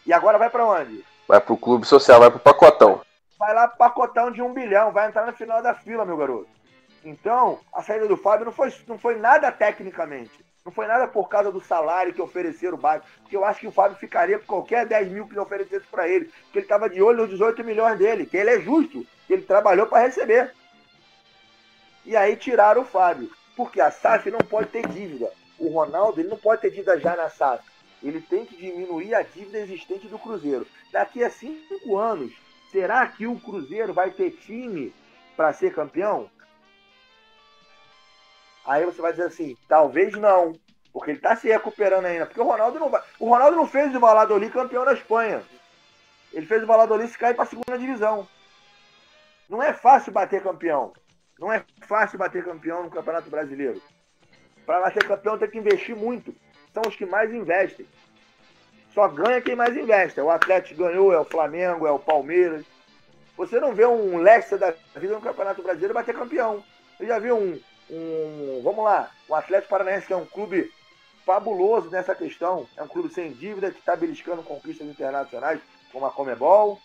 E 0.05 0.13
agora 0.13 0.37
vai 0.37 0.49
para 0.49 0.65
onde? 0.65 1.03
Vai 1.27 1.41
pro 1.41 1.57
clube 1.57 1.85
social, 1.85 2.19
vai 2.21 2.29
pro 2.31 2.39
pacotão. 2.39 3.01
Vai 3.37 3.53
lá 3.53 3.67
pro 3.67 3.77
pacotão 3.77 4.31
de 4.31 4.41
um 4.41 4.53
bilhão, 4.53 4.91
vai 4.93 5.07
entrar 5.07 5.25
no 5.25 5.33
final 5.33 5.61
da 5.61 5.73
fila, 5.75 6.05
meu 6.05 6.15
garoto. 6.15 6.47
Então, 7.03 7.59
a 7.73 7.83
saída 7.83 8.07
do 8.07 8.15
Fábio 8.17 8.45
não 8.45 8.51
foi, 8.53 8.73
não 8.87 8.97
foi 8.97 9.15
nada 9.17 9.51
tecnicamente. 9.51 10.45
Não 10.67 10.73
foi 10.73 10.85
nada 10.85 11.07
por 11.07 11.29
causa 11.29 11.49
do 11.49 11.61
salário 11.61 12.13
que 12.13 12.21
ofereceram 12.21 12.77
baixo. 12.77 13.05
Porque 13.21 13.37
eu 13.37 13.45
acho 13.45 13.61
que 13.61 13.67
o 13.67 13.71
Fábio 13.71 13.97
ficaria 13.97 14.37
por 14.37 14.47
qualquer 14.47 14.85
10 14.85 15.07
mil 15.13 15.25
que 15.25 15.39
oferecesse 15.39 15.87
para 15.87 16.09
ele. 16.09 16.25
Porque 16.25 16.59
ele 16.59 16.65
estava 16.65 16.89
de 16.89 17.01
olho 17.01 17.19
nos 17.19 17.29
18 17.29 17.63
milhões 17.63 17.97
dele. 17.97 18.25
Que 18.25 18.35
ele 18.35 18.49
é 18.49 18.59
justo. 18.59 19.07
Que 19.25 19.31
ele 19.31 19.43
trabalhou 19.43 19.87
para 19.87 20.05
receber. 20.05 20.53
E 22.03 22.17
aí 22.17 22.35
tiraram 22.35 22.81
o 22.81 22.85
Fábio. 22.85 23.31
Porque 23.55 23.79
a 23.79 23.89
SAF 23.89 24.29
não 24.29 24.39
pode 24.39 24.67
ter 24.67 24.85
dívida. 24.89 25.31
O 25.57 25.69
Ronaldo 25.69 26.19
ele 26.19 26.27
não 26.27 26.37
pode 26.37 26.59
ter 26.59 26.69
dívida 26.69 26.99
já 26.99 27.15
na 27.15 27.29
SAF. 27.29 27.63
Ele 28.03 28.19
tem 28.19 28.45
que 28.45 28.57
diminuir 28.57 29.15
a 29.15 29.21
dívida 29.21 29.59
existente 29.59 30.09
do 30.09 30.19
Cruzeiro. 30.19 30.67
Daqui 30.91 31.23
a 31.23 31.29
cinco 31.29 31.97
anos, 31.97 32.33
será 32.73 33.07
que 33.07 33.25
o 33.25 33.39
Cruzeiro 33.39 33.93
vai 33.93 34.11
ter 34.11 34.31
time 34.31 34.93
para 35.37 35.53
ser 35.53 35.73
campeão? 35.73 36.29
Aí 38.67 38.85
você 38.85 39.01
vai 39.01 39.13
dizer 39.13 39.27
assim, 39.27 39.55
talvez 39.67 40.13
não, 40.15 40.53
porque 40.91 41.11
ele 41.11 41.19
está 41.19 41.35
se 41.35 41.47
recuperando 41.47 42.05
ainda. 42.05 42.25
Porque 42.25 42.41
o 42.41 42.43
Ronaldo 42.43 42.77
não 42.79 42.89
vai. 42.89 43.01
O 43.17 43.29
Ronaldo 43.29 43.55
não 43.55 43.65
fez 43.65 43.95
o 43.95 43.99
Valladolid 43.99 44.51
campeão 44.51 44.83
da 44.83 44.93
Espanha. 44.93 45.41
Ele 46.33 46.45
fez 46.45 46.61
o 46.61 46.67
Valladolid 46.67 47.09
se 47.09 47.17
cair 47.17 47.33
para 47.33 47.43
a 47.43 47.47
segunda 47.47 47.77
divisão. 47.77 48.27
Não 49.49 49.63
é 49.63 49.71
fácil 49.71 50.11
bater 50.11 50.43
campeão. 50.43 50.91
Não 51.39 51.53
é 51.53 51.63
fácil 51.87 52.19
bater 52.19 52.43
campeão 52.43 52.83
no 52.83 52.89
Campeonato 52.89 53.29
Brasileiro. 53.29 53.81
Para 54.65 54.81
bater 54.81 55.07
campeão 55.07 55.37
tem 55.37 55.49
que 55.49 55.57
investir 55.57 55.95
muito. 55.95 56.35
São 56.73 56.83
os 56.85 56.95
que 56.95 57.05
mais 57.05 57.33
investem. 57.33 57.87
Só 58.93 59.07
ganha 59.07 59.39
quem 59.39 59.55
mais 59.55 59.77
investe. 59.77 60.19
É 60.19 60.23
O 60.23 60.29
Atlético 60.29 60.83
ganhou, 60.83 61.13
é 61.13 61.19
o 61.19 61.25
Flamengo, 61.25 61.87
é 61.87 61.91
o 61.91 61.99
Palmeiras. 61.99 62.65
Você 63.37 63.59
não 63.59 63.73
vê 63.73 63.85
um 63.85 64.17
Leicester 64.17 64.57
da 64.57 64.73
vida 64.95 65.13
no 65.13 65.21
Campeonato 65.21 65.61
Brasileiro 65.61 65.93
bater 65.93 66.15
campeão. 66.15 66.63
Você 66.97 67.05
já 67.05 67.19
viu 67.19 67.37
um, 67.37 67.59
um, 67.89 68.61
vamos 68.63 68.83
lá, 68.83 69.09
um 69.29 69.35
Atlético 69.35 69.69
Paranaense 69.69 70.07
que 70.07 70.13
é 70.13 70.17
um 70.17 70.25
clube 70.25 70.71
fabuloso 71.25 71.89
nessa 71.89 72.15
questão. 72.15 72.67
É 72.77 72.83
um 72.83 72.87
clube 72.87 73.13
sem 73.13 73.33
dívida 73.33 73.71
que 73.71 73.79
está 73.79 73.95
beliscando 73.95 74.41
conquistas 74.43 74.87
internacionais, 74.87 75.59
como 75.91 76.05
a 76.05 76.11
Comebol. 76.11 76.79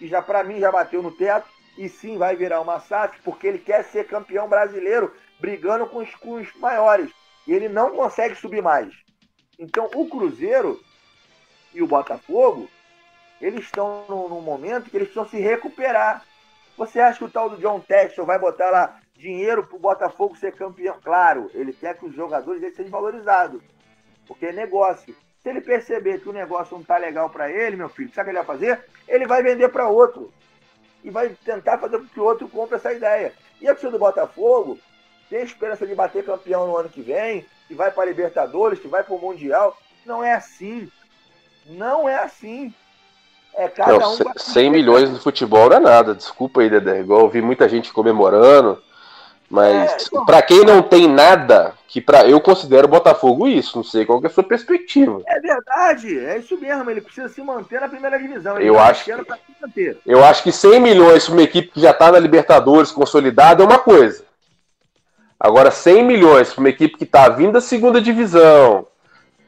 E 0.00 0.08
já 0.08 0.22
para 0.22 0.42
mim 0.42 0.58
já 0.58 0.72
bateu 0.72 1.02
no 1.02 1.12
teto. 1.12 1.46
E 1.76 1.88
sim 1.88 2.18
vai 2.18 2.36
virar 2.36 2.60
uma 2.60 2.80
SAF, 2.80 3.18
porque 3.22 3.46
ele 3.46 3.58
quer 3.58 3.84
ser 3.84 4.06
campeão 4.06 4.46
brasileiro, 4.46 5.14
brigando 5.40 5.86
com 5.86 5.98
os, 5.98 6.14
com 6.16 6.32
os 6.32 6.54
maiores. 6.56 7.10
E 7.46 7.52
ele 7.52 7.68
não 7.68 7.96
consegue 7.96 8.34
subir 8.34 8.62
mais. 8.62 8.94
Então 9.58 9.88
o 9.94 10.08
Cruzeiro 10.08 10.80
e 11.74 11.82
o 11.82 11.86
Botafogo, 11.86 12.68
eles 13.40 13.64
estão 13.64 14.04
num 14.08 14.40
momento 14.40 14.90
que 14.90 14.96
eles 14.96 15.08
precisam 15.08 15.28
se 15.28 15.40
recuperar. 15.40 16.24
Você 16.76 17.00
acha 17.00 17.18
que 17.18 17.24
o 17.24 17.30
tal 17.30 17.50
do 17.50 17.56
John 17.56 17.80
Texel 17.80 18.26
vai 18.26 18.38
botar 18.38 18.70
lá 18.70 19.00
dinheiro 19.22 19.64
pro 19.66 19.78
Botafogo 19.78 20.36
ser 20.36 20.52
campeão? 20.52 20.96
Claro, 21.02 21.50
ele 21.54 21.72
quer 21.72 21.96
que 21.96 22.04
os 22.04 22.14
jogadores 22.14 22.60
dele 22.60 22.74
sejam 22.74 22.90
valorizados. 22.90 23.62
Porque 24.26 24.46
é 24.46 24.52
negócio. 24.52 25.14
Se 25.42 25.48
ele 25.48 25.60
perceber 25.60 26.20
que 26.20 26.28
o 26.28 26.32
negócio 26.32 26.76
não 26.76 26.84
tá 26.84 26.96
legal 26.96 27.30
para 27.30 27.50
ele, 27.50 27.76
meu 27.76 27.88
filho, 27.88 28.12
sabe 28.14 28.30
o 28.30 28.32
que 28.32 28.38
ele 28.38 28.44
vai 28.46 28.56
fazer? 28.56 28.84
Ele 29.08 29.26
vai 29.26 29.42
vender 29.42 29.68
para 29.68 29.88
outro. 29.88 30.32
E 31.02 31.10
vai 31.10 31.30
tentar 31.44 31.78
fazer 31.78 31.98
com 31.98 32.06
que 32.06 32.20
o 32.20 32.24
outro 32.24 32.48
compre 32.48 32.76
essa 32.76 32.92
ideia. 32.92 33.32
E 33.60 33.68
a 33.68 33.74
pessoa 33.74 33.90
do 33.92 33.98
Botafogo 33.98 34.78
tem 35.28 35.42
esperança 35.42 35.86
de 35.86 35.94
bater 35.94 36.24
campeão 36.24 36.66
no 36.66 36.76
ano 36.76 36.88
que 36.88 37.00
vem, 37.02 37.44
que 37.66 37.74
vai 37.74 37.90
para 37.90 38.04
Libertadores, 38.04 38.78
que 38.78 38.86
vai 38.88 39.02
para 39.02 39.14
o 39.14 39.18
Mundial. 39.20 39.76
Não 40.06 40.22
é 40.22 40.34
assim. 40.34 40.88
Não 41.66 42.08
é 42.08 42.16
assim. 42.16 42.72
É 43.54 43.68
cada 43.68 43.98
Não, 43.98 44.12
um. 44.12 44.16
c- 44.16 44.24
100 44.36 44.70
milhões 44.70 45.10
no 45.10 45.20
futebol 45.20 45.68
não 45.68 45.76
é 45.76 45.80
nada. 45.80 46.14
Desculpa 46.14 46.60
aí, 46.60 46.70
Dedé. 46.70 47.00
Igual 47.00 47.20
eu 47.22 47.28
vi 47.28 47.42
muita 47.42 47.68
gente 47.68 47.92
comemorando. 47.92 48.80
Mas 49.52 50.08
pra 50.24 50.40
quem 50.40 50.64
não 50.64 50.80
tem 50.80 51.06
nada, 51.06 51.74
que 51.86 52.00
para 52.00 52.26
eu 52.26 52.40
considero 52.40 52.86
o 52.86 52.90
Botafogo 52.90 53.46
isso, 53.46 53.76
não 53.76 53.84
sei 53.84 54.06
qual 54.06 54.18
que 54.18 54.26
é 54.26 54.30
a 54.30 54.32
sua 54.32 54.42
perspectiva. 54.42 55.20
É 55.26 55.38
verdade, 55.40 56.18
é 56.18 56.38
isso 56.38 56.58
mesmo. 56.58 56.90
Ele 56.90 57.02
precisa 57.02 57.28
se 57.28 57.42
manter 57.42 57.78
na 57.78 57.86
primeira 57.86 58.18
divisão. 58.18 58.56
Ele 58.56 58.70
Eu 58.70 58.76
tá 58.76 58.84
acho 58.86 59.10
manter. 59.60 59.98
Eu 60.06 60.24
acho 60.24 60.42
que 60.42 60.50
100 60.50 60.80
milhões 60.80 61.26
para 61.26 61.34
uma 61.34 61.42
equipe 61.42 61.68
que 61.68 61.82
já 61.82 61.92
tá 61.92 62.10
na 62.10 62.18
Libertadores 62.18 62.90
consolidada 62.90 63.62
é 63.62 63.66
uma 63.66 63.78
coisa. 63.78 64.24
Agora 65.38 65.70
100 65.70 66.02
milhões 66.02 66.50
para 66.50 66.60
uma 66.60 66.70
equipe 66.70 66.96
que 66.96 67.04
tá 67.04 67.28
vindo 67.28 67.52
da 67.52 67.60
segunda 67.60 68.00
divisão, 68.00 68.86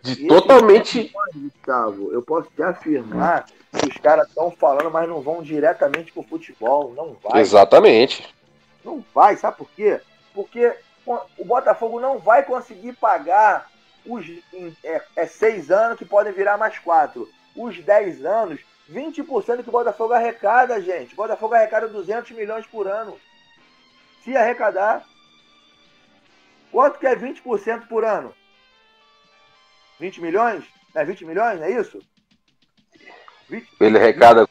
de 0.02 0.26
totalmente 0.26 1.10
Gustavo, 1.34 2.12
eu 2.12 2.20
posso 2.20 2.50
te 2.54 2.62
afirmar 2.62 3.46
que 3.72 3.88
os 3.88 3.96
caras 3.96 4.28
estão 4.28 4.50
falando, 4.50 4.90
mas 4.90 5.08
não 5.08 5.22
vão 5.22 5.42
diretamente 5.42 6.12
pro 6.12 6.22
futebol. 6.22 6.92
Não 6.94 7.16
vai. 7.24 7.40
Exatamente. 7.40 8.34
Não 8.84 9.04
vai, 9.14 9.36
sabe 9.36 9.56
por 9.56 9.70
quê? 9.70 10.00
Porque 10.34 10.76
o 11.06 11.44
Botafogo 11.44 12.00
não 12.00 12.18
vai 12.18 12.42
conseguir 12.42 12.94
pagar 12.94 13.68
os 14.06 14.26
é, 14.82 15.02
é 15.16 15.26
seis 15.26 15.70
anos 15.70 15.98
que 15.98 16.04
podem 16.04 16.32
virar 16.32 16.58
mais 16.58 16.78
quatro. 16.78 17.28
Os 17.56 17.78
10 17.78 18.24
anos, 18.24 18.60
20% 18.90 19.62
que 19.62 19.68
o 19.68 19.72
Botafogo 19.72 20.12
arrecada, 20.12 20.80
gente. 20.80 21.12
O 21.14 21.16
Botafogo 21.16 21.54
arrecada 21.54 21.88
200 21.88 22.32
milhões 22.32 22.66
por 22.66 22.86
ano. 22.86 23.18
Se 24.22 24.36
arrecadar, 24.36 25.04
quanto 26.72 26.98
que 26.98 27.06
é 27.06 27.14
20% 27.14 27.86
por 27.86 28.04
ano? 28.04 28.34
20 30.00 30.20
milhões? 30.20 30.64
É 30.94 31.04
20 31.04 31.24
milhões, 31.24 31.60
é 31.60 31.70
isso? 31.70 32.00
20, 33.48 33.68
Ele 33.80 33.98
arrecada 33.98 34.48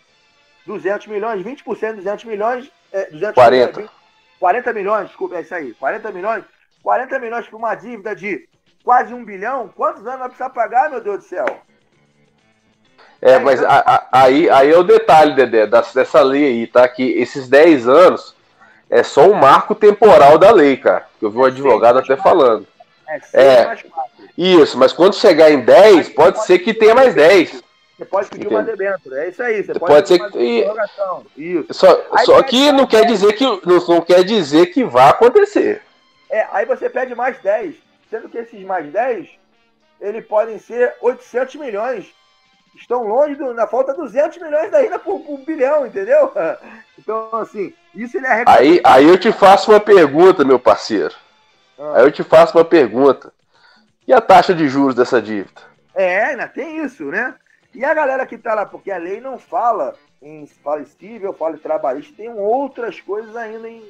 200 0.66 1.08
milhões, 1.08 1.44
20% 1.44 1.90
de 1.90 1.96
200 1.98 2.26
milhões, 2.26 2.72
é, 2.92 3.06
200 3.10 3.36
40. 3.36 3.72
milhões, 3.80 3.92
20, 3.92 4.03
40 4.44 4.74
milhões, 4.74 5.08
desculpa, 5.08 5.38
é 5.38 5.42
isso 5.42 5.56
aí, 5.56 5.74
40 5.76 6.12
milhões, 6.12 6.44
40 6.84 7.18
milhões 7.18 7.48
para 7.48 7.56
uma 7.58 7.74
dívida 7.76 8.14
de 8.14 8.46
quase 8.84 9.14
um 9.14 9.24
bilhão, 9.24 9.70
quantos 9.74 10.06
anos 10.06 10.20
vai 10.20 10.28
precisar 10.28 10.50
pagar, 10.50 10.90
meu 10.90 11.00
Deus 11.00 11.20
do 11.20 11.24
céu? 11.24 11.46
É, 13.22 13.40
mas 13.40 13.64
a- 13.64 13.70
a- 13.86 14.08
aí, 14.12 14.50
aí 14.50 14.70
é 14.70 14.78
o 14.78 14.84
detalhe, 14.84 15.34
Dedé, 15.34 15.66
dessa 15.66 16.22
lei 16.22 16.44
aí, 16.44 16.68
tá? 16.68 16.86
Que 16.90 17.04
esses 17.22 17.48
10 17.48 17.88
anos 17.88 18.36
é 18.90 19.02
só 19.02 19.30
um 19.30 19.34
marco 19.34 19.74
temporal 19.74 20.38
da 20.38 20.52
lei, 20.52 20.76
cara. 20.76 21.08
Que 21.18 21.26
eu 21.26 21.32
vi 21.32 21.38
um 21.38 21.46
advogado 21.46 22.00
até 22.00 22.18
falando. 22.18 22.68
É, 23.08 23.22
É. 23.34 23.78
Isso, 24.38 24.78
mas 24.78 24.92
quando 24.92 25.16
chegar 25.16 25.52
em 25.52 25.62
10, 25.62 26.10
pode 26.10 26.44
ser 26.44 26.60
que 26.60 26.74
tenha 26.74 26.94
mais 26.94 27.16
10. 27.16 27.63
Você 28.04 28.10
pode 28.10 28.30
pedir 28.30 28.46
Entendo. 28.46 28.56
uma 28.58 28.64
debênture, 28.64 29.16
é 29.16 29.30
isso 29.30 29.42
aí, 29.44 29.64
você 29.64 29.74
pode, 29.74 29.94
Pode 29.94 30.08
ser 30.08 30.32
que- 30.32 30.68
Isso. 31.38 31.74
Só, 31.74 32.06
Aí 32.12 32.26
só 32.26 32.44
que 32.44 32.72
não 32.72 32.86
quer 32.86 33.06
10. 33.06 33.08
dizer 33.20 33.34
que 33.34 33.44
não, 33.46 33.60
não 33.88 34.02
quer 34.02 34.24
dizer 34.24 34.66
que 34.68 34.84
vai 34.84 35.10
acontecer. 35.10 35.82
É, 36.30 36.46
aí 36.52 36.66
você 36.66 36.90
pede 36.90 37.16
mais 37.16 37.40
10, 37.40 37.76
sendo 38.10 38.28
que 38.28 38.38
esses 38.38 38.62
mais 38.66 38.92
10, 38.92 39.30
eles 40.02 40.26
podem 40.26 40.60
ser 40.60 40.94
800 41.02 41.56
milhões. 41.56 42.06
Estão 42.76 43.04
longe, 43.08 43.36
do, 43.36 43.54
na 43.54 43.68
falta 43.68 43.94
200 43.94 44.40
milhões 44.42 44.74
ainda 44.74 44.98
por, 44.98 45.20
por 45.22 45.38
bilhão, 45.40 45.86
entendeu? 45.86 46.32
Então, 46.96 47.28
assim, 47.34 47.74
isso 47.96 48.16
ele 48.18 48.28
arrecada. 48.28 48.60
Aí, 48.60 48.80
aí 48.84 49.10
eu 49.10 49.18
te 49.18 49.32
faço 49.32 49.72
uma 49.72 49.80
pergunta, 49.80 50.46
meu 50.46 50.60
parceiro. 50.60 51.14
Ah. 51.78 51.94
Aí 51.96 52.04
eu 52.04 52.12
te 52.12 52.24
faço 52.24 52.56
uma 52.56 52.64
pergunta. 52.64 53.34
E 54.08 54.14
a 54.14 54.22
taxa 54.22 54.54
de 54.54 54.68
juros 54.70 54.94
dessa 54.94 55.20
dívida? 55.22 55.60
É, 55.96 56.26
ainda 56.26 56.48
tem 56.48 56.84
isso, 56.86 57.06
né? 57.06 57.34
E 57.74 57.84
a 57.84 57.94
galera 57.94 58.26
que 58.26 58.38
tá 58.38 58.54
lá, 58.54 58.66
porque 58.66 58.92
a 58.92 58.98
lei 58.98 59.20
não 59.20 59.38
fala 59.40 59.96
em 60.22 60.46
fala 60.48 60.86
civil, 60.86 61.34
fala 61.34 61.56
em 61.56 61.60
trabalhista, 61.60 62.14
tem 62.16 62.30
outras 62.30 63.00
coisas 63.02 63.36
ainda 63.36 63.68
em. 63.70 63.82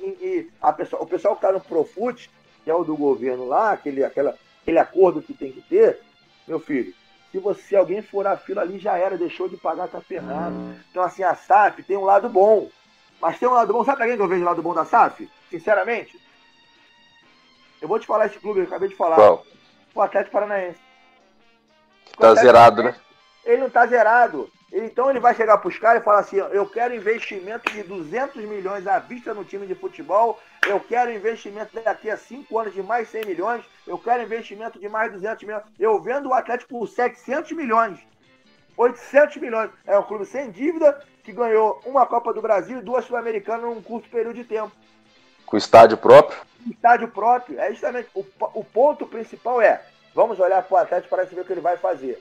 em- 0.00 0.16
em- 0.20 0.50
a 0.60 0.72
pessoa, 0.72 1.02
o 1.02 1.06
pessoal 1.06 1.34
que 1.34 1.40
tá 1.42 1.50
no 1.50 1.60
Profut, 1.60 2.30
que 2.62 2.70
é 2.70 2.74
o 2.74 2.84
do 2.84 2.96
governo 2.96 3.46
lá, 3.48 3.72
aquele, 3.72 4.04
aquela, 4.04 4.36
aquele 4.62 4.78
acordo 4.78 5.22
que 5.22 5.32
tem 5.34 5.50
que 5.50 5.62
ter, 5.62 5.98
meu 6.46 6.60
filho, 6.60 6.92
se 7.30 7.38
você 7.38 7.74
alguém 7.74 8.02
furar 8.02 8.34
a 8.34 8.36
fila 8.36 8.60
ali, 8.62 8.78
já 8.78 8.96
era, 8.98 9.16
deixou 9.16 9.48
de 9.48 9.56
pagar, 9.56 9.88
tá 9.88 10.00
ferrado. 10.00 10.54
Então, 10.90 11.02
assim, 11.02 11.22
a 11.22 11.34
SAF 11.34 11.82
tem 11.82 11.96
um 11.96 12.04
lado 12.04 12.28
bom. 12.28 12.68
Mas 13.20 13.38
tem 13.38 13.48
um 13.48 13.52
lado 13.54 13.72
bom, 13.72 13.84
sabe 13.84 13.98
pra 13.98 14.06
quem 14.06 14.16
que 14.16 14.22
eu 14.22 14.28
vejo 14.28 14.42
o 14.42 14.44
lado 14.44 14.62
bom 14.62 14.74
da 14.74 14.84
SAF? 14.84 15.30
Sinceramente? 15.48 16.20
Eu 17.80 17.88
vou 17.88 17.98
te 17.98 18.06
falar 18.06 18.26
esse 18.26 18.38
clube, 18.38 18.60
eu 18.60 18.64
acabei 18.66 18.88
de 18.88 18.96
falar. 18.96 19.16
Qual? 19.16 19.46
O 19.94 20.02
Atlético 20.02 20.32
Paranaense. 20.32 20.78
Tá 22.18 22.34
zerado, 22.34 22.82
né? 22.82 22.94
Ele 23.44 23.62
não 23.62 23.70
tá 23.70 23.86
zerado. 23.86 24.50
Então 24.72 25.10
ele 25.10 25.20
vai 25.20 25.34
chegar 25.34 25.58
pros 25.58 25.78
caras 25.78 26.00
e 26.00 26.04
falar 26.04 26.20
assim: 26.20 26.36
eu 26.36 26.66
quero 26.66 26.94
investimento 26.94 27.70
de 27.70 27.82
200 27.82 28.42
milhões 28.44 28.86
à 28.86 28.98
vista 28.98 29.34
no 29.34 29.44
time 29.44 29.66
de 29.66 29.74
futebol, 29.74 30.40
eu 30.66 30.80
quero 30.80 31.12
investimento 31.12 31.78
daqui 31.84 32.08
a 32.08 32.16
5 32.16 32.58
anos 32.58 32.72
de 32.72 32.82
mais 32.82 33.08
100 33.10 33.26
milhões, 33.26 33.62
eu 33.86 33.98
quero 33.98 34.22
investimento 34.22 34.78
de 34.78 34.88
mais 34.88 35.12
200 35.12 35.44
milhões. 35.44 35.64
Eu 35.78 36.00
vendo 36.00 36.30
o 36.30 36.34
Atlético 36.34 36.78
por 36.78 36.88
700 36.88 37.52
milhões, 37.52 37.98
800 38.76 39.36
milhões. 39.36 39.70
É 39.86 39.98
um 39.98 40.02
clube 40.04 40.24
sem 40.24 40.50
dívida 40.50 40.98
que 41.22 41.32
ganhou 41.32 41.78
uma 41.84 42.06
Copa 42.06 42.32
do 42.32 42.40
Brasil 42.40 42.78
e 42.78 42.82
duas 42.82 43.04
Sul-Americanas 43.04 43.62
num 43.62 43.82
curto 43.82 44.08
período 44.08 44.36
de 44.36 44.44
tempo 44.44 44.72
Com 45.44 45.56
estádio 45.58 45.98
próprio? 45.98 46.40
estádio 46.70 47.08
próprio. 47.08 47.60
É 47.60 47.70
justamente 47.70 48.08
o, 48.14 48.24
o 48.54 48.64
ponto 48.64 49.06
principal 49.06 49.60
é: 49.60 49.82
vamos 50.14 50.40
olhar 50.40 50.62
para 50.62 50.74
o 50.74 50.78
Atlético 50.78 51.14
para 51.14 51.24
ver 51.24 51.40
o 51.40 51.44
que 51.44 51.52
ele 51.52 51.60
vai 51.60 51.76
fazer. 51.76 52.18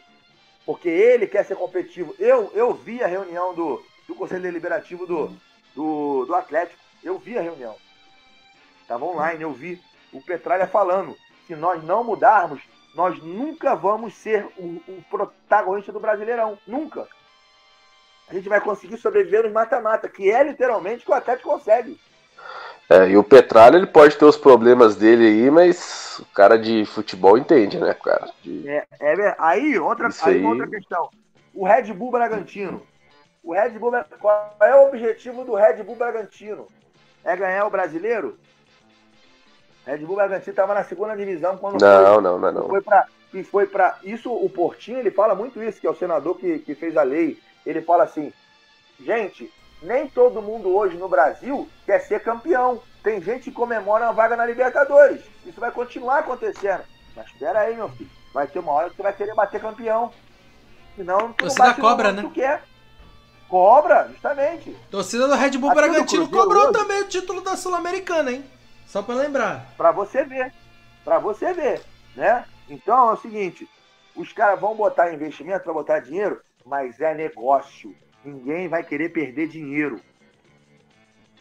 Porque 0.66 0.90
ele 0.90 1.28
quer 1.28 1.46
ser 1.46 1.56
competitivo. 1.56 2.16
Eu, 2.20 2.52
eu 2.54 2.74
vi 2.74 3.04
a 3.04 3.08
reunião 3.08 3.54
do, 3.54 3.84
do 4.08 4.16
Conselho 4.16 4.44
Deliberativo 4.44 5.06
do, 5.06 5.36
do, 5.76 6.26
do 6.26 6.36
Atlético. 6.36 6.80
Eu 7.04 7.18
vi 7.18 7.38
a 7.38 7.42
reunião. 7.42 7.76
Estava 8.82 9.06
online, 9.06 9.44
eu 9.44 9.52
vi 9.52 9.82
o 10.14 10.22
Petralha 10.22 10.68
falando. 10.68 11.16
Se 11.48 11.56
nós 11.56 11.84
não 11.84 12.04
mudarmos, 12.04 12.62
nós 12.94 13.22
nunca 13.24 13.76
vamos 13.76 14.14
ser 14.14 14.46
o, 14.58 14.82
o 14.88 15.04
protagonista 15.10 15.92
do 15.92 16.00
Brasileirão. 16.00 16.58
Nunca. 16.68 17.08
A 18.28 18.34
gente 18.34 18.48
vai 18.48 18.62
conseguir 18.62 18.98
sobreviver 18.98 19.44
nos 19.44 19.52
mata-mata, 19.52 20.08
que 20.08 20.32
é 20.32 20.44
literalmente 20.44 21.04
o 21.04 21.06
que 21.06 21.12
o 21.12 21.16
Atlético 21.16 21.50
consegue. 21.50 22.00
É, 22.92 23.10
e 23.10 23.16
o 23.16 23.24
Petralha, 23.24 23.78
ele 23.78 23.88
pode 23.88 24.18
ter 24.18 24.26
os 24.26 24.36
problemas 24.36 24.98
dele 24.98 25.26
aí, 25.26 25.50
mas 25.50 26.20
o 26.20 26.26
cara 26.34 26.60
de 26.60 26.86
futebol 26.86 27.38
entende, 27.38 27.80
né, 27.80 27.94
cara? 27.94 28.30
De- 28.44 28.68
É, 28.68 28.86
é 29.00 29.36
aí, 29.40 29.80
outra, 29.80 30.10
aí 30.24 30.36
aí. 30.36 30.44
outra 30.46 30.68
questão. 30.68 31.10
O 31.54 31.66
Red 31.66 31.94
Bull 31.94 32.12
Bragantino. 32.12 32.82
O 33.42 33.54
Red 33.54 33.70
Bull, 33.80 33.94
qual 34.20 34.58
é 34.62 34.76
o 34.76 34.90
objetivo 34.90 35.46
do 35.46 35.56
Red 35.56 35.82
Bull 35.84 35.96
Bragantino? 35.96 36.68
É 37.24 37.34
ganhar 37.38 37.66
o 37.66 37.70
brasileiro? 37.70 38.38
Red 39.86 40.00
Bull 40.00 40.18
Bragantino 40.18 40.52
estava 40.52 40.74
na 40.74 40.84
segunda 40.84 41.16
divisão 41.16 41.56
quando 41.58 41.82
Não, 41.82 42.14
foi, 42.14 42.22
não, 42.22 42.38
não, 42.40 42.52
não. 42.52 42.68
foi 42.68 42.82
para 42.82 43.08
que 43.32 43.44
foi 43.44 43.66
para 43.66 43.98
isso 44.04 44.30
o 44.30 44.50
Portinho 44.50 45.00
ele 45.00 45.10
fala 45.10 45.34
muito 45.34 45.64
isso 45.64 45.80
que 45.80 45.88
é 45.88 45.90
o 45.90 45.96
senador 45.96 46.38
que, 46.38 46.60
que 46.60 46.76
fez 46.76 46.98
a 46.98 47.04
lei 47.04 47.40
ele 47.66 47.82
fala 47.82 48.04
assim 48.04 48.34
gente 49.00 49.50
nem 49.82 50.08
todo 50.08 50.42
mundo 50.42 50.76
hoje 50.76 50.96
no 50.98 51.10
Brasil 51.10 51.68
quer 51.86 52.00
ser 52.00 52.22
campeão 52.24 52.82
tem 53.04 53.22
gente 53.22 53.46
que 53.46 53.52
comemora 53.52 54.06
uma 54.06 54.14
vaga 54.14 54.36
na 54.36 54.46
Libertadores 54.46 55.22
isso 55.46 55.60
vai 55.60 55.72
continuar 55.72 56.20
acontecendo 56.20 56.84
mas 57.16 57.26
espera 57.28 57.60
aí 57.62 57.76
meu 57.76 57.90
filho 57.90 58.10
vai 58.34 58.48
ter 58.48 58.60
uma 58.60 58.72
hora 58.72 58.90
que 58.90 58.96
você 58.96 59.04
vai 59.04 59.14
querer 59.14 59.34
bater 59.36 59.60
campeão 59.60 60.12
senão 60.96 61.18
tu 61.20 61.24
não 61.26 61.34
Torcida 61.34 61.64
bate 61.66 61.82
cobra, 61.82 62.10
que 62.10 62.16
né? 62.16 62.22
tu 62.22 62.30
quer 62.32 62.64
cobra 63.50 64.08
justamente 64.10 64.76
Torcida 64.90 65.28
do 65.28 65.36
Red 65.36 65.58
Bull 65.58 65.72
Aqui 65.72 65.80
Bragantino 65.82 66.30
cobrou 66.30 66.64
hoje- 66.66 66.74
também 66.74 67.02
o 67.02 67.08
título 67.08 67.42
da 67.42 67.58
Sul-Americana, 67.58 68.32
hein? 68.32 68.46
Só 68.88 69.02
pra 69.02 69.16
lembrar. 69.16 69.66
Pra 69.78 69.92
você 69.92 70.24
ver. 70.26 70.54
Pra 71.06 71.18
você 71.18 71.54
ver, 71.54 71.82
né? 72.16 72.44
Então 72.70 73.10
é 73.10 73.14
o 73.14 73.18
seguinte, 73.18 73.68
os 74.16 74.32
caras 74.34 74.60
vão 74.60 74.76
botar 74.76 75.14
investimento, 75.14 75.64
vão 75.66 75.74
botar 75.74 76.00
dinheiro, 76.00 76.42
mas 76.66 77.00
é 77.00 77.14
negócio. 77.14 77.96
Ninguém 78.24 78.68
vai 78.68 78.84
querer 78.84 79.10
perder 79.10 79.48
dinheiro. 79.48 80.00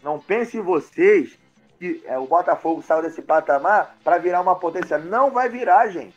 Não 0.02 0.18
pensem 0.18 0.60
vocês 0.60 1.38
que 1.78 2.02
é, 2.04 2.18
o 2.18 2.26
Botafogo 2.26 2.82
saiu 2.82 3.02
desse 3.02 3.22
patamar 3.22 3.96
para 4.04 4.18
virar 4.18 4.40
uma 4.40 4.54
potência. 4.54 4.98
Não 4.98 5.30
vai 5.30 5.48
virar, 5.48 5.88
gente. 5.88 6.14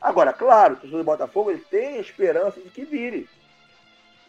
Agora, 0.00 0.32
claro, 0.32 0.74
o 0.74 0.76
torcedor 0.76 0.98
do 1.00 1.04
Botafogo 1.04 1.50
ele 1.50 1.64
tem 1.70 1.98
esperança 1.98 2.60
de 2.60 2.68
que 2.68 2.84
vire. 2.84 3.28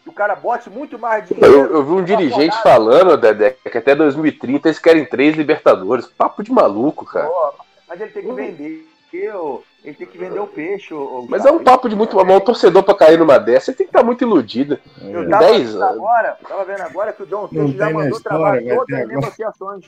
Que 0.04 0.10
o 0.10 0.14
cara 0.14 0.36
bote 0.36 0.70
muito 0.70 1.00
mais 1.00 1.28
dinheiro. 1.28 1.54
Eu, 1.54 1.74
eu 1.76 1.84
vi 1.84 1.92
um 1.92 2.04
dirigente 2.04 2.56
falando, 2.62 3.18
Dedé, 3.18 3.52
que 3.52 3.78
até 3.78 3.96
2030 3.96 4.68
eles 4.68 4.80
querem 4.80 5.06
três 5.06 5.36
Libertadores. 5.36 6.08
Papo 6.08 6.44
de 6.44 6.52
maluco, 6.52 7.06
cara. 7.06 7.28
Pô, 7.28 7.54
mas 7.88 8.00
ele 8.00 8.12
tem 8.12 8.24
que 8.24 8.32
vender. 8.34 8.88
ô, 9.34 9.64
Ele 9.86 9.94
tem 9.96 10.08
que 10.08 10.18
vender 10.18 10.40
o 10.40 10.48
peixe. 10.48 10.94
ô, 10.94 11.26
Mas 11.30 11.46
é 11.46 11.52
um 11.52 11.64
papo 11.64 11.88
de 11.88 11.96
muito. 11.96 12.16
Mas 12.16 12.36
um 12.36 12.40
torcedor 12.40 12.84
pra 12.84 12.96
cair 12.96 13.20
numa 13.20 13.38
dessa, 13.38 13.68
você 13.68 13.74
tem 13.74 13.86
que 13.86 13.92
estar 13.92 14.04
muito 14.04 14.24
iludido. 14.24 14.80
Eu 15.02 15.24
Em 15.24 15.30
tava 15.30 15.46
10 15.46 15.74
vendo 15.74 15.84
anos. 15.84 15.98
agora, 15.98 16.38
tava 16.48 16.66
vendo 16.66 16.82
agora 16.82 17.14
que 17.14 17.24
o 17.24 17.26
John 17.28 17.48
Texas 17.48 17.72
já 17.74 17.90
mandou 17.92 18.18
história, 18.18 18.62
travar 18.64 18.78
todas 18.78 19.00
as 19.02 19.08
negociações. 19.08 19.86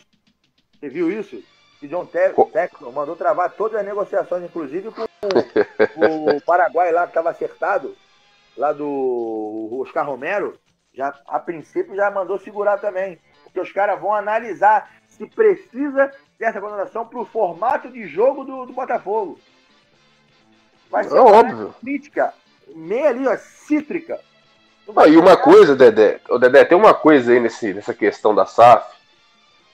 Você 0.79 0.89
viu 0.89 1.11
isso? 1.11 1.41
Que 1.79 1.85
o 1.85 1.89
John 1.89 2.05
Te- 2.05 2.33
Texas 2.53 2.93
mandou 2.93 3.15
travar 3.15 3.51
todas 3.51 3.79
as 3.79 3.85
negociações, 3.85 4.43
inclusive 4.43 4.89
com 4.91 5.01
o, 5.03 6.35
o 6.37 6.41
Paraguai 6.41 6.91
lá 6.91 7.03
que 7.03 7.09
estava 7.09 7.29
acertado. 7.31 7.95
lá 8.55 8.71
do 8.73 9.79
Oscar 9.81 10.05
Romero, 10.05 10.55
já, 10.93 11.13
a 11.27 11.39
princípio 11.39 11.95
já 11.95 12.09
mandou 12.11 12.39
segurar 12.39 12.77
também. 12.79 13.19
Porque 13.43 13.59
os 13.59 13.71
caras 13.71 13.99
vão 13.99 14.13
analisar 14.13 14.89
se 15.07 15.25
precisa 15.27 16.11
dessa 16.39 16.59
contratação 16.61 17.05
pro 17.07 17.25
formato 17.25 17.89
de 17.89 18.05
jogo 18.07 18.43
do, 18.43 18.65
do 18.65 18.73
Botafogo. 18.73 19.39
Vai 20.89 21.03
ser 21.03 21.18
É 21.18 21.22
uma 21.22 21.31
óbvio. 21.38 21.76
crítica, 21.81 22.34
meio 22.76 23.07
ali, 23.07 23.27
ó, 23.27 23.38
cítrica. 23.38 24.19
Ah, 24.95 25.07
e 25.07 25.18
uma 25.18 25.35
coisa, 25.35 25.76
Dedé, 25.76 26.19
ô, 26.30 26.38
Dedé, 26.38 26.64
tem 26.64 26.77
uma 26.77 26.93
coisa 26.93 27.31
aí 27.34 27.39
nesse, 27.39 27.73
nessa 27.73 27.93
questão 27.93 28.34
da 28.34 28.45
SAF. 28.45 28.85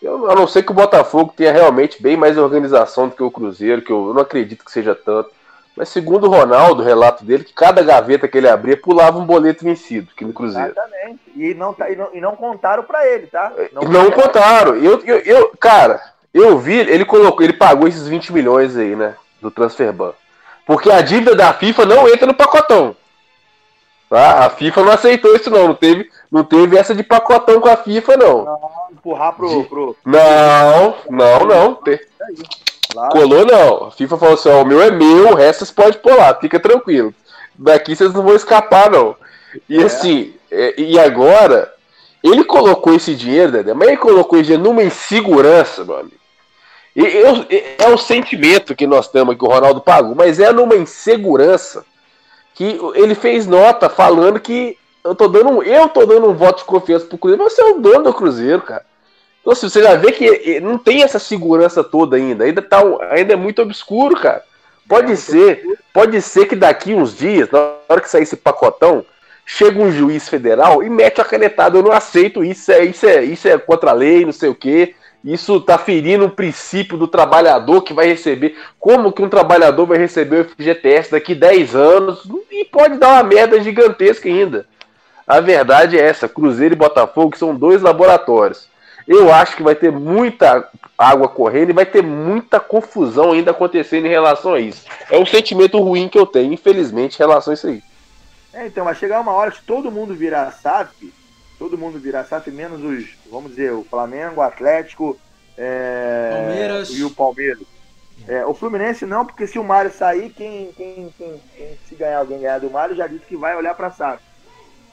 Eu, 0.02 0.30
a 0.30 0.36
não 0.36 0.48
ser 0.48 0.64
que 0.64 0.72
o 0.72 0.76
Botafogo 0.76 1.34
tenha 1.38 1.52
realmente 1.54 2.02
bem 2.02 2.18
mais 2.18 2.38
organização 2.38 3.08
do 3.08 3.16
que 3.16 3.24
o 3.24 3.32
Cruzeiro, 3.32 3.82
que 3.82 3.92
eu, 3.92 4.08
eu 4.08 4.14
não 4.14 4.22
acredito 4.22 4.66
que 4.66 4.72
seja 4.72 4.94
tanto. 4.96 5.30
Mas 5.78 5.90
segundo 5.90 6.26
o 6.28 6.30
Ronaldo, 6.30 6.82
o 6.82 6.86
relato 6.86 7.24
dele, 7.24 7.44
que 7.44 7.54
cada 7.54 7.82
gaveta 7.82 8.28
que 8.28 8.38
ele 8.38 8.50
abria 8.50 8.76
pulava 8.78 9.18
um 9.18 9.26
boleto 9.26 9.64
vencido 9.64 10.10
aqui 10.14 10.26
no 10.26 10.34
Cruzeiro. 10.34 10.72
Exatamente. 10.72 11.20
E 11.36 11.54
não, 11.54 11.74
tá, 11.74 11.90
e, 11.90 11.96
não, 11.96 12.10
e 12.14 12.20
não 12.22 12.36
contaram 12.36 12.84
pra 12.84 13.08
ele, 13.08 13.28
tá? 13.28 13.52
E 13.58 13.74
Não 13.90 14.12
contaram. 14.12 14.76
Eu, 14.76 15.00
eu, 15.06 15.18
eu- 15.20 15.52
cara, 15.60 16.02
eu 16.34 16.58
vi, 16.60 16.76
ele 16.80 17.06
colocou, 17.06 17.44
ele 17.44 17.54
pagou 17.54 17.88
esses 17.88 18.08
20 18.08 18.34
milhões 18.34 18.76
aí, 18.76 18.96
né? 18.96 19.16
Do 19.42 19.50
Transferban. 19.50 20.14
Porque 20.66 20.90
a 20.92 21.02
dívida 21.02 21.36
da 21.36 21.54
FIFA 21.54 21.86
não 21.86 22.08
entra 22.08 22.26
no 22.26 22.34
pacotão. 22.34 22.96
Tá? 24.10 24.46
A 24.46 24.50
FIFA 24.50 24.84
não 24.84 24.92
aceitou 24.92 25.36
isso, 25.36 25.50
não. 25.50 25.68
Não 25.70 25.76
teve, 25.76 26.10
não 26.32 26.44
teve 26.44 26.78
essa 26.78 26.94
de 26.94 27.04
pacotão 27.04 27.60
com 27.60 27.68
a 27.70 27.76
FIFA, 27.78 28.18
não. 28.18 28.60
Empurrar 28.92 29.34
pro. 29.34 29.64
pro... 29.66 29.98
Não, 30.06 30.96
não, 31.10 31.40
não. 31.46 31.76
Te- 31.76 32.08
Colou, 33.12 33.46
não. 33.46 33.88
A 33.88 33.92
FIFA 33.92 34.18
falou 34.18 34.34
assim: 34.36 34.50
ó, 34.50 34.62
o 34.62 34.66
meu 34.66 34.82
é 34.82 34.92
meu, 34.92 35.32
o 35.32 35.36
resto 35.36 35.66
vocês 35.66 35.72
podem 35.72 36.16
lá, 36.16 36.34
fica 36.36 36.60
tranquilo. 36.60 37.14
Daqui 37.56 37.96
vocês 37.96 38.14
não 38.14 38.24
vão 38.24 38.36
escapar, 38.36 38.90
não. 38.90 39.16
E 39.68 39.84
assim, 39.84 40.34
é, 40.52 40.80
e 40.80 41.00
agora, 41.00 41.72
ele 42.24 42.44
colocou 42.44 42.94
esse 42.94 43.16
dinheiro, 43.16 43.52
Dedé, 43.52 43.74
mas 43.74 43.88
ele 43.88 43.98
colocou 43.98 44.38
esse 44.38 44.48
dinheiro 44.48 44.64
numa 44.64 44.84
insegurança, 44.84 45.84
meu 45.84 45.98
amigo. 45.98 46.23
Eu- 46.96 47.46
é 47.80 47.90
o 47.90 47.98
sentimento 47.98 48.76
que 48.76 48.86
nós 48.86 49.08
temos 49.08 49.36
que 49.36 49.44
o 49.44 49.48
Ronaldo 49.48 49.82
pagou, 49.82 50.14
mas 50.14 50.40
é 50.40 50.52
numa 50.52 50.76
insegurança 50.76 51.84
que 52.54 52.80
ele 52.94 53.16
fez 53.16 53.48
nota 53.48 53.90
falando 53.90 54.40
que 54.40 54.78
eu 55.04 55.16
tô 55.16 55.28
dando 55.28 55.50
um, 55.50 55.64
eu 55.64 55.90
tô 55.90 56.06
dando 56.06 56.30
um 56.30 56.34
voto 56.34 56.60
de 56.60 56.66
confiança 56.66 57.06
pro 57.06 57.18
Cruzeiro, 57.18 57.44
mas 57.44 57.54
você 57.54 57.62
é 57.62 57.66
o 57.66 57.80
dono 57.80 58.04
do 58.04 58.14
Cruzeiro, 58.14 58.62
cara. 58.62 58.86
Então, 59.42 59.52
assim, 59.52 59.68
você 59.68 59.82
já 59.84 59.96
vê 59.96 60.12
que 60.12 60.60
não 60.62 60.78
tem 60.78 61.04
essa 61.04 61.20
segurança 61.20 61.84
toda 61.84 62.16
ainda. 62.16 62.46
Ainda, 62.46 62.62
tá, 62.62 62.82
ainda 63.10 63.34
é 63.34 63.36
muito 63.36 63.62
obscuro, 63.62 64.16
cara. 64.16 64.42
Pode 64.88 65.18
ser, 65.18 65.64
pode 65.92 66.22
ser 66.22 66.46
que 66.46 66.56
daqui 66.56 66.94
uns 66.94 67.14
dias, 67.16 67.50
na 67.52 67.60
hora 67.90 68.00
que 68.00 68.10
sair 68.10 68.24
esse 68.24 68.38
pacotão, 68.38 69.06
chega 69.46 69.82
um 69.82 69.92
juiz 69.92 70.30
federal 70.30 70.82
e 70.82 70.90
mete 70.90 71.20
a 71.20 71.26
canetada. 71.26 71.78
Eu 71.78 71.84
não 71.84 71.92
aceito 71.92 72.44
isso, 72.44 72.72
é, 72.72 72.86
isso, 72.86 73.06
é, 73.06 73.24
isso 73.24 73.48
é 73.48 73.58
contra 73.58 73.90
a 73.90 73.94
lei, 73.94 74.24
não 74.24 74.32
sei 74.32 74.48
o 74.48 74.56
quê. 74.56 74.96
Isso 75.24 75.62
tá 75.62 75.78
ferindo 75.78 76.26
o 76.26 76.30
princípio 76.30 76.98
do 76.98 77.08
trabalhador 77.08 77.82
que 77.82 77.94
vai 77.94 78.08
receber. 78.08 78.58
Como 78.78 79.12
que 79.12 79.22
um 79.22 79.30
trabalhador 79.30 79.86
vai 79.86 79.98
receber 79.98 80.42
o 80.42 80.46
FGTS 80.46 81.12
daqui 81.12 81.34
10 81.34 81.76
anos? 81.76 82.28
E 82.52 82.66
pode 82.66 82.98
dar 82.98 83.14
uma 83.14 83.24
merda 83.24 83.62
gigantesca 83.62 84.28
ainda. 84.28 84.66
A 85.26 85.40
verdade 85.40 85.98
é 85.98 86.02
essa: 86.02 86.28
Cruzeiro 86.28 86.76
e 86.76 86.78
Botafogo 86.78 87.38
são 87.38 87.56
dois 87.56 87.82
laboratórios. 87.82 88.68
Eu 89.08 89.34
acho 89.34 89.56
que 89.56 89.64
vai 89.64 89.76
ter 89.76 89.92
muita 89.92 90.68
água 90.98 91.28
correndo 91.28 91.70
e 91.70 91.74
vai 91.74 91.86
ter 91.86 92.02
muita 92.02 92.60
confusão 92.60 93.32
ainda 93.32 93.52
acontecendo 93.52 94.06
em 94.06 94.10
relação 94.10 94.54
a 94.54 94.60
isso. 94.60 94.86
É 95.10 95.18
um 95.18 95.26
sentimento 95.26 95.80
ruim 95.80 96.08
que 96.08 96.18
eu 96.18 96.26
tenho, 96.26 96.54
infelizmente, 96.54 97.16
em 97.16 97.20
relação 97.20 97.52
a 97.52 97.54
isso 97.54 97.68
aí. 97.68 97.82
É, 98.54 98.68
então, 98.68 98.86
vai 98.86 98.96
chegar 98.96 99.20
uma 99.20 99.32
hora 99.32 99.52
que 99.52 99.62
todo 99.64 99.92
mundo 99.92 100.14
virar 100.14 100.52
SAF, 100.52 101.12
todo 101.64 101.78
mundo 101.78 101.98
virar 101.98 102.26
SAF, 102.26 102.52
menos 102.52 102.84
os, 102.84 103.16
vamos 103.32 103.52
dizer, 103.52 103.72
o 103.72 103.86
Flamengo, 103.86 104.42
o 104.42 104.44
Atlético 104.44 105.18
é, 105.58 106.28
Palmeiras. 106.30 106.90
e 106.90 107.04
o 107.06 107.10
Palmeiras. 107.10 107.64
É, 108.28 108.46
o 108.46 108.54
Fluminense 108.54 109.06
não, 109.06 109.26
porque 109.26 109.48
se 109.48 109.58
o 109.58 109.64
Mário 109.64 109.90
sair, 109.90 110.30
quem, 110.34 110.74
quem, 110.74 111.10
quem, 111.18 111.42
quem- 111.56 111.78
se 111.86 111.96
ganhar 111.96 112.20
alguém 112.20 112.42
ganhar 112.42 112.60
do 112.60 112.70
Mário 112.70 112.98
já 112.98 113.08
disse 113.08 113.26
que 113.26 113.38
vai 113.38 113.56
olhar 113.56 113.74
pra 113.76 113.90
SAF. 113.92 114.22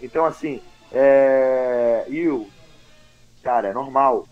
Então, 0.01 0.25
assim, 0.25 0.63
é, 0.93 2.05
e 2.09 2.29
o 2.29 2.47
cara, 3.43 3.69
é 3.69 3.73
normal. 3.73 4.29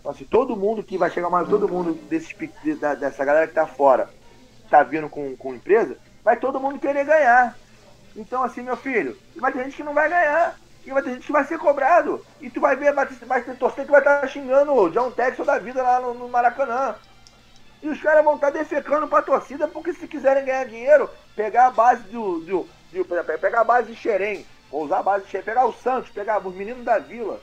Então, 0.00 0.10
assim, 0.10 0.26
todo 0.26 0.56
mundo 0.58 0.82
que 0.82 0.98
vai 0.98 1.08
chegar 1.08 1.30
mais, 1.30 1.48
todo 1.48 1.66
mundo 1.66 1.94
desses, 2.10 2.34
da- 2.78 2.96
dessa 2.96 3.24
galera 3.24 3.48
que 3.48 3.54
tá 3.54 3.66
fora, 3.66 4.10
tá 4.68 4.82
vindo 4.82 5.08
com, 5.08 5.34
com 5.38 5.54
empresa, 5.54 5.96
vai 6.22 6.36
todo 6.36 6.60
mundo 6.60 6.78
querer 6.78 7.06
ganhar. 7.06 7.56
Então, 8.14 8.42
assim, 8.42 8.60
meu 8.62 8.76
filho, 8.76 9.16
vai 9.36 9.50
ter 9.52 9.64
gente 9.64 9.76
que 9.76 9.82
não 9.82 9.94
vai 9.94 10.10
ganhar. 10.10 10.54
E 10.88 10.92
vai 10.92 11.02
ter 11.02 11.10
gente 11.12 11.26
que 11.26 11.32
vai 11.32 11.44
ser 11.44 11.58
cobrado. 11.58 12.24
E 12.40 12.48
tu 12.48 12.60
vai 12.60 12.74
ver, 12.74 12.94
vai 12.94 13.04
vai 13.04 13.42
ter 13.42 13.54
torcedor 13.56 13.84
que 13.84 13.90
vai 13.90 14.00
estar 14.00 14.26
xingando 14.26 14.72
o 14.72 14.88
John 14.88 15.10
Texel 15.10 15.44
da 15.44 15.58
vida 15.58 15.82
lá 15.82 16.00
no, 16.00 16.14
no 16.14 16.28
Maracanã. 16.30 16.94
E 17.82 17.88
os 17.88 18.00
caras 18.00 18.24
vão 18.24 18.36
estar 18.36 18.50
defecando 18.50 19.06
pra 19.06 19.20
torcida, 19.20 19.68
porque 19.68 19.92
se 19.92 20.08
quiserem 20.08 20.46
ganhar 20.46 20.64
dinheiro, 20.64 21.10
pegar 21.36 21.66
a 21.66 21.70
base 21.70 22.02
do. 22.04 22.40
do, 22.40 22.68
do- 22.90 23.04
pe- 23.04 23.36
pegar 23.38 23.60
a 23.60 23.64
base 23.64 23.92
de 23.92 23.96
Xerém, 23.96 24.46
ou 24.70 24.84
usar 24.84 25.00
a 25.00 25.02
base 25.02 25.24
de 25.26 25.30
Xerém, 25.30 25.44
pegar 25.44 25.66
o 25.66 25.74
Santos, 25.74 26.10
pegar 26.10 26.38
os 26.44 26.54
meninos 26.54 26.84
da 26.84 26.98
vila, 26.98 27.38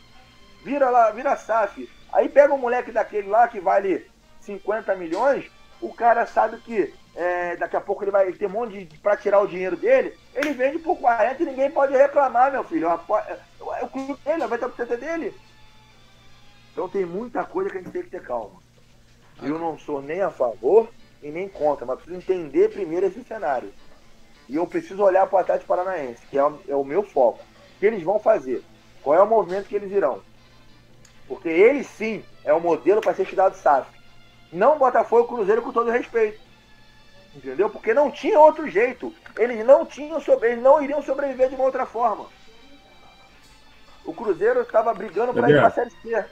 vira 0.63 0.89
lá, 0.89 1.11
vira 1.11 1.35
SAF. 1.37 1.87
Aí 2.11 2.27
pega 2.27 2.51
um 2.53 2.57
moleque 2.57 2.91
daquele 2.91 3.29
lá 3.29 3.47
que 3.47 3.59
vale 3.59 4.09
50 4.41 4.95
milhões, 4.95 5.45
o 5.79 5.93
cara 5.93 6.25
sabe 6.25 6.57
que 6.57 6.93
é, 7.15 7.55
daqui 7.55 7.75
a 7.75 7.81
pouco 7.81 8.03
ele 8.03 8.11
vai 8.11 8.31
ter 8.33 8.45
um 8.47 8.49
monte 8.49 8.83
de. 8.85 8.97
pra 8.99 9.15
tirar 9.15 9.39
o 9.39 9.47
dinheiro 9.47 9.77
dele, 9.77 10.17
ele 10.33 10.51
vende 10.53 10.79
por 10.79 10.97
40 10.97 11.41
e 11.41 11.45
ninguém 11.45 11.71
pode 11.71 11.93
reclamar, 11.93 12.51
meu 12.51 12.63
filho. 12.63 12.89
Apo- 12.89 13.17
É 13.17 13.39
o 13.83 13.87
clube 13.87 14.19
dele, 14.23 14.45
vai 14.47 14.57
ter 14.59 14.65
o 14.65 14.71
CT 14.71 14.97
dele. 14.97 15.33
Então 16.71 16.89
tem 16.89 17.05
muita 17.05 17.43
coisa 17.43 17.69
que 17.69 17.77
a 17.77 17.81
gente 17.81 17.91
tem 17.91 18.03
que 18.03 18.09
ter 18.09 18.21
calma. 18.21 18.59
Eu 19.41 19.57
não 19.59 19.77
sou 19.77 20.01
nem 20.01 20.21
a 20.21 20.29
favor 20.29 20.89
e 21.23 21.29
nem 21.29 21.47
contra, 21.47 21.85
mas 21.85 21.97
preciso 21.99 22.17
entender 22.17 22.69
primeiro 22.71 23.05
esse 23.05 23.23
cenário. 23.23 23.73
E 24.47 24.55
eu 24.55 24.67
preciso 24.67 25.01
olhar 25.01 25.25
para 25.27 25.37
o 25.37 25.39
Atlético 25.39 25.67
Paranaense, 25.67 26.25
que 26.27 26.37
é 26.37 26.43
o, 26.45 26.59
é 26.67 26.75
o 26.75 26.83
meu 26.83 27.01
foco. 27.03 27.39
O 27.75 27.79
que 27.79 27.85
eles 27.85 28.03
vão 28.03 28.19
fazer? 28.19 28.63
Qual 29.01 29.15
é 29.15 29.21
o 29.21 29.27
movimento 29.27 29.67
que 29.67 29.75
eles 29.75 29.91
irão? 29.91 30.21
Porque 31.27 31.49
ele 31.49 31.83
sim 31.83 32.23
é 32.43 32.53
o 32.53 32.59
modelo 32.61 33.01
para 33.01 33.13
ser 33.15 33.23
estudado 33.23 33.55
SAF. 33.55 33.89
Não 34.51 34.77
Botafogo 34.77 35.27
Cruzeiro 35.27 35.61
com 35.61 35.71
todo 35.71 35.89
respeito. 35.89 36.39
Entendeu? 37.35 37.69
Porque 37.69 37.93
não 37.93 38.09
tinha 38.09 38.39
outro 38.39 38.67
jeito. 38.69 39.13
Eles 39.37 39.65
não 39.65 39.85
tinham 39.85 40.21
sobre, 40.21 40.51
eles 40.51 40.63
não 40.63 40.81
iriam 40.81 41.01
sobreviver 41.01 41.49
de 41.49 41.55
uma 41.55 41.65
outra 41.65 41.85
forma. 41.85 42.25
O 44.05 44.13
Cruzeiro 44.13 44.61
estava 44.61 44.93
brigando 44.93 45.33
para 45.33 45.49
ir 45.49 45.55
para 45.55 45.67
a 45.67 45.71
Série 45.71 45.91
C. 46.01 46.25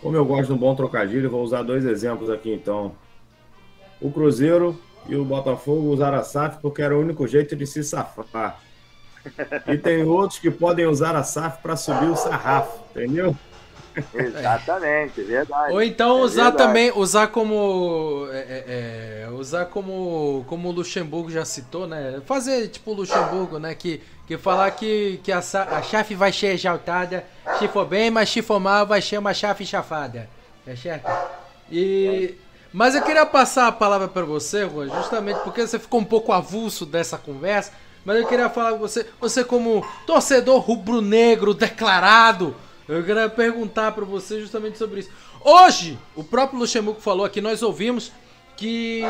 Como 0.00 0.16
eu 0.16 0.24
gosto 0.24 0.46
de 0.46 0.52
um 0.52 0.56
bom 0.56 0.74
trocadilho, 0.74 1.30
vou 1.30 1.42
usar 1.42 1.62
dois 1.62 1.84
exemplos 1.84 2.30
aqui 2.30 2.52
então. 2.52 2.92
O 4.00 4.10
Cruzeiro 4.10 4.78
e 5.08 5.16
o 5.16 5.24
Botafogo 5.24 5.88
usaram 5.88 6.18
a 6.18 6.22
SAF 6.22 6.60
porque 6.60 6.80
era 6.80 6.96
o 6.96 7.00
único 7.00 7.26
jeito 7.26 7.54
de 7.54 7.66
se 7.66 7.82
safar. 7.84 8.60
E 9.66 9.76
tem 9.76 10.04
outros 10.04 10.38
que 10.38 10.52
podem 10.52 10.86
usar 10.86 11.16
a 11.16 11.24
SAF 11.24 11.60
para 11.60 11.74
subir 11.74 12.08
o 12.08 12.14
sarrafo, 12.14 12.78
entendeu? 12.90 13.34
Exatamente, 14.14 15.20
é 15.20 15.24
verdade. 15.24 15.72
Ou 15.72 15.82
então 15.82 16.18
É 16.18 16.22
usar 16.22 16.42
verdade. 16.50 16.56
também, 16.58 16.92
usar 16.94 17.28
como. 17.28 18.28
é, 18.30 18.36
é, 18.38 19.24
é, 19.26 19.30
usar 19.30 19.66
como. 19.66 20.44
Como 20.48 20.68
o 20.68 20.72
Luxemburgo 20.72 21.30
já 21.30 21.44
citou, 21.44 21.86
né? 21.86 22.20
Fazer 22.26 22.68
tipo 22.68 22.90
o 22.90 22.94
Luxemburgo, 22.94 23.58
né? 23.58 23.74
Que, 23.74 24.02
que 24.26 24.36
falar 24.36 24.70
que, 24.72 25.18
que 25.22 25.32
a, 25.32 25.38
a 25.38 25.82
chave 25.82 26.14
vai 26.14 26.32
ser 26.32 26.48
exaltada, 26.48 27.24
se 27.58 27.68
for 27.68 27.86
bem, 27.86 28.10
mas 28.10 28.28
se 28.28 28.42
for 28.42 28.60
mal, 28.60 28.86
vai 28.86 29.00
ser 29.00 29.18
uma 29.18 29.32
chave 29.32 29.64
chafada. 29.64 30.28
É 30.66 30.76
certo? 30.76 31.10
E. 31.70 32.34
Mas 32.72 32.94
eu 32.94 33.00
queria 33.02 33.24
passar 33.24 33.68
a 33.68 33.72
palavra 33.72 34.06
para 34.06 34.24
você, 34.26 34.68
Juan, 34.68 34.88
justamente 34.90 35.40
porque 35.40 35.66
você 35.66 35.78
ficou 35.78 36.00
um 36.00 36.04
pouco 36.04 36.30
avulso 36.32 36.84
dessa 36.84 37.16
conversa. 37.16 37.72
Mas 38.04 38.20
eu 38.20 38.26
queria 38.26 38.50
falar 38.50 38.72
com 38.72 38.78
você, 38.78 39.06
você 39.20 39.42
como 39.42 39.84
torcedor 40.06 40.60
rubro-negro 40.60 41.54
declarado, 41.54 42.54
eu 42.88 43.04
queria 43.04 43.28
perguntar 43.28 43.92
para 43.92 44.04
você 44.04 44.40
justamente 44.40 44.78
sobre 44.78 45.00
isso. 45.00 45.10
Hoje, 45.44 45.98
o 46.14 46.22
próprio 46.22 46.58
Luxemburgo 46.58 47.00
falou 47.00 47.24
aqui, 47.24 47.40
nós 47.40 47.62
ouvimos 47.62 48.12
que 48.56 49.02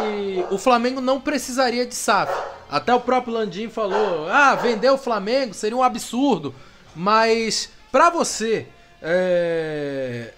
o 0.50 0.58
Flamengo 0.58 1.00
não 1.00 1.20
precisaria 1.20 1.86
de 1.86 1.94
SAF. 1.94 2.32
Até 2.68 2.92
o 2.94 3.00
próprio 3.00 3.34
Landim 3.34 3.68
falou: 3.68 4.28
ah, 4.28 4.54
vender 4.54 4.90
o 4.90 4.98
Flamengo 4.98 5.54
seria 5.54 5.76
um 5.76 5.82
absurdo. 5.82 6.54
Mas, 6.94 7.70
para 7.92 8.10
você, 8.10 8.66
é, 9.00 10.32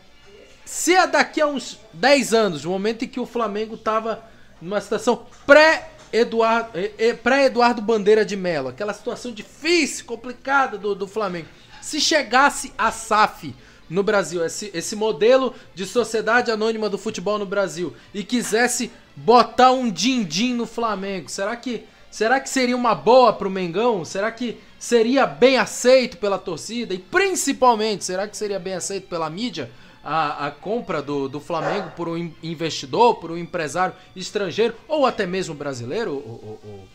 se 0.64 0.94
é 0.94 1.06
daqui 1.06 1.40
a 1.40 1.46
uns 1.46 1.78
10 1.94 2.34
anos, 2.34 2.64
no 2.64 2.70
momento 2.70 3.04
em 3.04 3.08
que 3.08 3.18
o 3.18 3.24
Flamengo 3.24 3.76
tava 3.76 4.22
numa 4.60 4.80
situação 4.80 5.26
pré-Eduardo 5.46 6.70
eh, 6.74 6.92
eh, 6.98 7.14
pré-Eduardo 7.14 7.80
Bandeira 7.80 8.24
de 8.24 8.36
Mello, 8.36 8.68
aquela 8.68 8.92
situação 8.92 9.32
difícil, 9.32 10.04
complicada 10.04 10.76
do, 10.76 10.94
do 10.94 11.06
Flamengo, 11.06 11.48
se 11.88 12.00
chegasse 12.02 12.70
a 12.76 12.92
SAF 12.92 13.54
no 13.88 14.02
Brasil, 14.02 14.44
esse, 14.44 14.70
esse 14.74 14.94
modelo 14.94 15.54
de 15.74 15.86
sociedade 15.86 16.50
anônima 16.50 16.90
do 16.90 16.98
futebol 16.98 17.38
no 17.38 17.46
Brasil, 17.46 17.94
e 18.12 18.22
quisesse 18.22 18.90
botar 19.16 19.72
um 19.72 19.90
din-din 19.90 20.52
no 20.52 20.66
Flamengo, 20.66 21.30
será 21.30 21.56
que 21.56 21.84
Será 22.10 22.40
que 22.40 22.48
seria 22.48 22.74
uma 22.74 22.94
boa 22.94 23.34
pro 23.34 23.50
Mengão? 23.50 24.02
Será 24.02 24.32
que 24.32 24.56
seria 24.78 25.26
bem 25.26 25.58
aceito 25.58 26.16
pela 26.16 26.38
torcida? 26.38 26.94
E 26.94 26.98
principalmente, 26.98 28.02
será 28.02 28.26
que 28.26 28.34
seria 28.34 28.58
bem 28.58 28.72
aceito 28.72 29.08
pela 29.08 29.28
mídia? 29.28 29.70
A, 30.02 30.46
a 30.46 30.50
compra 30.50 31.02
do, 31.02 31.28
do 31.28 31.38
Flamengo 31.38 31.92
por 31.94 32.08
um 32.08 32.16
in- 32.16 32.34
investidor, 32.42 33.16
por 33.16 33.30
um 33.30 33.36
empresário 33.36 33.94
estrangeiro 34.16 34.74
ou 34.88 35.04
até 35.04 35.26
mesmo 35.26 35.54
brasileiro, 35.54 36.12
o, 36.12 36.14
o, 36.16 36.68
o, 36.68 36.88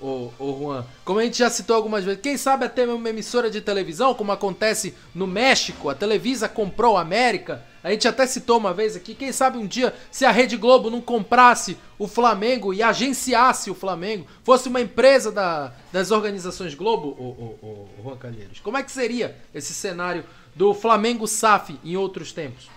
o 0.00 0.58
Juan? 0.58 0.84
Como 1.04 1.18
a 1.18 1.24
gente 1.24 1.38
já 1.38 1.50
citou 1.50 1.76
algumas 1.76 2.04
vezes, 2.04 2.20
quem 2.20 2.36
sabe 2.36 2.64
até 2.64 2.86
uma 2.86 3.08
emissora 3.08 3.50
de 3.50 3.60
televisão, 3.60 4.14
como 4.14 4.32
acontece 4.32 4.94
no 5.14 5.26
México, 5.26 5.88
a 5.88 5.94
Televisa 5.94 6.48
comprou 6.48 6.96
a 6.96 7.00
América. 7.00 7.64
A 7.82 7.90
gente 7.90 8.06
até 8.06 8.26
citou 8.26 8.58
uma 8.58 8.74
vez 8.74 8.96
aqui, 8.96 9.14
quem 9.14 9.32
sabe 9.32 9.56
um 9.58 9.66
dia, 9.66 9.94
se 10.10 10.24
a 10.24 10.30
Rede 10.30 10.56
Globo 10.56 10.90
não 10.90 11.00
comprasse 11.00 11.76
o 11.98 12.06
Flamengo 12.06 12.74
e 12.74 12.82
agenciasse 12.82 13.70
o 13.70 13.74
Flamengo, 13.74 14.26
fosse 14.44 14.68
uma 14.68 14.80
empresa 14.80 15.32
da, 15.32 15.72
das 15.92 16.10
organizações 16.10 16.74
Globo, 16.74 17.08
o, 17.08 17.58
o 17.62 17.88
Juan 18.02 18.16
Calheiros. 18.16 18.60
Como 18.60 18.76
é 18.76 18.82
que 18.82 18.92
seria 18.92 19.36
esse 19.54 19.72
cenário 19.72 20.24
do 20.54 20.74
Flamengo 20.74 21.26
SAF 21.26 21.78
em 21.84 21.96
outros 21.96 22.32
tempos? 22.32 22.68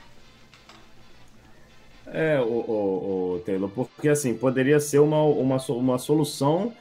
É, 2.13 2.39
o, 2.41 2.43
o, 2.43 3.35
o 3.35 3.39
Taylor, 3.45 3.69
porque 3.69 4.09
assim, 4.09 4.33
poderia 4.33 4.79
ser 4.79 4.99
uma, 4.99 5.23
uma, 5.23 5.57
uma 5.69 5.97
solução 5.97 6.73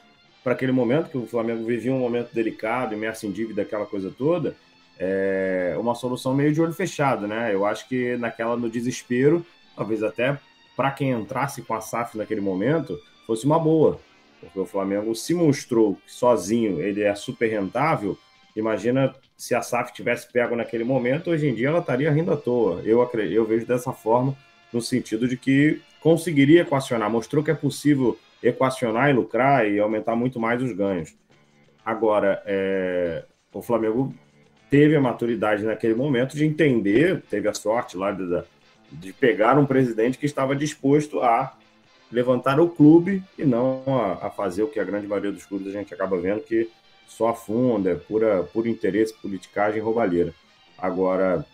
para 0.43 0.53
aquele 0.53 0.73
momento, 0.73 1.11
que 1.11 1.19
o 1.19 1.27
Flamengo 1.27 1.65
vivia 1.65 1.93
um 1.93 1.99
momento 1.99 2.33
delicado, 2.33 2.95
imerso 2.95 3.27
em 3.27 3.31
dívida, 3.31 3.63
aquela 3.63 3.87
coisa 3.87 4.11
toda, 4.17 4.57
é 4.99 5.75
uma 5.79 5.95
solução 5.95 6.35
meio 6.35 6.53
de 6.53 6.61
olho 6.61 6.73
fechado, 6.73 7.27
né? 7.27 7.55
Eu 7.55 7.65
acho 7.65 7.89
que 7.89 8.17
naquela, 8.17 8.57
no 8.57 8.69
desespero, 8.69 9.45
talvez 9.77 10.03
até 10.03 10.39
para 10.77 10.91
quem 10.91 11.11
entrasse 11.11 11.63
com 11.63 11.75
a 11.75 11.81
SAF 11.81 12.17
naquele 12.17 12.41
momento, 12.41 12.99
fosse 13.27 13.45
uma 13.45 13.59
boa, 13.59 14.01
porque 14.41 14.59
o 14.59 14.67
Flamengo 14.67 15.15
se 15.15 15.35
mostrou 15.35 15.95
que 15.97 16.13
sozinho 16.13 16.81
ele 16.81 17.03
é 17.03 17.15
super 17.15 17.49
rentável, 17.49 18.17
imagina 18.57 19.15
se 19.37 19.55
a 19.55 19.63
SAF 19.63 19.93
tivesse 19.93 20.31
pego 20.31 20.55
naquele 20.57 20.85
momento, 20.85 21.31
hoje 21.31 21.49
em 21.49 21.55
dia 21.55 21.69
ela 21.69 21.79
estaria 21.81 22.11
rindo 22.11 22.33
à 22.33 22.37
toa. 22.37 22.83
Eu, 22.85 23.09
eu 23.31 23.45
vejo 23.47 23.65
dessa 23.65 23.93
forma, 23.93 24.37
no 24.73 24.83
sentido 24.83 25.27
de 25.27 25.37
que 25.37 25.81
conseguiria 26.01 26.63
equacionar, 26.63 27.11
mostrou 27.11 27.43
que 27.43 27.51
é 27.51 27.55
possível 27.55 28.19
equacionar 28.43 29.11
e 29.11 29.13
lucrar 29.13 29.69
e 29.69 29.79
aumentar 29.79 30.17
muito 30.17 30.39
mais 30.41 30.63
os 30.63 30.73
ganhos. 30.73 31.15
Agora, 31.85 32.43
é, 32.47 33.25
o 33.53 33.63
Flamengo 33.63 34.15
teve 34.71 34.95
a 34.95 35.01
maturidade 35.01 35.65
naquele 35.65 35.95
momento 35.95 36.37
de 36.37 36.47
entender, 36.47 37.23
teve 37.29 37.49
a 37.49 37.55
sorte 37.55 37.97
lá 37.97 38.13
de, 38.13 38.43
de 38.93 39.13
pegar 39.13 39.59
um 39.59 39.67
presidente 39.67 40.19
que 40.19 40.27
estava 40.27 40.55
disposto 40.55 41.21
a 41.21 41.57
levantar 42.11 42.61
o 42.61 42.69
clube 42.69 43.23
e 43.39 43.45
não 43.45 43.83
a, 43.87 44.27
a 44.27 44.31
fazer 44.31 44.63
o 44.63 44.69
que 44.69 44.81
a 44.81 44.85
grande 44.85 45.07
maioria 45.07 45.33
dos 45.33 45.45
clubes 45.45 45.69
a 45.69 45.79
gente 45.79 45.93
acaba 45.93 46.19
vendo 46.19 46.41
que 46.41 46.69
só 47.07 47.29
afunda, 47.29 47.91
é 47.91 47.95
pura, 47.95 48.45
puro 48.45 48.69
interesse, 48.69 49.15
politicagem 49.15 49.81
roubalheira. 49.81 50.33
Agora, 50.79 51.45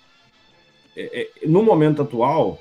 é- 0.97 1.29
é, 1.43 1.47
no 1.47 1.63
momento 1.63 2.03
atual, 2.03 2.59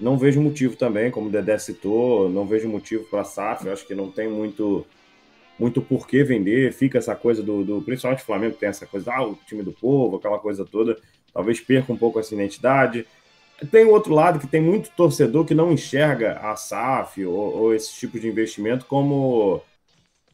não 0.00 0.16
vejo 0.16 0.40
motivo 0.40 0.76
também, 0.76 1.10
como 1.10 1.28
o 1.28 1.30
Dedé 1.30 1.58
citou, 1.58 2.28
não 2.28 2.46
vejo 2.46 2.68
motivo 2.68 3.04
para 3.04 3.24
SAF, 3.24 3.68
acho 3.68 3.86
que 3.86 3.94
não 3.94 4.10
tem 4.10 4.28
muito 4.28 4.86
muito 5.58 5.82
por 5.82 6.06
que 6.06 6.24
vender, 6.24 6.72
fica 6.72 6.96
essa 6.96 7.14
coisa 7.14 7.42
do, 7.42 7.62
do 7.62 7.82
principalmente 7.82 8.22
o 8.22 8.24
Flamengo 8.24 8.56
tem 8.56 8.70
essa 8.70 8.86
coisa, 8.86 9.12
ah, 9.12 9.26
o 9.26 9.38
time 9.46 9.62
do 9.62 9.72
povo, 9.72 10.16
aquela 10.16 10.38
coisa 10.38 10.64
toda, 10.64 10.96
talvez 11.34 11.60
perca 11.60 11.92
um 11.92 11.96
pouco 11.98 12.18
essa 12.18 12.34
identidade. 12.34 13.06
Tem 13.70 13.84
o 13.84 13.90
outro 13.90 14.14
lado 14.14 14.38
que 14.38 14.46
tem 14.46 14.62
muito 14.62 14.90
torcedor 14.96 15.44
que 15.44 15.54
não 15.54 15.70
enxerga 15.70 16.38
a 16.38 16.56
SAF 16.56 17.26
ou, 17.26 17.34
ou 17.34 17.74
esse 17.74 17.94
tipo 17.94 18.18
de 18.18 18.26
investimento 18.26 18.86
como 18.86 19.62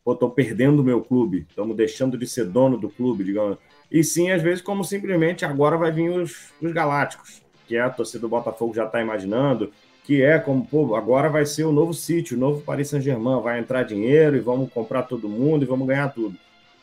pô, 0.05 0.15
tô 0.15 0.31
perdendo 0.31 0.81
o 0.81 0.85
meu 0.85 1.01
clube, 1.01 1.45
estamos 1.49 1.77
deixando 1.77 2.17
de 2.17 2.29
ser 2.29 2.45
dono 2.45 2.79
do 2.79 2.89
clube, 2.89 3.25
digamos. 3.25 3.59
E 3.91 4.05
sim, 4.05 4.31
às 4.31 4.41
vezes, 4.41 4.63
como 4.63 4.85
simplesmente 4.85 5.45
agora 5.45 5.77
vai 5.77 5.91
vir 5.91 6.11
os, 6.11 6.53
os 6.63 6.73
Galácticos, 6.73 7.43
que 7.67 7.77
a 7.77 7.91
torcida 7.91 8.21
do 8.21 8.29
Botafogo 8.29 8.75
já 8.75 8.85
está 8.85 9.01
imaginando, 9.01 9.73
que 10.05 10.23
é 10.23 10.39
como, 10.39 10.65
pô, 10.65 10.95
agora 10.95 11.29
vai 11.29 11.45
ser 11.45 11.65
o 11.65 11.73
novo 11.73 11.93
sítio, 11.93 12.37
o 12.37 12.41
novo 12.41 12.63
Paris 12.63 12.89
Saint-Germain, 12.89 13.43
vai 13.43 13.59
entrar 13.59 13.83
dinheiro 13.83 14.37
e 14.37 14.41
vamos 14.41 14.73
comprar 14.73 15.03
todo 15.03 15.29
mundo 15.29 15.65
e 15.65 15.67
vamos 15.67 15.87
ganhar 15.87 16.09
tudo. 16.13 16.37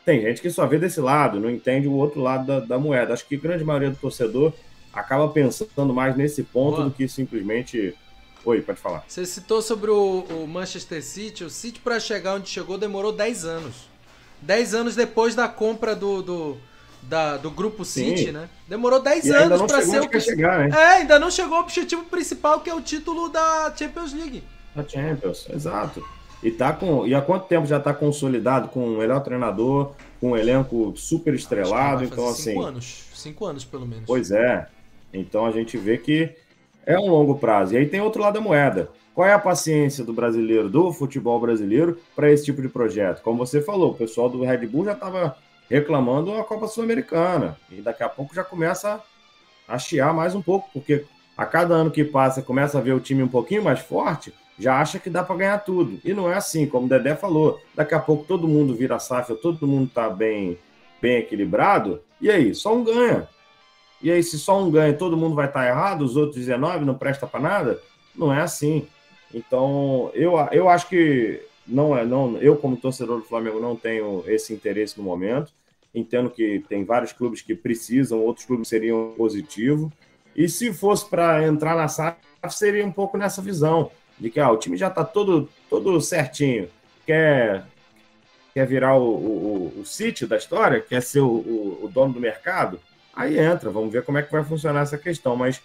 Tem 0.05 0.21
gente 0.21 0.41
que 0.41 0.49
só 0.49 0.67
vê 0.67 0.77
desse 0.77 0.99
lado, 0.99 1.39
não 1.39 1.49
entende 1.49 1.87
o 1.87 1.93
outro 1.93 2.21
lado 2.21 2.45
da, 2.45 2.59
da 2.59 2.77
moeda. 2.77 3.13
Acho 3.13 3.25
que 3.25 3.35
a 3.35 3.39
grande 3.39 3.63
maioria 3.63 3.89
do 3.89 3.95
torcedor 3.95 4.51
acaba 4.91 5.27
pensando 5.29 5.93
mais 5.93 6.17
nesse 6.17 6.43
ponto 6.43 6.75
Boa. 6.75 6.89
do 6.89 6.91
que 6.91 7.07
simplesmente. 7.07 7.95
Oi, 8.43 8.61
pode 8.61 8.79
falar. 8.79 9.05
Você 9.07 9.25
citou 9.25 9.61
sobre 9.61 9.89
o, 9.89 10.25
o 10.29 10.45
Manchester 10.45 11.01
City. 11.01 11.45
O 11.45 11.49
City, 11.49 11.79
para 11.79 11.97
chegar 12.01 12.35
onde 12.35 12.49
chegou, 12.49 12.77
demorou 12.77 13.13
10 13.13 13.45
anos. 13.45 13.87
10 14.41 14.75
anos 14.75 14.95
depois 14.97 15.33
da 15.33 15.47
compra 15.47 15.95
do, 15.95 16.21
do, 16.21 16.57
da- 17.09 17.37
do 17.37 17.49
grupo 17.51 17.83
Sim. 17.85 18.15
City, 18.15 18.31
né? 18.31 18.49
Demorou 18.67 19.01
10 19.01 19.25
E 19.25 19.33
ainda 19.33 19.55
anos 19.55 19.71
para 19.71 19.81
ser 19.81 20.01
o 20.01 20.09
quer 20.09 20.21
chegar, 20.21 20.67
né? 20.67 20.75
É, 20.75 20.85
ainda 20.99 21.19
não 21.19 21.29
chegou 21.29 21.55
ao 21.57 21.63
objetivo 21.63 22.03
principal, 22.05 22.59
que 22.61 22.69
é 22.69 22.73
o 22.73 22.81
título 22.81 23.29
da 23.29 23.73
Champions 23.77 24.13
League. 24.13 24.43
Da 24.75 24.87
Champions, 24.87 25.47
exato. 25.49 26.03
E, 26.41 26.51
tá 26.51 26.73
com, 26.73 27.07
e 27.07 27.15
há 27.15 27.21
quanto 27.21 27.45
tempo 27.47 27.65
já 27.65 27.77
está 27.77 27.93
consolidado 27.93 28.67
com 28.67 28.85
o 28.85 28.97
melhor 28.97 29.21
treinador, 29.23 29.91
com 30.19 30.31
um 30.31 30.37
elenco 30.37 30.93
super 30.97 31.33
estrelado? 31.33 32.03
Então, 32.03 32.27
assim. 32.27 32.51
cinco 32.51 32.61
anos. 32.61 33.03
5 33.13 33.45
anos, 33.45 33.63
pelo 33.63 33.85
menos. 33.85 34.03
Pois 34.05 34.31
é. 34.31 34.67
Então 35.13 35.45
a 35.45 35.51
gente 35.51 35.77
vê 35.77 35.97
que 35.97 36.29
é 36.85 36.99
um 36.99 37.09
longo 37.09 37.35
prazo. 37.35 37.73
E 37.73 37.77
aí 37.77 37.85
tem 37.85 38.01
outro 38.01 38.21
lado 38.21 38.33
da 38.33 38.41
moeda. 38.41 38.89
Qual 39.15 39.27
é 39.27 39.31
a 39.33 39.39
paciência 39.39 40.03
do 40.03 40.11
brasileiro, 40.11 40.67
do 40.67 40.91
futebol 40.91 41.39
brasileiro, 41.39 41.99
para 42.15 42.31
esse 42.31 42.43
tipo 42.43 42.61
de 42.61 42.67
projeto? 42.67 43.21
Como 43.21 43.37
você 43.37 43.61
falou, 43.61 43.91
o 43.91 43.95
pessoal 43.95 44.27
do 44.27 44.43
Red 44.43 44.65
Bull 44.65 44.85
já 44.85 44.93
estava 44.93 45.37
reclamando 45.73 46.35
a 46.35 46.43
Copa 46.43 46.67
Sul-Americana. 46.67 47.57
E 47.71 47.81
daqui 47.81 48.03
a 48.03 48.09
pouco 48.09 48.35
já 48.35 48.43
começa 48.43 49.01
a 49.67 49.79
chiar 49.79 50.13
mais 50.13 50.35
um 50.35 50.41
pouco, 50.41 50.69
porque 50.71 51.03
a 51.35 51.47
cada 51.47 51.73
ano 51.73 51.89
que 51.89 52.03
passa 52.03 52.43
começa 52.43 52.77
a 52.77 52.81
ver 52.81 52.93
o 52.93 52.99
time 52.99 53.23
um 53.23 53.27
pouquinho 53.27 53.63
mais 53.63 53.79
forte, 53.79 54.31
já 54.59 54.79
acha 54.79 54.99
que 54.99 55.09
dá 55.09 55.23
para 55.23 55.35
ganhar 55.35 55.57
tudo. 55.59 55.99
E 56.05 56.13
não 56.13 56.31
é 56.31 56.35
assim, 56.35 56.67
como 56.67 56.85
o 56.85 56.89
Dedé 56.89 57.15
falou. 57.15 57.59
Daqui 57.73 57.95
a 57.95 57.99
pouco 57.99 58.23
todo 58.23 58.47
mundo 58.47 58.75
vira 58.75 58.99
safra, 58.99 59.35
todo 59.35 59.65
mundo 59.65 59.87
está 59.87 60.11
bem, 60.11 60.59
bem 61.01 61.17
equilibrado. 61.17 62.01
E 62.21 62.29
aí, 62.29 62.53
só 62.53 62.75
um 62.75 62.83
ganha. 62.83 63.27
E 63.99 64.11
aí, 64.11 64.21
se 64.21 64.37
só 64.37 64.61
um 64.61 64.69
ganha, 64.69 64.93
todo 64.93 65.17
mundo 65.17 65.33
vai 65.33 65.47
estar 65.47 65.67
errado, 65.67 66.03
os 66.03 66.15
outros 66.15 66.35
19 66.35 66.85
não 66.85 66.93
presta 66.93 67.25
para 67.25 67.39
nada? 67.39 67.81
Não 68.15 68.31
é 68.31 68.41
assim. 68.41 68.87
Então, 69.33 70.11
eu, 70.13 70.33
eu 70.51 70.69
acho 70.69 70.87
que 70.87 71.41
não 71.65 71.97
é, 71.97 72.05
não, 72.05 72.37
eu 72.37 72.57
como 72.57 72.77
torcedor 72.77 73.21
do 73.21 73.25
Flamengo 73.25 73.59
não 73.59 73.75
tenho 73.75 74.23
esse 74.27 74.53
interesse 74.53 74.99
no 74.99 75.03
momento. 75.03 75.51
Entendo 75.93 76.29
que 76.29 76.63
tem 76.67 76.83
vários 76.83 77.13
clubes 77.13 77.41
que 77.41 77.53
precisam, 77.53 78.19
outros 78.19 78.45
clubes 78.45 78.67
seriam 78.67 79.13
positivo. 79.15 79.91
E 80.35 80.49
se 80.49 80.73
fosse 80.73 81.07
para 81.07 81.45
entrar 81.45 81.75
na 81.75 81.87
SAF, 81.87 82.17
seria 82.49 82.85
um 82.85 82.91
pouco 82.91 83.17
nessa 83.17 83.41
visão 83.41 83.91
de 84.19 84.29
que 84.29 84.39
ah, 84.39 84.51
o 84.51 84.57
time 84.57 84.77
já 84.77 84.87
está 84.87 85.03
todo, 85.03 85.49
todo 85.69 85.99
certinho, 86.01 86.69
quer 87.05 87.65
quer 88.53 88.67
virar 88.67 88.95
o, 88.95 89.03
o, 89.03 89.83
o 89.83 90.27
da 90.27 90.37
história, 90.37 90.79
quer 90.79 91.01
ser 91.01 91.21
o, 91.21 91.27
o, 91.27 91.79
o 91.85 91.89
dono 91.89 92.13
do 92.13 92.19
mercado, 92.19 92.79
aí 93.15 93.39
entra, 93.39 93.71
vamos 93.71 93.91
ver 93.91 94.03
como 94.03 94.19
é 94.19 94.21
que 94.21 94.31
vai 94.31 94.43
funcionar 94.43 94.81
essa 94.81 94.97
questão, 94.97 95.35
mas 95.35 95.59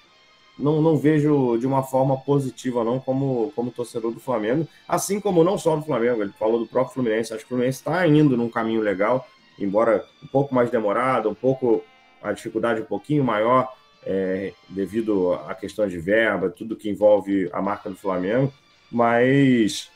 não, 0.59 0.81
não 0.81 0.97
vejo 0.97 1.59
de 1.59 1.67
uma 1.67 1.83
forma 1.83 2.17
positiva, 2.17 2.83
não, 2.83 2.99
como, 2.99 3.53
como 3.55 3.71
torcedor 3.71 4.11
do 4.11 4.21
Flamengo, 4.21 4.67
assim 4.89 5.21
como 5.21 5.45
não 5.45 5.59
só 5.59 5.77
do 5.77 5.85
Flamengo, 5.85 6.23
ele 6.23 6.33
falou 6.39 6.59
do 6.59 6.67
próprio 6.67 6.95
Fluminense, 6.95 7.33
acho 7.33 7.41
que 7.41 7.47
o 7.47 7.49
Fluminense 7.49 7.79
está 7.79 8.07
indo 8.07 8.37
num 8.39 8.49
caminho 8.49 8.81
legal, 8.81 9.29
embora 9.59 10.05
um 10.23 10.27
pouco 10.27 10.55
mais 10.55 10.71
demorado, 10.71 11.29
um 11.29 11.35
pouco, 11.35 11.85
a 12.23 12.33
dificuldade 12.33 12.81
um 12.81 12.87
pouquinho 12.87 13.25
maior, 13.25 13.73
é, 14.05 14.53
devido 14.69 15.35
a 15.35 15.55
questões 15.55 15.91
de 15.91 15.99
verba, 15.99 16.51
tudo 16.51 16.77
que 16.77 16.89
envolve 16.89 17.49
a 17.53 17.61
marca 17.61 17.91
do 17.91 17.97
Flamengo, 17.97 18.53
mas 18.91 19.91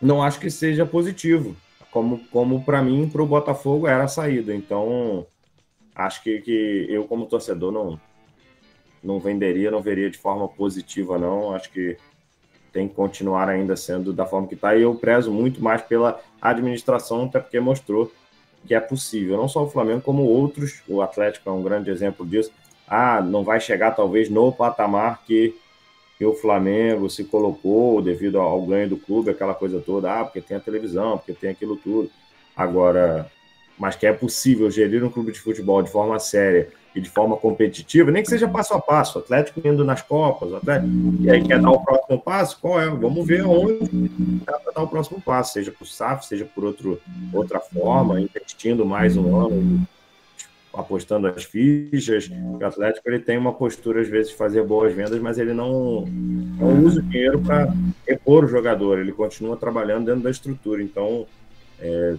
não 0.00 0.22
acho 0.22 0.40
que 0.40 0.50
seja 0.50 0.86
positivo, 0.86 1.54
como, 1.90 2.20
como 2.30 2.64
para 2.64 2.82
mim, 2.82 3.08
para 3.08 3.22
o 3.22 3.26
Botafogo 3.26 3.86
era 3.86 4.04
a 4.04 4.08
saída. 4.08 4.54
Então, 4.54 5.26
acho 5.94 6.22
que, 6.22 6.40
que 6.40 6.86
eu, 6.88 7.04
como 7.04 7.26
torcedor, 7.26 7.72
não, 7.72 8.00
não 9.02 9.18
venderia, 9.18 9.70
não 9.70 9.82
veria 9.82 10.10
de 10.10 10.18
forma 10.18 10.48
positiva, 10.48 11.18
não. 11.18 11.52
Acho 11.52 11.70
que 11.70 11.96
tem 12.72 12.88
que 12.88 12.94
continuar 12.94 13.48
ainda 13.48 13.76
sendo 13.76 14.12
da 14.12 14.24
forma 14.24 14.46
que 14.46 14.54
está. 14.54 14.74
E 14.76 14.82
eu 14.82 14.94
prezo 14.94 15.32
muito 15.32 15.62
mais 15.62 15.82
pela 15.82 16.20
administração, 16.40 17.24
até 17.24 17.40
porque 17.40 17.58
mostrou 17.60 18.10
que 18.66 18.74
é 18.74 18.80
possível. 18.80 19.36
Não 19.36 19.48
só 19.48 19.64
o 19.64 19.70
Flamengo, 19.70 20.00
como 20.00 20.22
outros. 20.24 20.82
O 20.88 21.02
Atlético 21.02 21.48
é 21.48 21.52
um 21.52 21.62
grande 21.62 21.90
exemplo 21.90 22.26
disso. 22.26 22.52
Ah, 22.86 23.20
não 23.20 23.44
vai 23.44 23.60
chegar 23.60 23.92
talvez 23.92 24.28
no 24.28 24.52
patamar 24.52 25.22
que, 25.24 25.54
que 26.18 26.24
o 26.24 26.34
Flamengo 26.34 27.08
se 27.08 27.24
colocou 27.24 28.02
devido 28.02 28.40
ao 28.40 28.62
ganho 28.62 28.88
do 28.88 28.96
clube, 28.96 29.30
aquela 29.30 29.54
coisa 29.54 29.80
toda. 29.80 30.12
Ah, 30.12 30.24
porque 30.24 30.40
tem 30.40 30.56
a 30.56 30.60
televisão, 30.60 31.18
porque 31.18 31.32
tem 31.32 31.50
aquilo 31.50 31.76
tudo. 31.76 32.10
Agora, 32.56 33.30
mas 33.78 33.96
que 33.96 34.06
é 34.06 34.12
possível 34.12 34.70
gerir 34.70 35.04
um 35.04 35.10
clube 35.10 35.32
de 35.32 35.40
futebol 35.40 35.82
de 35.82 35.90
forma 35.90 36.18
séria 36.18 36.68
e 36.94 37.00
de 37.00 37.08
forma 37.08 37.36
competitiva, 37.36 38.10
nem 38.10 38.22
que 38.22 38.28
seja 38.28 38.48
passo 38.48 38.74
a 38.74 38.80
passo, 38.80 39.18
Atlético 39.18 39.66
indo 39.66 39.84
nas 39.84 40.02
Copas, 40.02 40.52
Atlético, 40.52 40.92
e 41.20 41.30
aí 41.30 41.42
quer 41.42 41.60
dar 41.60 41.70
o 41.70 41.84
próximo 41.84 42.18
passo, 42.18 42.58
qual 42.60 42.80
é? 42.80 42.88
Vamos 42.88 43.26
ver 43.26 43.42
aonde 43.42 43.78
dá 44.44 44.58
para 44.58 44.72
dar 44.72 44.82
o 44.82 44.88
próximo 44.88 45.20
passo, 45.20 45.52
seja 45.52 45.70
por 45.70 45.86
SAF, 45.86 46.26
seja 46.26 46.44
por 46.44 46.64
outro, 46.64 47.00
outra 47.32 47.60
forma, 47.60 48.20
investindo 48.20 48.84
mais 48.84 49.16
um 49.16 49.36
ano, 49.36 49.86
apostando 50.74 51.28
as 51.28 51.44
fichas. 51.44 52.28
O 52.30 52.64
Atlético 52.64 53.08
ele 53.08 53.20
tem 53.20 53.38
uma 53.38 53.52
postura, 53.52 54.00
às 54.00 54.08
vezes, 54.08 54.32
de 54.32 54.36
fazer 54.36 54.64
boas 54.64 54.92
vendas, 54.92 55.18
mas 55.20 55.38
ele 55.38 55.52
não, 55.52 56.04
não 56.06 56.84
usa 56.84 57.00
o 57.00 57.02
dinheiro 57.02 57.40
para 57.40 57.72
repor 58.06 58.44
o 58.44 58.48
jogador, 58.48 58.98
ele 58.98 59.12
continua 59.12 59.56
trabalhando 59.56 60.06
dentro 60.06 60.22
da 60.22 60.30
estrutura. 60.30 60.82
Então, 60.82 61.26
é, 61.78 62.16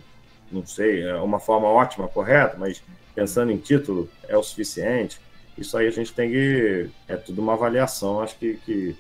não 0.52 0.66
sei, 0.66 1.04
é 1.04 1.16
uma 1.16 1.40
forma 1.40 1.68
ótima, 1.68 2.08
correta, 2.08 2.56
mas 2.58 2.82
pensando 3.14 3.52
em 3.52 3.58
título, 3.58 4.10
é 4.28 4.38
o 4.38 4.44
suficiente. 4.44 5.20
Isso 5.58 5.78
aí 5.78 5.88
a 5.88 5.92
gente 5.92 6.14
tem 6.14 6.30
que. 6.30 6.90
É 7.08 7.16
tudo 7.16 7.42
uma 7.42 7.54
avaliação. 7.54 8.22
Acho 8.22 8.38
que, 8.38 8.56
que 8.66 8.96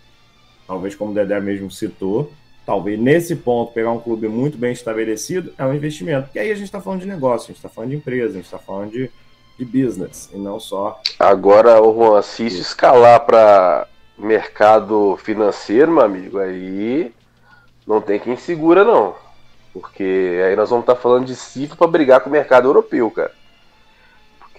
talvez, 0.68 0.96
como 0.96 1.12
o 1.12 1.14
Dedé 1.14 1.40
mesmo 1.40 1.72
citou, 1.72 2.32
talvez 2.66 3.00
nesse 3.00 3.36
ponto 3.36 3.74
pegar 3.74 3.92
um 3.92 4.00
clube 4.00 4.28
muito 4.28 4.58
bem 4.58 4.72
estabelecido 4.72 5.54
é 5.58 5.66
um 5.66 5.74
investimento. 5.74 6.26
Porque 6.26 6.40
aí 6.40 6.52
a 6.52 6.56
gente 6.56 6.66
está 6.66 6.82
falando 6.82 7.02
de 7.02 7.08
negócio, 7.08 7.46
a 7.46 7.48
gente 7.48 7.58
está 7.58 7.70
falando 7.70 7.92
de 7.92 7.96
empresa, 7.98 8.30
a 8.30 8.36
gente 8.36 8.46
está 8.46 8.60
falando 8.60 8.92
de, 8.92 9.10
de 9.58 9.66
business 9.66 10.30
e 10.34 10.38
não 10.38 10.60
só. 10.60 11.02
Agora, 11.20 11.82
o 11.82 11.94
Juan, 11.94 12.22
se 12.22 12.46
isso 12.46 12.62
escalar 12.62 13.26
para 13.26 13.88
mercado 14.18 15.18
financeiro, 15.18 15.92
meu 15.92 16.04
amigo, 16.04 16.38
aí 16.38 17.12
não 17.88 18.00
tem 18.00 18.20
quem 18.20 18.38
segura, 18.38 18.84
não. 18.84 19.16
Porque 19.74 20.42
aí 20.46 20.56
nós 20.56 20.70
vamos 20.70 20.84
estar 20.84 20.96
tá 20.96 21.02
falando 21.02 21.26
de 21.26 21.36
cifra 21.36 21.76
para 21.76 21.88
brigar 21.88 22.22
com 22.22 22.30
o 22.30 22.32
mercado 22.32 22.68
europeu, 22.68 23.10
cara. 23.10 23.32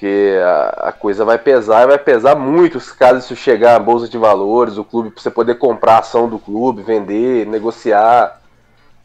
Porque 0.03 0.37
a, 0.43 0.89
a, 0.89 0.93
coisa 0.93 1.25
vai 1.25 1.39
pesar 1.39 1.85
e 1.85 1.87
vai 1.87 1.99
pesar 1.99 2.35
muito 2.35 2.81
caso 2.97 3.21
isso 3.21 3.37
chegar 3.37 3.77
à 3.77 3.79
bolsa 3.79 4.09
de 4.09 4.19
valores, 4.19 4.77
o 4.77 4.83
clube, 4.83 5.13
para 5.13 5.23
você 5.23 5.31
poder 5.31 5.55
comprar 5.59 5.95
a 5.95 5.99
ação 6.01 6.29
do 6.29 6.41
clube, 6.41 6.83
vender, 6.83 7.47
negociar. 7.47 8.43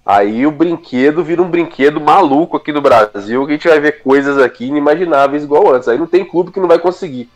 Aí 0.04 0.48
o 0.48 0.52
brinquedo 0.52 1.24
vira 1.24 1.40
um 1.40 1.52
brinquedo 1.52 2.02
maluco 2.02 2.58
aqui 2.58 2.72
no 2.74 2.82
Brasil, 2.82 3.46
que 3.46 3.52
a 3.52 3.56
gente 3.56 3.68
vai 3.68 3.80
ver 3.80 4.02
coisas 4.02 4.40
aqui 4.40 4.66
inimagináveis 4.66 5.44
igual 5.44 5.72
antes. 5.72 5.88
Aí 5.88 6.00
não 6.00 6.08
tem 6.08 6.26
clube 6.26 6.52
que 6.52 6.60
não 6.60 6.68
vai 6.68 6.80
conseguir 6.80 7.30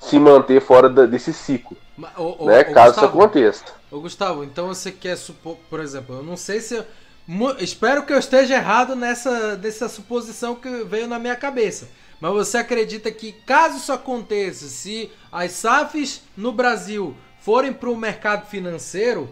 se 0.00 0.18
manter 0.18 0.60
fora 0.60 0.88
da, 0.88 1.06
desse 1.06 1.32
ciclo. 1.32 1.76
Mas, 1.96 2.10
ô, 2.18 2.46
né? 2.46 2.62
ô, 2.62 2.74
caso 2.74 2.86
Gustavo, 2.86 2.90
isso 2.90 3.04
aconteça. 3.04 3.64
Ô 3.92 4.00
Gustavo, 4.00 4.42
então 4.42 4.66
você 4.66 4.90
quer 4.90 5.14
supor, 5.14 5.56
por 5.70 5.78
exemplo, 5.78 6.16
eu 6.16 6.22
não 6.24 6.36
sei 6.36 6.60
se. 6.60 6.74
eu- 6.74 6.84
espero 7.60 8.02
que 8.02 8.12
eu 8.12 8.18
esteja 8.18 8.56
errado 8.56 8.96
nessa, 8.96 9.56
nessa 9.56 9.88
suposição 9.88 10.56
que 10.56 10.82
veio 10.82 11.06
na 11.06 11.20
minha 11.20 11.36
cabeça. 11.36 11.86
Mas 12.20 12.32
você 12.32 12.58
acredita 12.58 13.10
que 13.10 13.32
caso 13.32 13.78
isso 13.78 13.92
aconteça, 13.92 14.66
se 14.66 15.10
as 15.30 15.52
SAFs 15.52 16.22
no 16.36 16.52
Brasil 16.52 17.14
forem 17.40 17.72
para 17.72 17.90
o 17.90 17.96
mercado 17.96 18.46
financeiro, 18.46 19.28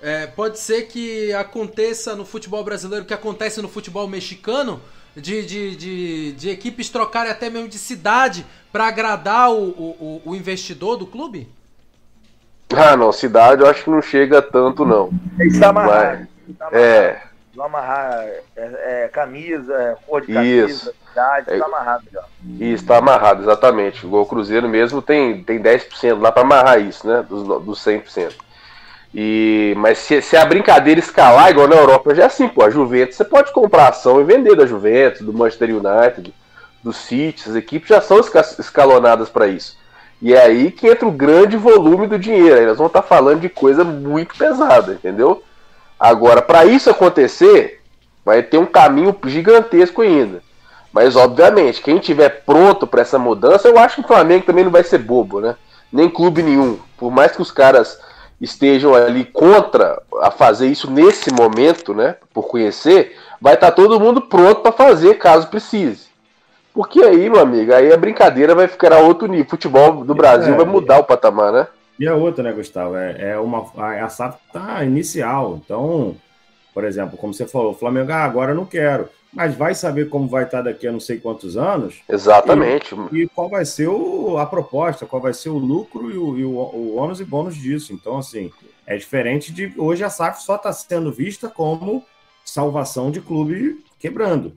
é, 0.00 0.26
pode 0.26 0.58
ser 0.58 0.82
que 0.88 1.32
aconteça 1.34 2.16
no 2.16 2.24
futebol 2.24 2.64
brasileiro 2.64 3.04
o 3.04 3.06
que 3.08 3.12
acontece 3.14 3.60
no 3.60 3.68
futebol 3.68 4.08
mexicano, 4.08 4.80
de, 5.14 5.44
de, 5.44 5.76
de, 5.76 6.32
de 6.32 6.48
equipes 6.50 6.88
trocarem 6.88 7.30
até 7.32 7.50
mesmo 7.50 7.68
de 7.68 7.78
cidade 7.78 8.46
para 8.72 8.86
agradar 8.86 9.50
o, 9.50 9.68
o, 9.70 10.22
o- 10.24 10.36
investidor 10.36 10.96
do 10.96 11.06
clube? 11.06 11.48
Ah, 12.72 12.96
não, 12.96 13.12
cidade 13.12 13.62
eu 13.62 13.68
acho 13.68 13.84
que 13.84 13.90
não 13.90 14.00
chega 14.00 14.40
tanto, 14.40 14.84
não. 14.84 15.10
Tem 15.36 15.48
que 15.50 15.64
amarrado. 15.64 16.26
Mas- 16.58 16.72
é, 16.72 17.20
Não 17.54 17.64
amarrar 17.64 18.22
é, 18.24 18.42
é, 18.56 19.08
camisa, 19.08 19.74
é, 19.74 19.96
cor 20.06 20.22
de 20.22 20.28
Isso. 20.28 20.32
camisa, 20.32 20.92
idade, 20.92 20.96
É. 21.46 21.58
tá 21.58 21.66
amarrado 21.66 22.04
já. 22.12 22.22
Isso, 22.58 22.86
tá 22.86 22.98
amarrado, 22.98 23.42
exatamente. 23.42 24.06
O 24.06 24.24
Cruzeiro 24.26 24.68
mesmo 24.68 25.02
tem, 25.02 25.42
tem 25.42 25.60
10% 25.60 26.20
lá 26.20 26.30
para 26.32 26.42
amarrar 26.42 26.80
isso, 26.80 27.06
né? 27.06 27.24
Dos, 27.28 27.42
dos 27.64 27.78
100%. 27.84 28.32
E, 29.12 29.74
mas 29.76 29.98
se, 29.98 30.22
se 30.22 30.36
a 30.36 30.44
brincadeira 30.44 31.00
escalar, 31.00 31.50
igual 31.50 31.66
na 31.66 31.76
Europa, 31.76 32.14
já 32.14 32.24
é 32.24 32.26
assim, 32.26 32.48
pô. 32.48 32.62
A 32.62 32.70
Juventus, 32.70 33.16
você 33.16 33.24
pode 33.24 33.52
comprar 33.52 33.88
ação 33.88 34.20
e 34.20 34.24
vender 34.24 34.54
da 34.54 34.66
Juventus, 34.66 35.22
do 35.22 35.32
Manchester 35.32 35.70
United, 35.70 36.32
do 36.82 36.92
City, 36.92 37.48
as 37.48 37.56
equipes 37.56 37.88
já 37.88 38.00
são 38.00 38.20
esca- 38.20 38.40
escalonadas 38.58 39.28
para 39.28 39.48
isso. 39.48 39.76
E 40.22 40.34
é 40.34 40.42
aí 40.42 40.70
que 40.70 40.86
entra 40.86 41.08
o 41.08 41.12
grande 41.12 41.56
volume 41.56 42.06
do 42.06 42.18
dinheiro. 42.18 42.54
Aí 42.58 42.66
nós 42.66 42.76
vamos 42.76 42.90
estar 42.90 43.02
falando 43.02 43.40
de 43.40 43.48
coisa 43.48 43.82
muito 43.82 44.36
pesada, 44.36 44.92
entendeu? 44.92 45.42
Agora, 45.98 46.40
para 46.40 46.64
isso 46.64 46.88
acontecer, 46.88 47.80
vai 48.24 48.42
ter 48.42 48.58
um 48.58 48.66
caminho 48.66 49.16
gigantesco 49.26 50.02
ainda. 50.02 50.42
Mas, 50.92 51.14
obviamente, 51.16 51.82
quem 51.82 51.98
tiver 51.98 52.44
pronto 52.44 52.86
para 52.86 53.02
essa 53.02 53.18
mudança, 53.18 53.68
eu 53.68 53.78
acho 53.78 53.96
que 53.96 54.00
o 54.02 54.06
Flamengo 54.06 54.44
também 54.44 54.64
não 54.64 54.70
vai 54.70 54.82
ser 54.82 54.98
bobo, 54.98 55.40
né? 55.40 55.56
Nem 55.92 56.08
clube 56.08 56.42
nenhum. 56.42 56.78
Por 56.96 57.10
mais 57.10 57.32
que 57.32 57.42
os 57.42 57.50
caras 57.50 58.00
estejam 58.40 58.94
ali 58.94 59.24
contra 59.24 60.00
a 60.20 60.30
fazer 60.30 60.66
isso 60.66 60.90
nesse 60.90 61.32
momento, 61.32 61.94
né? 61.94 62.16
Por 62.32 62.48
conhecer, 62.48 63.16
vai 63.40 63.54
estar 63.54 63.70
todo 63.72 64.00
mundo 64.00 64.22
pronto 64.22 64.62
para 64.62 64.72
fazer 64.72 65.14
caso 65.18 65.48
precise. 65.48 66.08
Porque 66.72 67.02
aí, 67.02 67.28
meu 67.28 67.40
amigo, 67.40 67.74
aí 67.74 67.92
a 67.92 67.96
brincadeira 67.96 68.54
vai 68.54 68.68
ficar 68.68 68.92
a 68.92 68.98
outro 68.98 69.26
nível. 69.26 69.46
Futebol 69.48 70.04
do 70.04 70.14
Brasil 70.14 70.54
É, 70.54 70.56
vai 70.56 70.66
mudar 70.66 70.98
o 70.98 71.04
patamar, 71.04 71.52
né? 71.52 71.66
E 71.98 72.06
a 72.06 72.14
outra, 72.14 72.42
né, 72.42 72.52
Gustavo? 72.52 72.96
É, 72.96 73.32
é 73.32 73.38
uma, 73.38 73.66
a, 73.76 74.04
a 74.04 74.08
SAF 74.08 74.38
tá 74.52 74.84
inicial. 74.84 75.60
Então, 75.62 76.16
por 76.72 76.84
exemplo, 76.84 77.18
como 77.18 77.34
você 77.34 77.46
falou, 77.46 77.72
o 77.72 77.76
Flamengo, 77.76 78.10
ah, 78.12 78.24
agora 78.24 78.52
eu 78.52 78.56
não 78.56 78.64
quero. 78.64 79.08
Mas 79.32 79.54
vai 79.54 79.74
saber 79.74 80.08
como 80.08 80.26
vai 80.26 80.44
estar 80.44 80.62
daqui 80.62 80.86
a 80.88 80.92
não 80.92 80.98
sei 80.98 81.18
quantos 81.18 81.56
anos. 81.56 82.02
Exatamente. 82.08 82.94
E, 83.12 83.22
e 83.22 83.28
qual 83.28 83.48
vai 83.48 83.64
ser 83.64 83.88
o- 83.88 84.38
a 84.38 84.46
proposta, 84.46 85.06
qual 85.06 85.22
vai 85.22 85.32
ser 85.32 85.50
o 85.50 85.58
lucro 85.58 86.10
e 86.10 86.18
o, 86.18 86.38
e 86.38 86.44
o, 86.44 86.50
o 86.50 86.96
ônus 86.96 87.20
e 87.20 87.24
bônus 87.24 87.54
disso. 87.56 87.92
Então, 87.92 88.18
assim, 88.18 88.50
é 88.86 88.96
diferente 88.96 89.52
de. 89.52 89.72
Hoje 89.78 90.02
a 90.02 90.10
SAF 90.10 90.42
só 90.42 90.56
está 90.56 90.72
sendo 90.72 91.12
vista 91.12 91.48
como 91.48 92.04
salvação 92.44 93.10
de 93.10 93.20
clube 93.20 93.84
quebrando. 94.00 94.52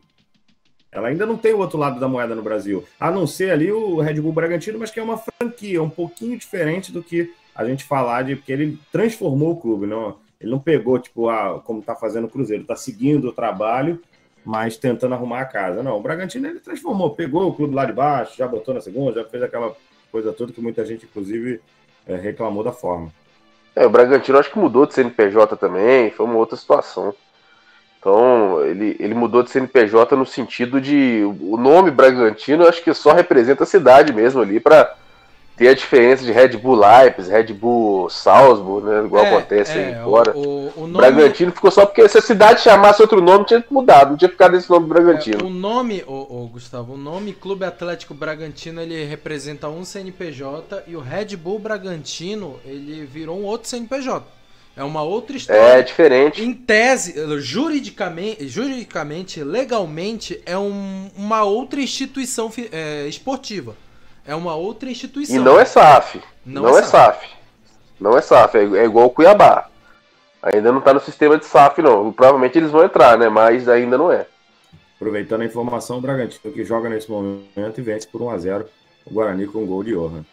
Ela 0.91 1.07
ainda 1.09 1.25
não 1.25 1.37
tem 1.37 1.53
o 1.53 1.59
outro 1.59 1.77
lado 1.77 1.99
da 1.99 2.07
moeda 2.07 2.33
no 2.35 2.41
Brasil. 2.43 2.83
A 2.99 3.09
não 3.11 3.25
ser 3.27 3.51
ali 3.51 3.71
o 3.71 3.99
Red 3.99 4.21
Bull 4.21 4.31
Bragantino, 4.31 4.77
mas 4.79 4.91
que 4.91 4.99
é 4.99 5.03
uma 5.03 5.17
franquia, 5.17 5.81
um 5.81 5.89
pouquinho 5.89 6.37
diferente 6.37 6.91
do 6.91 7.01
que 7.03 7.31
a 7.55 7.65
gente 7.65 7.83
falar 7.83 8.23
de. 8.23 8.35
Porque 8.35 8.51
ele 8.51 8.79
transformou 8.91 9.51
o 9.51 9.57
clube, 9.59 9.85
não, 9.87 10.17
ele 10.39 10.51
não 10.51 10.59
pegou, 10.59 10.97
tipo, 10.99 11.29
a, 11.29 11.59
como 11.59 11.79
está 11.79 11.95
fazendo 11.95 12.25
o 12.25 12.29
Cruzeiro, 12.29 12.63
está 12.63 12.75
seguindo 12.75 13.29
o 13.29 13.33
trabalho, 13.33 14.01
mas 14.45 14.77
tentando 14.77 15.15
arrumar 15.15 15.41
a 15.41 15.45
casa. 15.45 15.81
Não, 15.81 15.97
o 15.97 16.01
Bragantino 16.01 16.47
ele 16.47 16.59
transformou, 16.59 17.15
pegou 17.15 17.47
o 17.47 17.53
clube 17.53 17.75
lá 17.75 17.85
de 17.85 17.93
baixo, 17.93 18.37
já 18.37 18.47
botou 18.47 18.73
na 18.73 18.81
segunda, 18.81 19.21
já 19.21 19.27
fez 19.27 19.43
aquela 19.43 19.75
coisa 20.11 20.33
toda 20.33 20.53
que 20.53 20.61
muita 20.61 20.85
gente, 20.85 21.05
inclusive, 21.05 21.61
eh, 22.07 22.15
reclamou 22.15 22.63
da 22.63 22.71
forma. 22.71 23.11
É, 23.75 23.85
o 23.85 23.89
Bragantino 23.89 24.37
acho 24.37 24.51
que 24.51 24.59
mudou 24.59 24.85
de 24.85 24.93
CNPJ 24.93 25.55
também, 25.55 26.11
foi 26.11 26.25
uma 26.25 26.35
outra 26.35 26.55
situação. 26.55 27.13
Então, 27.99 28.63
ele, 28.65 28.97
ele 28.99 29.13
mudou 29.13 29.41
de 29.41 29.49
CNPJ 29.49 30.15
no 30.15 30.25
sentido 30.25 30.81
de. 30.81 31.23
O 31.23 31.55
nome 31.55 31.89
Bragantino 31.89 32.67
acho 32.67 32.83
que 32.83 32.93
só 32.93 33.13
representa 33.13 33.63
a 33.63 33.67
cidade 33.67 34.11
mesmo 34.11 34.41
ali 34.41 34.59
para 34.59 34.93
ter 35.55 35.67
a 35.67 35.73
diferença 35.75 36.23
de 36.23 36.31
Red 36.31 36.57
Bull 36.57 36.75
Leipzig, 36.75 37.31
Red 37.31 37.53
Bull 37.53 38.09
Salzburg, 38.09 38.87
né? 38.87 39.05
Igual 39.05 39.23
É, 39.25 39.29
acontece 39.35 39.71
é, 39.77 39.85
aí 39.97 40.03
fora. 40.03 40.35
o- 40.35 40.39
o- 40.39 40.73
o 40.77 40.87
nome- 40.87 40.97
Bragantino 40.97 41.51
ficou 41.51 41.69
só 41.69 41.85
porque 41.85 42.07
se 42.09 42.17
a 42.17 42.21
cidade 42.21 42.61
chamasse 42.61 43.01
outro 43.01 43.21
nome, 43.21 43.45
tinha 43.45 43.63
mudado, 43.69 44.09
não 44.11 44.17
tinha 44.17 44.29
ficado 44.29 44.57
esse 44.57 44.69
nome 44.69 44.87
Bragantino. 44.87 45.45
O 45.45 45.49
nome, 45.49 46.03
ô, 46.07 46.49
Gustavo, 46.51 46.93
o 46.93 46.97
nome 46.97 47.33
Clube 47.33 47.65
Atlético 47.65 48.13
Bragantino 48.13 48.81
ele 48.81 49.03
representa 49.05 49.69
um 49.69 49.85
CNPJ 49.85 50.83
e 50.87 50.95
o 50.95 50.99
Red 50.99 51.35
Bull 51.37 51.59
Bragantino 51.59 52.59
ele 52.65 53.05
virou 53.05 53.37
um 53.39 53.43
outro 53.43 53.69
CNPJ. 53.69 54.25
É 54.75 54.83
uma 54.83 55.03
outra 55.03 55.37
história. 55.37 55.61
É 55.61 55.81
diferente. 55.83 56.43
Em 56.43 56.51
tese, 56.51 57.13
juridicamente, 57.39 58.47
juridicamente 58.47 59.43
legalmente, 59.43 60.41
é 60.47 60.57
um- 60.57 61.11
uma 61.15 61.43
outra 61.43 61.79
instituição 61.79 62.51
é, 62.71 63.05
esportiva. 63.07 63.75
É 64.25 64.33
uma 64.35 64.55
outra 64.55 64.89
instituição. 64.89 65.35
E 65.35 65.39
não 65.39 65.59
é 65.59 65.65
SAF. 65.65 66.21
Não 66.45 66.63
Não, 66.63 66.77
é 66.77 66.81
é, 66.81 66.83
SAF. 66.83 67.27
Não 67.99 68.17
é 68.17 68.21
SAF, 68.21 68.57
é, 68.57 68.61
é 68.61 68.85
igual 68.85 69.07
o 69.07 69.09
Cuiabá. 69.09 69.69
Ainda 70.41 70.71
não 70.71 70.81
tá 70.81 70.93
no 70.93 70.99
sistema 70.99 71.37
de 71.37 71.45
SAF, 71.45 71.81
não. 71.81 72.11
Provavelmente 72.11 72.57
eles 72.57 72.71
vão 72.71 72.83
entrar, 72.83 73.17
né? 73.17 73.29
Mas 73.29 73.67
ainda 73.69 73.97
não 73.97 74.11
é. 74.11 74.25
Aproveitando 74.95 75.41
a 75.41 75.45
informação, 75.45 75.97
o 75.97 76.01
Bragantino 76.01 76.53
que 76.53 76.63
joga 76.63 76.89
nesse 76.89 77.09
momento 77.09 77.77
e 77.77 77.81
vence 77.81 78.07
por 78.07 78.21
1x0 78.21 78.65
o 79.05 79.13
Guarani 79.13 79.47
com 79.47 79.63
um 79.63 79.65
gol 79.65 79.83
de 79.83 79.91
Johan. 79.91 80.23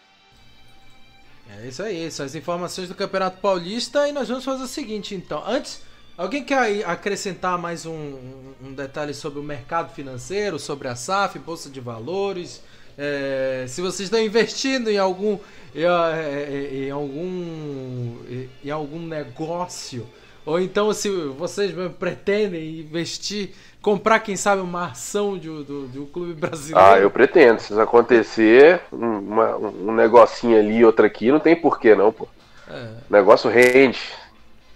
É 1.58 1.66
isso 1.66 1.82
aí, 1.82 2.08
são 2.10 2.24
as 2.24 2.34
informações 2.36 2.88
do 2.88 2.94
Campeonato 2.94 3.38
Paulista 3.40 4.06
e 4.08 4.12
nós 4.12 4.28
vamos 4.28 4.44
fazer 4.44 4.62
o 4.62 4.68
seguinte 4.68 5.14
então. 5.16 5.42
Antes, 5.44 5.82
alguém 6.16 6.44
quer 6.44 6.84
acrescentar 6.88 7.58
mais 7.58 7.84
um- 7.84 8.52
um 8.62 8.72
detalhe 8.72 9.12
sobre 9.12 9.40
o 9.40 9.42
mercado 9.42 9.92
financeiro, 9.92 10.58
sobre 10.60 10.86
a 10.86 10.94
SAF, 10.94 11.38
Bolsa 11.40 11.68
de 11.68 11.80
Valores? 11.80 12.62
É, 13.02 13.64
se 13.66 13.80
vocês 13.80 14.00
estão 14.08 14.20
investindo 14.20 14.90
em 14.90 14.98
algum 14.98 15.38
em, 15.74 15.84
eh, 15.84 16.68
em 16.86 16.90
algum 16.90 18.16
em 18.62 18.70
algum 18.70 18.98
negócio 19.00 20.06
Ou 20.44 20.60
então, 20.60 20.92
se 20.92 21.08
vocês 21.08 21.72
pretendem 21.98 22.80
investir, 22.80 23.50
comprar, 23.80 24.20
quem 24.20 24.36
sabe, 24.36 24.60
uma 24.62 24.86
ação 24.86 25.38
de, 25.38 25.48
um- 25.48 25.62
do, 25.62 25.88
um 26.00 26.06
clube 26.06 26.34
brasileiro. 26.34 26.90
Ah, 26.92 26.98
eu 26.98 27.10
pretendo. 27.10 27.60
Se 27.60 27.72
isso 27.72 27.80
acontecer, 27.80 28.80
um, 28.92 29.18
uma- 29.18 29.56
um 29.56 29.92
negocinho 29.94 30.58
ali, 30.58 30.84
outro 30.84 31.06
aqui, 31.06 31.30
não 31.30 31.40
tem 31.40 31.54
porquê 31.56 31.94
não, 31.94 32.12
pô. 32.12 32.28
É. 32.68 32.90
O 33.08 33.12
negócio 33.12 33.50
rende. 33.50 34.00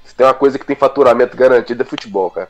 Se 0.05 0.15
tem 0.15 0.27
uma 0.27 0.35
coisa 0.35 0.59
que 0.59 0.67
tem 0.67 0.77
faturamento 0.77 1.37
garantido 1.37 1.83
é 1.83 1.87
futebol, 1.87 2.31
cara. 2.31 2.49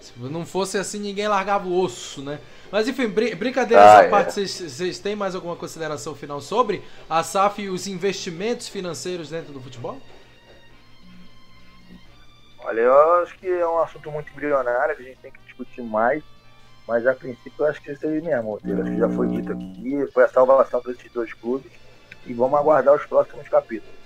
Se 0.00 0.12
não 0.18 0.44
fosse 0.44 0.78
assim, 0.78 0.98
ninguém 0.98 1.28
largava 1.28 1.68
o 1.68 1.78
osso, 1.80 2.22
né? 2.22 2.38
Mas 2.72 2.88
enfim, 2.88 3.06
brin 3.06 3.34
brincadeiras 3.36 3.84
Ah, 3.86 3.98
à 3.98 4.04
é. 4.04 4.08
parte, 4.08 4.32
vocês- 4.48 4.98
têm 4.98 5.14
mais 5.14 5.34
alguma 5.34 5.54
consideração 5.54 6.14
final 6.14 6.40
sobre 6.40 6.82
a 7.08 7.22
SAF 7.22 7.60
e 7.60 7.68
os 7.68 7.86
investimentos 7.86 8.66
financeiros 8.66 9.28
dentro 9.28 9.52
do 9.52 9.60
futebol? 9.60 10.00
Olha, 12.64 12.80
eu 12.80 13.14
acho 13.22 13.38
que 13.38 13.46
é 13.46 13.68
um 13.68 13.78
assunto 13.82 14.10
muito 14.10 14.32
embrionário 14.32 14.96
que 14.96 15.02
a 15.02 15.04
gente 15.04 15.18
tem 15.18 15.30
que 15.30 15.38
discutir 15.44 15.82
mais, 15.82 16.22
mas 16.88 17.06
a 17.06 17.12
princípio 17.12 17.52
eu 17.58 17.66
acho 17.66 17.82
que 17.82 17.92
isso 17.92 18.06
aí 18.06 18.22
mesmo, 18.22 18.44
Monteiro. 18.44 18.80
Acho 18.80 18.90
que 18.92 18.98
já 18.98 19.08
foi 19.10 19.28
dito 19.28 19.52
aqui, 19.52 20.10
foi 20.14 20.24
a 20.24 20.28
salvação 20.28 20.80
desses 20.80 21.12
dois 21.12 21.30
clubes 21.34 21.70
e 22.24 22.32
vamos 22.32 22.58
aguardar 22.58 22.94
os 22.94 23.04
próximos 23.04 23.46
capítulos. 23.50 24.01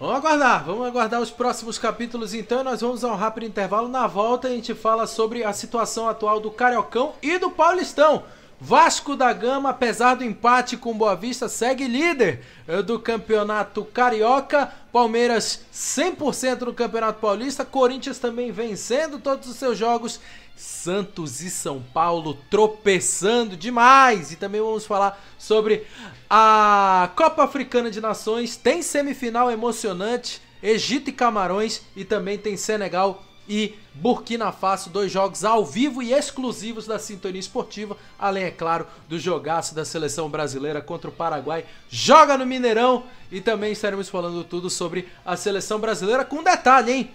Vamos 0.00 0.16
aguardar, 0.16 0.64
vamos 0.64 0.86
aguardar 0.86 1.20
os 1.20 1.30
próximos 1.30 1.78
capítulos 1.78 2.32
então. 2.32 2.64
Nós 2.64 2.80
vamos 2.80 3.04
a 3.04 3.12
um 3.12 3.16
rápido 3.16 3.44
intervalo. 3.44 3.86
Na 3.86 4.06
volta 4.06 4.48
a 4.48 4.50
gente 4.50 4.74
fala 4.74 5.06
sobre 5.06 5.44
a 5.44 5.52
situação 5.52 6.08
atual 6.08 6.40
do 6.40 6.50
Cariocão 6.50 7.12
e 7.20 7.36
do 7.36 7.50
Paulistão. 7.50 8.24
Vasco 8.58 9.14
da 9.14 9.30
Gama, 9.30 9.68
apesar 9.68 10.14
do 10.14 10.24
empate 10.24 10.78
com 10.78 10.96
Boa 10.96 11.14
Vista, 11.14 11.50
segue 11.50 11.86
líder 11.86 12.42
eh, 12.66 12.80
do 12.80 12.98
Campeonato 12.98 13.84
Carioca. 13.84 14.72
Palmeiras 14.90 15.66
100% 15.70 16.62
no 16.62 16.72
Campeonato 16.72 17.20
Paulista. 17.20 17.62
Corinthians 17.62 18.18
também 18.18 18.50
vencendo 18.50 19.18
todos 19.18 19.50
os 19.50 19.56
seus 19.56 19.76
jogos. 19.76 20.18
Santos 20.60 21.40
e 21.40 21.50
São 21.50 21.82
Paulo 21.94 22.38
tropeçando 22.50 23.56
demais. 23.56 24.32
E 24.32 24.36
também 24.36 24.60
vamos 24.60 24.86
falar 24.86 25.20
sobre 25.38 25.86
a 26.28 27.10
Copa 27.16 27.44
Africana 27.44 27.90
de 27.90 28.00
Nações. 28.00 28.56
Tem 28.56 28.82
semifinal 28.82 29.50
emocionante. 29.50 30.40
Egito 30.62 31.10
e 31.10 31.12
Camarões. 31.12 31.82
E 31.96 32.04
também 32.04 32.36
tem 32.36 32.56
Senegal 32.56 33.24
e 33.48 33.74
Burkina 33.92 34.52
Faso, 34.52 34.90
dois 34.90 35.10
jogos 35.10 35.44
ao 35.44 35.66
vivo 35.66 36.00
e 36.00 36.12
exclusivos 36.12 36.86
da 36.86 37.00
Sintonia 37.00 37.40
Esportiva, 37.40 37.96
além, 38.16 38.44
é 38.44 38.50
claro, 38.52 38.86
do 39.08 39.18
jogaço 39.18 39.74
da 39.74 39.84
seleção 39.84 40.30
brasileira 40.30 40.80
contra 40.80 41.10
o 41.10 41.12
Paraguai. 41.12 41.64
Joga 41.90 42.38
no 42.38 42.46
Mineirão 42.46 43.02
e 43.32 43.40
também 43.40 43.72
estaremos 43.72 44.08
falando 44.08 44.44
tudo 44.44 44.70
sobre 44.70 45.08
a 45.26 45.36
seleção 45.36 45.80
brasileira, 45.80 46.24
com 46.24 46.44
detalhe, 46.44 46.92
hein? 46.92 47.10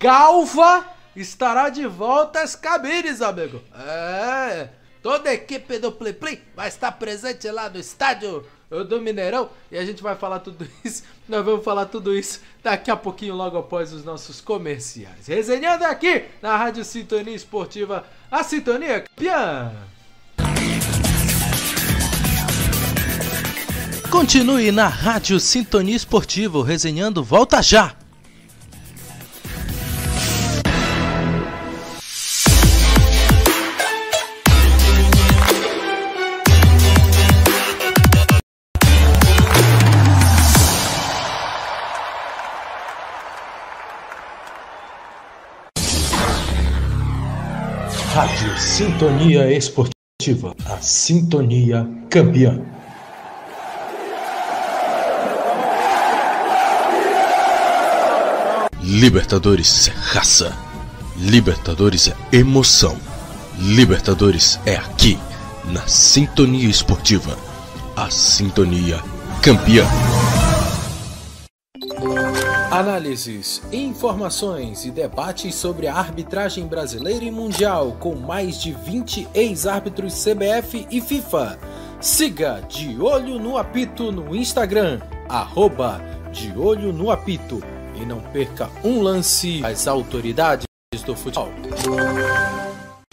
Galva 0.00 0.84
estará 1.20 1.68
de 1.68 1.86
volta 1.86 2.40
às 2.40 2.54
cabines, 2.54 3.20
amigo. 3.22 3.60
É, 3.74 4.68
toda 5.02 5.30
a 5.30 5.34
equipe 5.34 5.78
do 5.78 5.92
Play 5.92 6.12
Play 6.12 6.42
vai 6.54 6.68
estar 6.68 6.92
presente 6.92 7.50
lá 7.50 7.68
no 7.68 7.78
estádio 7.78 8.44
do 8.86 9.00
Mineirão 9.00 9.48
e 9.70 9.78
a 9.78 9.84
gente 9.84 10.02
vai 10.02 10.14
falar 10.14 10.40
tudo 10.40 10.66
isso. 10.84 11.02
Nós 11.28 11.44
vamos 11.44 11.64
falar 11.64 11.86
tudo 11.86 12.16
isso 12.16 12.40
daqui 12.62 12.90
a 12.90 12.96
pouquinho, 12.96 13.34
logo 13.34 13.56
após 13.56 13.92
os 13.92 14.04
nossos 14.04 14.40
comerciais. 14.40 15.26
Resenhando 15.26 15.84
aqui 15.84 16.24
na 16.42 16.56
Rádio 16.56 16.84
Sintonia 16.84 17.34
Esportiva, 17.34 18.04
a 18.30 18.42
Sintonia 18.42 19.00
Campeã. 19.00 19.72
Continue 24.10 24.72
na 24.72 24.88
Rádio 24.88 25.38
Sintonia 25.38 25.94
Esportiva, 25.94 26.64
resenhando 26.64 27.22
volta 27.22 27.62
já. 27.62 27.94
Rádio 48.18 48.58
Sintonia 48.58 49.48
Esportiva, 49.52 50.52
a 50.66 50.78
Sintonia 50.78 51.88
Campeã. 52.10 52.60
Libertadores 58.82 59.86
é 59.86 59.92
raça. 59.92 60.52
Libertadores 61.16 62.08
é 62.08 62.36
emoção. 62.36 62.98
Libertadores 63.56 64.58
é 64.66 64.74
aqui, 64.74 65.16
na 65.66 65.86
Sintonia 65.86 66.68
Esportiva. 66.68 67.38
A 67.94 68.10
Sintonia 68.10 68.98
Campeã. 69.40 69.86
Análises, 72.70 73.62
informações 73.72 74.84
e 74.84 74.90
debates 74.90 75.54
sobre 75.54 75.86
a 75.86 75.94
arbitragem 75.94 76.66
brasileira 76.66 77.24
e 77.24 77.30
mundial 77.30 77.96
com 77.98 78.14
mais 78.14 78.60
de 78.60 78.72
20 78.72 79.26
ex-árbitros 79.32 80.22
CBF 80.22 80.86
e 80.90 81.00
FIFA. 81.00 81.58
Siga 81.98 82.62
De 82.68 83.00
Olho 83.00 83.38
no 83.38 83.56
Apito 83.56 84.12
no 84.12 84.36
Instagram, 84.36 85.00
arroba 85.30 85.98
De 86.30 86.52
Olho 86.58 86.92
no 86.92 87.10
Apito. 87.10 87.62
E 87.94 88.04
não 88.04 88.20
perca 88.20 88.68
um 88.84 89.00
lance 89.00 89.64
às 89.64 89.88
autoridades 89.88 90.66
do 91.06 91.16
futebol. 91.16 91.50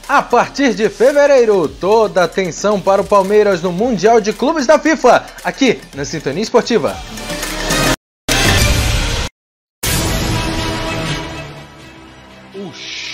A 0.06 0.22
partir 0.22 0.76
de 0.76 0.90
fevereiro, 0.90 1.69
toda 1.69 2.26
atenção 2.26 2.80
para 2.80 3.02
o 3.02 3.06
Palmeiras 3.06 3.61
no 3.61 3.72
Mundial 3.72 4.19
de 4.19 4.34
Clubes 4.34 4.68
da 4.68 4.77
FIFA, 4.77 5.26
aqui 5.45 5.80
na 5.95 6.03
Sintonia 6.03 6.44
Esportiva. 6.44 6.95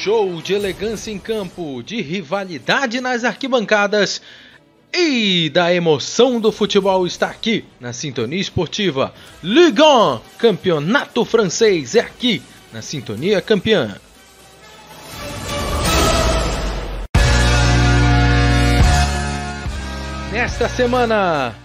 Show 0.02 0.42
de 0.42 0.54
elegância 0.54 1.12
em 1.12 1.20
campo, 1.20 1.84
de 1.84 2.02
rivalidade 2.02 3.00
nas 3.00 3.24
arquibancadas 3.24 4.20
e 4.92 5.48
da 5.54 5.72
emoção 5.72 6.40
do 6.40 6.52
futebol 6.52 7.06
está 7.06 7.28
aqui 7.28 7.64
na 7.80 7.94
Sintonia 7.94 8.42
Esportiva. 8.42 9.14
Ligue 9.44 9.84
1, 9.84 10.20
campeonato 10.40 11.24
francês, 11.24 11.94
é 11.94 12.00
aqui 12.00 12.42
na 12.74 12.82
Sintonia 12.82 13.40
Campeã. 13.44 13.96
Nesta 20.32 20.68
semana, 20.68 21.56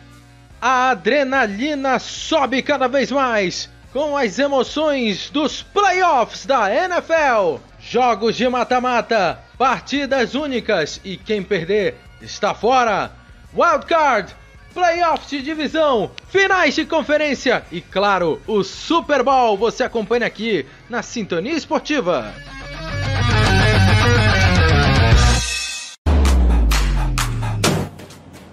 a 0.61 0.91
adrenalina 0.91 1.99
sobe 1.99 2.61
cada 2.61 2.87
vez 2.87 3.11
mais 3.11 3.71
com 3.95 4.15
as 4.15 4.39
emoções 4.39 5.31
dos 5.31 5.63
playoffs 5.63 6.45
da 6.45 6.71
NFL. 6.71 7.63
Jogos 7.89 8.35
de 8.35 8.49
mata-mata, 8.49 9.39
partidas 9.57 10.35
únicas 10.35 11.01
e 11.05 11.17
quem 11.17 11.41
perder 11.41 11.95
está 12.21 12.53
fora. 12.53 13.13
Wildcard, 13.55 14.35
playoffs 14.75 15.31
de 15.31 15.41
divisão, 15.41 16.11
finais 16.29 16.75
de 16.75 16.85
conferência 16.85 17.65
e, 17.71 17.81
claro, 17.81 18.43
o 18.45 18.65
Super 18.65 19.23
Bowl 19.23 19.57
você 19.57 19.85
acompanha 19.85 20.27
aqui 20.27 20.67
na 20.91 21.01
Sintonia 21.01 21.53
Esportiva. 21.53 22.35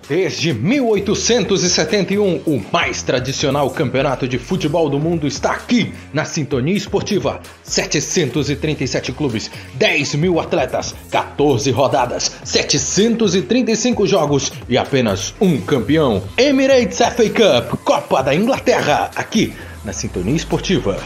Desde 0.07 0.53
1871, 0.53 2.41
o 2.45 2.61
mais 2.71 3.01
tradicional 3.01 3.69
campeonato 3.69 4.27
de 4.27 4.37
futebol 4.37 4.89
do 4.89 4.99
mundo 4.99 5.25
está 5.25 5.51
aqui 5.51 5.93
na 6.13 6.25
Sintonia 6.25 6.75
Esportiva. 6.75 7.39
737 7.63 9.13
clubes, 9.13 9.49
10 9.75 10.15
mil 10.15 10.39
atletas, 10.39 10.93
14 11.09 11.71
rodadas, 11.71 12.31
735 12.43 14.05
jogos 14.05 14.51
e 14.67 14.77
apenas 14.77 15.33
um 15.39 15.59
campeão. 15.61 16.21
Emirates 16.37 16.97
FA 16.97 17.29
Cup, 17.29 17.79
Copa 17.83 18.21
da 18.21 18.35
Inglaterra, 18.35 19.09
aqui 19.15 19.53
na 19.85 19.93
Sintonia 19.93 20.35
Esportiva. 20.35 20.97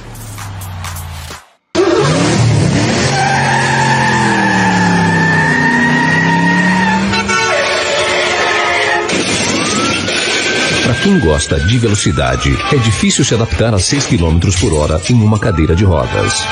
Quem 11.03 11.19
gosta 11.19 11.60
de 11.60 11.78
velocidade, 11.78 12.57
é 12.72 12.78
difícil 12.78 13.24
se 13.24 13.34
adaptar 13.34 13.74
a 13.74 13.80
6 13.80 14.06
km 14.06 14.40
por 14.60 14.74
hora 14.74 15.02
em 15.10 15.15
uma 15.15 15.40
cadeira 15.40 15.76
de 15.76 15.84
rodas. 15.84 16.44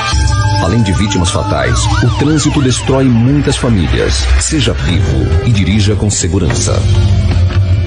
Além 0.63 0.81
de 0.81 0.93
vítimas 0.93 1.29
fatais, 1.29 1.79
o 2.03 2.17
trânsito 2.17 2.61
destrói 2.61 3.05
muitas 3.05 3.57
famílias. 3.57 4.25
Seja 4.39 4.73
vivo 4.73 5.45
e 5.45 5.51
dirija 5.51 5.95
com 5.95 6.09
segurança. 6.09 6.73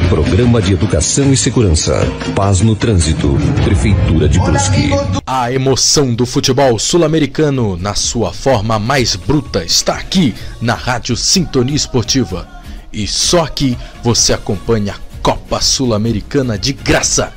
Programa 0.09 0.63
de 0.63 0.73
Educação 0.73 1.33
e 1.33 1.37
Segurança. 1.37 2.01
Paz 2.35 2.61
no 2.61 2.75
Trânsito. 2.75 3.37
Prefeitura 3.65 4.29
de 4.29 4.39
Brusque. 4.39 4.91
A 5.27 5.53
emoção 5.53 6.15
do 6.15 6.25
futebol 6.25 6.79
sul-americano 6.79 7.77
na 7.77 7.95
sua 7.95 8.33
forma 8.33 8.79
mais 8.79 9.17
bruta 9.17 9.65
está 9.65 9.95
aqui 9.95 10.35
na 10.61 10.75
Rádio 10.75 11.17
Sintonia 11.17 11.77
Esportiva. 11.77 12.49
E 12.93 13.07
só 13.07 13.45
aqui 13.45 13.77
você 14.03 14.33
acompanha 14.33 14.95
a 14.95 15.08
Copa 15.29 15.61
Sul-Americana 15.61 16.57
de 16.57 16.73
graça. 16.73 17.35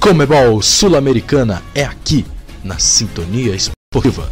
Comebol 0.00 0.62
Sul-Americana 0.62 1.62
é 1.74 1.84
aqui 1.84 2.24
na 2.64 2.78
Sintonia 2.78 3.54
Esportiva. 3.54 4.26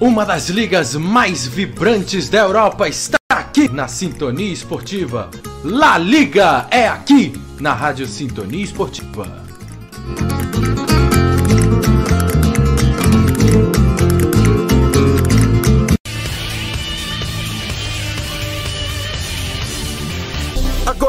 Uma 0.00 0.26
das 0.26 0.48
ligas 0.48 0.96
mais 0.96 1.46
vibrantes 1.46 2.28
da 2.28 2.40
Europa 2.40 2.88
está 2.88 3.18
aqui 3.30 3.68
na 3.68 3.86
Sintonia 3.86 4.52
Esportiva. 4.52 5.30
La 5.62 5.96
Liga 5.96 6.66
é 6.72 6.88
aqui 6.88 7.40
na 7.60 7.72
Rádio 7.72 8.08
Sintonia 8.08 8.64
Esportiva. 8.64 9.46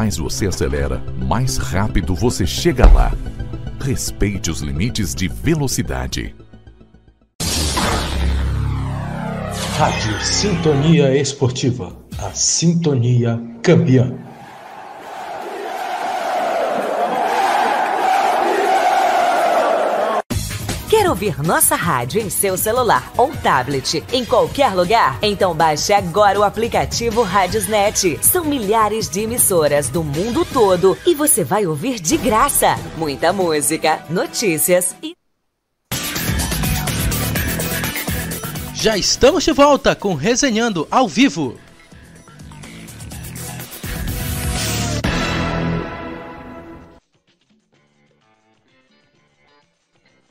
mais 0.00 0.16
você 0.16 0.46
acelera, 0.46 1.02
mais 1.28 1.58
rápido 1.58 2.14
você 2.14 2.46
chega 2.46 2.90
lá. 2.90 3.12
Respeite 3.78 4.50
os 4.50 4.62
limites 4.62 5.14
de 5.14 5.28
velocidade. 5.28 6.34
Rádio 9.76 10.18
Sintonia 10.22 11.14
Esportiva. 11.14 11.94
A 12.18 12.30
Sintonia 12.30 13.38
Campeã. 13.62 14.14
Ouvir 21.20 21.42
nossa 21.42 21.76
rádio 21.76 22.18
em 22.18 22.30
seu 22.30 22.56
celular 22.56 23.12
ou 23.14 23.30
tablet 23.30 24.02
em 24.10 24.24
qualquer 24.24 24.74
lugar? 24.74 25.18
Então 25.20 25.54
baixe 25.54 25.92
agora 25.92 26.40
o 26.40 26.42
aplicativo 26.42 27.22
Radiosnet. 27.22 28.18
São 28.22 28.42
milhares 28.46 29.10
de 29.10 29.20
emissoras 29.20 29.90
do 29.90 30.02
mundo 30.02 30.46
todo 30.46 30.96
e 31.06 31.14
você 31.14 31.44
vai 31.44 31.66
ouvir 31.66 32.00
de 32.00 32.16
graça. 32.16 32.74
Muita 32.96 33.34
música, 33.34 34.02
notícias 34.08 34.96
e 35.02 35.14
Já 38.72 38.96
estamos 38.96 39.44
de 39.44 39.52
volta 39.52 39.94
com 39.94 40.14
Resenhando 40.14 40.88
ao 40.90 41.06
vivo. 41.06 41.58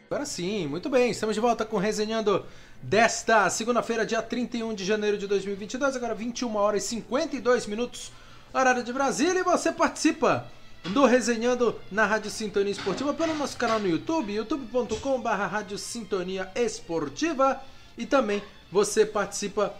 Agora 0.09 0.25
sim, 0.25 0.65
muito 0.65 0.89
bem, 0.89 1.11
estamos 1.11 1.35
de 1.35 1.39
volta 1.39 1.63
com 1.63 1.77
Resenhando 1.77 2.43
desta 2.81 3.47
segunda-feira, 3.47 4.03
dia 4.03 4.23
31 4.23 4.73
de 4.73 4.83
janeiro 4.83 5.19
de 5.19 5.27
2022, 5.27 5.95
agora 5.95 6.15
21 6.15 6.55
horas 6.55 6.85
e 6.85 6.87
52 6.87 7.67
minutos, 7.67 8.11
horário 8.51 8.83
de 8.83 8.91
Brasília, 8.91 9.41
e 9.41 9.43
você 9.43 9.71
participa 9.71 10.47
do 10.83 11.05
Resenhando 11.05 11.79
na 11.91 12.07
Rádio 12.07 12.31
Sintonia 12.31 12.71
Esportiva 12.71 13.13
pelo 13.13 13.35
nosso 13.35 13.55
canal 13.55 13.79
no 13.79 13.87
YouTube, 13.87 14.33
youtube.com.br 14.33 15.29
Rádio 15.29 15.77
Sintonia 15.77 16.49
Esportiva, 16.55 17.61
e 17.95 18.07
também 18.07 18.41
você 18.71 19.05
participa 19.05 19.75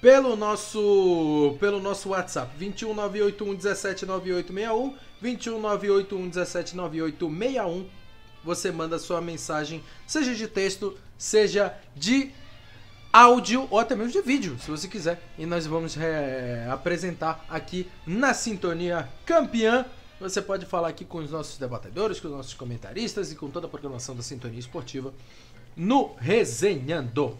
pelo 0.00 0.34
nosso 0.34 1.58
pelo 1.60 1.78
nosso 1.78 2.08
WhatsApp 2.08 2.50
21981179861 2.58 4.94
21981179861 5.22 7.84
você 8.46 8.70
manda 8.70 8.96
sua 8.96 9.20
mensagem, 9.20 9.82
seja 10.06 10.32
de 10.32 10.46
texto, 10.46 10.96
seja 11.18 11.76
de 11.96 12.30
áudio 13.12 13.66
ou 13.70 13.80
até 13.80 13.96
mesmo 13.96 14.12
de 14.12 14.20
vídeo, 14.20 14.56
se 14.60 14.70
você 14.70 14.86
quiser. 14.86 15.20
E 15.36 15.44
nós 15.44 15.66
vamos 15.66 15.96
é, 15.96 16.68
apresentar 16.70 17.44
aqui 17.50 17.90
na 18.06 18.32
Sintonia 18.32 19.08
Campeã. 19.26 19.84
Você 20.20 20.40
pode 20.40 20.64
falar 20.64 20.88
aqui 20.88 21.04
com 21.04 21.18
os 21.18 21.30
nossos 21.30 21.58
debatedores, 21.58 22.20
com 22.20 22.28
os 22.28 22.34
nossos 22.34 22.54
comentaristas 22.54 23.32
e 23.32 23.34
com 23.34 23.50
toda 23.50 23.66
a 23.66 23.70
programação 23.70 24.14
da 24.14 24.22
Sintonia 24.22 24.60
Esportiva 24.60 25.12
no 25.76 26.14
Resenhando. 26.14 27.36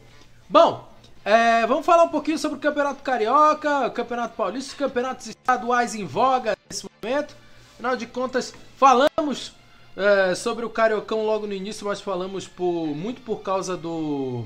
Bom, 0.48 0.92
é, 1.24 1.64
vamos 1.66 1.86
falar 1.86 2.02
um 2.02 2.08
pouquinho 2.08 2.38
sobre 2.38 2.58
o 2.58 2.60
Campeonato 2.60 3.02
Carioca, 3.02 3.86
o 3.86 3.90
Campeonato 3.92 4.36
Paulista, 4.36 4.72
os 4.72 4.78
campeonatos 4.78 5.28
estaduais 5.28 5.94
em 5.94 6.04
voga 6.04 6.56
nesse 6.68 6.84
momento. 6.84 7.36
Afinal 7.74 7.96
de 7.96 8.06
contas, 8.06 8.52
falamos 8.76 9.54
é, 9.96 10.34
sobre 10.34 10.64
o 10.64 10.70
Cariocão 10.70 11.24
logo 11.24 11.46
no 11.46 11.54
início, 11.54 11.86
mas 11.86 12.00
falamos 12.00 12.46
por, 12.46 12.86
muito 12.88 13.22
por 13.22 13.40
causa 13.42 13.76
do. 13.76 14.44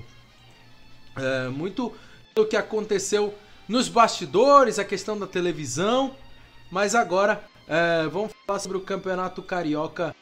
É, 1.16 1.48
muito 1.48 1.93
do 2.35 2.47
que 2.47 2.56
aconteceu 2.56 3.35
nos 3.68 3.89
bastidores, 3.89 4.78
a 4.78 4.85
questão 4.85 5.18
da 5.18 5.27
televisão. 5.27 6.14
Mas 6.70 6.94
agora 6.94 7.43
é, 7.66 8.06
vamos 8.06 8.32
falar 8.47 8.60
sobre 8.60 8.78
o 8.78 8.81
Campeonato 8.81 9.43
Carioca. 9.43 10.14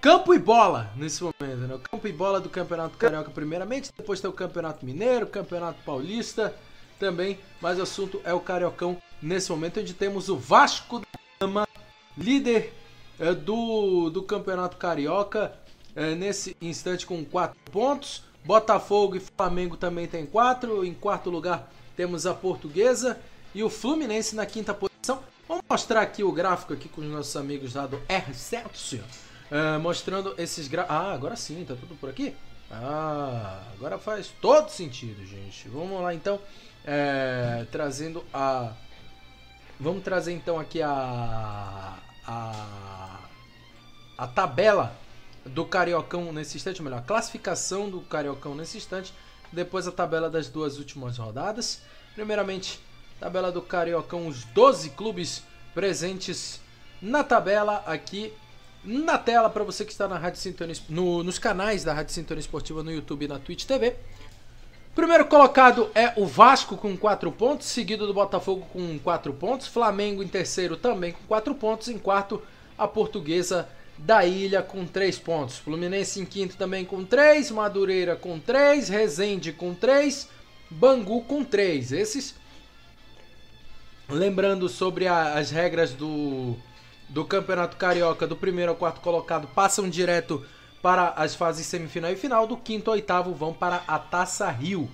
Campo 0.00 0.34
e 0.34 0.38
bola 0.38 0.90
nesse 0.96 1.22
momento, 1.22 1.66
né? 1.68 1.74
O 1.74 1.78
campo 1.78 2.08
e 2.08 2.12
bola 2.12 2.40
do 2.40 2.48
Campeonato 2.48 2.96
Carioca, 2.96 3.30
primeiramente, 3.30 3.90
depois 3.96 4.20
tem 4.20 4.30
o 4.30 4.32
Campeonato 4.32 4.84
Mineiro, 4.84 5.26
Campeonato 5.26 5.80
Paulista 5.84 6.54
também, 6.98 7.38
mas 7.60 7.78
o 7.78 7.82
assunto 7.82 8.20
é 8.24 8.32
o 8.32 8.40
Cariocão 8.40 9.00
nesse 9.20 9.50
momento, 9.50 9.80
onde 9.80 9.94
temos 9.94 10.28
o 10.28 10.36
Vasco 10.36 11.00
da 11.00 11.06
Gama, 11.40 11.68
líder 12.16 12.72
é, 13.18 13.34
do, 13.34 14.10
do 14.10 14.22
Campeonato 14.22 14.76
Carioca, 14.76 15.52
é, 15.94 16.14
nesse 16.14 16.56
instante 16.60 17.06
com 17.06 17.24
4 17.24 17.56
pontos. 17.70 18.24
Botafogo 18.44 19.16
e 19.16 19.20
Flamengo 19.20 19.76
também 19.76 20.06
tem 20.06 20.26
4. 20.26 20.84
Em 20.84 20.94
quarto 20.94 21.30
lugar 21.30 21.70
temos 21.96 22.26
a 22.26 22.34
Portuguesa 22.34 23.20
e 23.54 23.62
o 23.62 23.70
Fluminense 23.70 24.34
na 24.34 24.46
quinta 24.46 24.74
posição. 24.74 25.22
Vamos 25.46 25.64
mostrar 25.68 26.00
aqui 26.00 26.24
o 26.24 26.32
gráfico 26.32 26.72
aqui 26.72 26.88
com 26.88 27.00
os 27.00 27.06
nossos 27.06 27.36
amigos 27.36 27.74
lá 27.74 27.86
do 27.86 27.98
R7, 28.08 29.00
é, 29.50 29.78
mostrando 29.78 30.34
esses 30.38 30.66
gráficos. 30.66 30.96
Ah, 30.96 31.12
agora 31.12 31.36
sim, 31.36 31.64
tá 31.64 31.74
tudo 31.74 31.94
por 31.96 32.08
aqui? 32.08 32.34
Ah, 32.70 33.62
agora 33.74 33.98
faz 33.98 34.32
todo 34.40 34.70
sentido, 34.70 35.24
gente. 35.26 35.68
Vamos 35.68 36.00
lá 36.00 36.14
então, 36.14 36.40
é, 36.84 37.66
trazendo 37.70 38.24
a. 38.32 38.72
Vamos 39.78 40.02
trazer 40.02 40.32
então 40.32 40.58
aqui 40.58 40.80
a 40.80 41.98
a, 42.26 43.20
a 44.16 44.26
tabela 44.26 44.96
do 45.44 45.64
Cariocão 45.64 46.32
nesse 46.32 46.56
instante, 46.56 46.80
ou 46.80 46.84
melhor, 46.84 46.98
a 46.98 47.02
classificação 47.02 47.90
do 47.90 48.00
Cariocão 48.02 48.54
nesse 48.54 48.76
instante, 48.76 49.12
depois 49.50 49.86
a 49.86 49.92
tabela 49.92 50.30
das 50.30 50.48
duas 50.48 50.78
últimas 50.78 51.18
rodadas. 51.18 51.82
Primeiramente, 52.14 52.80
tabela 53.18 53.50
do 53.50 53.60
Cariocão, 53.60 54.26
os 54.26 54.44
12 54.44 54.90
clubes 54.90 55.42
presentes 55.74 56.60
na 57.00 57.24
tabela 57.24 57.82
aqui 57.86 58.32
na 58.84 59.16
tela 59.16 59.48
para 59.48 59.62
você 59.62 59.84
que 59.84 59.92
está 59.92 60.08
na 60.08 60.18
Rádio 60.18 60.40
Sintonia, 60.40 60.74
no, 60.88 61.22
nos 61.22 61.38
canais 61.38 61.84
da 61.84 61.92
Rádio 61.92 62.12
Sintonia 62.12 62.40
Esportiva 62.40 62.82
no 62.82 62.90
YouTube 62.90 63.24
e 63.24 63.28
na 63.28 63.38
Twitch 63.38 63.64
TV. 63.64 63.96
Primeiro 64.94 65.24
colocado 65.26 65.90
é 65.94 66.12
o 66.16 66.26
Vasco 66.26 66.76
com 66.76 66.96
4 66.96 67.32
pontos, 67.32 67.66
seguido 67.68 68.06
do 68.06 68.12
Botafogo 68.12 68.66
com 68.72 68.98
4 68.98 69.32
pontos, 69.32 69.66
Flamengo 69.66 70.22
em 70.22 70.28
terceiro 70.28 70.76
também 70.76 71.12
com 71.12 71.24
4 71.26 71.54
pontos, 71.54 71.88
em 71.88 71.98
quarto 71.98 72.42
a 72.76 72.86
Portuguesa 72.86 73.68
da 73.96 74.24
Ilha 74.26 74.62
com 74.62 74.84
3 74.86 75.18
pontos, 75.18 75.56
Fluminense 75.56 76.20
em 76.20 76.26
quinto 76.26 76.56
também 76.56 76.84
com 76.84 77.04
3, 77.04 77.50
Madureira 77.50 78.16
com 78.16 78.38
3, 78.38 78.88
Resende 78.90 79.50
com 79.52 79.72
3, 79.74 80.28
Bangu 80.70 81.22
com 81.22 81.42
3. 81.42 81.92
Esses 81.92 82.34
Lembrando 84.10 84.68
sobre 84.68 85.06
a- 85.06 85.38
as 85.38 85.50
regras 85.50 85.92
do, 85.94 86.54
do 87.08 87.24
Campeonato 87.24 87.78
Carioca, 87.78 88.26
do 88.26 88.36
primeiro 88.36 88.72
ao 88.72 88.76
quarto 88.76 89.00
colocado 89.00 89.48
passam 89.54 89.88
direto 89.88 90.44
para 90.82 91.10
as 91.10 91.34
fases 91.34 91.64
semifinal 91.64 92.10
e 92.10 92.16
final, 92.16 92.46
do 92.46 92.56
quinto 92.56 92.90
ao 92.90 92.96
oitavo 92.96 93.32
vão 93.32 93.54
para 93.54 93.84
a 93.86 93.98
Taça 93.98 94.50
Rio. 94.50 94.90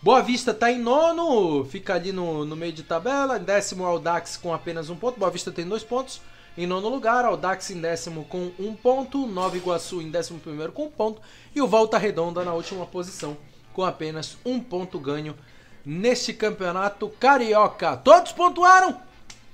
Boa 0.00 0.22
Vista 0.22 0.54
tá 0.54 0.72
em 0.72 0.78
nono, 0.78 1.64
fica 1.64 1.94
ali 1.94 2.12
no, 2.12 2.44
no 2.44 2.56
meio 2.56 2.72
de 2.72 2.82
tabela. 2.82 3.36
Em 3.36 3.42
décimo, 3.42 3.84
Aldax 3.84 4.36
com 4.36 4.54
apenas 4.54 4.88
um 4.88 4.96
ponto. 4.96 5.18
Boa 5.18 5.30
Vista 5.30 5.52
tem 5.52 5.68
dois 5.68 5.84
pontos. 5.84 6.20
Em 6.56 6.66
nono 6.66 6.88
lugar, 6.88 7.24
Aldax 7.24 7.70
em 7.70 7.80
décimo 7.80 8.24
com 8.24 8.50
um 8.58 8.74
ponto. 8.74 9.26
Nova 9.26 9.56
Iguaçu 9.56 10.00
em 10.00 10.10
décimo 10.10 10.38
primeiro 10.40 10.72
com 10.72 10.86
um 10.86 10.90
ponto. 10.90 11.20
E 11.54 11.60
o 11.60 11.66
Volta 11.66 11.98
Redonda 11.98 12.44
na 12.44 12.54
última 12.54 12.86
posição 12.86 13.36
com 13.72 13.84
apenas 13.84 14.38
um 14.44 14.58
ponto 14.58 14.98
ganho 14.98 15.36
neste 15.84 16.32
campeonato 16.32 17.08
carioca. 17.20 17.96
Todos 17.96 18.32
pontuaram! 18.32 19.00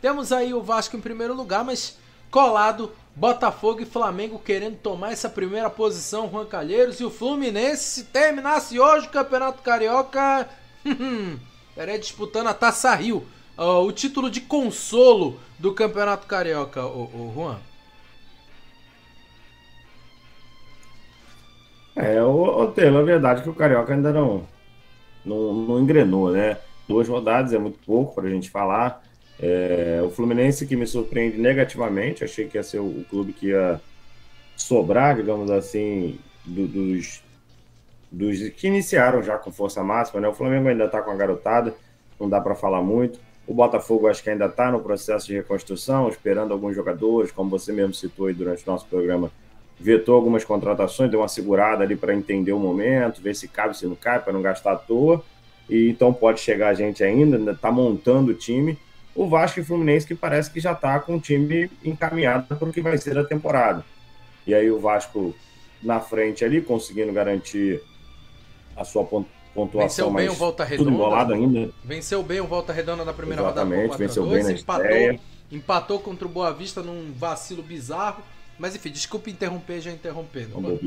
Temos 0.00 0.30
aí 0.30 0.52
o 0.52 0.62
Vasco 0.62 0.96
em 0.96 1.00
primeiro 1.00 1.34
lugar, 1.34 1.64
mas 1.64 1.96
colado 2.30 2.92
Botafogo 3.16 3.80
e 3.80 3.86
Flamengo 3.86 4.40
querendo 4.44 4.76
tomar 4.76 5.12
essa 5.12 5.28
primeira 5.28 5.70
posição, 5.70 6.28
Juan 6.28 6.46
Calheiros. 6.46 6.98
E 6.98 7.04
o 7.04 7.10
Fluminense, 7.10 7.82
se 7.82 8.04
terminasse 8.04 8.78
hoje 8.78 9.06
o 9.06 9.10
Campeonato 9.10 9.62
Carioca, 9.62 10.48
estaria 11.70 11.98
disputando 11.98 12.48
a 12.48 12.54
Taça 12.54 12.92
Rio. 12.94 13.24
ó, 13.56 13.84
o 13.84 13.92
título 13.92 14.28
de 14.28 14.40
consolo 14.40 15.38
do 15.58 15.72
Campeonato 15.72 16.26
Carioca, 16.26 16.84
o, 16.84 17.32
Juan. 17.34 17.58
É, 21.94 22.20
o, 22.20 22.62
o 22.62 22.72
Telo, 22.72 22.98
é 22.98 23.04
verdade 23.04 23.42
que 23.42 23.48
o 23.48 23.54
Carioca 23.54 23.94
ainda 23.94 24.12
não, 24.12 24.48
não, 25.24 25.54
não 25.54 25.80
engrenou, 25.80 26.32
né? 26.32 26.58
Duas 26.88 27.08
rodadas 27.08 27.52
é 27.52 27.58
muito 27.58 27.78
pouco 27.86 28.16
para 28.16 28.26
a 28.26 28.30
gente 28.30 28.50
falar. 28.50 29.02
É, 29.38 30.00
o 30.04 30.10
Fluminense 30.10 30.66
que 30.66 30.76
me 30.76 30.86
surpreende 30.86 31.38
negativamente, 31.38 32.24
achei 32.24 32.46
que 32.46 32.56
ia 32.56 32.62
ser 32.62 32.78
o, 32.80 33.04
clube 33.08 33.32
que 33.32 33.48
ia 33.48 33.80
sobrar, 34.56 35.16
digamos 35.16 35.50
assim, 35.50 36.18
do- 36.44 36.68
dos, 36.68 37.22
dos 38.10 38.48
que 38.50 38.68
iniciaram 38.68 39.22
já 39.22 39.38
com 39.38 39.52
força 39.52 39.82
máxima, 39.82 40.20
né? 40.20 40.28
O 40.28 40.34
Flamengo 40.34 40.68
ainda 40.68 40.84
está 40.86 41.02
com 41.02 41.10
a 41.10 41.16
garotada, 41.16 41.74
não 42.20 42.28
dá 42.28 42.40
para 42.40 42.54
falar 42.54 42.82
muito. 42.82 43.18
O 43.46 43.54
Botafogo 43.54 44.08
acho 44.08 44.22
que 44.22 44.30
ainda 44.30 44.46
está 44.46 44.70
no 44.72 44.80
processo 44.80 45.26
de 45.26 45.34
reconstrução, 45.34 46.08
esperando 46.08 46.52
alguns 46.52 46.74
jogadores, 46.74 47.30
como 47.32 47.50
você 47.50 47.72
mesmo 47.72 47.94
citou 47.94 48.26
aí 48.26 48.34
durante 48.34 48.66
o 48.66 48.70
nosso 48.70 48.86
programa, 48.86 49.30
vetou 49.78 50.14
algumas 50.14 50.44
contratações, 50.44 51.10
deu 51.10 51.20
uma 51.20 51.28
segurada 51.28 51.84
ali 51.84 51.96
para 51.96 52.14
entender 52.14 52.52
o 52.52 52.58
momento, 52.58 53.20
ver 53.20 53.34
se 53.34 53.48
cabe, 53.48 53.76
se 53.76 53.86
não 53.86 53.96
cabe, 53.96 54.24
para 54.24 54.32
não 54.32 54.42
gastar 54.42 54.72
à 54.72 54.76
toa. 54.76 55.22
E 55.68 55.88
então 55.90 56.12
pode 56.12 56.40
chegar 56.40 56.68
a 56.68 56.74
gente 56.74 57.02
ainda, 57.04 57.36
ainda 57.36 57.52
está 57.52 57.70
montando 57.72 58.32
o 58.32 58.34
time. 58.34 58.78
O 59.14 59.28
Vasco 59.28 59.60
e 59.60 59.64
Fluminense 59.64 60.06
que 60.06 60.14
parece 60.14 60.50
que 60.50 60.58
já 60.60 60.72
está 60.72 60.98
com 60.98 61.16
o 61.16 61.20
time 61.20 61.70
encaminhado 61.84 62.46
para 62.56 62.68
o 62.68 62.72
que 62.72 62.80
vai 62.80 62.98
ser 62.98 63.16
a 63.18 63.24
temporada. 63.24 63.84
E 64.46 64.52
aí 64.54 64.70
o 64.70 64.80
Vasco 64.80 65.34
na 65.82 66.00
frente 66.00 66.44
ali, 66.44 66.60
conseguindo 66.62 67.12
garantir 67.12 67.80
a 68.76 68.84
sua 68.84 69.04
pon- 69.04 69.24
pontuação 69.54 70.06
Venceu 70.06 70.10
bem 70.10 70.28
o 70.28 70.32
Volta 70.32 70.64
tudo 70.64 70.70
Redonda. 70.76 70.90
embolado 70.90 71.34
ainda. 71.34 71.70
Venceu 71.84 72.22
bem 72.22 72.40
o 72.40 72.46
Volta 72.46 72.72
Redonda 72.72 73.04
na 73.04 73.12
primeira 73.12 73.42
Exatamente, 73.42 73.82
rodada. 73.82 73.88
por 73.88 73.96
4 73.98 74.04
a 74.04 74.06
venceu 74.08 74.22
2, 74.26 74.44
bem 74.46 74.54
na 74.54 74.60
empatou, 74.60 74.84
estreia. 74.84 75.20
empatou 75.52 75.98
contra 76.00 76.26
o 76.26 76.30
Boa 76.30 76.52
Vista 76.52 76.82
num 76.82 77.12
vacilo 77.12 77.62
bizarro. 77.62 78.22
Mas 78.58 78.74
enfim, 78.74 78.90
desculpa 78.90 79.30
interromper, 79.30 79.80
já 79.80 79.90
interrompendo. 79.90 80.60
Não. 80.60 80.78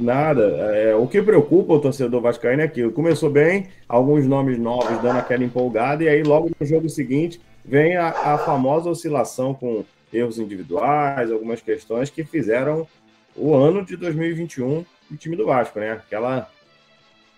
Nada. 0.00 0.42
É, 0.74 0.96
o 0.96 1.06
que 1.06 1.20
preocupa 1.20 1.74
o 1.74 1.80
torcedor 1.80 2.22
vascaíno 2.22 2.62
é 2.62 2.64
aquilo. 2.64 2.90
Começou 2.90 3.28
bem, 3.28 3.66
alguns 3.86 4.26
nomes 4.26 4.58
novos 4.58 4.98
dando 5.02 5.18
aquela 5.18 5.44
empolgada, 5.44 6.02
e 6.02 6.08
aí 6.08 6.22
logo 6.22 6.50
no 6.58 6.66
jogo 6.66 6.88
seguinte 6.88 7.38
vem 7.62 7.96
a, 7.96 8.08
a 8.08 8.38
famosa 8.38 8.88
oscilação 8.88 9.52
com 9.52 9.84
erros 10.10 10.38
individuais, 10.38 11.30
algumas 11.30 11.60
questões 11.60 12.08
que 12.08 12.24
fizeram 12.24 12.88
o 13.36 13.54
ano 13.54 13.84
de 13.84 13.94
2021 13.96 14.84
do 15.10 15.16
time 15.18 15.36
do 15.36 15.44
Vasco, 15.44 15.78
né? 15.78 15.92
Aquela 15.92 16.50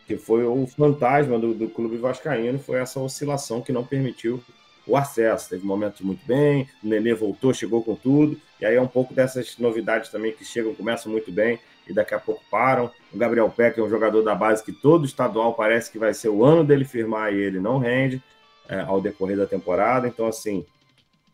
que 0.06 0.16
foi 0.16 0.44
o 0.44 0.64
fantasma 0.66 1.38
do, 1.38 1.52
do 1.52 1.68
clube 1.68 1.96
vascaíno, 1.96 2.60
foi 2.60 2.78
essa 2.78 3.00
oscilação 3.00 3.60
que 3.60 3.72
não 3.72 3.84
permitiu 3.84 4.40
o 4.86 4.96
acesso. 4.96 5.50
Teve 5.50 5.66
momentos 5.66 6.00
muito 6.00 6.24
bem, 6.24 6.68
o 6.82 6.88
Nenê 6.88 7.12
voltou, 7.12 7.52
chegou 7.52 7.82
com 7.82 7.96
tudo, 7.96 8.40
e 8.60 8.64
aí 8.64 8.76
é 8.76 8.80
um 8.80 8.86
pouco 8.86 9.12
dessas 9.12 9.58
novidades 9.58 10.10
também 10.10 10.32
que 10.32 10.44
chegam, 10.44 10.74
começam 10.74 11.10
muito 11.10 11.32
bem 11.32 11.58
e 11.88 11.92
daqui 11.92 12.14
a 12.14 12.18
pouco 12.18 12.42
param. 12.50 12.90
O 13.12 13.18
Gabriel 13.18 13.48
Peck 13.50 13.78
é 13.78 13.82
um 13.82 13.88
jogador 13.88 14.22
da 14.22 14.34
base 14.34 14.62
que 14.62 14.72
todo 14.72 15.04
estadual 15.04 15.54
parece 15.54 15.90
que 15.90 15.98
vai 15.98 16.14
ser 16.14 16.28
o 16.28 16.44
ano 16.44 16.64
dele 16.64 16.84
firmar 16.84 17.32
e 17.32 17.40
ele 17.40 17.60
não 17.60 17.78
rende 17.78 18.22
é, 18.68 18.80
ao 18.80 19.00
decorrer 19.00 19.36
da 19.36 19.46
temporada. 19.46 20.06
Então, 20.06 20.26
assim, 20.26 20.64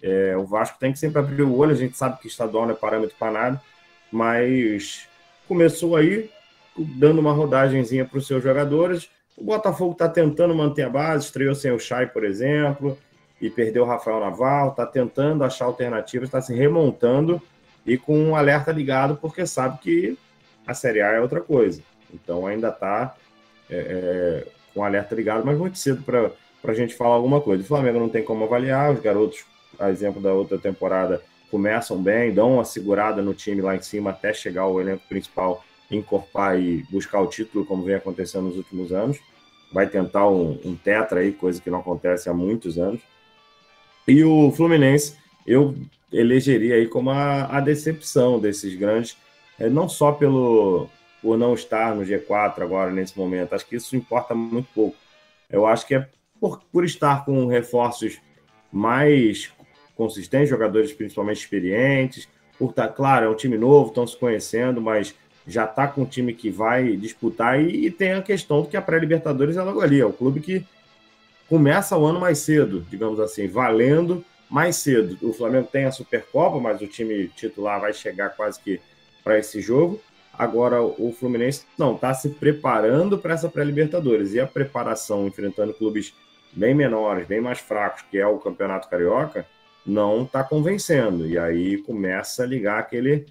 é, 0.02 0.36
o 0.36 0.44
Vasco 0.44 0.78
tem 0.78 0.92
que 0.92 0.98
sempre 0.98 1.18
abrir 1.18 1.42
o 1.42 1.56
olho, 1.56 1.72
a 1.72 1.76
gente 1.76 1.96
sabe 1.96 2.18
que 2.20 2.28
estadual 2.28 2.66
não 2.66 2.72
é 2.72 2.76
parâmetro 2.76 3.16
para 3.18 3.32
nada, 3.32 3.62
mas 4.10 5.08
começou 5.46 5.96
aí 5.96 6.30
dando 6.76 7.18
uma 7.18 7.32
rodagenzinha 7.32 8.04
para 8.04 8.18
os 8.18 8.26
seus 8.26 8.42
jogadores. 8.42 9.10
O 9.36 9.44
Botafogo 9.44 9.92
está 9.92 10.08
tentando 10.08 10.54
manter 10.54 10.82
a 10.82 10.90
base, 10.90 11.26
estreou 11.26 11.54
sem 11.54 11.72
o 11.72 11.78
Chay, 11.78 12.06
por 12.06 12.24
exemplo, 12.24 12.98
e 13.40 13.48
perdeu 13.48 13.84
o 13.84 13.86
Rafael 13.86 14.20
Naval, 14.20 14.70
está 14.70 14.86
tentando 14.86 15.44
achar 15.44 15.64
alternativas, 15.64 16.28
está 16.28 16.40
se 16.40 16.54
remontando 16.54 17.40
e 17.86 17.96
com 17.96 18.18
um 18.18 18.36
alerta 18.36 18.72
ligado, 18.72 19.16
porque 19.16 19.46
sabe 19.46 19.78
que 19.78 20.18
a 20.68 20.74
Série 20.74 21.00
A 21.00 21.12
é 21.12 21.20
outra 21.20 21.40
coisa. 21.40 21.82
Então 22.12 22.46
ainda 22.46 22.68
está 22.68 23.16
com 24.74 24.80
o 24.80 24.84
alerta 24.84 25.14
ligado, 25.14 25.44
mas 25.44 25.58
muito 25.58 25.78
cedo 25.78 26.02
para 26.02 26.30
a 26.62 26.74
gente 26.74 26.94
falar 26.94 27.14
alguma 27.14 27.40
coisa. 27.40 27.62
O 27.62 27.66
Flamengo 27.66 27.98
não 27.98 28.08
tem 28.08 28.22
como 28.22 28.44
avaliar, 28.44 28.92
os 28.92 29.00
garotos, 29.00 29.44
a 29.78 29.90
exemplo 29.90 30.20
da 30.20 30.32
outra 30.32 30.58
temporada, 30.58 31.22
começam 31.50 32.00
bem, 32.00 32.34
dão 32.34 32.54
uma 32.54 32.64
segurada 32.64 33.22
no 33.22 33.32
time 33.32 33.62
lá 33.62 33.74
em 33.74 33.82
cima 33.82 34.10
até 34.10 34.32
chegar 34.34 34.62
ao 34.62 34.78
elenco 34.78 35.02
principal, 35.08 35.64
encorpar 35.90 36.60
e 36.60 36.84
buscar 36.90 37.20
o 37.20 37.26
título, 37.26 37.64
como 37.64 37.84
vem 37.84 37.94
acontecendo 37.94 38.44
nos 38.44 38.56
últimos 38.56 38.92
anos. 38.92 39.18
Vai 39.72 39.86
tentar 39.86 40.28
um, 40.28 40.58
um 40.64 40.76
tetra 40.76 41.20
aí, 41.20 41.32
coisa 41.32 41.60
que 41.60 41.70
não 41.70 41.80
acontece 41.80 42.28
há 42.28 42.34
muitos 42.34 42.78
anos. 42.78 43.00
E 44.06 44.22
o 44.22 44.50
Fluminense, 44.52 45.16
eu 45.46 45.74
elegeria 46.12 46.74
aí 46.74 46.86
como 46.86 47.10
a, 47.10 47.44
a 47.56 47.60
decepção 47.60 48.38
desses 48.38 48.74
grandes, 48.74 49.16
é, 49.58 49.68
não 49.68 49.88
só 49.88 50.12
pelo 50.12 50.88
por 51.20 51.36
não 51.36 51.52
estar 51.54 51.94
no 51.94 52.02
G4 52.02 52.62
agora 52.62 52.92
nesse 52.92 53.18
momento, 53.18 53.52
acho 53.52 53.66
que 53.66 53.76
isso 53.76 53.96
importa 53.96 54.34
muito 54.34 54.68
pouco. 54.72 54.96
Eu 55.50 55.66
acho 55.66 55.86
que 55.86 55.94
é 55.94 56.08
por, 56.40 56.62
por 56.72 56.84
estar 56.84 57.24
com 57.24 57.46
reforços 57.46 58.20
mais 58.72 59.52
consistentes, 59.96 60.48
jogadores 60.48 60.92
principalmente 60.92 61.38
experientes, 61.38 62.28
por 62.56 62.70
estar, 62.70 62.88
claro, 62.88 63.26
é 63.26 63.28
um 63.28 63.34
time 63.34 63.58
novo, 63.58 63.88
estão 63.88 64.06
se 64.06 64.16
conhecendo, 64.16 64.80
mas 64.80 65.14
já 65.46 65.64
está 65.64 65.88
com 65.88 66.02
um 66.02 66.06
time 66.06 66.32
que 66.34 66.50
vai 66.50 66.96
disputar 66.96 67.60
e, 67.60 67.86
e 67.86 67.90
tem 67.90 68.12
a 68.12 68.22
questão 68.22 68.64
que 68.64 68.76
a 68.76 68.82
pré-Libertadores 68.82 69.56
é 69.56 69.62
logo 69.62 69.80
ali, 69.80 70.00
é 70.00 70.06
o 70.06 70.12
clube 70.12 70.40
que 70.40 70.64
começa 71.48 71.96
o 71.96 72.04
ano 72.04 72.20
mais 72.20 72.38
cedo, 72.38 72.86
digamos 72.90 73.18
assim, 73.18 73.48
valendo 73.48 74.24
mais 74.50 74.76
cedo. 74.76 75.18
O 75.22 75.32
Flamengo 75.32 75.68
tem 75.70 75.84
a 75.84 75.92
Supercopa, 75.92 76.60
mas 76.60 76.80
o 76.80 76.86
time 76.86 77.28
titular 77.28 77.80
vai 77.80 77.92
chegar 77.92 78.30
quase 78.30 78.60
que 78.60 78.80
para 79.28 79.38
esse 79.38 79.60
jogo. 79.60 80.00
Agora 80.32 80.80
o 80.80 81.12
Fluminense 81.12 81.66
não 81.76 81.94
está 81.94 82.14
se 82.14 82.30
preparando 82.30 83.18
para 83.18 83.34
essa 83.34 83.46
pré-Libertadores 83.46 84.32
e 84.32 84.40
a 84.40 84.46
preparação 84.46 85.26
enfrentando 85.26 85.74
clubes 85.74 86.14
bem 86.50 86.74
menores, 86.74 87.26
bem 87.26 87.38
mais 87.38 87.58
fracos, 87.58 88.02
que 88.10 88.16
é 88.16 88.26
o 88.26 88.38
Campeonato 88.38 88.88
Carioca, 88.88 89.44
não 89.84 90.22
está 90.22 90.42
convencendo. 90.42 91.26
E 91.26 91.36
aí 91.38 91.76
começa 91.82 92.42
a 92.42 92.46
ligar 92.46 92.78
aquele, 92.78 93.26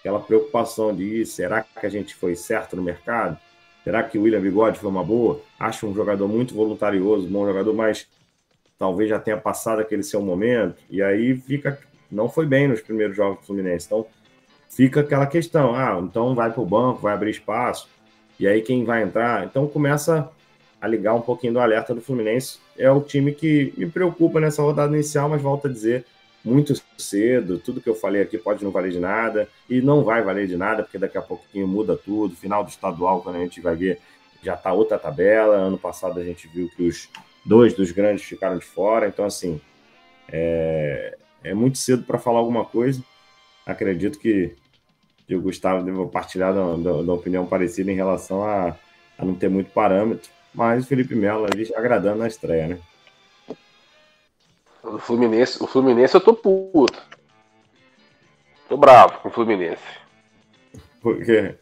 aquela 0.00 0.20
preocupação 0.20 0.94
de 0.94 1.26
será 1.26 1.60
que 1.62 1.84
a 1.84 1.90
gente 1.90 2.14
foi 2.14 2.34
certo 2.34 2.74
no 2.74 2.82
mercado? 2.82 3.36
Será 3.84 4.02
que 4.02 4.16
o 4.16 4.22
William 4.22 4.40
Bigode 4.40 4.78
foi 4.78 4.88
uma 4.88 5.04
boa? 5.04 5.42
Acho 5.60 5.86
um 5.86 5.94
jogador 5.94 6.28
muito 6.28 6.54
voluntarioso, 6.54 7.28
bom 7.28 7.44
jogador, 7.44 7.74
mas 7.74 8.06
talvez 8.78 9.10
já 9.10 9.18
tenha 9.18 9.36
passado 9.36 9.80
aquele 9.80 10.02
seu 10.02 10.22
momento. 10.22 10.76
E 10.88 11.02
aí 11.02 11.36
fica. 11.36 11.78
Não 12.10 12.28
foi 12.28 12.46
bem 12.46 12.68
nos 12.68 12.80
primeiros 12.80 13.14
jogos 13.14 13.40
do 13.40 13.46
Fluminense. 13.46 13.86
Então 13.86 14.06
fica 14.74 15.00
aquela 15.00 15.26
questão: 15.26 15.74
ah, 15.74 16.00
então 16.02 16.34
vai 16.34 16.50
para 16.50 16.62
o 16.62 16.66
banco, 16.66 17.02
vai 17.02 17.14
abrir 17.14 17.30
espaço. 17.30 17.88
E 18.38 18.46
aí 18.46 18.60
quem 18.62 18.84
vai 18.84 19.02
entrar? 19.02 19.44
Então 19.44 19.66
começa 19.66 20.30
a 20.80 20.88
ligar 20.88 21.14
um 21.14 21.20
pouquinho 21.20 21.52
do 21.52 21.60
alerta 21.60 21.94
do 21.94 22.00
Fluminense. 22.00 22.58
É 22.76 22.90
o 22.90 23.00
time 23.00 23.32
que 23.32 23.72
me 23.76 23.88
preocupa 23.88 24.40
nessa 24.40 24.62
rodada 24.62 24.92
inicial, 24.94 25.28
mas 25.28 25.40
volto 25.40 25.68
a 25.68 25.70
dizer, 25.70 26.04
muito 26.44 26.74
cedo, 26.98 27.58
tudo 27.58 27.80
que 27.80 27.88
eu 27.88 27.94
falei 27.94 28.20
aqui 28.20 28.36
pode 28.36 28.64
não 28.64 28.72
valer 28.72 28.90
de 28.90 28.98
nada, 28.98 29.48
e 29.70 29.80
não 29.80 30.02
vai 30.02 30.22
valer 30.22 30.48
de 30.48 30.56
nada, 30.56 30.82
porque 30.82 30.98
daqui 30.98 31.16
a 31.16 31.22
pouquinho 31.22 31.68
muda 31.68 31.96
tudo. 31.96 32.34
Final 32.34 32.64
do 32.64 32.70
estadual, 32.70 33.22
quando 33.22 33.36
a 33.36 33.40
gente 33.40 33.60
vai 33.60 33.76
ver, 33.76 34.00
já 34.42 34.54
está 34.54 34.72
outra 34.72 34.98
tabela. 34.98 35.54
Ano 35.54 35.78
passado 35.78 36.18
a 36.18 36.24
gente 36.24 36.48
viu 36.48 36.68
que 36.76 36.82
os 36.82 37.08
dois 37.44 37.74
dos 37.74 37.92
grandes 37.92 38.24
ficaram 38.24 38.58
de 38.58 38.64
fora, 38.64 39.06
então 39.06 39.24
assim 39.24 39.60
é, 40.28 41.16
é 41.44 41.54
muito 41.54 41.78
cedo 41.78 42.02
para 42.02 42.18
falar 42.18 42.40
alguma 42.40 42.64
coisa. 42.64 43.02
Acredito 43.64 44.18
que, 44.18 44.56
que 45.26 45.34
o 45.34 45.40
Gustavo 45.40 45.84
deve 45.84 46.04
partilhar 46.06 46.52
da, 46.52 46.76
da, 46.76 47.02
da 47.02 47.12
opinião 47.12 47.46
parecida 47.46 47.90
em 47.90 47.96
relação 47.96 48.44
a, 48.44 48.74
a 49.18 49.24
não 49.24 49.34
ter 49.34 49.48
muito 49.48 49.70
parâmetro, 49.70 50.30
mas 50.54 50.84
o 50.84 50.86
Felipe 50.86 51.14
Melo 51.14 51.46
ali 51.46 51.72
agradando 51.74 52.18
na 52.18 52.26
estreia, 52.26 52.68
né? 52.68 52.78
O 54.82 54.98
Fluminense, 54.98 55.62
o 55.62 55.66
Fluminense 55.66 56.14
eu 56.14 56.20
tô 56.20 56.34
puto. 56.34 57.00
Tô 58.68 58.76
bravo 58.76 59.20
com 59.20 59.28
o 59.28 59.32
Fluminense. 59.32 59.82
Por 61.00 61.24
quê? 61.24 61.54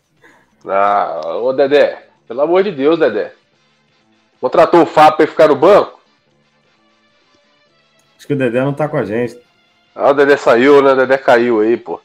Ah, 0.67 1.21
ô 1.37 1.53
Dedé, 1.53 2.09
pelo 2.27 2.41
amor 2.41 2.63
de 2.63 2.73
Deus, 2.73 2.99
Dedé. 2.99 3.33
Contratou 4.41 4.83
o 4.83 4.87
Fábio 4.87 5.17
pra 5.17 5.25
ele 5.25 5.31
ficar 5.31 5.49
no 5.49 5.57
banco? 5.57 6.01
Acho 8.17 8.27
que 8.27 8.33
o 8.33 8.37
Dedé 8.37 8.61
não 8.63 8.73
tá 8.73 8.89
com 8.89 8.97
a 8.97 9.05
gente. 9.05 9.39
Ah, 9.95 10.11
o 10.11 10.15
Dedé 10.15 10.37
saiu, 10.37 10.83
né? 10.83 10.93
O 10.93 10.97
Dedé 10.97 11.19
caiu 11.19 11.61
aí, 11.61 11.77
pô. 11.77 12.01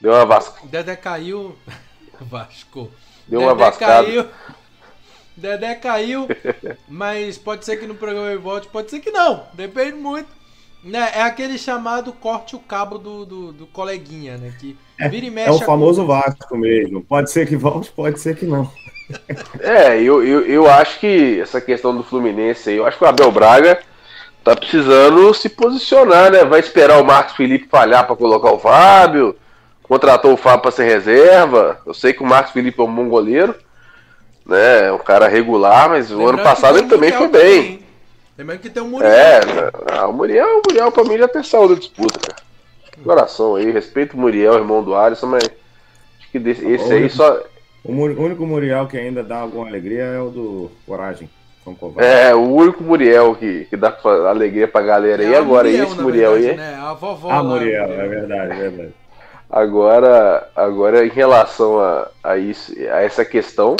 Deu 0.00 0.12
uma 0.12 0.24
vasca. 0.24 0.60
Dedé 0.64 0.96
caiu. 0.96 1.56
Vasco. 2.20 2.90
Deu 3.26 3.40
uma 3.40 3.54
Dedé 3.54 3.64
vascada. 3.64 4.04
caiu. 4.04 4.26
Dedé 5.36 5.74
caiu, 5.74 6.28
mas 6.86 7.38
pode 7.38 7.64
ser 7.64 7.78
que 7.78 7.86
no 7.86 7.94
programa 7.94 8.28
ele 8.28 8.38
volte, 8.38 8.68
pode 8.68 8.90
ser 8.90 9.00
que 9.00 9.10
não. 9.10 9.44
Depende 9.54 9.94
muito. 9.94 10.28
Né, 10.82 11.10
é 11.14 11.22
aquele 11.22 11.58
chamado 11.58 12.10
corte 12.10 12.56
o 12.56 12.58
cabo 12.58 12.96
do, 12.96 13.26
do, 13.26 13.52
do 13.52 13.66
coleguinha, 13.66 14.38
né? 14.38 14.54
Que 14.58 14.76
vira 15.10 15.26
e 15.26 15.30
mexe. 15.30 15.48
É 15.50 15.52
o 15.52 15.56
a 15.56 15.64
famoso 15.64 16.06
Vasco 16.06 16.56
mesmo. 16.56 17.02
Pode 17.02 17.30
ser 17.30 17.46
que 17.46 17.54
volte, 17.54 17.90
pode 17.90 18.18
ser 18.18 18.34
que 18.34 18.46
não. 18.46 18.70
É, 19.60 20.00
eu, 20.00 20.24
eu, 20.24 20.46
eu 20.46 20.70
acho 20.70 20.98
que 20.98 21.40
essa 21.40 21.60
questão 21.60 21.94
do 21.94 22.02
Fluminense 22.02 22.70
aí, 22.70 22.76
eu 22.76 22.86
acho 22.86 22.96
que 22.96 23.04
o 23.04 23.06
Abel 23.06 23.30
Braga 23.30 23.80
tá 24.42 24.56
precisando 24.56 25.34
se 25.34 25.50
posicionar, 25.50 26.30
né? 26.30 26.44
Vai 26.44 26.60
esperar 26.60 27.00
o 27.00 27.04
Marcos 27.04 27.36
Felipe 27.36 27.68
falhar 27.68 28.06
pra 28.06 28.16
colocar 28.16 28.50
o 28.50 28.58
Fábio, 28.58 29.36
contratou 29.90 30.32
o 30.32 30.36
Fábio 30.36 30.62
pra 30.62 30.70
ser 30.70 30.84
reserva. 30.84 31.80
Eu 31.84 31.92
sei 31.92 32.12
que 32.12 32.22
o 32.22 32.26
Marcos 32.26 32.52
Felipe 32.52 32.80
é 32.80 32.84
um 32.84 32.94
bom 32.94 33.08
goleiro, 33.08 33.56
né? 34.46 34.86
É 34.86 34.92
um 34.92 34.98
cara 34.98 35.26
regular, 35.26 35.88
mas 35.90 36.10
o 36.12 36.14
Lembrando 36.18 36.28
ano 36.28 36.38
que 36.38 36.44
passado 36.44 36.78
ele 36.78 36.86
também 36.88 37.10
o 37.10 37.14
foi 37.14 37.26
bem. 37.28 37.62
também. 37.62 37.80
Lembrando 38.38 38.60
que 38.60 38.70
tem 38.70 38.82
o 38.82 38.86
Muriel. 38.86 39.10
É, 39.10 39.40
ah, 39.92 40.06
o 40.06 40.12
Muriel, 40.12 40.46
o 40.46 40.62
Muriel 40.68 40.92
pra 40.92 41.02
mim 41.04 41.18
já 41.18 41.26
tem 41.26 41.42
saúde 41.42 41.74
da 41.74 41.80
disputa, 41.80 42.20
cara. 42.20 42.40
Coração 43.02 43.56
aí, 43.56 43.70
respeito 43.70 44.14
o 44.16 44.20
Muriel, 44.20 44.54
irmão 44.54 44.82
do 44.82 44.94
Alisson, 44.94 45.26
mas 45.26 45.42
acho 45.44 46.30
que 46.30 46.38
desse- 46.38 46.66
esse 46.66 46.92
aí 46.92 47.10
só. 47.10 47.42
O 47.82 47.92
o 47.92 48.22
único 48.22 48.46
Muriel 48.46 48.86
que 48.86 48.96
ainda 48.96 49.24
dá 49.24 49.38
alguma 49.40 49.66
alegria 49.66 50.04
é 50.04 50.20
o 50.20 50.28
do 50.30 50.70
Coragem. 50.86 51.28
É, 51.98 52.34
o 52.34 52.40
único 52.40 52.82
Muriel 52.82 53.34
que, 53.34 53.66
que 53.66 53.76
dá 53.76 53.94
alegria 54.28 54.66
pra 54.66 54.80
galera 54.82 55.22
aí 55.22 55.34
É 55.34 55.38
agora. 55.38 55.68
Muriel, 55.68 55.84
esse 55.86 55.96
na 55.96 56.02
Muriel 56.02 56.34
aí. 56.34 56.42
verdade, 56.42 56.70
né? 56.72 56.78
A 56.82 56.94
vovó. 56.94 57.30
Ah, 57.30 57.42
Muriel, 57.42 57.84
é 57.92 58.08
verdade, 58.08 58.52
é 58.52 58.56
verdade. 58.56 58.94
Agora, 59.50 60.48
agora 60.54 61.04
em 61.04 61.08
relação 61.08 61.80
a, 61.80 62.06
a, 62.22 62.36
isso, 62.36 62.72
a 62.92 63.02
essa 63.02 63.24
questão, 63.24 63.76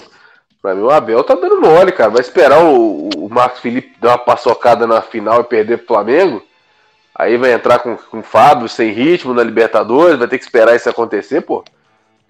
pra 0.61 0.75
mim 0.75 0.83
o 0.83 0.91
Abel 0.91 1.23
tá 1.23 1.35
dando 1.35 1.61
mole, 1.61 1.93
cara. 1.93 2.11
Vai 2.11 2.21
esperar 2.21 2.65
o, 2.65 3.09
o 3.17 3.29
Marcos 3.31 3.61
Felipe 3.61 3.97
dar 4.01 4.11
uma 4.11 4.19
paçocada 4.19 4.85
na 4.85 5.01
final 5.01 5.41
e 5.41 5.45
perder 5.45 5.79
pro 5.79 5.95
Flamengo. 5.95 6.43
Aí 7.15 7.37
vai 7.37 7.53
entrar 7.53 7.79
com, 7.79 7.97
com 7.97 8.19
o 8.19 8.23
Fábio 8.23 8.69
sem 8.69 8.91
ritmo 8.91 9.33
na 9.33 9.45
Libertadores, 9.45 10.19
vai 10.19 10.27
ter 10.27 10.39
que 10.39 10.45
esperar 10.45 10.75
isso 10.75 10.89
acontecer, 10.89 11.43
pô. 11.43 11.63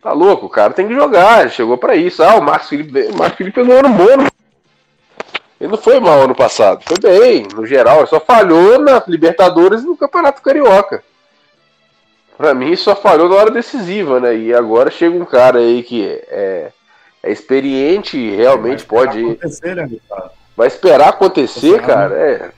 Tá 0.03 0.13
louco, 0.13 0.47
o 0.47 0.51
cara 0.51 0.73
tem 0.73 0.89
que 0.89 0.95
jogar, 0.95 1.43
ele 1.43 1.51
chegou 1.51 1.79
pra 1.79 1.95
isso. 1.95 2.23
Ah, 2.23 2.37
o 2.37 2.43
Marcos 2.43 2.69
Felipe, 2.69 3.03
o 3.03 3.17
Marcos 3.17 3.39
Felipe 3.39 3.61
pegou 3.61 3.79
ano 3.79 3.89
bom. 3.91 4.27
Ele 5.61 5.71
não 5.71 5.79
foi 5.79 6.01
mal 6.01 6.23
ano 6.23 6.35
passado, 6.35 6.83
foi 6.87 6.99
bem, 6.99 7.47
no 7.55 7.67
geral, 7.67 7.99
ele 7.99 8.07
só 8.07 8.19
falhou 8.19 8.79
na 8.79 9.03
Libertadores 9.07 9.83
e 9.83 9.87
no 9.87 9.97
Campeonato 9.97 10.41
Carioca. 10.43 11.05
Pra 12.41 12.55
mim 12.55 12.75
só 12.75 12.97
falhou 12.97 13.29
na 13.29 13.35
hora 13.37 13.51
decisiva, 13.51 14.19
né? 14.19 14.35
E 14.35 14.55
agora 14.55 14.91
chega 14.91 15.15
um 15.15 15.27
cara 15.27 15.59
aí 15.59 15.83
que 15.83 16.07
é, 16.27 16.71
é 17.23 17.31
experiente 17.31 18.17
e 18.17 18.35
realmente 18.35 18.83
pode. 18.83 19.23
Acontecer, 19.23 19.77
né, 19.77 19.87
Gustavo? 19.87 20.31
Vai 20.57 20.67
esperar 20.67 21.11
acontecer, 21.11 21.73
Você 21.73 21.79
cara. 21.81 22.09
sabe. 22.09 22.15
É. 22.15 22.51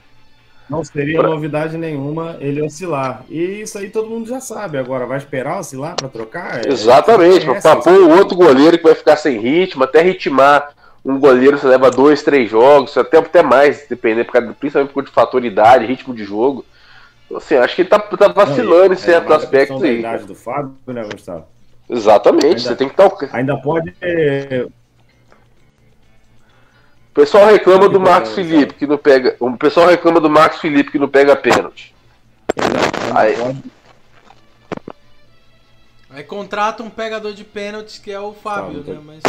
Não 0.70 0.84
seria 0.84 1.18
Pra- 1.18 1.28
novidade 1.30 1.76
nenhuma 1.76 2.36
ele 2.38 2.62
oscilar. 2.62 3.24
E 3.28 3.62
isso 3.62 3.76
aí 3.76 3.90
todo 3.90 4.08
mundo 4.08 4.28
já 4.28 4.40
sabe. 4.40 4.78
Agora, 4.78 5.04
vai 5.04 5.18
esperar 5.18 5.58
oscilar 5.58 5.96
pra 5.96 6.08
trocar? 6.08 6.64
É- 6.64 6.68
Exatamente, 6.70 7.44
pra 7.44 7.58
isso. 7.58 7.76
pôr 7.82 7.92
um 7.92 8.16
outro 8.16 8.36
goleiro 8.36 8.78
que 8.78 8.84
vai 8.84 8.94
ficar 8.94 9.16
sem 9.16 9.40
ritmo, 9.40 9.82
até 9.82 10.00
ritmar 10.00 10.70
um 11.04 11.18
goleiro 11.18 11.58
você 11.58 11.66
leva 11.66 11.90
dois, 11.90 12.22
três 12.22 12.48
jogos, 12.48 12.96
até, 12.96 13.18
até 13.18 13.42
mais, 13.42 13.84
dependendo, 13.88 14.30
principalmente 14.54 14.90
por 14.92 15.02
causa 15.02 15.08
de 15.08 15.12
fator 15.14 15.44
idade, 15.44 15.86
ritmo 15.86 16.14
de 16.14 16.22
jogo. 16.22 16.64
Assim, 17.36 17.54
acho 17.56 17.74
que 17.76 17.82
ele 17.82 17.88
tá, 17.88 17.98
tá 17.98 18.28
vacilando 18.28 18.88
Não, 18.88 18.92
em 18.94 18.96
e- 18.96 18.96
certos 18.96 19.30
aspectos 19.32 19.80
da 19.80 19.86
aí. 19.86 19.98
idade 20.00 20.24
do 20.24 20.34
Fábio, 20.34 20.74
né, 20.86 21.02
Gustavo? 21.10 21.46
Exatamente, 21.88 22.46
Ainda- 22.46 22.60
você 22.60 22.76
tem 22.76 22.88
que 22.88 22.94
estar. 22.94 23.06
O 23.06 23.36
Ainda 23.36 23.56
pode. 23.56 23.94
é, 24.00 24.66
pessoal 27.14 27.46
reclama 27.46 27.88
do 27.88 28.00
Marcos 28.00 28.34
Felipe 28.34 28.74
que 28.74 28.86
não 28.86 28.96
pega. 28.98 29.36
O 29.38 29.56
pessoal 29.56 29.86
reclama 29.88 30.20
do 30.20 30.30
Marcos 30.30 30.60
Felipe 30.60 30.90
que 30.90 30.98
não 30.98 31.08
pega 31.08 31.36
pênalti. 31.36 31.94
Aí, 33.14 33.34
Aí 36.10 36.22
contrata 36.24 36.82
um 36.82 36.90
pegador 36.90 37.32
de 37.32 37.42
pênaltis 37.44 37.98
que 37.98 38.12
é 38.12 38.20
o 38.20 38.32
Fábio, 38.34 38.82
né? 38.84 39.00
Mas. 39.02 39.22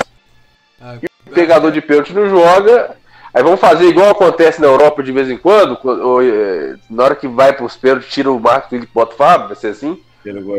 Ah, 0.81 0.97
o 1.25 1.29
pegador 1.31 1.71
de 1.71 1.81
pênalti 1.81 2.13
não 2.13 2.27
joga. 2.27 2.97
Aí 3.33 3.41
vamos 3.41 3.59
fazer 3.59 3.85
igual 3.87 4.11
acontece 4.11 4.61
na 4.61 4.67
Europa 4.67 5.01
de 5.01 5.11
vez 5.11 5.29
em 5.29 5.37
quando, 5.37 5.77
ou, 5.83 6.21
eh, 6.21 6.75
na 6.89 7.03
hora 7.03 7.15
que 7.15 7.27
vai 7.27 7.51
pros 7.53 7.75
pênaltis, 7.75 8.09
tira 8.13 8.31
o 8.31 8.39
Marcos 8.39 8.71
e 8.71 8.87
bota 8.93 9.13
o 9.13 9.17
Fábio, 9.17 9.47
vai 9.47 9.55
ser 9.55 9.67
assim? 9.69 9.99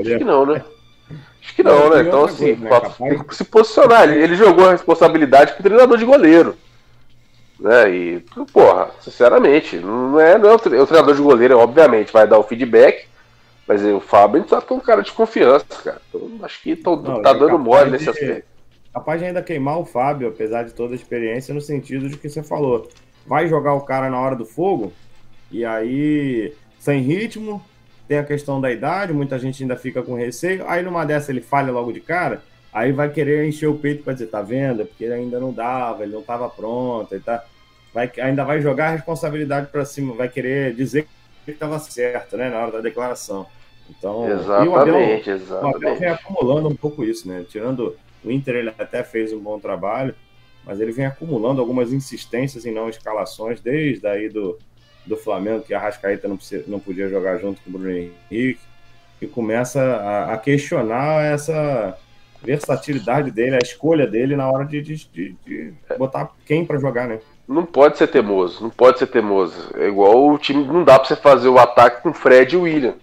Acho 0.00 0.18
que 0.18 0.24
não, 0.24 0.44
né? 0.46 0.64
Acho 1.42 1.54
que 1.54 1.62
não, 1.62 1.90
né? 1.90 2.00
Então, 2.08 2.24
assim, 2.24 2.54
né, 2.56 2.68
tem 3.10 3.18
que 3.28 3.36
se 3.36 3.44
posicionar. 3.44 4.02
Ele, 4.04 4.22
ele 4.22 4.34
jogou 4.34 4.66
a 4.66 4.72
responsabilidade 4.72 5.52
pro 5.52 5.62
treinador 5.62 5.96
de 5.98 6.04
goleiro. 6.04 6.56
Né? 7.60 7.90
E, 7.94 8.24
porra, 8.52 8.90
sinceramente, 9.00 9.76
não 9.76 10.18
é, 10.18 10.36
não 10.36 10.50
é 10.50 10.54
o, 10.54 10.58
tre- 10.58 10.78
o 10.80 10.86
treinador 10.86 11.14
de 11.14 11.22
goleiro, 11.22 11.58
obviamente, 11.58 12.12
vai 12.12 12.26
dar 12.26 12.38
o 12.38 12.42
feedback, 12.42 13.06
mas 13.68 13.82
o 13.84 14.00
Fábio 14.00 14.36
a 14.36 14.40
gente 14.40 14.50
sabe 14.50 14.66
que 14.66 14.72
é 14.72 14.76
um 14.76 14.80
cara 14.80 15.02
de 15.02 15.12
confiança, 15.12 15.64
cara. 15.84 16.00
Então, 16.08 16.28
acho 16.42 16.60
que 16.62 16.74
tão- 16.74 16.96
Não, 16.96 17.22
tá 17.22 17.30
é 17.30 17.34
dando 17.34 17.58
mole 17.58 17.90
nesse 17.90 18.04
de- 18.04 18.10
aspecto. 18.10 18.53
Capaz 18.94 19.20
de 19.20 19.26
ainda 19.26 19.42
queimar 19.42 19.78
o 19.78 19.84
Fábio, 19.84 20.28
apesar 20.28 20.62
de 20.62 20.72
toda 20.72 20.94
a 20.94 20.96
experiência, 20.96 21.52
no 21.52 21.60
sentido 21.60 22.08
de 22.08 22.16
que 22.16 22.28
você 22.28 22.44
falou. 22.44 22.88
Vai 23.26 23.48
jogar 23.48 23.74
o 23.74 23.80
cara 23.80 24.08
na 24.08 24.20
hora 24.20 24.36
do 24.36 24.46
fogo, 24.46 24.92
e 25.50 25.64
aí, 25.64 26.54
sem 26.78 27.00
ritmo, 27.02 27.60
tem 28.06 28.18
a 28.18 28.24
questão 28.24 28.60
da 28.60 28.70
idade, 28.70 29.12
muita 29.12 29.38
gente 29.38 29.62
ainda 29.62 29.76
fica 29.76 30.02
com 30.02 30.14
receio. 30.14 30.64
Aí 30.68 30.82
numa 30.82 31.04
dessa 31.04 31.32
ele 31.32 31.40
falha 31.40 31.72
logo 31.72 31.92
de 31.92 32.00
cara, 32.00 32.42
aí 32.72 32.92
vai 32.92 33.08
querer 33.08 33.48
encher 33.48 33.66
o 33.66 33.78
peito 33.78 34.04
para 34.04 34.12
dizer, 34.12 34.26
tá 34.26 34.42
vendo? 34.42 34.82
É 34.82 34.84
Porque 34.84 35.04
ele 35.04 35.14
ainda 35.14 35.40
não 35.40 35.52
dava, 35.52 36.04
ele 36.04 36.12
não 36.12 36.20
estava 36.20 36.48
pronto, 36.48 37.12
ele 37.12 37.22
tá... 37.22 37.44
vai, 37.92 38.10
ainda 38.18 38.44
vai 38.44 38.60
jogar 38.60 38.88
a 38.88 38.90
responsabilidade 38.90 39.68
para 39.68 39.84
cima, 39.84 40.14
vai 40.14 40.28
querer 40.28 40.74
dizer 40.74 41.08
que 41.44 41.50
estava 41.50 41.78
certo, 41.78 42.36
né, 42.36 42.48
na 42.48 42.58
hora 42.58 42.72
da 42.72 42.80
declaração. 42.80 43.46
Então, 43.90 44.26
e 44.28 44.68
o 44.68 44.76
Abel- 44.76 44.96
Exatamente, 44.98 45.30
o 45.30 45.32
Abel 45.32 45.34
exatamente. 45.34 45.98
vem 45.98 46.08
acumulando 46.08 46.68
um 46.68 46.74
pouco 46.74 47.04
isso, 47.04 47.28
né? 47.28 47.44
Tirando 47.48 47.96
o 48.24 48.30
Inter, 48.30 48.56
ele 48.56 48.72
até 48.78 49.02
fez 49.04 49.32
um 49.32 49.38
bom 49.38 49.58
trabalho, 49.58 50.14
mas 50.64 50.80
ele 50.80 50.92
vem 50.92 51.06
acumulando 51.06 51.60
algumas 51.60 51.92
insistências 51.92 52.64
em 52.64 52.72
não 52.72 52.88
escalações, 52.88 53.60
desde 53.60 54.06
aí 54.06 54.28
do, 54.28 54.58
do 55.06 55.16
Flamengo, 55.16 55.62
que 55.62 55.74
a 55.74 55.78
Rascaeta 55.78 56.26
não, 56.26 56.38
não 56.66 56.80
podia 56.80 57.08
jogar 57.08 57.38
junto 57.38 57.60
com 57.62 57.70
o 57.70 57.72
Bruno 57.74 57.90
Henrique, 57.90 58.60
e 59.20 59.26
começa 59.26 59.80
a, 59.80 60.32
a 60.34 60.38
questionar 60.38 61.24
essa 61.24 61.96
versatilidade 62.42 63.30
dele, 63.30 63.56
a 63.56 63.58
escolha 63.62 64.06
dele 64.06 64.36
na 64.36 64.50
hora 64.50 64.64
de, 64.64 64.80
de- 64.82 65.08
de- 65.12 65.34
de 65.46 65.72
botar 65.98 66.30
quem 66.44 66.64
para 66.64 66.78
jogar, 66.78 67.08
né? 67.08 67.20
Não 67.48 67.64
pode 67.64 67.98
ser 67.98 68.06
teimoso, 68.08 68.62
não 68.62 68.70
pode 68.70 68.98
ser 68.98 69.06
teimoso. 69.06 69.70
É 69.76 69.86
igual 69.88 70.28
o 70.30 70.38
time, 70.38 70.64
não 70.66 70.82
dá 70.84 70.98
pra 70.98 71.08
você 71.08 71.16
fazer 71.16 71.48
o 71.48 71.58
ataque 71.58 72.02
com 72.02 72.12
Fred 72.12 72.54
e 72.54 72.58
William. 72.58 72.94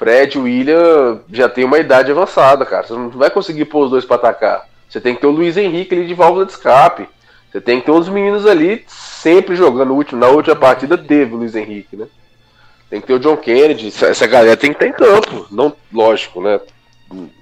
Fred 0.00 0.38
e 0.38 0.40
William 0.40 1.20
já 1.30 1.46
tem 1.46 1.62
uma 1.62 1.78
idade 1.78 2.10
avançada, 2.10 2.64
cara. 2.64 2.86
Você 2.86 2.94
não 2.94 3.10
vai 3.10 3.28
conseguir 3.28 3.66
pôr 3.66 3.84
os 3.84 3.90
dois 3.90 4.04
pra 4.06 4.16
atacar. 4.16 4.66
Você 4.88 4.98
tem 4.98 5.14
que 5.14 5.20
ter 5.20 5.26
o 5.26 5.30
Luiz 5.30 5.58
Henrique 5.58 5.94
ali 5.94 6.06
de 6.06 6.14
válvula 6.14 6.46
de 6.46 6.52
escape. 6.52 7.06
Você 7.52 7.60
tem 7.60 7.80
que 7.80 7.84
ter 7.84 7.92
os 7.92 8.08
meninos 8.08 8.46
ali 8.46 8.82
sempre 8.88 9.54
jogando. 9.54 9.94
Na 10.12 10.28
última 10.28 10.56
partida 10.56 10.96
teve 10.96 11.34
o 11.34 11.36
Luiz 11.36 11.54
Henrique, 11.54 11.96
né? 11.96 12.06
Tem 12.88 12.98
que 12.98 13.08
ter 13.08 13.12
o 13.12 13.18
John 13.18 13.36
Kennedy. 13.36 13.88
Essa, 13.88 14.26
galera 14.26 14.56
tem 14.56 14.72
que 14.72 14.82
estar 14.82 14.86
em 14.86 14.92
campo. 14.92 15.46
Não, 15.50 15.76
lógico, 15.92 16.40
né? 16.40 16.58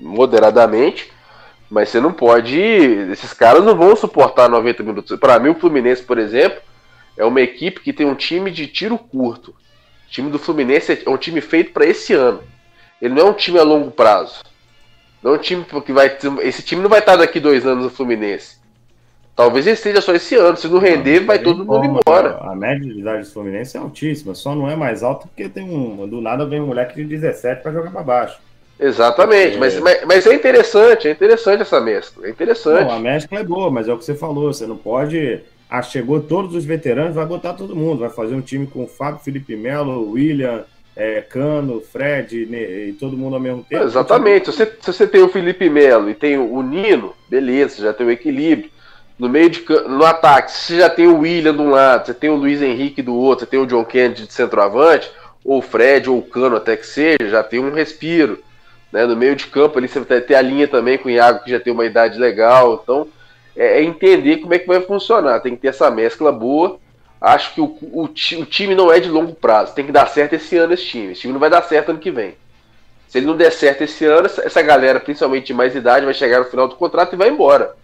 Moderadamente. 0.00 1.12
Mas 1.70 1.90
você 1.90 2.00
não 2.00 2.12
pode. 2.12 2.58
Esses 2.58 3.32
caras 3.32 3.62
não 3.62 3.76
vão 3.76 3.94
suportar 3.94 4.48
90 4.48 4.82
minutos. 4.82 5.16
Para 5.20 5.38
mim, 5.38 5.50
o 5.50 5.54
Fluminense, 5.54 6.02
por 6.02 6.18
exemplo, 6.18 6.60
é 7.16 7.24
uma 7.24 7.40
equipe 7.40 7.80
que 7.80 7.92
tem 7.92 8.04
um 8.04 8.16
time 8.16 8.50
de 8.50 8.66
tiro 8.66 8.98
curto. 8.98 9.54
O 10.08 10.10
time 10.10 10.30
do 10.30 10.38
Fluminense 10.38 11.02
é 11.04 11.10
um 11.10 11.18
time 11.18 11.40
feito 11.42 11.72
para 11.72 11.84
esse 11.84 12.14
ano. 12.14 12.40
Ele 13.00 13.14
não 13.14 13.28
é 13.28 13.30
um 13.30 13.34
time 13.34 13.58
a 13.58 13.62
longo 13.62 13.90
prazo. 13.90 14.42
Não 15.22 15.34
é 15.34 15.34
um 15.34 15.38
time 15.38 15.64
que 15.84 15.92
vai. 15.92 16.16
Esse 16.42 16.62
time 16.62 16.80
não 16.80 16.88
vai 16.88 17.00
estar 17.00 17.16
daqui 17.16 17.38
dois 17.38 17.66
anos 17.66 17.84
no 17.84 17.90
Fluminense. 17.90 18.56
Talvez 19.36 19.66
ele 19.66 19.74
esteja 19.74 20.00
só 20.00 20.14
esse 20.14 20.34
ano. 20.34 20.56
Se 20.56 20.66
não 20.66 20.78
render, 20.78 21.20
vai 21.20 21.38
todo 21.38 21.64
mundo 21.64 21.84
embora. 21.84 22.38
A 22.38 22.56
média 22.56 22.92
de 22.92 22.98
idade 22.98 23.24
do 23.24 23.32
Fluminense 23.32 23.76
é 23.76 23.80
altíssima, 23.80 24.34
só 24.34 24.54
não 24.54 24.68
é 24.68 24.74
mais 24.74 25.02
alta 25.02 25.28
porque 25.28 25.48
tem 25.48 25.64
um. 25.64 26.08
Do 26.08 26.20
nada 26.20 26.46
vem 26.46 26.60
um 26.60 26.66
moleque 26.68 26.96
de 26.96 27.04
17 27.04 27.62
para 27.62 27.70
jogar 27.70 27.90
para 27.90 28.02
baixo. 28.02 28.38
Exatamente. 28.80 29.56
É. 29.56 29.58
Mas, 29.58 29.78
mas, 29.78 30.04
mas 30.06 30.26
é 30.26 30.34
interessante, 30.34 31.06
é 31.06 31.10
interessante 31.10 31.62
essa 31.62 31.80
mescla. 31.80 32.26
É 32.26 32.30
interessante. 32.30 32.88
Não, 32.88 32.96
a 32.96 32.98
mescla 32.98 33.40
é 33.40 33.44
boa, 33.44 33.70
mas 33.70 33.88
é 33.88 33.92
o 33.92 33.98
que 33.98 34.04
você 34.04 34.14
falou, 34.14 34.52
você 34.52 34.66
não 34.66 34.76
pode 34.76 35.40
ah, 35.70 35.82
chegou 35.82 36.20
todos 36.20 36.54
os 36.54 36.64
veteranos, 36.64 37.14
vai 37.14 37.26
botar 37.26 37.52
todo 37.52 37.76
mundo, 37.76 38.00
vai 38.00 38.10
fazer 38.10 38.34
um 38.34 38.40
time 38.40 38.66
com 38.66 38.86
Fábio, 38.86 39.20
Felipe 39.20 39.54
Melo, 39.54 40.12
William, 40.12 40.64
é, 40.96 41.20
Cano, 41.20 41.80
Fred 41.80 42.48
e 42.50 42.96
todo 42.98 43.16
mundo 43.16 43.34
ao 43.34 43.40
mesmo 43.40 43.62
tempo. 43.62 43.84
Exatamente. 43.84 44.50
Se 44.50 44.56
você, 44.56 44.66
se 44.80 44.92
você 44.92 45.06
tem 45.06 45.22
o 45.22 45.28
Felipe 45.28 45.68
Melo 45.70 46.10
e 46.10 46.14
tem 46.14 46.38
o 46.38 46.60
Nino, 46.62 47.14
beleza, 47.28 47.76
você 47.76 47.82
já 47.82 47.92
tem 47.92 48.06
o 48.06 48.10
equilíbrio. 48.10 48.70
No 49.18 49.28
meio 49.28 49.50
de 49.50 49.64
no 49.88 50.04
ataque, 50.04 50.50
você 50.50 50.78
já 50.78 50.88
tem 50.88 51.06
o 51.06 51.18
William 51.18 51.54
de 51.54 51.60
um 51.60 51.70
lado, 51.70 52.06
você 52.06 52.14
tem 52.14 52.30
o 52.30 52.36
Luiz 52.36 52.62
Henrique 52.62 53.02
do 53.02 53.14
outro, 53.14 53.44
você 53.44 53.50
tem 53.50 53.60
o 53.60 53.66
John 53.66 53.84
Kennedy 53.84 54.26
de 54.26 54.32
centroavante, 54.32 55.10
ou 55.44 55.58
o 55.58 55.62
Fred, 55.62 56.08
ou 56.08 56.18
o 56.18 56.22
Cano 56.22 56.56
até 56.56 56.76
que 56.76 56.86
seja, 56.86 57.28
já 57.28 57.42
tem 57.42 57.60
um 57.60 57.72
respiro. 57.72 58.38
Né? 58.92 59.04
No 59.06 59.16
meio 59.16 59.36
de 59.36 59.46
campo 59.46 59.78
ali 59.78 59.86
você 59.86 60.00
vai 60.00 60.20
ter 60.20 60.34
a 60.34 60.42
linha 60.42 60.66
também 60.66 60.98
com 60.98 61.08
o 61.08 61.10
Iago, 61.10 61.44
que 61.44 61.50
já 61.50 61.60
tem 61.60 61.72
uma 61.72 61.84
idade 61.84 62.18
legal. 62.18 62.80
Então, 62.82 63.06
é, 63.58 63.80
é 63.80 63.82
entender 63.82 64.38
como 64.38 64.54
é 64.54 64.58
que 64.58 64.68
vai 64.68 64.80
funcionar. 64.80 65.40
Tem 65.40 65.54
que 65.54 65.62
ter 65.62 65.68
essa 65.68 65.90
mescla 65.90 66.30
boa. 66.30 66.78
Acho 67.20 67.52
que 67.52 67.60
o, 67.60 67.76
o, 67.82 68.04
o 68.04 68.46
time 68.46 68.74
não 68.76 68.92
é 68.92 69.00
de 69.00 69.08
longo 69.08 69.34
prazo. 69.34 69.74
Tem 69.74 69.84
que 69.84 69.92
dar 69.92 70.06
certo 70.06 70.34
esse 70.34 70.56
ano 70.56 70.72
esse 70.72 70.84
time. 70.84 71.12
Esse 71.12 71.22
time 71.22 71.32
não 71.32 71.40
vai 71.40 71.50
dar 71.50 71.62
certo 71.62 71.90
ano 71.90 71.98
que 71.98 72.12
vem. 72.12 72.36
Se 73.08 73.18
ele 73.18 73.26
não 73.26 73.36
der 73.36 73.50
certo 73.50 73.82
esse 73.82 74.04
ano, 74.04 74.26
essa, 74.26 74.42
essa 74.42 74.62
galera, 74.62 75.00
principalmente 75.00 75.46
de 75.46 75.54
mais 75.54 75.74
idade, 75.74 76.04
vai 76.04 76.14
chegar 76.14 76.38
no 76.38 76.44
final 76.44 76.68
do 76.68 76.76
contrato 76.76 77.14
e 77.14 77.16
vai 77.16 77.28
embora. 77.30 77.74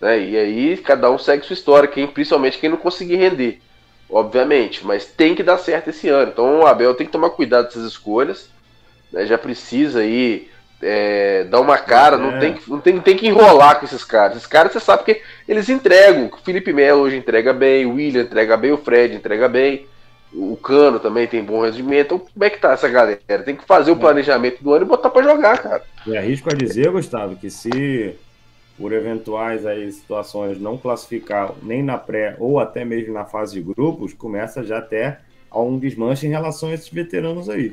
Né? 0.00 0.20
E 0.20 0.36
aí 0.36 0.76
cada 0.76 1.10
um 1.10 1.16
segue 1.16 1.46
sua 1.46 1.54
história, 1.54 1.88
quem, 1.88 2.06
principalmente 2.06 2.58
quem 2.58 2.68
não 2.68 2.76
conseguir 2.76 3.16
render. 3.16 3.60
Obviamente, 4.10 4.84
mas 4.86 5.06
tem 5.06 5.34
que 5.34 5.42
dar 5.42 5.58
certo 5.58 5.88
esse 5.88 6.08
ano. 6.08 6.32
Então 6.32 6.60
o 6.60 6.66
Abel 6.66 6.94
tem 6.94 7.06
que 7.06 7.12
tomar 7.12 7.30
cuidado 7.30 7.66
dessas 7.66 7.84
escolhas. 7.84 8.50
né? 9.12 9.26
Já 9.26 9.38
precisa 9.38 10.00
aí 10.00 10.48
é, 10.82 11.44
dar 11.44 11.60
uma 11.60 11.76
cara, 11.78 12.16
não, 12.16 12.36
É. 12.36 12.38
tem, 12.38 12.54
que- 12.54 12.70
não 12.70 12.80
tem, 12.80 13.00
tem 13.00 13.16
que 13.16 13.26
enrolar 13.26 13.78
com 13.78 13.84
esses 13.86 14.04
caras. 14.04 14.36
Esses 14.36 14.46
caras 14.46 14.72
você 14.72 14.80
sabe 14.80 15.04
que 15.04 15.20
eles 15.48 15.68
entregam. 15.68 16.26
O 16.32 16.36
Felipe 16.44 16.72
Melo 16.72 17.02
hoje 17.02 17.16
entrega 17.16 17.52
bem, 17.52 17.84
o 17.86 17.94
William 17.94 18.22
entrega 18.22 18.56
bem, 18.56 18.72
o 18.72 18.78
Fred 18.78 19.14
entrega 19.14 19.48
bem. 19.48 19.86
O 20.32 20.56
Cano 20.56 21.00
também 21.00 21.26
tem 21.26 21.42
bom 21.42 21.62
rendimento. 21.62 22.06
Então, 22.14 22.18
como 22.18 22.44
é 22.44 22.50
que 22.50 22.58
tá 22.60 22.72
essa 22.72 22.86
galera? 22.88 23.18
Tem 23.44 23.56
que 23.56 23.64
fazer 23.64 23.90
o 23.90 23.96
planejamento 23.96 24.62
do 24.62 24.74
ano 24.74 24.84
e 24.84 24.88
botar 24.88 25.08
pra 25.08 25.22
jogar, 25.22 25.58
cara. 25.58 25.82
E 26.06 26.16
arrisco 26.16 26.50
a 26.52 26.54
dizer, 26.54 26.90
Gustavo, 26.90 27.34
que 27.36 27.48
se 27.50 28.14
por 28.78 28.92
eventuais 28.92 29.66
aí, 29.66 29.90
situações 29.90 30.60
não 30.60 30.76
classificar 30.78 31.52
nem 31.62 31.82
na 31.82 31.96
pré 31.98 32.36
ou 32.38 32.60
até 32.60 32.84
mesmo 32.84 33.12
na 33.14 33.24
fase 33.24 33.54
de 33.54 33.60
grupos, 33.62 34.12
começa 34.12 34.62
já 34.62 34.78
até 34.78 35.18
a 35.50 35.60
um 35.60 35.78
desmanche 35.78 36.26
em 36.26 36.30
relação 36.30 36.68
a 36.68 36.74
esses 36.74 36.88
veteranos 36.88 37.48
aí. 37.48 37.72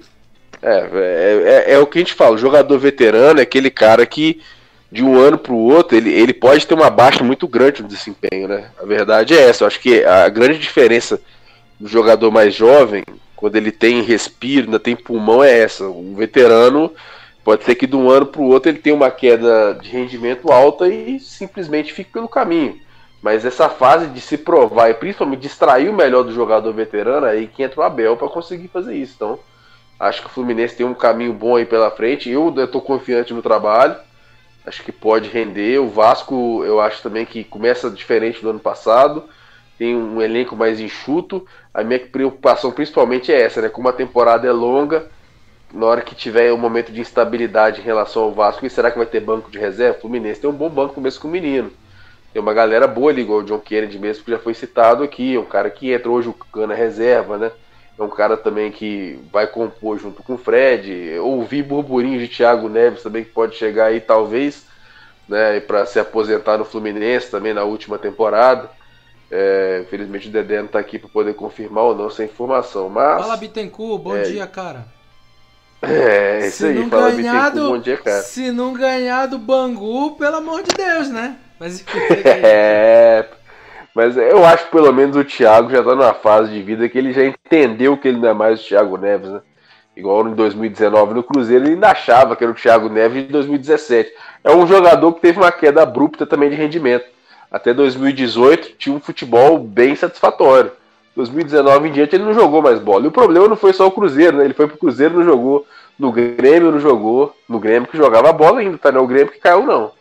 É, 0.61 0.89
é, 0.93 1.43
é, 1.71 1.73
é 1.73 1.79
o 1.79 1.87
que 1.87 1.97
a 1.97 2.01
gente 2.01 2.13
fala, 2.13 2.35
o 2.35 2.37
jogador 2.37 2.77
veterano 2.77 3.39
é 3.39 3.43
aquele 3.43 3.69
cara 3.69 4.05
que 4.05 4.41
de 4.91 5.03
um 5.03 5.17
ano 5.19 5.37
para 5.37 5.51
o 5.51 5.71
outro 5.71 5.97
ele, 5.97 6.11
ele 6.11 6.33
pode 6.33 6.65
ter 6.65 6.73
uma 6.73 6.89
baixa 6.89 7.23
muito 7.23 7.47
grande 7.47 7.81
no 7.81 7.87
desempenho, 7.87 8.47
né? 8.47 8.69
A 8.81 8.85
verdade 8.85 9.33
é 9.33 9.49
essa. 9.49 9.63
Eu 9.63 9.67
acho 9.67 9.79
que 9.79 10.03
a 10.03 10.29
grande 10.29 10.57
diferença 10.57 11.19
do 11.79 11.87
jogador 11.87 12.31
mais 12.31 12.53
jovem, 12.53 13.03
quando 13.35 13.55
ele 13.57 13.71
tem 13.71 14.01
respiro, 14.01 14.67
ainda 14.67 14.79
tem 14.79 14.95
pulmão, 14.95 15.43
é 15.43 15.59
essa. 15.59 15.85
O 15.85 16.15
veterano 16.15 16.91
pode 17.43 17.63
ser 17.63 17.75
que 17.75 17.85
de 17.85 17.95
um 17.95 18.09
ano 18.09 18.25
para 18.25 18.41
o 18.41 18.47
outro 18.47 18.69
ele 18.69 18.79
tenha 18.79 18.95
uma 18.95 19.11
queda 19.11 19.73
de 19.73 19.89
rendimento 19.89 20.51
alta 20.51 20.87
e 20.87 21.19
simplesmente 21.19 21.93
fique 21.93 22.11
pelo 22.11 22.29
caminho. 22.29 22.79
Mas 23.21 23.43
essa 23.43 23.67
fase 23.67 24.07
de 24.07 24.21
se 24.21 24.37
provar 24.37 24.89
e 24.89 24.93
principalmente 24.93 25.41
de 25.41 25.47
extrair 25.47 25.89
o 25.89 25.93
melhor 25.93 26.23
do 26.23 26.33
jogador 26.33 26.71
veterano, 26.71 27.25
aí 27.25 27.47
que 27.47 27.63
entra 27.63 27.81
o 27.81 27.83
Abel 27.83 28.15
para 28.15 28.29
conseguir 28.29 28.67
fazer 28.67 28.95
isso. 28.95 29.13
Então, 29.15 29.39
Acho 29.99 30.21
que 30.21 30.27
o 30.27 30.29
Fluminense 30.29 30.75
tem 30.75 30.85
um 30.85 30.93
caminho 30.93 31.33
bom 31.33 31.55
aí 31.55 31.65
pela 31.65 31.89
frente. 31.89 32.29
Eu 32.29 32.53
estou 32.63 32.81
confiante 32.81 33.33
no 33.33 33.41
trabalho. 33.41 33.95
Acho 34.65 34.83
que 34.83 34.91
pode 34.91 35.29
render. 35.29 35.79
O 35.79 35.87
Vasco, 35.87 36.63
eu 36.65 36.81
acho 36.81 37.01
também 37.01 37.25
que 37.25 37.43
começa 37.43 37.89
diferente 37.89 38.41
do 38.41 38.49
ano 38.49 38.59
passado. 38.59 39.23
Tem 39.77 39.95
um 39.95 40.21
elenco 40.21 40.55
mais 40.55 40.79
enxuto. 40.79 41.45
A 41.73 41.83
minha 41.83 41.99
preocupação 41.99 42.71
principalmente 42.71 43.31
é 43.31 43.41
essa, 43.41 43.61
né? 43.61 43.69
Como 43.69 43.87
a 43.87 43.93
temporada 43.93 44.47
é 44.47 44.51
longa, 44.51 45.07
na 45.73 45.85
hora 45.85 46.01
que 46.01 46.15
tiver 46.15 46.51
um 46.53 46.57
momento 46.57 46.91
de 46.91 47.01
instabilidade 47.01 47.81
em 47.81 47.83
relação 47.83 48.23
ao 48.23 48.31
Vasco, 48.31 48.65
e 48.65 48.69
será 48.69 48.89
que 48.89 48.97
vai 48.97 49.05
ter 49.05 49.19
banco 49.19 49.51
de 49.51 49.59
reserva? 49.59 49.97
O 49.97 50.01
Fluminense 50.01 50.39
tem 50.41 50.49
um 50.49 50.53
bom 50.53 50.69
banco 50.69 51.01
mesmo 51.01 51.21
com 51.21 51.27
o 51.27 51.31
menino. 51.31 51.71
Tem 52.31 52.41
uma 52.41 52.53
galera 52.53 52.87
boa 52.87 53.11
ali, 53.11 53.21
igual 53.21 53.39
o 53.39 53.43
John 53.43 53.59
Kennedy 53.59 53.99
mesmo, 53.99 54.23
que 54.23 54.31
já 54.31 54.39
foi 54.39 54.53
citado 54.53 55.03
aqui. 55.03 55.35
É 55.35 55.39
um 55.39 55.45
cara 55.45 55.69
que 55.69 55.91
entra 55.91 56.09
hoje 56.09 56.29
o 56.29 56.33
Cana 56.33 56.73
reserva, 56.73 57.37
né? 57.37 57.51
É 57.97 58.03
um 58.03 58.09
cara 58.09 58.35
também 58.35 58.71
que 58.71 59.17
vai 59.31 59.47
compor 59.47 59.97
junto 59.97 60.21
com 60.21 60.33
o 60.33 60.37
Fred. 60.37 61.17
Ouvi 61.19 61.63
burburinho 61.63 62.19
de 62.19 62.27
Thiago 62.27 62.67
Neves 62.67 63.01
também 63.03 63.23
que 63.23 63.31
pode 63.31 63.55
chegar 63.55 63.85
aí, 63.85 64.01
talvez, 64.01 64.65
né, 65.29 65.59
para 65.61 65.85
se 65.85 65.97
aposentar 65.99 66.57
no 66.57 66.65
Fluminense 66.65 67.31
também 67.31 67.53
na 67.53 67.63
última 67.63 67.97
temporada. 67.97 68.69
É, 69.31 69.81
infelizmente 69.83 70.27
o 70.27 70.31
Dedé 70.31 70.61
não 70.61 70.67
tá 70.67 70.77
aqui 70.79 70.99
para 70.99 71.09
poder 71.09 71.33
confirmar 71.35 71.85
ou 71.85 71.95
não 71.95 72.07
essa 72.07 72.23
informação, 72.23 72.89
mas 72.89 73.21
Fala, 73.21 73.37
Bittencourt, 73.37 74.01
bom 74.03 74.15
É. 74.15 74.21
dia, 74.23 74.45
cara. 74.45 74.85
é 75.81 76.47
isso 76.47 76.57
Se 76.57 76.65
aí. 76.67 76.89
Fala 76.89 77.11
ganhar 77.11 77.15
Bittencourt, 77.49 77.53
do- 77.53 77.69
bom 77.69 77.79
dia, 77.79 77.97
cara. 77.97 78.21
Se 78.23 78.51
não 78.51 78.73
ganhar 78.73 79.25
do 79.27 79.37
Bangu, 79.39 80.15
pelo 80.17 80.35
amor 80.35 80.61
de 80.63 80.75
Deus, 80.75 81.09
né? 81.09 81.37
Mas 81.59 81.83
É, 82.25 83.25
mas 83.95 84.17
eu 84.17 84.45
acho 84.45 84.65
que 84.65 84.71
pelo 84.71 84.91
menos 84.91 85.15
o 85.15 85.23
Thiago 85.23 85.71
já 85.71 85.81
tá 85.81 85.95
numa 85.95 86.13
fase 86.13 86.51
de 86.51 86.61
vida 86.61 86.89
que 86.89 86.97
ele 86.97 87.13
já 87.13 87.23
entendeu 87.23 87.95
que 87.95 88.09
ele 88.09 88.17
não 88.17 88.27
é 88.27 88.33
mais 88.33 88.59
o 88.59 88.67
Thiago 88.67 88.97
Neves, 88.97 89.29
né? 89.29 89.41
Igual 89.95 90.27
em 90.27 90.33
2019 90.33 91.13
no 91.13 91.23
Cruzeiro, 91.23 91.63
ele 91.63 91.75
ainda 91.75 91.91
achava 91.91 92.35
que 92.35 92.43
era 92.43 92.51
o 92.51 92.55
Thiago 92.55 92.89
Neves 92.89 93.25
de 93.25 93.31
2017. 93.31 94.11
É 94.43 94.53
um 94.53 94.67
jogador 94.67 95.13
que 95.13 95.21
teve 95.21 95.39
uma 95.39 95.51
queda 95.51 95.81
abrupta 95.81 96.25
também 96.25 96.49
de 96.49 96.57
rendimento. 96.57 97.05
Até 97.49 97.73
2018 97.73 98.73
tinha 98.77 98.93
um 98.93 98.99
futebol 98.99 99.57
bem 99.57 99.95
satisfatório. 99.95 100.73
2019 101.15 101.87
em 101.87 101.91
diante 101.93 102.17
ele 102.17 102.25
não 102.25 102.33
jogou 102.33 102.61
mais 102.61 102.79
bola. 102.79 103.05
E 103.05 103.07
o 103.07 103.11
problema 103.11 103.47
não 103.47 103.55
foi 103.55 103.71
só 103.71 103.87
o 103.87 103.91
Cruzeiro, 103.91 104.35
né? 104.35 104.43
Ele 104.43 104.53
foi 104.53 104.67
pro 104.67 104.77
Cruzeiro, 104.77 105.15
não 105.15 105.23
jogou. 105.23 105.65
No 105.97 106.11
Grêmio 106.11 106.69
não 106.69 106.79
jogou. 106.81 107.33
No 107.47 107.57
Grêmio 107.57 107.87
que 107.87 107.95
jogava 107.95 108.33
bola 108.33 108.59
ainda, 108.59 108.77
tá? 108.77 108.91
Não 108.91 108.99
é 108.99 109.03
o 109.03 109.07
Grêmio 109.07 109.31
que 109.31 109.39
caiu, 109.39 109.63
não. 109.63 109.91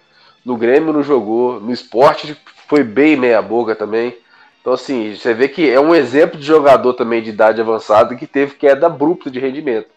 No 0.45 0.57
Grêmio 0.57 0.93
não 0.93 1.05
jogou. 1.05 1.61
No 1.61 1.73
esporte 1.73 2.37
foi 2.69 2.83
bem 2.83 3.17
meia 3.17 3.41
boca 3.43 3.75
também. 3.75 4.17
Então, 4.61 4.73
assim, 4.73 5.15
você 5.15 5.35
vê 5.35 5.49
que 5.49 5.69
é 5.69 5.79
um 5.79 5.95
exemplo 5.95 6.39
de 6.39 6.47
jogador 6.47 6.95
também 6.95 7.23
de 7.23 7.31
idade 7.31 7.61
avançada 7.61 8.15
que 8.15 8.27
teve 8.27 8.55
queda 8.55 8.87
abrupta 8.87 9.31
de 9.31 9.39
rendimento. 9.39 9.89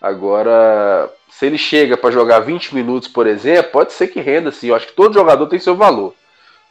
Agora, 0.00 1.08
se 1.30 1.46
ele 1.46 1.56
chega 1.56 1.96
para 1.96 2.10
jogar 2.10 2.40
20 2.40 2.74
minutos, 2.74 3.06
por 3.06 3.28
exemplo, 3.28 3.70
pode 3.70 3.92
ser 3.92 4.08
que 4.08 4.20
renda, 4.20 4.50
sim. 4.50 4.68
Eu 4.68 4.74
acho 4.74 4.88
que 4.88 4.94
todo 4.94 5.14
jogador 5.14 5.46
tem 5.46 5.60
seu 5.60 5.76
valor. 5.76 6.14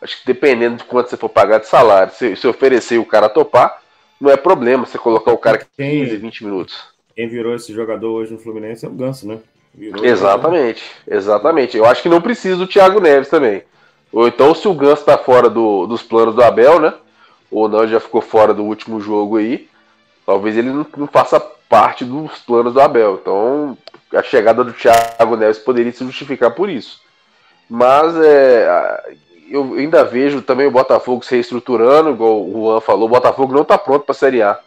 Acho 0.01 0.19
que 0.19 0.25
dependendo 0.25 0.77
de 0.77 0.83
quanto 0.83 1.09
você 1.09 1.15
for 1.15 1.29
pagar 1.29 1.59
de 1.59 1.67
salário, 1.67 2.11
se, 2.13 2.35
se 2.35 2.45
oferecer 2.47 2.97
o 2.97 3.05
cara 3.05 3.29
topar, 3.29 3.81
não 4.19 4.29
é 4.29 4.35
problema 4.35 4.85
você 4.85 4.97
colocar 4.97 5.31
o 5.31 5.37
cara 5.37 5.65
15, 5.77 6.17
20 6.17 6.43
minutos. 6.43 6.83
Quem 7.15 7.29
virou 7.29 7.55
esse 7.55 7.71
jogador 7.71 8.09
hoje 8.11 8.33
no 8.33 8.39
Fluminense 8.39 8.85
é 8.85 8.89
o 8.89 8.91
Ganso, 8.91 9.27
né? 9.27 9.39
Virou 9.73 10.03
Exatamente, 10.03 10.83
exatamente. 11.07 11.77
Eu 11.77 11.85
acho 11.85 12.01
que 12.01 12.09
não 12.09 12.19
precisa 12.19 12.57
do 12.57 12.67
Thiago 12.67 12.99
Neves 12.99 13.29
também. 13.29 13.63
Ou 14.11 14.27
então, 14.27 14.53
se 14.53 14.67
o 14.67 14.73
Ganso 14.73 15.05
tá 15.05 15.17
fora 15.17 15.49
do- 15.49 15.87
dos 15.87 16.01
planos 16.03 16.35
do 16.35 16.43
Abel, 16.43 16.79
né? 16.79 16.93
Ou 17.49 17.67
não, 17.69 17.87
já 17.87 17.99
ficou 17.99 18.21
fora 18.21 18.53
do 18.53 18.63
último 18.63 18.99
jogo 18.99 19.37
aí. 19.37 19.67
Talvez 20.25 20.57
ele 20.57 20.69
não, 20.69 20.85
não 20.97 21.07
faça 21.07 21.39
parte 21.39 22.03
dos 22.03 22.39
planos 22.39 22.73
do 22.73 22.81
Abel. 22.81 23.17
Então, 23.21 23.77
a 24.13 24.21
chegada 24.21 24.63
do 24.63 24.73
Thiago 24.73 25.35
Neves 25.37 25.59
poderia 25.59 25.91
se 25.91 26.03
justificar 26.03 26.51
por 26.51 26.69
isso. 26.69 26.99
Mas 27.69 28.15
é, 28.17 28.67
a- 28.69 29.03
eu 29.49 29.73
ainda 29.75 30.03
vejo 30.03 30.41
também 30.41 30.67
o 30.67 30.71
Botafogo 30.71 31.23
se 31.23 31.35
reestruturando, 31.35 32.09
igual 32.11 32.41
o 32.41 32.51
Juan 32.51 32.81
falou. 32.81 33.05
O 33.05 33.09
Botafogo 33.11 33.53
não 33.53 33.63
tá 33.63 33.77
pronto 33.77 34.03
para 34.05 34.13
Série 34.13 34.41
A. 34.41 34.59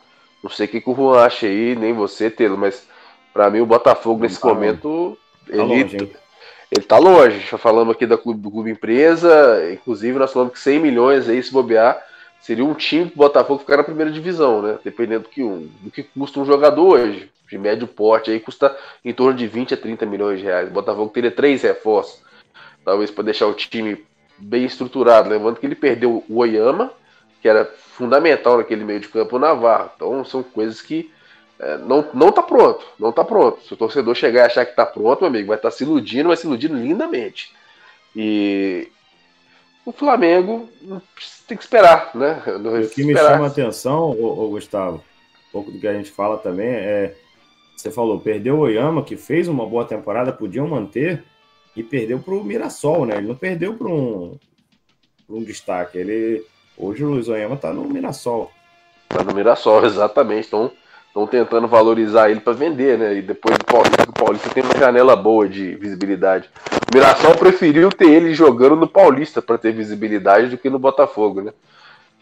Não 0.43 0.51
sei 0.51 0.66
o 0.66 0.69
que, 0.69 0.81
que 0.81 0.91
o 0.91 0.95
Juan 0.95 1.23
acha 1.23 1.47
aí, 1.47 1.75
nem 1.75 1.93
você, 1.93 2.31
Telo, 2.31 2.57
mas 2.59 2.87
para 3.33 3.49
mim 3.51 3.61
o 3.61 3.66
Botafogo 3.66 4.23
nesse 4.23 4.41
tá 4.41 4.49
momento. 4.49 5.16
Tá 5.47 5.53
ele, 5.55 5.62
longe, 5.62 5.97
hein? 5.97 6.12
Ele 6.77 6.85
tá 6.85 6.99
longe. 6.99 7.41
Já 7.41 7.57
falamos 7.57 7.95
aqui 7.95 8.07
da 8.07 8.19
clube, 8.19 8.41
do 8.41 8.51
Clube 8.51 8.71
Empresa, 8.71 9.73
inclusive 9.73 10.19
nós 10.19 10.33
falamos 10.33 10.55
que 10.55 10.59
100 10.59 10.81
milhões 10.81 11.29
aí, 11.29 11.43
se 11.43 11.53
bobear, 11.53 12.03
seria 12.41 12.65
um 12.65 12.75
time 12.75 13.07
pro 13.07 13.19
Botafogo 13.19 13.61
ficar 13.61 13.77
na 13.77 13.85
primeira 13.85 14.11
divisão, 14.11 14.61
né? 14.61 14.79
Dependendo 14.85 15.25
do 15.25 15.29
que, 15.29 15.43
um, 15.43 15.71
do 15.81 15.91
que 15.91 16.03
custa 16.03 16.41
um 16.41 16.45
jogador 16.45 16.99
hoje. 16.99 17.31
De 17.49 17.59
médio 17.59 17.87
porte 17.87 18.31
aí 18.31 18.41
custa 18.41 18.77
em 19.05 19.13
torno 19.13 19.37
de 19.37 19.47
20 19.47 19.75
a 19.75 19.77
30 19.77 20.05
milhões 20.07 20.41
de 20.41 20.45
reais. 20.45 20.69
O 20.69 20.73
Botafogo 20.73 21.11
teria 21.11 21.31
três 21.31 21.63
reforços. 21.63 22.21
Talvez 22.85 23.11
para 23.11 23.25
deixar 23.25 23.47
o 23.47 23.55
time 23.55 24.05
bem 24.37 24.65
estruturado. 24.65 25.31
Lembrando 25.31 25.61
que 25.61 25.67
ele 25.67 25.75
perdeu 25.77 26.25
o 26.29 26.39
Oyama, 26.39 26.91
que 27.41 27.49
era 27.49 27.65
fundamental 27.65 28.57
naquele 28.59 28.83
meio 28.83 28.99
de 28.99 29.09
campo, 29.09 29.37
o 29.37 29.39
Navarro. 29.39 29.91
Então 29.95 30.25
são 30.25 30.43
coisas 30.43 30.83
que 30.83 31.13
é, 31.59 31.78
não, 31.78 32.09
não 32.12 32.32
tá 32.32 32.43
pronto, 32.43 32.85
não 32.98 33.12
tá 33.12 33.24
pronto. 33.24 33.62
Se 33.62 33.72
o 33.74 33.76
torcedor 33.76 34.14
chegar 34.14 34.43
e 34.43 34.47
achar 34.47 34.66
que 34.66 34.76
tá 34.76 34.85
pronto, 34.85 35.20
meu 35.20 35.28
amigo, 35.28 35.48
vai 35.48 35.56
estar 35.56 35.70
se 35.70 35.85
iludindo, 35.85 36.28
vai 36.28 36.36
se 36.36 36.47
iludindo 36.47 36.76
lindamente. 36.76 37.52
E 38.14 38.89
o 39.85 39.93
Flamengo 39.93 40.68
tem 41.47 41.56
que 41.56 41.62
esperar, 41.62 42.10
né? 42.14 42.43
O 42.47 42.89
que 42.89 43.05
me 43.05 43.12
Esperar. 43.12 43.32
chama 43.32 43.44
a 43.44 43.48
atenção, 43.48 44.10
ô, 44.10 44.44
ô, 44.44 44.48
Gustavo, 44.51 44.97
um 44.97 45.52
pouco 45.52 45.70
do 45.70 45.78
que 45.78 45.86
a 45.86 45.94
gente 45.94 46.10
fala 46.10 46.39
também, 46.39 46.68
é. 46.68 47.14
Você 47.76 47.90
falou, 47.90 48.20
perdeu 48.20 48.56
o 48.56 48.60
Oyama, 48.60 49.02
que 49.02 49.16
fez 49.16 49.47
uma 49.47 49.66
boa 49.66 49.85
temporada, 49.85 50.32
podiam 50.32 50.66
manter, 50.66 51.22
e 51.76 51.82
perdeu 51.82 52.18
para 52.20 52.32
o 52.32 52.43
Mirassol, 52.43 53.05
né? 53.05 53.16
Ele 53.16 53.26
não 53.26 53.35
perdeu 53.35 53.74
para 53.74 53.89
um, 53.89 54.39
pra 55.26 55.36
um 55.36 55.43
destaque. 55.43 55.98
Ele 55.98 56.47
Hoje 56.76 57.05
o 57.05 57.10
Luiz 57.10 57.28
Oyama 57.28 57.56
tá 57.56 57.72
no 57.72 57.85
Mirassol. 57.85 58.51
Tá 59.09 59.22
no 59.22 59.32
Mirassol, 59.32 59.85
exatamente. 59.86 60.48
Então 60.48 60.72
estão 61.15 61.28
tentando 61.28 61.69
valorizar 61.69 62.28
ele 62.28 62.41
para 62.41 62.53
vender, 62.53 62.99
né? 62.99 63.15
E 63.15 63.23
depois 63.23 63.57
do 63.57 63.65
Paulista, 63.65 64.03
o 64.03 64.12
Paulista 64.12 64.51
tem 64.51 64.65
uma 64.65 64.77
janela 64.77 65.15
boa 65.15 65.49
de 65.49 65.77
visibilidade. 65.77 66.51
O 66.93 66.97
Mirassol 66.97 67.36
preferiu 67.36 67.89
ter 67.89 68.11
ele 68.11 68.35
jogando 68.35 68.74
no 68.74 68.89
Paulista 68.89 69.41
para 69.41 69.57
ter 69.57 69.73
visibilidade 69.73 70.49
do 70.49 70.59
que 70.59 70.69
no 70.69 70.78
Botafogo, 70.78 71.41
né? 71.41 71.53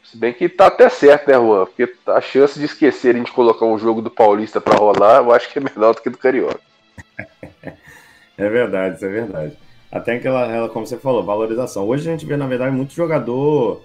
Se 0.05 0.19
bem 0.19 0.35
que 0.35 0.47
tá 0.47 0.67
até 0.67 0.91
certo, 0.91 1.29
né, 1.29 1.35
Juan? 1.35 1.65
Porque 1.65 1.91
a 2.07 2.21
chance 2.21 2.59
de 2.59 2.67
esquecerem 2.67 3.23
de 3.23 3.33
colocar 3.33 3.65
um 3.65 3.79
jogo 3.79 4.03
do 4.03 4.11
Paulista 4.11 4.61
para 4.61 4.77
rolar, 4.77 5.23
eu 5.23 5.33
acho 5.33 5.51
que 5.51 5.59
é 5.59 5.63
menor 5.63 5.95
do 5.95 6.03
que 6.03 6.11
do 6.11 6.19
Carioca. 6.19 6.61
É 8.39 8.49
verdade, 8.49 8.97
isso 8.97 9.05
é 9.05 9.09
verdade. 9.09 9.59
Até 9.93 10.15
aquela, 10.15 10.47
ela, 10.47 10.69
como 10.69 10.87
você 10.87 10.97
falou, 10.97 11.23
valorização. 11.23 11.87
Hoje 11.87 12.09
a 12.09 12.11
gente 12.11 12.25
vê, 12.25 12.35
na 12.35 12.47
verdade, 12.47 12.75
muito 12.75 12.95
jogador 12.95 13.83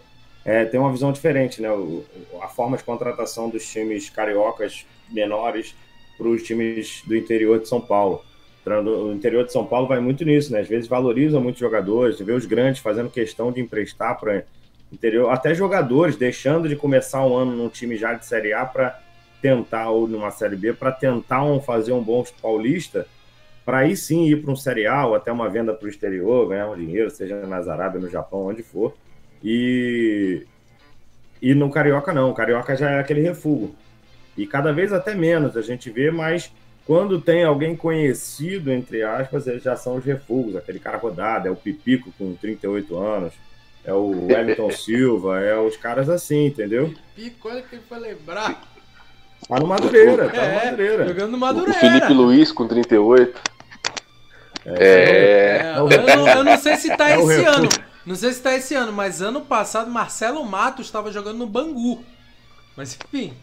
é, 0.47 0.63
tem 0.63 0.79
uma 0.79 0.89
visão 0.89 1.11
diferente, 1.11 1.61
né? 1.61 1.69
O, 1.69 2.05
a 2.41 2.47
forma 2.47 2.77
de 2.77 2.83
contratação 2.85 3.49
dos 3.49 3.67
times 3.67 4.09
cariocas 4.09 4.85
menores 5.09 5.75
para 6.17 6.27
os 6.27 6.43
times 6.43 7.03
do 7.05 7.15
interior 7.15 7.59
de 7.59 7.67
São 7.67 7.79
Paulo. 7.79 8.23
O 8.65 9.13
interior 9.13 9.45
de 9.45 9.53
São 9.53 9.65
Paulo 9.65 9.87
vai 9.87 9.99
muito 9.99 10.25
nisso, 10.25 10.51
né? 10.51 10.59
Às 10.59 10.67
vezes 10.67 10.89
valoriza 10.89 11.39
muitos 11.39 11.59
jogadores, 11.59 12.19
vê 12.19 12.33
os 12.33 12.45
grandes 12.45 12.81
fazendo 12.81 13.09
questão 13.09 13.51
de 13.51 13.61
emprestar 13.61 14.19
para 14.19 14.43
interior, 14.91 15.29
até 15.29 15.53
jogadores 15.53 16.15
deixando 16.15 16.67
de 16.67 16.75
começar 16.75 17.25
um 17.25 17.35
ano 17.35 17.55
num 17.55 17.69
time 17.69 17.95
já 17.95 18.13
de 18.13 18.25
Série 18.25 18.53
A 18.53 18.65
para 18.65 18.99
tentar, 19.41 19.89
ou 19.89 20.07
numa 20.07 20.31
Série 20.31 20.55
B, 20.55 20.73
para 20.73 20.91
tentar 20.91 21.43
um, 21.43 21.61
fazer 21.61 21.91
um 21.91 22.01
bom 22.01 22.25
paulista, 22.41 23.07
para 23.65 23.79
aí 23.79 23.95
sim 23.95 24.25
ir 24.25 24.41
para 24.41 24.51
um 24.51 24.55
Série 24.55 24.87
A 24.87 25.05
ou 25.05 25.15
até 25.15 25.31
uma 25.31 25.49
venda 25.49 25.73
para 25.73 25.85
o 25.85 25.89
exterior, 25.89 26.47
ganhar 26.47 26.69
um 26.69 26.75
dinheiro, 26.75 27.09
seja 27.09 27.45
na 27.45 27.57
Arábia, 27.57 27.99
no 27.99 28.09
Japão, 28.09 28.47
onde 28.47 28.63
for. 28.63 28.93
E, 29.43 30.45
e 31.41 31.53
no 31.53 31.69
Carioca 31.69 32.13
não, 32.13 32.31
o 32.31 32.33
Carioca 32.33 32.75
já 32.75 32.91
é 32.91 32.99
aquele 32.99 33.21
refúgio. 33.21 33.75
E 34.37 34.45
cada 34.45 34.71
vez 34.71 34.93
até 34.93 35.15
menos 35.15 35.57
a 35.57 35.61
gente 35.61 35.89
vê, 35.89 36.11
mas 36.11 36.51
quando 36.85 37.19
tem 37.19 37.43
alguém 37.43 37.75
conhecido, 37.75 38.71
entre 38.71 39.03
aspas, 39.03 39.47
eles 39.47 39.63
já 39.63 39.75
são 39.75 39.97
os 39.97 40.05
refugos, 40.05 40.55
aquele 40.55 40.79
cara 40.79 40.97
rodado, 40.97 41.47
é 41.47 41.51
o 41.51 41.55
Pipico 41.55 42.13
com 42.17 42.33
38 42.35 42.97
anos, 42.97 43.33
é 43.83 43.91
o 43.91 44.27
Wellington 44.31 44.71
Silva, 44.71 45.39
é 45.41 45.57
os 45.59 45.75
caras 45.75 46.09
assim, 46.09 46.45
entendeu? 46.45 46.93
Pipico, 47.15 47.49
olha 47.49 47.61
quem 47.63 47.79
foi 47.79 47.99
lembrar. 47.99 48.61
Tá 49.47 49.59
no 49.59 49.67
Madureira, 49.67 50.29
tá 50.29 50.41
É, 50.41 50.47
no 50.47 50.65
Madureira. 50.65 51.07
jogando 51.07 51.31
no 51.31 51.37
O 51.37 51.39
Madureira. 51.39 51.79
Felipe 51.79 52.13
Luiz 52.13 52.51
com 52.51 52.67
38. 52.67 53.39
É. 54.65 55.61
É, 55.73 55.73
eu, 55.77 55.87
não, 55.87 56.27
eu 56.29 56.43
não 56.43 56.57
sei 56.57 56.75
se 56.75 56.95
tá 56.97 57.09
É 57.09 57.17
o 57.17 57.31
esse 57.31 57.45
ano. 57.45 57.69
Não 58.05 58.15
sei 58.15 58.33
se 58.33 58.41
tá 58.41 58.55
esse 58.55 58.73
ano, 58.75 58.91
mas 58.91 59.21
ano 59.21 59.41
passado 59.41 59.89
Marcelo 59.89 60.43
Matos 60.45 60.85
estava 60.87 61.11
jogando 61.11 61.37
no 61.37 61.47
Bangu. 61.47 62.03
Mas 62.75 62.97
enfim. 62.97 63.33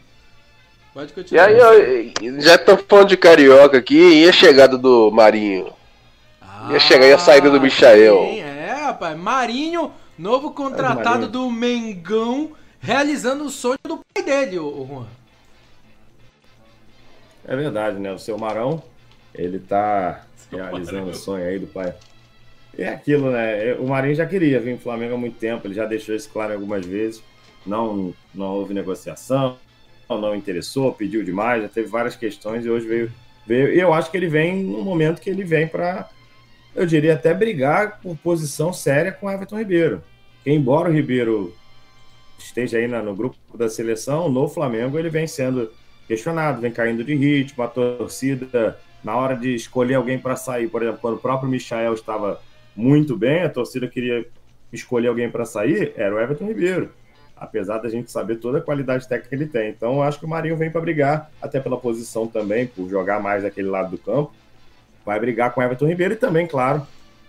Pode 0.95 1.11
E 1.11 1.15
continuar. 1.15 1.47
aí, 1.49 1.57
ó, 1.61 2.41
já 2.41 2.55
estão 2.55 2.79
falando 2.79 3.09
de 3.09 3.17
carioca 3.17 3.77
aqui, 3.79 3.99
e 4.23 4.29
a 4.29 4.33
chegada 4.33 4.79
do 4.79 5.11
Marinho? 5.11 5.73
E 6.71 6.77
a 6.77 6.79
chegada 6.79 7.07
e 7.09 7.13
a 7.13 7.19
saída 7.19 7.51
do 7.51 7.61
Michael? 7.61 8.17
Sim, 8.31 8.39
é, 8.41 8.73
rapaz. 8.85 9.19
Marinho, 9.19 9.91
novo 10.17 10.53
contratado 10.53 11.27
Marinho. 11.27 11.29
do 11.29 11.51
Mengão, 11.51 12.53
realizando 12.81 13.45
o 13.45 13.51
sonho 13.51 13.79
do 13.83 13.99
pai 14.15 14.23
dele, 14.23 14.59
o, 14.61 14.87
Juan. 14.89 15.07
É 17.47 17.57
verdade, 17.57 17.99
né? 17.99 18.13
O 18.13 18.19
seu 18.19 18.39
Marão, 18.39 18.83
ele 19.35 19.59
tá 19.59 20.25
realizando 20.51 21.11
o 21.11 21.15
sonho 21.15 21.45
aí 21.45 21.59
do 21.59 21.67
pai. 21.67 21.93
É 22.79 22.89
aquilo, 22.89 23.31
né? 23.31 23.75
O 23.75 23.89
Marinho 23.89 24.15
já 24.15 24.25
queria 24.27 24.61
vir 24.61 24.75
pro 24.77 24.85
Flamengo 24.85 25.15
há 25.15 25.19
muito 25.19 25.39
tempo, 25.39 25.67
ele 25.67 25.75
já 25.75 25.85
deixou 25.87 26.15
isso 26.15 26.31
claro 26.31 26.53
algumas 26.55 26.87
vezes. 26.87 27.23
Não, 27.67 28.15
não 28.35 28.47
houve 28.47 28.73
negociação, 28.75 29.59
não 30.09 30.35
interessou, 30.35 30.93
pediu 30.93 31.25
demais, 31.25 31.63
já 31.63 31.69
teve 31.69 31.89
várias 31.89 32.17
questões 32.17 32.65
e 32.65 32.71
hoje 32.71 32.87
veio. 32.87 33.13
veio 33.47 33.73
e 33.75 33.81
eu 33.81 33.93
acho 33.93 34.11
que 34.11 34.17
ele 34.17 34.29
vem 34.29 34.63
no 34.63 34.83
momento 34.83 35.21
que 35.21 35.31
ele 35.31 35.45
vem 35.45 35.67
para, 35.67 36.09
eu 36.75 36.87
diria, 36.87 37.15
até 37.15 37.33
brigar 37.35 38.01
por 38.01 38.17
posição 38.17 38.73
séria 38.73 39.13
com 39.13 39.31
Everton 39.31 39.59
Ribeiro. 39.59 40.03
Que 40.43 40.51
embora 40.51 40.89
o 40.91 40.93
Ribeiro 40.93 41.55
esteja 42.39 42.79
aí 42.79 42.87
na- 42.87 43.03
no 43.03 43.15
grupo 43.15 43.37
da 43.57 43.69
seleção, 43.69 44.29
no 44.29 44.49
Flamengo 44.49 44.99
ele 44.99 45.09
vem 45.09 45.27
sendo 45.27 45.71
questionado, 46.07 46.61
vem 46.61 46.71
caindo 46.73 47.03
de 47.03 47.15
ritmo, 47.15 47.63
a 47.63 47.69
torcida, 47.69 48.79
na 49.03 49.17
hora 49.17 49.35
de 49.35 49.55
escolher 49.55 49.95
alguém 49.95 50.19
para 50.19 50.37
sair, 50.37 50.69
por 50.69 50.83
exemplo, 50.83 51.01
quando 51.01 51.15
o 51.15 51.21
próprio 51.21 51.49
Michael 51.49 51.95
estava 51.95 52.41
muito 52.77 53.17
bem, 53.17 53.43
a 53.43 53.49
torcida 53.49 53.87
queria 53.89 54.27
escolher 54.73 55.09
alguém 55.09 55.31
para 55.31 55.45
sair, 55.45 55.93
era 55.97 56.15
o 56.15 56.19
Everton 56.21 56.47
Ribeiro. 56.47 56.91
Apesar 57.37 57.79
da 57.79 57.89
gente 57.89 58.11
saber 58.11 58.37
toda 58.37 58.59
a 58.59 58.61
qualidade 58.61 59.09
técnica 59.09 59.29
que 59.29 59.35
ele 59.35 59.47
tem. 59.47 59.71
Então, 59.71 60.03
acho 60.03 60.19
que 60.19 60.25
o 60.25 60.29
Marinho 60.29 60.57
vem 60.57 60.71
para 60.71 60.81
brigar, 60.81 61.31
até 61.43 61.59
pela 61.61 61.77
posição 61.77 62.27
também, 62.27 62.67
por 62.67 62.89
jogar 62.89 63.21
mais 63.21 63.43
daquele 63.43 63.69
lado 63.69 63.91
do 63.91 63.99
campo. 63.99 64.33
Vai 65.05 65.19
brigar 65.19 65.53
com 65.53 65.63
Everton 65.63 65.87
Ribeiro 65.87 66.15
e 66.15 66.17
também, 66.17 66.47
claro, 66.47 66.87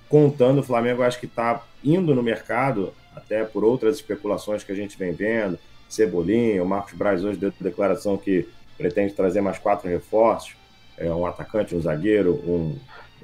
contando, 0.08 0.60
o 0.60 0.64
Flamengo 0.64 1.04
acho 1.04 1.20
que 1.20 1.26
está 1.26 1.62
indo 1.84 2.16
no 2.16 2.24
mercado, 2.24 2.94
até 3.16 3.44
por 3.44 3.64
outras 3.64 3.96
especulações 3.96 4.64
que 4.64 4.72
a 4.72 4.76
gente 4.76 4.98
vem 4.98 5.12
vendo. 5.12 5.58
Cebolinha, 5.90 6.64
o 6.64 6.68
Marcos 6.68 6.94
Braz 6.94 7.24
hoje 7.24 7.38
deu 7.38 7.52
declaração 7.60 8.18
que 8.18 8.48
pretende 8.78 9.14
trazer 9.14 9.42
mais 9.42 9.58
quatro 9.58 9.90
reforços: 9.90 10.56
é, 10.98 11.10
um 11.10 11.26
atacante, 11.26 11.76
um 11.76 11.82
zagueiro, 11.82 12.34
um. 12.46 12.78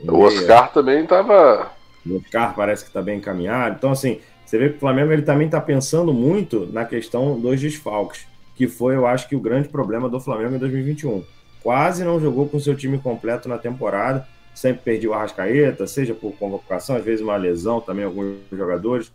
um 0.03 0.13
O 0.13 0.17
meia. 0.17 0.27
Oscar 0.27 0.71
também 0.71 1.05
tava. 1.05 1.71
O 2.05 2.17
Oscar 2.17 2.55
parece 2.55 2.83
que 2.83 2.89
está 2.89 3.01
bem 3.01 3.17
encaminhado. 3.17 3.75
Então, 3.77 3.91
assim, 3.91 4.19
você 4.51 4.57
vê 4.57 4.69
que 4.69 4.75
o 4.75 4.79
Flamengo 4.81 5.13
ele 5.13 5.21
também 5.21 5.45
está 5.47 5.61
pensando 5.61 6.13
muito 6.13 6.65
na 6.73 6.83
questão 6.83 7.39
dos 7.39 7.61
desfalques, 7.61 8.27
que 8.53 8.67
foi, 8.67 8.95
eu 8.95 9.07
acho, 9.07 9.29
que 9.29 9.35
o 9.35 9.39
grande 9.39 9.69
problema 9.69 10.09
do 10.09 10.19
Flamengo 10.19 10.55
em 10.55 10.59
2021. 10.59 11.23
Quase 11.63 12.03
não 12.03 12.19
jogou 12.19 12.49
com 12.49 12.59
seu 12.59 12.75
time 12.75 12.97
completo 12.97 13.47
na 13.47 13.57
temporada, 13.57 14.27
sempre 14.53 14.81
perdia 14.83 15.09
o 15.09 15.13
Arrascaeta, 15.13 15.87
seja 15.87 16.13
por 16.13 16.33
convocação, 16.33 16.97
às 16.97 17.05
vezes 17.05 17.21
uma 17.23 17.37
lesão 17.37 17.79
também, 17.79 18.03
alguns 18.03 18.39
jogadores. 18.51 19.09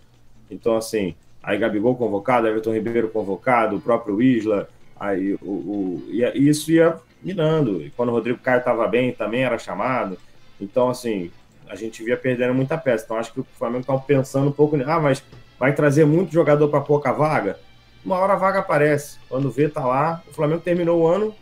Então, 0.50 0.74
assim, 0.74 1.14
aí 1.42 1.58
Gabigol 1.58 1.96
convocado, 1.96 2.46
Everton 2.46 2.72
Ribeiro 2.72 3.08
convocado, 3.10 3.76
o 3.76 3.80
próprio 3.80 4.22
Isla, 4.22 4.66
aí 4.98 5.34
o, 5.42 5.50
o- 5.50 6.02
e 6.08 6.48
isso 6.48 6.72
ia 6.72 6.96
minando. 7.22 7.82
E 7.82 7.90
quando 7.90 8.08
o 8.08 8.12
Rodrigo 8.12 8.38
Caio 8.38 8.60
estava 8.60 8.88
bem, 8.88 9.12
também 9.12 9.44
era 9.44 9.58
chamado. 9.58 10.16
Então, 10.58 10.88
assim, 10.88 11.30
a 11.68 11.74
gente 11.74 12.02
via 12.02 12.16
perdendo 12.16 12.54
muita 12.54 12.76
peça. 12.78 13.04
Então, 13.04 13.16
acho 13.16 13.32
que 13.32 13.40
o 13.40 13.46
Flamengo 13.58 13.80
está 13.80 13.96
pensando 13.98 14.48
um 14.48 14.52
pouco, 14.52 14.76
ah, 14.86 15.00
mas 15.00 15.22
vai 15.58 15.74
trazer 15.74 16.04
muito 16.04 16.32
jogador 16.32 16.68
para 16.68 16.80
pouca 16.80 17.12
vaga? 17.12 17.58
Uma 18.04 18.18
hora 18.18 18.34
a 18.34 18.36
vaga 18.36 18.60
aparece. 18.60 19.18
Quando 19.28 19.50
vê, 19.50 19.68
tá 19.68 19.84
lá. 19.84 20.22
O 20.28 20.32
Flamengo 20.32 20.60
terminou 20.60 21.00
o 21.00 21.06
ano 21.06 21.34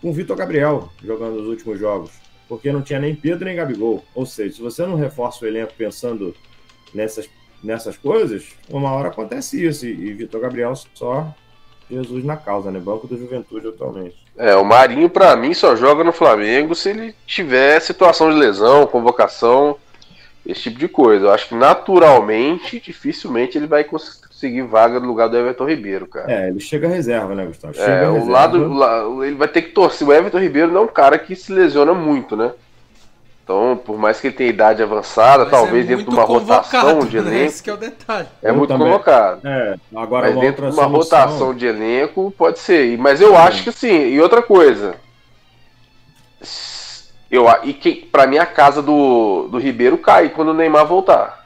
com 0.00 0.10
o 0.10 0.12
Vitor 0.12 0.36
Gabriel 0.36 0.90
jogando 1.02 1.40
os 1.40 1.46
últimos 1.46 1.78
jogos, 1.78 2.10
porque 2.48 2.72
não 2.72 2.82
tinha 2.82 2.98
nem 2.98 3.14
Pedro 3.14 3.44
nem 3.44 3.56
Gabigol. 3.56 4.04
Ou 4.14 4.26
seja, 4.26 4.56
se 4.56 4.60
você 4.60 4.84
não 4.84 4.96
reforça 4.96 5.44
o 5.44 5.48
elenco 5.48 5.72
pensando 5.78 6.34
nessas, 6.92 7.28
nessas 7.62 7.96
coisas, 7.96 8.54
uma 8.68 8.90
hora 8.92 9.08
acontece 9.08 9.64
isso. 9.64 9.86
E, 9.86 9.90
e 9.90 10.12
Vitor 10.12 10.40
Gabriel 10.40 10.74
só 10.94 11.32
Jesus 11.88 12.24
na 12.24 12.36
causa, 12.36 12.70
né? 12.70 12.80
Banco 12.80 13.06
do 13.06 13.16
Juventude 13.16 13.68
atualmente. 13.68 14.23
É, 14.36 14.54
o 14.56 14.64
Marinho, 14.64 15.08
pra 15.08 15.36
mim, 15.36 15.54
só 15.54 15.76
joga 15.76 16.02
no 16.02 16.12
Flamengo 16.12 16.74
se 16.74 16.90
ele 16.90 17.14
tiver 17.26 17.78
situação 17.80 18.30
de 18.30 18.36
lesão, 18.36 18.86
convocação, 18.86 19.76
esse 20.44 20.62
tipo 20.62 20.78
de 20.78 20.88
coisa. 20.88 21.26
Eu 21.26 21.30
acho 21.32 21.48
que 21.48 21.54
naturalmente, 21.54 22.80
dificilmente 22.80 23.56
ele 23.56 23.66
vai 23.66 23.84
conseguir 23.84 24.62
vaga 24.62 24.98
no 24.98 25.06
lugar 25.06 25.28
do 25.28 25.36
Everton 25.36 25.66
Ribeiro, 25.68 26.06
cara. 26.06 26.30
É, 26.30 26.48
ele 26.48 26.60
chega 26.60 26.88
reserva, 26.88 27.34
né, 27.34 27.46
Gustavo? 27.46 27.74
Chega 27.74 27.86
É, 27.90 28.08
o 28.08 28.14
reserva. 28.14 28.32
lado, 28.32 29.24
ele 29.24 29.36
vai 29.36 29.48
ter 29.48 29.62
que 29.62 29.70
torcer. 29.70 30.06
O 30.06 30.12
Everton 30.12 30.38
Ribeiro 30.40 30.70
não 30.72 30.82
é 30.82 30.84
um 30.84 30.88
cara 30.88 31.18
que 31.18 31.36
se 31.36 31.52
lesiona 31.52 31.94
muito, 31.94 32.36
né? 32.36 32.50
Então, 33.44 33.78
por 33.84 33.98
mais 33.98 34.18
que 34.20 34.28
ele 34.28 34.34
tenha 34.36 34.48
idade 34.48 34.82
avançada, 34.82 35.42
Mas 35.44 35.50
talvez 35.50 35.84
é 35.84 35.88
dentro 35.88 36.06
de 36.06 36.10
uma 36.16 36.24
rotação 36.24 37.00
de 37.00 37.20
né? 37.20 37.28
elenco, 37.30 37.44
Esse 37.46 37.62
que 37.62 37.68
é 37.68 37.74
o 37.74 37.76
detalhe. 37.76 38.26
é 38.42 38.48
Eu 38.48 38.54
muito 38.56 38.68
também. 38.70 38.86
convocado. 38.86 39.46
É, 39.46 39.76
agora 39.94 40.30
Mas 40.30 40.40
dentro 40.40 40.66
de 40.70 40.72
uma 40.74 40.84
solução- 40.84 41.20
rotação 41.20 41.54
de 41.54 41.66
elenco 41.66 42.32
pode 42.38 42.58
ser. 42.58 42.94
E- 42.94 42.96
Mas 42.96 43.20
eu 43.20 43.36
acho 43.36 43.62
que 43.62 43.70
sim. 43.70 44.06
E 44.08 44.18
outra 44.18 44.40
coisa. 44.40 44.94
Eu, 47.30 47.46
e 47.64 47.74
que, 47.74 47.94
pra 48.10 48.26
mim 48.26 48.38
a 48.38 48.46
casa 48.46 48.80
do, 48.80 49.48
do 49.50 49.58
Ribeiro 49.58 49.98
cai 49.98 50.30
quando 50.30 50.48
o 50.48 50.54
Neymar 50.54 50.86
voltar. 50.86 51.44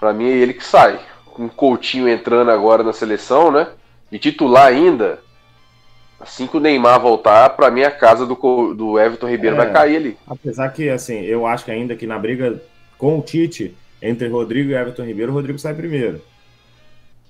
Pra 0.00 0.12
mim 0.14 0.26
é 0.28 0.32
ele 0.36 0.54
que 0.54 0.64
sai. 0.64 0.98
Com 1.26 1.44
o 1.46 1.50
Coutinho 1.50 2.08
entrando 2.08 2.50
agora 2.50 2.82
na 2.82 2.92
seleção, 2.92 3.50
né? 3.50 3.66
De 4.10 4.18
titular 4.18 4.66
ainda. 4.68 5.18
Assim 6.20 6.46
que 6.46 6.56
o 6.56 6.60
Neymar 6.60 7.00
voltar, 7.00 7.50
pra 7.50 7.70
mim 7.70 7.82
a 7.82 7.90
casa 7.90 8.24
do, 8.24 8.34
do 8.74 8.98
Everton 8.98 9.28
Ribeiro 9.28 9.56
É. 9.56 9.58
vai 9.58 9.72
cair 9.72 9.96
ali. 9.96 10.16
Apesar 10.26 10.68
que, 10.70 10.88
assim, 10.88 11.20
eu 11.22 11.46
acho 11.46 11.64
que 11.64 11.70
ainda 11.70 11.94
que 11.96 12.06
na 12.06 12.18
briga 12.18 12.62
com 12.96 13.18
o 13.18 13.22
Tite, 13.22 13.74
entre 14.00 14.28
Rodrigo 14.28 14.70
e 14.70 14.74
Everton 14.74 15.02
Ribeiro, 15.04 15.32
o 15.32 15.34
Rodrigo 15.34 15.58
sai 15.58 15.74
primeiro. 15.74 16.20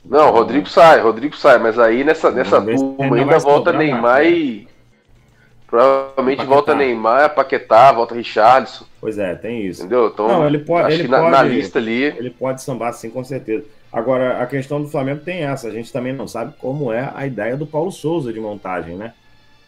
Não, 0.04 0.30
Rodrigo 0.30 0.68
sai, 0.68 1.00
Rodrigo 1.00 1.34
sai, 1.34 1.58
mas 1.58 1.78
aí 1.78 2.04
nessa, 2.04 2.30
nessa 2.30 2.60
turma 2.60 3.16
ainda 3.16 3.38
volta 3.38 3.72
Neymar 3.72 4.02
mais, 4.02 4.28
né? 4.30 4.36
e. 4.36 4.68
Provavelmente 5.66 6.36
Paquetá. 6.36 6.54
volta 6.54 6.74
Neymar, 6.74 7.34
Paquetá, 7.34 7.90
volta 7.90 8.14
Richarlison. 8.14 8.84
Pois 9.00 9.18
é, 9.18 9.34
tem 9.34 9.66
isso. 9.66 9.80
Entendeu? 9.80 10.08
Então, 10.08 10.28
Não, 10.28 10.46
ele 10.46 10.58
pode, 10.58 10.86
acho 10.86 10.96
ele 10.96 11.04
que 11.04 11.10
na, 11.10 11.18
pode, 11.18 11.30
na 11.32 11.42
lista 11.42 11.78
ali. 11.78 12.02
Ele 12.02 12.30
pode 12.30 12.62
sambar 12.62 12.92
sim, 12.92 13.10
com 13.10 13.24
certeza. 13.24 13.64
Agora, 13.94 14.42
a 14.42 14.46
questão 14.46 14.82
do 14.82 14.88
Flamengo 14.88 15.20
tem 15.20 15.44
essa. 15.44 15.68
A 15.68 15.70
gente 15.70 15.92
também 15.92 16.12
não 16.12 16.26
sabe 16.26 16.52
como 16.58 16.92
é 16.92 17.12
a 17.14 17.24
ideia 17.28 17.56
do 17.56 17.64
Paulo 17.64 17.92
Souza 17.92 18.32
de 18.32 18.40
montagem, 18.40 18.96
né? 18.96 19.12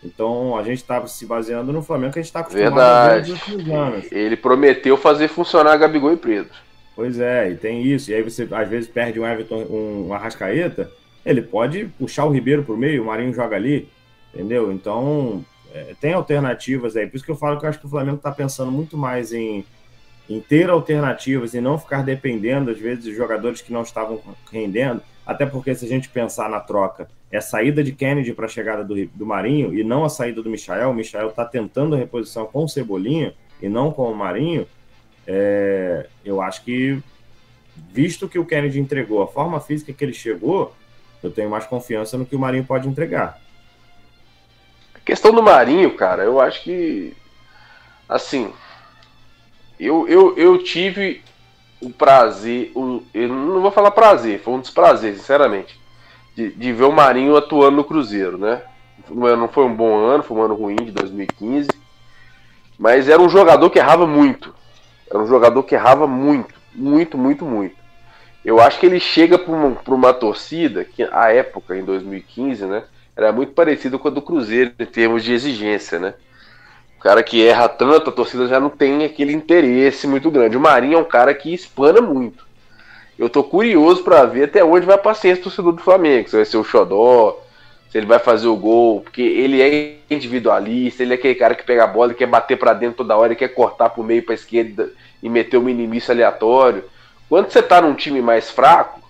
Então, 0.02 0.56
a 0.56 0.64
gente 0.64 0.78
estava 0.78 1.06
se 1.06 1.24
baseando 1.24 1.72
no 1.72 1.80
Flamengo 1.80 2.12
que 2.12 2.18
a 2.18 2.22
gente 2.22 2.30
está 2.30 2.40
acostumado 2.40 2.80
a 2.80 3.08
ver 3.08 3.20
nos 3.20 3.30
últimos 3.30 3.70
anos. 3.70 4.10
Ele 4.10 4.36
prometeu 4.36 4.96
fazer 4.96 5.28
funcionar 5.28 5.76
Gabigol 5.76 6.12
e 6.12 6.16
Pedro. 6.16 6.50
Pois 6.96 7.20
é, 7.20 7.52
e 7.52 7.54
tem 7.54 7.84
isso. 7.84 8.10
E 8.10 8.14
aí 8.14 8.22
você 8.22 8.48
às 8.50 8.68
vezes 8.68 8.90
perde 8.90 9.20
um 9.20 9.26
Everton, 9.26 9.64
um 9.70 10.12
Arrascaeta, 10.12 10.90
ele 11.24 11.40
pode 11.40 11.84
puxar 11.96 12.24
o 12.24 12.30
Ribeiro 12.30 12.64
pro 12.64 12.76
meio, 12.76 13.04
o 13.04 13.06
Marinho 13.06 13.32
joga 13.32 13.54
ali, 13.54 13.88
entendeu? 14.34 14.72
Então, 14.72 15.44
é, 15.72 15.94
tem 16.00 16.14
alternativas 16.14 16.96
aí. 16.96 17.06
Por 17.06 17.14
isso 17.14 17.24
que 17.24 17.30
eu 17.30 17.36
falo 17.36 17.60
que 17.60 17.64
eu 17.64 17.68
acho 17.68 17.78
que 17.78 17.86
o 17.86 17.90
Flamengo 17.90 18.16
está 18.16 18.32
pensando 18.32 18.72
muito 18.72 18.96
mais 18.96 19.32
em, 19.32 19.64
em 20.28 20.40
ter 20.40 20.68
alternativas 20.68 21.54
e 21.54 21.60
não 21.60 21.78
ficar 21.78 22.02
dependendo, 22.02 22.70
às 22.70 22.78
vezes, 22.78 23.04
de 23.04 23.14
jogadores 23.14 23.60
que 23.60 23.72
não 23.72 23.82
estavam 23.82 24.20
rendendo. 24.50 25.00
Até 25.24 25.46
porque, 25.46 25.74
se 25.74 25.84
a 25.84 25.88
gente 25.88 26.08
pensar 26.08 26.48
na 26.48 26.60
troca, 26.60 27.08
é 27.30 27.38
a 27.38 27.42
saída 27.42 27.82
de 27.82 27.92
Kennedy 27.92 28.32
para 28.32 28.46
a 28.46 28.48
chegada 28.48 28.84
do, 28.84 29.06
do 29.06 29.26
Marinho 29.26 29.74
e 29.74 29.82
não 29.82 30.04
a 30.04 30.08
saída 30.08 30.42
do 30.42 30.50
Michael. 30.50 30.90
O 30.90 30.94
Michael 30.94 31.28
está 31.28 31.44
tentando 31.44 31.94
a 31.94 31.98
reposição 31.98 32.46
com 32.46 32.64
o 32.64 32.68
Cebolinha 32.68 33.34
e 33.60 33.68
não 33.68 33.90
com 33.90 34.10
o 34.10 34.14
Marinho. 34.14 34.66
É, 35.26 36.06
eu 36.24 36.40
acho 36.40 36.62
que, 36.62 37.02
visto 37.92 38.28
que 38.28 38.38
o 38.38 38.44
Kennedy 38.44 38.78
entregou, 38.78 39.22
a 39.22 39.26
forma 39.26 39.60
física 39.60 39.92
que 39.92 40.04
ele 40.04 40.12
chegou, 40.12 40.74
eu 41.22 41.30
tenho 41.30 41.50
mais 41.50 41.66
confiança 41.66 42.16
no 42.16 42.24
que 42.24 42.36
o 42.36 42.38
Marinho 42.38 42.64
pode 42.64 42.88
entregar. 42.88 43.40
A 44.94 45.00
questão 45.00 45.32
do 45.32 45.42
Marinho, 45.42 45.96
cara, 45.96 46.22
eu 46.22 46.40
acho 46.40 46.62
que. 46.62 47.16
Assim. 48.08 48.52
Eu, 49.78 50.08
eu, 50.08 50.36
eu 50.36 50.58
tive 50.62 51.22
o 51.80 51.90
prazer. 51.90 52.72
O, 52.74 53.02
eu 53.12 53.28
não 53.28 53.60
vou 53.60 53.70
falar 53.70 53.90
prazer, 53.90 54.40
foi 54.40 54.54
um 54.54 54.60
desprazer, 54.60 55.14
sinceramente. 55.14 55.78
De, 56.34 56.50
de 56.50 56.72
ver 56.72 56.84
o 56.84 56.92
Marinho 56.92 57.36
atuando 57.36 57.76
no 57.76 57.84
Cruzeiro, 57.84 58.38
né? 58.38 58.62
Não 59.08 59.48
foi 59.48 59.64
um 59.64 59.74
bom 59.74 59.96
ano, 59.96 60.22
foi 60.22 60.36
um 60.36 60.42
ano 60.42 60.54
ruim 60.54 60.76
de 60.76 60.90
2015. 60.90 61.68
Mas 62.78 63.08
era 63.08 63.20
um 63.20 63.28
jogador 63.28 63.70
que 63.70 63.78
errava 63.78 64.06
muito. 64.06 64.54
Era 65.08 65.18
um 65.18 65.26
jogador 65.26 65.62
que 65.62 65.74
errava 65.74 66.06
muito. 66.06 66.54
Muito, 66.74 67.16
muito, 67.16 67.44
muito. 67.44 67.76
Eu 68.44 68.60
acho 68.60 68.78
que 68.78 68.86
ele 68.86 69.00
chega 69.00 69.38
para 69.38 69.52
uma, 69.52 69.76
uma 69.86 70.12
torcida 70.12 70.84
que, 70.84 71.02
à 71.02 71.32
época, 71.32 71.76
em 71.76 71.84
2015, 71.84 72.66
né? 72.66 72.84
Era 73.16 73.32
muito 73.32 73.52
parecido 73.52 73.98
com 73.98 74.08
a 74.08 74.10
do 74.10 74.20
Cruzeiro 74.20 74.72
em 74.78 74.84
termos 74.84 75.24
de 75.24 75.32
exigência, 75.32 75.98
né? 75.98 76.14
O 77.06 77.08
cara 77.08 77.22
que 77.22 77.46
erra 77.46 77.68
tanto, 77.68 78.10
a 78.10 78.12
torcida 78.12 78.48
já 78.48 78.58
não 78.58 78.68
tem 78.68 79.04
aquele 79.04 79.32
interesse 79.32 80.08
muito 80.08 80.28
grande. 80.28 80.56
O 80.56 80.60
Marinho 80.60 80.94
é 80.94 81.00
um 81.00 81.04
cara 81.04 81.32
que 81.32 81.54
espana 81.54 82.00
muito. 82.00 82.44
Eu 83.16 83.30
tô 83.30 83.44
curioso 83.44 84.02
para 84.02 84.24
ver 84.24 84.46
até 84.46 84.64
onde 84.64 84.84
vai 84.84 84.96
a 84.96 84.98
paciência 84.98 85.40
do 85.40 85.44
torcedor 85.44 85.72
do 85.72 85.82
Flamengo. 85.82 86.28
Se 86.28 86.34
vai 86.34 86.44
ser 86.44 86.56
o 86.56 86.64
Xodó, 86.64 87.40
se 87.88 87.96
ele 87.96 88.06
vai 88.06 88.18
fazer 88.18 88.48
o 88.48 88.56
gol, 88.56 89.02
porque 89.02 89.22
ele 89.22 89.62
é 89.62 89.98
individualista, 90.10 91.04
ele 91.04 91.12
é 91.12 91.14
aquele 91.14 91.36
cara 91.36 91.54
que 91.54 91.62
pega 91.62 91.84
a 91.84 91.86
bola 91.86 92.10
e 92.10 92.16
quer 92.16 92.26
bater 92.26 92.58
para 92.58 92.74
dentro 92.74 92.96
toda 92.96 93.16
hora, 93.16 93.36
quer 93.36 93.54
cortar 93.54 93.90
pro 93.90 94.02
meio, 94.02 94.24
pra 94.24 94.34
esquerda 94.34 94.90
e 95.22 95.28
meter 95.28 95.58
o 95.58 95.62
minimício 95.62 96.10
aleatório. 96.10 96.82
Quando 97.28 97.52
você 97.52 97.62
tá 97.62 97.80
num 97.80 97.94
time 97.94 98.20
mais 98.20 98.50
fraco, 98.50 99.00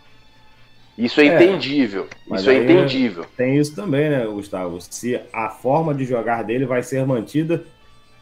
isso 0.98 1.18
é, 1.18 1.28
É, 1.28 1.34
entendível. 1.34 2.08
Isso 2.30 2.50
é 2.50 2.56
entendível. 2.56 3.24
Tem 3.34 3.56
isso 3.56 3.74
também, 3.74 4.10
né, 4.10 4.26
Gustavo? 4.26 4.82
Se 4.82 5.18
a 5.32 5.48
forma 5.48 5.94
de 5.94 6.04
jogar 6.04 6.44
dele 6.44 6.66
vai 6.66 6.82
ser 6.82 7.06
mantida 7.06 7.64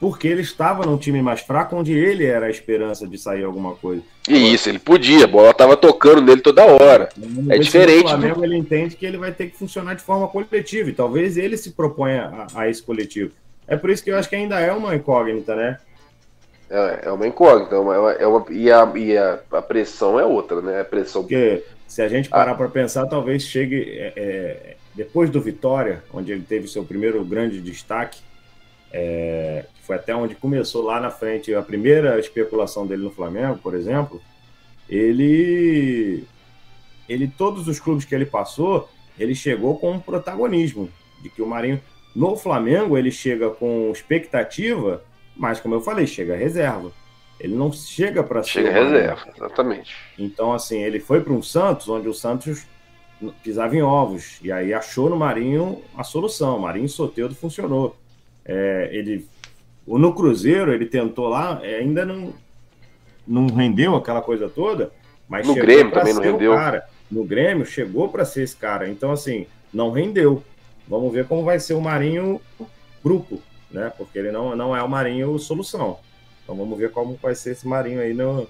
porque 0.04 0.28
ele 0.28 0.42
estava 0.42 0.84
num 0.84 0.98
time 0.98 1.22
mais 1.22 1.40
fraco, 1.40 1.74
onde 1.76 1.94
ele 1.94 2.26
era 2.26 2.44
a 2.44 2.50
esperança 2.50 3.08
de 3.08 3.16
sair 3.16 3.42
alguma 3.42 3.74
coisa. 3.74 4.02
E 4.28 4.52
isso, 4.52 4.68
ele 4.68 4.78
podia, 4.78 5.24
a 5.24 5.26
bola 5.26 5.54
tava 5.54 5.78
tocando 5.78 6.20
nele 6.20 6.42
toda 6.42 6.62
hora. 6.62 7.08
É 7.48 7.56
diferente 7.56 8.04
O 8.04 8.08
Flamengo 8.08 8.44
ele 8.44 8.54
entende 8.54 8.96
que 8.96 9.06
ele 9.06 9.16
vai 9.16 9.32
ter 9.32 9.46
que 9.46 9.56
funcionar 9.56 9.94
de 9.94 10.02
forma 10.02 10.28
coletiva. 10.28 10.90
E 10.90 10.92
talvez 10.92 11.38
ele 11.38 11.56
se 11.56 11.70
proponha 11.70 12.46
a, 12.54 12.60
a 12.60 12.68
esse 12.68 12.82
coletivo. 12.82 13.32
É 13.66 13.78
por 13.78 13.88
isso 13.88 14.04
que 14.04 14.10
eu 14.10 14.18
acho 14.18 14.28
que 14.28 14.36
ainda 14.36 14.60
é 14.60 14.70
uma 14.72 14.94
incógnita, 14.94 15.56
né? 15.56 15.78
É, 16.68 17.04
é 17.04 17.10
uma 17.10 17.26
incógnita, 17.26 17.74
é 17.74 17.78
uma, 17.78 18.12
é 18.12 18.26
uma- 18.26 18.44
e, 18.50 18.70
a, 18.70 18.92
e 18.94 19.16
a, 19.16 19.38
a 19.52 19.62
pressão 19.62 20.20
é 20.20 20.24
outra, 20.26 20.60
né? 20.60 20.82
A 20.82 20.84
pressão. 20.84 21.22
Porque 21.22 21.64
se 21.88 22.02
a 22.02 22.08
gente 22.08 22.28
parar 22.28 22.56
para 22.56 22.68
pensar, 22.68 23.06
talvez 23.06 23.42
chegue 23.44 23.80
é, 23.88 24.12
é, 24.14 24.76
depois 24.94 25.30
do 25.30 25.40
Vitória, 25.40 26.04
onde 26.12 26.30
ele 26.30 26.44
teve 26.46 26.68
seu 26.68 26.84
primeiro 26.84 27.24
grande 27.24 27.58
destaque, 27.62 28.20
é, 28.92 29.64
foi 29.86 29.96
até 29.96 30.14
onde 30.14 30.34
começou 30.34 30.82
lá 30.82 31.00
na 31.00 31.10
frente 31.10 31.54
a 31.54 31.62
primeira 31.62 32.18
especulação 32.18 32.86
dele 32.86 33.02
no 33.02 33.10
Flamengo, 33.10 33.58
por 33.58 33.74
exemplo. 33.74 34.20
Ele, 34.88 36.24
ele 37.08 37.28
todos 37.28 37.68
os 37.68 37.78
clubes 37.78 38.04
que 38.04 38.14
ele 38.14 38.26
passou, 38.26 38.88
ele 39.18 39.34
chegou 39.34 39.78
com 39.78 39.92
um 39.92 40.00
protagonismo 40.00 40.90
de 41.22 41.28
que 41.28 41.42
o 41.42 41.46
Marinho 41.46 41.80
no 42.14 42.36
Flamengo 42.36 42.96
ele 42.96 43.10
chega 43.10 43.50
com 43.50 43.90
expectativa, 43.90 45.02
mas 45.36 45.60
como 45.60 45.74
eu 45.74 45.80
falei, 45.80 46.06
chega 46.06 46.36
reserva. 46.36 46.92
Ele 47.38 47.54
não 47.54 47.72
chega 47.72 48.22
para 48.22 48.42
ser 48.42 48.62
Chega 48.62 48.70
o 48.70 48.72
Marinho. 48.72 48.92
reserva, 48.92 49.32
exatamente. 49.36 49.96
Então, 50.18 50.52
assim, 50.52 50.82
ele 50.82 51.00
foi 51.00 51.20
para 51.20 51.32
um 51.32 51.42
Santos, 51.42 51.88
onde 51.88 52.08
o 52.08 52.14
Santos 52.14 52.66
pisava 53.42 53.76
em 53.76 53.82
ovos. 53.82 54.38
E 54.42 54.52
aí 54.52 54.72
achou 54.72 55.10
no 55.10 55.16
Marinho 55.16 55.82
a 55.96 56.04
solução. 56.04 56.58
Marinho 56.58 56.86
e 56.86 56.88
Soteudo 56.88 57.34
funcionou. 57.34 57.96
É, 58.44 58.88
ele, 58.92 59.26
o- 59.86 59.98
no 59.98 60.14
Cruzeiro, 60.14 60.72
ele 60.72 60.86
tentou 60.86 61.28
lá, 61.28 61.60
é, 61.62 61.76
ainda 61.76 62.04
não, 62.04 62.32
não 63.26 63.46
rendeu 63.46 63.94
aquela 63.96 64.20
coisa 64.22 64.48
toda, 64.48 64.92
mas 65.28 65.46
No 65.46 65.54
Grêmio 65.54 65.92
também 65.92 66.14
não 66.14 66.22
rendeu. 66.22 66.54
Cara. 66.54 66.86
No 67.10 67.24
Grêmio, 67.24 67.64
chegou 67.66 68.08
para 68.08 68.24
ser 68.24 68.42
esse 68.42 68.56
cara. 68.56 68.88
Então, 68.88 69.12
assim, 69.12 69.46
não 69.72 69.90
rendeu. 69.90 70.42
Vamos 70.88 71.12
ver 71.12 71.26
como 71.26 71.42
vai 71.44 71.58
ser 71.60 71.74
o 71.74 71.80
Marinho 71.80 72.40
grupo, 73.02 73.40
né? 73.70 73.92
Porque 73.96 74.18
ele 74.18 74.30
não, 74.30 74.54
não 74.56 74.74
é 74.76 74.82
o 74.82 74.88
Marinho 74.88 75.38
solução. 75.38 75.98
Então 76.42 76.54
vamos 76.56 76.78
ver 76.78 76.90
como 76.90 77.18
vai 77.22 77.34
ser 77.34 77.52
esse 77.52 77.66
Marinho 77.66 78.00
aí 78.00 78.12
no, 78.14 78.46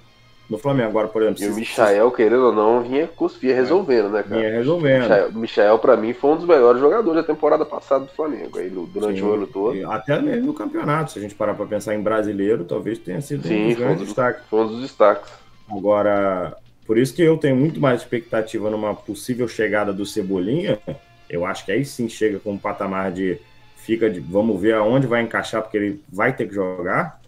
no 0.49 0.59
Flamengo. 0.59 0.89
Agora, 0.91 1.09
por 1.09 1.23
exemplo, 1.23 1.43
E 1.43 1.47
o 1.49 1.53
se- 1.55 1.61
Michael, 1.61 2.11
querendo 2.11 2.47
ou 2.47 2.53
não, 2.53 2.83
vinha, 2.83 3.09
resolvendo, 3.55 4.11
né, 4.11 4.23
cara? 4.23 4.37
Vinha 4.41 4.51
resolvendo. 4.51 5.35
O 5.35 5.39
Michael, 5.39 5.79
pra 5.79 5.97
mim, 5.97 6.13
foi 6.13 6.31
um 6.31 6.37
dos 6.37 6.47
melhores 6.47 6.81
jogadores 6.81 7.21
da 7.23 7.27
temporada 7.27 7.65
passada 7.65 8.05
do 8.05 8.11
Flamengo, 8.13 8.59
aí, 8.59 8.71
no- 8.71 8.87
durante 8.87 9.21
Sim, 9.21 9.27
o 9.27 9.33
ano 9.33 9.47
todo. 9.47 9.77
e 9.77 9.85
Até 9.85 10.21
mesmo 10.21 10.47
no 10.47 10.55
campeonato, 10.55 11.13
se 11.13 11.19
a 11.19 11.23
gente 11.23 11.35
parar 11.35 11.55
para 11.55 11.67
pensar 11.67 11.95
em 11.95 12.01
brasileiro, 12.03 12.65
talvez 12.65 12.99
tenha 12.99 13.21
sido 13.21 13.41
um 13.41 13.49
Sim, 13.49 13.65
dos 13.69 13.75
um 13.75 13.79
grandes 13.79 13.99
dos, 13.99 14.07
destaques. 14.09 14.43
foi 14.51 14.61
um 14.61 14.67
dos 14.69 14.81
destaques. 14.83 15.33
Agora, 15.71 16.57
por 16.87 16.99
isso 16.99 17.15
que 17.15 17.23
eu 17.23 17.37
tenho 17.39 17.57
muito 17.57 17.81
mais 17.81 18.03
expectativa 18.03 18.69
numa 18.71 18.95
possível 18.95 19.49
chegada 19.49 19.93
do 19.93 20.05
Cebolinha. 20.05 20.79
Eu 21.29 21.45
acho 21.47 21.65
que 21.65 21.73
aí 21.73 21.85
sim 21.85 22.09
chega 22.09 22.39
com 22.39 22.53
um 22.53 22.59
patamar 22.59 23.11
de 23.11 23.39
fica 23.77 24.09
de 24.11 24.21
vamos 24.21 24.61
ver 24.61 24.75
aonde 24.75 25.07
vai 25.07 25.23
encaixar, 25.23 25.63
porque 25.63 25.77
ele 25.77 26.03
vai 26.13 26.35
ter 26.35 26.47
que 26.49 26.55
jogar. 26.55 27.21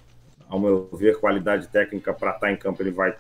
Ao 0.48 0.58
meu 0.58 0.88
ver, 0.92 1.18
qualidade 1.18 1.68
técnica 1.68 2.12
para 2.12 2.32
estar 2.32 2.52
em 2.52 2.56
campo 2.56 2.82
ele 2.82 2.90
vai, 2.90 3.14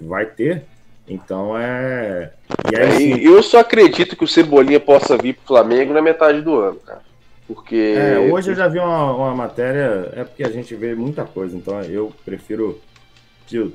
vai 0.00 0.26
ter. 0.26 0.64
Então 1.06 1.58
é. 1.58 2.32
E 2.72 2.76
aí, 2.76 2.82
É, 2.82 2.90
sim, 2.92 3.16
e 3.16 3.24
eu 3.24 3.42
só 3.42 3.58
acredito 3.58 4.16
que 4.16 4.24
o 4.24 4.28
Cebolinha 4.28 4.78
possa 4.78 5.16
vir 5.16 5.34
pro 5.34 5.46
Flamengo 5.46 5.92
na 5.92 6.00
metade 6.00 6.40
do 6.40 6.54
ano, 6.54 6.76
cara. 6.76 7.02
Porque. 7.46 7.94
É, 7.96 8.18
hoje 8.18 8.52
eu 8.52 8.54
já 8.54 8.68
vi 8.68 8.78
uma, 8.78 9.12
uma 9.12 9.34
matéria, 9.34 10.10
é 10.14 10.24
porque 10.24 10.44
a 10.44 10.50
gente 10.50 10.74
vê 10.74 10.94
muita 10.94 11.24
coisa, 11.24 11.56
então 11.56 11.82
eu 11.82 12.12
prefiro 12.24 12.80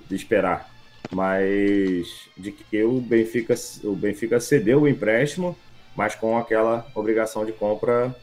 esperar. 0.10 0.70
Mas 1.12 2.30
de 2.38 2.52
que 2.52 2.84
o 2.84 3.00
Benfica, 3.00 3.54
o 3.84 3.94
Benfica 3.94 4.40
cedeu 4.40 4.82
o 4.82 4.88
empréstimo, 4.88 5.56
mas 5.96 6.16
com 6.16 6.38
aquela 6.38 6.86
obrigação 6.96 7.46
de 7.46 7.52
compra 7.52 8.16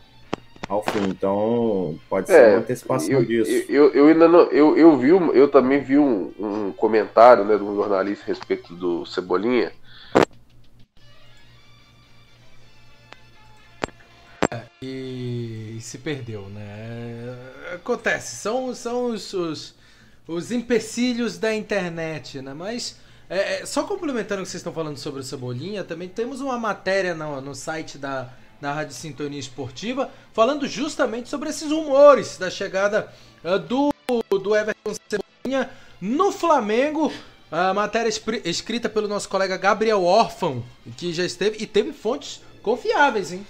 ao 0.73 0.83
fim. 0.83 1.09
Então 1.09 1.99
pode 2.09 2.31
ser 2.31 2.49
uma 2.49 2.59
antecipação 2.59 3.21
eu, 3.21 3.25
disso. 3.25 3.65
Eu, 3.69 3.93
eu 3.93 4.07
ainda 4.09 4.29
não. 4.29 4.41
Eu, 4.51 4.77
eu, 4.77 4.97
vi, 4.99 5.13
um- 5.13 5.33
eu 5.33 5.49
também 5.49 5.81
vi 5.83 5.99
um, 5.99 6.33
um 6.39 6.73
comentário 6.73 7.45
né, 7.45 7.57
de 7.57 7.63
um 7.63 7.75
jornalista 7.75 8.25
a 8.25 8.29
respeito 8.29 8.75
do 8.75 9.05
Cebolinha. 9.07 9.73
E, 14.83 15.77
e 15.79 15.81
se 15.81 15.99
perdeu, 15.99 16.49
né? 16.49 17.37
Acontece, 17.75 18.37
são, 18.37 18.75
são 18.75 19.07
os, 19.07 19.33
os, 19.33 19.75
os 20.27 20.51
empecilhos 20.51 21.39
da 21.39 21.55
internet, 21.55 22.43
né? 22.43 22.53
Mas, 22.53 22.99
é, 23.31 23.61
é, 23.63 23.67
só 23.67 23.85
complementando 23.85 24.43
o 24.43 24.45
que 24.45 24.51
vocês 24.51 24.61
estão 24.61 24.73
falando 24.73 24.97
sobre 24.99 25.21
o 25.21 25.23
Cebolinha, 25.25 25.85
também 25.85 26.09
temos 26.09 26.41
uma 26.41 26.59
matéria 26.59 27.15
no, 27.15 27.41
no 27.41 27.55
site 27.55 27.97
da, 27.97 28.33
da 28.63 28.73
Rádio 28.73 28.95
Sintonia 28.95 29.41
Esportiva 29.41 30.09
falando 30.33 30.69
justamente 30.69 31.29
sobre 31.29 31.51
esses 31.51 31.73
rumores 31.73 32.39
da 32.39 32.49
chegada 32.49 33.13
ah, 33.43 33.57
do, 33.57 33.93
do 34.31 34.55
Everton 34.55 34.95
Cebolinha 35.11 35.69
no 36.01 36.31
Flamengo. 36.31 37.13
A 37.51 37.75
matéria 37.75 38.09
escrita 38.45 38.89
pelo 38.89 39.09
nosso 39.09 39.29
colega 39.29 39.57
Gabriel 39.57 40.05
Orfan, 40.05 40.63
que 40.97 41.13
já 41.13 41.25
esteve 41.25 41.59
e 41.61 41.67
teve 41.67 41.93
fontes 41.93 42.41
confiáveis, 42.63 43.33
hein? 43.33 43.45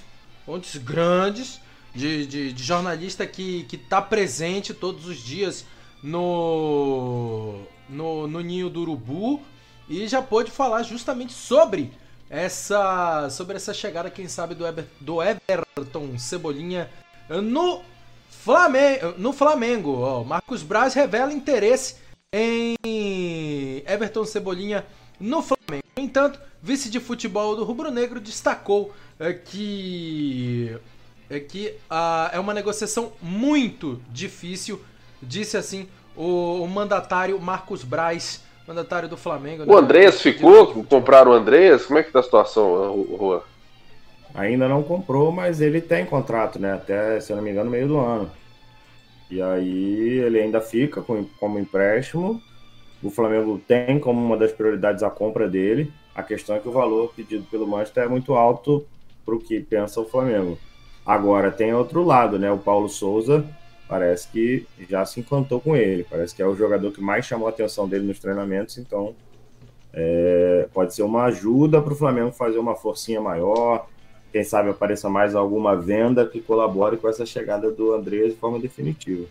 Fontes 0.46 0.78
grandes 0.78 1.60
de, 1.94 2.26
de, 2.26 2.52
de 2.54 2.64
jornalista 2.64 3.26
que, 3.26 3.64
que 3.64 3.76
tá 3.76 4.00
presente 4.00 4.72
todos 4.72 5.06
os 5.06 5.18
dias 5.18 5.66
no, 6.02 7.60
no, 7.86 8.26
no 8.26 8.40
Ninho 8.40 8.70
do 8.70 8.80
Urubu 8.80 9.42
e 9.90 10.08
já 10.08 10.22
pôde 10.22 10.50
falar 10.50 10.82
justamente 10.82 11.34
sobre 11.34 11.92
essa 12.32 13.28
sobre 13.28 13.56
essa 13.56 13.74
chegada, 13.74 14.10
quem 14.10 14.26
sabe, 14.26 14.54
do, 14.54 14.66
Eber, 14.66 14.86
do 14.98 15.18
Everton 15.22 16.18
Cebolinha 16.18 16.88
no 17.28 17.82
Flamengo. 18.30 19.14
No 19.18 19.34
Flamengo 19.34 20.00
ó, 20.00 20.24
Marcos 20.24 20.62
Braz 20.62 20.94
revela 20.94 21.30
interesse 21.30 21.96
em 22.32 22.74
Everton 23.86 24.24
Cebolinha 24.24 24.86
no 25.20 25.42
Flamengo. 25.42 25.84
No 25.94 26.02
entanto, 26.02 26.40
vice 26.62 26.88
de 26.88 26.98
futebol 26.98 27.54
do 27.54 27.64
Rubro 27.64 27.90
Negro 27.90 28.18
destacou 28.18 28.94
é, 29.20 29.34
que 29.34 30.74
é 31.28 31.38
que 31.38 31.74
ah, 31.90 32.30
é 32.32 32.40
uma 32.40 32.54
negociação 32.54 33.12
muito 33.20 34.00
difícil, 34.08 34.82
disse 35.22 35.58
assim 35.58 35.86
o, 36.16 36.62
o 36.62 36.66
mandatário 36.66 37.38
Marcos 37.38 37.84
Braz, 37.84 38.40
mandatário 38.66 39.08
do 39.08 39.16
Flamengo. 39.16 39.64
O 39.66 39.76
Andrés 39.76 40.20
ficou? 40.20 40.84
Compraram 40.84 41.32
o 41.32 41.34
Andrés? 41.34 41.86
Como 41.86 41.98
é 41.98 42.02
que 42.02 42.12
tá 42.12 42.20
a 42.20 42.22
situação, 42.22 43.06
Juan? 43.18 43.40
Ainda 44.34 44.66
não 44.66 44.82
comprou, 44.82 45.30
mas 45.30 45.60
ele 45.60 45.80
tem 45.80 46.06
contrato, 46.06 46.58
né? 46.58 46.72
Até, 46.72 47.20
se 47.20 47.32
eu 47.32 47.36
não 47.36 47.44
me 47.44 47.50
engano, 47.50 47.70
meio 47.70 47.88
do 47.88 47.98
ano. 47.98 48.30
E 49.30 49.42
aí 49.42 50.18
ele 50.20 50.40
ainda 50.40 50.60
fica 50.60 51.02
com, 51.02 51.24
como 51.38 51.58
empréstimo. 51.58 52.40
O 53.02 53.10
Flamengo 53.10 53.60
tem 53.66 53.98
como 53.98 54.24
uma 54.24 54.36
das 54.36 54.52
prioridades 54.52 55.02
a 55.02 55.10
compra 55.10 55.48
dele. 55.48 55.92
A 56.14 56.22
questão 56.22 56.56
é 56.56 56.58
que 56.60 56.68
o 56.68 56.72
valor 56.72 57.12
pedido 57.14 57.44
pelo 57.50 57.66
Manchester 57.66 58.04
é 58.04 58.08
muito 58.08 58.34
alto 58.34 58.86
para 59.24 59.34
o 59.34 59.38
que 59.38 59.60
pensa 59.60 60.00
o 60.00 60.08
Flamengo. 60.08 60.58
Agora 61.04 61.50
tem 61.50 61.74
outro 61.74 62.04
lado, 62.04 62.38
né? 62.38 62.50
O 62.50 62.58
Paulo 62.58 62.88
Souza 62.88 63.44
parece 63.88 64.28
que 64.28 64.66
já 64.88 65.04
se 65.04 65.20
encantou 65.20 65.60
com 65.60 65.76
ele. 65.76 66.06
Parece 66.08 66.34
que 66.34 66.42
é 66.42 66.46
o 66.46 66.54
jogador 66.54 66.90
que 66.92 67.00
mais 67.00 67.24
chamou 67.24 67.46
a 67.46 67.50
atenção 67.50 67.88
dele 67.88 68.06
nos 68.06 68.18
treinamentos, 68.18 68.78
então 68.78 69.14
é, 69.92 70.68
pode 70.72 70.94
ser 70.94 71.02
uma 71.02 71.24
ajuda 71.24 71.82
para 71.82 71.92
o 71.92 71.96
Flamengo 71.96 72.32
fazer 72.32 72.58
uma 72.58 72.74
forcinha 72.74 73.20
maior. 73.20 73.86
Quem 74.32 74.42
sabe 74.42 74.70
apareça 74.70 75.10
mais 75.10 75.34
alguma 75.34 75.76
venda 75.76 76.26
que 76.26 76.40
colabore 76.40 76.96
com 76.96 77.08
essa 77.08 77.26
chegada 77.26 77.70
do 77.70 77.92
Andrés 77.92 78.32
de 78.32 78.38
forma 78.38 78.58
definitiva. 78.58 79.26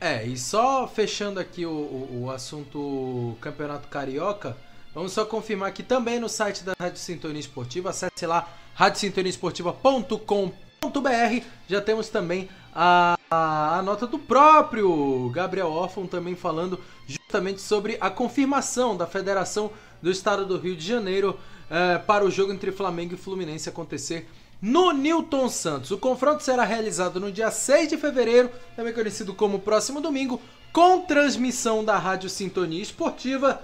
É, 0.00 0.24
e 0.24 0.36
só 0.36 0.88
fechando 0.88 1.38
aqui 1.38 1.66
o, 1.66 1.70
o, 1.70 2.24
o 2.24 2.30
assunto 2.30 3.36
Campeonato 3.40 3.86
Carioca, 3.88 4.56
vamos 4.94 5.12
só 5.12 5.26
confirmar 5.26 5.72
que 5.72 5.82
também 5.82 6.18
no 6.18 6.28
site 6.28 6.64
da 6.64 6.72
Rádio 6.80 6.98
Sintonia 6.98 7.38
Esportiva, 7.38 7.90
acesse 7.90 8.26
lá 8.26 8.48
radiosintoniaesportiva.com.br, 8.74 11.44
já 11.68 11.80
temos 11.82 12.08
também 12.08 12.48
a, 12.74 13.18
a, 13.30 13.82
nota 13.82 14.06
do 14.06 14.18
próprio 14.18 15.28
Gabriel 15.30 15.68
Orfon 15.68 16.06
também 16.06 16.34
falando 16.36 16.78
justamente 17.06 17.60
sobre 17.60 17.96
a 18.00 18.10
confirmação 18.10 18.96
da 18.96 19.06
Federação 19.06 19.70
do 20.00 20.10
Estado 20.10 20.46
do 20.46 20.58
Rio 20.58 20.76
de 20.76 20.86
Janeiro 20.86 21.38
eh, 21.70 21.98
para 21.98 22.24
o 22.24 22.30
jogo 22.30 22.52
entre 22.52 22.72
Flamengo 22.72 23.14
e 23.14 23.16
Fluminense 23.16 23.68
acontecer 23.68 24.28
no 24.60 24.92
Newton 24.92 25.48
Santos. 25.48 25.90
O 25.90 25.98
confronto 25.98 26.42
será 26.42 26.64
realizado 26.64 27.18
no 27.18 27.32
dia 27.32 27.50
6 27.50 27.88
de 27.88 27.96
fevereiro, 27.96 28.50
também 28.76 28.92
conhecido 28.92 29.34
como 29.34 29.58
próximo 29.58 30.00
domingo, 30.00 30.40
com 30.72 31.00
transmissão 31.00 31.84
da 31.84 31.98
Rádio 31.98 32.30
Sintonia 32.30 32.82
Esportiva 32.82 33.62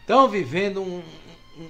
Estão 0.00 0.28
vivendo 0.28 0.80
um, 0.80 1.02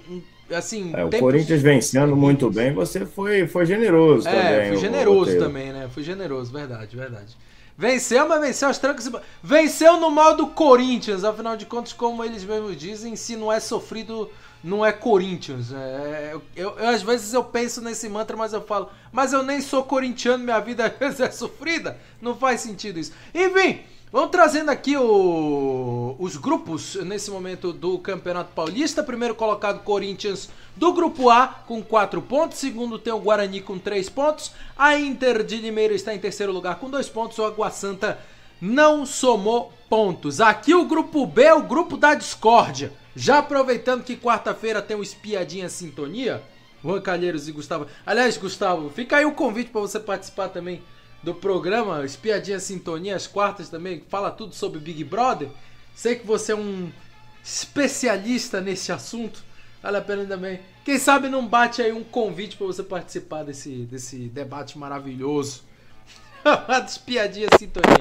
um 0.09 0.23
assim, 0.51 0.93
é, 0.95 1.05
o 1.05 1.11
Corinthians 1.11 1.63
vencendo 1.63 2.17
muito 2.17 2.51
bem, 2.51 2.73
você 2.73 3.05
foi, 3.05 3.47
foi 3.47 3.67
generoso 3.67 4.29
é, 4.29 4.33
também. 4.33 4.69
Fui 4.69 4.77
generoso 4.79 5.39
também, 5.39 5.73
né? 5.73 5.89
Fui 5.93 6.03
generoso, 6.03 6.53
verdade, 6.53 6.97
verdade. 6.97 7.37
Venceu, 7.79 8.27
mas 8.27 8.41
venceu 8.41 8.69
as 8.69 8.79
trancas. 8.79 9.11
Venceu 9.43 9.99
no 9.99 10.11
modo 10.11 10.47
Corinthians, 10.47 11.25
afinal 11.25 11.57
de 11.57 11.67
contas, 11.67 11.93
como 11.93 12.25
eles 12.25 12.43
mesmos 12.45 12.77
dizem, 12.77 13.15
se 13.17 13.37
não 13.37 13.53
é 13.53 13.61
sofrido, 13.61 14.31
não 14.65 14.85
é 14.85 14.93
Corinthians. 14.93 15.73
É, 15.73 16.31
eu, 16.33 16.43
eu, 16.57 16.79
eu, 16.79 16.89
às 16.89 17.03
vezes 17.03 17.35
eu 17.35 17.45
penso 17.45 17.83
nesse 17.83 18.09
mantra, 18.09 18.37
mas 18.37 18.53
eu 18.55 18.63
falo, 18.63 18.89
mas 19.13 19.33
eu 19.33 19.43
nem 19.43 19.61
sou 19.61 19.83
corintiano, 19.83 20.43
minha 20.43 20.61
vida 20.61 20.87
às 20.87 20.99
vezes 20.99 21.21
é 21.21 21.31
sofrida. 21.31 21.99
Não 22.21 22.35
faz 22.35 22.63
sentido 22.63 22.99
isso. 22.99 23.13
Enfim. 23.35 23.81
Vamos 24.17 24.31
trazendo 24.31 24.71
aqui 24.71 24.97
o, 24.97 26.17
os 26.19 26.39
grupos 26.39 26.95
nesse 27.05 27.31
momento 27.31 27.71
do 27.71 27.99
Campeonato 27.99 28.51
Paulista. 28.55 29.03
Primeiro 29.03 29.35
colocado 29.35 29.85
Corinthians 29.85 30.49
do 30.75 30.91
grupo 30.95 31.29
A 31.29 31.47
com 31.47 31.83
4 31.83 32.23
pontos. 32.23 32.57
Segundo 32.57 32.99
tem 32.99 33.13
o 33.13 33.21
Guarani 33.21 33.61
com 33.61 33.79
3 33.79 34.09
pontos. 34.09 34.53
A 34.75 34.99
Inter 34.99 35.45
de 35.45 35.57
Limeira 35.57 35.93
está 35.93 36.15
em 36.15 36.19
terceiro 36.19 36.51
lugar 36.51 36.77
com 36.77 36.89
2 36.89 37.11
pontos. 37.11 37.39
O 37.39 37.45
Água 37.45 37.71
Santa 37.71 38.19
não 38.59 39.05
somou 39.05 39.71
pontos. 39.87 40.41
Aqui 40.41 40.75
o 40.75 40.87
grupo 40.87 41.27
B 41.27 41.43
é 41.43 41.55
o 41.55 41.65
grupo 41.65 41.99
da 41.99 42.15
discórdia. 42.15 42.95
Já 43.15 43.41
aproveitando 43.41 44.03
que 44.03 44.17
quarta-feira 44.17 44.81
tem 44.81 44.97
o 44.97 45.03
Espiadinha 45.03 45.69
Sintonia. 45.69 46.43
Juan 46.83 47.03
Calheiros 47.03 47.49
e 47.49 47.53
Gustavo. 47.53 47.87
Aliás, 48.07 48.39
Gustavo, 48.39 48.89
fica 48.89 49.19
aí 49.19 49.27
o 49.27 49.33
convite 49.33 49.69
para 49.69 49.83
você 49.83 50.01
participar 50.01 50.49
também 50.49 50.81
do 51.27 51.35
programa 51.35 52.05
Espiadinha 52.05 52.61
Sintonia, 52.61 53.17
às 53.17 53.27
quartas 53.27 53.69
também, 53.69 54.01
fala 54.09 54.31
tudo 54.31 54.55
sobre 54.55 54.79
Big 54.79 55.03
Brother. 55.03 55.49
Sei 55.93 56.15
que 56.15 56.25
você 56.25 56.53
é 56.53 56.55
um 56.55 56.89
especialista 57.43 58.61
nesse 58.61 58.93
assunto. 58.93 59.43
Vale 59.83 59.97
a 59.97 60.01
pena 60.01 60.25
também. 60.25 60.61
Quem 60.85 61.01
sabe 61.01 61.29
não 61.29 61.45
bate 61.45 61.83
aí 61.83 61.91
um 61.91 62.05
convite 62.05 62.57
para 62.57 62.69
você 62.69 62.81
participar 62.81 63.43
desse, 63.43 63.71
desse 63.87 64.29
debate 64.29 64.79
maravilhoso. 64.79 65.65
Espiadinha 66.87 67.49
Sintonia. 67.59 67.97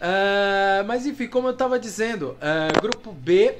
Uh, 0.00 0.84
mas 0.84 1.06
enfim, 1.06 1.28
como 1.28 1.46
eu 1.46 1.52
estava 1.52 1.78
dizendo, 1.78 2.36
uh, 2.40 2.80
grupo 2.80 3.12
B, 3.12 3.56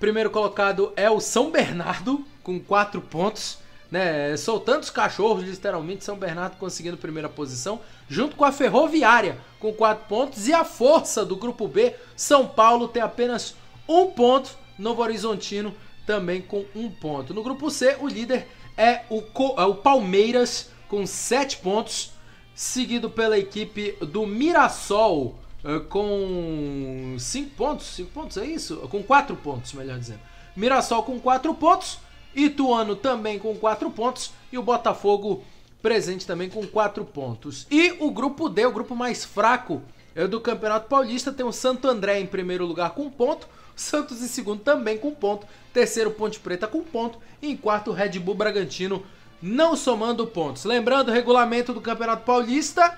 primeiro 0.00 0.28
colocado 0.28 0.92
é 0.96 1.08
o 1.08 1.20
São 1.20 1.52
Bernardo, 1.52 2.26
com 2.42 2.58
4 2.58 3.00
pontos 3.00 3.61
né, 3.92 4.34
soltando 4.38 4.82
os 4.82 4.88
cachorros, 4.88 5.44
literalmente, 5.44 6.02
São 6.02 6.16
Bernardo 6.16 6.56
conseguindo 6.56 6.96
primeira 6.96 7.28
posição, 7.28 7.78
junto 8.08 8.34
com 8.34 8.44
a 8.46 8.50
Ferroviária, 8.50 9.36
com 9.60 9.70
4 9.70 10.06
pontos, 10.08 10.48
e 10.48 10.54
a 10.54 10.64
força 10.64 11.26
do 11.26 11.36
grupo 11.36 11.68
B, 11.68 11.94
São 12.16 12.48
Paulo 12.48 12.88
tem 12.88 13.02
apenas 13.02 13.54
um 13.86 14.06
ponto, 14.06 14.56
Novo 14.78 15.02
Horizontino 15.02 15.74
também 16.06 16.40
com 16.40 16.64
um 16.74 16.90
ponto. 16.90 17.34
No 17.34 17.42
grupo 17.42 17.70
C, 17.70 17.98
o 18.00 18.08
líder 18.08 18.48
é 18.78 19.02
o, 19.10 19.22
é 19.58 19.64
o 19.66 19.74
Palmeiras, 19.74 20.70
com 20.88 21.06
7 21.06 21.58
pontos, 21.58 22.12
seguido 22.54 23.10
pela 23.10 23.38
equipe 23.38 23.92
do 24.00 24.26
Mirassol, 24.26 25.38
eh, 25.62 25.80
com 25.80 27.14
5 27.18 27.50
pontos, 27.54 27.86
5 27.88 28.10
pontos, 28.10 28.38
é 28.38 28.46
isso? 28.46 28.76
Com 28.90 29.02
4 29.02 29.36
pontos, 29.36 29.74
melhor 29.74 29.98
dizendo. 29.98 30.20
Mirassol 30.56 31.02
com 31.02 31.20
4 31.20 31.52
pontos, 31.54 31.98
Ituano 32.34 32.96
também 32.96 33.38
com 33.38 33.54
4 33.54 33.90
pontos 33.90 34.32
e 34.50 34.58
o 34.58 34.62
Botafogo 34.62 35.44
presente 35.82 36.26
também 36.26 36.48
com 36.48 36.66
4 36.66 37.04
pontos. 37.04 37.66
E 37.70 37.96
o 37.98 38.10
grupo 38.10 38.48
D, 38.48 38.64
o 38.64 38.72
grupo 38.72 38.94
mais 38.94 39.24
fraco 39.24 39.82
é 40.14 40.26
do 40.26 40.40
Campeonato 40.40 40.88
Paulista, 40.88 41.32
tem 41.32 41.44
o 41.44 41.52
Santo 41.52 41.88
André 41.88 42.20
em 42.20 42.26
primeiro 42.26 42.64
lugar 42.66 42.90
com 42.90 43.10
ponto, 43.10 43.48
Santos 43.74 44.22
em 44.22 44.28
segundo 44.28 44.60
também 44.60 44.98
com 44.98 45.10
ponto, 45.12 45.46
terceiro 45.72 46.10
Ponte 46.10 46.38
Preta 46.38 46.66
com 46.66 46.82
ponto 46.82 47.18
e 47.40 47.50
em 47.50 47.56
quarto 47.56 47.90
Red 47.90 48.18
Bull 48.18 48.34
Bragantino 48.34 49.04
não 49.40 49.74
somando 49.74 50.26
pontos. 50.26 50.64
Lembrando 50.64 51.08
o 51.08 51.12
regulamento 51.12 51.72
do 51.72 51.80
Campeonato 51.80 52.24
Paulista, 52.24 52.96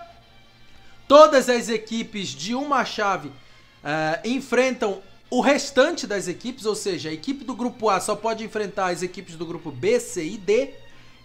todas 1.08 1.48
as 1.48 1.68
equipes 1.68 2.28
de 2.28 2.54
uma 2.54 2.84
chave 2.84 3.28
uh, 3.28 4.28
enfrentam 4.28 5.00
o 5.34 5.40
restante 5.40 6.06
das 6.06 6.28
equipes, 6.28 6.64
ou 6.64 6.76
seja, 6.76 7.08
a 7.08 7.12
equipe 7.12 7.44
do 7.44 7.56
grupo 7.56 7.88
A 7.90 7.98
só 7.98 8.14
pode 8.14 8.44
enfrentar 8.44 8.92
as 8.92 9.02
equipes 9.02 9.34
do 9.34 9.44
grupo 9.44 9.72
B, 9.72 9.98
C 9.98 10.24
e 10.24 10.38
D 10.38 10.70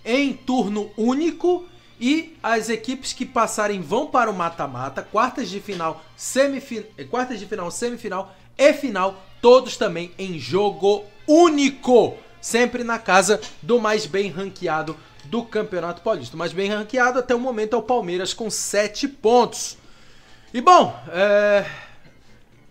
em 0.03 0.33
turno 0.33 0.89
único 0.97 1.63
e 2.01 2.35
as 2.41 2.69
equipes 2.69 3.13
que 3.13 3.23
passarem 3.23 3.81
vão 3.81 4.07
para 4.07 4.31
o 4.31 4.33
mata-mata, 4.33 5.03
quartas 5.03 5.47
de 5.47 5.59
final, 5.59 6.03
semifin... 6.17 6.81
quartas 7.07 7.39
de 7.39 7.45
final, 7.45 7.69
semifinal 7.69 8.35
e 8.57 8.73
final, 8.73 9.23
todos 9.43 9.77
também 9.77 10.11
em 10.17 10.39
jogo 10.39 11.05
único, 11.27 12.17
sempre 12.41 12.83
na 12.83 12.97
casa 12.97 13.39
do 13.61 13.79
mais 13.79 14.07
bem 14.07 14.31
ranqueado 14.31 14.97
do 15.25 15.43
Campeonato 15.43 16.01
Paulista. 16.01 16.35
Mas 16.35 16.51
bem 16.51 16.67
ranqueado 16.67 17.19
até 17.19 17.35
o 17.35 17.39
momento 17.39 17.75
é 17.75 17.77
o 17.77 17.83
Palmeiras 17.83 18.33
com 18.33 18.49
7 18.49 19.07
pontos. 19.07 19.77
E 20.51 20.59
bom, 20.61 20.99
é... 21.09 21.88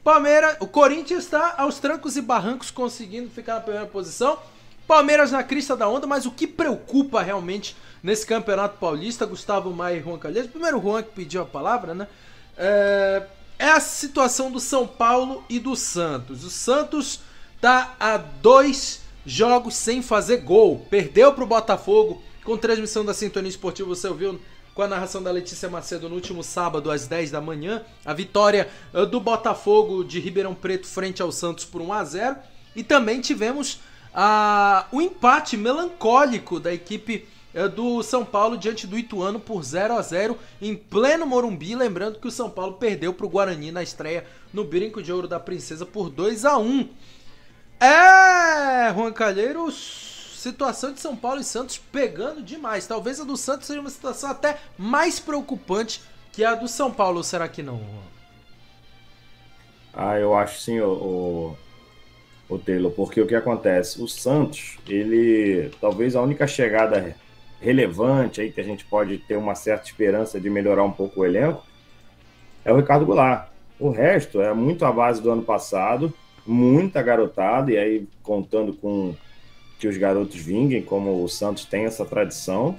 Palmeiras, 0.09 0.57
o 0.59 0.67
Corinthians 0.67 1.25
está 1.25 1.57
aos 1.59 1.79
trancos 1.79 2.17
e 2.17 2.23
barrancos 2.23 2.71
conseguindo 2.71 3.29
ficar 3.29 3.57
na 3.57 3.61
primeira 3.61 3.87
posição. 3.87 4.39
Palmeiras 4.87 5.31
na 5.31 5.43
crista 5.43 5.77
da 5.77 5.87
onda, 5.87 6.07
mas 6.07 6.25
o 6.25 6.31
que 6.31 6.47
preocupa 6.47 7.21
realmente 7.21 7.77
nesse 8.03 8.25
Campeonato 8.25 8.79
Paulista, 8.79 9.27
Gustavo 9.27 9.71
Maia 9.71 9.99
e 9.99 10.03
Juan 10.03 10.17
Calheiros, 10.17 10.51
primeiro 10.51 10.81
Juan 10.81 11.03
que 11.03 11.11
pediu 11.11 11.43
a 11.43 11.45
palavra, 11.45 11.93
né? 11.93 12.09
É, 12.57 13.23
é 13.59 13.69
a 13.69 13.81
situação 13.81 14.51
do 14.51 14.59
São 14.59 14.87
Paulo 14.87 15.45
e 15.47 15.59
do 15.59 15.77
Santos. 15.77 16.43
O 16.43 16.49
Santos 16.49 17.21
tá 17.61 17.95
a 18.01 18.17
dois 18.17 19.03
jogos 19.27 19.75
sem 19.75 20.01
fazer 20.01 20.39
gol. 20.39 20.87
Perdeu 20.89 21.35
para 21.35 21.45
o 21.45 21.47
Botafogo 21.47 22.23
com 22.45 22.57
transmissão 22.57 23.05
da 23.05 23.13
Sintonia 23.13 23.51
Esportiva. 23.51 23.91
Você 23.91 24.09
ouviu 24.09 24.41
com 24.79 24.83
a 24.85 24.87
narração 24.87 25.21
da 25.21 25.33
Letícia 25.33 25.69
Macedo 25.69 26.09
no 26.09 26.15
último 26.15 26.45
sábado 26.45 26.89
às 26.89 27.09
10 27.09 27.33
da 27.33 27.41
manhã. 27.41 27.83
A 28.05 28.15
vitória 28.15 28.69
uh, 28.95 29.05
do 29.05 29.19
Botafogo 29.19 30.05
de 30.05 30.21
Ribeirão 30.21 30.55
Preto 30.55 30.87
frente 30.87 31.21
ao 31.21 31.33
Santos 31.33 31.65
por 31.65 31.83
1 31.83 31.93
a 31.93 32.05
0 32.05 32.37
E 32.77 32.85
também 32.85 33.21
tivemos 33.21 33.81
uh, 34.15 34.87
o 34.93 35.03
empate 35.03 35.57
melancólico 35.57 36.61
da 36.61 36.73
equipe 36.73 37.27
uh, 37.57 37.69
do 37.69 38.05
São 38.05 38.25
Paulo 38.25 38.57
diante 38.57 38.87
do 38.87 38.97
Ituano 38.97 39.41
por 39.41 39.65
0 39.65 39.95
a 39.95 40.01
0 40.01 40.39
em 40.63 40.77
pleno 40.77 41.27
Morumbi. 41.27 41.75
Lembrando 41.75 42.21
que 42.21 42.29
o 42.29 42.31
São 42.31 42.49
Paulo 42.49 42.75
perdeu 42.75 43.13
para 43.13 43.27
o 43.27 43.29
Guarani 43.29 43.73
na 43.73 43.83
estreia 43.83 44.25
no 44.55 44.63
Brinco 44.63 45.03
de 45.03 45.13
Ouro 45.13 45.27
da 45.27 45.41
Princesa 45.41 45.85
por 45.85 46.09
2 46.09 46.45
a 46.45 46.57
1 46.57 46.89
É, 47.81 48.95
Juan 48.95 49.13
Calheiros 49.13 50.18
situação 50.39 50.93
de 50.93 51.01
São 51.01 51.17
Paulo 51.17 51.41
e 51.41 51.45
Santos 51.45 51.79
pegando 51.79 52.43
demais. 52.43 52.87
Talvez 52.87 53.21
a 53.21 53.25
do 53.25 53.37
Santos 53.37 53.67
seja 53.67 53.81
uma 53.81 53.91
situação 53.91 54.31
até 54.31 54.59
mais 54.77 55.19
preocupante 55.19 56.03
que 56.33 56.45
a 56.45 56.55
do 56.55 56.69
São 56.69 56.91
Paulo, 56.91 57.23
será 57.25 57.49
que 57.49 57.63
não? 57.63 57.81
Ah, 59.93 60.19
eu 60.19 60.35
acho 60.35 60.61
sim, 60.61 60.79
o, 60.81 61.57
o, 62.49 62.55
o 62.55 62.59
Taylor, 62.59 62.93
porque 62.93 63.21
o 63.21 63.27
que 63.27 63.35
acontece? 63.35 64.01
O 64.01 64.07
Santos, 64.07 64.79
ele 64.87 65.71
talvez 65.81 66.15
a 66.15 66.23
única 66.23 66.47
chegada 66.47 67.17
relevante 67.61 68.41
aí 68.41 68.53
que 68.53 68.61
a 68.61 68.65
gente 68.65 68.85
pode 68.85 69.19
ter 69.19 69.37
uma 69.37 69.57
certa 69.57 69.87
esperança 69.87 70.41
de 70.41 70.49
melhorar 70.49 70.85
um 70.85 70.93
pouco 70.93 71.21
o 71.21 71.27
elenco 71.27 71.67
é 72.65 72.73
o 72.73 72.77
Ricardo 72.77 73.07
Goulart. 73.07 73.49
O 73.81 73.91
resto 73.91 74.41
é 74.41 74.53
muito 74.53 74.85
à 74.85 74.93
base 74.93 75.23
do 75.23 75.31
ano 75.31 75.43
passado, 75.43 76.13
muita 76.47 77.03
garotada, 77.03 77.73
e 77.73 77.79
aí 77.79 78.09
contando 78.23 78.73
com 78.75 79.15
que 79.79 79.87
os 79.87 79.97
garotos 79.97 80.37
vinguem, 80.37 80.83
como 80.83 81.23
o 81.23 81.29
Santos 81.29 81.65
tem 81.65 81.85
essa 81.85 82.05
tradição, 82.05 82.77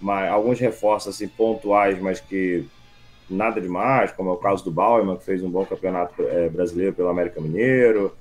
mas 0.00 0.30
alguns 0.30 0.58
reforços 0.58 1.14
assim, 1.14 1.28
pontuais, 1.28 2.00
mas 2.00 2.18
que 2.18 2.64
nada 3.28 3.60
demais, 3.60 4.10
como 4.12 4.30
é 4.30 4.32
o 4.32 4.36
caso 4.36 4.64
do 4.64 4.70
Bauerman, 4.70 5.16
que 5.16 5.24
fez 5.24 5.42
um 5.42 5.50
bom 5.50 5.64
campeonato 5.64 6.22
é, 6.22 6.48
brasileiro 6.48 6.94
pelo 6.94 7.08
América 7.08 7.40
Mineiro. 7.40 8.16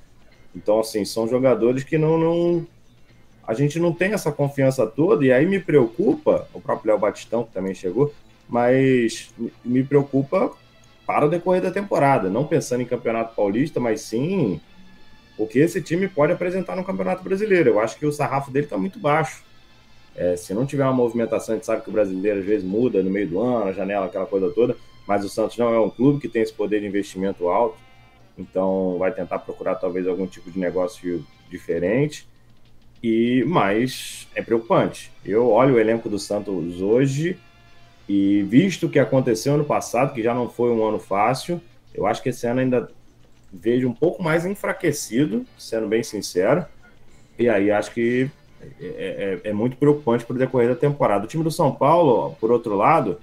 Então, 0.55 0.81
assim, 0.81 1.05
são 1.05 1.27
jogadores 1.27 1.83
que 1.83 1.97
não, 1.97 2.17
não. 2.17 2.67
A 3.47 3.53
gente 3.53 3.79
não 3.79 3.93
tem 3.93 4.13
essa 4.13 4.31
confiança 4.31 4.85
toda, 4.85 5.25
e 5.25 5.31
aí 5.31 5.45
me 5.45 5.59
preocupa, 5.59 6.47
o 6.53 6.61
próprio 6.61 6.91
Léo 6.91 6.99
Batistão, 6.99 7.43
que 7.43 7.51
também 7.51 7.73
chegou, 7.73 8.13
mas 8.47 9.33
me 9.63 9.83
preocupa 9.83 10.51
para 11.07 11.25
o 11.25 11.29
decorrer 11.29 11.61
da 11.61 11.71
temporada, 11.71 12.29
não 12.29 12.45
pensando 12.45 12.81
em 12.81 12.85
Campeonato 12.85 13.35
Paulista, 13.35 13.79
mas 13.79 14.01
sim 14.01 14.61
o 15.39 15.47
que 15.47 15.57
esse 15.57 15.81
time 15.81 16.09
pode 16.09 16.33
apresentar 16.33 16.75
no 16.75 16.83
Campeonato 16.83 17.23
Brasileiro. 17.23 17.69
Eu 17.69 17.79
acho 17.79 17.97
que 17.97 18.05
o 18.05 18.11
sarrafo 18.11 18.51
dele 18.51 18.65
está 18.65 18.77
muito 18.77 18.99
baixo. 18.99 19.41
É, 20.13 20.35
se 20.35 20.53
não 20.53 20.65
tiver 20.65 20.83
uma 20.83 20.91
movimentação, 20.91 21.53
a 21.53 21.57
gente 21.57 21.65
sabe 21.65 21.81
que 21.81 21.89
o 21.89 21.93
brasileiro 21.93 22.39
às 22.39 22.45
vezes 22.45 22.67
muda 22.67 23.01
no 23.01 23.09
meio 23.09 23.29
do 23.29 23.39
ano, 23.39 23.69
a 23.69 23.71
janela, 23.71 24.07
aquela 24.07 24.25
coisa 24.25 24.49
toda, 24.49 24.75
mas 25.07 25.23
o 25.23 25.29
Santos 25.29 25.57
não 25.57 25.73
é 25.73 25.79
um 25.79 25.89
clube 25.89 26.19
que 26.19 26.27
tem 26.27 26.41
esse 26.41 26.51
poder 26.51 26.81
de 26.81 26.87
investimento 26.87 27.47
alto, 27.47 27.77
então 28.37 28.97
vai 28.99 29.13
tentar 29.13 29.39
procurar 29.39 29.75
talvez 29.75 30.05
algum 30.05 30.27
tipo 30.27 30.51
de 30.51 30.59
negócio 30.59 31.25
diferente. 31.49 32.27
E 33.01 33.45
mas 33.47 34.27
é 34.35 34.41
preocupante. 34.41 35.09
Eu 35.23 35.49
olho 35.49 35.75
o 35.75 35.79
elenco 35.79 36.09
do 36.09 36.19
Santos 36.19 36.81
hoje 36.81 37.39
e 38.09 38.43
visto 38.43 38.87
o 38.87 38.89
que 38.89 38.99
aconteceu 38.99 39.53
ano 39.53 39.63
passado, 39.63 40.13
que 40.13 40.21
já 40.21 40.33
não 40.33 40.49
foi 40.49 40.69
um 40.69 40.85
ano 40.85 40.99
fácil, 40.99 41.61
eu 41.93 42.05
acho 42.05 42.21
que 42.21 42.27
esse 42.27 42.45
ano 42.45 42.59
ainda 42.59 42.91
vejo 43.51 43.87
um 43.87 43.93
pouco 43.93 44.21
mais 44.21 44.45
enfraquecido, 44.45 45.45
sendo 45.57 45.87
bem 45.87 46.03
sincero. 46.03 46.65
E 47.37 47.49
aí 47.49 47.71
acho 47.71 47.91
que 47.91 48.29
é, 48.79 49.39
é, 49.43 49.49
é 49.49 49.53
muito 49.53 49.77
preocupante 49.77 50.25
para 50.25 50.35
o 50.35 50.39
decorrer 50.39 50.69
da 50.69 50.75
temporada. 50.75 51.25
O 51.25 51.27
time 51.27 51.43
do 51.43 51.51
São 51.51 51.73
Paulo, 51.73 52.35
por 52.39 52.51
outro 52.51 52.75
lado, 52.75 53.19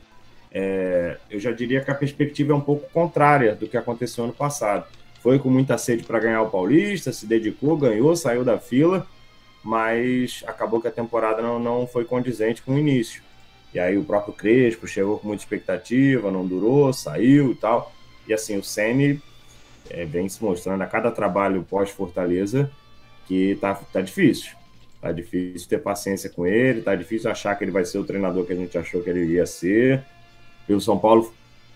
é, 0.50 1.18
eu 1.30 1.38
já 1.38 1.52
diria 1.52 1.82
que 1.82 1.90
a 1.90 1.94
perspectiva 1.94 2.52
é 2.52 2.56
um 2.56 2.60
pouco 2.60 2.90
contrária 2.90 3.54
do 3.54 3.68
que 3.68 3.76
aconteceu 3.76 4.24
ano 4.24 4.32
passado. 4.32 4.86
Foi 5.20 5.38
com 5.38 5.50
muita 5.50 5.76
sede 5.76 6.04
para 6.04 6.20
ganhar 6.20 6.42
o 6.42 6.50
Paulista, 6.50 7.12
se 7.12 7.26
dedicou, 7.26 7.76
ganhou, 7.76 8.14
saiu 8.16 8.44
da 8.44 8.58
fila, 8.58 9.06
mas 9.62 10.42
acabou 10.46 10.80
que 10.80 10.88
a 10.88 10.92
temporada 10.92 11.42
não, 11.42 11.58
não 11.58 11.86
foi 11.86 12.04
condizente 12.04 12.62
com 12.62 12.74
o 12.74 12.78
início. 12.78 13.22
E 13.74 13.78
aí 13.78 13.98
o 13.98 14.04
próprio 14.04 14.32
Crespo 14.32 14.86
chegou 14.86 15.18
com 15.18 15.28
muita 15.28 15.42
expectativa, 15.42 16.30
não 16.30 16.46
durou, 16.46 16.92
saiu 16.92 17.52
e 17.52 17.54
tal. 17.54 17.92
E 18.26 18.32
assim, 18.32 18.56
o 18.56 18.64
Ceni 18.64 19.20
é, 19.90 20.04
vem 20.04 20.28
se 20.28 20.42
mostrando 20.42 20.82
a 20.82 20.86
cada 20.86 21.10
trabalho 21.10 21.66
pós-Fortaleza 21.68 22.70
que 23.26 23.56
tá, 23.60 23.74
tá 23.74 24.00
difícil. 24.00 24.52
Tá 25.00 25.12
difícil 25.12 25.68
ter 25.68 25.78
paciência 25.78 26.30
com 26.30 26.46
ele, 26.46 26.82
tá 26.82 26.94
difícil 26.94 27.30
achar 27.30 27.54
que 27.54 27.64
ele 27.64 27.70
vai 27.70 27.84
ser 27.84 27.98
o 27.98 28.04
treinador 28.04 28.44
que 28.44 28.52
a 28.52 28.56
gente 28.56 28.76
achou 28.76 29.02
que 29.02 29.10
ele 29.10 29.24
ia 29.34 29.46
ser. 29.46 30.02
E 30.68 30.72
o 30.72 30.80
São 30.80 30.98
Paulo, 30.98 31.32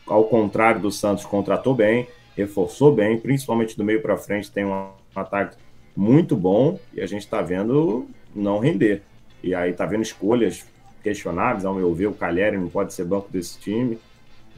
ao 0.06 0.24
contrário 0.24 0.80
do 0.80 0.90
Santos, 0.90 1.24
contratou 1.24 1.74
bem, 1.74 2.08
reforçou 2.36 2.94
bem, 2.94 3.18
principalmente 3.18 3.76
do 3.76 3.84
meio 3.84 4.00
para 4.00 4.16
frente, 4.16 4.50
tem 4.50 4.64
um 4.64 4.90
ataque 5.14 5.56
muito 5.96 6.36
bom 6.36 6.78
e 6.94 7.00
a 7.00 7.06
gente 7.06 7.22
está 7.22 7.42
vendo 7.42 8.08
não 8.34 8.58
render. 8.58 9.02
E 9.42 9.54
aí 9.54 9.72
tá 9.72 9.86
vendo 9.86 10.02
escolhas 10.02 10.64
questionáveis, 11.02 11.64
ao 11.64 11.74
meu 11.74 11.94
ver, 11.94 12.06
o 12.06 12.12
Calheri 12.12 12.56
não 12.56 12.68
pode 12.68 12.92
ser 12.92 13.04
banco 13.04 13.28
desse 13.30 13.58
time. 13.58 13.98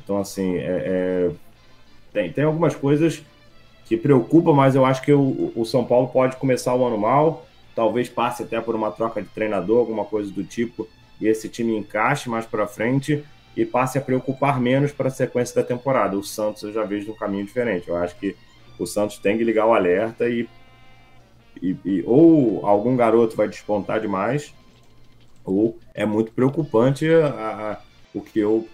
Então, 0.03 0.19
assim, 0.19 0.57
é, 0.57 0.83
é... 0.85 1.31
Tem, 2.13 2.33
tem 2.33 2.45
algumas 2.45 2.75
coisas 2.75 3.23
que 3.93 3.97
preocupa, 3.99 4.55
mas 4.55 4.75
eu 4.75 4.87
acho 4.87 5.03
que 5.03 5.13
o, 5.13 5.53
o 5.55 5.67
São 5.67 5.85
Paulo 5.85 6.09
pode 6.09 6.37
começar 6.37 6.75
o 6.75 6.83
ano 6.83 6.97
mal, 6.97 7.45
talvez 7.75 8.09
passe 8.09 8.43
até 8.43 8.59
por 8.59 8.75
uma 8.75 8.91
troca 8.91 9.21
de 9.21 9.29
treinador, 9.29 9.81
alguma 9.81 10.07
coisa 10.07 10.33
do 10.33 10.43
tipo, 10.43 10.89
e 11.21 11.27
esse 11.27 11.47
time 11.47 11.77
encaixe 11.77 12.31
mais 12.31 12.47
para 12.47 12.67
frente 12.67 13.23
e 13.55 13.67
passe 13.67 13.99
a 13.99 14.01
preocupar 14.01 14.59
menos 14.59 14.93
para 14.93 15.09
a 15.09 15.11
sequência 15.11 15.55
da 15.55 15.63
temporada. 15.63 16.17
O 16.17 16.25
Santos 16.25 16.63
eu 16.63 16.73
já 16.73 16.85
vejo 16.85 17.13
um 17.13 17.15
caminho 17.15 17.45
diferente. 17.45 17.87
Eu 17.87 17.97
acho 17.97 18.17
que 18.17 18.35
o 18.79 18.87
Santos 18.87 19.19
tem 19.19 19.37
que 19.37 19.45
ligar 19.45 19.67
o 19.67 19.75
alerta 19.75 20.27
e, 20.27 20.49
e, 21.61 21.77
e 21.85 22.03
ou 22.07 22.65
algum 22.65 22.97
garoto 22.97 23.37
vai 23.37 23.47
despontar 23.47 24.01
demais, 24.01 24.55
ou 25.45 25.79
é 25.93 26.07
muito 26.07 26.33
preocupante 26.33 27.07
a, 27.11 27.27
a, 27.29 27.81
o 28.15 28.23
que 28.23 28.39
eu 28.39 28.67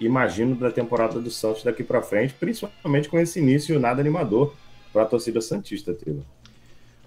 imagino 0.00 0.56
da 0.56 0.70
temporada 0.70 1.20
do 1.20 1.30
Santos 1.30 1.62
daqui 1.62 1.84
para 1.84 2.00
frente, 2.00 2.32
principalmente 2.32 3.10
com 3.10 3.18
esse 3.18 3.38
início 3.38 3.78
nada 3.78 4.00
animador 4.00 4.54
para 4.92 5.02
a 5.02 5.06
torcida 5.06 5.40
Santista, 5.40 5.94
Taylor. 5.94 6.22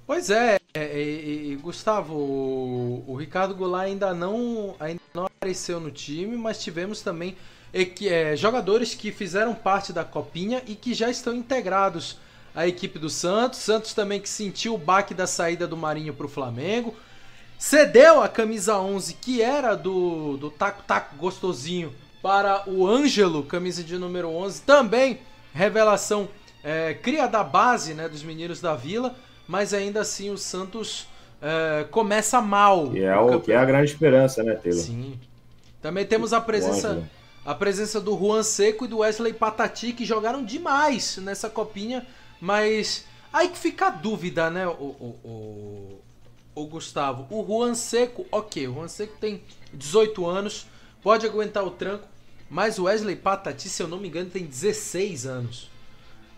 Pois 0.07 0.29
é, 0.29 0.59
é 0.73 1.01
e, 1.01 1.51
e, 1.51 1.55
Gustavo, 1.55 2.13
o, 2.13 3.03
o, 3.07 3.15
Ricardo 3.15 3.55
Goulart 3.55 3.87
ainda 3.87 4.13
não, 4.13 4.75
ainda 4.79 5.01
não 5.13 5.25
apareceu 5.25 5.79
no 5.79 5.89
time, 5.89 6.37
mas 6.37 6.61
tivemos 6.61 7.01
também 7.01 7.35
é, 7.73 7.91
é, 8.05 8.35
jogadores 8.35 8.93
que 8.93 9.11
fizeram 9.11 9.55
parte 9.55 9.91
da 9.91 10.03
Copinha 10.03 10.61
e 10.67 10.75
que 10.75 10.93
já 10.93 11.09
estão 11.09 11.33
integrados 11.33 12.17
à 12.53 12.67
equipe 12.67 12.99
do 12.99 13.09
Santos. 13.09 13.59
Santos 13.59 13.93
também 13.93 14.19
que 14.19 14.29
sentiu 14.29 14.75
o 14.75 14.77
baque 14.77 15.13
da 15.13 15.25
saída 15.25 15.67
do 15.67 15.75
Marinho 15.75 16.13
para 16.13 16.27
o 16.27 16.29
Flamengo. 16.29 16.93
Cedeu 17.57 18.21
a 18.21 18.29
camisa 18.29 18.77
11, 18.77 19.15
que 19.15 19.41
era 19.41 19.75
do, 19.75 20.37
do 20.37 20.51
Taco 20.51 20.83
Taco 20.83 21.15
Gostosinho, 21.15 21.93
para 22.21 22.69
o 22.69 22.87
Ângelo, 22.87 23.43
camisa 23.43 23.83
de 23.83 23.97
número 23.97 24.29
11. 24.29 24.61
Também 24.61 25.19
revelação 25.53 26.27
é, 26.65 26.95
cria 26.95 27.27
da 27.27 27.43
base 27.43 27.93
né, 27.93 28.09
dos 28.09 28.23
meninos 28.23 28.59
da 28.59 28.75
Vila, 28.75 29.15
mas 29.47 29.71
ainda 29.71 30.01
assim 30.01 30.31
o 30.31 30.37
Santos 30.37 31.07
é, 31.39 31.83
começa 31.91 32.41
mal. 32.41 32.91
E 32.91 33.03
é, 33.03 33.15
o, 33.15 33.39
que 33.39 33.51
é 33.51 33.55
a 33.55 33.63
grande 33.63 33.91
esperança, 33.91 34.41
né, 34.41 34.55
Taylor? 34.55 34.81
Sim. 34.81 35.19
Também 35.79 36.03
temos 36.07 36.33
a 36.33 36.41
presença, 36.41 37.07
a 37.45 37.53
presença 37.53 38.01
do 38.01 38.17
Juan 38.17 38.41
Seco 38.41 38.85
e 38.85 38.87
do 38.87 38.97
Wesley 38.97 39.31
Patati, 39.31 39.93
que 39.93 40.03
jogaram 40.03 40.43
demais 40.43 41.17
nessa 41.17 41.47
copinha, 41.47 42.03
mas 42.41 43.05
aí 43.31 43.49
que 43.49 43.59
fica 43.59 43.85
a 43.85 43.91
dúvida, 43.91 44.49
né, 44.49 44.65
o, 44.65 44.71
o, 44.71 45.19
o, 45.23 46.01
o 46.55 46.65
Gustavo. 46.65 47.27
O 47.29 47.45
Juan 47.45 47.75
Seco, 47.75 48.25
ok, 48.31 48.67
o 48.67 48.73
Juan 48.73 48.87
Seco 48.87 49.15
tem 49.21 49.43
18 49.71 50.25
anos, 50.25 50.65
pode 51.03 51.27
aguentar 51.27 51.63
o 51.63 51.69
tranco, 51.69 52.07
mas 52.49 52.79
o 52.79 52.85
Wesley 52.85 53.15
Patati, 53.15 53.69
se 53.69 53.83
eu 53.83 53.87
não 53.87 53.99
me 53.99 54.07
engano, 54.07 54.31
tem 54.31 54.43
16 54.43 55.27
anos. 55.27 55.74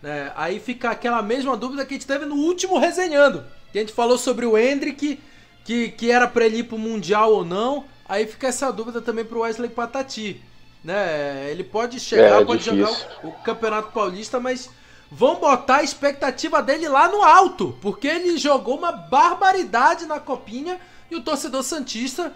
É, 0.02 0.32
aí 0.36 0.60
fica 0.60 0.90
aquela 0.90 1.22
mesma 1.22 1.56
dúvida 1.56 1.84
que 1.84 1.94
a 1.94 1.96
gente 1.96 2.06
teve 2.06 2.24
no 2.24 2.36
último 2.36 2.78
resenhando. 2.78 3.44
Que 3.72 3.78
a 3.78 3.80
gente 3.82 3.92
falou 3.92 4.16
sobre 4.16 4.46
o 4.46 4.56
Hendrick, 4.56 5.18
que, 5.64 5.88
que 5.90 6.10
era 6.10 6.26
pra 6.28 6.46
ele 6.46 6.58
ir 6.58 6.64
pro 6.64 6.78
Mundial 6.78 7.32
ou 7.32 7.44
não. 7.44 7.84
Aí 8.08 8.26
fica 8.26 8.46
essa 8.48 8.70
dúvida 8.72 9.00
também 9.02 9.24
pro 9.24 9.40
Wesley 9.40 9.68
Patati. 9.68 10.40
Né? 10.82 11.50
Ele 11.50 11.64
pode 11.64 11.98
chegar, 12.00 12.40
É, 12.40 12.44
pode 12.44 12.62
difícil. 12.62 12.86
jogar 12.86 13.24
o, 13.24 13.28
o 13.28 13.32
Campeonato 13.42 13.92
Paulista, 13.92 14.38
mas 14.40 14.70
vão 15.10 15.36
botar 15.36 15.76
a 15.78 15.82
expectativa 15.82 16.62
dele 16.62 16.88
lá 16.88 17.08
no 17.08 17.22
alto. 17.22 17.76
Porque 17.82 18.06
ele 18.06 18.38
jogou 18.38 18.78
uma 18.78 18.92
barbaridade 18.92 20.06
na 20.06 20.20
copinha 20.20 20.80
e 21.10 21.16
o 21.16 21.20
torcedor 21.22 21.62
Santista, 21.62 22.32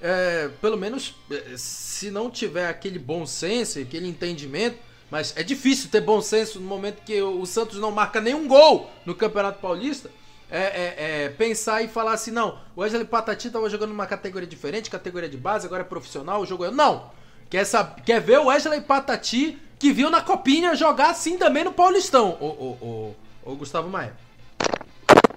é, 0.00 0.50
pelo 0.60 0.76
menos, 0.76 1.14
é, 1.30 1.54
se 1.56 2.10
não 2.10 2.30
tiver 2.30 2.68
aquele 2.68 2.98
bom 2.98 3.24
senso, 3.26 3.78
aquele 3.80 4.06
entendimento, 4.06 4.78
mas 5.10 5.34
é 5.36 5.42
difícil 5.42 5.90
ter 5.90 6.00
bom 6.00 6.20
senso 6.20 6.60
no 6.60 6.66
momento 6.66 7.02
que 7.04 7.20
o, 7.22 7.44
Santos 7.46 7.78
não 7.78 7.90
marca 7.90 8.20
nenhum 8.20 8.46
gol 8.46 8.90
no 9.06 9.14
Campeonato 9.14 9.58
Paulista. 9.60 10.10
É, 10.50 10.58
é- 10.60 11.24
é 11.24 11.28
pensar 11.28 11.82
e 11.82 11.88
falar 11.88 12.12
assim, 12.12 12.30
não, 12.30 12.58
o 12.74 12.80
Wesley 12.80 13.04
Patati 13.04 13.50
tava 13.50 13.68
jogando 13.68 13.90
numa 13.90 14.06
categoria 14.06 14.48
diferente, 14.48 14.88
categoria 14.88 15.28
de 15.28 15.36
base, 15.36 15.66
agora 15.66 15.82
é 15.82 15.84
profissional, 15.84 16.40
o 16.40 16.46
jogo 16.46 16.64
é. 16.64 16.70
Não! 16.70 17.10
Quer, 17.50 17.64
sab- 17.66 18.00
quer 18.02 18.18
ver 18.20 18.38
o 18.38 18.46
Wesley 18.46 18.80
Patati 18.80 19.58
que 19.78 19.92
viu 19.92 20.08
na 20.10 20.22
copinha 20.22 20.74
jogar 20.74 21.10
assim 21.10 21.36
também 21.36 21.64
no 21.64 21.72
Paulistão, 21.72 22.36
o, 22.40 22.46
o, 22.46 23.16
o 23.44 23.56
Gustavo 23.56 23.88
Maia. 23.90 24.14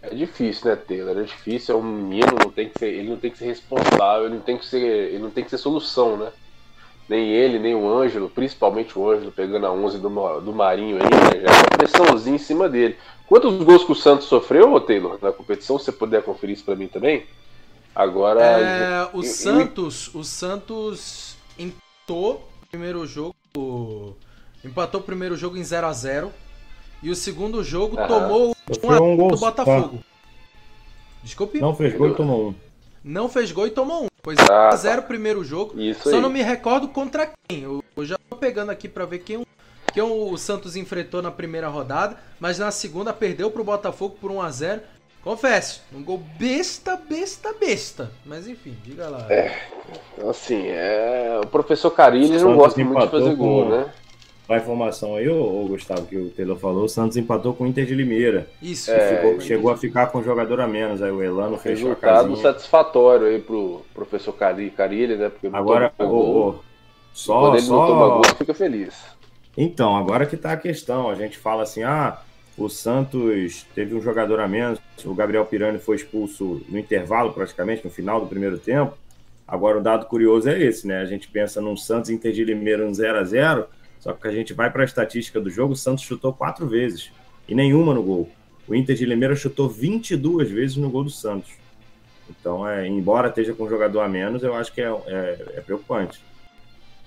É 0.01 0.15
difícil, 0.15 0.69
né, 0.69 0.75
Taylor? 0.75 1.17
É 1.17 1.23
difícil, 1.23 1.75
é 1.75 1.77
um 1.77 1.83
menino, 1.83 2.31
não 2.43 2.49
tem 2.49 2.69
que 2.69 2.79
ser, 2.79 2.87
ele 2.93 3.09
não 3.09 3.17
tem 3.17 3.29
que 3.31 3.37
ser 3.37 3.45
responsável, 3.45 4.25
ele 4.25 4.35
não 4.35 4.41
tem 4.41 4.57
que 4.57 4.65
ser, 4.65 4.79
ele 4.79 5.19
não 5.19 5.29
tem 5.29 5.43
que 5.43 5.49
ser 5.49 5.57
solução, 5.57 6.17
né? 6.17 6.31
Nem 7.11 7.27
ele, 7.27 7.59
nem 7.59 7.75
o 7.75 7.93
Ângelo, 7.93 8.29
principalmente 8.29 8.97
o 8.97 9.11
Ângelo, 9.11 9.33
pegando 9.33 9.65
a 9.65 9.71
11 9.73 9.99
do, 9.99 10.39
do 10.39 10.53
Marinho 10.53 10.95
aí, 10.95 11.03
né? 11.03 11.41
Já 11.45 11.51
é 11.51 11.57
uma 11.57 11.77
pressãozinha 11.77 12.37
em 12.37 12.39
cima 12.39 12.69
dele. 12.69 12.95
Quantos 13.27 13.53
gols 13.65 13.83
que 13.83 13.91
o 13.91 13.95
Santos 13.95 14.27
sofreu, 14.27 14.71
ô, 14.71 14.79
Taylor, 14.79 15.19
na 15.21 15.29
competição? 15.33 15.77
Se 15.77 15.83
você 15.83 15.91
puder 15.91 16.23
conferir 16.23 16.55
isso 16.55 16.63
pra 16.63 16.73
mim 16.73 16.87
também. 16.87 17.25
Agora. 17.93 18.39
É, 18.41 19.09
o 19.11 19.17
eu- 19.17 19.23
eu- 19.23 19.23
Santos, 19.23 20.15
o 20.15 20.23
Santos 20.23 21.35
empatou 21.59 22.47
o 22.63 22.65
primeiro 22.67 23.05
jogo, 23.05 23.35
empatou 24.63 25.01
o 25.01 25.03
primeiro 25.03 25.35
jogo 25.35 25.57
em 25.57 25.63
0 25.65 25.87
a 25.87 25.91
0 25.91 26.31
e 27.03 27.09
o 27.09 27.15
segundo 27.15 27.61
jogo 27.61 27.99
Aham. 27.99 28.07
tomou 28.07 28.55
Sofreu 28.71 28.89
1 28.89 28.93
a 28.93 29.01
um 29.01 29.05
0 29.07 29.17
gol 29.17 29.31
do. 29.31 29.37
Botafogo. 29.37 29.99
Desculpe? 31.21 31.59
Não 31.59 31.75
fez 31.75 31.93
gol 31.93 32.07
e 32.07 32.15
tomou 32.15 32.47
um. 32.51 32.55
Não 33.03 33.27
fez 33.27 33.51
gol 33.51 33.67
e 33.67 33.71
tomou 33.71 34.05
um. 34.05 34.10
Pois 34.23 34.37
Ah, 34.39 34.45
0 34.45 34.53
a 34.71 34.75
0 34.75 35.01
o 35.01 35.05
primeiro 35.05 35.43
jogo. 35.43 35.79
Isso 35.79 36.09
Só 36.09 36.15
aí. 36.17 36.21
não 36.21 36.29
me 36.29 36.41
recordo 36.41 36.87
contra 36.87 37.29
quem. 37.47 37.63
Eu, 37.63 37.83
eu 37.95 38.05
já 38.05 38.17
tô 38.29 38.35
pegando 38.35 38.69
aqui 38.71 38.87
pra 38.87 39.05
ver 39.05 39.19
quem, 39.19 39.37
o- 39.37 39.47
quem 39.93 40.03
o 40.03 40.37
Santos 40.37 40.75
enfrentou 40.75 41.21
na 41.21 41.31
primeira 41.31 41.67
rodada, 41.67 42.17
mas 42.39 42.59
na 42.59 42.69
segunda 42.71 43.11
perdeu 43.13 43.49
pro 43.49 43.63
Botafogo 43.63 44.15
por 44.21 44.31
1 44.31 44.41
a 44.41 44.49
0. 44.51 44.81
Confesso, 45.23 45.83
um 45.93 46.03
gol 46.03 46.17
besta, 46.39 46.95
besta, 46.95 47.53
besta. 47.59 48.11
Mas 48.25 48.47
enfim, 48.47 48.75
diga 48.83 49.07
lá. 49.07 49.27
É, 49.29 49.55
assim, 50.27 50.63
é, 50.67 51.39
o 51.43 51.47
professor 51.47 51.91
Carilli 51.91 52.39
não 52.39 52.55
gosta 52.55 52.83
muito 52.83 52.99
de 53.05 53.11
fazer 53.11 53.35
gol, 53.35 53.65
com- 53.65 53.69
né? 53.69 53.85
A 54.51 54.57
informação 54.57 55.15
aí, 55.15 55.29
ô, 55.29 55.63
ô, 55.63 55.67
Gustavo, 55.67 56.05
que 56.05 56.17
o 56.17 56.29
Taylor 56.29 56.57
falou, 56.57 56.83
o 56.85 56.89
Santos 56.89 57.15
empatou 57.15 57.53
com 57.53 57.63
o 57.63 57.67
Inter 57.67 57.85
de 57.85 57.95
Limeira. 57.95 58.47
Isso. 58.61 58.91
É, 58.91 59.15
Ficou- 59.17 59.39
chegou 59.41 59.71
a 59.71 59.77
ficar 59.77 60.07
com 60.07 60.19
um 60.19 60.23
jogador 60.23 60.59
a 60.59 60.67
menos, 60.67 61.01
aí 61.01 61.11
o 61.11 61.23
Elano 61.23 61.57
fechou 61.57 61.87
a 61.87 61.93
Resultado 61.93 62.27
casinha. 62.27 62.41
satisfatório 62.41 63.27
aí 63.27 63.39
pro 63.39 63.81
professor 63.93 64.33
Cari- 64.33 64.69
Carilli, 64.71 65.15
né? 65.15 65.29
Porque 65.29 65.47
Agora, 65.55 65.93
ô, 65.99 66.03
ô, 66.49 66.55
só, 67.13 67.39
Quando 67.41 67.57
ele 67.57 67.67
não 67.67 67.87
toma 67.87 68.01
só... 68.07 68.09
gol, 68.15 68.23
fica 68.37 68.53
feliz. 68.53 68.95
Então, 69.57 69.95
agora 69.95 70.25
que 70.25 70.35
tá 70.35 70.51
a 70.53 70.57
questão. 70.57 71.09
A 71.09 71.15
gente 71.15 71.37
fala 71.37 71.63
assim, 71.63 71.83
ah, 71.83 72.19
o 72.57 72.67
Santos 72.67 73.65
teve 73.73 73.95
um 73.95 74.01
jogador 74.01 74.39
a 74.39 74.47
menos, 74.47 74.79
o 75.05 75.13
Gabriel 75.13 75.45
Pirani 75.45 75.77
foi 75.79 75.95
expulso 75.95 76.61
no 76.67 76.77
intervalo, 76.77 77.31
praticamente, 77.33 77.83
no 77.85 77.91
final 77.91 78.19
do 78.19 78.27
primeiro 78.27 78.57
tempo. 78.57 78.97
Agora, 79.47 79.77
o 79.77 79.81
dado 79.81 80.05
curioso 80.07 80.49
é 80.49 80.61
esse, 80.61 80.87
né? 80.87 80.99
A 80.99 81.05
gente 81.05 81.27
pensa 81.29 81.59
num 81.61 81.75
Santos 81.77 82.09
Inter 82.09 82.31
de 82.31 82.43
Limeira 82.43 82.85
um 82.85 82.93
0 82.93 83.17
a 83.19 83.23
0 83.23 83.65
só 84.01 84.13
que 84.13 84.27
a 84.27 84.31
gente 84.31 84.51
vai 84.53 84.69
para 84.69 84.81
a 84.81 84.85
estatística 84.85 85.39
do 85.39 85.49
jogo, 85.49 85.73
o 85.73 85.75
Santos 85.75 86.03
chutou 86.03 86.33
quatro 86.33 86.67
vezes 86.67 87.11
e 87.47 87.53
nenhuma 87.53 87.93
no 87.93 88.01
gol. 88.01 88.29
O 88.67 88.73
Inter 88.73 88.95
de 88.95 89.05
Limeira 89.05 89.35
chutou 89.35 89.69
22 89.69 90.49
vezes 90.49 90.75
no 90.75 90.89
gol 90.89 91.03
do 91.03 91.11
Santos. 91.11 91.51
Então, 92.27 92.67
é, 92.67 92.87
embora 92.87 93.29
esteja 93.29 93.53
com 93.53 93.65
um 93.65 93.69
jogador 93.69 94.01
a 94.01 94.09
menos, 94.09 94.41
eu 94.41 94.55
acho 94.55 94.73
que 94.73 94.81
é, 94.81 94.89
é- 94.89 95.45
é 95.57 95.61
preocupante. 95.61 96.19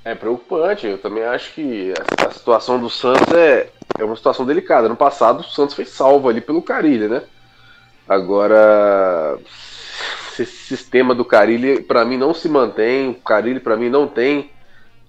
É 0.04 0.14
preocupante, 0.14 0.86
eu 0.86 0.98
também 0.98 1.24
acho 1.24 1.52
que 1.54 1.92
a, 2.24 2.30
situação 2.30 2.78
do 2.78 2.88
Santos 2.88 3.32
é, 3.32 3.70
é 3.98 4.04
uma 4.04 4.14
situação 4.14 4.46
delicada. 4.46 4.88
No 4.88 4.96
passado, 4.96 5.40
o 5.40 5.44
Santos 5.44 5.74
foi 5.74 5.86
salvo 5.86 6.28
ali 6.28 6.40
pelo 6.40 6.62
Carilli, 6.62 7.08
né? 7.08 7.22
Agora, 8.06 9.38
esse 10.38 10.46
sistema 10.46 11.14
do 11.14 11.24
Carilli, 11.24 11.82
para 11.82 12.04
mim, 12.04 12.18
não 12.18 12.34
se 12.34 12.48
mantém. 12.48 13.10
O 13.10 13.14
Carilli, 13.14 13.58
para 13.58 13.76
mim, 13.76 13.88
não 13.88 14.06
tem 14.06 14.50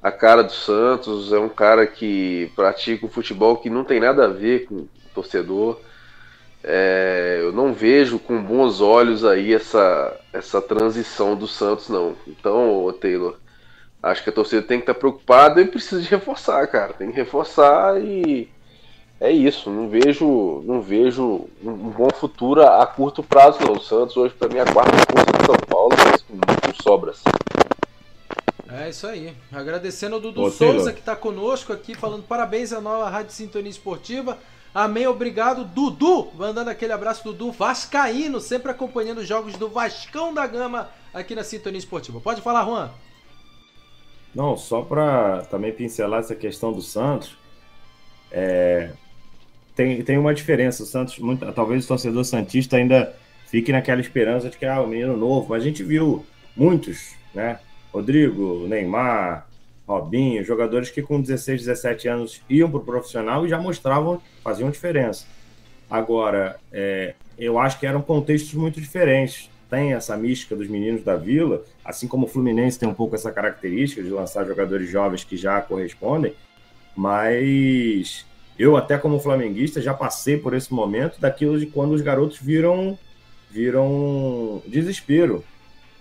a 0.06 0.12
cara 0.12 0.44
do 0.44 0.52
Santos. 0.52 1.34
É 1.34 1.40
um 1.40 1.50
cara 1.50 1.88
que 1.88 2.52
pratica 2.56 3.08
um 3.08 3.10
futebol 3.10 3.58
que 3.58 3.72
não 3.72 3.84
tem 3.84 4.00
nada 4.00 4.26
a 4.26 4.28
ver 4.28 4.68
com 4.68 4.76
o 4.76 4.90
torcedor. 5.16 5.80
É, 6.64 7.40
eu 7.42 7.52
não 7.52 7.74
vejo 7.74 8.20
com 8.20 8.40
bons 8.40 8.82
olhos 8.82 9.26
aí 9.26 9.52
essa, 9.52 10.16
essa 10.32 10.62
transição 10.62 11.36
do 11.36 11.48
Santos, 11.48 11.90
não. 11.90 12.16
Então, 12.28 12.96
Taylor, 13.02 13.36
acho 14.02 14.24
que 14.24 14.30
a 14.30 14.34
torcida 14.34 14.62
tem 14.62 14.78
que 14.78 14.84
estar 14.84 14.94
preocupada 14.94 15.60
e 15.60 15.66
precisa 15.66 16.00
de 16.00 16.08
reforçar, 16.08 16.68
cara. 16.68 16.94
Tem 16.94 17.10
que 17.10 17.18
reforçar 17.18 18.00
e 18.00 18.48
é 19.20 19.32
isso. 19.32 19.72
Não 19.72 19.90
vejo, 19.90 20.62
não 20.66 20.82
vejo 20.84 21.48
um 21.64 21.90
bom 21.90 22.10
futuro 22.14 22.62
a, 22.62 22.86
curto 22.86 23.24
prazo, 23.24 23.58
não. 23.62 23.74
O 23.74 23.82
Santos 23.82 24.16
hoje, 24.16 24.36
para 24.36 24.50
mim, 24.50 24.60
é 24.60 24.62
a 24.62 24.72
quarta 24.72 24.98
força 25.12 25.32
de 25.32 25.46
São 25.48 25.56
Paulo, 25.68 25.96
mas 25.98 26.22
com, 26.22 26.38
com 26.38 26.84
sobras. 26.84 27.24
É 28.70 28.90
isso 28.90 29.06
aí. 29.06 29.34
Agradecendo 29.52 30.18
o 30.18 30.20
Dudu 30.20 30.44
Ô, 30.44 30.52
Souza 30.52 30.92
que 30.92 31.02
tá 31.02 31.16
conosco 31.16 31.72
aqui, 31.72 31.94
falando 31.94 32.24
parabéns 32.24 32.74
à 32.74 32.82
nova 32.82 33.10
Rádio 33.10 33.32
Sintonia 33.32 33.70
Esportiva. 33.70 34.38
Amém, 34.74 35.08
obrigado. 35.08 35.64
Dudu, 35.64 36.32
mandando 36.34 36.70
aquele 36.70 36.92
abraço, 36.92 37.24
Dudu 37.24 37.52
Vascaíno, 37.52 38.40
sempre 38.42 38.72
acompanhando 38.72 39.20
os 39.20 39.28
jogos 39.28 39.56
do 39.56 39.70
Vascão 39.70 40.34
da 40.34 40.46
Gama 40.46 40.90
aqui 41.14 41.36
na 41.36 41.44
Sintonia 41.44 41.78
Esportiva. 41.80 42.20
Pode 42.20 42.42
falar, 42.42 42.66
Juan. 42.66 42.92
Não, 44.34 44.58
só 44.58 44.82
para 44.82 45.44
também 45.46 45.72
pincelar 45.72 46.20
essa 46.20 46.36
questão 46.36 46.74
do 46.74 46.82
Santos, 46.82 47.38
é, 48.30 48.90
tem, 49.76 50.02
tem 50.04 50.18
uma 50.18 50.34
diferença. 50.34 50.84
O 50.84 50.86
Santos, 50.86 51.18
muito- 51.20 51.50
talvez 51.54 51.86
o 51.86 51.88
torcedor 51.88 52.26
Santista 52.26 52.76
ainda 52.76 53.16
fique 53.48 53.72
naquela 53.72 54.02
esperança 54.02 54.50
de 54.50 54.58
que 54.58 54.66
ah, 54.66 54.82
o 54.82 54.88
menino 54.88 55.16
novo, 55.16 55.48
mas 55.52 55.62
a 55.62 55.66
gente 55.66 55.84
viu 55.84 56.26
muitos, 56.58 57.14
né? 57.34 57.60
Rodrigo, 57.96 58.68
Neymar, 58.68 59.48
Robinho, 59.88 60.44
jogadores 60.44 60.90
que 60.90 61.02
com 61.02 61.22
16, 61.22 61.62
17 61.62 62.10
anos 62.10 62.42
iam 62.50 62.70
para 62.70 62.80
o 62.80 62.84
profissional 62.84 63.46
e 63.46 63.50
já 63.50 63.58
mostravam, 63.58 64.22
faziam 64.44 64.70
diferença. 64.70 65.26
Agora, 65.90 66.60
é, 66.74 67.14
eu 67.38 67.58
acho 67.58 67.80
que 67.80 67.86
eram 67.86 68.02
contextos 68.02 68.54
muito 68.54 68.82
diferentes. 68.82 69.50
Tem 69.70 69.94
essa 69.94 70.18
mística 70.18 70.58
dos 70.58 70.68
meninos 70.68 71.06
da 71.06 71.16
Vila, 71.16 71.64
assim 71.86 72.06
como 72.06 72.26
o 72.26 72.30
Fluminense 72.30 72.78
tem 72.78 72.90
um 72.90 72.94
pouco 72.94 73.16
essa 73.16 73.32
característica 73.32 74.04
de 74.04 74.10
lançar 74.10 74.46
jogadores 74.46 74.90
jovens 74.90 75.24
que 75.24 75.38
já 75.38 75.62
correspondem, 75.62 76.34
mas 76.98 78.26
eu 78.60 78.76
até 78.76 78.98
como 78.98 79.22
flamenguista 79.22 79.82
já 79.82 79.94
passei 79.94 80.36
por 80.36 80.54
esse 80.54 80.74
momento 80.74 81.20
daquilo 81.20 81.58
de 81.58 81.66
quando 81.66 81.94
os 81.94 82.02
garotos 82.02 82.40
viram 82.40 83.00
viram 83.50 84.62
desespero. 84.68 85.46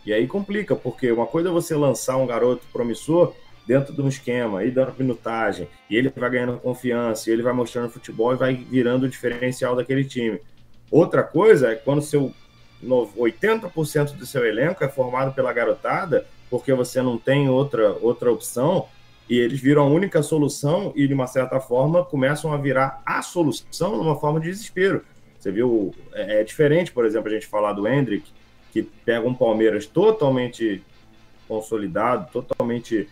E 0.05 0.13
aí 0.13 0.27
complica, 0.27 0.77
porque 0.77 1.11
uma 1.11 1.27
coisa 1.27 1.49
é 1.49 1.53
você 1.53 1.75
lançar 1.75 2.17
um 2.17 2.27
garoto 2.27 2.67
promissor 2.73 3.35
dentro 3.67 3.95
de 3.95 4.03
um 4.03 4.09
esquema 4.09 4.63
e 4.65 4.71
dando 4.71 4.95
minutagem, 4.99 5.67
e 5.89 5.97
ele 5.97 6.13
vai 6.15 6.31
ganhando 6.31 6.59
confiança, 6.59 7.31
e 7.31 7.33
ele 7.33 7.43
vai 7.43 7.53
mostrando 7.53 7.89
futebol 7.89 8.33
e 8.33 8.37
vai 8.37 8.55
virando 8.55 9.05
o 9.07 9.09
diferencial 9.09 9.75
daquele 9.75 10.05
time. 10.05 10.39
Outra 10.91 11.23
coisa 11.23 11.73
é 11.73 11.75
quando 11.75 12.03
seu 12.03 12.33
no- 12.83 13.09
80% 13.17 14.13
do 14.17 14.27
seu 14.27 14.45
elenco 14.45 14.85
é 14.85 14.89
formado 14.89 15.35
pela 15.35 15.53
garotada, 15.53 16.27
porque 16.51 16.73
você 16.75 17.01
não 17.01 17.17
tem 17.17 17.49
outra, 17.49 17.97
outra 18.01 18.31
opção, 18.31 18.87
e 19.29 19.39
eles 19.39 19.59
viram 19.59 19.83
a 19.83 19.87
única 19.87 20.23
solução 20.23 20.93
e, 20.95 21.09
de 21.09 21.15
uma 21.15 21.27
certa 21.27 21.59
forma, 21.59 22.05
começam 22.05 22.53
a 22.53 22.59
virar 22.59 23.03
a 23.07 23.23
solução 23.23 23.97
numa 23.97 24.17
forma 24.17 24.39
de 24.39 24.51
desespero. 24.51 25.03
Você 25.39 25.51
viu, 25.51 25.95
é, 26.13 26.41
é 26.41 26.45
diferente, 26.45 26.93
por 26.93 27.07
exemplo, 27.07 27.29
a 27.29 27.33
gente 27.33 27.47
falar 27.47 27.73
do 27.73 27.89
Hendrick, 27.89 28.31
que 28.75 28.83
pega 28.83 29.25
um 29.25 29.33
Palmeiras 29.33 29.87
totalmente 29.87 30.83
consolidado, 31.47 32.29
totalmente 32.33 33.09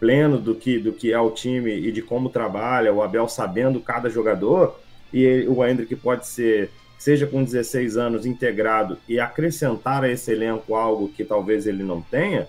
pleno 0.00 0.36
do 0.36 0.52
que, 0.52 0.80
do 0.80 0.92
que 0.92 1.12
é 1.12 1.20
o 1.20 1.30
time 1.30 1.70
e 1.72 1.92
de 1.92 2.02
como 2.02 2.28
trabalha, 2.28 2.92
o 2.92 3.00
Abel 3.00 3.28
sabendo 3.28 3.78
cada 3.78 4.10
jogador, 4.10 4.80
e 5.12 5.22
ele- 5.22 5.46
o 5.46 5.64
Hendrick 5.64 5.94
pode 5.94 6.26
ser, 6.26 6.70
seja 6.98 7.24
com 7.24 7.44
16 7.44 7.96
anos, 7.96 8.26
integrado 8.26 8.98
e 9.08 9.20
acrescentar 9.20 10.02
a 10.02 10.10
esse 10.10 10.32
elenco 10.32 10.74
algo 10.74 11.08
que 11.08 11.24
talvez 11.24 11.68
ele 11.68 11.84
não 11.84 12.02
tenha, 12.02 12.48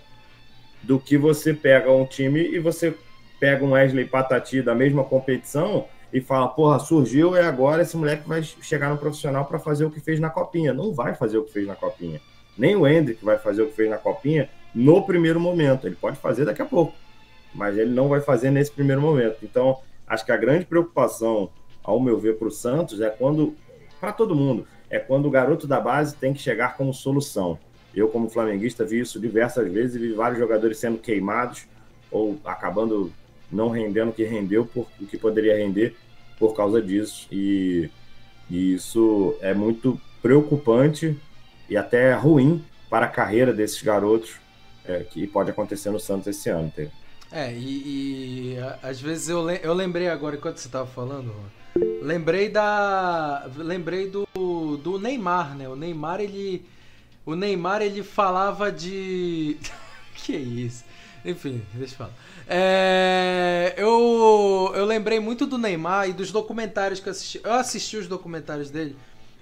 do 0.82 1.00
que 1.00 1.20
você 1.20 1.54
pega 1.54 1.92
um 1.92 2.08
time 2.08 2.42
e 2.42 2.58
você 2.58 2.98
pega 3.40 3.64
um 3.64 3.74
Wesley 3.74 4.06
Patati 4.06 4.64
da 4.64 4.74
mesma 4.74 5.04
competição 5.04 5.86
e 6.12 6.20
fala, 6.20 6.48
porra, 6.48 6.80
surgiu 6.80 7.36
e 7.36 7.40
agora 7.40 7.84
esse 7.84 7.96
moleque 7.96 8.28
vai 8.28 8.42
chegar 8.42 8.90
no 8.90 8.98
profissional 8.98 9.46
para 9.46 9.60
fazer 9.60 9.86
o 9.86 9.92
que 9.92 10.00
fez 10.00 10.20
na 10.20 10.30
Copinha. 10.30 10.74
Não 10.74 10.92
vai 10.92 11.14
fazer 11.14 11.38
o 11.38 11.44
que 11.44 11.54
fez 11.54 11.68
na 11.68 11.76
Copinha. 11.76 12.20
Nem 12.58 12.76
o 12.76 12.88
Hendrick 12.88 13.24
vai 13.24 13.38
fazer 13.38 13.62
o 13.62 13.68
que 13.68 13.76
fez 13.76 13.90
na 13.90 13.98
Copinha, 13.98 14.50
no 14.74 15.04
primeiro 15.06 15.40
momento. 15.40 15.88
Ele 15.88 15.96
pode 15.96 16.18
fazer 16.18 16.46
daqui 16.46 16.62
a 16.62 16.66
pouco, 16.66 16.94
mas 17.54 17.78
ele 17.78 17.92
não 17.92 18.08
vai 18.08 18.22
fazer 18.22 18.52
nesse 18.52 18.72
primeiro 18.72 19.02
momento. 19.02 19.38
Então, 19.44 19.80
acho 20.08 20.26
que 20.26 20.32
a 20.32 20.38
grande 20.38 20.66
preocupação, 20.66 21.50
ao 21.84 22.00
meu 22.00 22.20
ver, 22.20 22.38
para 22.38 22.48
o 22.48 22.52
Santos 22.52 23.02
é 23.02 23.10
quando, 23.10 23.56
para 24.00 24.12
todo 24.12 24.36
mundo, 24.36 24.68
é 24.90 25.00
quando 25.00 25.28
o 25.28 25.32
garoto 25.32 25.66
da 25.68 25.80
base 25.80 26.16
tem 26.16 26.34
que 26.34 26.40
chegar 26.40 26.76
como 26.76 26.94
solução. 26.94 27.58
Eu, 27.96 28.08
como 28.08 28.30
flamenguista, 28.30 28.86
vi 28.86 29.00
isso 29.00 29.20
diversas 29.20 29.72
vezes 29.72 29.96
e 29.96 30.00
vi 30.00 30.14
vários 30.14 30.40
jogadores 30.40 30.78
sendo 30.78 30.98
queimados 30.98 31.66
ou 32.10 32.38
acabando 32.44 33.12
não 33.52 33.70
rendendo 33.70 34.10
o 34.10 34.14
que 34.14 34.24
rendeu, 34.24 34.66
por, 34.66 34.88
o 35.00 35.06
que 35.06 35.18
poderia 35.18 35.58
render 35.58 35.96
por 36.40 36.56
causa 36.56 36.82
disso. 36.82 37.28
E, 37.32 37.90
e 38.50 38.76
isso 38.76 39.36
é 39.42 39.54
muito 39.54 40.00
preocupante 40.22 41.18
e 41.72 41.78
até 41.78 42.14
ruim 42.14 42.62
para 42.90 43.06
a 43.06 43.10
carreira 43.10 43.54
desses 43.54 43.82
garotos 43.82 44.34
é, 44.84 45.06
que 45.06 45.26
pode 45.26 45.50
acontecer 45.50 45.90
no 45.90 46.02
Santos 46.02 46.28
esse 46.28 46.50
ano. 46.50 46.68
Entendeu? 46.68 46.92
É, 47.32 47.54
e, 47.54 48.56
e 48.56 48.58
às 48.84 49.00
vezes 49.00 49.30
eu, 49.30 49.50
eu 49.50 49.74
lembrei 49.74 50.10
agora, 50.10 50.36
enquanto 50.36 50.58
você 50.58 50.68
tava 50.68 50.86
falando, 50.86 51.34
lembrei 52.02 52.50
da. 52.50 53.50
Lembrei 53.56 54.10
do, 54.10 54.28
do 54.84 55.00
Neymar, 55.00 55.56
né? 55.56 55.70
O 55.70 55.76
Neymar, 55.78 56.20
ele. 56.20 56.66
O 57.26 57.36
Neymar, 57.36 57.82
ele 57.82 58.04
falava 58.04 58.70
de. 58.70 59.58
que 60.14 60.36
isso? 60.36 60.84
Enfim, 61.24 61.62
deixa 61.74 61.94
eu 61.94 61.98
falar. 62.00 62.14
É, 62.50 63.76
eu, 63.78 64.74
eu 64.76 64.84
lembrei 64.84 65.22
muito 65.22 65.46
do 65.46 65.58
Neymar 65.58 66.10
e 66.10 66.14
dos 66.14 66.34
documentários 66.34 67.00
que 67.00 67.08
eu 67.08 67.12
assisti. 67.12 67.42
Eu 67.42 67.54
assisti 67.54 67.96
os 67.96 68.08
documentários 68.08 68.70
dele, 68.70 68.98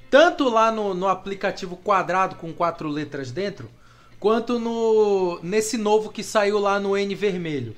tanto 0.10 0.50
lá 0.50 0.72
no, 0.72 0.94
no 0.94 1.08
aplicativo 1.08 1.76
quadrado 1.78 2.36
com 2.36 2.52
quatro 2.54 2.90
letras 2.90 3.32
dentro, 3.32 3.70
quanto 4.20 4.60
no 4.60 5.40
nesse 5.44 5.78
novo 5.78 6.12
que 6.12 6.24
saiu 6.24 6.60
lá 6.60 6.80
no 6.80 6.98
N 6.98 7.14
vermelho. 7.16 7.76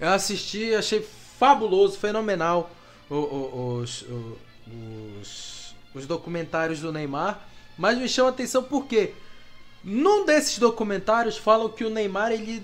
Eu 0.00 0.10
assisti, 0.10 0.74
achei 0.74 1.06
fabuloso, 1.38 1.98
fenomenal 1.98 2.70
os, 3.08 4.04
os, 5.22 5.74
os 5.94 6.06
documentários 6.06 6.80
do 6.80 6.92
Neymar, 6.92 7.40
mas 7.78 7.98
me 7.98 8.08
chama 8.08 8.30
a 8.30 8.32
atenção 8.32 8.62
porque 8.62 9.12
num 9.84 10.24
desses 10.24 10.58
documentários 10.58 11.36
falam 11.36 11.68
que 11.68 11.84
o 11.84 11.90
Neymar 11.90 12.32
ele 12.32 12.62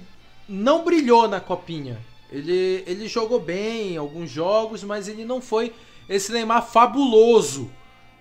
não 0.48 0.84
brilhou 0.84 1.28
na 1.28 1.40
copinha. 1.40 2.00
Ele, 2.30 2.82
ele 2.86 3.06
jogou 3.06 3.38
bem 3.38 3.92
em 3.92 3.96
alguns 3.98 4.30
jogos, 4.30 4.82
mas 4.82 5.06
ele 5.06 5.24
não 5.24 5.40
foi 5.40 5.72
esse 6.08 6.32
Neymar 6.32 6.66
fabuloso 6.66 7.70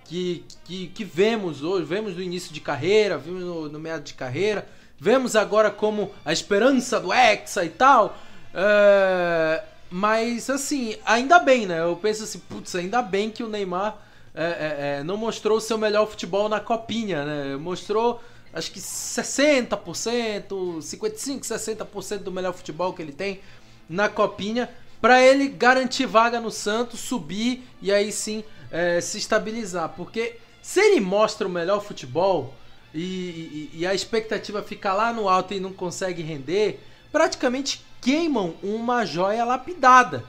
que, 0.04 0.44
que, 0.64 0.86
que 0.88 1.04
vemos 1.04 1.62
hoje, 1.62 1.84
vemos 1.84 2.16
no 2.16 2.22
início 2.22 2.52
de 2.52 2.60
carreira, 2.60 3.18
vimos 3.18 3.42
no, 3.42 3.68
no 3.68 3.78
meado 3.78 4.02
de 4.02 4.14
carreira, 4.14 4.66
vemos 4.98 5.36
agora 5.36 5.70
como 5.70 6.10
a 6.24 6.32
esperança 6.32 7.00
do 7.00 7.12
Hexa 7.12 7.64
e 7.64 7.70
tal. 7.70 8.16
É, 8.54 9.62
mas 9.90 10.48
assim, 10.48 10.96
ainda 11.04 11.38
bem, 11.38 11.66
né? 11.66 11.80
Eu 11.80 11.96
penso 11.96 12.24
assim, 12.24 12.38
putz, 12.38 12.74
ainda 12.74 13.02
bem 13.02 13.30
que 13.30 13.42
o 13.42 13.48
Neymar 13.48 13.98
é, 14.34 14.98
é, 15.00 15.04
não 15.04 15.16
mostrou 15.16 15.58
o 15.58 15.60
seu 15.60 15.76
melhor 15.76 16.06
futebol 16.06 16.48
na 16.48 16.60
copinha, 16.60 17.24
né? 17.24 17.56
Mostrou 17.56 18.22
acho 18.52 18.70
que 18.70 18.80
60%, 18.80 20.82
55, 20.82 21.44
60% 21.44 22.18
do 22.18 22.30
melhor 22.30 22.52
futebol 22.52 22.92
que 22.92 23.00
ele 23.00 23.12
tem 23.12 23.40
na 23.88 24.08
copinha 24.08 24.68
para 25.00 25.20
ele 25.20 25.48
garantir 25.48 26.06
vaga 26.06 26.40
no 26.40 26.50
Santos, 26.50 27.00
subir 27.00 27.66
e 27.80 27.90
aí 27.90 28.12
sim 28.12 28.44
é, 28.72 29.00
se 29.00 29.18
estabilizar. 29.18 29.90
Porque 29.90 30.36
se 30.60 30.80
ele 30.80 31.00
mostra 31.00 31.46
o 31.46 31.50
melhor 31.50 31.84
futebol 31.84 32.54
e, 32.94 33.00
e- 33.02 33.70
e 33.74 33.86
a 33.86 33.94
expectativa 33.94 34.62
fica 34.62 34.92
lá 34.92 35.12
no 35.12 35.28
alto 35.28 35.54
e 35.54 35.60
não 35.60 35.72
consegue 35.72 36.22
render, 36.22 36.80
praticamente 37.12 37.84
queimam 38.00 38.54
uma 38.62 39.04
joia 39.04 39.44
lapidada 39.44 40.24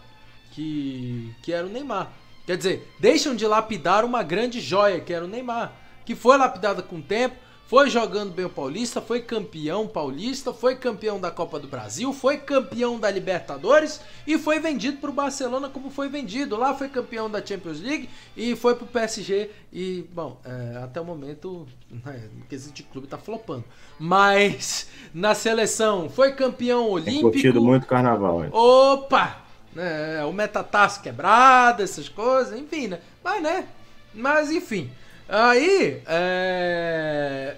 que, 0.52 1.34
que 1.42 1.52
era 1.52 1.66
o 1.66 1.70
Neymar. 1.70 2.12
Quer 2.46 2.58
dizer, 2.58 2.94
deixam 3.00 3.36
de 3.36 3.48
lapidar 3.48 4.04
uma 4.04 4.22
grande 4.22 4.60
joia 4.60 5.00
que 5.00 5.14
era 5.14 5.24
o 5.26 5.28
Neymar, 5.28 5.72
que 6.06 6.14
foi 6.14 6.38
lapidada 6.38 6.84
com 6.84 6.98
o 6.98 7.02
tempo, 7.02 7.36
foi 7.66 7.90
jogando 7.90 8.32
bem 8.32 8.46
o 8.46 8.50
Paulista, 8.50 9.02
foi 9.02 9.22
campeão 9.22 9.88
paulista, 9.88 10.54
foi 10.54 10.76
campeão 10.76 11.20
da 11.20 11.32
Copa 11.32 11.58
do 11.60 11.68
Brasil, 11.68 12.14
foi 12.14 12.38
campeão 12.38 13.00
da 13.00 13.10
Libertadores 13.10 14.00
e 14.28 14.38
foi 14.38 14.60
vendido 14.60 14.98
para 14.98 15.10
o 15.10 15.14
Barcelona 15.14 15.70
como 15.70 15.90
foi 15.90 16.08
vendido. 16.08 16.56
Lá 16.58 16.76
foi 16.76 16.88
campeão 16.90 17.30
da 17.30 17.44
Champions 17.44 17.80
League 17.80 18.10
e 18.38 18.56
foi 18.56 18.76
para 18.76 18.84
o 18.84 18.88
PSG 18.88 19.50
e, 19.72 20.06
bom, 20.14 20.40
é, 20.46 20.84
até 20.84 21.02
o 21.02 21.06
momento, 21.06 21.66
né, 22.06 22.30
no 22.38 22.46
quesito 22.46 22.74
de 22.74 22.84
clube 22.84 23.08
tá 23.08 23.18
flopando. 23.18 23.64
Mas 23.98 24.88
na 25.14 25.34
seleção 25.34 26.10
foi 26.10 26.34
campeão 26.34 26.84
Tem 26.84 26.94
olímpico. 26.94 27.32
curtido 27.32 27.62
muito 27.62 27.88
carnaval. 27.88 28.44
hein? 28.44 28.50
Opa! 28.54 29.42
Né, 29.74 30.24
o 30.26 30.32
metataço 30.34 31.02
quebrado, 31.02 31.82
essas 31.82 32.08
coisas, 32.08 32.60
enfim, 32.60 32.88
né? 32.90 33.00
Mas, 33.24 33.42
né? 33.42 33.68
Mas, 34.14 34.52
enfim. 34.52 34.92
Aí, 35.28 36.02
é... 36.06 37.56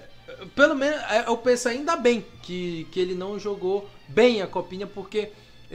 Pelo 0.54 0.74
menos, 0.74 1.00
é, 1.10 1.24
eu 1.26 1.36
penso 1.38 1.68
ainda 1.68 1.96
bem 1.96 2.24
que, 2.42 2.86
que 2.90 3.00
ele 3.00 3.14
não 3.14 3.38
jogou 3.38 3.88
bem 4.08 4.42
a 4.42 4.46
Copinha, 4.46 4.86
porque 4.86 5.30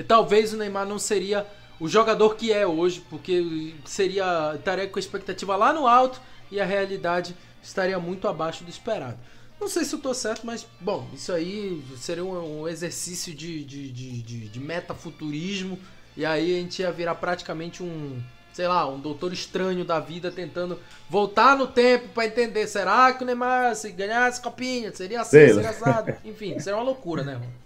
talvez 0.07 0.53
o 0.53 0.57
Neymar 0.57 0.85
não 0.85 0.99
seria 0.99 1.45
o 1.79 1.87
jogador 1.87 2.35
que 2.35 2.53
é 2.53 2.65
hoje, 2.65 3.03
porque 3.09 3.73
seria 3.85 4.53
estaria 4.55 4.87
com 4.87 4.97
a 4.97 4.99
expectativa 4.99 5.55
lá 5.55 5.73
no 5.73 5.87
alto 5.87 6.21
e 6.51 6.59
a 6.59 6.65
realidade 6.65 7.35
estaria 7.61 7.97
muito 7.99 8.27
abaixo 8.27 8.63
do 8.63 8.69
esperado. 8.69 9.17
Não 9.59 9.67
sei 9.67 9.83
se 9.83 9.93
eu 9.93 9.99
tô 9.99 10.13
certo, 10.13 10.45
mas, 10.45 10.65
bom, 10.79 11.07
isso 11.13 11.31
aí 11.31 11.83
seria 11.97 12.25
um, 12.25 12.61
um 12.61 12.67
exercício 12.67 13.33
de, 13.33 13.63
de, 13.63 13.91
de, 13.91 14.21
de, 14.21 14.49
de 14.49 14.59
metafuturismo. 14.59 15.77
E 16.17 16.25
aí 16.25 16.55
a 16.55 16.59
gente 16.59 16.81
ia 16.81 16.91
virar 16.91 17.15
praticamente 17.15 17.83
um, 17.83 18.21
sei 18.53 18.67
lá, 18.67 18.87
um 18.87 18.99
doutor 18.99 19.31
estranho 19.33 19.85
da 19.85 19.99
vida 19.99 20.31
tentando 20.31 20.79
voltar 21.09 21.57
no 21.57 21.67
tempo 21.67 22.09
pra 22.09 22.25
entender. 22.25 22.67
Será 22.67 23.13
que 23.13 23.23
o 23.23 23.25
Neymar, 23.25 23.75
se 23.75 23.91
ganhasse 23.91 24.41
copinha, 24.41 24.91
seria 24.93 25.21
assim, 25.21 25.31
Sei 25.31 25.53
seria 25.53 25.69
assado? 25.69 26.13
Enfim, 26.25 26.59
seria 26.59 26.77
uma 26.77 26.85
loucura, 26.85 27.23
né, 27.23 27.33
mano? 27.33 27.61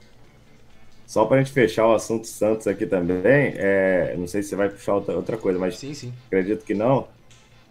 Só 1.05 1.25
para 1.25 1.37
a 1.37 1.39
gente 1.39 1.53
fechar 1.53 1.87
o 1.87 1.93
assunto 1.93 2.27
Santos 2.27 2.65
aqui 2.65 2.85
também, 2.85 3.53
é, 3.57 4.15
não 4.17 4.27
sei 4.27 4.41
se 4.41 4.49
você 4.49 4.55
vai 4.55 4.69
puxar 4.69 4.95
outra, 4.95 5.15
outra 5.15 5.37
coisa, 5.37 5.59
mas 5.59 5.77
sim, 5.77 5.93
sim. 5.93 6.11
acredito 6.27 6.65
que 6.65 6.73
não. 6.73 7.07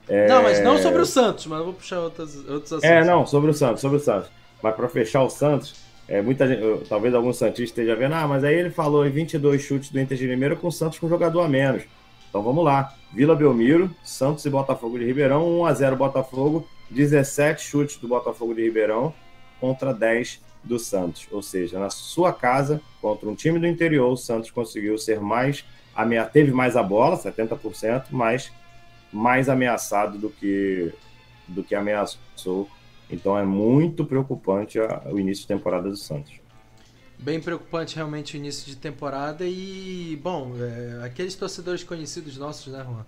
É, 0.08 0.28
Não, 0.28 0.42
mas 0.42 0.60
não 0.60 0.78
sobre 0.78 1.00
o 1.00 1.06
Santos, 1.06 1.46
mas 1.46 1.58
eu 1.58 1.64
vou 1.64 1.74
puxar 1.74 2.00
outros, 2.00 2.36
outros 2.48 2.72
assuntos. 2.72 2.84
É, 2.84 3.04
não, 3.04 3.26
sobre 3.26 3.50
o 3.50 3.54
Santos, 3.54 3.80
sobre 3.80 3.96
o 3.96 4.00
Santos. 4.00 4.30
Mas 4.62 4.74
para 4.74 4.88
fechar 4.88 5.22
o 5.22 5.30
Santos, 5.30 5.74
é, 6.06 6.20
muita 6.20 6.46
gente, 6.46 6.86
talvez 6.88 7.14
algum 7.14 7.32
Santista 7.32 7.80
esteja 7.80 7.96
vendo, 7.96 8.14
ah, 8.14 8.28
mas 8.28 8.44
aí 8.44 8.54
ele 8.54 8.70
falou 8.70 9.06
em 9.06 9.10
22 9.10 9.60
chutes 9.62 9.90
do 9.90 9.98
Inter 9.98 10.16
de 10.16 10.26
Limeira 10.26 10.54
com 10.54 10.68
o 10.68 10.72
Santos 10.72 10.98
com 10.98 11.06
um 11.06 11.10
jogador 11.10 11.40
a 11.40 11.48
menos. 11.48 11.82
Então 12.34 12.42
vamos 12.42 12.64
lá. 12.64 12.92
Vila 13.12 13.36
Belmiro, 13.36 13.94
Santos 14.02 14.44
e 14.44 14.50
Botafogo 14.50 14.98
de 14.98 15.04
Ribeirão, 15.04 15.46
1x0 15.60 15.94
Botafogo, 15.94 16.66
17 16.90 17.62
chutes 17.62 17.96
do 17.98 18.08
Botafogo 18.08 18.52
de 18.52 18.60
Ribeirão 18.60 19.14
contra 19.60 19.94
10 19.94 20.42
do 20.64 20.76
Santos. 20.76 21.28
Ou 21.30 21.40
seja, 21.40 21.78
na 21.78 21.90
sua 21.90 22.32
casa, 22.32 22.80
contra 23.00 23.28
um 23.28 23.36
time 23.36 23.60
do 23.60 23.68
interior, 23.68 24.10
o 24.10 24.16
Santos 24.16 24.50
conseguiu 24.50 24.98
ser 24.98 25.20
mais 25.20 25.64
amea... 25.94 26.24
teve 26.24 26.50
mais 26.50 26.76
a 26.76 26.82
bola, 26.82 27.16
70%, 27.16 28.06
mas 28.10 28.50
mais 29.12 29.48
ameaçado 29.48 30.18
do 30.18 30.28
que 30.28 30.92
do 31.46 31.62
que 31.62 31.76
ameaçou. 31.76 32.68
Então 33.08 33.38
é 33.38 33.44
muito 33.44 34.04
preocupante 34.04 34.80
a- 34.80 35.02
o 35.06 35.20
início 35.20 35.42
de 35.42 35.46
temporada 35.54 35.88
do 35.88 35.96
Santos. 35.96 36.32
Bem 37.24 37.40
preocupante 37.40 37.96
realmente 37.96 38.34
o 38.34 38.36
início 38.36 38.66
de 38.66 38.76
temporada 38.76 39.46
e, 39.46 40.20
bom, 40.22 40.52
é, 40.60 41.06
aqueles 41.06 41.34
torcedores 41.34 41.82
conhecidos 41.82 42.36
nossos, 42.36 42.70
né, 42.70 42.84
Juan? 42.84 43.06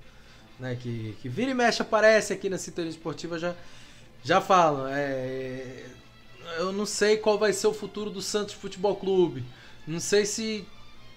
Né, 0.59 0.75
que, 0.81 1.15
que 1.20 1.28
vira 1.28 1.51
e 1.51 1.55
mexe 1.55 1.83
aparece 1.83 2.33
aqui 2.33 2.49
na 2.49 2.57
Sintonia 2.57 2.89
Esportiva 2.89 3.39
já, 3.39 3.55
já 4.25 4.41
falam. 4.41 4.86
É, 4.89 5.85
eu 6.57 6.73
não 6.73 6.86
sei 6.86 7.19
qual 7.19 7.39
vai 7.39 7.53
ser 7.53 7.67
o 7.67 7.75
futuro 7.75 8.09
do 8.09 8.23
Santos 8.23 8.55
Futebol 8.55 8.97
Clube. 8.97 9.45
Não 9.86 10.01
sei 10.01 10.25
se 10.25 10.67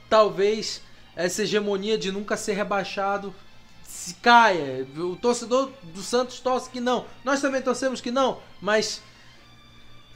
talvez 0.10 0.82
essa 1.16 1.44
hegemonia 1.44 1.98
de 1.98 2.11
nunca 2.11 2.36
ser 2.36 2.52
rebaixado 2.52 3.34
se 3.82 4.16
caia. 4.16 4.86
O 4.98 5.16
torcedor 5.16 5.72
do 5.94 6.02
Santos 6.02 6.42
torce 6.42 6.69
que 6.69 6.82
não. 6.82 7.06
Nós 7.24 7.40
também 7.40 7.61
torcemos 7.61 8.02
que 8.02 8.11
não, 8.11 8.42
mas 8.60 9.02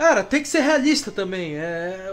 Cara, 0.04 0.22
tem 0.22 0.42
que 0.42 0.50
ser 0.50 0.60
realista 0.60 1.14
também. 1.14 1.56
É, 1.56 2.12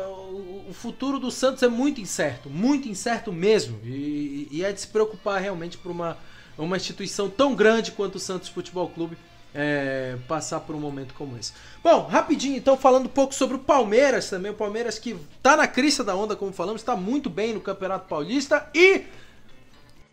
o, 0.69 0.73
futuro 0.73 1.19
do 1.19 1.29
Santos 1.29 1.61
é 1.65 1.69
muito 1.69 2.01
incerto, 2.01 2.49
muito 2.49 2.89
incerto 2.89 3.33
mesmo. 3.33 3.81
E, 3.83 4.47
e 4.49 4.65
é 4.65 4.71
de 4.71 4.81
se 4.81 4.87
preocupar 4.87 5.41
realmente 5.41 5.77
por 5.77 5.91
uma, 5.91 6.17
uma 6.57 6.77
instituição 6.77 7.29
tão 7.29 7.53
grande 7.53 7.91
quanto 7.91 8.15
o 8.15 8.21
Santos 8.21 8.49
Futebol 8.49 8.89
Clube 8.91 9.19
é, 9.53 10.17
passar 10.29 10.61
por 10.61 10.77
um 10.77 10.79
momento 10.79 11.15
como 11.15 11.37
esse. 11.37 11.53
Bom, 11.83 12.07
rapidinho 12.07 12.57
então, 12.57 12.77
falando 12.77 13.07
um 13.07 13.13
pouco 13.13 13.35
sobre 13.35 13.57
o 13.57 13.59
Palmeiras 13.59 14.31
também. 14.31 14.53
O 14.53 14.55
Palmeiras 14.55 14.97
que 14.97 15.17
tá 15.43 15.57
na 15.57 15.67
crista 15.67 16.05
da 16.05 16.15
onda, 16.15 16.37
como 16.37 16.53
falamos, 16.53 16.83
está 16.83 16.95
muito 16.95 17.29
bem 17.29 17.55
no 17.55 17.61
Campeonato 17.61 18.07
Paulista 18.07 18.71
e 18.73 19.03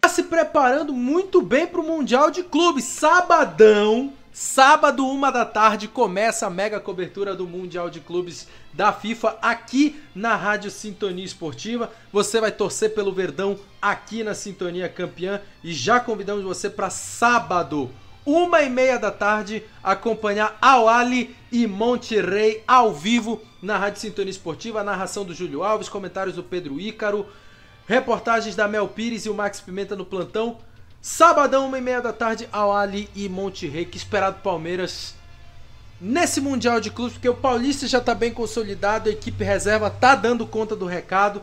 tá 0.01 0.09
se 0.09 0.23
preparando 0.23 0.93
muito 0.93 1.43
bem 1.43 1.67
para 1.67 1.79
o 1.79 1.85
Mundial 1.85 2.31
de 2.31 2.41
Clubes. 2.41 2.85
Sabadão, 2.85 4.13
Sábado, 4.39 5.03
uma 5.03 5.31
da 5.31 5.43
tarde, 5.43 5.87
começa 5.87 6.45
a 6.45 6.49
mega 6.51 6.79
cobertura 6.79 7.35
do 7.35 7.47
Mundial 7.47 7.89
de 7.89 7.99
Clubes 7.99 8.47
da 8.71 8.93
FIFA 8.93 9.35
aqui 9.41 9.99
na 10.13 10.35
Rádio 10.35 10.69
Sintonia 10.69 11.25
Esportiva. 11.25 11.91
Você 12.13 12.39
vai 12.39 12.51
torcer 12.51 12.93
pelo 12.93 13.11
Verdão 13.11 13.57
aqui 13.81 14.23
na 14.23 14.35
Sintonia 14.35 14.87
Campeã 14.87 15.41
e 15.63 15.73
já 15.73 15.99
convidamos 15.99 16.43
você 16.43 16.69
para 16.69 16.91
sábado, 16.91 17.89
uma 18.23 18.61
e 18.61 18.69
meia 18.69 18.99
da 18.99 19.09
tarde, 19.09 19.63
acompanhar 19.81 20.55
Awali 20.61 21.35
e 21.51 21.65
Monterrey 21.65 22.63
ao 22.67 22.93
vivo 22.93 23.41
na 23.59 23.75
Rádio 23.75 24.01
Sintonia 24.01 24.29
Esportiva. 24.29 24.81
A 24.81 24.83
narração 24.83 25.25
do 25.25 25.33
Júlio 25.33 25.63
Alves, 25.63 25.89
comentários 25.89 26.35
do 26.35 26.43
Pedro 26.43 26.79
Ícaro, 26.79 27.25
reportagens 27.87 28.55
da 28.55 28.67
Mel 28.67 28.87
Pires 28.87 29.25
e 29.25 29.31
o 29.31 29.33
Max 29.33 29.59
Pimenta 29.59 29.95
no 29.95 30.05
plantão. 30.05 30.59
Sabadão, 31.07 31.67
uma 31.67 31.77
e 31.77 31.81
meia 31.81 32.01
da 32.01 32.11
tarde, 32.11 32.49
Awali 32.51 33.09
e 33.15 33.29
Monterrey. 33.29 33.85
Que 33.85 33.95
esperado 33.95 34.41
Palmeiras 34.43 35.15
nesse 36.01 36.41
Mundial 36.41 36.81
de 36.81 36.91
Clubes, 36.91 37.13
porque 37.13 37.29
o 37.29 37.33
Paulista 37.33 37.87
já 37.87 38.01
tá 38.01 38.13
bem 38.13 38.33
consolidado, 38.33 39.07
a 39.07 39.11
equipe 39.13 39.41
reserva 39.41 39.89
tá 39.89 40.15
dando 40.15 40.45
conta 40.45 40.75
do 40.75 40.85
recado. 40.85 41.41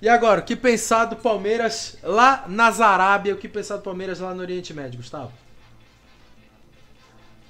E 0.00 0.08
agora, 0.08 0.40
o 0.40 0.42
que 0.42 0.56
pensar 0.56 1.04
do 1.04 1.16
Palmeiras 1.16 1.98
lá 2.02 2.46
na 2.48 2.68
Arábia, 2.68 3.34
o 3.34 3.36
que 3.36 3.50
pensar 3.50 3.76
do 3.76 3.82
Palmeiras 3.82 4.18
lá 4.18 4.32
no 4.32 4.40
Oriente 4.40 4.72
Médio, 4.72 4.96
Gustavo? 4.96 5.30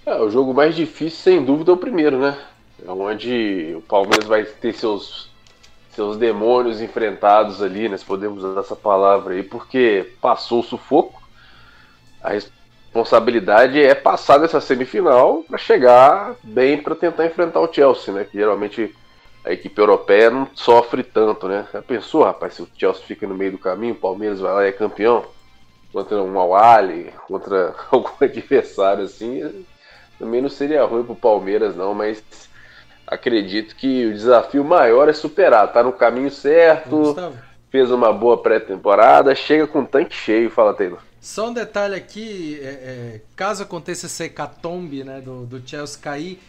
É, 0.04 0.16
o 0.16 0.28
jogo 0.30 0.52
mais 0.52 0.74
difícil, 0.74 1.16
sem 1.16 1.44
dúvida, 1.44 1.70
é 1.70 1.74
o 1.74 1.78
primeiro, 1.78 2.18
né? 2.18 2.36
É 2.84 2.90
onde 2.90 3.72
o 3.76 3.82
Palmeiras 3.82 4.26
vai 4.26 4.42
ter 4.42 4.74
seus, 4.74 5.30
seus 5.90 6.16
demônios 6.16 6.80
enfrentados 6.80 7.62
ali, 7.62 7.88
né? 7.88 7.96
Se 7.96 8.04
podemos 8.04 8.42
usar 8.42 8.60
essa 8.62 8.74
palavra 8.74 9.34
aí, 9.34 9.44
porque 9.44 10.12
passou 10.20 10.58
o 10.58 10.64
sufoco. 10.64 11.19
A 12.22 12.30
responsabilidade 12.30 13.80
é 13.80 13.94
passar 13.94 14.38
dessa 14.38 14.60
semifinal 14.60 15.44
para 15.48 15.58
chegar 15.58 16.34
bem 16.42 16.78
para 16.78 16.94
tentar 16.94 17.26
enfrentar 17.26 17.60
o 17.60 17.72
Chelsea, 17.72 18.12
né? 18.12 18.24
Que 18.24 18.38
geralmente 18.38 18.94
a 19.44 19.52
equipe 19.52 19.80
europeia 19.80 20.30
não 20.30 20.48
sofre 20.54 21.02
tanto, 21.02 21.48
né? 21.48 21.66
Já 21.72 21.80
pensou, 21.80 22.24
rapaz, 22.24 22.54
se 22.54 22.62
o 22.62 22.68
Chelsea 22.76 23.02
fica 23.06 23.26
no 23.26 23.34
meio 23.34 23.52
do 23.52 23.58
caminho, 23.58 23.94
o 23.94 23.98
Palmeiras 23.98 24.40
vai 24.40 24.52
lá 24.52 24.64
e 24.64 24.68
é 24.68 24.72
campeão 24.72 25.24
contra 25.92 26.22
um 26.22 26.38
Awali, 26.38 27.12
contra 27.26 27.74
algum 27.90 28.12
adversário 28.20 29.04
assim, 29.04 29.64
também 30.18 30.40
não 30.42 30.48
seria 30.48 30.84
ruim 30.84 31.02
pro 31.02 31.14
Palmeiras 31.14 31.74
não, 31.74 31.94
mas 31.94 32.22
acredito 33.06 33.74
que 33.74 34.06
o 34.06 34.12
desafio 34.12 34.64
maior 34.64 35.08
é 35.08 35.12
superar, 35.12 35.72
tá 35.72 35.82
no 35.82 35.92
caminho 35.92 36.30
certo, 36.30 37.16
fez 37.70 37.90
uma 37.90 38.12
boa 38.12 38.40
pré-temporada, 38.40 39.34
chega 39.34 39.66
com 39.66 39.80
o 39.80 39.86
tanque 39.86 40.14
cheio, 40.14 40.50
fala 40.50 40.74
Taylor. 40.74 41.00
Só 41.20 41.50
um 41.50 41.52
detalhe 41.52 41.94
aqui, 41.94 42.58
é, 42.62 42.66
é, 42.66 43.20
caso 43.36 43.62
aconteça 43.62 44.06
esse 44.06 44.24
hecatombe 44.24 45.04
né, 45.04 45.20
do, 45.20 45.44
do 45.44 45.62
Chelsea 45.68 46.00
cair 46.00 46.40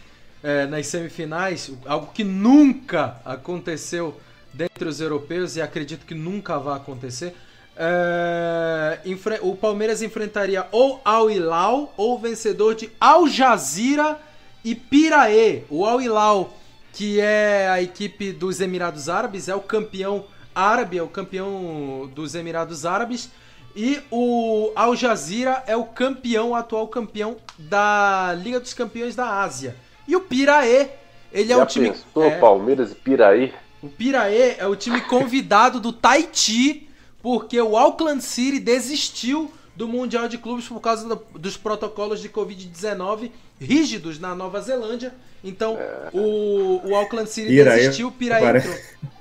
é, 0.42 0.66
nas 0.66 0.86
semifinais, 0.86 1.70
algo 1.84 2.10
que 2.12 2.24
nunca 2.24 3.20
aconteceu 3.22 4.18
dentre 4.52 4.88
os 4.88 4.98
europeus 4.98 5.56
e 5.56 5.62
acredito 5.62 6.06
que 6.06 6.14
nunca 6.14 6.58
vai 6.58 6.76
acontecer, 6.76 7.34
é, 7.76 8.98
o 9.42 9.54
Palmeiras 9.56 10.02
enfrentaria 10.02 10.66
ou 10.72 11.00
Al 11.04 11.30
Hilal 11.30 11.92
ou 11.96 12.14
o 12.14 12.18
vencedor 12.18 12.74
de 12.74 12.90
Al 12.98 13.28
Jazeera 13.28 14.18
e 14.64 14.74
Piraê. 14.74 15.64
O 15.68 15.84
Al 15.84 16.00
Hilal, 16.00 16.56
que 16.92 17.20
é 17.20 17.68
a 17.68 17.82
equipe 17.82 18.32
dos 18.32 18.60
Emirados 18.60 19.08
Árabes, 19.08 19.48
é 19.48 19.54
o 19.54 19.60
campeão 19.60 20.24
árabe, 20.54 20.98
é 20.98 21.02
o 21.02 21.08
campeão 21.08 22.10
dos 22.14 22.34
Emirados 22.34 22.84
Árabes. 22.84 23.30
E 23.74 24.00
o 24.10 24.70
Al 24.76 24.94
Jazeera 24.94 25.62
é 25.66 25.76
o 25.76 25.84
campeão, 25.84 26.50
o 26.50 26.54
atual 26.54 26.86
campeão 26.88 27.36
da 27.58 28.36
Liga 28.42 28.60
dos 28.60 28.74
Campeões 28.74 29.14
da 29.16 29.40
Ásia. 29.42 29.76
E 30.06 30.14
o 30.14 30.20
Piraê, 30.20 30.88
ele 31.32 31.52
é 31.52 31.56
Já 31.56 31.62
o 31.62 31.66
time. 31.66 31.90
pensou 31.90 32.24
é, 32.24 32.38
Palmeiras 32.38 32.92
e 32.92 32.94
Piraí? 32.94 33.52
o 33.82 33.88
Piraê 33.88 34.56
é 34.58 34.66
o 34.66 34.76
time 34.76 35.00
convidado 35.00 35.80
do 35.80 35.92
Tahiti, 35.92 36.88
porque 37.22 37.60
o 37.60 37.76
Auckland 37.76 38.22
City 38.22 38.58
desistiu 38.60 39.50
do 39.74 39.88
Mundial 39.88 40.28
de 40.28 40.36
Clubes 40.36 40.68
por 40.68 40.80
causa 40.80 41.08
do- 41.08 41.24
dos 41.38 41.56
protocolos 41.56 42.20
de 42.20 42.28
Covid-19 42.28 43.30
rígidos 43.58 44.18
na 44.18 44.34
Nova 44.34 44.60
Zelândia. 44.60 45.14
Então, 45.42 45.78
o, 46.12 46.80
o 46.90 46.94
Auckland 46.94 47.30
City 47.30 47.48
Piraí, 47.48 47.80
desistiu, 47.80 48.08
o 48.08 48.12
Piraí 48.12 48.42
parece- 48.42 48.68
entrou. 48.68 49.12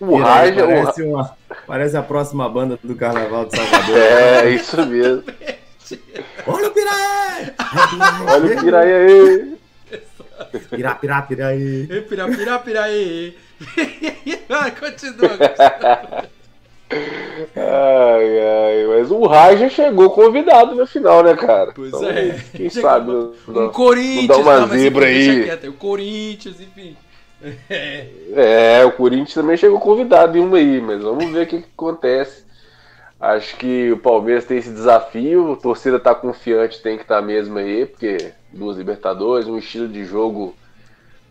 O 0.00 0.16
Raja, 0.16 0.64
o 0.64 0.68
parece, 0.68 1.02
uma- 1.02 1.36
parece 1.66 1.96
a 1.96 2.02
próxima 2.02 2.48
banda 2.48 2.78
do 2.82 2.94
Carnaval 2.96 3.46
de 3.46 3.56
Salvador. 3.56 3.96
É, 3.98 4.50
isso 4.50 4.84
mesmo. 4.86 5.22
Olha 6.46 6.68
o 6.68 6.70
Piraí! 6.70 7.52
Olha 8.28 8.46
o 8.56 8.60
Piraí 8.64 8.92
aí. 8.92 9.52
Pirá, 10.70 10.94
pirá, 10.96 11.22
piraí. 11.22 11.86
Pirá, 12.08 12.26
pirá, 12.28 12.58
piraí. 12.58 13.36
Continua. 14.80 15.30
Ai, 17.56 18.38
ai, 18.40 18.86
mas 18.88 19.10
o 19.10 19.24
Raja 19.26 19.68
chegou 19.68 20.10
convidado 20.10 20.74
na 20.74 20.86
final, 20.86 21.22
né, 21.22 21.34
cara? 21.34 21.72
Pois 21.74 21.88
Então, 21.88 22.06
é. 22.08 22.38
Quem 22.54 22.68
sabe 22.68 23.10
não, 23.10 23.32
Um 23.48 23.52
não- 23.52 23.68
Corinthians, 23.70 24.26
não 24.28 24.36
dá 24.36 24.50
uma 24.50 24.60
não, 24.60 24.68
mas 24.68 24.80
zebra 24.80 25.06
aí. 25.06 25.44
quieto, 25.44 25.68
O 25.68 25.72
Corinthians, 25.74 26.60
enfim. 26.60 26.96
É. 27.68 28.06
É, 28.34 28.84
o 28.84 28.92
Corinthians 28.92 29.34
também 29.34 29.56
chegou 29.56 29.80
convidado 29.80 30.38
em 30.38 30.40
uma 30.40 30.56
aí, 30.56 30.80
mas 30.80 31.02
vamos 31.02 31.30
ver 31.30 31.42
o 31.42 31.46
que, 31.46 31.62
que 31.62 31.68
acontece. 31.76 32.44
Acho 33.20 33.56
que 33.56 33.92
o 33.92 33.98
Palmeiras 33.98 34.44
tem 34.44 34.58
esse 34.58 34.70
desafio, 34.70 35.52
a 35.52 35.56
torcida 35.56 35.98
tá 36.00 36.14
confiante, 36.14 36.82
tem 36.82 36.96
que 36.96 37.02
estar 37.02 37.22
mesmo 37.22 37.58
aí, 37.58 37.86
porque 37.86 38.32
duas 38.52 38.76
Libertadores, 38.76 39.46
um 39.46 39.58
estilo 39.58 39.88
de 39.88 40.04
jogo 40.04 40.56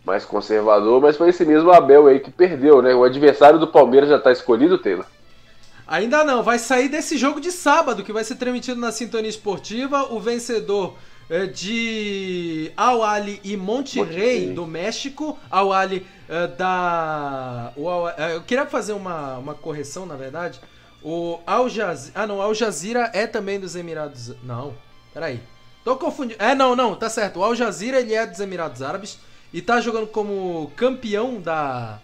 mais 0.06 0.25
conservador, 0.25 1.01
mas 1.01 1.17
foi 1.17 1.30
esse 1.30 1.45
mesmo 1.45 1.72
Abel 1.72 2.07
aí 2.07 2.19
que 2.19 2.31
perdeu, 2.31 2.81
né? 2.81 2.93
O 2.93 3.03
adversário 3.03 3.59
do 3.59 3.67
Palmeiras 3.67 4.09
já 4.09 4.19
tá 4.19 4.31
escolhido, 4.31 4.77
Taylor? 4.77 5.06
Ainda 5.85 6.23
não, 6.23 6.41
vai 6.41 6.57
sair 6.57 6.88
desse 6.88 7.17
jogo 7.17 7.41
de 7.41 7.51
sábado, 7.51 8.03
que 8.03 8.14
vai 8.14 8.23
ser 8.23 8.35
transmitido 8.35 8.80
na 8.80 8.91
Sintonia 8.91 9.30
Esportiva. 9.30 10.14
O 10.14 10.19
vencedor 10.19 10.95
de 11.53 12.72
Al 12.76 13.03
Ali 13.03 13.40
e 13.43 13.56
Monterrey, 13.56 14.53
do 14.53 14.68
México. 14.68 15.38
Al 15.50 15.72
Ali 15.72 16.06
é, 16.27 16.48
da. 16.48 17.74
o 17.76 18.10
é, 18.10 18.35
eu 18.35 18.42
queria 18.42 18.66
fazer 18.66 18.93
uma, 18.93 19.38
uma 19.38 19.53
correção, 19.53 20.06
na 20.06 20.16
verdade. 20.16 20.60
O 21.03 21.40
Al 21.48 21.68
Jazeera. 21.69 22.22
Ah, 22.22 22.27
não, 22.27 22.42
Al 22.42 22.53
Jazeera 22.53 23.10
é 23.14 23.26
também 23.26 23.60
dos 23.60 23.76
Emirados. 23.76 24.34
Não, 24.43 24.74
peraí. 25.14 25.42
Tô 25.84 25.95
confundindo. 25.95 26.42
É, 26.42 26.53
não, 26.53 26.76
não, 26.76 26.95
tá 26.95 27.10
certo. 27.10 27.40
O 27.40 27.43
Al 27.43 27.56
Jazeera 27.56 28.00
ele 28.00 28.14
é 28.14 28.26
dos 28.26 28.40
Emirados 28.40 28.82
Árabes 28.82 29.18
e 29.53 29.61
tá 29.61 29.82
jogando 29.82 30.08
como 30.08 30.72
campeão 30.76 31.42
da 31.42 32.00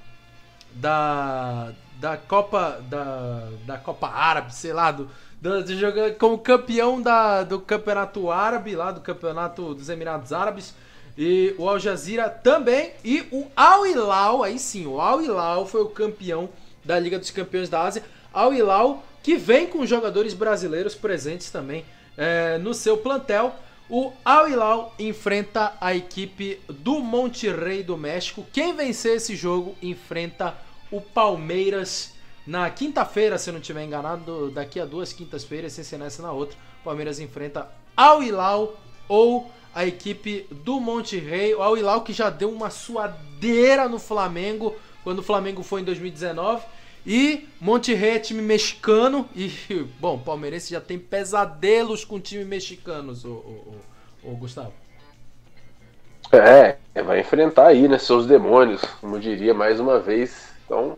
da 0.73 1.71
da 1.99 2.17
Copa 2.17 2.81
da, 2.89 3.49
da 3.65 3.77
Copa 3.77 4.07
Árabe, 4.07 4.53
sei 4.53 4.73
lá, 4.73 4.91
do, 4.91 5.09
do, 5.41 5.63
de 5.63 5.77
jogar 5.77 6.15
como 6.15 6.37
campeão 6.37 7.01
da, 7.01 7.43
do 7.43 7.59
campeonato 7.59 8.31
árabe 8.31 8.75
lá 8.75 8.91
do 8.91 9.01
campeonato 9.01 9.73
dos 9.73 9.89
Emirados 9.89 10.33
Árabes 10.33 10.73
e 11.17 11.55
o 11.57 11.67
Al 11.67 11.79
Jazeera 11.79 12.29
também 12.29 12.91
e 13.03 13.25
o 13.31 13.47
Al 13.55 13.85
Hilal, 13.85 14.43
aí 14.43 14.59
sim, 14.59 14.85
o 14.85 15.01
Al 15.01 15.21
Hilal 15.21 15.65
foi 15.65 15.81
o 15.81 15.89
campeão 15.89 16.49
da 16.85 16.99
Liga 16.99 17.17
dos 17.17 17.31
Campeões 17.31 17.69
da 17.69 17.81
Ásia. 17.81 18.03
Al 18.31 18.53
Hilal 18.53 19.03
que 19.23 19.35
vem 19.35 19.67
com 19.67 19.85
jogadores 19.85 20.33
brasileiros 20.33 20.95
presentes 20.95 21.49
também 21.49 21.83
é, 22.15 22.57
no 22.59 22.73
seu 22.73 22.97
plantel. 22.97 23.53
O 23.89 24.13
Al 24.23 24.49
Hilal 24.49 24.95
enfrenta 24.97 25.73
a 25.81 25.95
equipe 25.95 26.59
do 26.69 26.99
Monterrey 26.99 27.83
do 27.83 27.97
México. 27.97 28.45
Quem 28.53 28.75
vencer 28.75 29.17
esse 29.17 29.35
jogo 29.35 29.75
enfrenta 29.81 30.55
o 30.91 31.01
Palmeiras 31.01 32.13
na 32.47 32.69
quinta-feira, 32.69 33.37
se 33.37 33.49
eu 33.49 33.53
não 33.53 33.59
estiver 33.59 33.83
enganado, 33.83 34.49
daqui 34.51 34.79
a 34.79 34.85
duas 34.85 35.11
quintas-feiras, 35.11 35.73
sem 35.73 35.83
ser 35.83 35.97
nessa 35.97 36.21
na 36.21 36.31
outra. 36.31 36.57
O 36.79 36.85
Palmeiras 36.85 37.19
enfrenta 37.19 37.69
Al 37.95 38.23
Hilal 38.23 38.73
ou 39.09 39.51
a 39.75 39.85
equipe 39.85 40.47
do 40.49 40.79
Monterrey. 40.79 41.53
O 41.53 41.61
Al 41.61 41.77
Hilal 41.77 42.01
que 42.01 42.13
já 42.13 42.29
deu 42.29 42.49
uma 42.49 42.69
suadeira 42.69 43.89
no 43.89 43.99
Flamengo 43.99 44.73
quando 45.03 45.19
o 45.19 45.23
Flamengo 45.23 45.61
foi 45.61 45.81
em 45.81 45.83
2019. 45.83 46.63
E 47.05 47.47
Monterrey 47.59 48.15
é 48.15 48.19
time 48.19 48.41
mexicano. 48.41 49.27
E, 49.35 49.51
bom, 49.99 50.17
palmeirense 50.17 50.71
já 50.71 50.79
tem 50.79 50.97
pesadelos 50.97 52.05
com 52.05 52.17
time 52.17 52.45
mexicanos, 52.45 53.25
o, 53.25 53.29
o, 53.29 53.81
o, 54.23 54.31
o 54.31 54.35
Gustavo. 54.37 54.73
É, 56.31 56.77
vai 57.01 57.19
enfrentar 57.19 57.67
aí, 57.67 57.89
né, 57.89 57.97
seus 57.97 58.25
demônios, 58.25 58.81
como 59.01 59.19
diria 59.19 59.53
mais 59.53 59.81
uma 59.81 59.99
vez. 59.99 60.49
Então, 60.65 60.97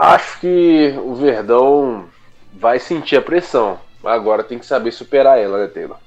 acho 0.00 0.40
que 0.40 0.94
o 0.98 1.14
Verdão 1.14 2.08
vai 2.52 2.78
sentir 2.78 3.16
a 3.16 3.22
pressão. 3.22 3.78
Agora 4.02 4.42
tem 4.42 4.58
que 4.58 4.66
saber 4.66 4.92
superar 4.92 5.38
ela, 5.38 5.58
né, 5.58 5.66
Taylor? 5.66 5.98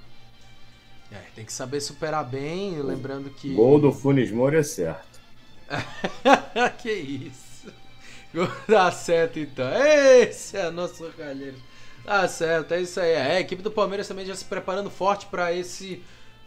É, 1.12 1.18
tem 1.36 1.46
que 1.46 1.54
saber 1.54 1.80
superar 1.80 2.26
bem, 2.26 2.82
lembrando 2.82 3.30
que. 3.30 3.54
Gol 3.54 3.80
do 3.80 3.92
Funes 3.92 4.32
Mori 4.32 4.58
é 4.58 4.64
certo. 4.64 5.22
que 6.82 6.92
isso. 6.92 7.72
Gol 8.34 8.50
dá 8.68 8.92
certo 8.92 9.40
então. 9.40 9.70
Esse 9.86 10.58
é 10.58 10.72
nosso 10.72 11.06
Calheiros. 11.16 11.62
Tá 12.04 12.28
certo, 12.28 12.74
é 12.74 12.82
isso 12.82 13.00
aí. 13.00 13.12
É, 13.12 13.38
a 13.38 13.40
equipe 13.40 13.62
do 13.62 13.72
Palmeiras 13.72 14.08
também 14.08 14.26
já 14.26 14.36
se 14.36 14.44
preparando 14.44 14.90
forte 14.90 15.28
para 15.28 15.54
esse 15.54 16.04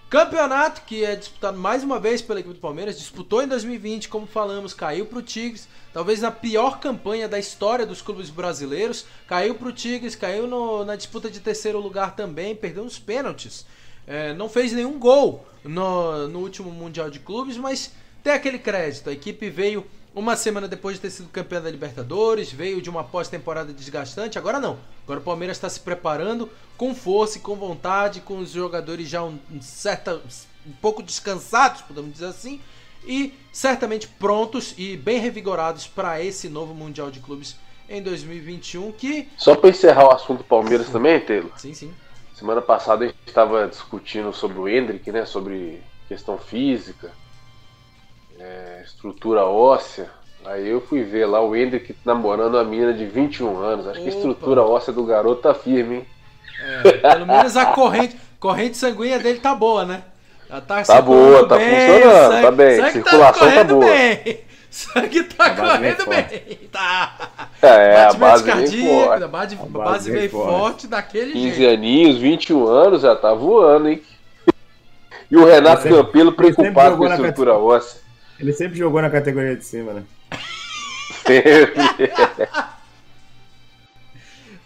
campeonato 0.09 0.83
que 0.83 1.05
é 1.05 1.17
disputado 1.17 1.59
mais 1.59 1.83
uma 1.83 1.99
vez 1.99 2.23
pela 2.23 2.41
equipe 2.41 2.55
do 2.55 2.61
Palmeiras. 2.61 2.99
Disputou 2.99 3.43
em 3.43 3.49
2020, 3.49 4.09
como 4.09 4.27
falamos, 4.27 4.73
caiu 4.73 5.07
para 5.07 5.19
o 5.19 5.23
Tigres, 5.23 5.69
talvez 5.93 6.21
na 6.21 6.31
pior 6.31 6.79
campanha 6.79 7.29
da 7.29 7.39
história 7.39 7.85
dos 7.85 8.01
clubes 8.03 8.31
brasileiros. 8.31 9.05
Caiu 9.27 9.55
para 9.57 9.69
o 9.69 9.73
Tigres, 9.73 10.15
caiu 10.15 10.47
no- 10.47 10.85
na 10.85 10.97
disputa 10.97 11.31
de 11.31 11.41
terceiro 11.41 11.81
lugar 11.81 12.15
também, 12.15 12.55
perdeu 12.55 12.85
uns 12.85 12.99
pênaltis. 12.99 13.67
É, 14.07 14.33
não 14.35 14.49
fez 14.49 14.73
nenhum 14.73 14.99
gol 14.99 15.45
no, 15.65 16.29
no 16.29 16.39
último 16.39 16.71
Mundial 16.71 17.11
de 17.11 17.19
Clubes, 17.19 17.57
mas 17.57 17.91
tem 18.23 18.33
aquele 18.33 18.59
crédito. 18.59 19.11
A 19.11 19.13
equipe 19.13 19.51
veio 19.51 19.85
uma 20.17 20.35
semana 20.35 20.67
depois 20.67 20.97
de 20.97 21.03
ter 21.03 21.11
sido 21.11 21.29
campeã 21.29 21.61
da 21.61 21.71
Libertadores, 21.71 22.51
veio 22.51 22.81
de 22.81 22.89
uma 22.89 23.05
pós-temporada 23.05 23.71
desgastante. 23.71 24.39
Agora 24.39 24.59
não. 24.59 24.79
Agora 25.05 25.21
o 25.21 25.23
Palmeiras 25.23 25.59
está 25.59 25.69
se 25.69 25.79
preparando 25.79 26.49
com 26.75 26.95
força 26.95 27.37
e 27.37 27.41
com 27.43 27.55
vontade, 27.55 28.23
com 28.23 28.39
os 28.39 28.51
jogadores 28.51 29.07
já 29.07 29.23
um, 29.23 29.39
um 29.53 29.61
certa, 29.61 30.15
um 30.67 30.73
pouco 30.81 31.03
descansados, 31.03 31.83
podemos 31.83 32.15
dizer 32.15 32.27
assim, 32.27 32.63
e 33.07 33.35
certamente 33.53 34.09
prontos 34.09 34.75
e 34.79 34.97
bem 34.97 35.21
revigorados 35.21 35.87
para 35.87 36.21
esse 36.23 36.49
novo 36.49 36.75
Mundial 36.75 37.11
de 37.11 37.21
Clubes 37.21 37.55
em 37.87 38.03
2021 38.03 38.93
que 38.93 39.29
Só 39.37 39.55
para 39.55 39.69
encerrar 39.69 40.07
o 40.07 40.13
assunto 40.13 40.43
Palmeiras 40.43 40.89
também, 40.89 41.21
Taylor. 41.21 41.53
Sim, 41.59 41.75
sim. 41.75 41.95
Semana 42.35 42.63
passada 42.63 43.05
a 43.05 43.09
gente 43.09 43.19
estava 43.27 43.69
discutindo 43.69 44.33
sobre 44.33 44.59
o 44.59 44.67
Hendrick, 44.67 45.13
né? 45.13 45.27
Sobre 45.27 45.83
questão 46.09 46.39
física, 46.39 47.13
é, 48.47 48.83
estrutura 48.85 49.45
óssea. 49.45 50.09
Aí 50.45 50.69
eu 50.69 50.81
fui 50.81 51.03
ver 51.03 51.27
lá 51.27 51.41
o 51.41 51.57
Hendrick 51.57 51.95
namorando 52.05 52.55
uma 52.55 52.65
menina 52.65 52.93
de 52.93 53.05
21 53.05 53.59
anos. 53.59 53.87
Acho 53.89 54.01
que 54.01 54.07
a 54.07 54.11
Opa. 54.11 54.17
estrutura 54.17 54.63
óssea 54.63 54.93
do 54.93 55.05
garoto 55.05 55.43
tá 55.43 55.55
firme, 55.55 55.97
hein? 55.97 56.07
É, 56.85 56.93
pelo 56.93 57.27
menos 57.27 57.57
a 57.57 57.67
corrente, 57.67 58.17
corrente 58.39 58.77
sanguínea 58.77 59.19
dele 59.19 59.41
tá 59.41 59.55
boa, 59.55 59.85
né? 59.85 60.03
Ela 60.49 60.61
tá, 60.61 60.83
Tá 60.83 61.03
boa, 61.03 61.49
tá 61.49 61.57
bem, 61.57 61.69
funcionando, 61.71 62.31
sangue- 62.31 62.43
tá 62.43 62.51
bem. 62.53 62.77
sangue 62.77 62.93
Circulação 62.93 63.33
tá 63.33 63.51
correndo 63.51 63.75
boa. 63.75 63.87
Bem. 63.87 64.41
Sangue 64.71 65.23
tá 65.25 65.47
A 65.47 65.51
correndo 65.57 66.07
bem. 66.07 66.59
Tá. 66.71 67.31
É, 67.63 68.03
a 68.05 68.13
base 68.13 68.45
cardíaco, 68.45 69.05
forte. 69.07 69.25
a 69.25 69.29
base, 69.29 69.55
a 69.61 69.65
base 69.67 70.11
vem 70.11 70.19
veio 70.21 70.31
forte. 70.31 70.51
forte 70.51 70.87
daquele 70.87 71.33
15 71.33 71.55
jeito. 71.57 71.73
aninhos, 71.75 72.19
21 72.19 72.67
anos, 72.67 73.03
já 73.03 73.17
tá 73.17 73.33
voando, 73.35 73.89
hein? 73.89 74.03
E 75.31 75.37
o 75.37 75.45
Renato 75.45 75.89
Campelo 75.89 76.31
preocupado 76.33 76.97
com 76.99 77.05
a 77.05 77.09
estrutura 77.11 77.55
óssea. 77.55 78.01
Ele 78.39 78.53
sempre 78.53 78.79
jogou 78.79 79.01
na 79.01 79.11
categoria 79.11 79.57
de 79.57 79.65
cima, 79.65 79.93
né? 79.93 80.05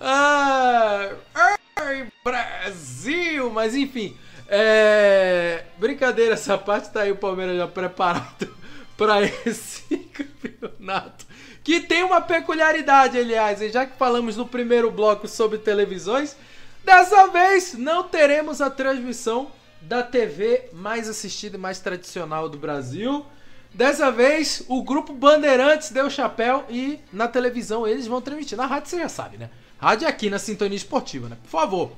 Ah, 0.02 1.10
ai, 1.34 2.06
Brasil! 2.24 3.50
Mas 3.50 3.74
enfim, 3.74 4.16
é... 4.48 5.64
brincadeira 5.78 6.32
essa 6.32 6.56
parte, 6.56 6.90
tá 6.90 7.02
aí 7.02 7.12
o 7.12 7.16
Palmeiras 7.16 7.58
já 7.58 7.68
preparado 7.68 8.48
para 8.96 9.22
esse 9.22 9.82
campeonato. 10.40 11.26
Que 11.62 11.80
tem 11.80 12.02
uma 12.02 12.22
peculiaridade, 12.22 13.18
aliás, 13.18 13.60
e 13.60 13.70
já 13.70 13.84
que 13.84 13.98
falamos 13.98 14.38
no 14.38 14.46
primeiro 14.46 14.90
bloco 14.90 15.28
sobre 15.28 15.58
televisões, 15.58 16.34
dessa 16.82 17.26
vez 17.26 17.74
não 17.74 18.04
teremos 18.04 18.62
a 18.62 18.70
transmissão 18.70 19.52
da 19.82 20.02
TV 20.02 20.70
mais 20.72 21.10
assistida 21.10 21.58
e 21.58 21.60
mais 21.60 21.78
tradicional 21.78 22.48
do 22.48 22.56
Brasil. 22.56 23.26
Dessa 23.72 24.10
vez, 24.10 24.64
o 24.68 24.82
grupo 24.82 25.12
Bandeirantes 25.12 25.90
deu 25.90 26.10
chapéu 26.10 26.64
e 26.68 26.98
na 27.12 27.28
televisão 27.28 27.86
eles 27.86 28.06
vão 28.06 28.20
transmitir. 28.20 28.58
Na 28.58 28.66
rádio 28.66 28.90
você 28.90 28.98
já 28.98 29.08
sabe, 29.08 29.38
né? 29.38 29.48
Rádio 29.78 30.06
é 30.06 30.08
aqui 30.08 30.28
na 30.28 30.38
Sintonia 30.38 30.76
Esportiva, 30.76 31.28
né? 31.28 31.36
Por 31.42 31.48
favor. 31.48 31.92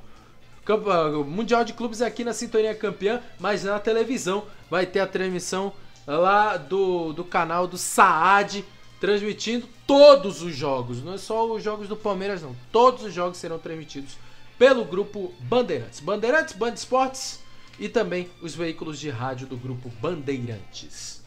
Ah, 0.64 1.08
o 1.18 1.24
Mundial 1.24 1.64
de 1.64 1.72
Clubes 1.72 2.00
é 2.00 2.06
aqui 2.06 2.22
na 2.22 2.32
Sintonia 2.32 2.74
Campeã, 2.74 3.20
mas 3.40 3.64
na 3.64 3.80
televisão 3.80 4.44
vai 4.70 4.86
ter 4.86 5.00
a 5.00 5.06
transmissão 5.06 5.72
lá 6.06 6.56
do, 6.56 7.12
do 7.12 7.24
canal 7.24 7.66
do 7.66 7.78
Saad, 7.78 8.64
transmitindo 9.00 9.66
todos 9.86 10.42
os 10.42 10.54
jogos. 10.54 11.02
Não 11.02 11.14
é 11.14 11.18
só 11.18 11.50
os 11.50 11.62
jogos 11.62 11.88
do 11.88 11.96
Palmeiras, 11.96 12.42
não. 12.42 12.54
Todos 12.70 13.02
os 13.02 13.12
jogos 13.12 13.38
serão 13.38 13.58
transmitidos 13.58 14.16
pelo 14.58 14.84
grupo 14.84 15.32
Bandeirantes. 15.40 15.98
Bandeirantes, 15.98 16.54
Band 16.54 16.74
Esportes 16.74 17.40
e 17.80 17.88
também 17.88 18.30
os 18.40 18.54
veículos 18.54 19.00
de 19.00 19.10
rádio 19.10 19.46
do 19.46 19.56
grupo 19.56 19.88
Bandeirantes. 20.00 21.21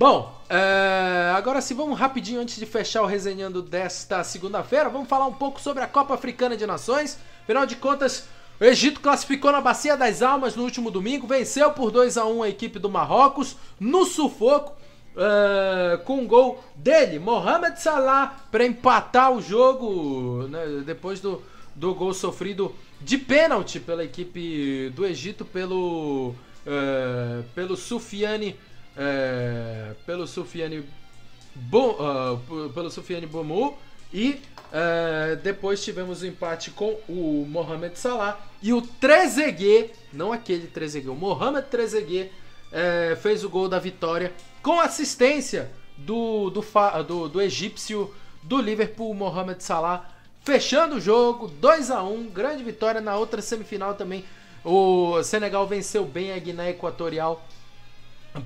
Bom, 0.00 0.34
é, 0.48 1.30
agora 1.36 1.60
sim, 1.60 1.74
vamos 1.74 1.98
rapidinho 1.98 2.40
antes 2.40 2.56
de 2.56 2.64
fechar 2.64 3.02
o 3.02 3.06
resenhando 3.06 3.60
desta 3.60 4.24
segunda-feira. 4.24 4.88
Vamos 4.88 5.10
falar 5.10 5.26
um 5.26 5.34
pouco 5.34 5.60
sobre 5.60 5.82
a 5.82 5.86
Copa 5.86 6.14
Africana 6.14 6.56
de 6.56 6.66
Nações. 6.66 7.18
Afinal 7.42 7.66
de 7.66 7.76
contas, 7.76 8.26
o 8.58 8.64
Egito 8.64 9.02
classificou 9.02 9.52
na 9.52 9.60
Bacia 9.60 9.98
das 9.98 10.22
Almas 10.22 10.56
no 10.56 10.62
último 10.62 10.90
domingo, 10.90 11.26
venceu 11.26 11.70
por 11.72 11.90
2 11.90 12.16
a 12.16 12.24
1 12.24 12.42
a 12.44 12.48
equipe 12.48 12.78
do 12.78 12.88
Marrocos 12.88 13.58
no 13.78 14.06
sufoco. 14.06 14.72
é, 15.14 15.98
com 15.98 16.20
um 16.20 16.26
gol 16.26 16.64
dele, 16.74 17.18
Mohamed 17.18 17.78
Salah, 17.78 18.46
para 18.50 18.64
empatar 18.64 19.30
o 19.30 19.42
jogo 19.42 20.48
né, 20.48 20.82
depois 20.82 21.20
do, 21.20 21.42
do 21.74 21.94
gol 21.94 22.14
sofrido 22.14 22.74
de 23.02 23.18
pênalti 23.18 23.78
pela 23.78 24.02
equipe 24.02 24.88
do 24.96 25.04
Egito 25.04 25.44
pelo, 25.44 26.34
é, 26.66 27.42
pelo 27.54 27.76
Sufiane 27.76 28.56
é, 29.00 29.94
pelo 30.04 30.26
Sufiane 30.26 30.82
p- 30.82 32.72
pelo 32.74 32.90
Sufiane 32.90 33.26
Bomu 33.26 33.76
e 34.12 34.40
é, 34.70 35.36
depois 35.36 35.82
tivemos 35.82 36.20
o 36.22 36.26
empate 36.26 36.70
com 36.70 36.98
o 37.08 37.46
Mohamed 37.48 37.98
Salah 37.98 38.38
e 38.62 38.72
o 38.74 38.82
Trezeguet, 38.82 39.92
não 40.12 40.32
aquele 40.32 40.66
Trezeguet, 40.66 41.08
o 41.10 41.14
Mohamed 41.14 41.66
Trezeguet 41.68 42.30
é, 42.70 43.16
fez 43.20 43.42
o 43.42 43.48
gol 43.48 43.68
da 43.68 43.78
vitória 43.78 44.32
com 44.62 44.78
assistência 44.78 45.70
do, 45.96 46.50
do, 46.50 46.62
do, 47.06 47.28
do 47.28 47.40
egípcio 47.40 48.12
do 48.42 48.60
Liverpool, 48.60 49.14
Mohamed 49.14 49.62
Salah, 49.62 50.08
fechando 50.42 50.96
o 50.96 51.00
jogo, 51.00 51.48
2 51.48 51.90
a 51.90 52.02
1 52.02 52.28
grande 52.28 52.62
vitória 52.62 53.00
na 53.00 53.16
outra 53.16 53.40
semifinal 53.42 53.94
também. 53.94 54.24
O 54.64 55.22
Senegal 55.22 55.66
venceu 55.66 56.04
bem 56.04 56.32
a 56.32 56.38
Guiné 56.38 56.70
Equatorial 56.70 57.46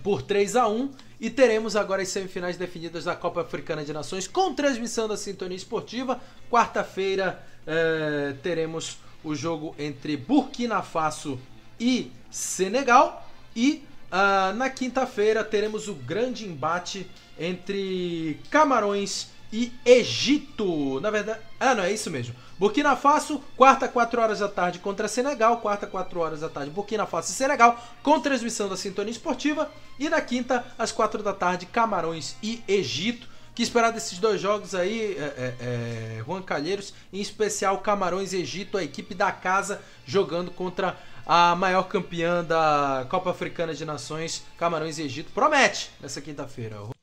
por 0.02 0.22
3 0.22 0.56
a 0.56 0.68
1 0.68 0.90
e 1.20 1.30
teremos 1.30 1.76
agora 1.76 2.02
as 2.02 2.08
semifinais 2.08 2.56
definidas 2.56 3.04
da 3.04 3.14
Copa 3.14 3.42
Africana 3.42 3.84
de 3.84 3.92
Nações 3.92 4.26
com 4.26 4.54
transmissão 4.54 5.08
da 5.08 5.16
Sintonia 5.16 5.56
Esportiva. 5.56 6.20
Quarta-feira 6.50 7.42
eh, 7.66 8.34
teremos 8.42 8.98
o 9.22 9.34
jogo 9.34 9.74
entre 9.78 10.16
Burkina 10.16 10.82
Faso 10.82 11.38
e 11.80 12.10
Senegal 12.30 13.28
e 13.56 13.82
ah, 14.10 14.52
na 14.54 14.70
quinta-feira 14.70 15.42
teremos 15.42 15.88
o 15.88 15.94
grande 15.94 16.46
embate 16.46 17.10
entre 17.38 18.38
Camarões 18.50 19.28
e 19.52 19.72
Egito. 19.84 21.00
Na 21.00 21.10
verdade, 21.10 21.40
ah, 21.58 21.74
não, 21.74 21.84
é 21.84 21.92
isso 21.92 22.10
mesmo. 22.10 22.34
Burkina 22.58 22.94
Faso, 22.94 23.42
quarta, 23.56 23.88
4 23.88 24.20
horas 24.20 24.38
da 24.38 24.48
tarde 24.48 24.78
contra 24.78 25.08
Senegal, 25.08 25.58
quarta, 25.58 25.86
4 25.86 26.20
horas 26.20 26.40
da 26.40 26.48
tarde, 26.48 26.70
Burkina 26.70 27.04
Faso 27.04 27.32
e 27.32 27.34
Senegal, 27.34 27.78
com 28.02 28.20
transmissão 28.20 28.68
da 28.68 28.76
Sintonia 28.76 29.10
Esportiva. 29.10 29.70
E 29.98 30.08
na 30.08 30.20
quinta, 30.20 30.64
às 30.78 30.92
4 30.92 31.22
da 31.22 31.32
tarde, 31.32 31.66
Camarões 31.66 32.36
e 32.42 32.62
Egito. 32.68 33.28
Que 33.54 33.62
esperar 33.62 33.92
desses 33.92 34.18
dois 34.18 34.40
jogos 34.40 34.74
aí, 34.74 35.16
é, 35.16 35.22
é, 35.22 35.54
é, 35.60 36.22
Juan 36.26 36.42
Calheiros, 36.42 36.92
em 37.12 37.20
especial 37.20 37.78
Camarões 37.78 38.32
e 38.32 38.38
Egito, 38.38 38.76
a 38.76 38.82
equipe 38.82 39.14
da 39.14 39.30
casa 39.30 39.80
jogando 40.04 40.50
contra 40.50 40.96
a 41.24 41.54
maior 41.54 41.84
campeã 41.84 42.42
da 42.42 43.06
Copa 43.08 43.30
Africana 43.30 43.72
de 43.72 43.84
Nações, 43.84 44.44
Camarões 44.58 44.98
e 44.98 45.02
Egito. 45.02 45.30
Promete 45.32 45.90
nessa 46.00 46.20
quinta-feira. 46.20 46.93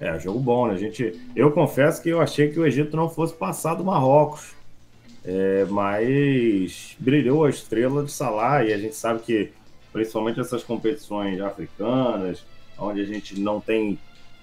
É, 0.00 0.18
jogo 0.18 0.38
bom, 0.38 0.66
né? 0.66 0.74
A 0.74 0.78
gente, 0.78 1.18
eu 1.34 1.50
confesso 1.50 2.02
que 2.02 2.10
eu 2.10 2.20
achei 2.20 2.50
que 2.50 2.60
o 2.60 2.66
Egito 2.66 2.96
não 2.96 3.08
fosse 3.08 3.34
passar 3.34 3.74
do 3.74 3.84
Marrocos. 3.84 4.54
É, 5.24 5.64
mas 5.68 6.96
brilhou 7.00 7.44
a 7.44 7.50
estrela 7.50 8.04
de 8.04 8.12
Salah 8.12 8.64
e 8.64 8.72
a 8.72 8.78
gente 8.78 8.94
sabe 8.94 9.20
que, 9.22 9.50
principalmente 9.92 10.38
essas 10.38 10.62
competições 10.62 11.40
africanas, 11.40 12.44
onde 12.78 13.00
a 13.00 13.04
gente 13.04 13.40
não 13.40 13.60
tem 13.60 13.98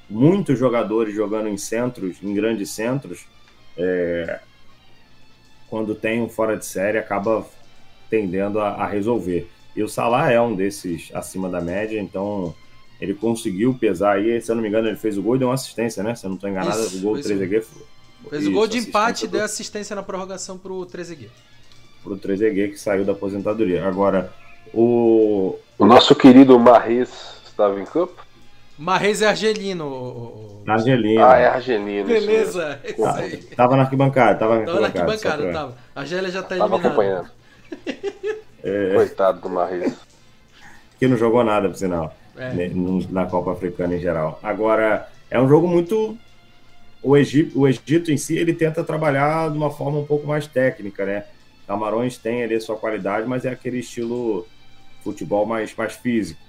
muitos 0.09 0.59
jogadores 0.59 1.15
jogando 1.15 1.47
em 1.47 1.55
centros, 1.55 2.21
em 2.21 2.33
grandes 2.33 2.69
centros, 2.71 3.25
é, 3.77 4.41
quando 5.69 5.95
tem 5.95 6.21
um 6.21 6.27
fora 6.27 6.57
de 6.57 6.65
série, 6.65 6.97
acaba 6.97 7.45
tendendo 8.09 8.59
a, 8.59 8.71
a 8.71 8.85
resolver. 8.85 9.49
E 9.75 9.81
o 9.81 9.87
Salah 9.87 10.31
é 10.31 10.39
um 10.41 10.53
desses 10.53 11.09
acima 11.13 11.49
da 11.49 11.61
média, 11.61 11.99
então 11.99 12.53
ele 13.03 13.13
conseguiu 13.13 13.73
pesar 13.73 14.13
aí. 14.17 14.39
Se 14.41 14.51
eu 14.51 14.55
não 14.55 14.61
me 14.63 14.69
engano, 14.69 14.87
ele 14.87 14.95
fez 14.97 15.17
o 15.17 15.21
gol 15.21 15.35
e 15.35 15.39
deu 15.39 15.49
uma 15.49 15.53
assistência, 15.55 16.01
né? 16.01 16.15
Se 16.15 16.25
eu 16.25 16.29
não 16.29 16.35
estou 16.35 16.49
enganado, 16.49 16.79
Isso, 16.79 16.97
o 16.97 17.01
gol 17.01 17.13
do 17.13 17.19
isso. 17.19 17.27
Trezeguet 17.29 17.65
foi. 17.65 17.83
Fez 18.29 18.47
o 18.47 18.51
gol 18.51 18.67
de 18.67 18.77
empate 18.77 19.25
e 19.25 19.27
deu 19.27 19.43
assistência 19.43 19.95
na 19.95 20.01
prorrogação 20.01 20.57
pro 20.57 20.85
Trezeguet. 20.85 21.31
pro 22.03 22.15
Trezeguet 22.17 22.71
que 22.71 22.79
saiu 22.79 23.03
da 23.03 23.11
aposentadoria. 23.11 23.85
Agora, 23.85 24.31
o. 24.73 25.55
O 25.77 25.85
nosso 25.85 26.15
querido 26.15 26.57
Marres 26.59 27.09
estava 27.45 27.79
em 27.81 27.85
campo? 27.85 28.13
Marrez 28.77 29.21
é 29.21 29.27
argelino. 29.27 29.85
o- 29.85 30.63
o- 30.65 30.71
Argelina. 30.71 31.27
Ah, 31.29 31.37
é 31.37 31.45
argelino. 31.47 32.09
isso 32.11 32.25
Beleza, 32.27 32.79
mesmo. 32.83 33.05
isso 33.05 33.05
aí. 33.19 33.37
Tava 33.55 33.75
na 33.75 33.83
arquibancada, 33.83 34.39
tava 34.39 34.59
na 34.59 34.65
Tava 34.65 34.79
na 34.79 34.85
arquibancada. 34.87 35.13
arquibancada, 35.43 35.53
tava. 35.53 35.77
A 35.95 35.99
Argélia 36.01 36.31
já 36.31 36.41
tá 36.41 36.55
Tava 36.55 36.75
eliminada. 36.75 36.87
acompanhando. 36.87 37.29
É, 38.63 38.93
Coitado 38.95 39.41
do 39.41 39.49
Marrez. 39.49 39.93
que 40.97 41.07
não 41.07 41.17
jogou 41.17 41.43
nada, 41.43 41.67
por 41.69 41.75
sinal, 41.75 42.15
É. 42.35 42.53
né, 42.53 42.71
na 43.09 43.25
Copa 43.25 43.51
Africana 43.51 43.95
em 43.95 43.99
geral. 43.99 44.39
Agora, 44.41 45.07
é 45.29 45.39
um 45.39 45.47
jogo 45.47 45.67
muito. 45.67 46.17
O 47.01 47.17
Egito, 47.17 47.59
o 47.59 47.67
Egito 47.67 48.11
em 48.11 48.17
si, 48.17 48.37
ele 48.37 48.53
tenta 48.53 48.83
trabalhar 48.83 49.51
de 49.51 49.57
uma 49.57 49.69
forma 49.69 49.99
um 49.99 50.05
pouco 50.05 50.25
mais 50.25 50.47
técnica, 50.47 51.05
né? 51.05 51.25
Camarões 51.67 52.17
tem 52.17 52.43
ali 52.43 52.55
a 52.55 52.61
sua 52.61 52.77
qualidade, 52.77 53.27
mas 53.27 53.45
é 53.45 53.49
aquele 53.49 53.79
estilo 53.79 54.47
futebol 55.03 55.45
mais, 55.45 55.75
mais 55.75 55.93
físico. 55.93 56.41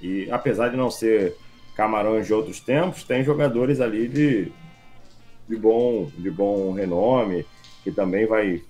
E 0.00 0.28
apesar 0.30 0.68
de 0.68 0.76
não 0.76 0.90
ser 0.90 1.36
Camarões 1.74 2.26
de 2.26 2.34
outros 2.34 2.60
tempos, 2.60 3.02
tem 3.02 3.24
jogadores 3.24 3.80
ali 3.80 4.06
de, 4.06 4.52
de, 5.48 5.56
bom, 5.56 6.10
de 6.18 6.30
bom 6.30 6.72
renome, 6.72 7.46
que 7.82 7.90
também 7.90 8.26
vai, 8.26 8.62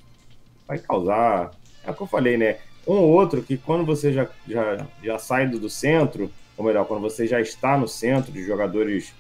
vai 0.69 0.79
causar. 0.79 1.51
É 1.85 1.91
o 1.91 1.95
que 1.95 2.03
eu 2.03 2.07
falei, 2.07 2.37
né? 2.37 2.59
Um 2.87 2.95
ou 2.95 3.11
outro 3.11 3.43
que 3.43 3.57
quando 3.57 3.85
você 3.85 4.13
já, 4.13 4.29
já, 4.47 4.87
já 5.03 5.19
sai 5.19 5.49
do 5.49 5.69
centro, 5.69 6.31
ou 6.63 6.69
melhor, 6.69 6.85
quando 6.87 7.03
você 7.03 7.27
já 7.27 7.41
está 7.41 7.77
no 7.77 7.89
centro 7.89 8.33
de 8.33 8.43
jogadores 8.45 9.13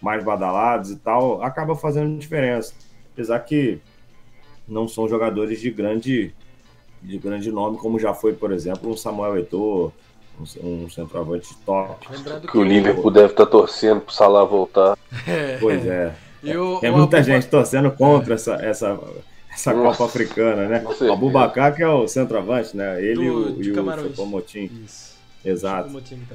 mais 0.00 0.22
badalados 0.24 0.90
e 0.90 0.96
tal, 0.96 1.42
acaba 1.42 1.74
fazendo 1.74 2.18
diferença. 2.18 2.74
Apesar 3.12 3.38
que 3.40 3.78
não 4.68 4.86
são 4.88 5.08
jogadores 5.08 5.60
de 5.60 5.70
grande, 5.70 6.34
de 7.02 7.18
grande 7.18 7.50
nome, 7.50 7.78
como 7.78 7.98
já 7.98 8.12
foi, 8.14 8.32
por 8.32 8.52
exemplo, 8.52 8.90
um 8.90 8.96
Samuel 8.96 9.38
Eto'o, 9.38 9.92
um, 10.62 10.84
um 10.84 10.90
centroavante 10.90 11.54
top. 11.64 12.06
Lembrando 12.10 12.48
Que 12.48 12.58
o 12.58 12.62
Liverpool 12.64 13.10
deve 13.10 13.32
estar 13.32 13.46
torcendo 13.46 14.00
pro 14.00 14.14
Salah 14.14 14.44
voltar. 14.44 14.96
Pois 15.60 15.86
é. 15.86 16.14
O- 16.42 16.80
Tem 16.80 16.90
o 16.90 16.96
muita 16.98 17.22
gente 17.22 17.46
torcendo 17.46 17.88
contra 17.92 18.34
essa, 18.34 18.54
essa, 18.54 18.98
essa 19.48 19.72
Nossa, 19.72 19.96
Copa 19.98 20.10
Africana, 20.10 20.66
né? 20.66 20.84
O. 21.00 21.12
Abubacar, 21.12 21.72
que 21.72 21.80
é 21.84 21.88
o 21.88 22.08
centroavante, 22.08 22.76
né? 22.76 23.00
Ele 23.00 23.14
Do- 23.14 23.22
e 23.22 23.30
o, 23.30 23.62
e 23.62 23.70
o. 23.70 23.74
Choupo-Moting. 23.76 24.68
Isso. 24.84 25.11
Exato. 25.44 25.90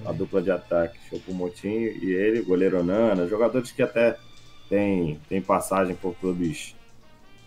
A 0.06 0.12
dupla 0.12 0.42
de 0.42 0.52
ataque, 0.52 0.98
Choupo-Moting 1.10 2.00
e 2.02 2.12
ele, 2.12 2.42
goleiro 2.42 2.84
Nana, 2.84 3.28
jogadores 3.28 3.72
que 3.72 3.82
até 3.82 4.18
têm 4.70 5.20
tem 5.30 5.42
passagem 5.42 5.96
por 5.96 6.14
clubes 6.16 6.76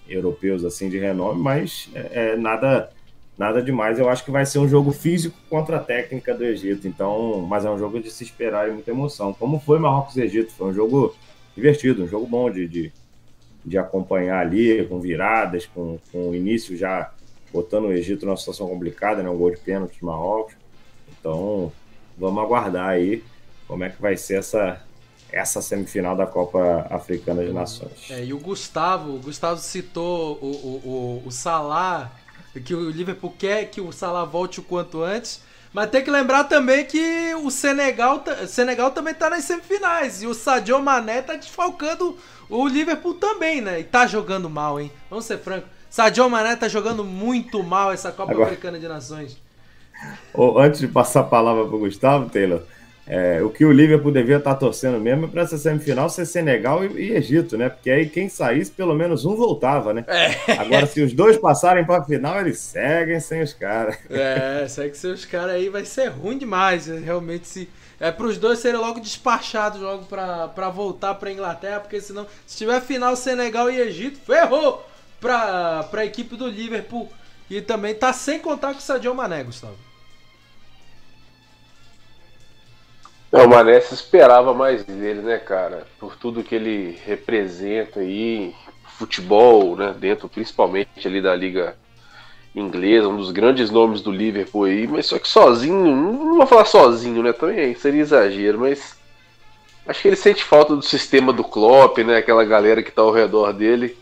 europeus 0.09 0.65
assim 0.65 0.89
de 0.89 0.99
renome, 0.99 1.41
mas 1.41 1.91
é, 1.95 2.33
é 2.33 2.37
nada 2.37 2.91
nada 3.41 3.63
demais. 3.63 3.99
Eu 3.99 4.09
acho 4.09 4.23
que 4.23 4.31
vai 4.31 4.45
ser 4.45 4.59
um 4.59 4.69
jogo 4.69 4.93
físico 4.93 5.35
contra 5.49 5.79
a 5.79 5.81
técnica 5.81 6.35
do 6.35 6.45
Egito. 6.45 6.87
Então, 6.87 7.41
mas 7.49 7.65
é 7.65 7.71
um 7.71 7.79
jogo 7.79 7.99
de 7.99 8.11
se 8.11 8.23
esperar 8.23 8.69
e 8.69 8.73
muita 8.73 8.91
emoção. 8.91 9.33
Como 9.33 9.59
foi 9.59 9.79
Marrocos 9.79 10.17
e 10.17 10.21
Egito, 10.21 10.53
foi 10.53 10.69
um 10.69 10.75
jogo 10.75 11.17
divertido, 11.55 12.05
um 12.05 12.07
jogo 12.07 12.27
bom 12.27 12.51
de, 12.51 12.69
de, 12.69 12.93
de 13.65 13.79
acompanhar 13.79 14.41
ali, 14.41 14.85
com 14.87 15.01
viradas, 15.01 15.65
com, 15.65 15.99
com 16.13 16.29
o 16.29 16.35
início 16.35 16.77
já 16.77 17.13
botando 17.51 17.87
o 17.87 17.93
Egito 17.93 18.27
numa 18.27 18.37
situação 18.37 18.69
complicada, 18.69 19.23
né? 19.23 19.31
Um 19.31 19.39
gol 19.39 19.51
de 19.51 19.57
pênalti 19.59 19.99
de 19.99 20.05
Marrocos. 20.05 20.55
Então, 21.21 21.73
vamos 22.19 22.43
aguardar 22.43 22.89
aí 22.89 23.23
como 23.69 23.85
é 23.85 23.91
que 23.91 24.01
vai 24.01 24.17
ser 24.17 24.39
essa, 24.39 24.81
essa 25.31 25.63
semifinal 25.63 26.17
da 26.17 26.27
Copa 26.27 26.87
Africana 26.91 27.45
de 27.45 27.53
Nações. 27.53 28.11
É, 28.11 28.25
e 28.25 28.33
o 28.33 28.39
Gustavo, 28.39 29.15
o 29.15 29.19
Gustavo 29.19 29.61
citou 29.61 30.39
o, 30.41 30.47
o, 30.47 31.23
o, 31.25 31.29
o 31.29 31.31
Salah, 31.31 32.11
que 32.65 32.75
o 32.75 32.91
Liverpool 32.91 33.35
quer 33.39 33.67
que 33.67 33.81
o 33.81 33.93
Salah 33.93 34.25
volte 34.25 34.61
o 34.61 34.63
quanto 34.63 35.03
antes. 35.03 35.41
Mas 35.73 35.89
tem 35.91 36.03
que 36.03 36.11
lembrar 36.11 36.45
também 36.45 36.85
que 36.85 37.33
o 37.37 37.49
Senegal, 37.49 38.25
Senegal 38.49 38.91
também 38.91 39.15
tá 39.15 39.31
nas 39.31 39.45
semifinais. 39.45 40.21
E 40.21 40.27
o 40.27 40.35
Sadio 40.35 40.83
Mané 40.83 41.23
tá 41.23 41.37
desfalcando 41.37 42.19
o 42.49 42.67
Liverpool 42.67 43.15
também, 43.15 43.61
né? 43.61 43.79
E 43.79 43.85
tá 43.85 44.05
jogando 44.05 44.51
mal, 44.51 44.81
hein? 44.81 44.91
Vamos 45.09 45.27
ser 45.27 45.39
franco. 45.39 45.69
Sadio 45.89 46.29
Mané 46.29 46.57
tá 46.57 46.67
jogando 46.67 47.05
muito 47.05 47.63
mal 47.63 47.93
essa 47.93 48.11
Copa 48.11 48.33
Agora- 48.33 48.49
Africana 48.49 48.81
de 48.81 48.89
Nações. 48.89 49.37
Antes 50.59 50.81
de 50.81 50.89
passar 50.89 51.21
a 51.21 51.25
palavra 51.25 51.65
para 51.65 51.75
o 51.77 51.79
Gustavo, 51.81 52.31
Taylor, 52.31 52.63
é, 53.07 53.43
o 53.43 53.51
que 53.51 53.65
o 53.65 53.73
Liverpool 53.73 54.13
devia 54.13 54.37
estar 54.37 54.55
torcendo 54.55 55.01
mesmo 55.01 55.25
é 55.25 55.29
para 55.29 55.43
essa 55.43 55.59
semifinal 55.59 56.09
ser 56.09 56.25
Senegal 56.27 56.85
e, 56.85 57.09
e 57.09 57.13
Egito, 57.17 57.59
né? 57.59 57.69
Porque 57.69 57.91
aí 57.91 58.09
quem 58.09 58.29
saísse, 58.29 58.71
pelo 58.71 58.95
menos 58.95 59.25
um 59.25 59.35
voltava, 59.35 59.93
né? 59.93 60.05
Agora, 60.57 60.87
se 60.87 61.03
os 61.03 61.13
dois 61.13 61.37
passarem 61.37 61.85
para 61.85 62.03
a 62.03 62.05
final, 62.05 62.41
eles 62.41 62.59
seguem 62.59 63.19
sem 63.19 63.43
os 63.43 63.53
caras. 63.53 63.99
É, 64.09 64.65
segue 64.69 64.97
seus 64.97 65.25
caras 65.25 65.57
aí 65.57 65.69
vai 65.69 65.85
ser 65.85 66.07
ruim 66.07 66.39
demais. 66.39 66.87
né? 66.87 67.03
Realmente, 67.05 67.49
se. 67.49 67.69
É 67.99 68.13
pros 68.13 68.39
dois 68.39 68.61
serem 68.61 68.81
logo 68.81 69.01
despachados 69.01 69.81
logo 69.81 70.05
pra 70.05 70.71
voltar 70.71 71.15
pra 71.17 71.33
Inglaterra, 71.33 71.81
porque 71.81 72.01
senão, 72.01 72.27
se 72.47 72.57
tiver 72.57 72.81
final 72.81 73.15
Senegal 73.17 73.69
e 73.71 73.79
Egito, 73.79 74.19
ferrou 74.25 74.87
pra, 75.21 75.83
pra 75.83 76.07
equipe 76.07 76.37
do 76.37 76.47
Liverpool. 76.47 77.11
E 77.51 77.61
também 77.61 77.95
tá 77.95 78.13
sem 78.13 78.39
contar 78.39 78.73
com 78.73 78.79
o 78.79 78.83
Sadio 78.83 79.13
Mané, 79.15 79.43
Gustavo. 79.43 79.90
É, 83.33 83.43
o 83.43 83.49
Mané 83.49 83.81
se 83.81 83.95
esperava 83.95 84.53
mais 84.53 84.85
dele, 84.85 85.23
né, 85.23 85.39
cara? 85.39 85.87
Por 86.01 86.17
tudo 86.17 86.43
que 86.43 86.55
ele 86.55 86.99
representa 87.07 88.01
aí, 88.01 88.53
futebol, 88.99 89.77
né, 89.77 89.95
dentro 89.99 90.29
principalmente 90.29 91.07
ali 91.07 91.23
da 91.23 91.35
liga 91.35 91.77
inglesa, 92.55 93.09
um 93.09 93.17
dos 93.17 93.31
grandes 93.31 93.71
nomes 93.71 94.03
do 94.03 94.11
Liverpool 94.11 94.65
aí, 94.65 94.87
mas 94.87 95.07
só 95.07 95.19
que 95.19 95.29
sozinho, 95.29 95.97
não 95.97 96.37
vou 96.37 96.47
falar 96.47 96.65
sozinho, 96.65 97.23
né, 97.23 97.33
também 97.33 97.75
seria 97.77 98.03
exagero, 98.03 98.59
mas 98.61 98.99
acho 99.87 100.03
que 100.03 100.09
ele 100.09 100.17
sente 100.17 100.45
falta 100.45 100.75
do 100.75 100.83
sistema 100.83 101.33
do 101.33 101.45
Klopp, 101.45 101.99
né, 101.99 102.17
aquela 102.17 102.45
galera 102.45 102.83
que 102.83 102.91
tá 102.91 103.03
ao 103.03 103.13
redor 103.13 103.53
dele. 103.53 103.97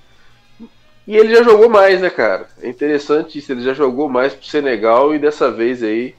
E 1.07 1.17
ele 1.17 1.35
já 1.35 1.43
jogou 1.43 1.69
mais, 1.71 2.01
né, 2.01 2.11
cara? 2.11 2.49
É 2.61 2.69
interessante 2.69 3.39
isso, 3.39 3.53
ele 3.53 3.63
já 3.63 3.73
jogou 3.75 4.09
mais 4.09 4.35
pro 4.35 4.47
Senegal 4.47 5.15
e 5.15 5.19
dessa 5.19 5.51
vez 5.51 5.83
aí 5.83 6.15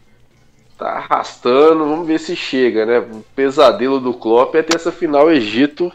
tá 0.80 0.91
arrastando, 0.91 1.85
vamos 1.85 2.08
ver 2.08 2.19
se 2.19 2.35
chega, 2.35 2.85
né? 2.85 2.99
O 2.99 3.24
pesadelo 3.35 3.99
do 3.99 4.14
Klopp 4.14 4.56
é 4.56 4.64
ter 4.64 4.77
essa 4.77 4.91
final 4.91 5.30
Egito 5.30 5.91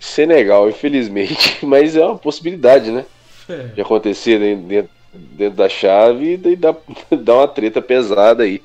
Senegal, 0.00 0.68
infelizmente, 0.68 1.58
mas 1.64 1.96
é 1.96 2.04
uma 2.04 2.18
possibilidade, 2.18 2.90
né? 2.90 3.04
De 3.74 3.80
acontecer 3.80 4.38
dentro, 4.38 4.66
dentro, 4.66 4.90
dentro 5.12 5.56
da 5.56 5.68
chave 5.68 6.32
e 6.32 6.36
daí 6.36 6.56
dá, 6.56 6.74
dá 7.10 7.34
uma 7.36 7.48
treta 7.48 7.80
pesada 7.80 8.42
aí. 8.42 8.60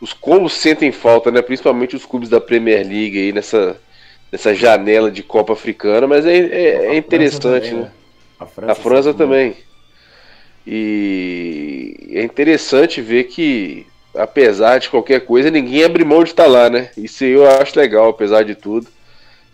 Os 0.00 0.12
como 0.12 0.48
sentem 0.50 0.92
falta, 0.92 1.30
né? 1.30 1.40
Principalmente 1.40 1.96
os 1.96 2.04
clubes 2.04 2.28
da 2.28 2.40
Premier 2.40 2.86
League 2.86 3.18
aí 3.18 3.32
nessa, 3.32 3.80
nessa 4.30 4.54
janela 4.54 5.10
de 5.10 5.22
Copa 5.22 5.54
Africana, 5.54 6.06
mas 6.06 6.26
é, 6.26 6.36
é, 6.36 6.86
é 6.86 6.96
interessante, 6.96 7.70
também, 7.70 7.84
né? 7.84 7.90
A 8.38 8.46
França, 8.46 8.72
A 8.72 8.74
França 8.74 9.02
sente 9.04 9.18
também. 9.18 9.56
E 10.66 12.10
é 12.10 12.22
interessante 12.22 13.00
ver 13.00 13.24
que, 13.24 13.86
apesar 14.14 14.78
de 14.78 14.88
qualquer 14.88 15.20
coisa, 15.20 15.50
ninguém 15.50 15.84
abre 15.84 16.04
mão 16.04 16.22
de 16.22 16.30
estar 16.30 16.46
lá, 16.46 16.70
né? 16.70 16.90
Isso 16.96 17.24
eu 17.24 17.48
acho 17.48 17.78
legal, 17.78 18.08
apesar 18.08 18.44
de 18.44 18.54
tudo. 18.54 18.86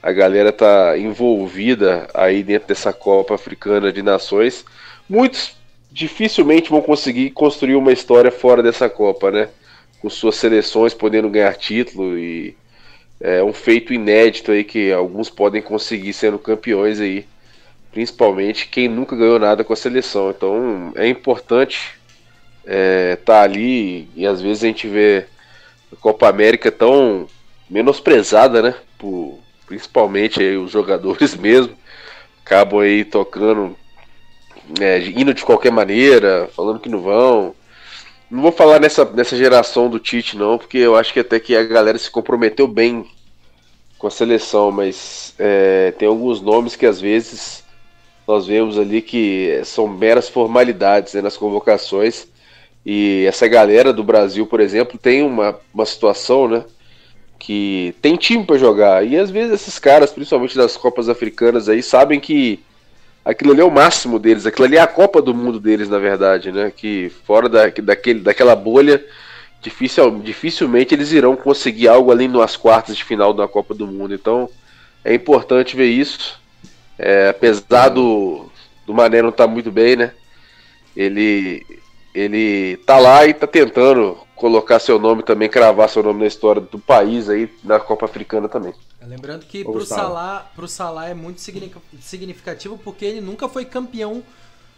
A 0.03 0.13
galera 0.13 0.53
tá 0.53 0.97
envolvida 0.97 2.09
aí 2.15 2.43
dentro 2.43 2.69
dessa 2.69 2.93
Copa 2.93 3.35
Africana 3.35 3.93
de 3.93 4.03
Nações. 4.03 4.65
Muitos 5.09 5.57
dificilmente 5.91 6.71
vão 6.71 6.81
conseguir 6.81 7.31
construir 7.31 7.75
uma 7.75 7.93
história 7.93 8.31
fora 8.31 8.63
dessa 8.63 8.89
Copa, 8.89 9.31
né? 9.31 9.49
Com 10.01 10.09
suas 10.09 10.37
seleções 10.37 10.95
podendo 10.95 11.29
ganhar 11.29 11.55
título 11.55 12.19
e 12.19 12.57
é 13.21 13.43
um 13.43 13.53
feito 13.53 13.93
inédito 13.93 14.51
aí 14.51 14.65
que 14.65 14.91
alguns 14.91 15.29
podem 15.29 15.61
conseguir 15.61 16.15
sendo 16.15 16.39
campeões 16.39 17.01
aí 17.01 17.27
principalmente 17.93 18.69
quem 18.69 18.89
nunca 18.89 19.17
ganhou 19.17 19.39
nada 19.39 19.65
com 19.65 19.73
a 19.73 19.77
seleção. 19.77 20.31
Então 20.31 20.93
é 20.95 21.09
importante 21.09 21.99
estar 22.65 23.17
tá 23.25 23.43
ali 23.43 24.09
e 24.15 24.27
às 24.27 24.41
vezes 24.41 24.65
a 24.65 24.67
gente 24.67 24.87
vê 24.87 25.27
a 25.93 25.97
Copa 25.97 26.29
América 26.29 26.71
tão 26.71 27.27
menosprezada, 27.69 28.63
né? 28.63 28.75
Por, 28.99 29.39
principalmente 29.67 30.41
aí, 30.41 30.57
os 30.57 30.71
jogadores 30.73 31.37
mesmo 31.37 31.77
acabam 32.45 32.81
aí 32.81 33.05
tocando, 33.05 33.77
é, 34.81 34.99
indo 34.99 35.33
de 35.33 35.45
qualquer 35.45 35.71
maneira, 35.71 36.49
falando 36.55 36.81
que 36.81 36.89
não 36.89 37.01
vão. 37.01 37.55
Não 38.31 38.43
vou 38.43 38.53
falar 38.53 38.81
nessa, 38.81 39.05
nessa 39.05 39.37
geração 39.37 39.89
do 39.89 39.99
Tite, 39.99 40.37
não, 40.37 40.57
porque 40.57 40.79
eu 40.79 40.97
acho 40.97 41.13
que 41.13 41.21
até 41.21 41.41
que 41.41 41.57
a 41.57 41.65
galera 41.65 41.99
se 41.99 42.11
comprometeu 42.11 42.69
bem 42.69 43.05
com 43.99 44.07
a 44.07 44.11
seleção, 44.11 44.71
mas 44.71 45.35
é, 45.39 45.93
tem 45.99 46.09
alguns 46.09 46.41
nomes 46.41 46.77
que 46.77 46.87
às 46.87 47.01
vezes 47.01 47.65
nós 48.27 48.47
vemos 48.47 48.79
ali 48.79 49.03
que 49.03 49.61
são 49.65 49.89
meras 49.89 50.29
formalidades 50.29 51.15
né, 51.15 51.21
nas 51.21 51.37
convocações. 51.37 52.29
E 52.85 53.25
essa 53.27 53.47
galera 53.47 53.93
do 53.93 54.03
Brasil, 54.03 54.47
por 54.47 54.61
exemplo, 54.61 54.99
tem 54.99 55.23
uma, 55.23 55.59
uma 55.73 55.85
situação, 55.85 56.49
né? 56.49 56.65
Que 57.39 57.95
tem 58.01 58.17
time 58.17 58.45
para 58.45 58.59
jogar. 58.59 59.07
E 59.07 59.17
às 59.17 59.31
vezes 59.31 59.53
esses 59.53 59.79
caras, 59.79 60.13
principalmente 60.13 60.57
das 60.57 60.77
Copas 60.77 61.09
Africanas 61.09 61.69
aí, 61.69 61.83
sabem 61.83 62.19
que 62.19 62.61
aquilo 63.25 63.53
ali 63.53 63.61
é 63.61 63.65
o 63.65 63.71
máximo 63.71 64.19
deles, 64.19 64.47
aquilo 64.47 64.67
ali 64.67 64.77
é 64.77 64.81
a 64.81 64.87
Copa 64.87 65.21
do 65.21 65.35
Mundo 65.35 65.61
deles, 65.61 65.89
na 65.89 65.99
verdade, 65.99 66.51
né? 66.53 66.73
Que 66.75 67.11
fora 67.25 67.49
da, 67.49 67.69
daquele, 67.69 68.21
daquela 68.21 68.57
bolha 68.57 69.05
Dificil, 69.63 70.21
dificilmente 70.21 70.95
eles 70.95 71.13
irão 71.13 71.37
conseguir 71.37 71.87
algo 71.87 72.11
além 72.11 72.31
das 72.31 72.57
quartas 72.57 72.97
de 72.97 73.05
final 73.05 73.35
da 73.35 73.47
Copa 73.47 73.75
do 73.75 73.87
Mundo. 73.87 74.15
Então 74.15 74.49
é 75.05 75.15
importante 75.15 75.77
ver 75.77 75.89
isso. 75.89 76.41
É, 76.99 77.29
apesar 77.29 77.91
do, 77.91 78.51
do 78.87 78.95
Mané 78.95 79.21
não 79.21 79.29
estar 79.29 79.47
tá 79.47 79.51
muito 79.51 79.71
bem, 79.71 79.97
né? 79.97 80.13
Ele, 80.97 81.65
ele 82.15 82.77
tá 82.79 82.99
lá 82.99 83.27
e 83.27 83.35
tá 83.35 83.47
tentando 83.47 84.19
colocar 84.35 84.79
seu 84.79 84.99
nome 84.99 85.23
também, 85.23 85.49
cravar 85.49 85.89
seu 85.89 86.03
nome 86.03 86.21
na 86.21 86.27
história 86.27 86.61
do 86.61 86.79
país 86.79 87.29
aí, 87.29 87.53
da 87.63 87.79
Copa 87.79 88.07
Africana 88.07 88.49
também. 88.49 88.73
Lembrando 89.03 89.45
que 89.45 89.65
pro 89.65 89.85
Salah, 89.85 90.51
pro 90.55 90.69
Salah 90.69 91.09
é 91.09 91.15
muito 91.15 91.41
significativo 91.41 92.79
porque 92.79 93.05
ele 93.05 93.21
nunca 93.21 93.49
foi 93.49 93.65
campeão 93.65 94.23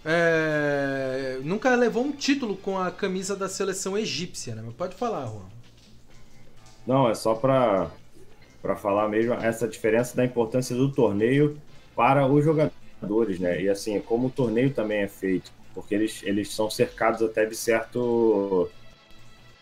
é, 0.05 1.39
nunca 1.44 1.75
levou 1.77 2.05
um 2.05 2.11
título 2.11 2.57
com 2.57 2.78
a 2.78 2.91
camisa 2.91 3.36
da 3.36 3.49
seleção 3.49 3.97
egípcia, 3.97 4.55
né? 4.55 4.62
Mas 4.65 4.75
pode 4.75 4.97
falar, 4.97 5.27
Juan. 5.27 5.47
Não, 6.86 7.09
é 7.09 7.15
só 7.15 7.35
para 7.35 7.91
para 8.61 8.77
falar 8.77 9.09
mesmo 9.09 9.35
essa 9.35 9.67
diferença 9.67 10.17
da 10.17 10.25
importância 10.25 10.75
do 10.77 10.89
torneio 10.93 11.59
para 11.97 12.25
os 12.28 12.44
jogadores, 12.44 13.41
né? 13.41 13.61
E 13.61 13.69
assim, 13.69 13.99
como 14.01 14.28
o 14.28 14.31
torneio 14.31 14.73
também 14.73 15.02
é 15.02 15.09
feito, 15.09 15.51
porque 15.75 15.94
eles, 15.94 16.20
eles 16.23 16.52
são 16.52 16.70
cercados 16.70 17.23
até 17.23 17.44
de 17.44 17.57
certo 17.57 18.68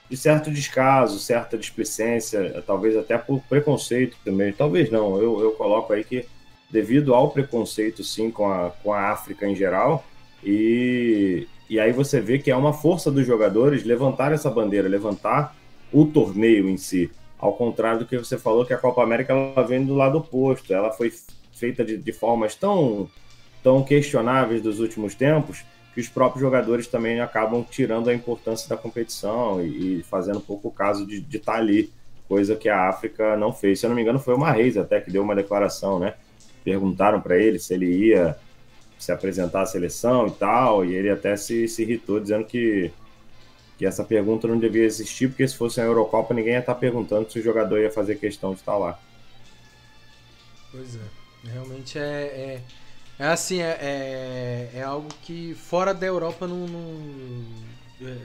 de 0.08 0.16
certo 0.16 0.50
descaso, 0.50 1.20
certa 1.20 1.56
displicência, 1.56 2.62
talvez 2.66 2.96
até 2.96 3.16
por 3.16 3.40
preconceito 3.42 4.16
também. 4.24 4.52
Talvez 4.52 4.90
não, 4.90 5.16
eu, 5.18 5.40
eu 5.40 5.52
coloco 5.52 5.92
aí 5.92 6.02
que 6.02 6.26
devido 6.68 7.14
ao 7.14 7.30
preconceito, 7.30 8.02
sim, 8.02 8.28
com 8.28 8.50
a, 8.50 8.70
com 8.82 8.92
a 8.92 9.10
África 9.10 9.46
em 9.46 9.54
geral, 9.54 10.04
e, 10.42 11.46
e 11.68 11.78
aí 11.78 11.92
você 11.92 12.20
vê 12.20 12.38
que 12.38 12.50
é 12.50 12.56
uma 12.56 12.72
força 12.72 13.10
dos 13.10 13.24
jogadores 13.24 13.84
levantar 13.84 14.32
essa 14.32 14.50
bandeira, 14.50 14.88
levantar 14.88 15.54
o 15.92 16.06
torneio 16.06 16.68
em 16.68 16.76
si. 16.76 17.10
Ao 17.38 17.52
contrário 17.52 18.00
do 18.00 18.06
que 18.06 18.18
você 18.18 18.36
falou, 18.36 18.66
que 18.66 18.72
a 18.72 18.78
Copa 18.78 19.02
América 19.02 19.32
ela 19.32 19.66
vem 19.66 19.84
do 19.84 19.94
lado 19.94 20.18
oposto. 20.18 20.72
Ela 20.74 20.92
foi 20.92 21.12
feita 21.52 21.84
de, 21.84 21.96
de 21.96 22.12
formas 22.12 22.54
tão, 22.54 23.08
tão 23.62 23.82
questionáveis 23.82 24.60
dos 24.60 24.78
últimos 24.78 25.14
tempos 25.14 25.64
os 26.00 26.08
próprios 26.08 26.40
jogadores 26.40 26.86
também 26.86 27.20
acabam 27.20 27.64
tirando 27.68 28.08
a 28.08 28.14
importância 28.14 28.68
da 28.68 28.76
competição 28.76 29.62
e, 29.62 30.00
e 30.00 30.02
fazendo 30.02 30.40
pouco 30.40 30.70
caso 30.70 31.06
de, 31.06 31.24
estar 31.36 31.52
tá 31.52 31.58
ali, 31.58 31.92
coisa 32.28 32.56
que 32.56 32.68
a 32.68 32.88
África 32.88 33.36
não 33.36 33.52
fez. 33.52 33.80
Se 33.80 33.86
eu 33.86 33.88
não 33.88 33.96
me 33.96 34.02
engano, 34.02 34.18
foi 34.18 34.34
uma 34.34 34.52
Reis 34.52 34.76
até 34.76 35.00
que 35.00 35.10
deu 35.10 35.22
uma 35.22 35.34
declaração, 35.34 35.98
né? 35.98 36.14
Perguntaram 36.64 37.20
para 37.20 37.36
ele 37.36 37.58
se 37.58 37.74
ele 37.74 37.86
ia 37.86 38.36
se 38.98 39.10
apresentar 39.10 39.62
à 39.62 39.66
seleção 39.66 40.26
e 40.26 40.30
tal, 40.32 40.84
e 40.84 40.94
ele 40.94 41.08
até 41.08 41.34
se, 41.34 41.66
se 41.66 41.82
irritou 41.82 42.20
dizendo 42.20 42.44
que, 42.44 42.92
que 43.78 43.86
essa 43.86 44.04
pergunta 44.04 44.46
não 44.46 44.58
devia 44.58 44.84
existir, 44.84 45.28
porque 45.28 45.48
se 45.48 45.56
fosse 45.56 45.80
a 45.80 45.84
Eurocopa 45.84 46.34
ninguém 46.34 46.52
ia 46.52 46.58
estar 46.58 46.74
perguntando 46.74 47.30
se 47.30 47.38
o 47.38 47.42
jogador 47.42 47.80
ia 47.80 47.90
fazer 47.90 48.16
questão 48.16 48.52
de 48.52 48.60
estar 48.60 48.76
lá. 48.76 49.00
Pois 50.70 50.96
é, 50.96 51.50
realmente 51.50 51.98
é, 51.98 52.02
é, 52.02 52.60
é 53.20 53.26
assim, 53.26 53.60
é, 53.60 53.78
é, 53.80 54.78
é, 54.78 54.82
algo 54.82 55.08
que 55.22 55.54
fora 55.54 55.92
da 55.92 56.06
Europa 56.06 56.46
não, 56.46 56.66
não, 56.66 57.44
é, 58.02 58.16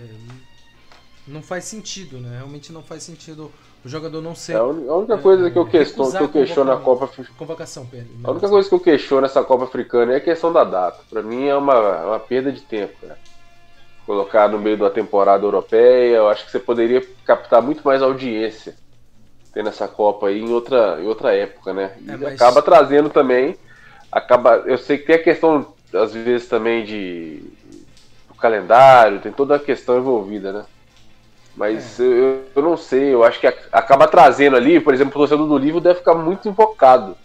não 1.27 1.41
faz 1.43 1.65
sentido, 1.65 2.17
né? 2.17 2.37
Realmente 2.37 2.71
não 2.71 2.81
faz 2.81 3.03
sentido 3.03 3.51
o 3.83 3.89
jogador 3.89 4.21
não 4.21 4.33
ser. 4.33 4.53
É, 4.53 4.55
a 4.55 4.63
única 4.63 5.17
coisa 5.17 5.51
que 5.51 5.57
eu, 5.57 5.65
questiono, 5.65 6.11
que 6.11 6.23
eu 6.23 6.29
questiono 6.29 6.71
na 6.71 6.77
Copa 6.77 7.09
Convocação, 7.37 7.85
Pedro. 7.85 8.09
A 8.23 8.31
única 8.31 8.47
coisa 8.47 8.69
que 8.69 8.73
eu 8.73 8.79
questiono 8.79 9.23
nessa 9.23 9.43
Copa 9.43 9.65
Africana 9.65 10.13
é 10.13 10.15
a 10.15 10.21
questão 10.21 10.53
da 10.53 10.63
data. 10.63 11.03
Para 11.09 11.21
mim 11.21 11.45
é 11.45 11.55
uma, 11.55 11.73
é 11.73 12.05
uma 12.05 12.19
perda 12.19 12.51
de 12.51 12.61
tempo, 12.61 12.93
cara. 13.01 13.19
Colocar 14.05 14.47
no 14.47 14.59
meio 14.59 14.77
da 14.77 14.89
temporada 14.89 15.43
europeia, 15.43 16.15
eu 16.15 16.29
acho 16.29 16.45
que 16.45 16.51
você 16.51 16.59
poderia 16.59 17.05
captar 17.25 17.61
muito 17.61 17.83
mais 17.83 18.01
audiência 18.01 18.75
tendo 19.53 19.69
essa 19.69 19.87
Copa 19.87 20.27
aí 20.27 20.41
em 20.41 20.49
outra, 20.49 21.01
em 21.01 21.07
outra 21.07 21.33
época, 21.33 21.73
né? 21.73 21.97
E 22.01 22.11
é, 22.11 22.17
mas... 22.17 22.33
acaba 22.33 22.61
trazendo 22.61 23.09
também. 23.09 23.57
Acaba, 24.15 24.63
eu 24.65 24.77
sei 24.77 24.97
que 24.97 25.07
tem 25.07 25.17
a 25.17 25.23
questão, 25.23 25.73
às 25.93 26.13
vezes, 26.13 26.47
também 26.47 26.85
de 26.85 27.43
do 28.29 28.33
calendário, 28.35 29.19
tem 29.19 29.29
toda 29.29 29.57
a 29.57 29.59
questão 29.59 29.97
envolvida, 29.97 30.53
né? 30.53 30.65
Mas 31.53 31.99
é. 31.99 32.03
eu, 32.03 32.43
eu 32.55 32.61
não 32.61 32.77
sei, 32.77 33.13
eu 33.13 33.25
acho 33.25 33.41
que 33.41 33.47
acaba 33.71 34.07
trazendo 34.07 34.55
ali, 34.55 34.79
por 34.79 34.93
exemplo, 34.93 35.11
o 35.15 35.19
torcedor 35.19 35.45
do 35.45 35.57
livro 35.57 35.81
deve 35.81 35.99
ficar 35.99 36.15
muito 36.15 36.47
invocado 36.47 37.17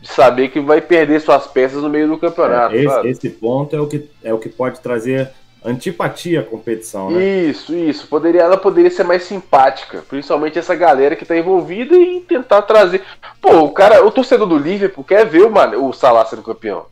de 0.00 0.06
saber 0.06 0.48
que 0.48 0.60
vai 0.60 0.80
perder 0.80 1.20
suas 1.20 1.48
peças 1.48 1.82
no 1.82 1.90
meio 1.90 2.06
do 2.06 2.18
campeonato. 2.18 2.74
É, 2.76 2.84
esse, 2.84 3.08
esse, 3.08 3.30
ponto 3.30 3.74
é 3.74 3.80
o, 3.80 3.88
que, 3.88 4.08
é 4.22 4.32
o 4.32 4.38
que 4.38 4.48
pode 4.48 4.78
trazer 4.78 5.32
antipatia 5.64 6.40
à 6.40 6.42
competição, 6.42 7.10
né? 7.10 7.24
Isso, 7.24 7.74
isso. 7.74 8.06
Poderia, 8.06 8.42
ela 8.42 8.56
poderia 8.56 8.90
ser 8.90 9.04
mais 9.04 9.22
simpática, 9.22 10.02
principalmente 10.08 10.58
essa 10.58 10.74
galera 10.74 11.16
que 11.16 11.24
está 11.24 11.36
envolvida 11.36 11.94
e 11.96 12.20
tentar 12.20 12.62
trazer. 12.62 13.02
Pô, 13.40 13.60
o 13.60 13.72
cara, 13.72 14.04
o 14.04 14.10
torcedor 14.10 14.46
do 14.46 14.58
Liverpool 14.58 15.04
quer 15.04 15.24
ver 15.26 15.42
o, 15.42 15.50
Mané, 15.50 15.76
o 15.76 15.92
Salah 15.92 16.24
sendo 16.24 16.42
campeão. 16.42 16.86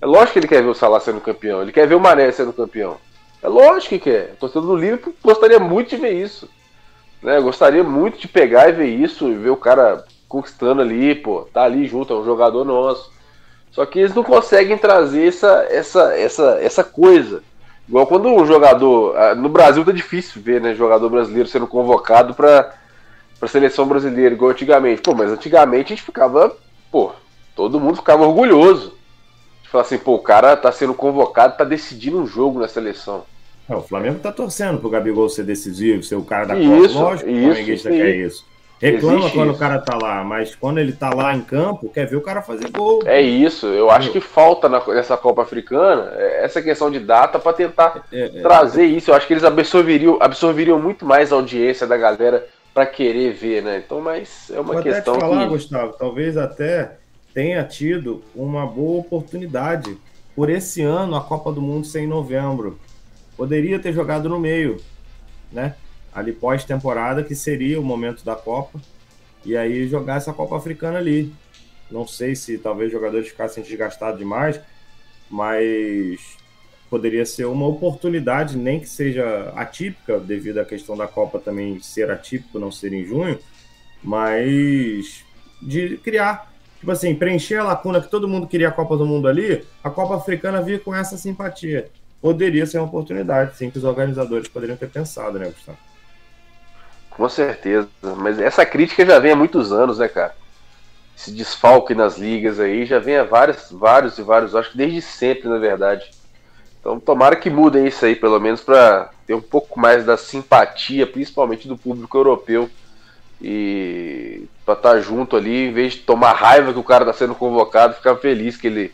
É 0.00 0.06
lógico 0.06 0.32
que 0.32 0.38
ele 0.40 0.48
quer 0.48 0.62
ver 0.62 0.68
o 0.68 0.74
Salah 0.74 1.00
sendo 1.00 1.20
campeão, 1.20 1.62
ele 1.62 1.72
quer 1.72 1.86
ver 1.86 1.94
o 1.94 2.00
Mané 2.00 2.30
sendo 2.32 2.52
campeão. 2.52 2.96
É 3.42 3.48
lógico 3.48 3.90
que 3.90 3.98
quer. 3.98 4.32
O 4.34 4.36
torcedor 4.36 4.68
do 4.68 4.76
Liverpool 4.76 5.14
gostaria 5.22 5.58
muito 5.58 5.90
de 5.90 5.96
ver 5.96 6.12
isso. 6.12 6.48
Né? 7.22 7.40
Gostaria 7.40 7.84
muito 7.84 8.18
de 8.18 8.28
pegar 8.28 8.68
e 8.68 8.72
ver 8.72 8.86
isso 8.86 9.28
e 9.28 9.34
ver 9.34 9.50
o 9.50 9.56
cara 9.56 10.04
conquistando 10.28 10.80
ali, 10.80 11.14
pô, 11.14 11.46
tá 11.52 11.62
ali 11.62 11.86
junto, 11.86 12.12
é 12.12 12.16
um 12.16 12.24
jogador 12.24 12.64
nosso. 12.64 13.12
Só 13.70 13.84
que 13.84 13.98
eles 13.98 14.14
não 14.14 14.22
conseguem 14.22 14.78
trazer 14.78 15.28
essa, 15.28 15.66
essa, 15.70 16.14
essa, 16.16 16.58
essa 16.60 16.84
coisa. 16.84 17.42
Igual 17.88 18.06
quando 18.06 18.28
um 18.28 18.46
jogador. 18.46 19.16
Ah, 19.16 19.34
no 19.34 19.48
Brasil 19.48 19.84
tá 19.84 19.92
difícil 19.92 20.40
ver, 20.40 20.60
né? 20.60 20.74
Jogador 20.74 21.08
brasileiro 21.10 21.48
sendo 21.48 21.66
convocado 21.66 22.34
pra, 22.34 22.74
pra 23.38 23.48
seleção 23.48 23.86
brasileira, 23.86 24.34
igual 24.34 24.50
antigamente. 24.50 25.02
Pô, 25.02 25.14
mas 25.14 25.30
antigamente 25.30 25.92
a 25.92 25.96
gente 25.96 26.04
ficava. 26.04 26.56
Pô, 26.90 27.12
todo 27.54 27.80
mundo 27.80 27.96
ficava 27.96 28.26
orgulhoso. 28.26 28.94
De 29.62 29.68
falar 29.68 29.84
assim, 29.84 29.98
pô, 29.98 30.14
o 30.14 30.22
cara 30.22 30.56
tá 30.56 30.70
sendo 30.70 30.94
convocado, 30.94 31.56
tá 31.56 31.64
decidindo 31.64 32.18
um 32.18 32.26
jogo 32.26 32.60
na 32.60 32.68
seleção. 32.68 33.24
É, 33.68 33.74
o 33.74 33.82
Flamengo 33.82 34.18
tá 34.18 34.32
torcendo 34.32 34.78
pro 34.78 34.90
Gabigol 34.90 35.28
ser 35.28 35.44
decisivo, 35.44 36.02
ser 36.02 36.16
o 36.16 36.24
cara 36.24 36.46
da 36.46 36.54
Copa. 36.54 36.92
Lógico 36.92 37.30
que 37.30 37.38
o 37.38 37.42
flamenguista 37.42 37.90
quer 37.90 38.16
isso. 38.16 38.44
Reclama 38.82 39.18
Existe 39.18 39.36
quando 39.36 39.50
isso. 39.50 39.56
o 39.56 39.58
cara 39.60 39.78
tá 39.78 39.96
lá, 39.96 40.24
mas 40.24 40.56
quando 40.56 40.78
ele 40.78 40.92
tá 40.92 41.14
lá 41.14 41.32
em 41.32 41.40
campo, 41.40 41.88
quer 41.88 42.04
ver 42.04 42.16
o 42.16 42.20
cara 42.20 42.42
fazer 42.42 42.68
gol. 42.68 43.00
É 43.06 43.20
isso, 43.20 43.66
eu 43.68 43.88
acho 43.88 44.10
que 44.10 44.20
falta 44.20 44.68
nessa 44.68 45.16
Copa 45.16 45.42
Africana 45.42 46.12
é, 46.16 46.44
essa 46.44 46.60
questão 46.60 46.90
de 46.90 46.98
data 46.98 47.38
para 47.38 47.52
tentar 47.52 48.04
é, 48.12 48.24
é, 48.24 48.42
trazer 48.42 48.84
isso. 48.84 49.12
Eu 49.12 49.14
acho 49.14 49.24
que 49.24 49.34
eles 49.34 49.44
absorveriam, 49.44 50.18
absorveriam 50.20 50.80
muito 50.80 51.06
mais 51.06 51.32
a 51.32 51.36
audiência 51.36 51.86
da 51.86 51.96
galera 51.96 52.44
para 52.74 52.84
querer 52.84 53.32
ver, 53.32 53.62
né? 53.62 53.80
Então, 53.86 54.00
mas 54.00 54.50
é 54.50 54.58
uma 54.58 54.74
Vou 54.74 54.82
questão 54.82 55.14
até 55.14 55.24
te 55.24 55.30
falar, 55.30 55.44
que... 55.44 55.48
Gustavo, 55.50 55.92
talvez 55.96 56.36
até 56.36 56.96
tenha 57.32 57.62
tido 57.62 58.20
uma 58.34 58.66
boa 58.66 58.98
oportunidade 58.98 59.96
por 60.34 60.50
esse 60.50 60.82
ano 60.82 61.14
a 61.14 61.20
Copa 61.20 61.52
do 61.52 61.62
Mundo 61.62 61.86
ser 61.86 62.00
em 62.00 62.06
novembro 62.08 62.80
poderia 63.36 63.78
ter 63.78 63.92
jogado 63.92 64.28
no 64.28 64.38
meio, 64.38 64.78
né? 65.52 65.74
Ali 66.14 66.32
pós-temporada, 66.32 67.22
que 67.22 67.34
seria 67.34 67.80
o 67.80 67.84
momento 67.84 68.24
da 68.24 68.36
Copa, 68.36 68.80
e 69.44 69.56
aí 69.56 69.88
jogar 69.88 70.16
essa 70.16 70.32
Copa 70.32 70.56
Africana 70.56 70.98
ali. 70.98 71.32
Não 71.90 72.06
sei 72.06 72.34
se 72.34 72.58
talvez 72.58 72.88
os 72.88 72.92
jogadores 72.92 73.28
ficassem 73.28 73.62
desgastados 73.62 74.18
demais, 74.18 74.60
mas 75.30 76.20
poderia 76.88 77.24
ser 77.24 77.46
uma 77.46 77.66
oportunidade, 77.66 78.56
nem 78.56 78.78
que 78.78 78.88
seja 78.88 79.50
atípica, 79.56 80.20
devido 80.20 80.58
à 80.58 80.64
questão 80.64 80.96
da 80.96 81.06
Copa 81.06 81.38
também 81.38 81.80
ser 81.80 82.10
atípico, 82.10 82.58
não 82.58 82.70
ser 82.70 82.92
em 82.92 83.04
junho, 83.04 83.38
mas 84.02 85.24
de 85.62 85.96
criar, 85.98 86.52
tipo 86.78 86.90
assim, 86.90 87.14
preencher 87.14 87.56
a 87.56 87.64
lacuna 87.64 88.00
que 88.00 88.10
todo 88.10 88.28
mundo 88.28 88.46
queria 88.46 88.68
a 88.68 88.72
Copa 88.72 88.96
do 88.96 89.06
Mundo 89.06 89.26
ali, 89.26 89.64
a 89.82 89.88
Copa 89.88 90.16
Africana 90.16 90.60
vir 90.60 90.82
com 90.82 90.94
essa 90.94 91.16
simpatia 91.16 91.90
poderia 92.20 92.64
ser 92.66 92.78
uma 92.78 92.86
oportunidade, 92.86 93.56
sim, 93.56 93.68
que 93.68 93.78
os 93.78 93.84
organizadores 93.84 94.46
poderiam 94.46 94.76
ter 94.76 94.88
pensado, 94.88 95.38
né, 95.38 95.46
Gustavo? 95.46 95.78
Com 97.16 97.28
certeza. 97.28 97.88
Mas 98.18 98.40
essa 98.40 98.64
crítica 98.64 99.04
já 99.04 99.18
vem 99.18 99.32
há 99.32 99.36
muitos 99.36 99.72
anos, 99.72 99.98
né, 99.98 100.08
cara? 100.08 100.34
Esse 101.16 101.30
desfalque 101.30 101.94
nas 101.94 102.18
ligas 102.18 102.58
aí 102.58 102.84
já 102.84 102.98
vem 102.98 103.16
há 103.16 103.24
vários, 103.24 103.70
vários 103.70 104.18
e 104.18 104.22
vários, 104.22 104.56
acho 104.56 104.72
que 104.72 104.78
desde 104.78 105.02
sempre, 105.02 105.48
na 105.48 105.58
verdade. 105.58 106.10
Então, 106.80 106.98
tomara 106.98 107.36
que 107.36 107.48
mudem 107.48 107.86
isso 107.86 108.04
aí, 108.04 108.16
pelo 108.16 108.40
menos, 108.40 108.60
para 108.60 109.10
ter 109.26 109.34
um 109.34 109.40
pouco 109.40 109.78
mais 109.78 110.04
da 110.04 110.16
simpatia, 110.16 111.06
principalmente 111.06 111.68
do 111.68 111.76
público 111.76 112.16
europeu. 112.16 112.68
E 113.40 114.48
para 114.64 114.74
estar 114.74 114.92
tá 114.94 115.00
junto 115.00 115.36
ali, 115.36 115.68
em 115.68 115.72
vez 115.72 115.94
de 115.94 116.00
tomar 116.00 116.32
raiva 116.32 116.72
que 116.72 116.78
o 116.78 116.84
cara 116.84 117.04
está 117.04 117.12
sendo 117.12 117.34
convocado, 117.34 117.94
ficar 117.94 118.16
feliz 118.16 118.56
que 118.56 118.66
ele 118.66 118.92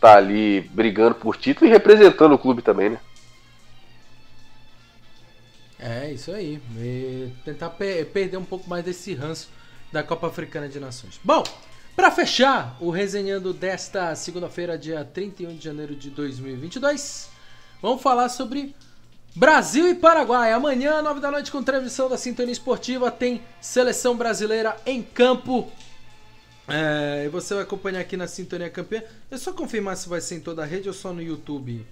tá 0.00 0.16
ali 0.16 0.60
brigando 0.72 1.14
por 1.14 1.36
título 1.36 1.68
e 1.68 1.72
representando 1.72 2.32
o 2.32 2.38
clube 2.38 2.62
também, 2.62 2.90
né? 2.90 2.98
É, 5.78 6.10
isso 6.12 6.32
aí. 6.32 6.60
E 6.76 7.30
tentar 7.44 7.70
perder 7.70 8.36
um 8.36 8.44
pouco 8.44 8.68
mais 8.68 8.84
desse 8.84 9.14
ranço 9.14 9.48
da 9.92 10.02
Copa 10.02 10.26
Africana 10.26 10.68
de 10.68 10.80
Nações. 10.80 11.20
Bom, 11.22 11.44
para 11.94 12.10
fechar 12.10 12.76
o 12.80 12.90
resenhando 12.90 13.52
desta 13.52 14.14
segunda-feira, 14.14 14.76
dia 14.76 15.04
31 15.04 15.56
de 15.56 15.64
janeiro 15.64 15.94
de 15.94 16.10
2022, 16.10 17.28
vamos 17.80 18.02
falar 18.02 18.28
sobre 18.28 18.74
Brasil 19.34 19.88
e 19.88 19.94
Paraguai. 19.94 20.52
Amanhã, 20.52 21.02
9 21.02 21.20
da 21.20 21.30
noite, 21.30 21.52
com 21.52 21.62
transmissão 21.62 22.08
da 22.08 22.16
Sintonia 22.16 22.52
Esportiva, 22.52 23.10
tem 23.10 23.42
seleção 23.60 24.16
brasileira 24.16 24.76
em 24.86 25.02
campo. 25.02 25.70
É, 26.68 27.24
e 27.26 27.28
você 27.28 27.54
vai 27.54 27.62
acompanhar 27.62 28.00
aqui 28.00 28.16
na 28.16 28.26
Sintonia 28.26 28.68
Campeã. 28.68 29.02
É 29.30 29.36
só 29.36 29.52
confirmar 29.52 29.96
se 29.96 30.08
vai 30.08 30.20
ser 30.20 30.36
em 30.36 30.40
toda 30.40 30.62
a 30.62 30.66
rede 30.66 30.88
ou 30.88 30.94
só 30.94 31.12
no 31.12 31.22
YouTube. 31.22 31.86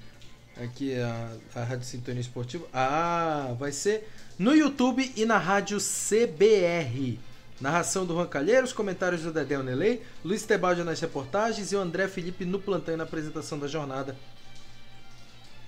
Aqui 0.62 0.94
a, 0.94 1.36
a 1.55 1.65
Rádio 1.65 1.84
Sintonia 1.84 2.20
Esportiva. 2.20 2.66
Ah, 2.73 3.55
vai 3.58 3.73
ser 3.73 4.08
no 4.39 4.55
YouTube 4.55 5.12
e 5.16 5.24
na 5.24 5.36
Rádio 5.36 5.78
CBR. 5.78 7.18
Narração 7.60 8.05
do 8.05 8.15
Juan 8.15 8.26
Calheiros, 8.26 8.73
comentários 8.73 9.23
do 9.23 9.33
Dedé 9.33 9.58
Onelei, 9.58 10.02
Luiz 10.24 10.44
Tebaldi 10.44 10.83
nas 10.83 11.00
reportagens 11.00 11.73
e 11.73 11.76
o 11.76 11.81
André 11.81 12.08
Felipe 12.08 12.44
no 12.44 12.58
plantão 12.58 12.94
e 12.94 12.97
na 12.97 13.05
apresentação 13.05 13.58
da 13.58 13.66
jornada 13.66 14.16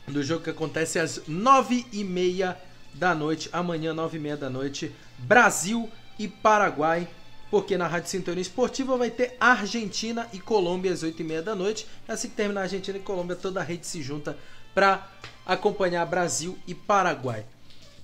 do 0.06 0.22
jogo 0.22 0.44
que 0.44 0.50
acontece 0.50 0.98
às 0.98 1.22
nove 1.26 1.86
e 1.92 2.04
meia 2.04 2.56
da 2.94 3.14
noite, 3.14 3.48
amanhã 3.52 3.92
nove 3.92 4.18
e 4.18 4.20
meia 4.20 4.36
da 4.36 4.48
noite, 4.48 4.92
Brasil 5.18 5.90
e 6.18 6.28
Paraguai, 6.28 7.08
porque 7.50 7.76
na 7.76 7.86
Rádio 7.86 8.10
Sintonia 8.10 8.42
Esportiva 8.42 8.96
vai 8.96 9.10
ter 9.10 9.36
Argentina 9.38 10.28
e 10.32 10.38
Colômbia 10.38 10.92
às 10.92 11.02
oito 11.02 11.20
e 11.22 11.24
meia 11.24 11.42
da 11.42 11.54
noite, 11.54 11.86
assim 12.06 12.28
que 12.28 12.36
terminar 12.36 12.60
a 12.60 12.64
Argentina 12.64 12.96
e 12.98 13.00
Colômbia, 13.00 13.36
toda 13.36 13.60
a 13.60 13.64
rede 13.64 13.86
se 13.86 14.02
junta 14.02 14.36
para 14.76 15.08
acompanhar 15.46 16.04
Brasil 16.04 16.58
e 16.66 16.74
Paraguai. 16.74 17.46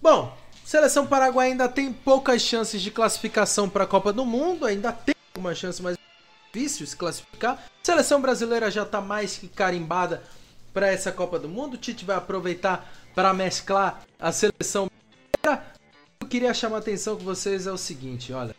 Bom, 0.00 0.34
seleção 0.64 1.06
paraguaia 1.06 1.52
ainda 1.52 1.68
tem 1.68 1.92
poucas 1.92 2.40
chances 2.40 2.80
de 2.80 2.90
classificação 2.90 3.68
para 3.68 3.84
a 3.84 3.86
Copa 3.86 4.10
do 4.10 4.24
Mundo, 4.24 4.64
ainda 4.64 4.90
tem 4.90 5.14
alguma 5.34 5.54
chance, 5.54 5.82
mas 5.82 5.98
é 5.98 5.98
difícil 6.50 6.86
se 6.86 6.96
classificar. 6.96 7.62
Seleção 7.82 8.22
brasileira 8.22 8.70
já 8.70 8.84
está 8.84 9.02
mais 9.02 9.36
que 9.36 9.48
carimbada 9.48 10.22
para 10.72 10.86
essa 10.86 11.12
Copa 11.12 11.38
do 11.38 11.46
Mundo. 11.46 11.74
O 11.74 11.76
Tite 11.76 12.06
vai 12.06 12.16
aproveitar 12.16 12.90
para 13.14 13.34
mesclar 13.34 14.02
a 14.18 14.32
seleção 14.32 14.88
brasileira. 15.42 15.72
Eu 16.22 16.26
queria 16.26 16.54
chamar 16.54 16.76
a 16.76 16.80
atenção 16.80 17.18
com 17.18 17.24
vocês 17.24 17.66
é 17.66 17.72
o 17.72 17.76
seguinte, 17.76 18.32
olha, 18.32 18.56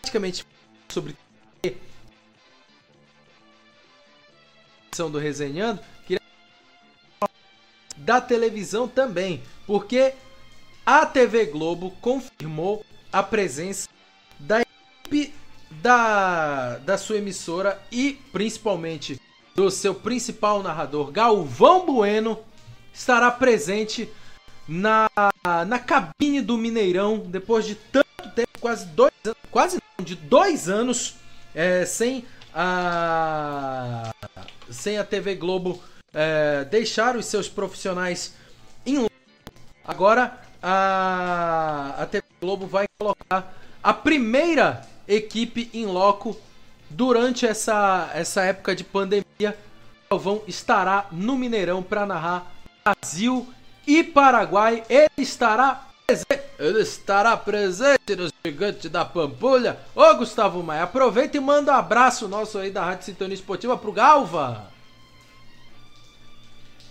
praticamente 0.00 0.44
sobre 0.88 1.16
do 5.10 5.18
resenhando, 5.18 5.80
queria 6.06 6.20
da 7.96 8.20
televisão 8.20 8.88
também, 8.88 9.42
porque 9.66 10.12
a 10.84 11.06
TV 11.06 11.46
Globo 11.46 11.92
confirmou 12.00 12.84
a 13.12 13.22
presença 13.22 13.88
da 14.38 14.60
equipe 14.60 15.32
da, 15.70 16.78
da 16.78 16.98
sua 16.98 17.18
emissora 17.18 17.80
e 17.90 18.18
principalmente 18.32 19.20
do 19.54 19.70
seu 19.70 19.94
principal 19.94 20.62
narrador, 20.62 21.12
Galvão 21.12 21.86
Bueno, 21.86 22.38
estará 22.92 23.30
presente 23.30 24.08
na, 24.66 25.08
na 25.66 25.78
cabine 25.78 26.40
do 26.40 26.56
Mineirão 26.56 27.18
depois 27.18 27.64
de 27.64 27.74
tanto 27.74 28.30
tempo, 28.34 28.58
quase 28.60 28.86
dois 28.86 29.12
anos, 29.24 29.38
quase 29.50 29.78
não, 29.98 30.04
de 30.04 30.16
dois 30.16 30.68
anos 30.68 31.14
é, 31.54 31.84
sem 31.86 32.24
a 32.52 34.12
sem 34.70 34.98
a 34.98 35.04
TV 35.04 35.34
Globo 35.34 35.80
é, 36.14 36.64
deixar 36.64 37.16
os 37.16 37.26
seus 37.26 37.48
profissionais 37.48 38.34
em 38.86 39.06
agora 39.84 40.38
a, 40.62 41.94
a 41.98 42.06
TV 42.06 42.24
Globo 42.40 42.66
vai 42.66 42.86
colocar 42.98 43.52
a 43.82 43.92
primeira 43.92 44.86
equipe 45.06 45.68
em 45.74 45.84
loco 45.84 46.36
durante 46.88 47.46
essa, 47.46 48.10
essa 48.14 48.42
época 48.42 48.74
de 48.74 48.84
pandemia. 48.84 49.58
Galvão 50.10 50.42
estará 50.46 51.06
no 51.10 51.36
Mineirão 51.36 51.82
para 51.82 52.06
narrar 52.06 52.50
Brasil 52.82 53.46
e 53.86 54.02
Paraguai. 54.02 54.84
Ele 54.88 55.10
estará 55.18 55.86
presente, 56.06 56.42
ele 56.58 56.80
estará 56.80 57.36
presente 57.36 58.16
no 58.16 58.30
Gigante 58.44 58.88
da 58.88 59.04
Pampulha. 59.04 59.78
Ô 59.94 60.14
Gustavo 60.14 60.62
Maia, 60.62 60.84
aproveita 60.84 61.36
e 61.36 61.40
manda 61.40 61.72
um 61.72 61.76
abraço 61.76 62.28
nosso 62.28 62.58
aí 62.58 62.70
da 62.70 62.84
Rádio 62.84 63.04
Sintonia 63.04 63.34
Esportiva 63.34 63.76
pro 63.76 63.92
Galva. 63.92 64.73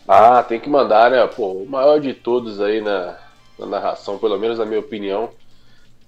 Ah, 0.07 0.43
tem 0.43 0.59
que 0.59 0.69
mandar, 0.69 1.11
né? 1.11 1.25
Pô, 1.27 1.53
o 1.53 1.69
maior 1.69 1.99
de 1.99 2.13
todos 2.13 2.59
aí 2.59 2.81
na, 2.81 3.17
na 3.57 3.65
narração, 3.65 4.17
pelo 4.17 4.37
menos 4.37 4.59
na 4.59 4.65
minha 4.65 4.79
opinião. 4.79 5.29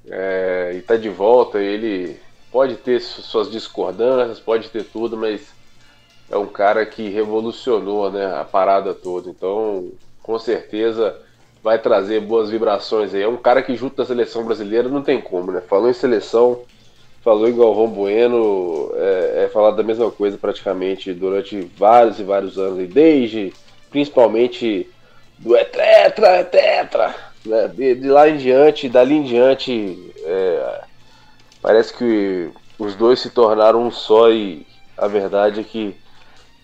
É, 0.07 0.73
e 0.75 0.81
tá 0.81 0.95
de 0.97 1.09
volta, 1.09 1.59
ele 1.59 2.19
pode 2.51 2.75
ter 2.75 3.01
suas 3.01 3.49
discordâncias, 3.49 4.39
pode 4.39 4.69
ter 4.69 4.83
tudo, 4.83 5.17
mas 5.17 5.53
é 6.29 6.37
um 6.37 6.45
cara 6.45 6.85
que 6.85 7.09
revolucionou 7.09 8.11
né, 8.11 8.25
a 8.39 8.43
parada 8.43 8.93
toda. 8.93 9.29
Então, 9.29 9.91
com 10.21 10.37
certeza 10.37 11.17
vai 11.63 11.79
trazer 11.79 12.21
boas 12.21 12.49
vibrações 12.49 13.13
aí. 13.13 13.23
É 13.23 13.27
um 13.27 13.37
cara 13.37 13.63
que 13.63 13.75
junto 13.75 13.95
da 13.95 14.05
seleção 14.05 14.43
brasileira 14.43 14.87
não 14.87 15.01
tem 15.01 15.19
como, 15.19 15.51
né? 15.51 15.61
Falou 15.61 15.89
em 15.89 15.93
seleção, 15.93 16.61
falou 17.23 17.47
em 17.47 17.57
Galvão 17.57 17.87
Bueno, 17.87 18.91
é, 18.93 19.45
é 19.45 19.49
falar 19.51 19.71
da 19.71 19.81
mesma 19.81 20.11
coisa 20.11 20.37
praticamente 20.37 21.11
durante 21.13 21.61
vários 21.75 22.19
e 22.19 22.23
vários 22.23 22.59
anos, 22.59 22.79
e 22.79 22.85
desde 22.85 23.51
principalmente 23.95 24.89
do 25.39 25.55
é 25.55 25.63
tetra, 25.63 26.27
é 26.27 26.43
tetra, 26.43 27.15
né? 27.45 27.69
de, 27.69 27.95
de, 27.95 28.09
lá 28.09 28.27
em 28.27 28.35
diante, 28.35 28.89
dali 28.89 29.15
em 29.15 29.23
diante, 29.23 30.13
é, 30.25 30.81
parece 31.61 31.93
que 31.93 32.51
os 32.77 32.93
dois 32.93 33.21
se 33.21 33.29
tornaram 33.29 33.87
um 33.87 33.89
só 33.89 34.29
e 34.29 34.67
a 34.97 35.07
verdade 35.07 35.61
é 35.61 35.63
que 35.63 35.95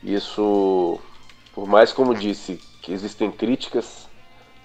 isso, 0.04 1.00
por 1.56 1.66
mais 1.66 1.94
como 1.94 2.14
disse, 2.14 2.60
que 2.82 2.92
existem 2.92 3.32
críticas, 3.32 4.10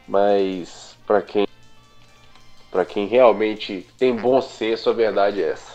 mas 0.08 0.96
para 1.06 1.22
quem 1.22 1.46
para 2.68 2.84
quem 2.84 3.06
realmente 3.06 3.86
tem 3.96 4.14
bom 4.16 4.42
senso, 4.42 4.90
a 4.90 4.92
verdade 4.92 5.40
é 5.40 5.50
essa. 5.50 5.72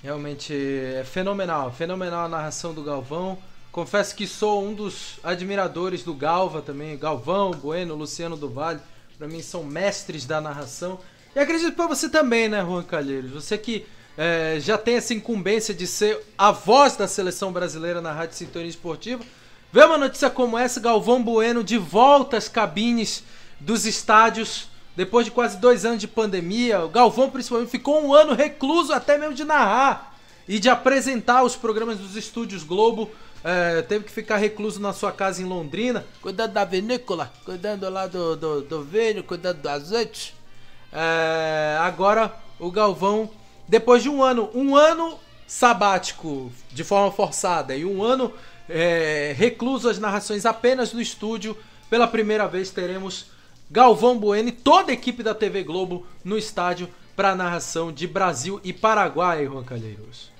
Realmente 0.00 0.54
é 0.54 1.02
fenomenal, 1.04 1.72
fenomenal 1.72 2.26
a 2.26 2.28
narração 2.28 2.72
do 2.72 2.84
Galvão. 2.84 3.36
Confesso 3.72 4.14
que 4.14 4.26
sou 4.26 4.62
um 4.62 4.74
dos 4.74 5.18
admiradores 5.24 6.02
do 6.02 6.12
Galva 6.12 6.60
também, 6.60 6.98
Galvão, 6.98 7.52
Bueno, 7.52 7.94
Luciano 7.94 8.36
do 8.36 8.46
Vale, 8.46 8.78
para 9.16 9.26
mim 9.26 9.40
são 9.40 9.64
mestres 9.64 10.26
da 10.26 10.42
narração. 10.42 11.00
E 11.34 11.40
acredito 11.40 11.72
para 11.72 11.86
você 11.86 12.06
também, 12.10 12.50
né, 12.50 12.60
Juan 12.60 12.82
Calheiros? 12.82 13.30
Você 13.30 13.56
que 13.56 13.86
é, 14.18 14.58
já 14.60 14.76
tem 14.76 14.96
essa 14.96 15.14
incumbência 15.14 15.72
de 15.72 15.86
ser 15.86 16.20
a 16.36 16.52
voz 16.52 16.96
da 16.96 17.08
seleção 17.08 17.50
brasileira 17.50 18.02
na 18.02 18.12
Rádio 18.12 18.36
Sintonia 18.36 18.68
Esportiva. 18.68 19.24
Vê 19.72 19.82
uma 19.82 19.96
notícia 19.96 20.28
como 20.28 20.58
essa, 20.58 20.78
Galvão 20.78 21.22
Bueno 21.22 21.64
de 21.64 21.78
volta 21.78 22.36
às 22.36 22.48
cabines 22.48 23.24
dos 23.58 23.86
estádios 23.86 24.68
depois 24.94 25.24
de 25.24 25.30
quase 25.30 25.56
dois 25.56 25.86
anos 25.86 25.98
de 25.98 26.06
pandemia. 26.06 26.84
O 26.84 26.90
Galvão, 26.90 27.30
principalmente, 27.30 27.70
ficou 27.70 28.04
um 28.04 28.12
ano 28.12 28.34
recluso 28.34 28.92
até 28.92 29.16
mesmo 29.16 29.32
de 29.32 29.44
narrar 29.44 30.14
e 30.46 30.58
de 30.58 30.68
apresentar 30.68 31.42
os 31.42 31.56
programas 31.56 31.96
dos 31.96 32.16
estúdios 32.16 32.64
Globo. 32.64 33.10
É, 33.44 33.82
teve 33.82 34.04
que 34.04 34.12
ficar 34.12 34.36
recluso 34.36 34.80
na 34.80 34.92
sua 34.92 35.10
casa 35.10 35.42
em 35.42 35.44
Londrina, 35.44 36.06
cuidando 36.20 36.52
da 36.52 36.64
vinícola, 36.64 37.32
cuidando 37.44 37.88
lá 37.88 38.06
do, 38.06 38.36
do, 38.36 38.60
do 38.62 38.82
vinho, 38.84 39.24
cuidando 39.24 39.60
do 39.60 39.68
azeite. 39.68 40.34
É, 40.92 41.76
agora 41.80 42.34
o 42.60 42.70
Galvão, 42.70 43.30
depois 43.66 44.02
de 44.02 44.08
um 44.08 44.22
ano, 44.22 44.48
um 44.54 44.76
ano 44.76 45.18
sabático 45.46 46.52
de 46.70 46.84
forma 46.84 47.10
forçada 47.10 47.76
e 47.76 47.84
um 47.84 48.02
ano 48.02 48.32
é, 48.68 49.34
recluso 49.36 49.88
às 49.88 49.98
narrações 49.98 50.46
apenas 50.46 50.92
no 50.92 51.00
estúdio, 51.00 51.56
pela 51.90 52.06
primeira 52.06 52.46
vez 52.46 52.70
teremos 52.70 53.26
Galvão 53.70 54.18
Bueno 54.18 54.48
e 54.48 54.52
toda 54.52 54.90
a 54.90 54.94
equipe 54.94 55.22
da 55.22 55.34
TV 55.34 55.62
Globo 55.62 56.06
no 56.24 56.38
estádio 56.38 56.88
para 57.14 57.30
a 57.30 57.34
narração 57.34 57.92
de 57.92 58.06
Brasil 58.06 58.60
e 58.64 58.72
Paraguai, 58.72 59.46
Juan 59.46 59.64
Calheiros. 59.64 60.31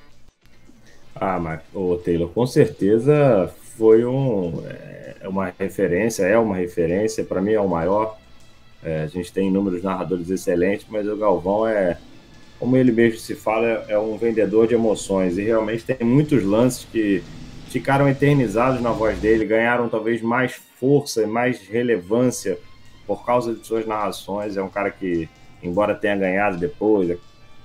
Ah, 1.15 1.39
mas, 1.39 1.61
ô 1.75 1.97
Taylor, 1.97 2.29
com 2.29 2.47
certeza 2.47 3.53
foi 3.77 4.05
um, 4.05 4.63
é 5.21 5.29
uma 5.29 5.53
referência, 5.59 6.25
é 6.25 6.39
uma 6.39 6.57
referência, 6.57 7.25
para 7.25 7.41
mim 7.41 7.53
é 7.53 7.61
o 7.61 7.69
maior. 7.69 8.19
É, 8.83 9.03
a 9.03 9.07
gente 9.07 9.33
tem 9.33 9.49
inúmeros 9.49 9.83
narradores 9.83 10.29
excelentes, 10.29 10.87
mas 10.91 11.07
o 11.07 11.17
Galvão 11.17 11.67
é, 11.67 11.97
como 12.63 12.77
ele 12.77 12.93
mesmo 12.93 13.19
se 13.19 13.35
fala, 13.35 13.85
é 13.89 13.99
um 13.99 14.17
vendedor 14.17 14.69
de 14.69 14.75
emoções 14.75 15.37
e 15.37 15.43
realmente 15.43 15.85
tem 15.85 16.07
muitos 16.07 16.45
lances 16.45 16.85
que 16.85 17.21
ficaram 17.69 18.09
eternizados 18.09 18.81
na 18.81 18.93
voz 18.93 19.19
dele, 19.19 19.45
ganharam 19.45 19.89
talvez 19.89 20.23
mais 20.23 20.61
força 20.79 21.25
e 21.25 21.27
mais 21.27 21.61
relevância 21.67 22.57
por 23.05 23.27
causa 23.27 23.53
de 23.53 23.67
suas 23.67 23.85
narrações. 23.85 24.57
É 24.57 24.63
um 24.63 24.69
cara 24.69 24.93
que, 24.93 25.29
embora 25.61 25.93
tenha 25.93 26.15
ganhado 26.15 26.57
depois, 26.57 27.19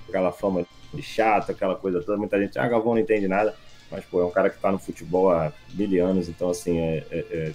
aquela 0.08 0.32
fama 0.32 0.66
chato, 1.00 1.50
aquela 1.50 1.74
coisa 1.74 2.02
toda, 2.02 2.18
muita 2.18 2.38
gente, 2.40 2.58
ah, 2.58 2.68
Galvão 2.68 2.94
não 2.94 3.00
entende 3.00 3.28
nada, 3.28 3.54
mas 3.90 4.04
pô, 4.04 4.20
é 4.20 4.24
um 4.24 4.30
cara 4.30 4.50
que 4.50 4.56
está 4.56 4.72
no 4.72 4.78
futebol 4.78 5.30
há 5.30 5.52
mil 5.74 6.06
anos, 6.06 6.28
então 6.28 6.50
assim, 6.50 6.78
é, 6.78 7.04
é, 7.10 7.18
é 7.30 7.52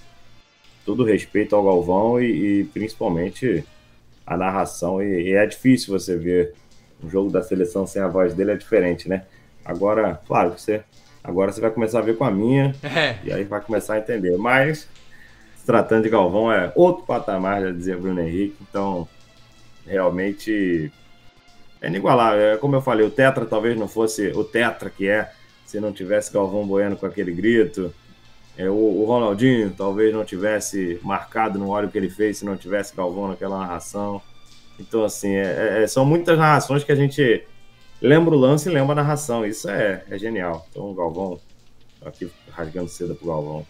todo 0.85 1.03
respeito 1.03 1.55
ao 1.55 1.63
Galvão 1.63 2.21
e, 2.21 2.61
e 2.61 2.63
principalmente 2.65 3.63
a 4.25 4.37
narração, 4.37 5.01
e, 5.01 5.29
e, 5.29 5.33
é 5.33 5.45
difícil 5.45 5.97
você 5.97 6.17
ver 6.17 6.53
um 7.03 7.09
jogo 7.09 7.29
da 7.29 7.41
seleção 7.41 7.85
sem 7.85 8.01
a 8.01 8.07
voz 8.07 8.33
dele, 8.33 8.51
é 8.51 8.55
diferente, 8.55 9.09
né? 9.09 9.25
Agora, 9.65 10.21
claro, 10.25 10.57
você 10.57 10.83
agora 11.23 11.51
você 11.51 11.61
vai 11.61 11.71
começar 11.71 11.99
a 11.99 12.01
ver 12.01 12.17
com 12.17 12.23
a 12.23 12.31
minha, 12.31 12.75
é. 12.83 13.17
e 13.23 13.31
aí 13.31 13.43
vai 13.43 13.61
começar 13.61 13.95
a 13.95 13.99
entender, 13.99 14.37
mas 14.37 14.87
se 15.63 15.65
tratando 15.65 16.03
de 16.03 16.09
Galvão, 16.09 16.51
é 16.51 16.73
outro 16.75 17.05
patamar, 17.05 17.61
já 17.61 17.71
dizia 17.71 17.97
Bruno 17.97 18.19
Henrique. 18.19 18.57
Então, 18.69 19.07
realmente 19.87 20.91
é 21.83 21.87
inigualável. 21.89 22.41
É, 22.41 22.57
como 22.57 22.75
eu 22.75 22.81
falei, 22.81 23.05
o 23.05 23.11
Tetra 23.11 23.45
talvez 23.45 23.77
não 23.77 23.89
fosse 23.89 24.29
o 24.29 24.43
Tetra 24.43 24.89
que 24.89 25.07
é 25.07 25.31
se 25.65 25.81
não 25.81 25.91
tivesse 25.91 26.31
Galvão 26.31 26.65
Bueno 26.65 26.95
com 26.95 27.05
aquele 27.05 27.33
grito. 27.33 27.93
É, 28.57 28.69
o, 28.69 28.73
o, 28.73 29.05
Ronaldinho 29.05 29.73
talvez 29.75 30.13
não 30.13 30.23
tivesse 30.23 30.99
marcado 31.03 31.59
no 31.59 31.69
óleo 31.69 31.89
que 31.89 31.97
ele 31.97 32.09
fez 32.09 32.37
se 32.37 32.45
não 32.45 32.55
tivesse 32.55 32.95
Galvão 32.95 33.27
naquela 33.27 33.59
narração. 33.59 34.21
Então, 34.79 35.03
assim, 35.03 35.33
é, 35.33 35.83
é, 35.83 35.87
são 35.87 36.05
muitas 36.05 36.37
narrações 36.37 36.83
que 36.83 36.91
a 36.91 36.95
gente 36.95 37.45
lembra 38.01 38.33
o 38.33 38.37
lance 38.37 38.69
e 38.69 38.71
lembra 38.71 38.93
a 38.93 39.03
narração. 39.03 39.45
Isso 39.45 39.69
é, 39.69 40.03
é 40.09 40.17
genial. 40.17 40.65
Então, 40.69 40.89
o 40.89 40.93
Galvão, 40.93 41.39
aqui 42.05 42.31
rasgando 42.49 42.87
cedo 42.87 43.13
pro 43.13 43.27
Galvão. 43.27 43.67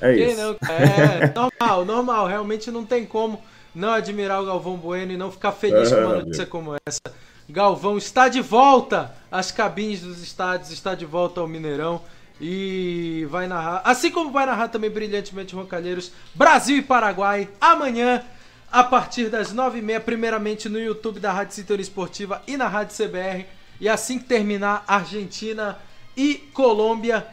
É 0.00 0.12
isso. 0.18 0.36
Não, 0.36 0.56
é 0.68 1.32
normal, 1.32 1.84
normal. 1.84 2.26
Realmente 2.26 2.72
não 2.72 2.84
tem 2.84 3.06
como 3.06 3.40
não 3.74 3.92
admirar 3.92 4.42
o 4.42 4.46
Galvão 4.46 4.76
Bueno 4.76 5.12
e 5.12 5.16
não 5.16 5.30
ficar 5.30 5.52
feliz 5.52 5.90
com 5.90 6.00
uma 6.00 6.16
notícia 6.22 6.46
como 6.46 6.76
essa. 6.86 7.00
Galvão 7.48 7.98
está 7.98 8.28
de 8.28 8.40
volta 8.40 9.14
às 9.30 9.50
cabines 9.50 10.00
dos 10.00 10.22
estádios, 10.22 10.70
está 10.70 10.94
de 10.94 11.04
volta 11.04 11.40
ao 11.40 11.48
Mineirão 11.48 12.00
e 12.40 13.26
vai 13.30 13.46
narrar, 13.46 13.82
assim 13.84 14.10
como 14.10 14.30
vai 14.30 14.46
narrar 14.46 14.68
também 14.68 14.90
brilhantemente 14.90 15.54
Roncalheiros, 15.54 16.12
Brasil 16.34 16.78
e 16.78 16.82
Paraguai 16.82 17.48
amanhã 17.60 18.24
a 18.72 18.82
partir 18.82 19.28
das 19.28 19.54
9h30, 19.54 20.00
primeiramente 20.00 20.68
no 20.68 20.80
YouTube 20.80 21.20
da 21.20 21.30
Rádio 21.30 21.54
Sintonia 21.54 21.82
Esportiva 21.82 22.42
e 22.46 22.56
na 22.56 22.66
Rádio 22.66 22.96
CBR. 22.96 23.46
E 23.78 23.88
assim 23.88 24.18
que 24.18 24.24
terminar, 24.24 24.82
Argentina 24.88 25.78
e 26.16 26.36
Colômbia. 26.54 27.26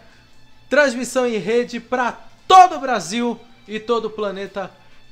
Transmissão 0.70 1.26
em 1.26 1.38
rede 1.38 1.80
para 1.80 2.12
todo 2.46 2.76
o 2.76 2.80
Brasil 2.80 3.40
e 3.68 3.80
todo 3.80 4.06
o 4.06 4.10
planeta 4.10 4.70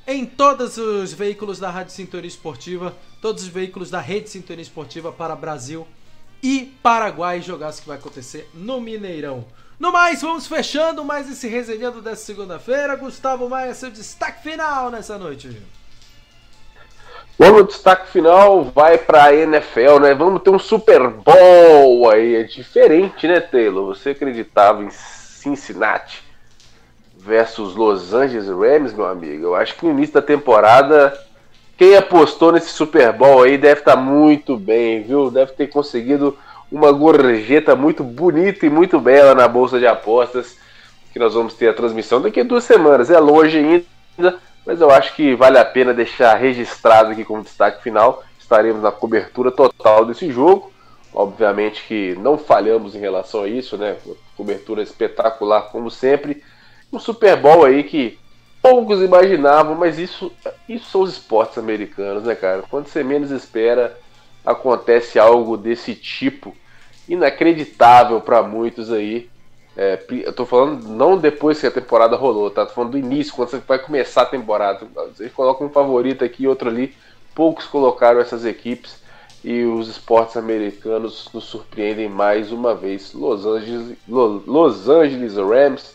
em 0.08 0.24
todos 0.24 0.78
os 0.78 1.12
veículos 1.12 1.58
da 1.58 1.68
Rádio 1.68 1.92
Sintonia 1.92 2.26
Esportiva, 2.26 2.96
todos 3.20 3.42
os 3.42 3.48
veículos 3.48 3.90
da 3.90 4.00
Rede 4.00 4.30
Sintonia 4.30 4.62
Esportiva 4.62 5.12
para 5.12 5.36
Brasil 5.36 5.86
e 6.42 6.74
Paraguai, 6.82 7.42
jogaço 7.42 7.82
que 7.82 7.88
vai 7.88 7.98
acontecer 7.98 8.48
no 8.54 8.80
Mineirão. 8.80 9.44
No 9.78 9.92
mais, 9.92 10.22
vamos 10.22 10.46
fechando 10.46 11.04
mais 11.04 11.30
esse 11.30 11.46
resenhando 11.46 12.00
dessa 12.00 12.24
segunda-feira. 12.24 12.96
Gustavo 12.96 13.50
Maia, 13.50 13.74
seu 13.74 13.90
destaque 13.90 14.42
final 14.42 14.90
nessa 14.90 15.18
noite. 15.18 15.62
Bom, 17.38 17.56
o 17.56 17.62
destaque 17.64 18.10
final 18.10 18.64
vai 18.64 18.96
para 18.96 19.24
a 19.24 19.34
NFL, 19.34 20.00
né? 20.00 20.14
Vamos 20.14 20.42
ter 20.42 20.50
um 20.50 20.58
Super 20.58 21.06
Bowl 21.10 22.10
aí. 22.10 22.34
É 22.34 22.42
diferente, 22.44 23.28
né, 23.28 23.40
Taylor? 23.40 23.94
Você 23.94 24.10
acreditava 24.10 24.82
em 24.82 24.90
Cincinnati 24.90 26.27
versus 27.28 27.74
Los 27.74 28.14
Angeles 28.14 28.48
Rams, 28.48 28.92
meu 28.92 29.06
amigo? 29.06 29.44
Eu 29.44 29.54
acho 29.54 29.76
que 29.76 29.84
no 29.84 29.92
início 29.92 30.14
da 30.14 30.22
temporada, 30.22 31.16
quem 31.76 31.96
apostou 31.96 32.50
nesse 32.50 32.70
Super 32.70 33.12
Bowl 33.12 33.42
aí 33.42 33.58
deve 33.58 33.80
estar 33.80 33.96
tá 33.96 34.00
muito 34.00 34.56
bem, 34.56 35.02
viu? 35.02 35.30
Deve 35.30 35.52
ter 35.52 35.66
conseguido 35.68 36.36
uma 36.72 36.90
gorjeta 36.90 37.76
muito 37.76 38.02
bonita 38.02 38.66
e 38.66 38.70
muito 38.70 38.98
bela 38.98 39.34
na 39.34 39.46
bolsa 39.46 39.78
de 39.78 39.86
apostas. 39.86 40.56
Que 41.12 41.18
nós 41.18 41.34
vamos 41.34 41.54
ter 41.54 41.68
a 41.68 41.74
transmissão 41.74 42.20
daqui 42.20 42.40
a 42.40 42.44
duas 42.44 42.64
semanas. 42.64 43.10
É 43.10 43.18
longe 43.18 43.58
ainda 43.58 44.38
mas 44.68 44.82
eu 44.82 44.90
acho 44.90 45.14
que 45.14 45.34
vale 45.34 45.56
a 45.56 45.64
pena 45.64 45.94
deixar 45.94 46.34
registrado 46.34 47.12
aqui 47.12 47.24
como 47.24 47.42
destaque 47.42 47.82
final. 47.82 48.22
Estaremos 48.38 48.82
na 48.82 48.92
cobertura 48.92 49.50
total 49.50 50.04
desse 50.04 50.30
jogo. 50.30 50.70
Obviamente 51.10 51.82
que 51.88 52.14
não 52.16 52.36
falhamos 52.36 52.94
em 52.94 52.98
relação 52.98 53.44
a 53.44 53.48
isso, 53.48 53.78
né? 53.78 53.96
Cobertura 54.36 54.82
espetacular 54.82 55.70
como 55.72 55.90
sempre. 55.90 56.44
Um 56.92 56.98
Super 56.98 57.36
Bowl 57.36 57.64
aí 57.64 57.84
que 57.84 58.18
poucos 58.62 59.00
imaginavam, 59.00 59.74
mas 59.74 59.98
isso, 59.98 60.32
isso 60.68 60.90
são 60.90 61.02
os 61.02 61.12
esportes 61.12 61.58
americanos, 61.58 62.24
né, 62.24 62.34
cara? 62.34 62.62
Quando 62.68 62.86
você 62.86 63.04
menos 63.04 63.30
espera, 63.30 63.98
acontece 64.44 65.18
algo 65.18 65.56
desse 65.56 65.94
tipo 65.94 66.54
inacreditável 67.08 68.20
para 68.20 68.42
muitos 68.42 68.92
aí. 68.92 69.28
É, 69.76 70.02
eu 70.10 70.32
tô 70.32 70.44
falando 70.44 70.88
não 70.88 71.16
depois 71.16 71.60
que 71.60 71.66
a 71.66 71.70
temporada 71.70 72.16
rolou, 72.16 72.50
tá? 72.50 72.66
Tô 72.66 72.72
falando 72.72 72.92
do 72.92 72.98
início, 72.98 73.32
quando 73.34 73.50
você 73.50 73.58
vai 73.58 73.78
começar 73.78 74.22
a 74.22 74.26
temporada. 74.26 74.86
Você 75.14 75.28
coloca 75.28 75.62
um 75.64 75.70
favorito 75.70 76.24
aqui 76.24 76.44
e 76.44 76.48
outro 76.48 76.68
ali. 76.68 76.94
Poucos 77.34 77.66
colocaram 77.66 78.20
essas 78.20 78.44
equipes 78.44 79.00
e 79.44 79.62
os 79.62 79.88
esportes 79.88 80.36
americanos 80.36 81.28
nos 81.32 81.44
surpreendem 81.44 82.08
mais 82.08 82.50
uma 82.50 82.74
vez. 82.74 83.12
Los 83.12 83.46
Angeles, 83.46 83.96
Los 84.08 84.88
Angeles 84.88 85.36
Rams 85.36 85.94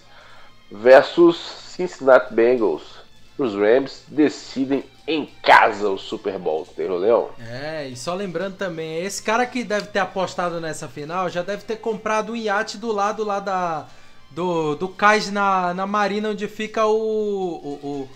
versus 0.74 1.38
Cincinnati 1.76 2.34
Bengals. 2.34 3.04
Os 3.38 3.54
Rams 3.54 4.04
decidem 4.08 4.84
em 5.08 5.28
casa 5.42 5.90
o 5.90 5.98
Super 5.98 6.40
Bowl, 6.40 6.68
entendeu, 6.70 6.98
Leão? 6.98 7.30
É, 7.40 7.88
e 7.88 7.96
só 7.96 8.14
lembrando 8.14 8.56
também, 8.56 9.04
esse 9.04 9.22
cara 9.22 9.46
que 9.46 9.64
deve 9.64 9.88
ter 9.88 10.00
apostado 10.00 10.60
nessa 10.60 10.88
final 10.88 11.30
já 11.30 11.44
deve 11.44 11.64
ter 11.64 11.78
comprado 11.78 12.32
um 12.34 12.36
iate 12.36 12.78
do 12.78 12.92
lado 12.92 13.24
lá 13.24 13.40
da 13.40 13.88
do, 14.32 14.76
do 14.76 14.88
cais 14.88 15.30
na, 15.30 15.74
na 15.76 15.86
marina 15.86 16.30
onde 16.30 16.48
fica 16.48 16.88
o, 16.88 16.96
o, 16.96 18.10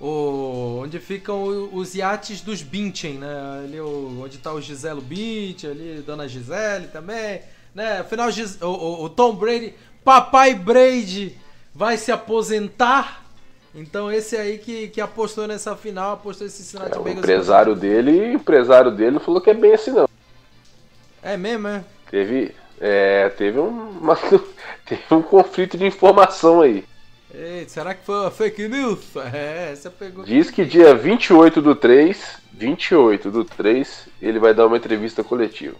o, 0.00 0.04
o 0.04 0.80
onde 0.82 0.98
ficam 0.98 1.44
os 1.72 1.94
iates 1.94 2.40
dos 2.40 2.62
Binchen, 2.62 3.14
né? 3.14 3.62
Ali 3.64 3.80
o, 3.80 4.22
onde 4.24 4.38
tá 4.38 4.52
o 4.52 4.60
Giselo 4.60 5.00
Bündchen, 5.00 5.70
ali 5.70 6.02
Dona 6.04 6.26
Gisele 6.26 6.88
também, 6.88 7.42
né? 7.74 7.98
Afinal 7.98 8.28
o, 8.30 8.66
o, 8.66 9.04
o 9.04 9.08
Tom 9.10 9.34
Brady, 9.34 9.74
papai 10.02 10.54
Brady 10.54 11.38
vai 11.74 11.96
se 11.96 12.10
aposentar 12.10 13.20
então 13.74 14.10
esse 14.10 14.36
aí 14.36 14.58
que, 14.58 14.88
que 14.88 15.00
apostou 15.00 15.46
nessa 15.46 15.76
final, 15.76 16.12
apostou 16.12 16.46
esse 16.46 16.62
Cincinnati 16.62 16.96
é, 16.96 17.00
O 17.00 17.08
empresário 17.08 17.74
dele, 17.76 18.10
o 18.20 18.32
empresário 18.32 18.90
dele 18.90 19.18
falou 19.20 19.40
que 19.40 19.50
é 19.50 19.54
bem 19.54 19.74
assim 19.74 19.92
não. 19.92 20.08
É 21.22 21.36
mesmo, 21.36 21.68
é? 21.68 21.84
Teve, 22.10 22.54
é, 22.80 23.28
teve, 23.28 23.60
um, 23.60 24.00
teve 24.84 25.02
um 25.12 25.22
conflito 25.22 25.78
de 25.78 25.86
informação 25.86 26.62
aí. 26.62 26.84
Ei, 27.32 27.68
será 27.68 27.94
que 27.94 28.04
foi 28.04 28.16
uma 28.16 28.30
fake 28.30 28.66
news? 28.66 29.00
É, 29.32 29.70
essa 29.72 29.88
pegou. 29.88 30.24
Diz 30.24 30.50
que 30.50 30.64
dia 30.64 30.94
28 30.94 31.62
do 31.62 31.76
3, 31.76 32.38
28 32.52 33.30
do 33.30 33.44
3, 33.44 34.08
ele 34.20 34.40
vai 34.40 34.52
dar 34.52 34.66
uma 34.66 34.76
entrevista 34.76 35.22
coletiva. 35.22 35.76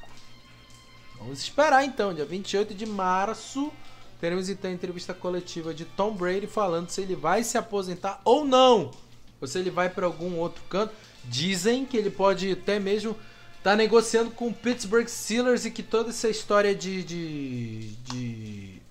Vamos 1.19 1.41
esperar 1.41 1.85
então, 1.85 2.15
dia 2.15 2.25
28 2.25 2.73
de 2.73 2.86
março 2.86 3.73
teremos 4.20 4.49
então 4.49 4.70
a 4.70 4.74
entrevista 4.74 5.15
coletiva 5.15 5.73
de 5.73 5.84
Tom 5.84 6.12
Brady 6.12 6.47
falando 6.47 6.90
se 6.90 7.00
ele 7.00 7.16
vai 7.16 7.42
se 7.42 7.57
aposentar 7.57 8.20
ou 8.24 8.44
não. 8.44 8.90
Ou 9.40 9.49
se 9.49 9.58
ele 9.58 9.70
vai 9.70 9.89
para 9.89 10.07
algum 10.07 10.36
outro 10.36 10.62
canto. 10.68 10.92
Dizem 11.24 11.86
que 11.86 11.97
ele 11.97 12.10
pode 12.10 12.52
até 12.52 12.78
mesmo 12.78 13.12
estar 13.58 13.70
tá 13.70 13.76
negociando 13.76 14.31
com 14.31 14.49
o 14.49 14.55
Pittsburgh 14.55 15.08
Steelers 15.08 15.65
e 15.65 15.70
que 15.70 15.82
toda 15.82 16.10
essa 16.10 16.28
história 16.28 16.74
de, 16.74 17.02
de, 17.02 17.89
de, 18.05 18.82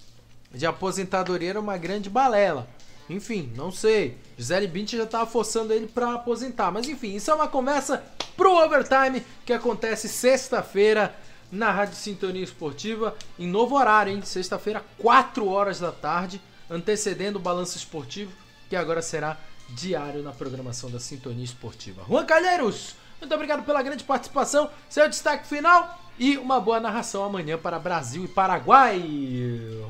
de 0.53 0.65
aposentadoria 0.65 1.51
era 1.51 1.59
uma 1.59 1.77
grande 1.77 2.09
balela. 2.09 2.67
Enfim, 3.09 3.51
não 3.55 3.71
sei. 3.71 4.17
Gisele 4.37 4.67
Bint 4.67 4.91
já 4.91 5.03
estava 5.03 5.29
forçando 5.29 5.73
ele 5.73 5.87
para 5.87 6.13
aposentar. 6.13 6.71
Mas 6.71 6.87
enfim, 6.87 7.15
isso 7.15 7.31
é 7.31 7.33
uma 7.33 7.47
conversa 7.47 8.03
pro 8.37 8.53
overtime 8.53 9.23
que 9.45 9.51
acontece 9.51 10.07
sexta-feira 10.07 11.15
na 11.51 11.71
Rádio 11.71 11.95
Sintonia 11.95 12.43
Esportiva, 12.43 13.15
em 13.37 13.47
novo 13.47 13.75
horário, 13.75 14.13
hein? 14.13 14.21
Sexta-feira, 14.23 14.83
4 14.97 15.47
horas 15.47 15.79
da 15.79 15.91
tarde, 15.91 16.41
antecedendo 16.69 17.37
o 17.37 17.41
balanço 17.41 17.77
esportivo, 17.77 18.31
que 18.69 18.75
agora 18.75 19.01
será 19.01 19.37
diário 19.69 20.21
na 20.21 20.31
programação 20.31 20.89
da 20.89 20.99
Sintonia 20.99 21.43
Esportiva. 21.43 22.03
Juan 22.07 22.25
Calheiros, 22.25 22.95
muito 23.19 23.33
obrigado 23.33 23.63
pela 23.63 23.81
grande 23.81 24.03
participação, 24.03 24.69
seu 24.87 25.07
destaque 25.09 25.47
final 25.47 25.99
e 26.17 26.37
uma 26.37 26.59
boa 26.59 26.79
narração 26.79 27.23
amanhã 27.23 27.57
para 27.57 27.79
Brasil 27.79 28.25
e 28.25 28.27
Paraguai, 28.27 29.01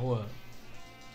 Juan. 0.02 0.26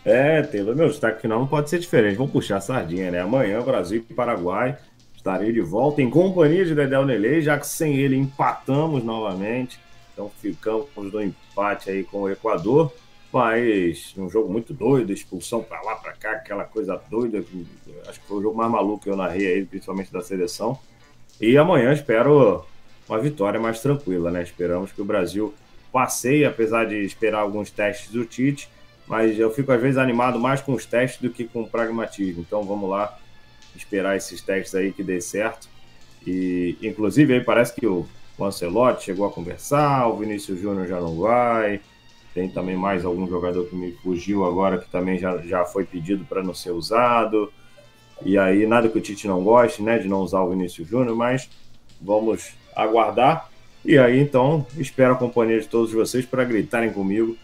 É, 0.03 0.43
Taylor, 0.43 0.75
meu 0.75 0.87
destaque 0.87 1.21
final 1.21 1.39
não 1.39 1.47
pode 1.47 1.67
ser 1.69 1.79
diferente. 1.79 2.17
Vamos 2.17 2.31
puxar 2.31 2.57
a 2.57 2.61
sardinha, 2.61 3.09
né? 3.09 3.21
Amanhã, 3.21 3.59
Brasil 3.61 4.05
e 4.07 4.13
Paraguai. 4.13 4.77
Estarei 5.15 5.51
de 5.51 5.61
volta 5.61 5.99
em 5.99 6.09
companhia 6.11 6.63
de 6.63 6.75
Dedel 6.75 7.05
Nelei, 7.05 7.41
já 7.41 7.57
que 7.57 7.65
sem 7.65 7.95
ele 7.95 8.15
empatamos 8.15 9.03
novamente. 9.03 9.79
Então 10.15 10.31
ficamos 10.41 10.87
no 10.95 11.21
empate 11.21 11.89
aí 11.89 12.05
com 12.05 12.21
o 12.21 12.29
Equador, 12.29 12.91
mas 13.33 14.15
um 14.17 14.29
jogo 14.29 14.49
muito 14.49 14.73
doido, 14.73 15.11
expulsão 15.11 15.61
para 15.61 15.81
lá, 15.81 15.95
para 15.95 16.13
cá, 16.13 16.31
aquela 16.31 16.63
coisa 16.63 16.99
doida. 17.09 17.43
Acho 18.07 18.21
que 18.21 18.27
foi 18.27 18.37
o 18.37 18.41
jogo 18.41 18.57
mais 18.57 18.71
maluco 18.71 19.03
que 19.03 19.09
eu 19.09 19.17
narrei 19.17 19.45
aí, 19.45 19.65
principalmente 19.65 20.13
da 20.13 20.21
seleção. 20.21 20.79
E 21.41 21.57
amanhã 21.57 21.91
espero 21.91 22.65
uma 23.09 23.19
vitória 23.19 23.59
mais 23.59 23.81
tranquila, 23.81 24.31
né? 24.31 24.41
Esperamos 24.41 24.93
que 24.93 25.01
o 25.01 25.05
Brasil 25.05 25.53
passeie, 25.91 26.45
apesar 26.45 26.85
de 26.85 26.95
esperar 27.03 27.39
alguns 27.39 27.69
testes 27.69 28.09
do 28.09 28.23
Tite, 28.23 28.69
mas 29.05 29.37
eu 29.37 29.51
fico 29.51 29.69
às 29.71 29.81
vezes 29.81 29.97
animado 29.97 30.39
mais 30.39 30.61
com 30.61 30.73
os 30.73 30.85
testes 30.85 31.21
do 31.21 31.29
que 31.29 31.43
com 31.43 31.63
o 31.63 31.69
pragmatismo. 31.69 32.41
Então 32.41 32.63
vamos 32.63 32.89
lá 32.89 33.19
esperar 33.75 34.15
esses 34.15 34.41
testes 34.41 34.73
aí 34.75 34.93
que 34.93 35.03
dê 35.03 35.19
certo. 35.19 35.67
E 36.25 36.77
inclusive 36.81 37.33
aí 37.33 37.43
parece 37.43 37.75
que 37.75 37.85
o 37.85 38.07
o 38.37 38.45
Ancelotti 38.45 39.05
chegou 39.05 39.25
a 39.25 39.31
conversar, 39.31 40.07
o 40.07 40.17
Vinícius 40.17 40.59
Júnior 40.59 40.87
já 40.87 40.99
não 40.99 41.17
vai. 41.19 41.79
Tem 42.33 42.49
também 42.49 42.75
mais 42.75 43.05
algum 43.05 43.27
jogador 43.27 43.65
que 43.65 43.75
me 43.75 43.93
fugiu 43.93 44.45
agora 44.45 44.77
que 44.77 44.89
também 44.89 45.17
já, 45.17 45.37
já 45.37 45.63
foi 45.63 45.85
pedido 45.85 46.25
para 46.25 46.43
não 46.43 46.53
ser 46.53 46.71
usado. 46.71 47.51
E 48.23 48.37
aí, 48.37 48.65
nada 48.65 48.89
que 48.89 48.97
o 48.97 49.01
Tite 49.01 49.27
não 49.27 49.43
goste, 49.43 49.81
né, 49.81 49.97
de 49.99 50.07
não 50.07 50.19
usar 50.19 50.41
o 50.41 50.49
Vinícius 50.49 50.87
Júnior, 50.87 51.15
mas 51.15 51.49
vamos 52.01 52.53
aguardar. 52.75 53.49
E 53.83 53.97
aí, 53.97 54.19
então, 54.19 54.65
espero 54.77 55.13
a 55.13 55.17
companhia 55.17 55.59
de 55.59 55.67
todos 55.67 55.93
vocês 55.93 56.25
para 56.25 56.43
gritarem 56.43 56.91
comigo 56.91 57.37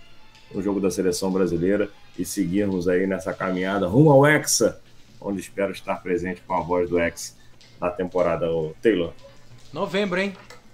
no 0.54 0.62
jogo 0.62 0.80
da 0.80 0.92
seleção 0.92 1.32
brasileira 1.32 1.90
e 2.18 2.26
seguirmos 2.26 2.88
aí 2.88 3.08
nessa 3.08 3.34
caminhada 3.34 3.88
rumo 3.88 4.12
ao 4.12 4.26
Hexa, 4.26 4.82
onde 5.22 5.40
espero 5.40 5.72
estar 5.72 5.96
presente 5.98 6.42
com 6.42 6.54
a 6.54 6.62
voz 6.62 6.90
do 6.90 7.00
Hexa 7.00 7.34
na 7.80 7.90
temporada, 7.90 8.52
o 8.52 8.76
Taylor. 8.82 9.14
Novembro, 9.72 10.20
hein? 10.20 10.34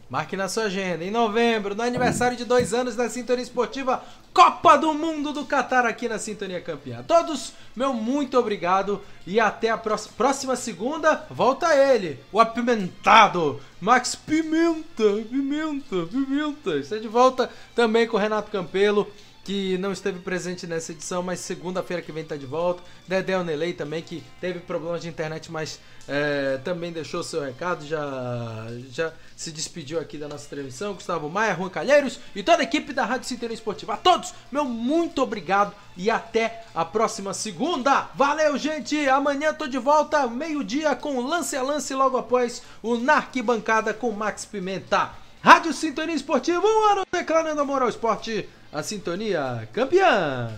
Marque 0.09 0.37
na 0.37 0.47
sua 0.47 0.63
agenda. 0.63 1.03
Em 1.03 1.11
novembro, 1.11 1.75
no 1.75 1.83
aniversário 1.83 2.37
de 2.37 2.45
dois 2.45 2.73
anos 2.73 2.95
da 2.95 3.09
Sintonia 3.09 3.43
Esportiva, 3.43 4.01
Copa 4.33 4.77
do 4.77 4.93
Mundo 4.93 5.33
do 5.33 5.43
Catar 5.45 5.85
aqui 5.85 6.07
na 6.07 6.17
Sintonia 6.17 6.61
Campeã. 6.61 7.03
Todos, 7.05 7.51
meu 7.75 7.91
muito 7.91 8.37
obrigado 8.39 9.01
e 9.25 9.37
até 9.39 9.69
a 9.69 9.77
pró- 9.77 9.97
próxima 10.15 10.55
segunda. 10.55 11.25
Volta 11.29 11.75
ele, 11.75 12.19
o 12.31 12.39
apimentado 12.39 13.59
Max 13.81 14.15
Pimenta, 14.15 15.03
Pimenta, 15.29 16.05
Pimenta. 16.09 16.77
Está 16.77 16.97
de 16.97 17.07
volta 17.07 17.49
também 17.75 18.07
com 18.07 18.15
o 18.15 18.19
Renato 18.19 18.49
Campelo 18.49 19.11
que 19.47 19.77
não 19.77 19.93
esteve 19.93 20.19
presente 20.19 20.67
nessa 20.67 20.91
edição, 20.91 21.23
mas 21.23 21.39
segunda-feira 21.39 22.03
que 22.03 22.11
vem 22.11 22.25
tá 22.25 22.35
de 22.35 22.45
volta. 22.45 22.83
Dedé 23.07 23.37
Onelei 23.37 23.71
também, 23.71 24.01
que 24.01 24.21
teve 24.41 24.59
problemas 24.59 25.01
de 25.01 25.07
internet, 25.07 25.49
mas 25.49 25.79
é, 26.05 26.59
também 26.65 26.91
deixou 26.91 27.23
seu 27.23 27.41
recado, 27.41 27.85
já, 27.85 28.67
já 28.91 29.13
se 29.37 29.49
despediu 29.49 30.01
aqui 30.01 30.17
da 30.17 30.27
nossa 30.27 30.49
transmissão. 30.49 30.95
Gustavo 30.95 31.29
Maia, 31.29 31.55
Juan 31.55 31.69
Calheiros 31.69 32.19
e 32.35 32.43
toda 32.43 32.61
a 32.61 32.65
equipe 32.65 32.91
da 32.91 33.05
Rádio 33.05 33.29
Cinturão 33.29 33.53
Esportiva. 33.53 33.93
A 33.93 33.97
todos, 33.97 34.33
meu 34.51 34.65
muito 34.65 35.23
obrigado 35.23 35.73
e 35.95 36.11
até 36.11 36.65
a 36.75 36.83
próxima 36.83 37.33
segunda. 37.33 38.09
Valeu, 38.15 38.57
gente! 38.57 39.07
Amanhã 39.07 39.53
tô 39.53 39.65
de 39.65 39.77
volta, 39.77 40.27
meio-dia, 40.27 40.93
com 40.93 41.21
lance 41.21 41.55
a 41.55 41.63
lance 41.63 41.93
logo 41.93 42.17
após 42.17 42.61
o 42.83 42.97
Na 42.97 43.13
Arquibancada 43.13 43.93
com 43.93 44.11
Max 44.11 44.43
Pimenta. 44.43 45.11
Rádio 45.41 45.71
Sintonia 45.71 46.13
Esportiva, 46.13 46.67
um 46.67 46.91
ano 46.91 47.03
declarando 47.09 47.61
amor 47.61 47.81
ao 47.81 47.87
esporte, 47.87 48.49
a 48.71 48.83
sintonia 48.83 49.67
campeã. 49.73 50.49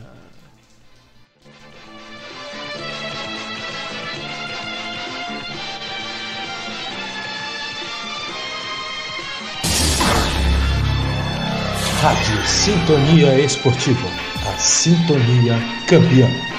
Rádio 12.01 12.47
Sintonia 12.47 13.39
Esportiva, 13.39 14.07
a 14.47 14.57
sintonia 14.57 15.55
campeã. 15.87 16.58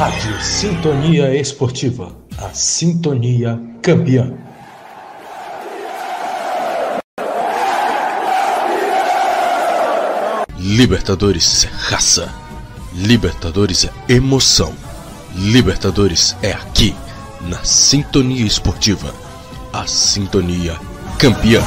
Rádio 0.00 0.42
Sintonia 0.42 1.36
Esportiva, 1.38 2.16
a 2.38 2.54
sintonia 2.54 3.60
campeã. 3.82 4.32
Libertadores 10.58 11.66
é 11.66 11.68
raça. 11.68 12.32
Libertadores 12.94 13.84
é 13.84 14.14
emoção. 14.14 14.72
Libertadores 15.34 16.34
é 16.42 16.52
aqui, 16.52 16.96
na 17.42 17.62
Sintonia 17.62 18.46
Esportiva. 18.46 19.14
A 19.70 19.86
Sintonia 19.86 20.80
Campeã. 21.18 21.60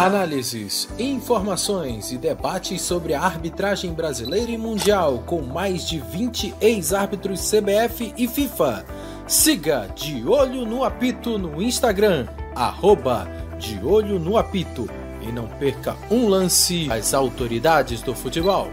Análises, 0.00 0.88
informações 0.98 2.10
e 2.10 2.16
debates 2.16 2.80
sobre 2.80 3.12
a 3.12 3.20
arbitragem 3.20 3.92
brasileira 3.92 4.50
e 4.50 4.56
mundial 4.56 5.22
com 5.26 5.42
mais 5.42 5.86
de 5.86 5.98
20 6.00 6.54
ex-árbitros 6.58 7.50
CBF 7.50 8.14
e 8.16 8.26
FIFA. 8.26 8.82
Siga 9.26 9.90
De 9.94 10.26
Olho 10.26 10.64
no 10.64 10.84
Apito 10.84 11.36
no 11.36 11.60
Instagram, 11.60 12.26
arroba 12.56 13.28
De 13.58 13.78
Olho 13.84 14.18
no 14.18 14.38
Apito. 14.38 14.88
E 15.20 15.30
não 15.30 15.46
perca 15.46 15.94
um 16.10 16.28
lance 16.28 16.90
às 16.90 17.12
autoridades 17.12 18.00
do 18.00 18.14
futebol. 18.14 18.68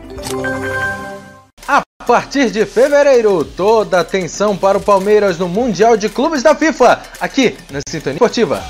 A 1.67 1.83
partir 2.05 2.49
de 2.51 2.65
fevereiro, 2.65 3.43
toda 3.43 3.99
atenção 3.99 4.55
para 4.55 4.77
o 4.77 4.81
Palmeiras 4.81 5.37
no 5.37 5.49
Mundial 5.49 5.97
de 5.97 6.07
Clubes 6.07 6.41
da 6.41 6.55
FIFA, 6.55 7.01
aqui 7.19 7.57
na 7.69 7.81
Sintonia 7.85 8.15
Esportiva. 8.15 8.63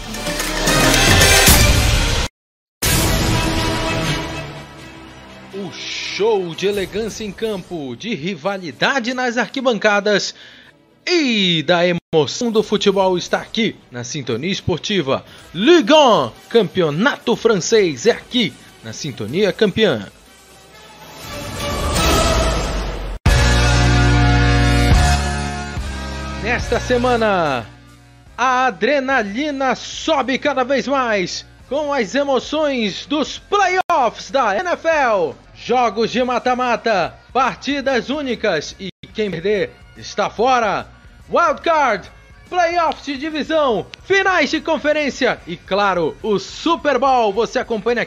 Show 6.18 6.56
de 6.56 6.66
elegância 6.66 7.24
em 7.24 7.32
campo, 7.32 7.96
de 7.96 8.16
rivalidade 8.16 9.14
nas 9.14 9.38
arquibancadas 9.38 10.34
e 11.06 11.62
da 11.62 11.84
emoção 11.86 12.52
do 12.52 12.64
futebol 12.64 13.16
está 13.20 13.38
aqui 13.38 13.76
na 13.92 14.04
Sintonia 14.04 14.52
Esportiva. 14.52 15.24
Ligue 15.54 15.94
1, 15.94 16.32
campeonato 16.50 17.36
francês 17.36 18.08
é 18.08 18.12
aqui 18.14 18.52
na 18.84 18.94
Sintonia 18.94 19.54
Campeã. 19.54 20.08
Nesta 26.42 26.80
semana, 26.80 27.64
a 28.36 28.66
adrenalina 28.66 29.76
sobe 29.76 30.40
cada 30.40 30.64
vez 30.64 30.88
mais 30.88 31.46
com 31.70 31.94
as 31.94 32.16
emoções 32.16 33.06
dos 33.06 33.38
playoffs 33.38 34.32
da 34.32 34.58
NFL. 34.58 35.46
Jogos 35.64 36.12
de 36.12 36.24
mata-mata, 36.24 37.16
partidas 37.34 38.10
únicas 38.10 38.76
e 38.80 38.90
quem 39.14 39.32
perder 39.32 39.72
está 39.98 40.30
fora. 40.30 40.88
Wildcard, 41.30 42.10
playoffs 42.48 43.06
de 43.06 43.18
divisão, 43.18 43.88
finais 44.04 44.52
de 44.52 44.62
conferência 44.62 45.40
e, 45.48 45.58
claro, 45.58 46.16
o 46.22 46.38
Super 46.40 46.98
Bowl 46.98 47.34
você 47.34 47.60
acompanha 47.60 47.96